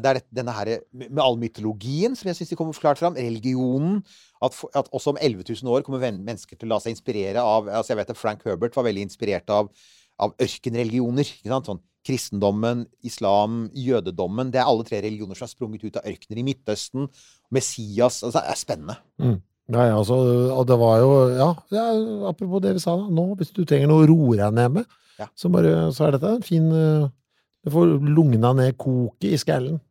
det 0.01 0.09
er 0.09 0.19
denne 0.33 0.53
her 0.57 0.71
med 0.97 1.19
all 1.21 1.35
mytologien 1.37 2.15
som 2.17 2.27
jeg 2.31 2.39
syns 2.39 2.49
de 2.49 2.57
kommer 2.57 2.73
klart 2.73 2.97
fram, 2.97 3.13
religionen 3.19 3.99
at, 4.41 4.55
at 4.73 4.87
også 4.91 5.13
om 5.13 5.19
11 5.21 5.43
000 5.51 5.69
år 5.73 5.83
kommer 5.85 6.01
mennesker 6.01 6.57
til 6.57 6.65
å 6.69 6.75
la 6.75 6.79
seg 6.81 6.95
inspirere 6.95 7.41
av 7.43 7.69
altså 7.69 7.93
Jeg 7.93 7.99
vet 8.01 8.09
at 8.15 8.17
Frank 8.17 8.41
Herbert 8.47 8.75
var 8.77 8.87
veldig 8.89 9.05
inspirert 9.05 9.49
av, 9.53 9.69
av 10.19 10.33
ørkenreligioner. 10.41 11.29
ikke 11.29 11.53
sant? 11.53 11.69
Sånn 11.69 11.83
kristendommen, 12.07 12.85
islam, 13.03 13.65
jødedommen. 13.75 14.47
Det 14.53 14.61
er 14.61 14.69
alle 14.69 14.85
tre 14.87 15.01
religioner 15.03 15.35
som 15.35 15.43
har 15.43 15.51
sprunget 15.51 15.83
ut 15.83 15.97
av 15.99 16.05
ørkener 16.07 16.39
i 16.39 16.45
Midtøsten. 16.47 17.09
Messias 17.51 18.21
altså, 18.23 18.39
Det 18.39 18.53
er 18.53 18.59
spennende. 18.61 18.95
Nei, 19.67 19.89
altså, 19.91 20.15
og 20.55 20.63
det 20.69 20.77
var 20.79 21.01
jo 21.01 21.09
ja, 21.35 21.49
ja, 21.75 21.83
apropos 22.29 22.61
det 22.63 22.77
vi 22.77 22.83
sa 22.85 22.93
da. 22.95 23.09
Nå, 23.11 23.25
hvis 23.35 23.51
du 23.51 23.65
trenger 23.67 23.91
noe 23.91 24.05
å 24.05 24.07
roe 24.07 24.37
deg 24.39 24.55
ned 24.55 24.77
med, 24.79 24.95
Ja. 25.19 25.27
så, 25.35 25.49
bare, 25.51 25.91
så 25.91 26.05
er 26.07 26.15
dette 26.15 26.29
en 26.37 26.45
fin 26.45 26.69
eh, 26.71 27.07
Du 27.67 27.73
får 27.73 27.97
lugna 28.07 28.53
ned 28.55 28.77
koket 28.79 29.33
i 29.35 29.41
skallen. 29.41 29.81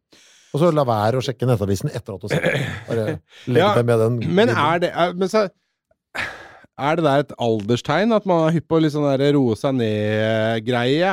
Og 0.55 0.62
så 0.62 0.73
la 0.73 0.86
være 0.89 1.20
å 1.20 1.24
sjekke 1.24 1.44
nettavisen 1.44 1.90
etter 1.93 2.15
at 2.15 2.23
du 2.23 2.31
har 2.31 2.32
sett 2.32 2.47
den. 2.89 3.19
Ja, 3.59 3.74
den. 3.77 4.23
Men 4.32 4.48
er 4.48 4.81
det 4.81 4.89
er, 4.97 5.12
men 5.12 5.28
så, 5.28 5.43
er 6.77 6.97
det 6.97 7.05
der 7.05 7.24
et 7.24 7.35
alderstegn? 7.40 8.15
At 8.16 8.24
man 8.28 8.47
er 8.47 8.57
hypp 8.57 8.66
på 8.69 8.81
litt 8.81 8.94
sånn 8.94 9.05
der 9.09 9.36
roe 9.36 9.57
seg 9.59 9.77
ned-greie? 9.77 11.12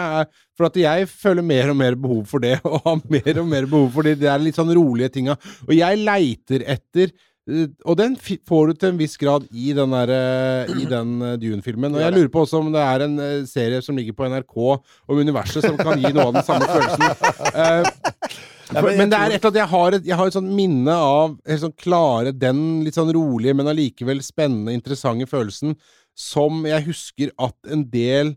For 0.56 0.70
at 0.70 0.80
jeg 0.80 1.10
føler 1.12 1.46
mer 1.46 1.74
og 1.74 1.78
mer 1.80 2.00
behov 2.00 2.24
for 2.32 2.44
det, 2.44 2.58
og 2.68 2.88
har 2.88 3.04
mer 3.12 3.44
og 3.44 3.52
mer 3.52 3.68
behov 3.68 3.92
for 3.98 4.08
de 4.08 4.16
der 4.24 4.44
litt 4.44 4.60
sånn 4.60 4.72
rolige 4.76 5.12
tinga. 5.18 5.38
Og 5.68 5.76
jeg 5.76 6.02
leiter 6.04 6.68
etter 6.78 7.12
og 7.44 7.98
den 8.00 8.14
får 8.16 8.70
du 8.70 8.78
til 8.80 8.94
en 8.94 9.00
viss 9.02 9.18
grad 9.20 9.44
i 9.52 9.74
den, 9.76 9.92
der, 9.92 10.12
eh, 10.16 10.70
i 10.80 10.86
den 10.88 11.18
eh, 11.20 11.36
Dune-filmen. 11.42 11.92
Og 11.92 12.00
jeg 12.00 12.16
lurer 12.16 12.30
på 12.32 12.44
også 12.46 12.62
om 12.64 12.70
det 12.72 12.80
er 12.80 13.04
en 13.04 13.18
eh, 13.20 13.44
serie 13.50 13.82
som 13.84 13.98
ligger 14.00 14.16
på 14.16 14.30
NRK 14.32 14.56
om 14.64 15.20
universet, 15.20 15.66
som 15.66 15.76
kan 15.76 16.00
gi 16.00 16.14
noe 16.16 16.30
av 16.30 16.38
den 16.38 16.48
samme 16.48 16.70
følelsen. 16.72 17.10
Eh, 18.74 18.80
men 18.98 19.12
det 19.12 19.18
er 19.20 19.34
et 19.36 19.44
eller 19.44 19.50
annet 19.52 19.58
Jeg 19.60 19.70
har 19.70 19.96
et, 19.98 20.06
jeg 20.08 20.18
har 20.18 20.30
et 20.30 20.34
sånt 20.34 20.54
minne 20.56 20.94
av 20.96 21.34
helt 21.46 21.62
sånn 21.62 21.76
klare 21.78 22.32
den 22.34 22.62
litt 22.82 22.96
sånn 22.98 23.12
rolige, 23.14 23.54
men 23.60 23.70
allikevel 23.70 24.24
spennende, 24.26 24.74
interessante 24.74 25.28
følelsen 25.30 25.76
som 26.18 26.64
jeg 26.66 26.86
husker 26.88 27.34
at 27.44 27.54
en 27.70 27.84
del 27.92 28.34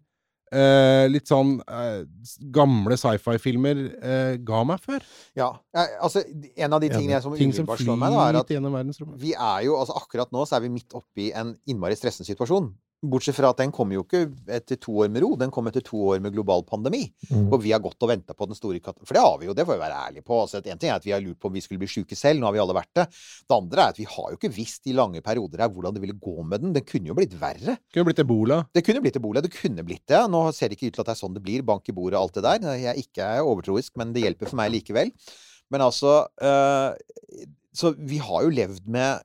eh, 0.52 1.06
litt 1.10 1.30
sånn 1.30 1.56
eh, 1.64 2.04
gamle 2.54 2.98
sci-fi-filmer 3.00 3.82
eh, 3.96 4.32
ga 4.46 4.62
meg 4.68 4.82
før. 4.84 5.04
Ja, 5.38 5.50
jeg, 5.74 5.94
altså 6.08 6.22
En 6.54 6.76
av 6.76 6.82
de 6.82 6.90
tingene 6.92 7.16
jeg 7.16 7.24
som 7.24 7.36
Ting 7.36 7.52
umiddelbart 7.52 7.82
slår 7.82 8.00
meg, 8.00 8.16
da, 8.16 8.26
er 8.30 8.40
at 8.40 9.20
vi 9.22 9.32
er 9.34 9.66
jo, 9.66 9.78
altså 9.80 9.96
akkurat 9.98 10.32
nå 10.34 10.46
så 10.46 10.58
er 10.58 10.66
vi 10.66 10.72
midt 10.76 10.96
oppi 10.96 11.30
en 11.36 11.56
innmari 11.70 11.98
stressende 11.98 12.28
situasjon. 12.28 12.70
Bortsett 13.10 13.36
fra 13.36 13.50
at 13.52 13.60
den 13.60 13.72
kommer 13.74 13.98
jo 13.98 14.04
ikke 14.04 14.24
etter 14.56 14.78
to 14.80 14.94
år 15.02 15.10
med 15.12 15.24
ro, 15.24 15.32
den 15.38 15.52
kom 15.54 15.68
etter 15.70 15.84
to 15.84 16.00
år 16.12 16.22
med 16.24 16.34
global 16.34 16.64
pandemi. 16.68 17.04
Mm. 17.30 17.48
Og 17.50 17.60
vi 17.62 17.72
har 17.74 17.82
gått 17.84 18.02
og 18.02 18.10
venta 18.10 18.36
på 18.36 18.48
den 18.50 18.58
store 18.58 18.80
katastrofen. 18.80 19.08
For 19.08 19.18
det 19.18 19.24
har 19.24 19.38
vi 19.40 19.48
jo, 19.48 19.54
det 19.56 19.66
får 19.68 19.78
vi 19.78 19.84
være 19.84 20.00
ærlige 20.08 20.26
på. 20.26 20.40
Altså, 20.44 20.60
en 20.62 20.82
ting 20.82 20.92
er 20.92 20.98
at 20.98 21.06
vi 21.06 21.14
har 21.14 21.22
lurt 21.24 21.40
på 21.40 21.50
om 21.50 21.56
vi 21.56 21.62
skulle 21.64 21.82
bli 21.82 21.90
sjuke 21.90 22.18
selv, 22.18 22.42
nå 22.42 22.48
har 22.48 22.56
vi 22.56 22.62
alle 22.64 22.76
vært 22.76 22.92
det. 23.00 23.06
Det 23.46 23.56
andre 23.56 23.84
er 23.84 23.94
at 23.94 24.00
vi 24.00 24.08
har 24.16 24.32
jo 24.32 24.40
ikke 24.40 24.52
visst 24.56 24.90
i 24.90 24.96
lange 24.96 25.22
perioder 25.24 25.64
her 25.64 25.72
hvordan 25.72 25.96
det 25.96 26.04
ville 26.04 26.18
gå 26.20 26.36
med 26.42 26.64
den. 26.64 26.74
Den 26.76 26.86
kunne 26.88 27.12
jo 27.12 27.18
blitt 27.18 27.36
verre. 27.40 27.78
Det 27.78 27.96
Kunne 27.96 28.10
blitt 28.10 28.24
ebola. 28.24 28.60
Det 28.74 28.84
kunne 28.86 29.04
blitt 29.04 29.20
ebola. 29.20 29.44
Det 29.44 29.52
kunne 29.54 29.86
blitt 29.86 30.06
det. 30.10 30.22
Nå 30.32 30.44
ser 30.56 30.70
det 30.70 30.78
ikke 30.78 30.90
ut 30.90 30.98
til 30.98 31.04
at 31.04 31.10
det 31.12 31.16
er 31.16 31.22
sånn 31.22 31.36
det 31.36 31.44
blir. 31.44 31.66
Bank 31.66 31.88
i 31.88 31.96
bordet 31.96 32.18
og 32.18 32.26
alt 32.26 32.40
det 32.40 32.46
der. 32.46 32.80
Jeg 32.80 32.92
er 32.92 33.00
ikke 33.00 33.30
overtroisk, 33.44 33.94
men 34.00 34.12
det 34.14 34.26
hjelper 34.26 34.50
for 34.50 34.60
meg 34.60 34.74
likevel. 34.74 35.12
Men 35.72 35.82
altså 35.82 36.26
øh, 36.42 37.46
Så 37.74 37.92
vi 37.98 38.20
har 38.22 38.44
jo 38.46 38.54
levd 38.54 38.86
med 38.86 39.24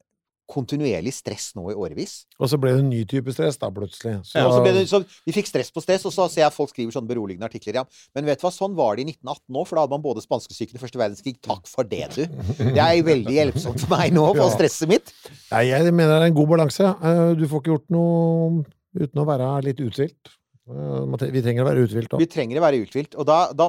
kontinuerlig 0.51 1.13
stress 1.15 1.51
nå 1.55 1.69
i 1.71 1.75
årevis. 1.79 2.25
Og 2.41 2.49
så 2.51 2.57
ble 2.59 2.73
det 2.75 2.81
en 2.83 2.89
ny 2.91 3.01
type 3.09 3.31
stress 3.35 3.57
da, 3.61 3.69
plutselig. 3.73 4.17
Så, 4.27 4.43
ble 4.65 4.73
det, 4.75 4.83
så 4.91 4.99
vi 5.27 5.35
fikk 5.35 5.47
stress 5.47 5.71
på 5.71 5.83
stress, 5.83 6.03
og 6.09 6.13
så 6.15 6.27
ser 6.31 6.43
jeg 6.43 6.49
at 6.51 6.57
folk 6.57 6.73
skriver 6.73 6.91
sånne 6.95 7.09
beroligende 7.11 7.47
artikler. 7.47 7.79
Ja. 7.81 7.85
Men 8.17 8.27
vet 8.27 8.41
du 8.41 8.45
hva, 8.47 8.51
sånn 8.55 8.75
var 8.77 8.99
det 8.99 9.05
i 9.05 9.13
1918 9.13 9.55
nå, 9.55 9.63
for 9.69 9.77
da 9.79 9.85
hadde 9.85 9.95
man 9.95 10.03
både 10.03 10.25
spanskesyken 10.25 10.75
og 10.79 10.83
første 10.83 11.01
verdenskrig. 11.01 11.37
Takk 11.47 11.71
for 11.71 11.87
det, 11.87 12.03
du. 12.17 12.25
Det 12.59 12.83
er 12.83 12.99
veldig 13.07 13.37
hjelpsomt 13.37 13.85
for 13.85 13.95
meg 13.95 14.11
nå, 14.17 14.27
for 14.35 14.43
Ja. 14.43 14.51
stresset 14.57 14.91
mitt. 14.91 15.13
Nei, 15.53 15.63
jeg 15.71 15.93
mener 15.95 16.17
det 16.19 16.27
er 16.27 16.33
en 16.33 16.37
god 16.41 16.51
balanse. 16.55 16.91
Eh, 17.01 17.33
Du 17.39 17.47
får 17.47 17.63
ikke 17.63 17.73
gjort 17.75 17.89
noe 17.95 18.65
uten 18.97 19.23
å 19.23 19.25
være 19.25 19.49
litt 19.65 19.79
uthvilt. 19.79 20.35
Eh, 20.71 21.31
Vi 21.31 21.41
trenger 21.41 21.63
å 21.63 21.67
være 21.71 21.83
uthvilt 21.87 22.13
Vi 22.19 22.27
trenger 22.29 22.59
å 22.59 22.63
være 22.67 22.83
uthvilt. 22.83 23.15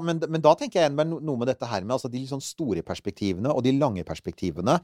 Men, 0.04 0.20
men 0.28 0.40
da 0.44 0.54
tenker 0.54 0.82
jeg 0.82 0.92
noe 0.92 1.36
med 1.38 1.48
dette 1.48 1.66
her 1.66 1.82
med 1.86 1.96
altså 1.96 2.10
de 2.10 2.26
sånn 2.26 2.42
store 2.42 2.82
perspektivene 2.82 3.50
og 3.54 3.62
de 3.64 3.72
lange 3.78 4.04
perspektivene. 4.04 4.80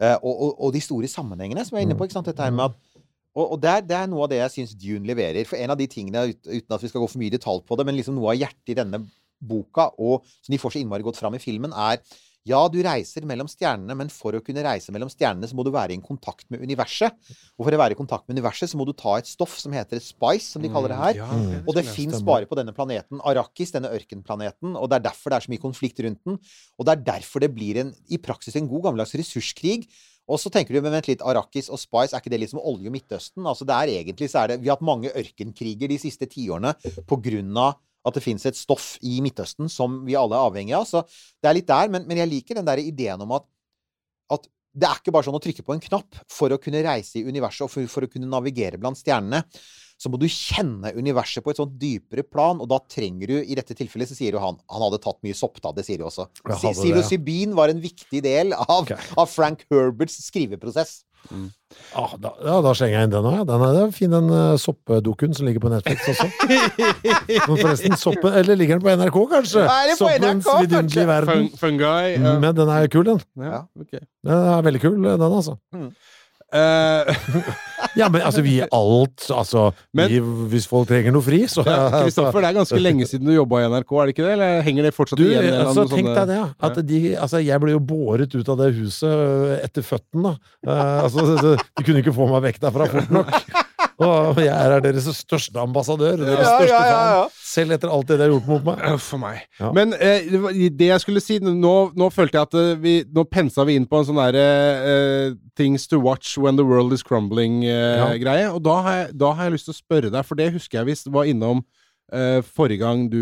Eh, 0.00 0.16
og, 0.16 0.34
og, 0.34 0.52
og 0.66 0.74
de 0.74 0.82
store 0.84 1.10
sammenhengene 1.10 1.64
som 1.66 1.76
jeg 1.76 1.84
er 1.84 1.88
inne 1.88 1.98
på. 1.98 2.08
ikke 2.08 2.18
sant? 2.18 2.30
Dette 2.30 2.44
her 2.44 2.54
med 2.54 2.70
at 2.70 3.04
og, 3.38 3.52
og 3.54 3.58
det, 3.62 3.70
er, 3.70 3.84
det 3.86 3.94
er 3.94 4.08
noe 4.10 4.24
av 4.24 4.30
det 4.32 4.40
jeg 4.40 4.54
syns 4.54 4.74
Dune 4.74 5.06
leverer. 5.06 5.46
For 5.46 5.60
en 5.60 5.70
av 5.70 5.78
de 5.78 5.86
tingene, 5.90 6.24
uten 6.48 6.74
at 6.74 6.82
vi 6.82 6.90
skal 6.90 7.04
gå 7.04 7.10
for 7.10 7.20
mye 7.20 7.30
i 7.30 7.36
detalj 7.36 7.62
på 7.68 7.76
det, 7.78 7.84
men 7.86 7.94
liksom 7.94 8.16
noe 8.18 8.32
av 8.32 8.40
hjertet 8.40 8.72
i 8.72 8.78
denne 8.78 9.02
boka, 9.38 9.92
og 10.02 10.26
som 10.42 10.54
de 10.54 10.58
får 10.58 10.74
så 10.74 10.80
innmari 10.82 11.06
godt 11.06 11.20
fram 11.20 11.36
i 11.38 11.42
filmen, 11.42 11.70
er 11.70 12.00
ja, 12.48 12.60
du 12.72 12.78
reiser 12.84 13.26
mellom 13.28 13.48
stjernene, 13.50 13.94
men 13.98 14.10
for 14.12 14.36
å 14.36 14.42
kunne 14.44 14.64
reise 14.64 14.92
mellom 14.94 15.10
stjernene, 15.12 15.48
så 15.50 15.56
må 15.58 15.64
du 15.66 15.70
være 15.74 15.94
i 15.94 16.00
kontakt 16.02 16.46
med 16.52 16.64
universet. 16.64 17.16
Og 17.58 17.66
for 17.66 17.76
å 17.76 17.80
være 17.80 17.96
i 17.96 17.98
kontakt 17.98 18.26
med 18.26 18.38
universet, 18.38 18.72
så 18.72 18.80
må 18.80 18.86
du 18.88 18.94
ta 18.96 19.18
et 19.18 19.28
stoff 19.28 19.58
som 19.60 19.74
heter 19.76 20.00
spice, 20.02 20.52
som 20.54 20.64
de 20.64 20.72
kaller 20.72 20.94
det 20.94 21.00
her. 21.02 21.22
Ja, 21.22 21.30
det 21.38 21.62
Og 21.66 21.78
det 21.78 21.86
fins 21.88 22.22
bare 22.26 22.48
på 22.48 22.58
denne 22.58 22.74
planeten, 22.76 23.22
Arrakis, 23.28 23.74
denne 23.74 23.92
ørkenplaneten. 23.94 24.76
Og 24.76 24.88
det 24.90 25.00
er 25.00 25.08
derfor 25.10 25.32
det 25.32 25.40
er 25.40 25.48
så 25.48 25.54
mye 25.54 25.66
konflikt 25.66 26.04
rundt 26.04 26.22
den. 26.26 26.38
Og 26.78 26.88
det 26.88 26.94
er 26.94 27.08
derfor 27.14 27.44
det 27.44 27.52
blir 27.54 27.82
en, 27.84 27.92
i 28.08 28.20
praksis 28.22 28.56
en 28.58 28.70
god 28.70 28.88
gammeldags 28.88 29.16
ressurskrig. 29.18 29.84
Og 30.28 30.36
så 30.40 30.52
tenker 30.52 30.76
du, 30.76 30.82
men 30.84 30.92
vent 30.92 31.08
litt, 31.08 31.24
Arrakis 31.24 31.70
og 31.72 31.80
Spice, 31.80 32.12
er 32.12 32.20
ikke 32.20 32.32
det 32.34 32.42
liksom 32.42 32.60
olje 32.60 32.90
og 32.90 32.94
Midtøsten? 32.94 33.46
Altså 33.48 33.64
det 33.68 33.76
er 33.76 33.94
egentlig 33.96 34.28
så 34.28 34.42
er 34.42 34.52
det 34.52 34.58
Vi 34.60 34.68
har 34.68 34.76
hatt 34.76 34.84
mange 34.84 35.12
ørkenkriger 35.16 35.88
de 35.88 35.96
siste 36.00 36.28
tiårene 36.28 36.74
på 37.08 37.20
grunn 37.24 37.56
av 37.56 37.78
at 38.06 38.16
det 38.16 38.24
fins 38.24 38.46
et 38.48 38.58
stoff 38.58 38.94
i 39.04 39.18
Midtøsten 39.24 39.70
som 39.72 40.02
vi 40.06 40.16
alle 40.18 40.36
er 40.36 40.50
avhengig 40.50 40.76
av. 40.78 40.86
Så 40.88 41.02
det 41.42 41.50
er 41.50 41.58
litt 41.58 41.70
der. 41.70 41.90
Men, 41.92 42.06
men 42.08 42.22
jeg 42.22 42.30
liker 42.30 42.60
den 42.60 42.68
der 42.68 42.82
ideen 42.82 43.24
om 43.24 43.34
at, 43.38 43.48
at 44.34 44.46
det 44.78 44.86
er 44.88 45.00
ikke 45.00 45.14
bare 45.14 45.26
sånn 45.26 45.38
å 45.38 45.42
trykke 45.42 45.64
på 45.66 45.74
en 45.74 45.82
knapp 45.82 46.22
for 46.30 46.54
å 46.54 46.60
kunne 46.62 46.84
reise 46.84 47.18
i 47.18 47.26
universet 47.26 47.66
og 47.66 47.72
for, 47.72 47.90
for 47.90 48.06
å 48.06 48.10
kunne 48.12 48.30
navigere 48.30 48.80
blant 48.80 49.00
stjernene. 49.00 49.42
Så 49.98 50.10
må 50.12 50.18
du 50.20 50.28
kjenne 50.30 50.92
universet 50.94 51.42
på 51.42 51.50
et 51.50 51.58
sånt 51.58 51.74
dypere 51.80 52.22
plan, 52.22 52.60
og 52.62 52.68
da 52.70 52.78
trenger 52.86 53.32
du 53.32 53.34
I 53.40 53.56
dette 53.58 53.74
tilfellet 53.74 54.06
så 54.06 54.14
sier 54.14 54.36
jo 54.36 54.42
han 54.44 54.60
Han 54.70 54.84
hadde 54.84 55.00
tatt 55.02 55.18
mye 55.26 55.34
sopp, 55.34 55.58
da. 55.64 55.72
Det 55.74 55.82
sier 55.88 55.98
du 55.98 56.06
også. 56.06 56.28
Psilocybin 56.46 57.56
var 57.58 57.72
en 57.72 57.82
viktig 57.82 58.22
del 58.22 58.54
av, 58.54 58.84
okay. 58.84 59.10
av 59.18 59.26
Frank 59.32 59.66
Herberts 59.72 60.20
skriveprosess. 60.28 61.00
Ah, 61.92 62.14
da, 62.16 62.30
ja, 62.40 62.54
da 62.64 62.72
slenger 62.76 62.94
jeg 62.96 63.06
inn 63.08 63.12
den 63.12 63.26
òg. 63.28 63.40
Den 63.48 63.62
er 63.64 63.74
det 63.76 63.80
er 63.82 63.90
fin, 63.92 64.12
den 64.12 64.30
uh, 64.32 64.56
soppdukken 64.60 65.34
som 65.36 65.48
ligger 65.48 65.60
på 65.60 65.70
Netflix 65.72 66.06
også. 66.14 66.28
Men 67.48 67.60
forresten, 67.60 67.96
soppen 68.00 68.36
Eller 68.40 68.56
ligger 68.56 68.78
den 68.78 68.86
på 68.86 68.94
NRK, 68.96 69.18
kanskje? 69.34 69.64
Nei, 69.68 69.96
Soppens 69.98 70.48
vidunderlige 70.48 71.08
verden. 71.10 71.48
Fun, 71.50 71.60
fungi. 71.60 72.14
Ja. 72.14 72.34
Men 72.40 72.56
den 72.56 72.72
er 72.72 72.88
kul, 72.92 73.04
den. 73.08 73.20
Ja, 73.44 73.62
okay. 73.80 74.00
Den 74.24 74.48
er 74.54 74.64
veldig 74.68 74.82
kul, 74.84 74.96
den, 75.04 75.26
altså. 75.28 75.58
Eh, 75.76 76.07
Ja, 77.98 78.08
men 78.12 78.22
altså, 78.22 78.42
vi 78.44 78.58
alt 78.62 79.26
Altså, 79.34 79.68
Men- 79.96 80.10
vi, 80.10 80.18
hvis 80.52 80.66
folk 80.70 80.88
trenger 80.88 81.12
noe 81.14 81.24
fri, 81.24 81.42
så 81.50 81.64
ja, 81.66 82.02
Kristoffer, 82.02 82.40
det 82.42 82.50
er 82.50 82.58
ganske 82.60 82.80
lenge 82.80 83.06
siden 83.08 83.28
du 83.28 83.34
jobba 83.34 83.62
i 83.62 83.68
NRK, 83.70 83.92
er 83.92 84.08
det 84.10 84.14
ikke 84.14 84.26
det? 84.26 84.32
Eller 84.36 84.62
henger 84.66 84.88
det 84.88 84.94
fortsatt 84.96 85.20
Du, 85.20 85.24
igjen? 85.28 85.48
altså, 85.62 85.86
tenk 85.92 86.10
deg 86.10 86.28
det. 86.30 86.40
At 86.68 86.80
de, 86.88 87.00
altså, 87.16 87.42
jeg 87.44 87.62
ble 87.64 87.74
jo 87.74 87.80
båret 87.82 88.34
ut 88.34 88.52
av 88.54 88.60
det 88.62 88.70
huset 88.78 89.08
øh, 89.08 89.54
etter 89.64 89.86
føtten, 89.86 90.26
da. 90.28 90.34
Uh, 90.66 91.04
altså, 91.06 91.56
de 91.56 91.86
kunne 91.86 92.02
ikke 92.04 92.14
få 92.16 92.28
meg 92.32 92.46
vekk 92.50 92.62
derfra 92.66 92.88
fort 92.92 93.14
nok. 93.18 93.34
Og 93.98 94.36
jeg 94.38 94.54
er 94.54 94.80
deres 94.84 95.06
største 95.18 95.58
ambassadør. 95.58 96.16
Deres 96.20 96.44
Ja, 96.46 96.52
største 96.58 96.74
ja, 96.74 96.82
ja, 96.86 96.98
ja. 97.10 97.22
fan. 97.24 97.32
Selv 97.48 97.72
etter 97.74 97.90
alt 97.90 98.06
det 98.06 98.18
de 98.20 98.22
har 98.28 98.30
gjort 98.30 98.46
mot 98.46 98.64
meg. 98.68 98.84
For 99.02 99.18
meg. 99.18 99.40
Ja. 99.58 99.72
Men 99.74 99.92
eh, 99.98 100.28
det 100.70 100.90
jeg 100.92 101.00
skulle 101.02 101.22
si 101.24 101.38
Nå, 101.42 101.72
nå 101.98 102.08
følte 102.14 102.38
jeg 102.38 102.46
at 102.46 102.54
eh, 102.60 102.76
vi 102.78 102.92
Nå 103.10 103.24
pensa 103.26 103.64
vi 103.66 103.74
inn 103.80 103.88
på 103.90 103.98
en 103.98 104.06
sånn 104.06 104.20
derre 104.20 104.44
eh, 104.92 105.32
Things 105.58 105.88
to 105.90 105.98
watch 105.98 106.36
when 106.38 106.54
the 106.60 106.62
world 106.68 106.92
is 106.94 107.02
crumbling-greie. 107.02 108.46
Og 108.54 108.62
da 108.62 108.76
har, 108.86 109.00
jeg, 109.02 109.16
da 109.18 109.32
har 109.34 109.48
jeg 109.48 109.56
lyst 109.56 109.66
til 109.70 109.74
å 109.74 109.80
spørre 109.82 110.12
deg, 110.14 110.24
for 110.28 110.38
det 110.38 110.52
husker 110.54 110.78
jeg 110.82 110.92
visst 110.94 111.10
var 111.10 111.26
innom 111.30 111.64
Uh, 112.08 112.38
forrige 112.56 112.80
gang 112.80 113.02
du 113.12 113.18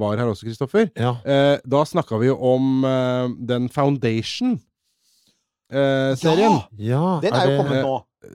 var 0.00 0.16
her 0.18 0.26
også, 0.26 0.48
Kristoffer. 0.48 0.88
Ja. 0.98 1.12
uh, 1.22 1.60
da 1.62 1.84
snakka 1.86 2.18
vi 2.18 2.32
om 2.34 2.80
uh, 2.82 3.28
den 3.46 3.68
Foundation. 3.70 4.56
eh, 5.70 6.10
serien. 6.18 6.56
ja 6.74 7.20
Den 7.22 7.32
er 7.38 7.44
jo 7.46 7.52
det- 7.52 7.60
kommet 7.60 7.82
nå. 7.86 7.94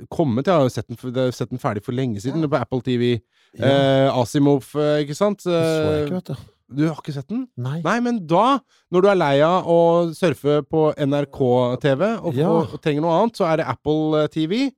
Kommet, 0.09 0.45
jeg 0.47 0.53
har 0.55 0.63
jo 0.65 0.69
sett 0.73 0.87
den, 0.87 0.97
har 1.15 1.31
sett 1.35 1.49
den 1.51 1.59
ferdig 1.61 1.83
for 1.85 1.91
lenge 1.97 2.21
siden, 2.23 2.43
på 2.49 2.59
Apple 2.59 2.81
TV. 2.85 3.21
Ja, 3.59 3.67
Eh, 3.67 4.07
Asimov, 4.21 4.69
eh, 4.79 5.01
ikke 5.03 5.15
sant? 5.17 5.43
det 5.43 5.51
så 5.51 5.91
jeg 5.91 6.07
ikke, 6.07 6.11
Eh, 6.11 6.19
vet 6.21 6.25
du. 6.25 6.35
du 6.75 6.83
har 6.87 6.95
ikke 7.01 7.13
sett 7.13 7.27
den? 7.27 7.47
Nei. 7.57 7.81
Nei, 7.83 7.99
men 7.99 8.21
da, 8.25 8.59
når 8.91 9.01
du 9.01 9.07
er 9.11 9.15
lei 9.19 9.41
av 9.43 9.65
å 9.67 9.79
surfe 10.15 10.61
på 10.69 10.93
NRK-TV 10.95 12.01
og, 12.23 12.33
Ja. 12.33 12.47
og, 12.49 12.77
trenger 12.81 13.01
noe 13.01 13.17
annet, 13.21 13.35
så 13.35 13.45
er 13.51 13.57
det 13.57 13.67
Apple 13.67 14.23
eh, 14.23 14.27
TV. 14.27 14.71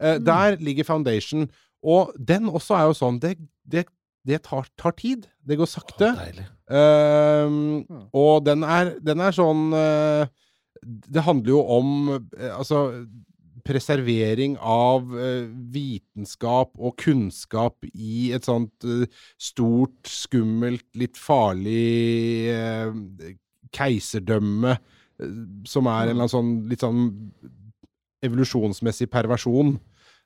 Eh, 0.00 0.18
Mm. 0.18 0.24
Der 0.24 0.56
ligger 0.56 0.84
Foundation. 0.84 1.48
Og 1.82 2.12
den 2.18 2.46
også 2.48 2.74
er 2.78 2.86
jo 2.86 2.94
sånn 2.94 3.18
Det, 3.20 3.36
det, 3.66 3.86
det 4.24 4.42
tar, 4.42 4.66
tar 4.78 4.92
tid. 4.92 5.26
Det 5.44 5.58
går 5.58 5.66
sakte. 5.66 6.14
Å. 6.14 6.46
Ehm, 6.72 7.84
og 8.14 8.44
den 8.46 8.62
er, 8.64 8.94
den 9.02 9.20
er 9.20 9.34
sånn 9.34 9.72
eh, 9.76 10.26
Det 11.12 11.22
handler 11.26 11.52
jo 11.52 11.60
om 11.78 11.90
eh, 12.38 12.52
Altså 12.56 13.06
preservering 13.66 14.56
av 14.58 15.12
eh, 15.18 15.46
vitenskap 15.74 16.74
og 16.78 16.96
kunnskap 17.00 17.86
i 17.92 18.32
et 18.34 18.46
sånt 18.48 18.86
eh, 18.86 19.06
stort, 19.40 20.00
skummelt, 20.08 20.86
litt 20.98 21.18
farlig 21.20 22.50
eh, 22.52 23.34
keiserdømme, 23.72 24.76
som 25.68 25.88
er 25.88 26.10
en 26.10 26.10
eller 26.10 26.24
annen 26.24 26.32
sånn 26.32 26.52
litt 26.68 26.82
sånn 26.82 27.04
evolusjonsmessig 28.26 29.06
perversjon. 29.12 29.76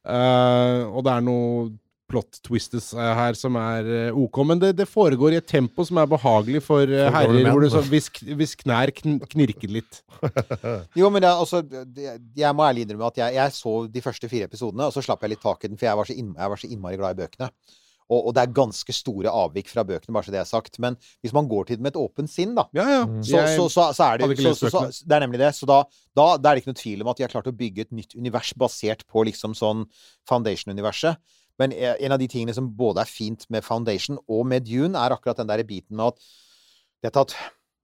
Og 0.07 0.99
det 1.05 1.13
er 1.13 1.25
noe 1.27 1.67
plot 2.11 2.39
twistes 2.47 2.93
eh, 2.95 3.12
her 3.19 3.37
som 3.39 3.57
er 3.61 3.89
eh, 3.91 4.19
ok, 4.24 4.41
men 4.47 4.61
det, 4.62 4.73
det 4.78 4.89
foregår 4.89 5.35
i 5.35 5.41
et 5.41 5.49
tempo 5.51 5.85
som 5.87 5.99
er 6.03 6.11
behagelig 6.11 6.62
for 6.66 6.87
eh, 6.87 7.09
herrer, 7.12 7.49
hvor 7.51 7.65
du 7.65 7.70
så, 7.73 7.83
hvis, 7.91 8.11
hvis 8.39 8.55
knær 8.62 8.93
kn 8.95 9.19
knirker 9.27 9.73
litt. 9.78 10.03
Jo, 10.99 11.11
men 11.12 11.23
det, 11.23 11.31
er 11.31 11.41
altså, 11.41 11.62
det, 11.62 12.12
jeg 12.39 12.57
må 12.57 12.66
ærlig 12.66 12.87
innrømme 12.87 13.11
at 13.11 13.19
jeg, 13.20 13.39
jeg 13.39 13.57
så 13.57 13.74
de 13.91 14.05
første 14.05 14.31
fire 14.31 14.51
episodene, 14.51 14.87
og 14.87 14.95
så 14.95 15.05
slapp 15.05 15.24
jeg 15.24 15.35
litt 15.35 15.45
tak 15.45 15.65
i 15.65 15.70
den, 15.73 15.81
for 15.81 15.89
jeg 15.89 16.01
var 16.01 16.09
så, 16.09 16.16
inn, 16.16 16.31
jeg 16.37 16.53
var 16.53 16.62
så 16.62 16.70
innmari 16.70 17.01
glad 17.01 17.16
i 17.16 17.24
bøkene. 17.24 17.51
Og, 18.07 18.28
og 18.28 18.35
det 18.37 18.45
er 18.45 18.55
ganske 18.55 18.95
store 18.95 19.33
avvik 19.35 19.70
fra 19.73 19.83
bøkene, 19.87 20.15
bare 20.15 20.28
så 20.28 20.35
det 20.35 20.39
er 20.39 20.49
sagt. 20.49 20.78
Men 20.83 20.99
hvis 21.24 21.35
man 21.35 21.49
går 21.51 21.66
til 21.66 21.78
det 21.78 21.87
med 21.87 21.95
et 21.95 22.01
åpent 22.01 22.31
sinn, 22.31 22.55
da, 22.59 22.69
Ja, 22.77 22.87
ja. 22.93 23.01
så, 23.27 23.43
så, 23.57 23.65
så, 23.73 23.87
så 23.97 24.11
er 24.11 24.23
det 24.23 24.39
så, 24.39 24.53
så, 24.61 24.70
så. 24.70 24.85
Det 25.03 25.16
er 25.16 25.24
nemlig 25.27 25.43
det. 25.43 25.53
Så 25.59 25.66
da, 25.69 25.81
da, 26.15 26.28
da 26.39 26.51
er 26.51 26.59
det 26.59 26.62
ikke 26.62 26.74
noe 26.74 26.83
tvil 26.83 27.03
om 27.03 27.11
at 27.11 27.19
de 27.19 27.27
har 27.27 27.35
klart 27.35 27.51
å 27.51 27.57
bygge 27.57 27.89
et 27.89 27.97
nytt 27.97 28.15
univers 28.19 28.53
basert 28.59 29.03
på 29.11 29.27
liksom 29.27 29.57
sånn 29.59 29.89
Foundation-universet. 30.31 31.19
Men 31.61 31.74
eh, 31.74 31.95
en 32.05 32.15
av 32.16 32.20
de 32.20 32.28
tingene 32.31 32.55
som 32.57 32.69
både 32.78 33.03
er 33.05 33.11
fint 33.11 33.47
med 33.53 33.65
Foundation 33.65 34.19
og 34.27 34.47
med 34.49 34.66
Dune, 34.69 34.97
er 34.99 35.15
akkurat 35.15 35.41
den 35.41 35.51
der 35.51 35.65
biten 35.66 35.97
med 35.97 36.12
at 36.12 36.27
dette 37.07 37.23
at 37.27 37.37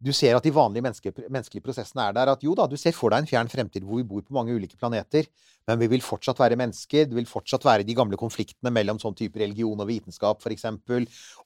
du 0.02 0.10
ser 0.14 0.34
at 0.34 0.42
de 0.42 0.50
vanlige 0.50 0.82
menneske, 0.82 1.12
menneskelige 1.30 1.62
prosessene 1.62 2.08
er 2.08 2.16
der. 2.16 2.32
At 2.32 2.42
jo 2.42 2.56
da, 2.58 2.66
du 2.66 2.74
ser 2.80 2.94
for 2.96 3.14
deg 3.14 3.22
en 3.22 3.30
fjern 3.30 3.50
fremtid 3.50 3.84
hvor 3.86 4.00
vi 4.00 4.06
bor 4.08 4.24
på 4.26 4.34
mange 4.34 4.54
ulike 4.56 4.78
planeter, 4.80 5.28
men 5.70 5.78
vi 5.78 5.88
vil 5.92 6.02
fortsatt 6.02 6.40
være 6.42 6.58
mennesker. 6.58 7.06
Det 7.06 7.18
vil 7.18 7.28
fortsatt 7.30 7.64
være 7.66 7.86
de 7.86 7.94
gamle 7.94 8.18
konfliktene 8.18 8.72
mellom 8.74 8.98
sånn 9.02 9.14
type 9.18 9.38
religion 9.38 9.78
og 9.78 9.86
vitenskap, 9.90 10.42
f.eks. 10.42 10.66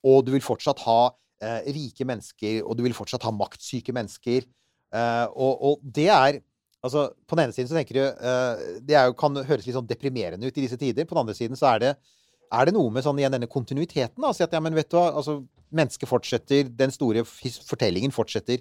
Og 0.08 0.24
du 0.24 0.32
vil 0.32 0.44
fortsatt 0.44 0.80
ha 0.86 1.00
eh, 1.44 1.68
rike 1.76 2.08
mennesker, 2.08 2.62
og 2.64 2.78
du 2.78 2.86
vil 2.86 2.96
fortsatt 2.96 3.28
ha 3.28 3.34
maktsyke 3.36 3.92
mennesker. 3.96 4.48
Eh, 4.96 5.26
og, 5.36 5.52
og 5.68 5.84
det 5.84 6.08
er 6.14 6.40
Altså, 6.86 7.08
på 7.26 7.36
den 7.36 7.46
ene 7.46 7.56
siden 7.56 7.70
så 7.70 7.76
tenker 7.78 7.98
du 7.98 8.02
uh, 8.04 8.78
Det 8.86 8.96
er 8.96 9.08
jo, 9.10 9.16
kan 9.18 9.36
høres 9.36 9.66
litt 9.66 9.76
sånn 9.76 9.88
deprimerende 9.90 10.46
ut 10.46 10.56
i 10.56 10.64
disse 10.64 10.78
tider. 10.80 11.08
På 11.08 11.16
den 11.16 11.24
andre 11.24 11.36
siden 11.38 11.58
så 11.58 11.72
er 11.74 11.82
det 11.82 11.96
er 12.54 12.68
det 12.68 12.76
noe 12.76 12.92
med 12.94 13.02
sånn 13.02 13.18
igjen 13.18 13.34
denne 13.34 13.50
kontinuiteten? 13.50 14.22
da, 14.22 14.32
si 14.34 14.44
at 14.44 14.52
ja, 14.54 14.62
men 14.62 14.76
vet 14.76 14.90
du 14.92 14.98
hva, 14.98 15.10
altså, 15.18 15.40
Mennesket 15.76 16.06
fortsetter, 16.06 16.68
den 16.78 16.92
store 16.94 17.24
fortellingen 17.26 18.12
fortsetter. 18.14 18.60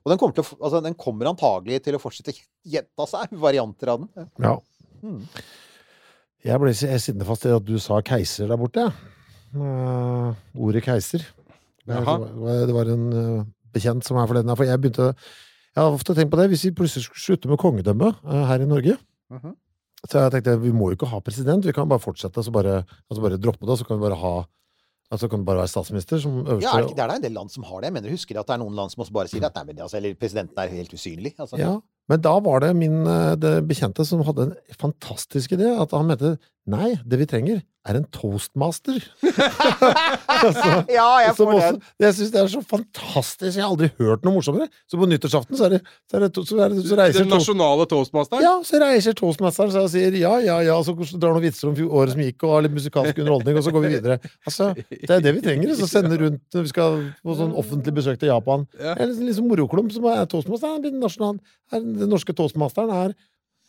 Og 0.00 0.08
den 0.08 0.16
kommer, 0.16 0.40
å, 0.40 0.56
altså, 0.64 0.80
den 0.80 0.94
kommer 0.96 1.28
antagelig 1.28 1.82
til 1.84 1.98
å 1.98 2.00
fortsette 2.00 2.32
å 2.32 2.38
gjenta 2.74 3.04
seg, 3.10 3.34
varianter 3.36 3.92
av 3.92 4.00
den. 4.00 4.30
Ja. 4.40 4.54
Mm. 5.04 5.18
Jeg 6.48 6.62
ble 6.62 6.72
sittende 6.72 7.28
fast 7.28 7.44
i 7.44 7.52
at 7.52 7.66
du 7.68 7.74
sa 7.84 8.00
keiser 8.00 8.48
der 8.48 8.60
borte. 8.60 8.86
Uh, 9.52 10.32
ordet 10.56 10.86
keiser. 10.88 11.26
Det, 11.84 12.00
var, 12.08 12.64
det 12.64 12.74
var 12.76 12.90
en 12.92 13.04
eh, 13.16 13.44
bekjent 13.76 14.08
som 14.08 14.18
er 14.20 14.26
for 14.28 14.40
her, 14.40 14.48
For 14.56 14.68
jeg 14.68 14.80
begynte 14.82 15.12
Jeg 15.78 15.86
har 15.86 15.94
ofte 15.94 16.14
tenkt 16.16 16.32
på 16.32 16.38
det. 16.40 16.48
Hvis 16.50 16.64
vi 16.66 16.74
plutselig 16.74 17.06
skulle 17.06 17.22
slutte 17.22 17.50
med 17.50 17.60
kongedømme 17.62 18.10
eh, 18.26 18.44
her 18.50 18.66
i 18.66 18.68
Norge 18.68 18.98
Mhm. 19.30 19.54
Så 20.08 20.20
jeg 20.22 20.30
tenkte 20.32 20.54
vi 20.62 20.70
må 20.72 20.88
jo 20.88 20.96
ikke 20.96 21.08
ha 21.10 21.18
president. 21.20 21.66
Vi 21.66 21.72
kan 21.74 21.88
bare 21.90 22.00
fortsette 22.00 22.38
Altså 22.38 22.52
bare, 22.54 22.84
altså 23.10 23.20
bare 23.20 23.36
droppe 23.36 23.66
det. 23.66 23.74
Og 23.74 23.78
så 23.78 23.84
kan 23.86 23.98
vi 23.98 24.06
bare 24.06 24.16
ha 24.16 24.46
Altså 25.12 25.28
kan 25.28 25.40
det 25.40 25.46
bare 25.48 25.60
være 25.62 25.68
statsminister 25.72 26.20
som 26.20 26.38
øverste 26.44 26.64
Ja, 26.64 26.72
er 26.76 26.82
det, 26.82 26.90
ikke, 26.90 26.96
det 26.96 27.04
er 27.04 27.14
en 27.16 27.22
del 27.22 27.32
land 27.32 27.50
som 27.50 27.62
har 27.64 27.80
det. 27.80 27.88
Jeg 27.88 27.92
mener, 27.96 28.10
husker 28.12 28.40
at 28.40 28.46
det 28.48 28.54
er 28.54 28.60
noen 28.62 28.74
land 28.76 28.92
som 28.92 29.02
også 29.04 29.12
bare 29.16 29.30
sier 29.30 29.46
at 29.46 29.54
nei, 29.56 29.64
men, 29.70 29.78
altså, 29.80 29.96
eller 29.96 30.14
presidenten 30.20 30.60
er 30.60 30.68
helt 30.68 30.92
usynlig. 30.92 31.32
Altså. 31.38 31.56
Ja, 31.60 31.70
men 32.12 32.20
da 32.20 32.34
var 32.44 32.60
det 32.60 32.76
min 32.76 33.06
eh, 33.08 33.34
det 33.40 33.54
bekjente 33.68 34.04
som 34.04 34.20
hadde 34.26 34.50
en 34.50 34.54
fantastisk 34.76 35.56
idé. 35.56 35.70
At 35.80 35.92
han 35.96 36.06
mente 36.10 36.34
nei, 36.68 36.94
det 37.08 37.18
vi 37.22 37.28
trenger, 37.30 37.62
er 37.88 37.98
en 37.98 38.06
toastmaster. 38.14 38.98
altså, 40.44 40.70
ja, 40.92 41.06
jeg 41.24 41.34
får 41.38 41.52
også, 41.52 41.70
den. 41.72 41.80
jeg 42.04 42.16
syns 42.18 42.32
det 42.34 42.40
er 42.40 42.50
så 42.52 42.62
fantastisk. 42.72 43.56
Jeg 43.56 43.64
har 43.64 43.72
aldri 43.72 43.88
hørt 44.00 44.26
noe 44.26 44.36
morsommere. 44.36 44.68
Så 44.90 45.00
på 45.00 45.08
nyttårsaften 45.08 45.58
så, 45.58 45.68
er 45.68 45.76
det, 45.76 45.80
så, 46.10 46.18
er 46.18 46.24
det, 46.26 46.30
så, 46.36 46.58
er 46.64 46.74
det, 46.74 46.82
så 46.88 46.98
reiser 47.00 47.24
Den 47.24 47.32
nasjonale 47.32 47.86
toastmasteren? 47.90 48.44
ja, 48.44 48.54
så 48.66 48.82
reiser 48.82 49.16
toastmasteren 49.18 49.72
seg 49.74 49.86
og 49.86 49.92
sier 49.92 50.18
ja, 50.20 50.34
ja, 50.44 50.58
ja, 50.66 50.76
og 50.76 50.86
så 50.88 51.20
drar 51.20 51.36
noen 51.36 51.46
vitser 51.46 51.70
om 51.70 51.78
året 51.88 52.14
som 52.14 52.24
gikk, 52.24 52.44
og 52.44 52.54
har 52.56 52.66
litt 52.66 52.76
musikalsk 52.76 53.22
underholdning, 53.24 53.60
og 53.60 53.66
så 53.66 53.74
går 53.74 53.86
vi 53.86 53.94
videre. 53.96 54.18
Altså, 54.48 54.70
Det 54.90 55.14
er 55.16 55.24
det 55.24 55.34
vi 55.38 55.44
trenger. 55.44 55.74
Så 55.78 55.88
sende 55.90 56.20
rundt 56.20 56.44
når 56.54 56.68
vi 56.68 56.74
skal 56.74 57.00
på 57.24 57.38
sånn 57.38 57.56
offentlig 57.58 57.96
besøk 58.00 58.20
til 58.20 58.32
Japan. 58.32 58.68
Ja. 58.78 58.94
En 58.96 59.10
liksom, 59.10 59.26
liksom 59.30 59.50
moroklump 59.50 59.94
som 59.94 60.06
er 60.12 60.28
toastmasteren. 60.30 60.84
Den, 60.84 61.00
nasjonal, 61.02 61.40
er, 61.72 61.82
den 61.82 62.12
norske 62.12 62.34
toastmasteren 62.36 62.92
er 62.94 63.16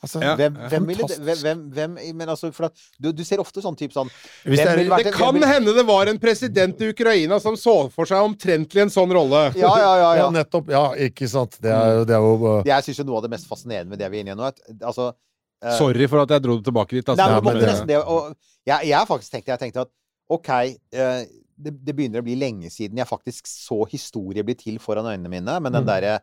altså, 0.03 0.21
Ja. 0.23 0.35
Hvem, 0.39 0.55
hvem 0.71 0.85
ville 0.87 1.07
det, 1.07 1.37
hvem, 1.43 1.63
hvem, 1.75 1.95
Men 2.15 2.29
altså, 2.29 2.51
for 2.55 2.65
at, 2.69 2.73
du, 2.99 3.11
du 3.11 3.23
ser 3.23 3.39
ofte 3.43 3.61
sånn 3.61 3.75
type 3.77 3.93
sånn 3.93 4.09
det 4.45 4.59
er- 4.59 4.77
ville 4.77 4.89
vært 4.93 5.03
Det 5.09 5.13
kan 5.13 5.33
hvem 5.33 5.41
vil- 5.41 5.47
hende 5.53 5.73
det 5.75 5.85
var 5.85 6.07
en 6.07 6.19
president 6.19 6.81
i 6.81 6.89
Ukraina 6.93 7.39
som 7.39 7.55
så 7.55 7.89
for 7.91 8.05
seg 8.05 8.17
omtrentlig 8.23 8.81
en 8.81 8.89
sånn 8.93 9.11
rolle. 9.11 9.51
Ja, 9.55 9.71
ja, 9.77 9.77
ja. 9.79 9.95
Ja, 9.99 10.13
ja. 10.23 10.29
nettopp. 10.31 10.69
Ja, 10.69 10.83
ikke 10.95 11.27
sant. 11.29 11.57
Det 11.61 11.71
er 11.71 12.05
det 12.05 12.15
er 12.15 12.21
jo 12.23 12.35
uh, 12.59 12.63
Jeg 12.65 12.83
syns 12.83 12.97
jo 12.99 13.03
noe 13.09 13.17
av 13.17 13.23
det 13.27 13.31
mest 13.31 13.47
fascinerende 13.49 13.89
med 13.89 13.99
det 13.99 14.09
vi 14.11 14.17
er 14.19 14.25
inne 14.27 14.35
i 14.37 14.39
nå, 14.39 14.47
at 14.47 14.59
altså 14.81 15.11
uh... 15.13 15.77
Sorry 15.77 16.07
for 16.07 16.21
at 16.23 16.29
jeg 16.29 16.41
dro 16.45 16.55
det 16.57 16.65
tilbake 16.69 16.95
dit. 16.95 17.05
Altså. 17.09 17.19
Nei, 17.19 17.41
men 17.41 17.61
Ja, 17.61 17.73
men- 17.79 17.87
det. 17.87 17.97
Og 17.97 18.35
jeg, 18.65 18.87
jeg 18.93 19.07
faktisk 19.07 19.31
tenkt, 19.31 19.47
jeg 19.47 19.59
tenkte 19.59 19.81
at 19.87 19.91
OK, 20.29 20.49
uh, 20.95 21.23
det, 21.59 21.73
det 21.83 21.91
begynner 21.97 22.21
å 22.21 22.23
bli 22.23 22.37
lenge 22.39 22.69
siden 22.71 22.95
jeg 23.01 23.07
faktisk 23.09 23.47
så 23.49 23.81
historie 23.91 24.43
bli 24.47 24.55
til 24.55 24.77
foran 24.79 25.03
øynene 25.11 25.27
mine, 25.27 25.59
men 25.59 25.73
den 25.73 25.83
Mm. 25.83 25.89
derre 25.89 26.19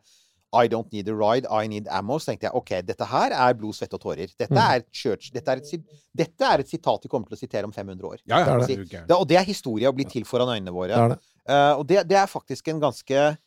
I 0.55 0.67
don't 0.71 0.91
need 0.93 1.07
a 1.09 1.13
ride, 1.13 1.45
I 1.51 1.67
need 1.67 1.87
ammo. 1.91 2.17
Så 2.19 2.31
tenkte 2.31 2.47
jeg 2.47 2.55
OK, 2.55 2.69
dette 2.87 3.05
her 3.05 3.33
er 3.35 3.53
blod, 3.59 3.75
svette 3.75 3.97
og 3.97 4.01
tårer. 4.01 4.29
Dette 4.39 4.53
Mm. 4.55 4.57
er 4.77 4.83
church. 4.93 5.31
Dette 5.33 5.51
er, 5.51 5.57
et, 5.57 5.81
dette 6.15 6.41
er 6.53 6.59
et 6.63 6.69
sitat 6.69 7.03
vi 7.03 7.09
kommer 7.09 7.27
til 7.27 7.35
å 7.35 7.39
sitere 7.41 7.65
om 7.67 7.71
500 7.73 8.07
år. 8.07 8.17
Ja, 8.25 8.39
ja, 8.39 8.57
Det 8.65 8.77
er 8.77 9.05
det 9.07 9.17
og 9.17 9.27
det 9.27 9.37
er 9.37 9.43
historie 9.43 9.89
å 9.89 9.93
bli 9.95 10.05
til 10.05 10.23
foran 10.23 10.47
øynene 10.47 10.71
våre. 10.71 10.87
Det 10.95 11.03
er 11.03 11.09
det. 11.09 11.19
Eh, 11.49 11.73
og 11.79 11.85
det, 11.87 12.07
det 12.07 12.17
er 12.17 12.27
faktisk 12.31 12.67
en 12.69 12.79
ganske 12.79 13.37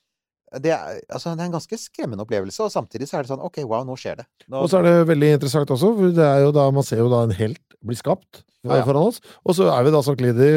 det 0.61 0.73
er, 0.75 0.99
altså, 1.09 1.31
det 1.37 1.45
er 1.45 1.47
en 1.47 1.53
ganske 1.55 1.77
skremmende 1.79 2.25
opplevelse, 2.25 2.59
og 2.65 2.73
samtidig 2.75 3.07
så 3.07 3.19
er 3.19 3.23
det 3.23 3.31
sånn 3.31 3.41
OK, 3.47 3.61
wow, 3.71 3.85
nå 3.87 3.95
skjer 3.95 4.17
det. 4.19 4.25
Nå, 4.49 4.65
Og 4.65 4.69
så 4.69 4.81
er 4.81 4.83
det 4.89 5.07
veldig 5.07 5.29
interessant 5.37 5.71
også, 5.71 5.93
for 5.95 6.11
det 6.11 6.25
er 6.27 6.41
jo 6.43 6.51
da, 6.51 6.65
man 6.75 6.83
ser 6.83 6.99
jo 6.99 7.09
da 7.09 7.21
en 7.23 7.31
helt 7.39 7.63
bli 7.87 7.95
skapt 7.95 8.43
Ja, 8.67 8.81
ja. 8.81 8.85
foran 8.85 9.07
oss. 9.13 9.21
Og 9.47 9.55
så 9.55 9.69
er 9.71 9.85
vi 9.87 9.93
da 9.95 10.01
samtidig 10.03 10.51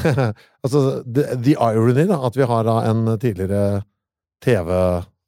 Altså, 0.64 1.02
the, 1.04 1.36
the 1.36 1.54
irony, 1.60 2.06
da, 2.08 2.16
at 2.26 2.36
vi 2.36 2.46
har 2.48 2.64
da 2.64 2.78
en 2.88 3.04
tidligere 3.20 3.82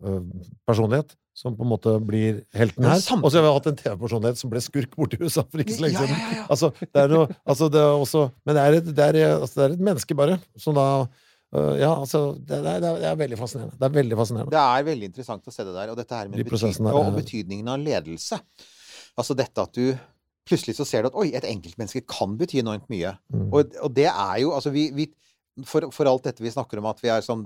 TV-personlighet 0.03 1.17
som 1.35 1.55
på 1.57 1.65
en 1.65 1.71
måte 1.71 1.95
blir 2.05 2.43
helten 2.57 2.85
her. 2.85 3.01
Og 3.01 3.31
så 3.33 3.39
har 3.41 3.47
vi 3.47 3.53
hatt 3.57 3.69
en 3.71 3.79
TV-personlighet 3.79 4.41
som 4.41 4.53
ble 4.53 4.61
skurk 4.61 4.93
borti 4.99 5.17
USA 5.23 5.45
for 5.47 5.63
ikke 5.65 5.79
så 5.79 5.87
lenge 5.87 5.97
ja, 5.97 6.05
siden. 6.05 6.19
ja, 6.21 6.39
ja. 6.43 6.47
Altså, 6.53 6.73
det 6.83 7.03
er 7.05 7.13
noe 7.15 7.27
altså, 7.49 7.69
det 7.73 7.81
er 7.81 8.05
også, 8.05 8.25
Men 8.45 8.59
det 8.59 8.65
er, 8.65 8.79
et, 8.81 8.91
det, 8.91 9.07
er, 9.09 9.37
altså, 9.39 9.55
det 9.61 9.65
er 9.65 9.77
et 9.79 9.85
menneske, 9.91 10.19
bare, 10.19 10.41
som 10.61 10.77
da 10.79 10.89
Uh, 11.53 11.75
Ja, 11.77 11.91
altså 12.01 12.33
det, 12.39 12.63
det, 12.65 12.71
er, 12.71 12.81
det 12.81 13.05
er 13.11 13.17
veldig 13.21 13.37
fascinerende. 13.37 13.77
Det 13.77 13.85
er 13.85 13.93
veldig 13.93 14.17
fascinerende. 14.17 14.53
Det 14.55 14.61
er 14.63 14.85
veldig 14.87 15.09
interessant 15.11 15.51
å 15.51 15.53
se 15.53 15.67
det 15.69 15.75
der, 15.77 15.91
og 15.93 15.99
dette 16.01 16.17
her 16.17 16.31
med 16.31 16.41
De 16.41 16.47
betydning, 16.49 16.79
der, 16.87 16.95
er- 16.97 17.11
og 17.11 17.19
betydningen 17.19 17.69
av 17.69 17.83
ledelse. 17.83 18.39
Altså 19.21 19.37
dette 19.37 19.67
at 19.67 19.77
du 19.77 19.91
Plutselig 20.49 20.75
så 20.75 20.83
ser 20.89 21.05
du 21.05 21.07
at 21.13 21.19
oi, 21.21 21.29
et 21.39 21.45
enkeltmenneske 21.47 22.01
kan 22.11 22.33
bety 22.41 22.59
enormt 22.59 22.89
mye. 22.91 23.13
Mm. 23.31 23.45
Og, 23.55 23.77
og 23.85 23.93
det 23.95 24.09
er 24.09 24.41
jo 24.43 24.49
Altså, 24.57 24.73
vi, 24.75 24.89
vi 24.97 25.05
for, 25.69 25.85
for 25.93 26.09
alt 26.09 26.25
dette 26.25 26.43
vi 26.43 26.51
snakker 26.51 26.81
om 26.81 26.87
at 26.89 27.01
vi 27.03 27.11
er 27.13 27.21
sånn 27.25 27.43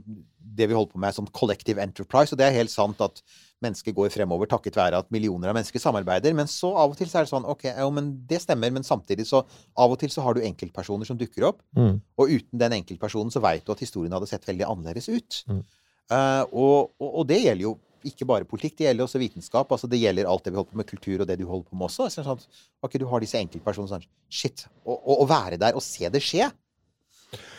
Det 0.57 0.69
vi 0.71 0.77
holder 0.77 0.93
på 0.93 1.01
med, 1.03 1.09
er 1.11 1.17
sånn 1.17 1.31
collective 1.37 1.83
enterprise, 1.83 2.33
og 2.33 2.39
det 2.41 2.47
er 2.47 2.55
helt 2.57 2.71
sant 2.73 3.01
at 3.05 3.19
mennesker 3.65 3.93
går 3.97 4.13
fremover 4.15 4.49
takket 4.49 4.77
være 4.79 5.01
at 5.03 5.11
millioner 5.13 5.51
av 5.51 5.57
mennesker 5.57 5.81
samarbeider. 5.83 6.33
Men 6.37 6.49
så 6.49 6.71
av 6.77 6.93
og 6.93 6.97
til 6.97 7.09
så 7.11 7.19
er 7.19 7.27
det 7.27 7.33
sånn 7.33 7.49
OK, 7.49 7.65
jo, 7.69 7.89
men 7.93 8.13
det 8.31 8.41
stemmer, 8.45 8.71
men 8.73 8.85
samtidig 8.87 9.27
så 9.29 9.43
Av 9.77 9.91
og 9.93 9.99
til 10.01 10.13
så 10.13 10.23
har 10.25 10.37
du 10.37 10.41
enkeltpersoner 10.45 11.09
som 11.09 11.19
dukker 11.21 11.49
opp, 11.51 11.61
Mm. 11.77 12.01
og 12.17 12.31
uten 12.31 12.59
den 12.59 12.73
enkeltpersonen 12.79 13.33
så 13.33 13.43
veit 13.45 13.65
du 13.67 13.73
at 13.73 13.83
historien 13.85 14.13
hadde 14.13 14.29
sett 14.31 14.47
veldig 14.49 14.65
annerledes 14.65 15.09
ut. 15.13 15.43
Mm. 15.49 15.65
Uh, 16.13 16.45
og, 16.53 16.93
og, 17.01 17.11
og 17.21 17.27
det 17.29 17.43
gjelder 17.43 17.65
jo 17.67 17.75
ikke 18.07 18.27
bare 18.29 18.47
politikk, 18.47 18.77
det 18.79 18.87
gjelder 18.87 19.05
også 19.05 19.19
vitenskap. 19.19 19.73
altså 19.73 19.89
Det 19.91 19.99
gjelder 19.99 20.29
alt 20.31 20.45
det 20.45 20.53
vi 20.53 20.61
holder 20.61 20.71
på 20.73 20.79
med, 20.79 20.87
kultur 20.87 21.21
og 21.25 21.27
det 21.27 21.39
du 21.41 21.47
holder 21.49 21.67
på 21.67 21.77
med 21.77 21.89
også. 21.89 22.07
Så 22.13 22.23
sånn 22.23 22.39
at, 22.39 22.47
ok, 22.87 22.99
Du 23.03 23.07
har 23.11 23.21
disse 23.21 23.41
enkeltpersonene 23.41 23.91
sånn 23.97 24.07
Shit. 24.31 24.67
Å 24.87 25.27
være 25.27 25.59
der 25.59 25.75
og 25.75 25.83
se 25.83 26.09
det 26.09 26.23
skje. 26.23 26.47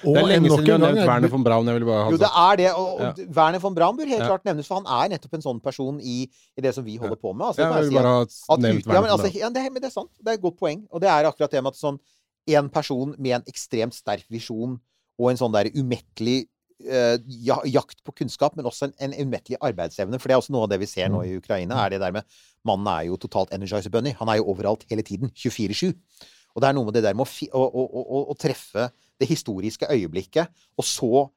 Og 0.07 0.13
Det 0.15 0.21
er 0.21 0.27
lenge 0.29 0.47
nok 0.47 0.59
siden 0.61 0.65
du 0.65 0.71
har 0.85 0.93
nevnt 0.93 1.01
er- 1.03 1.07
Werner 1.09 1.27
von 1.33 1.43
Braun. 1.43 1.65
Jeg 1.67 1.73
ville 1.77 1.85
bare 1.89 2.03
ha 2.05 2.11
Jo, 2.11 2.17
det 2.17 2.29
er 2.31 2.55
det. 2.61 2.69
Og, 2.73 2.87
og 2.87 3.01
Ja. 3.01 3.25
Werner 3.39 3.59
von 3.59 3.75
Braun 3.75 3.97
bør 3.97 4.07
helt 4.07 4.19
Ja. 4.23 4.27
klart 4.27 4.45
nevnes, 4.45 4.67
for 4.67 4.75
han 4.81 4.85
er 4.87 5.17
nettopp 5.17 5.33
en 5.33 5.41
sånn 5.41 5.61
person 5.63 5.99
i, 5.99 6.29
i 6.57 6.61
det 6.61 6.73
som 6.75 6.83
vi 6.85 6.95
holder 6.97 7.15
på 7.17 7.33
med. 7.35 7.47
Altså, 7.47 7.61
Ja, 7.65 7.73
jeg 7.75 7.89
vil 7.89 7.97
bare 7.99 8.13
ha 8.13 8.21
at 8.21 8.59
nevnt 8.59 8.85
ut, 8.87 8.93
ja, 8.93 9.01
men, 9.01 9.09
altså, 9.11 9.31
ja, 9.33 9.49
det, 9.49 9.57
er- 9.65 9.69
men 9.71 9.81
det 9.81 9.89
er 9.89 9.95
sant. 9.97 10.09
Det 10.23 10.27
er 10.27 10.33
et 10.39 10.41
godt 10.41 10.57
poeng. 10.57 10.85
Og 10.91 11.01
det 11.01 11.09
er 11.09 11.25
akkurat 11.29 11.51
det 11.51 11.63
med 11.63 11.73
at 11.73 11.79
sånn 11.81 11.99
en 12.47 12.69
person 12.69 13.15
med 13.19 13.31
en 13.35 13.43
ekstremt 13.47 13.93
sterk 13.93 14.23
visjon 14.31 14.79
og 15.19 15.29
en 15.29 15.37
sånn 15.37 15.51
der 15.51 15.69
umettelig 15.75 16.47
uh, 16.87 17.17
jakt 17.65 18.03
på 18.05 18.13
kunnskap, 18.15 18.55
men 18.55 18.63
også 18.65 18.83
en, 18.87 18.93
en 19.11 19.27
umettelig 19.27 19.57
arbeidsevne. 19.59 20.19
For 20.21 20.29
det 20.29 20.35
er 20.35 20.41
også 20.41 20.51
noe 20.53 20.63
av 20.63 20.69
det 20.69 20.79
vi 20.79 20.85
ser 20.85 21.09
nå 21.09 21.23
i 21.25 21.35
Ukraina, 21.41 21.83
er 21.85 21.89
det 21.89 21.99
der 22.01 22.11
med 22.11 22.23
Mannen 22.63 22.87
er 22.87 23.07
jo 23.07 23.17
totalt 23.17 23.49
energizer 23.51 23.89
bunny. 23.89 24.13
Han 24.19 24.29
er 24.29 24.37
jo 24.37 24.45
overalt 24.53 24.85
hele 24.89 25.01
tiden. 25.01 25.29
24-7. 25.35 25.93
Og 26.55 26.61
det 26.61 26.69
er 26.69 26.73
noe 26.73 26.85
med 26.85 26.93
det 26.93 27.03
der 27.03 27.13
med 27.15 27.25
å, 27.25 27.29
fi, 27.29 27.47
å, 27.53 27.59
å, 27.65 27.83
å, 28.03 28.21
å 28.31 28.35
treffe 28.37 28.89
det 29.21 29.29
historiske 29.29 29.89
øyeblikket, 29.91 30.49
og 30.77 30.85
så 30.85 31.27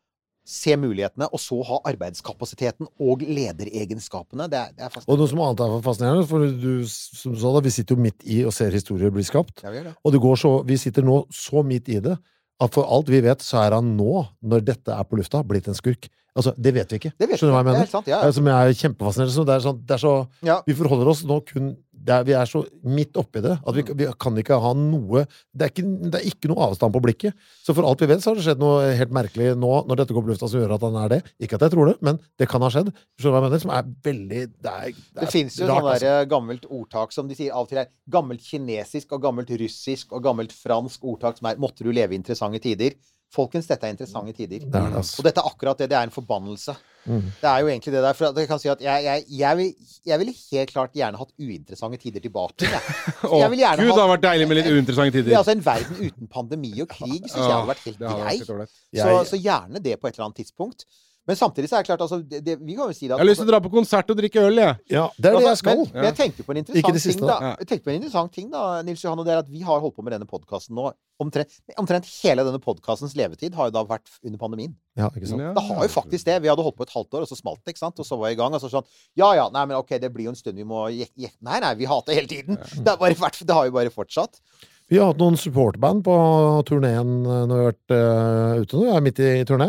se 0.51 0.75
mulighetene, 0.81 1.29
og 1.31 1.39
så 1.41 1.61
ha 1.69 1.79
arbeidskapasiteten 1.93 2.89
og 3.05 3.23
lederegenskapene. 3.23 4.49
Det 4.51 4.59
er, 4.59 4.73
det 4.75 4.87
er. 4.89 5.05
Og 5.07 5.21
noe 5.21 5.29
som 5.31 5.43
annet 5.45 5.63
er 5.67 5.75
fascinerende, 5.85 6.27
for 6.27 6.47
du, 6.49 6.73
som 6.89 7.37
du 7.37 7.41
sa 7.43 7.53
da, 7.55 7.63
vi 7.65 7.73
sitter 7.75 7.97
jo 7.97 8.07
midt 8.09 8.25
i 8.25 8.41
og 8.49 8.55
ser 8.57 8.75
historier 8.75 9.13
bli 9.15 9.25
skapt. 9.27 9.63
Ja, 9.63 9.73
vi. 9.75 9.85
Og 9.87 10.15
det 10.15 10.23
går 10.25 10.41
så, 10.41 10.55
vi 10.67 10.81
sitter 10.81 11.07
nå 11.07 11.23
så 11.35 11.63
midt 11.67 11.93
i 11.93 12.01
det 12.03 12.17
at 12.61 12.77
for 12.77 12.89
alt 12.93 13.09
vi 13.09 13.23
vet, 13.25 13.41
så 13.45 13.63
er 13.63 13.77
han 13.79 13.95
nå, 13.97 14.25
når 14.45 14.65
dette 14.67 14.93
er 14.93 15.07
på 15.09 15.17
lufta, 15.17 15.41
blitt 15.47 15.69
en 15.71 15.77
skurk. 15.77 16.11
Altså, 16.37 16.53
Det 16.57 16.73
vet 16.75 16.93
vi 16.93 16.99
ikke. 17.01 17.13
Det 17.19 17.29
vet 17.29 17.41
Skjønner 17.41 17.51
du 17.51 17.57
hva 17.57 17.63
jeg 17.63 17.69
mener? 17.71 17.81
Det 17.81 17.89
er 17.89 17.95
sant, 17.95 18.11
ja, 18.11 18.19
det 18.21 18.29
er, 18.29 18.35
Som 18.37 18.51
er 18.53 18.75
kjempefascinerende. 18.81 19.47
Det 19.49 19.55
er 19.55 19.65
sånn, 19.65 19.81
det 19.87 19.95
er 19.97 20.03
så, 20.03 20.13
Ja. 20.47 20.59
Vi 20.67 20.77
forholder 20.79 21.11
oss 21.11 21.23
nå 21.27 21.41
kun 21.49 21.73
er, 22.09 22.25
Vi 22.25 22.35
er 22.37 22.49
så 22.49 22.63
midt 22.87 23.19
oppi 23.21 23.43
det 23.45 23.57
at 23.59 23.77
vi, 23.77 23.85
vi 23.99 24.09
kan 24.21 24.39
ikke 24.41 24.59
ha 24.63 24.73
noe 24.77 25.25
det 25.53 25.67
er, 25.67 25.73
ikke, 25.73 25.85
det 26.11 26.21
er 26.21 26.27
ikke 26.31 26.51
noe 26.51 26.69
avstand 26.71 26.95
på 26.95 27.03
blikket. 27.05 27.37
Så 27.65 27.75
for 27.77 27.87
alt 27.89 28.01
vi 28.01 28.09
vet, 28.11 28.23
så 28.23 28.31
har 28.31 28.39
det 28.39 28.47
skjedd 28.47 28.63
noe 28.63 28.93
helt 28.97 29.13
merkelig 29.15 29.53
nå 29.59 29.73
når 29.89 30.01
dette 30.01 30.17
går 30.17 30.25
på 30.25 30.33
lufta 30.33 30.49
som 30.51 30.63
gjør 30.63 30.77
at 30.77 30.87
han 30.87 30.99
er 31.03 31.13
det. 31.15 31.21
Ikke 31.43 31.59
at 31.59 31.67
jeg 31.67 31.75
tror 31.75 31.91
det, 31.91 31.97
men 32.07 32.21
det 32.41 32.49
kan 32.51 32.65
ha 32.65 32.71
skjedd. 32.73 32.91
Skjønner 33.21 33.27
du 33.27 33.37
hva 33.37 33.43
jeg 33.43 33.47
mener? 33.49 33.65
Som 33.65 33.75
er 33.77 33.93
veldig 34.09 34.43
Det 34.55 34.75
er, 34.75 34.99
Det 35.21 35.27
er 35.27 35.35
finnes 35.35 35.59
jo 35.61 35.69
rart, 35.69 35.85
sånn 35.85 35.93
altså. 35.93 36.09
der 36.09 36.31
gammelt 36.31 36.69
ordtak 36.71 37.17
som 37.17 37.31
de 37.31 37.39
sier 37.39 37.55
av 37.55 37.67
og 37.67 37.73
til 37.73 37.83
er 37.83 37.93
gammelt 38.11 38.45
kinesisk 38.47 39.17
og 39.17 39.25
gammelt 39.27 39.51
russisk 39.61 40.15
og 40.17 40.25
gammelt 40.25 40.55
fransk 40.57 41.05
ordtak 41.05 41.39
som 41.39 41.51
er 41.51 41.61
'måtte 41.61 41.85
du 41.85 41.93
leve 41.93 42.15
i 42.15 42.21
interessante 42.21 42.63
tider'. 42.63 42.97
Folkens, 43.31 43.69
dette 43.71 43.87
er 43.87 43.95
interessante 43.95 44.33
tider. 44.35 44.65
Det 44.67 44.75
er 44.75 44.89
det, 44.91 45.01
altså. 45.01 45.21
Og 45.21 45.27
dette 45.29 45.43
er 45.43 45.51
akkurat 45.53 45.79
det. 45.79 45.87
Det 45.93 45.97
er 45.99 46.09
en 46.09 46.15
forbannelse. 46.15 46.75
Mm. 47.05 47.29
Det 47.41 47.49
er 47.49 47.59
jo 47.63 47.69
egentlig 47.71 47.93
det 47.95 48.01
der. 48.03 48.17
For 48.19 48.41
jeg 48.41 48.49
kan 48.51 48.59
si 48.61 48.71
at 48.73 48.81
jeg, 48.83 49.05
jeg, 49.05 49.25
jeg, 49.39 49.57
vil, 49.61 49.69
jeg 50.11 50.19
ville 50.23 50.35
helt 50.41 50.73
klart 50.73 50.97
gjerne 50.99 51.21
hatt 51.21 51.31
uinteressante 51.39 52.01
tider 52.03 52.25
tilbake. 52.25 52.67
Jeg, 52.67 52.97
Å, 53.31 53.39
Gud, 53.39 53.55
det 53.61 53.69
hadde 53.87 54.09
vært 54.15 54.25
deilig 54.27 54.49
med 54.51 54.61
litt 54.61 54.73
uinteressante 54.73 55.15
tider. 55.15 55.37
Altså 55.39 55.55
En 55.55 55.63
verden 55.69 56.03
uten 56.03 56.33
pandemi 56.33 56.73
og 56.83 56.91
krig 56.91 57.21
syns 57.23 57.39
jeg 57.39 57.55
hadde 57.55 57.71
vært 57.71 57.87
helt 57.87 58.03
grei. 58.03 58.35
Så, 58.43 59.15
så 59.31 59.41
gjerne 59.41 59.85
det 59.85 59.95
på 60.01 60.11
et 60.11 60.19
eller 60.19 60.29
annet 60.29 60.43
tidspunkt. 60.43 60.89
Men 61.31 61.39
samtidig 61.39 61.69
så 61.71 61.79
er 61.79 61.85
det 61.85 61.91
klart 61.93 62.01
altså, 62.03 62.17
det, 62.27 62.41
det, 62.43 62.57
Vi 62.59 62.75
kan 62.75 62.91
jo 62.91 62.97
si 62.97 63.07
det 63.07 63.15
at 63.15 63.21
Jeg 63.21 63.23
har 63.23 63.29
lyst 63.29 63.39
til 63.39 63.47
å 63.47 63.51
dra 63.53 63.61
på 63.63 63.71
konsert 63.71 64.09
og 64.11 64.19
drikke 64.19 64.43
øl, 64.49 64.59
jeg. 64.59 64.79
Ja, 64.91 65.05
det 65.15 65.31
er 65.31 65.37
det 65.39 65.45
jeg 65.47 65.61
skal. 65.61 65.85
Men, 65.85 65.93
men 65.95 66.09
jeg 66.09 66.17
tenker 66.19 66.49
på 66.49 66.57
en 66.57 66.61
interessant 66.65 66.99
siste, 67.05 67.21
ting, 67.21 67.29
da. 67.31 67.37
Ja. 67.45 67.53
Jeg 67.61 67.71
tenker 67.71 67.85
på 67.87 67.93
en 67.93 67.99
interessant 68.01 68.35
ting 68.35 68.49
da, 68.51 68.65
Nils 68.89 69.05
Johan, 69.05 69.23
og 69.23 69.29
det 69.29 69.37
er 69.37 69.45
at 69.45 69.53
vi 69.53 69.63
har 69.69 69.85
holdt 69.85 69.95
på 69.95 70.07
med 70.07 70.17
denne 70.17 70.27
podkasten 70.31 70.75
nå 70.79 70.91
omtrent, 71.21 71.53
omtrent 71.79 72.09
hele 72.25 72.45
denne 72.47 72.61
podkastens 72.65 73.15
levetid 73.19 73.55
har 73.59 73.69
jo 73.69 73.75
da 73.77 73.85
vært 73.87 74.11
under 74.25 74.41
pandemien. 74.41 74.75
Ja, 74.99 75.11
ikke 75.13 75.29
sant? 75.29 75.45
Ja. 75.45 75.53
Det 75.55 75.65
har 75.69 75.85
jo 75.85 75.93
faktisk 75.93 76.27
det. 76.27 76.41
Vi 76.43 76.51
hadde 76.51 76.65
holdt 76.67 76.79
på 76.81 76.89
et 76.89 76.95
halvt 76.97 77.21
år, 77.21 77.27
og 77.27 77.31
så 77.31 77.39
smalt 77.39 77.63
det, 77.63 77.77
ikke 77.77 77.85
sant? 77.85 78.01
Og 78.01 78.09
så 78.09 78.19
var 78.19 78.33
jeg 78.33 78.39
i 78.39 78.41
gang. 78.41 78.57
Og 78.57 78.65
så 78.65 78.73
sånn 78.73 78.89
Ja 79.21 79.31
ja, 79.37 79.47
nei, 79.55 79.67
men 79.69 79.79
ok, 79.79 79.95
det 80.03 80.11
blir 80.15 80.31
jo 80.31 80.35
en 80.35 80.41
stund 80.41 80.59
vi 80.59 80.67
må 80.67 80.89
jek 80.95 81.13
nei, 81.45 81.61
nei, 81.63 81.75
vi 81.79 81.87
har 81.87 82.01
hatt 82.01 82.11
det 82.11 82.19
hele 82.19 82.31
tiden. 82.31 82.59
Det, 82.59 82.97
bare, 82.99 83.17
vært- 83.21 83.45
det 83.47 83.57
har 83.57 83.69
jo 83.69 83.77
bare 83.77 83.93
fortsatt. 83.95 84.41
Vi 84.91 84.99
har 84.99 85.13
hatt 85.13 85.21
noen 85.23 85.39
supportband 85.39 86.03
på 86.03 86.15
turneen 86.67 87.21
eh, 87.23 87.45
når 87.47 87.53
vi 87.53 87.61
har 87.61 87.69
vært 87.69 87.95
uh, 87.95 88.63
ute 88.65 88.79
nå. 88.79 88.87
Jeg 88.89 88.97
er 88.97 89.05
midt 89.07 89.21
i, 89.23 89.31
i 89.39 89.47
turné. 89.47 89.69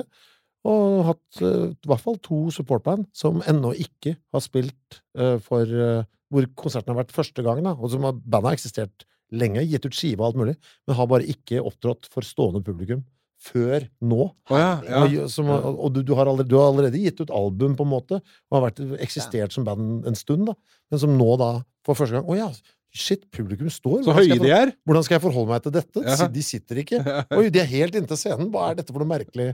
Og 0.69 1.05
hatt 1.07 1.41
eh, 1.41 1.69
i 1.73 1.89
hvert 1.89 2.03
fall 2.03 2.19
to 2.21 2.41
supportband 2.53 3.07
som 3.17 3.41
ennå 3.49 3.73
ikke 3.81 4.15
har 4.33 4.43
spilt 4.45 4.99
eh, 5.17 5.37
for 5.41 5.65
eh, 5.65 6.03
Hvor 6.31 6.49
konserten 6.59 6.93
har 6.93 7.01
vært 7.01 7.15
første 7.15 7.43
gang, 7.45 7.63
da. 7.65 7.73
Og 7.77 7.93
som 7.93 8.05
har, 8.07 8.13
bandet 8.19 8.51
har 8.51 8.59
eksistert 8.59 9.07
lenge, 9.31 9.63
gitt 9.67 9.87
ut 9.87 9.95
skive 9.95 10.21
og 10.21 10.29
alt 10.29 10.41
mulig, 10.41 10.53
men 10.85 10.97
har 10.97 11.09
bare 11.09 11.27
ikke 11.27 11.63
opptrådt 11.63 12.09
for 12.11 12.27
stående 12.27 12.61
publikum 12.63 13.01
før 13.41 13.87
nå. 14.05 14.27
Oh, 14.51 14.59
ja, 14.59 14.73
ja. 14.85 15.23
Som, 15.31 15.49
og 15.49 15.87
du, 15.95 16.03
du, 16.05 16.13
har 16.17 16.29
allerede, 16.29 16.51
du 16.51 16.59
har 16.59 16.69
allerede 16.69 16.99
gitt 17.01 17.23
ut 17.23 17.33
album, 17.33 17.73
på 17.79 17.87
en 17.87 17.91
måte, 17.95 18.19
og 18.21 18.57
har 18.57 18.67
vært, 18.67 18.83
eksistert 19.01 19.55
som 19.55 19.65
band 19.65 20.05
en 20.07 20.19
stund, 20.19 20.45
da. 20.51 20.55
Men 20.91 21.01
som 21.01 21.15
nå, 21.17 21.29
da, 21.41 21.55
for 21.87 21.97
første 21.97 22.19
gang 22.19 22.29
Å 22.29 22.37
ja, 22.37 22.49
shit, 22.93 23.23
publikum 23.33 23.71
står. 23.71 24.03
Så 24.05 24.15
høye 24.15 24.37
de 24.41 24.51
er. 24.53 24.75
Hvordan 24.85 25.07
skal 25.07 25.17
jeg 25.17 25.25
forholde 25.25 25.55
meg 25.55 25.65
til 25.65 25.75
dette? 25.79 26.05
Ja. 26.05 26.29
De 26.29 26.45
sitter 26.45 26.83
ikke. 26.83 27.01
Oi, 27.39 27.47
de 27.53 27.63
er 27.63 27.69
helt 27.71 27.97
inntil 27.97 28.19
scenen. 28.19 28.51
Hva 28.53 28.69
er 28.69 28.81
dette 28.81 28.93
for 28.93 29.01
noe 29.01 29.09
merkelig 29.09 29.53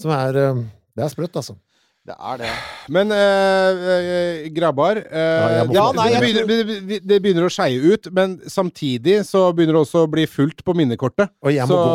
som 0.00 0.14
er 0.14 0.38
eh, 0.40 0.62
Det 0.92 1.04
er 1.04 1.08
sprøtt, 1.08 1.36
altså. 1.40 1.56
Det 2.02 2.16
er 2.18 2.38
det. 2.40 2.48
Men 2.90 3.12
eh, 3.14 3.82
eh, 3.94 4.46
grabbar 4.50 4.98
eh, 4.98 5.60
Ja, 5.70 5.70
det, 5.70 5.82
nei, 5.94 6.06
det, 6.10 6.18
begynner, 6.24 6.98
det, 7.06 7.18
begynner 7.22 7.44
å 7.46 7.50
skeie 7.54 7.78
ut, 7.92 8.08
men 8.10 8.32
samtidig 8.50 9.20
så 9.28 9.44
begynner 9.54 9.76
det 9.78 9.82
også 9.84 10.00
å 10.02 10.08
bli 10.10 10.24
fullt 10.26 10.64
på 10.66 10.74
minnekortet. 10.74 11.30
Og 11.46 11.52
jeg 11.54 11.62
må 11.70 11.76
så, 11.76 11.84
gå. 11.86 11.92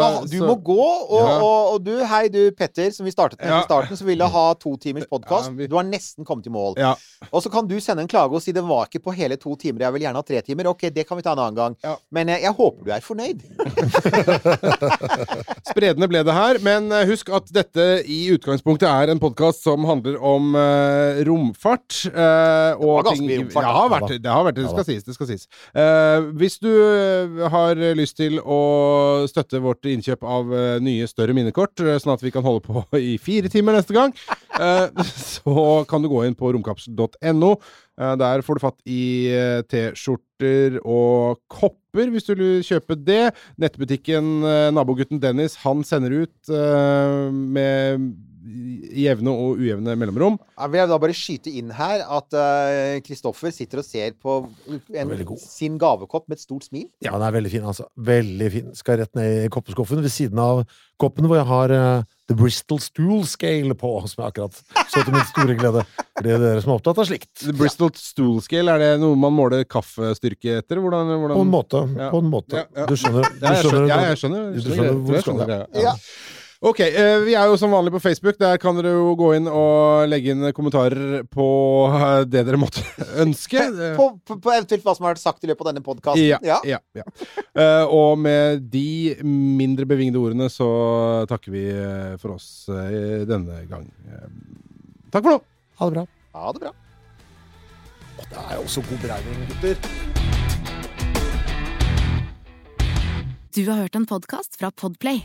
Ja, 0.00 0.08
du 0.24 0.36
så- 0.38 0.46
må 0.48 0.54
gå, 0.64 0.78
og, 0.80 1.12
Ja. 1.20 1.34
og, 1.44 1.74
og 1.74 1.84
du, 1.84 1.92
hei 2.08 2.22
du 2.32 2.40
Petter, 2.56 2.88
som 2.96 3.04
vi 3.04 3.12
startet 3.12 3.36
med 3.42 3.50
Ja. 3.52 3.58
i 3.60 3.66
starten, 3.68 3.98
som 4.00 4.06
ville 4.08 4.24
ha 4.32 4.46
to 4.54 4.72
timers 4.80 5.04
podkast. 5.12 5.52
Vi- 5.58 5.68
Du 5.68 5.76
har 5.76 5.84
nesten 5.84 6.24
kommet 6.24 6.46
i 6.48 6.54
mål. 6.56 6.78
Ja. 6.80 6.94
Og 7.30 7.42
så 7.44 7.52
kan 7.52 7.66
du 7.68 7.76
sende 7.84 8.00
en 8.00 8.08
klage 8.08 8.32
og 8.32 8.40
si 8.40 8.52
det 8.56 8.64
var 8.64 8.86
ikke 8.88 9.04
på 9.04 9.12
hele 9.14 9.36
to 9.36 9.52
timer, 9.60 9.80
jeg 9.84 9.92
vil 9.92 10.00
gjerne 10.08 10.16
ha 10.16 10.22
tre 10.22 10.40
timer. 10.40 10.68
Ok, 10.72 10.88
det 10.88 11.04
kan 11.06 11.18
vi 11.20 11.22
ta 11.22 11.32
en 11.36 11.44
annen 11.44 11.54
gang. 11.60 11.76
Ja. 11.84 11.96
Men 12.10 12.30
eh, 12.32 12.40
jeg 12.46 12.54
håper 12.56 12.84
du 12.88 12.92
er 12.96 13.04
fornøyd. 13.04 13.44
Spredende 15.68 16.08
ble 16.08 16.24
det 16.24 16.32
her, 16.32 16.56
men 16.64 16.88
eh, 16.96 17.04
husk 17.12 17.28
at 17.28 17.44
dette 17.52 17.90
i 18.08 18.22
utgangspunktet 18.32 18.88
er 18.88 19.10
en 19.12 19.20
podkast 19.20 19.48
som 19.56 19.84
handler 19.88 20.16
om 20.22 20.54
uh, 20.54 21.20
romfart. 21.26 21.96
Uh, 22.06 22.78
og 22.78 23.00
var 23.00 23.08
ganske 23.10 23.26
mye 23.26 23.40
romfart, 23.42 23.66
Ja, 23.66 23.74
har 23.76 23.90
vært, 23.94 24.14
det 24.22 24.32
har 24.32 24.46
vært 24.46 24.58
det. 24.58 24.64
Det 24.66 24.72
skal 24.74 24.88
sies. 24.88 25.06
Det 25.06 25.16
skal 25.16 25.30
sies. 25.30 25.48
Uh, 25.74 26.30
hvis 26.40 26.58
du 26.62 26.70
har 27.52 27.82
lyst 27.98 28.18
til 28.20 28.40
å 28.40 28.60
støtte 29.30 29.62
vårt 29.64 29.86
innkjøp 29.88 30.24
av 30.24 30.54
nye, 30.84 31.08
større 31.10 31.36
minnekort, 31.36 31.76
sånn 31.80 32.14
at 32.14 32.24
vi 32.24 32.32
kan 32.34 32.46
holde 32.46 32.64
på 32.66 32.84
i 33.12 33.16
fire 33.20 33.50
timer 33.52 33.78
neste 33.78 33.96
gang, 33.96 34.14
så 35.34 35.84
kan 35.90 36.02
du 36.02 36.10
gå 36.12 36.24
inn 36.26 36.38
på 36.38 36.52
romkapsel.no. 36.54 37.54
Der 38.20 38.40
får 38.40 38.56
du 38.56 38.62
fatt 38.62 38.78
i 38.88 39.02
T-skjorter 39.68 40.78
og 40.80 41.40
kopper, 41.52 42.08
hvis 42.12 42.28
du 42.28 42.32
vil 42.32 42.62
kjøpe 42.64 42.96
det. 42.96 43.34
Nettbutikken 43.60 44.40
Nabogutten 44.72 45.20
Dennis, 45.20 45.58
han 45.66 45.84
sender 45.84 46.22
ut 46.22 46.52
eh, 46.54 47.98
jevne 49.00 49.32
og 49.32 49.60
ujevne 49.60 49.96
mellomrom. 49.98 50.38
Jeg 50.56 50.74
vil 50.74 50.92
da 50.92 51.00
bare 51.02 51.16
skyte 51.16 51.54
inn 51.60 51.72
her 51.74 52.04
at 52.18 52.38
Kristoffer 53.06 53.54
sitter 53.54 53.82
og 53.82 53.86
ser 53.86 54.14
på 54.20 54.42
en, 54.94 55.16
sin 55.40 55.78
gavekopp 55.80 56.28
med 56.28 56.38
et 56.38 56.44
stort 56.44 56.68
smil. 56.68 56.88
Ja, 57.04 57.14
den 57.16 57.26
er 57.26 57.36
veldig 57.38 57.52
fin, 57.52 57.66
altså. 57.66 57.88
Veldig 57.96 58.52
fin. 58.52 58.70
Skal 58.78 59.02
rett 59.02 59.14
ned 59.18 59.46
i 59.46 59.50
koppeskuffen 59.52 60.02
ved 60.04 60.12
siden 60.14 60.40
av 60.42 60.64
koppen 61.00 61.28
hvor 61.28 61.38
jeg 61.38 61.48
har 61.48 61.72
uh, 61.72 62.08
The 62.28 62.36
Bristol 62.36 62.80
Stool 62.82 63.24
Scale 63.28 63.74
på, 63.78 63.92
som 64.10 64.22
jeg 64.22 64.34
akkurat 64.34 64.58
så 64.90 65.02
til 65.02 65.14
min 65.14 65.26
store 65.30 65.56
glede. 65.58 65.84
For 65.96 66.26
det 66.26 66.34
er 66.36 66.42
dere 66.44 66.64
som 66.64 66.74
er 66.74 66.80
opptatt 66.80 67.00
av 67.02 67.08
slikt. 67.08 67.30
The 67.42 67.54
Bristol 67.56 67.92
Stool 67.98 68.42
Scale, 68.44 68.74
er 68.74 68.84
det 68.84 68.90
noe 69.02 69.18
man 69.18 69.34
måler 69.34 69.64
kaffestyrke 69.68 70.60
etter? 70.60 70.82
Hvordan, 70.82 71.14
hvordan... 71.16 71.38
På 71.38 71.46
en 71.46 71.54
måte. 71.54 71.82
Ja. 71.96 72.10
På 72.12 72.20
en 72.22 72.30
måte. 72.32 72.60
Ja, 72.60 72.82
ja. 72.82 72.90
Du 72.90 72.94
skjønner, 73.00 73.26
du 73.32 73.40
Ja, 73.40 73.54
jeg 73.56 73.64
skjønner, 73.64 73.72
skjønner, 73.72 73.88
ja, 73.90 74.02
jeg 74.10 74.22
skjønner, 74.22 74.52
du 74.52 74.60
skjønner, 74.68 75.00
hvor 75.00 75.18
jeg 75.18 75.24
du 75.24 75.30
skal. 75.30 75.86
Ja. 75.88 75.96
Ja. 76.60 76.68
Ok, 76.68 76.80
eh, 76.80 77.18
vi 77.24 77.32
er 77.32 77.48
jo 77.48 77.56
som 77.56 77.72
vanlig 77.72 77.92
på 77.94 78.00
Facebook. 78.04 78.36
Der 78.38 78.58
kan 78.60 78.76
dere 78.76 78.92
jo 78.92 79.14
gå 79.16 79.30
inn 79.38 79.46
og 79.48 80.08
legge 80.10 80.34
inn 80.34 80.52
kommentarer 80.52 81.22
på 81.24 81.46
eh, 81.88 82.24
det 82.28 82.42
dere 82.44 82.60
måtte 82.60 82.84
ønske. 83.24 83.64
På, 83.96 84.10
på, 84.20 84.36
på 84.44 84.52
eventuelt 84.52 84.84
hva 84.84 84.92
som 84.96 85.06
har 85.06 85.14
vært 85.14 85.22
sagt 85.22 85.44
i 85.44 85.48
løpet 85.48 85.64
av 85.64 85.70
denne 85.72 85.84
podkasten. 85.86 86.26
Ja, 86.26 86.60
ja, 86.68 86.82
ja. 86.92 87.06
Eh, 87.56 87.84
og 87.88 88.20
med 88.20 88.68
de 88.72 89.16
mindre 89.24 89.88
bevingede 89.88 90.20
ordene 90.20 90.50
så 90.52 90.68
takker 91.30 91.54
vi 91.54 91.64
for 92.20 92.36
oss 92.36 92.68
uh, 92.68 93.24
denne 93.24 93.64
gang. 93.70 93.88
Uh, 94.04 94.28
takk 95.08 95.24
for 95.24 95.38
nå! 95.38 95.40
Ha 95.80 95.88
det 95.88 95.96
bra. 95.96 96.06
Ha 96.36 96.52
det 96.52 96.64
bra. 96.66 96.76
Det 98.20 98.36
er 98.36 98.54
jo 98.58 98.66
også 98.68 98.84
god 98.84 99.00
beregning, 99.06 99.48
gutter. 99.48 99.80
Du 103.56 103.64
har 103.66 103.80
hørt 103.80 103.96
en 103.96 104.06
podkast 104.06 104.60
fra 104.60 104.70
Podplay. 104.70 105.24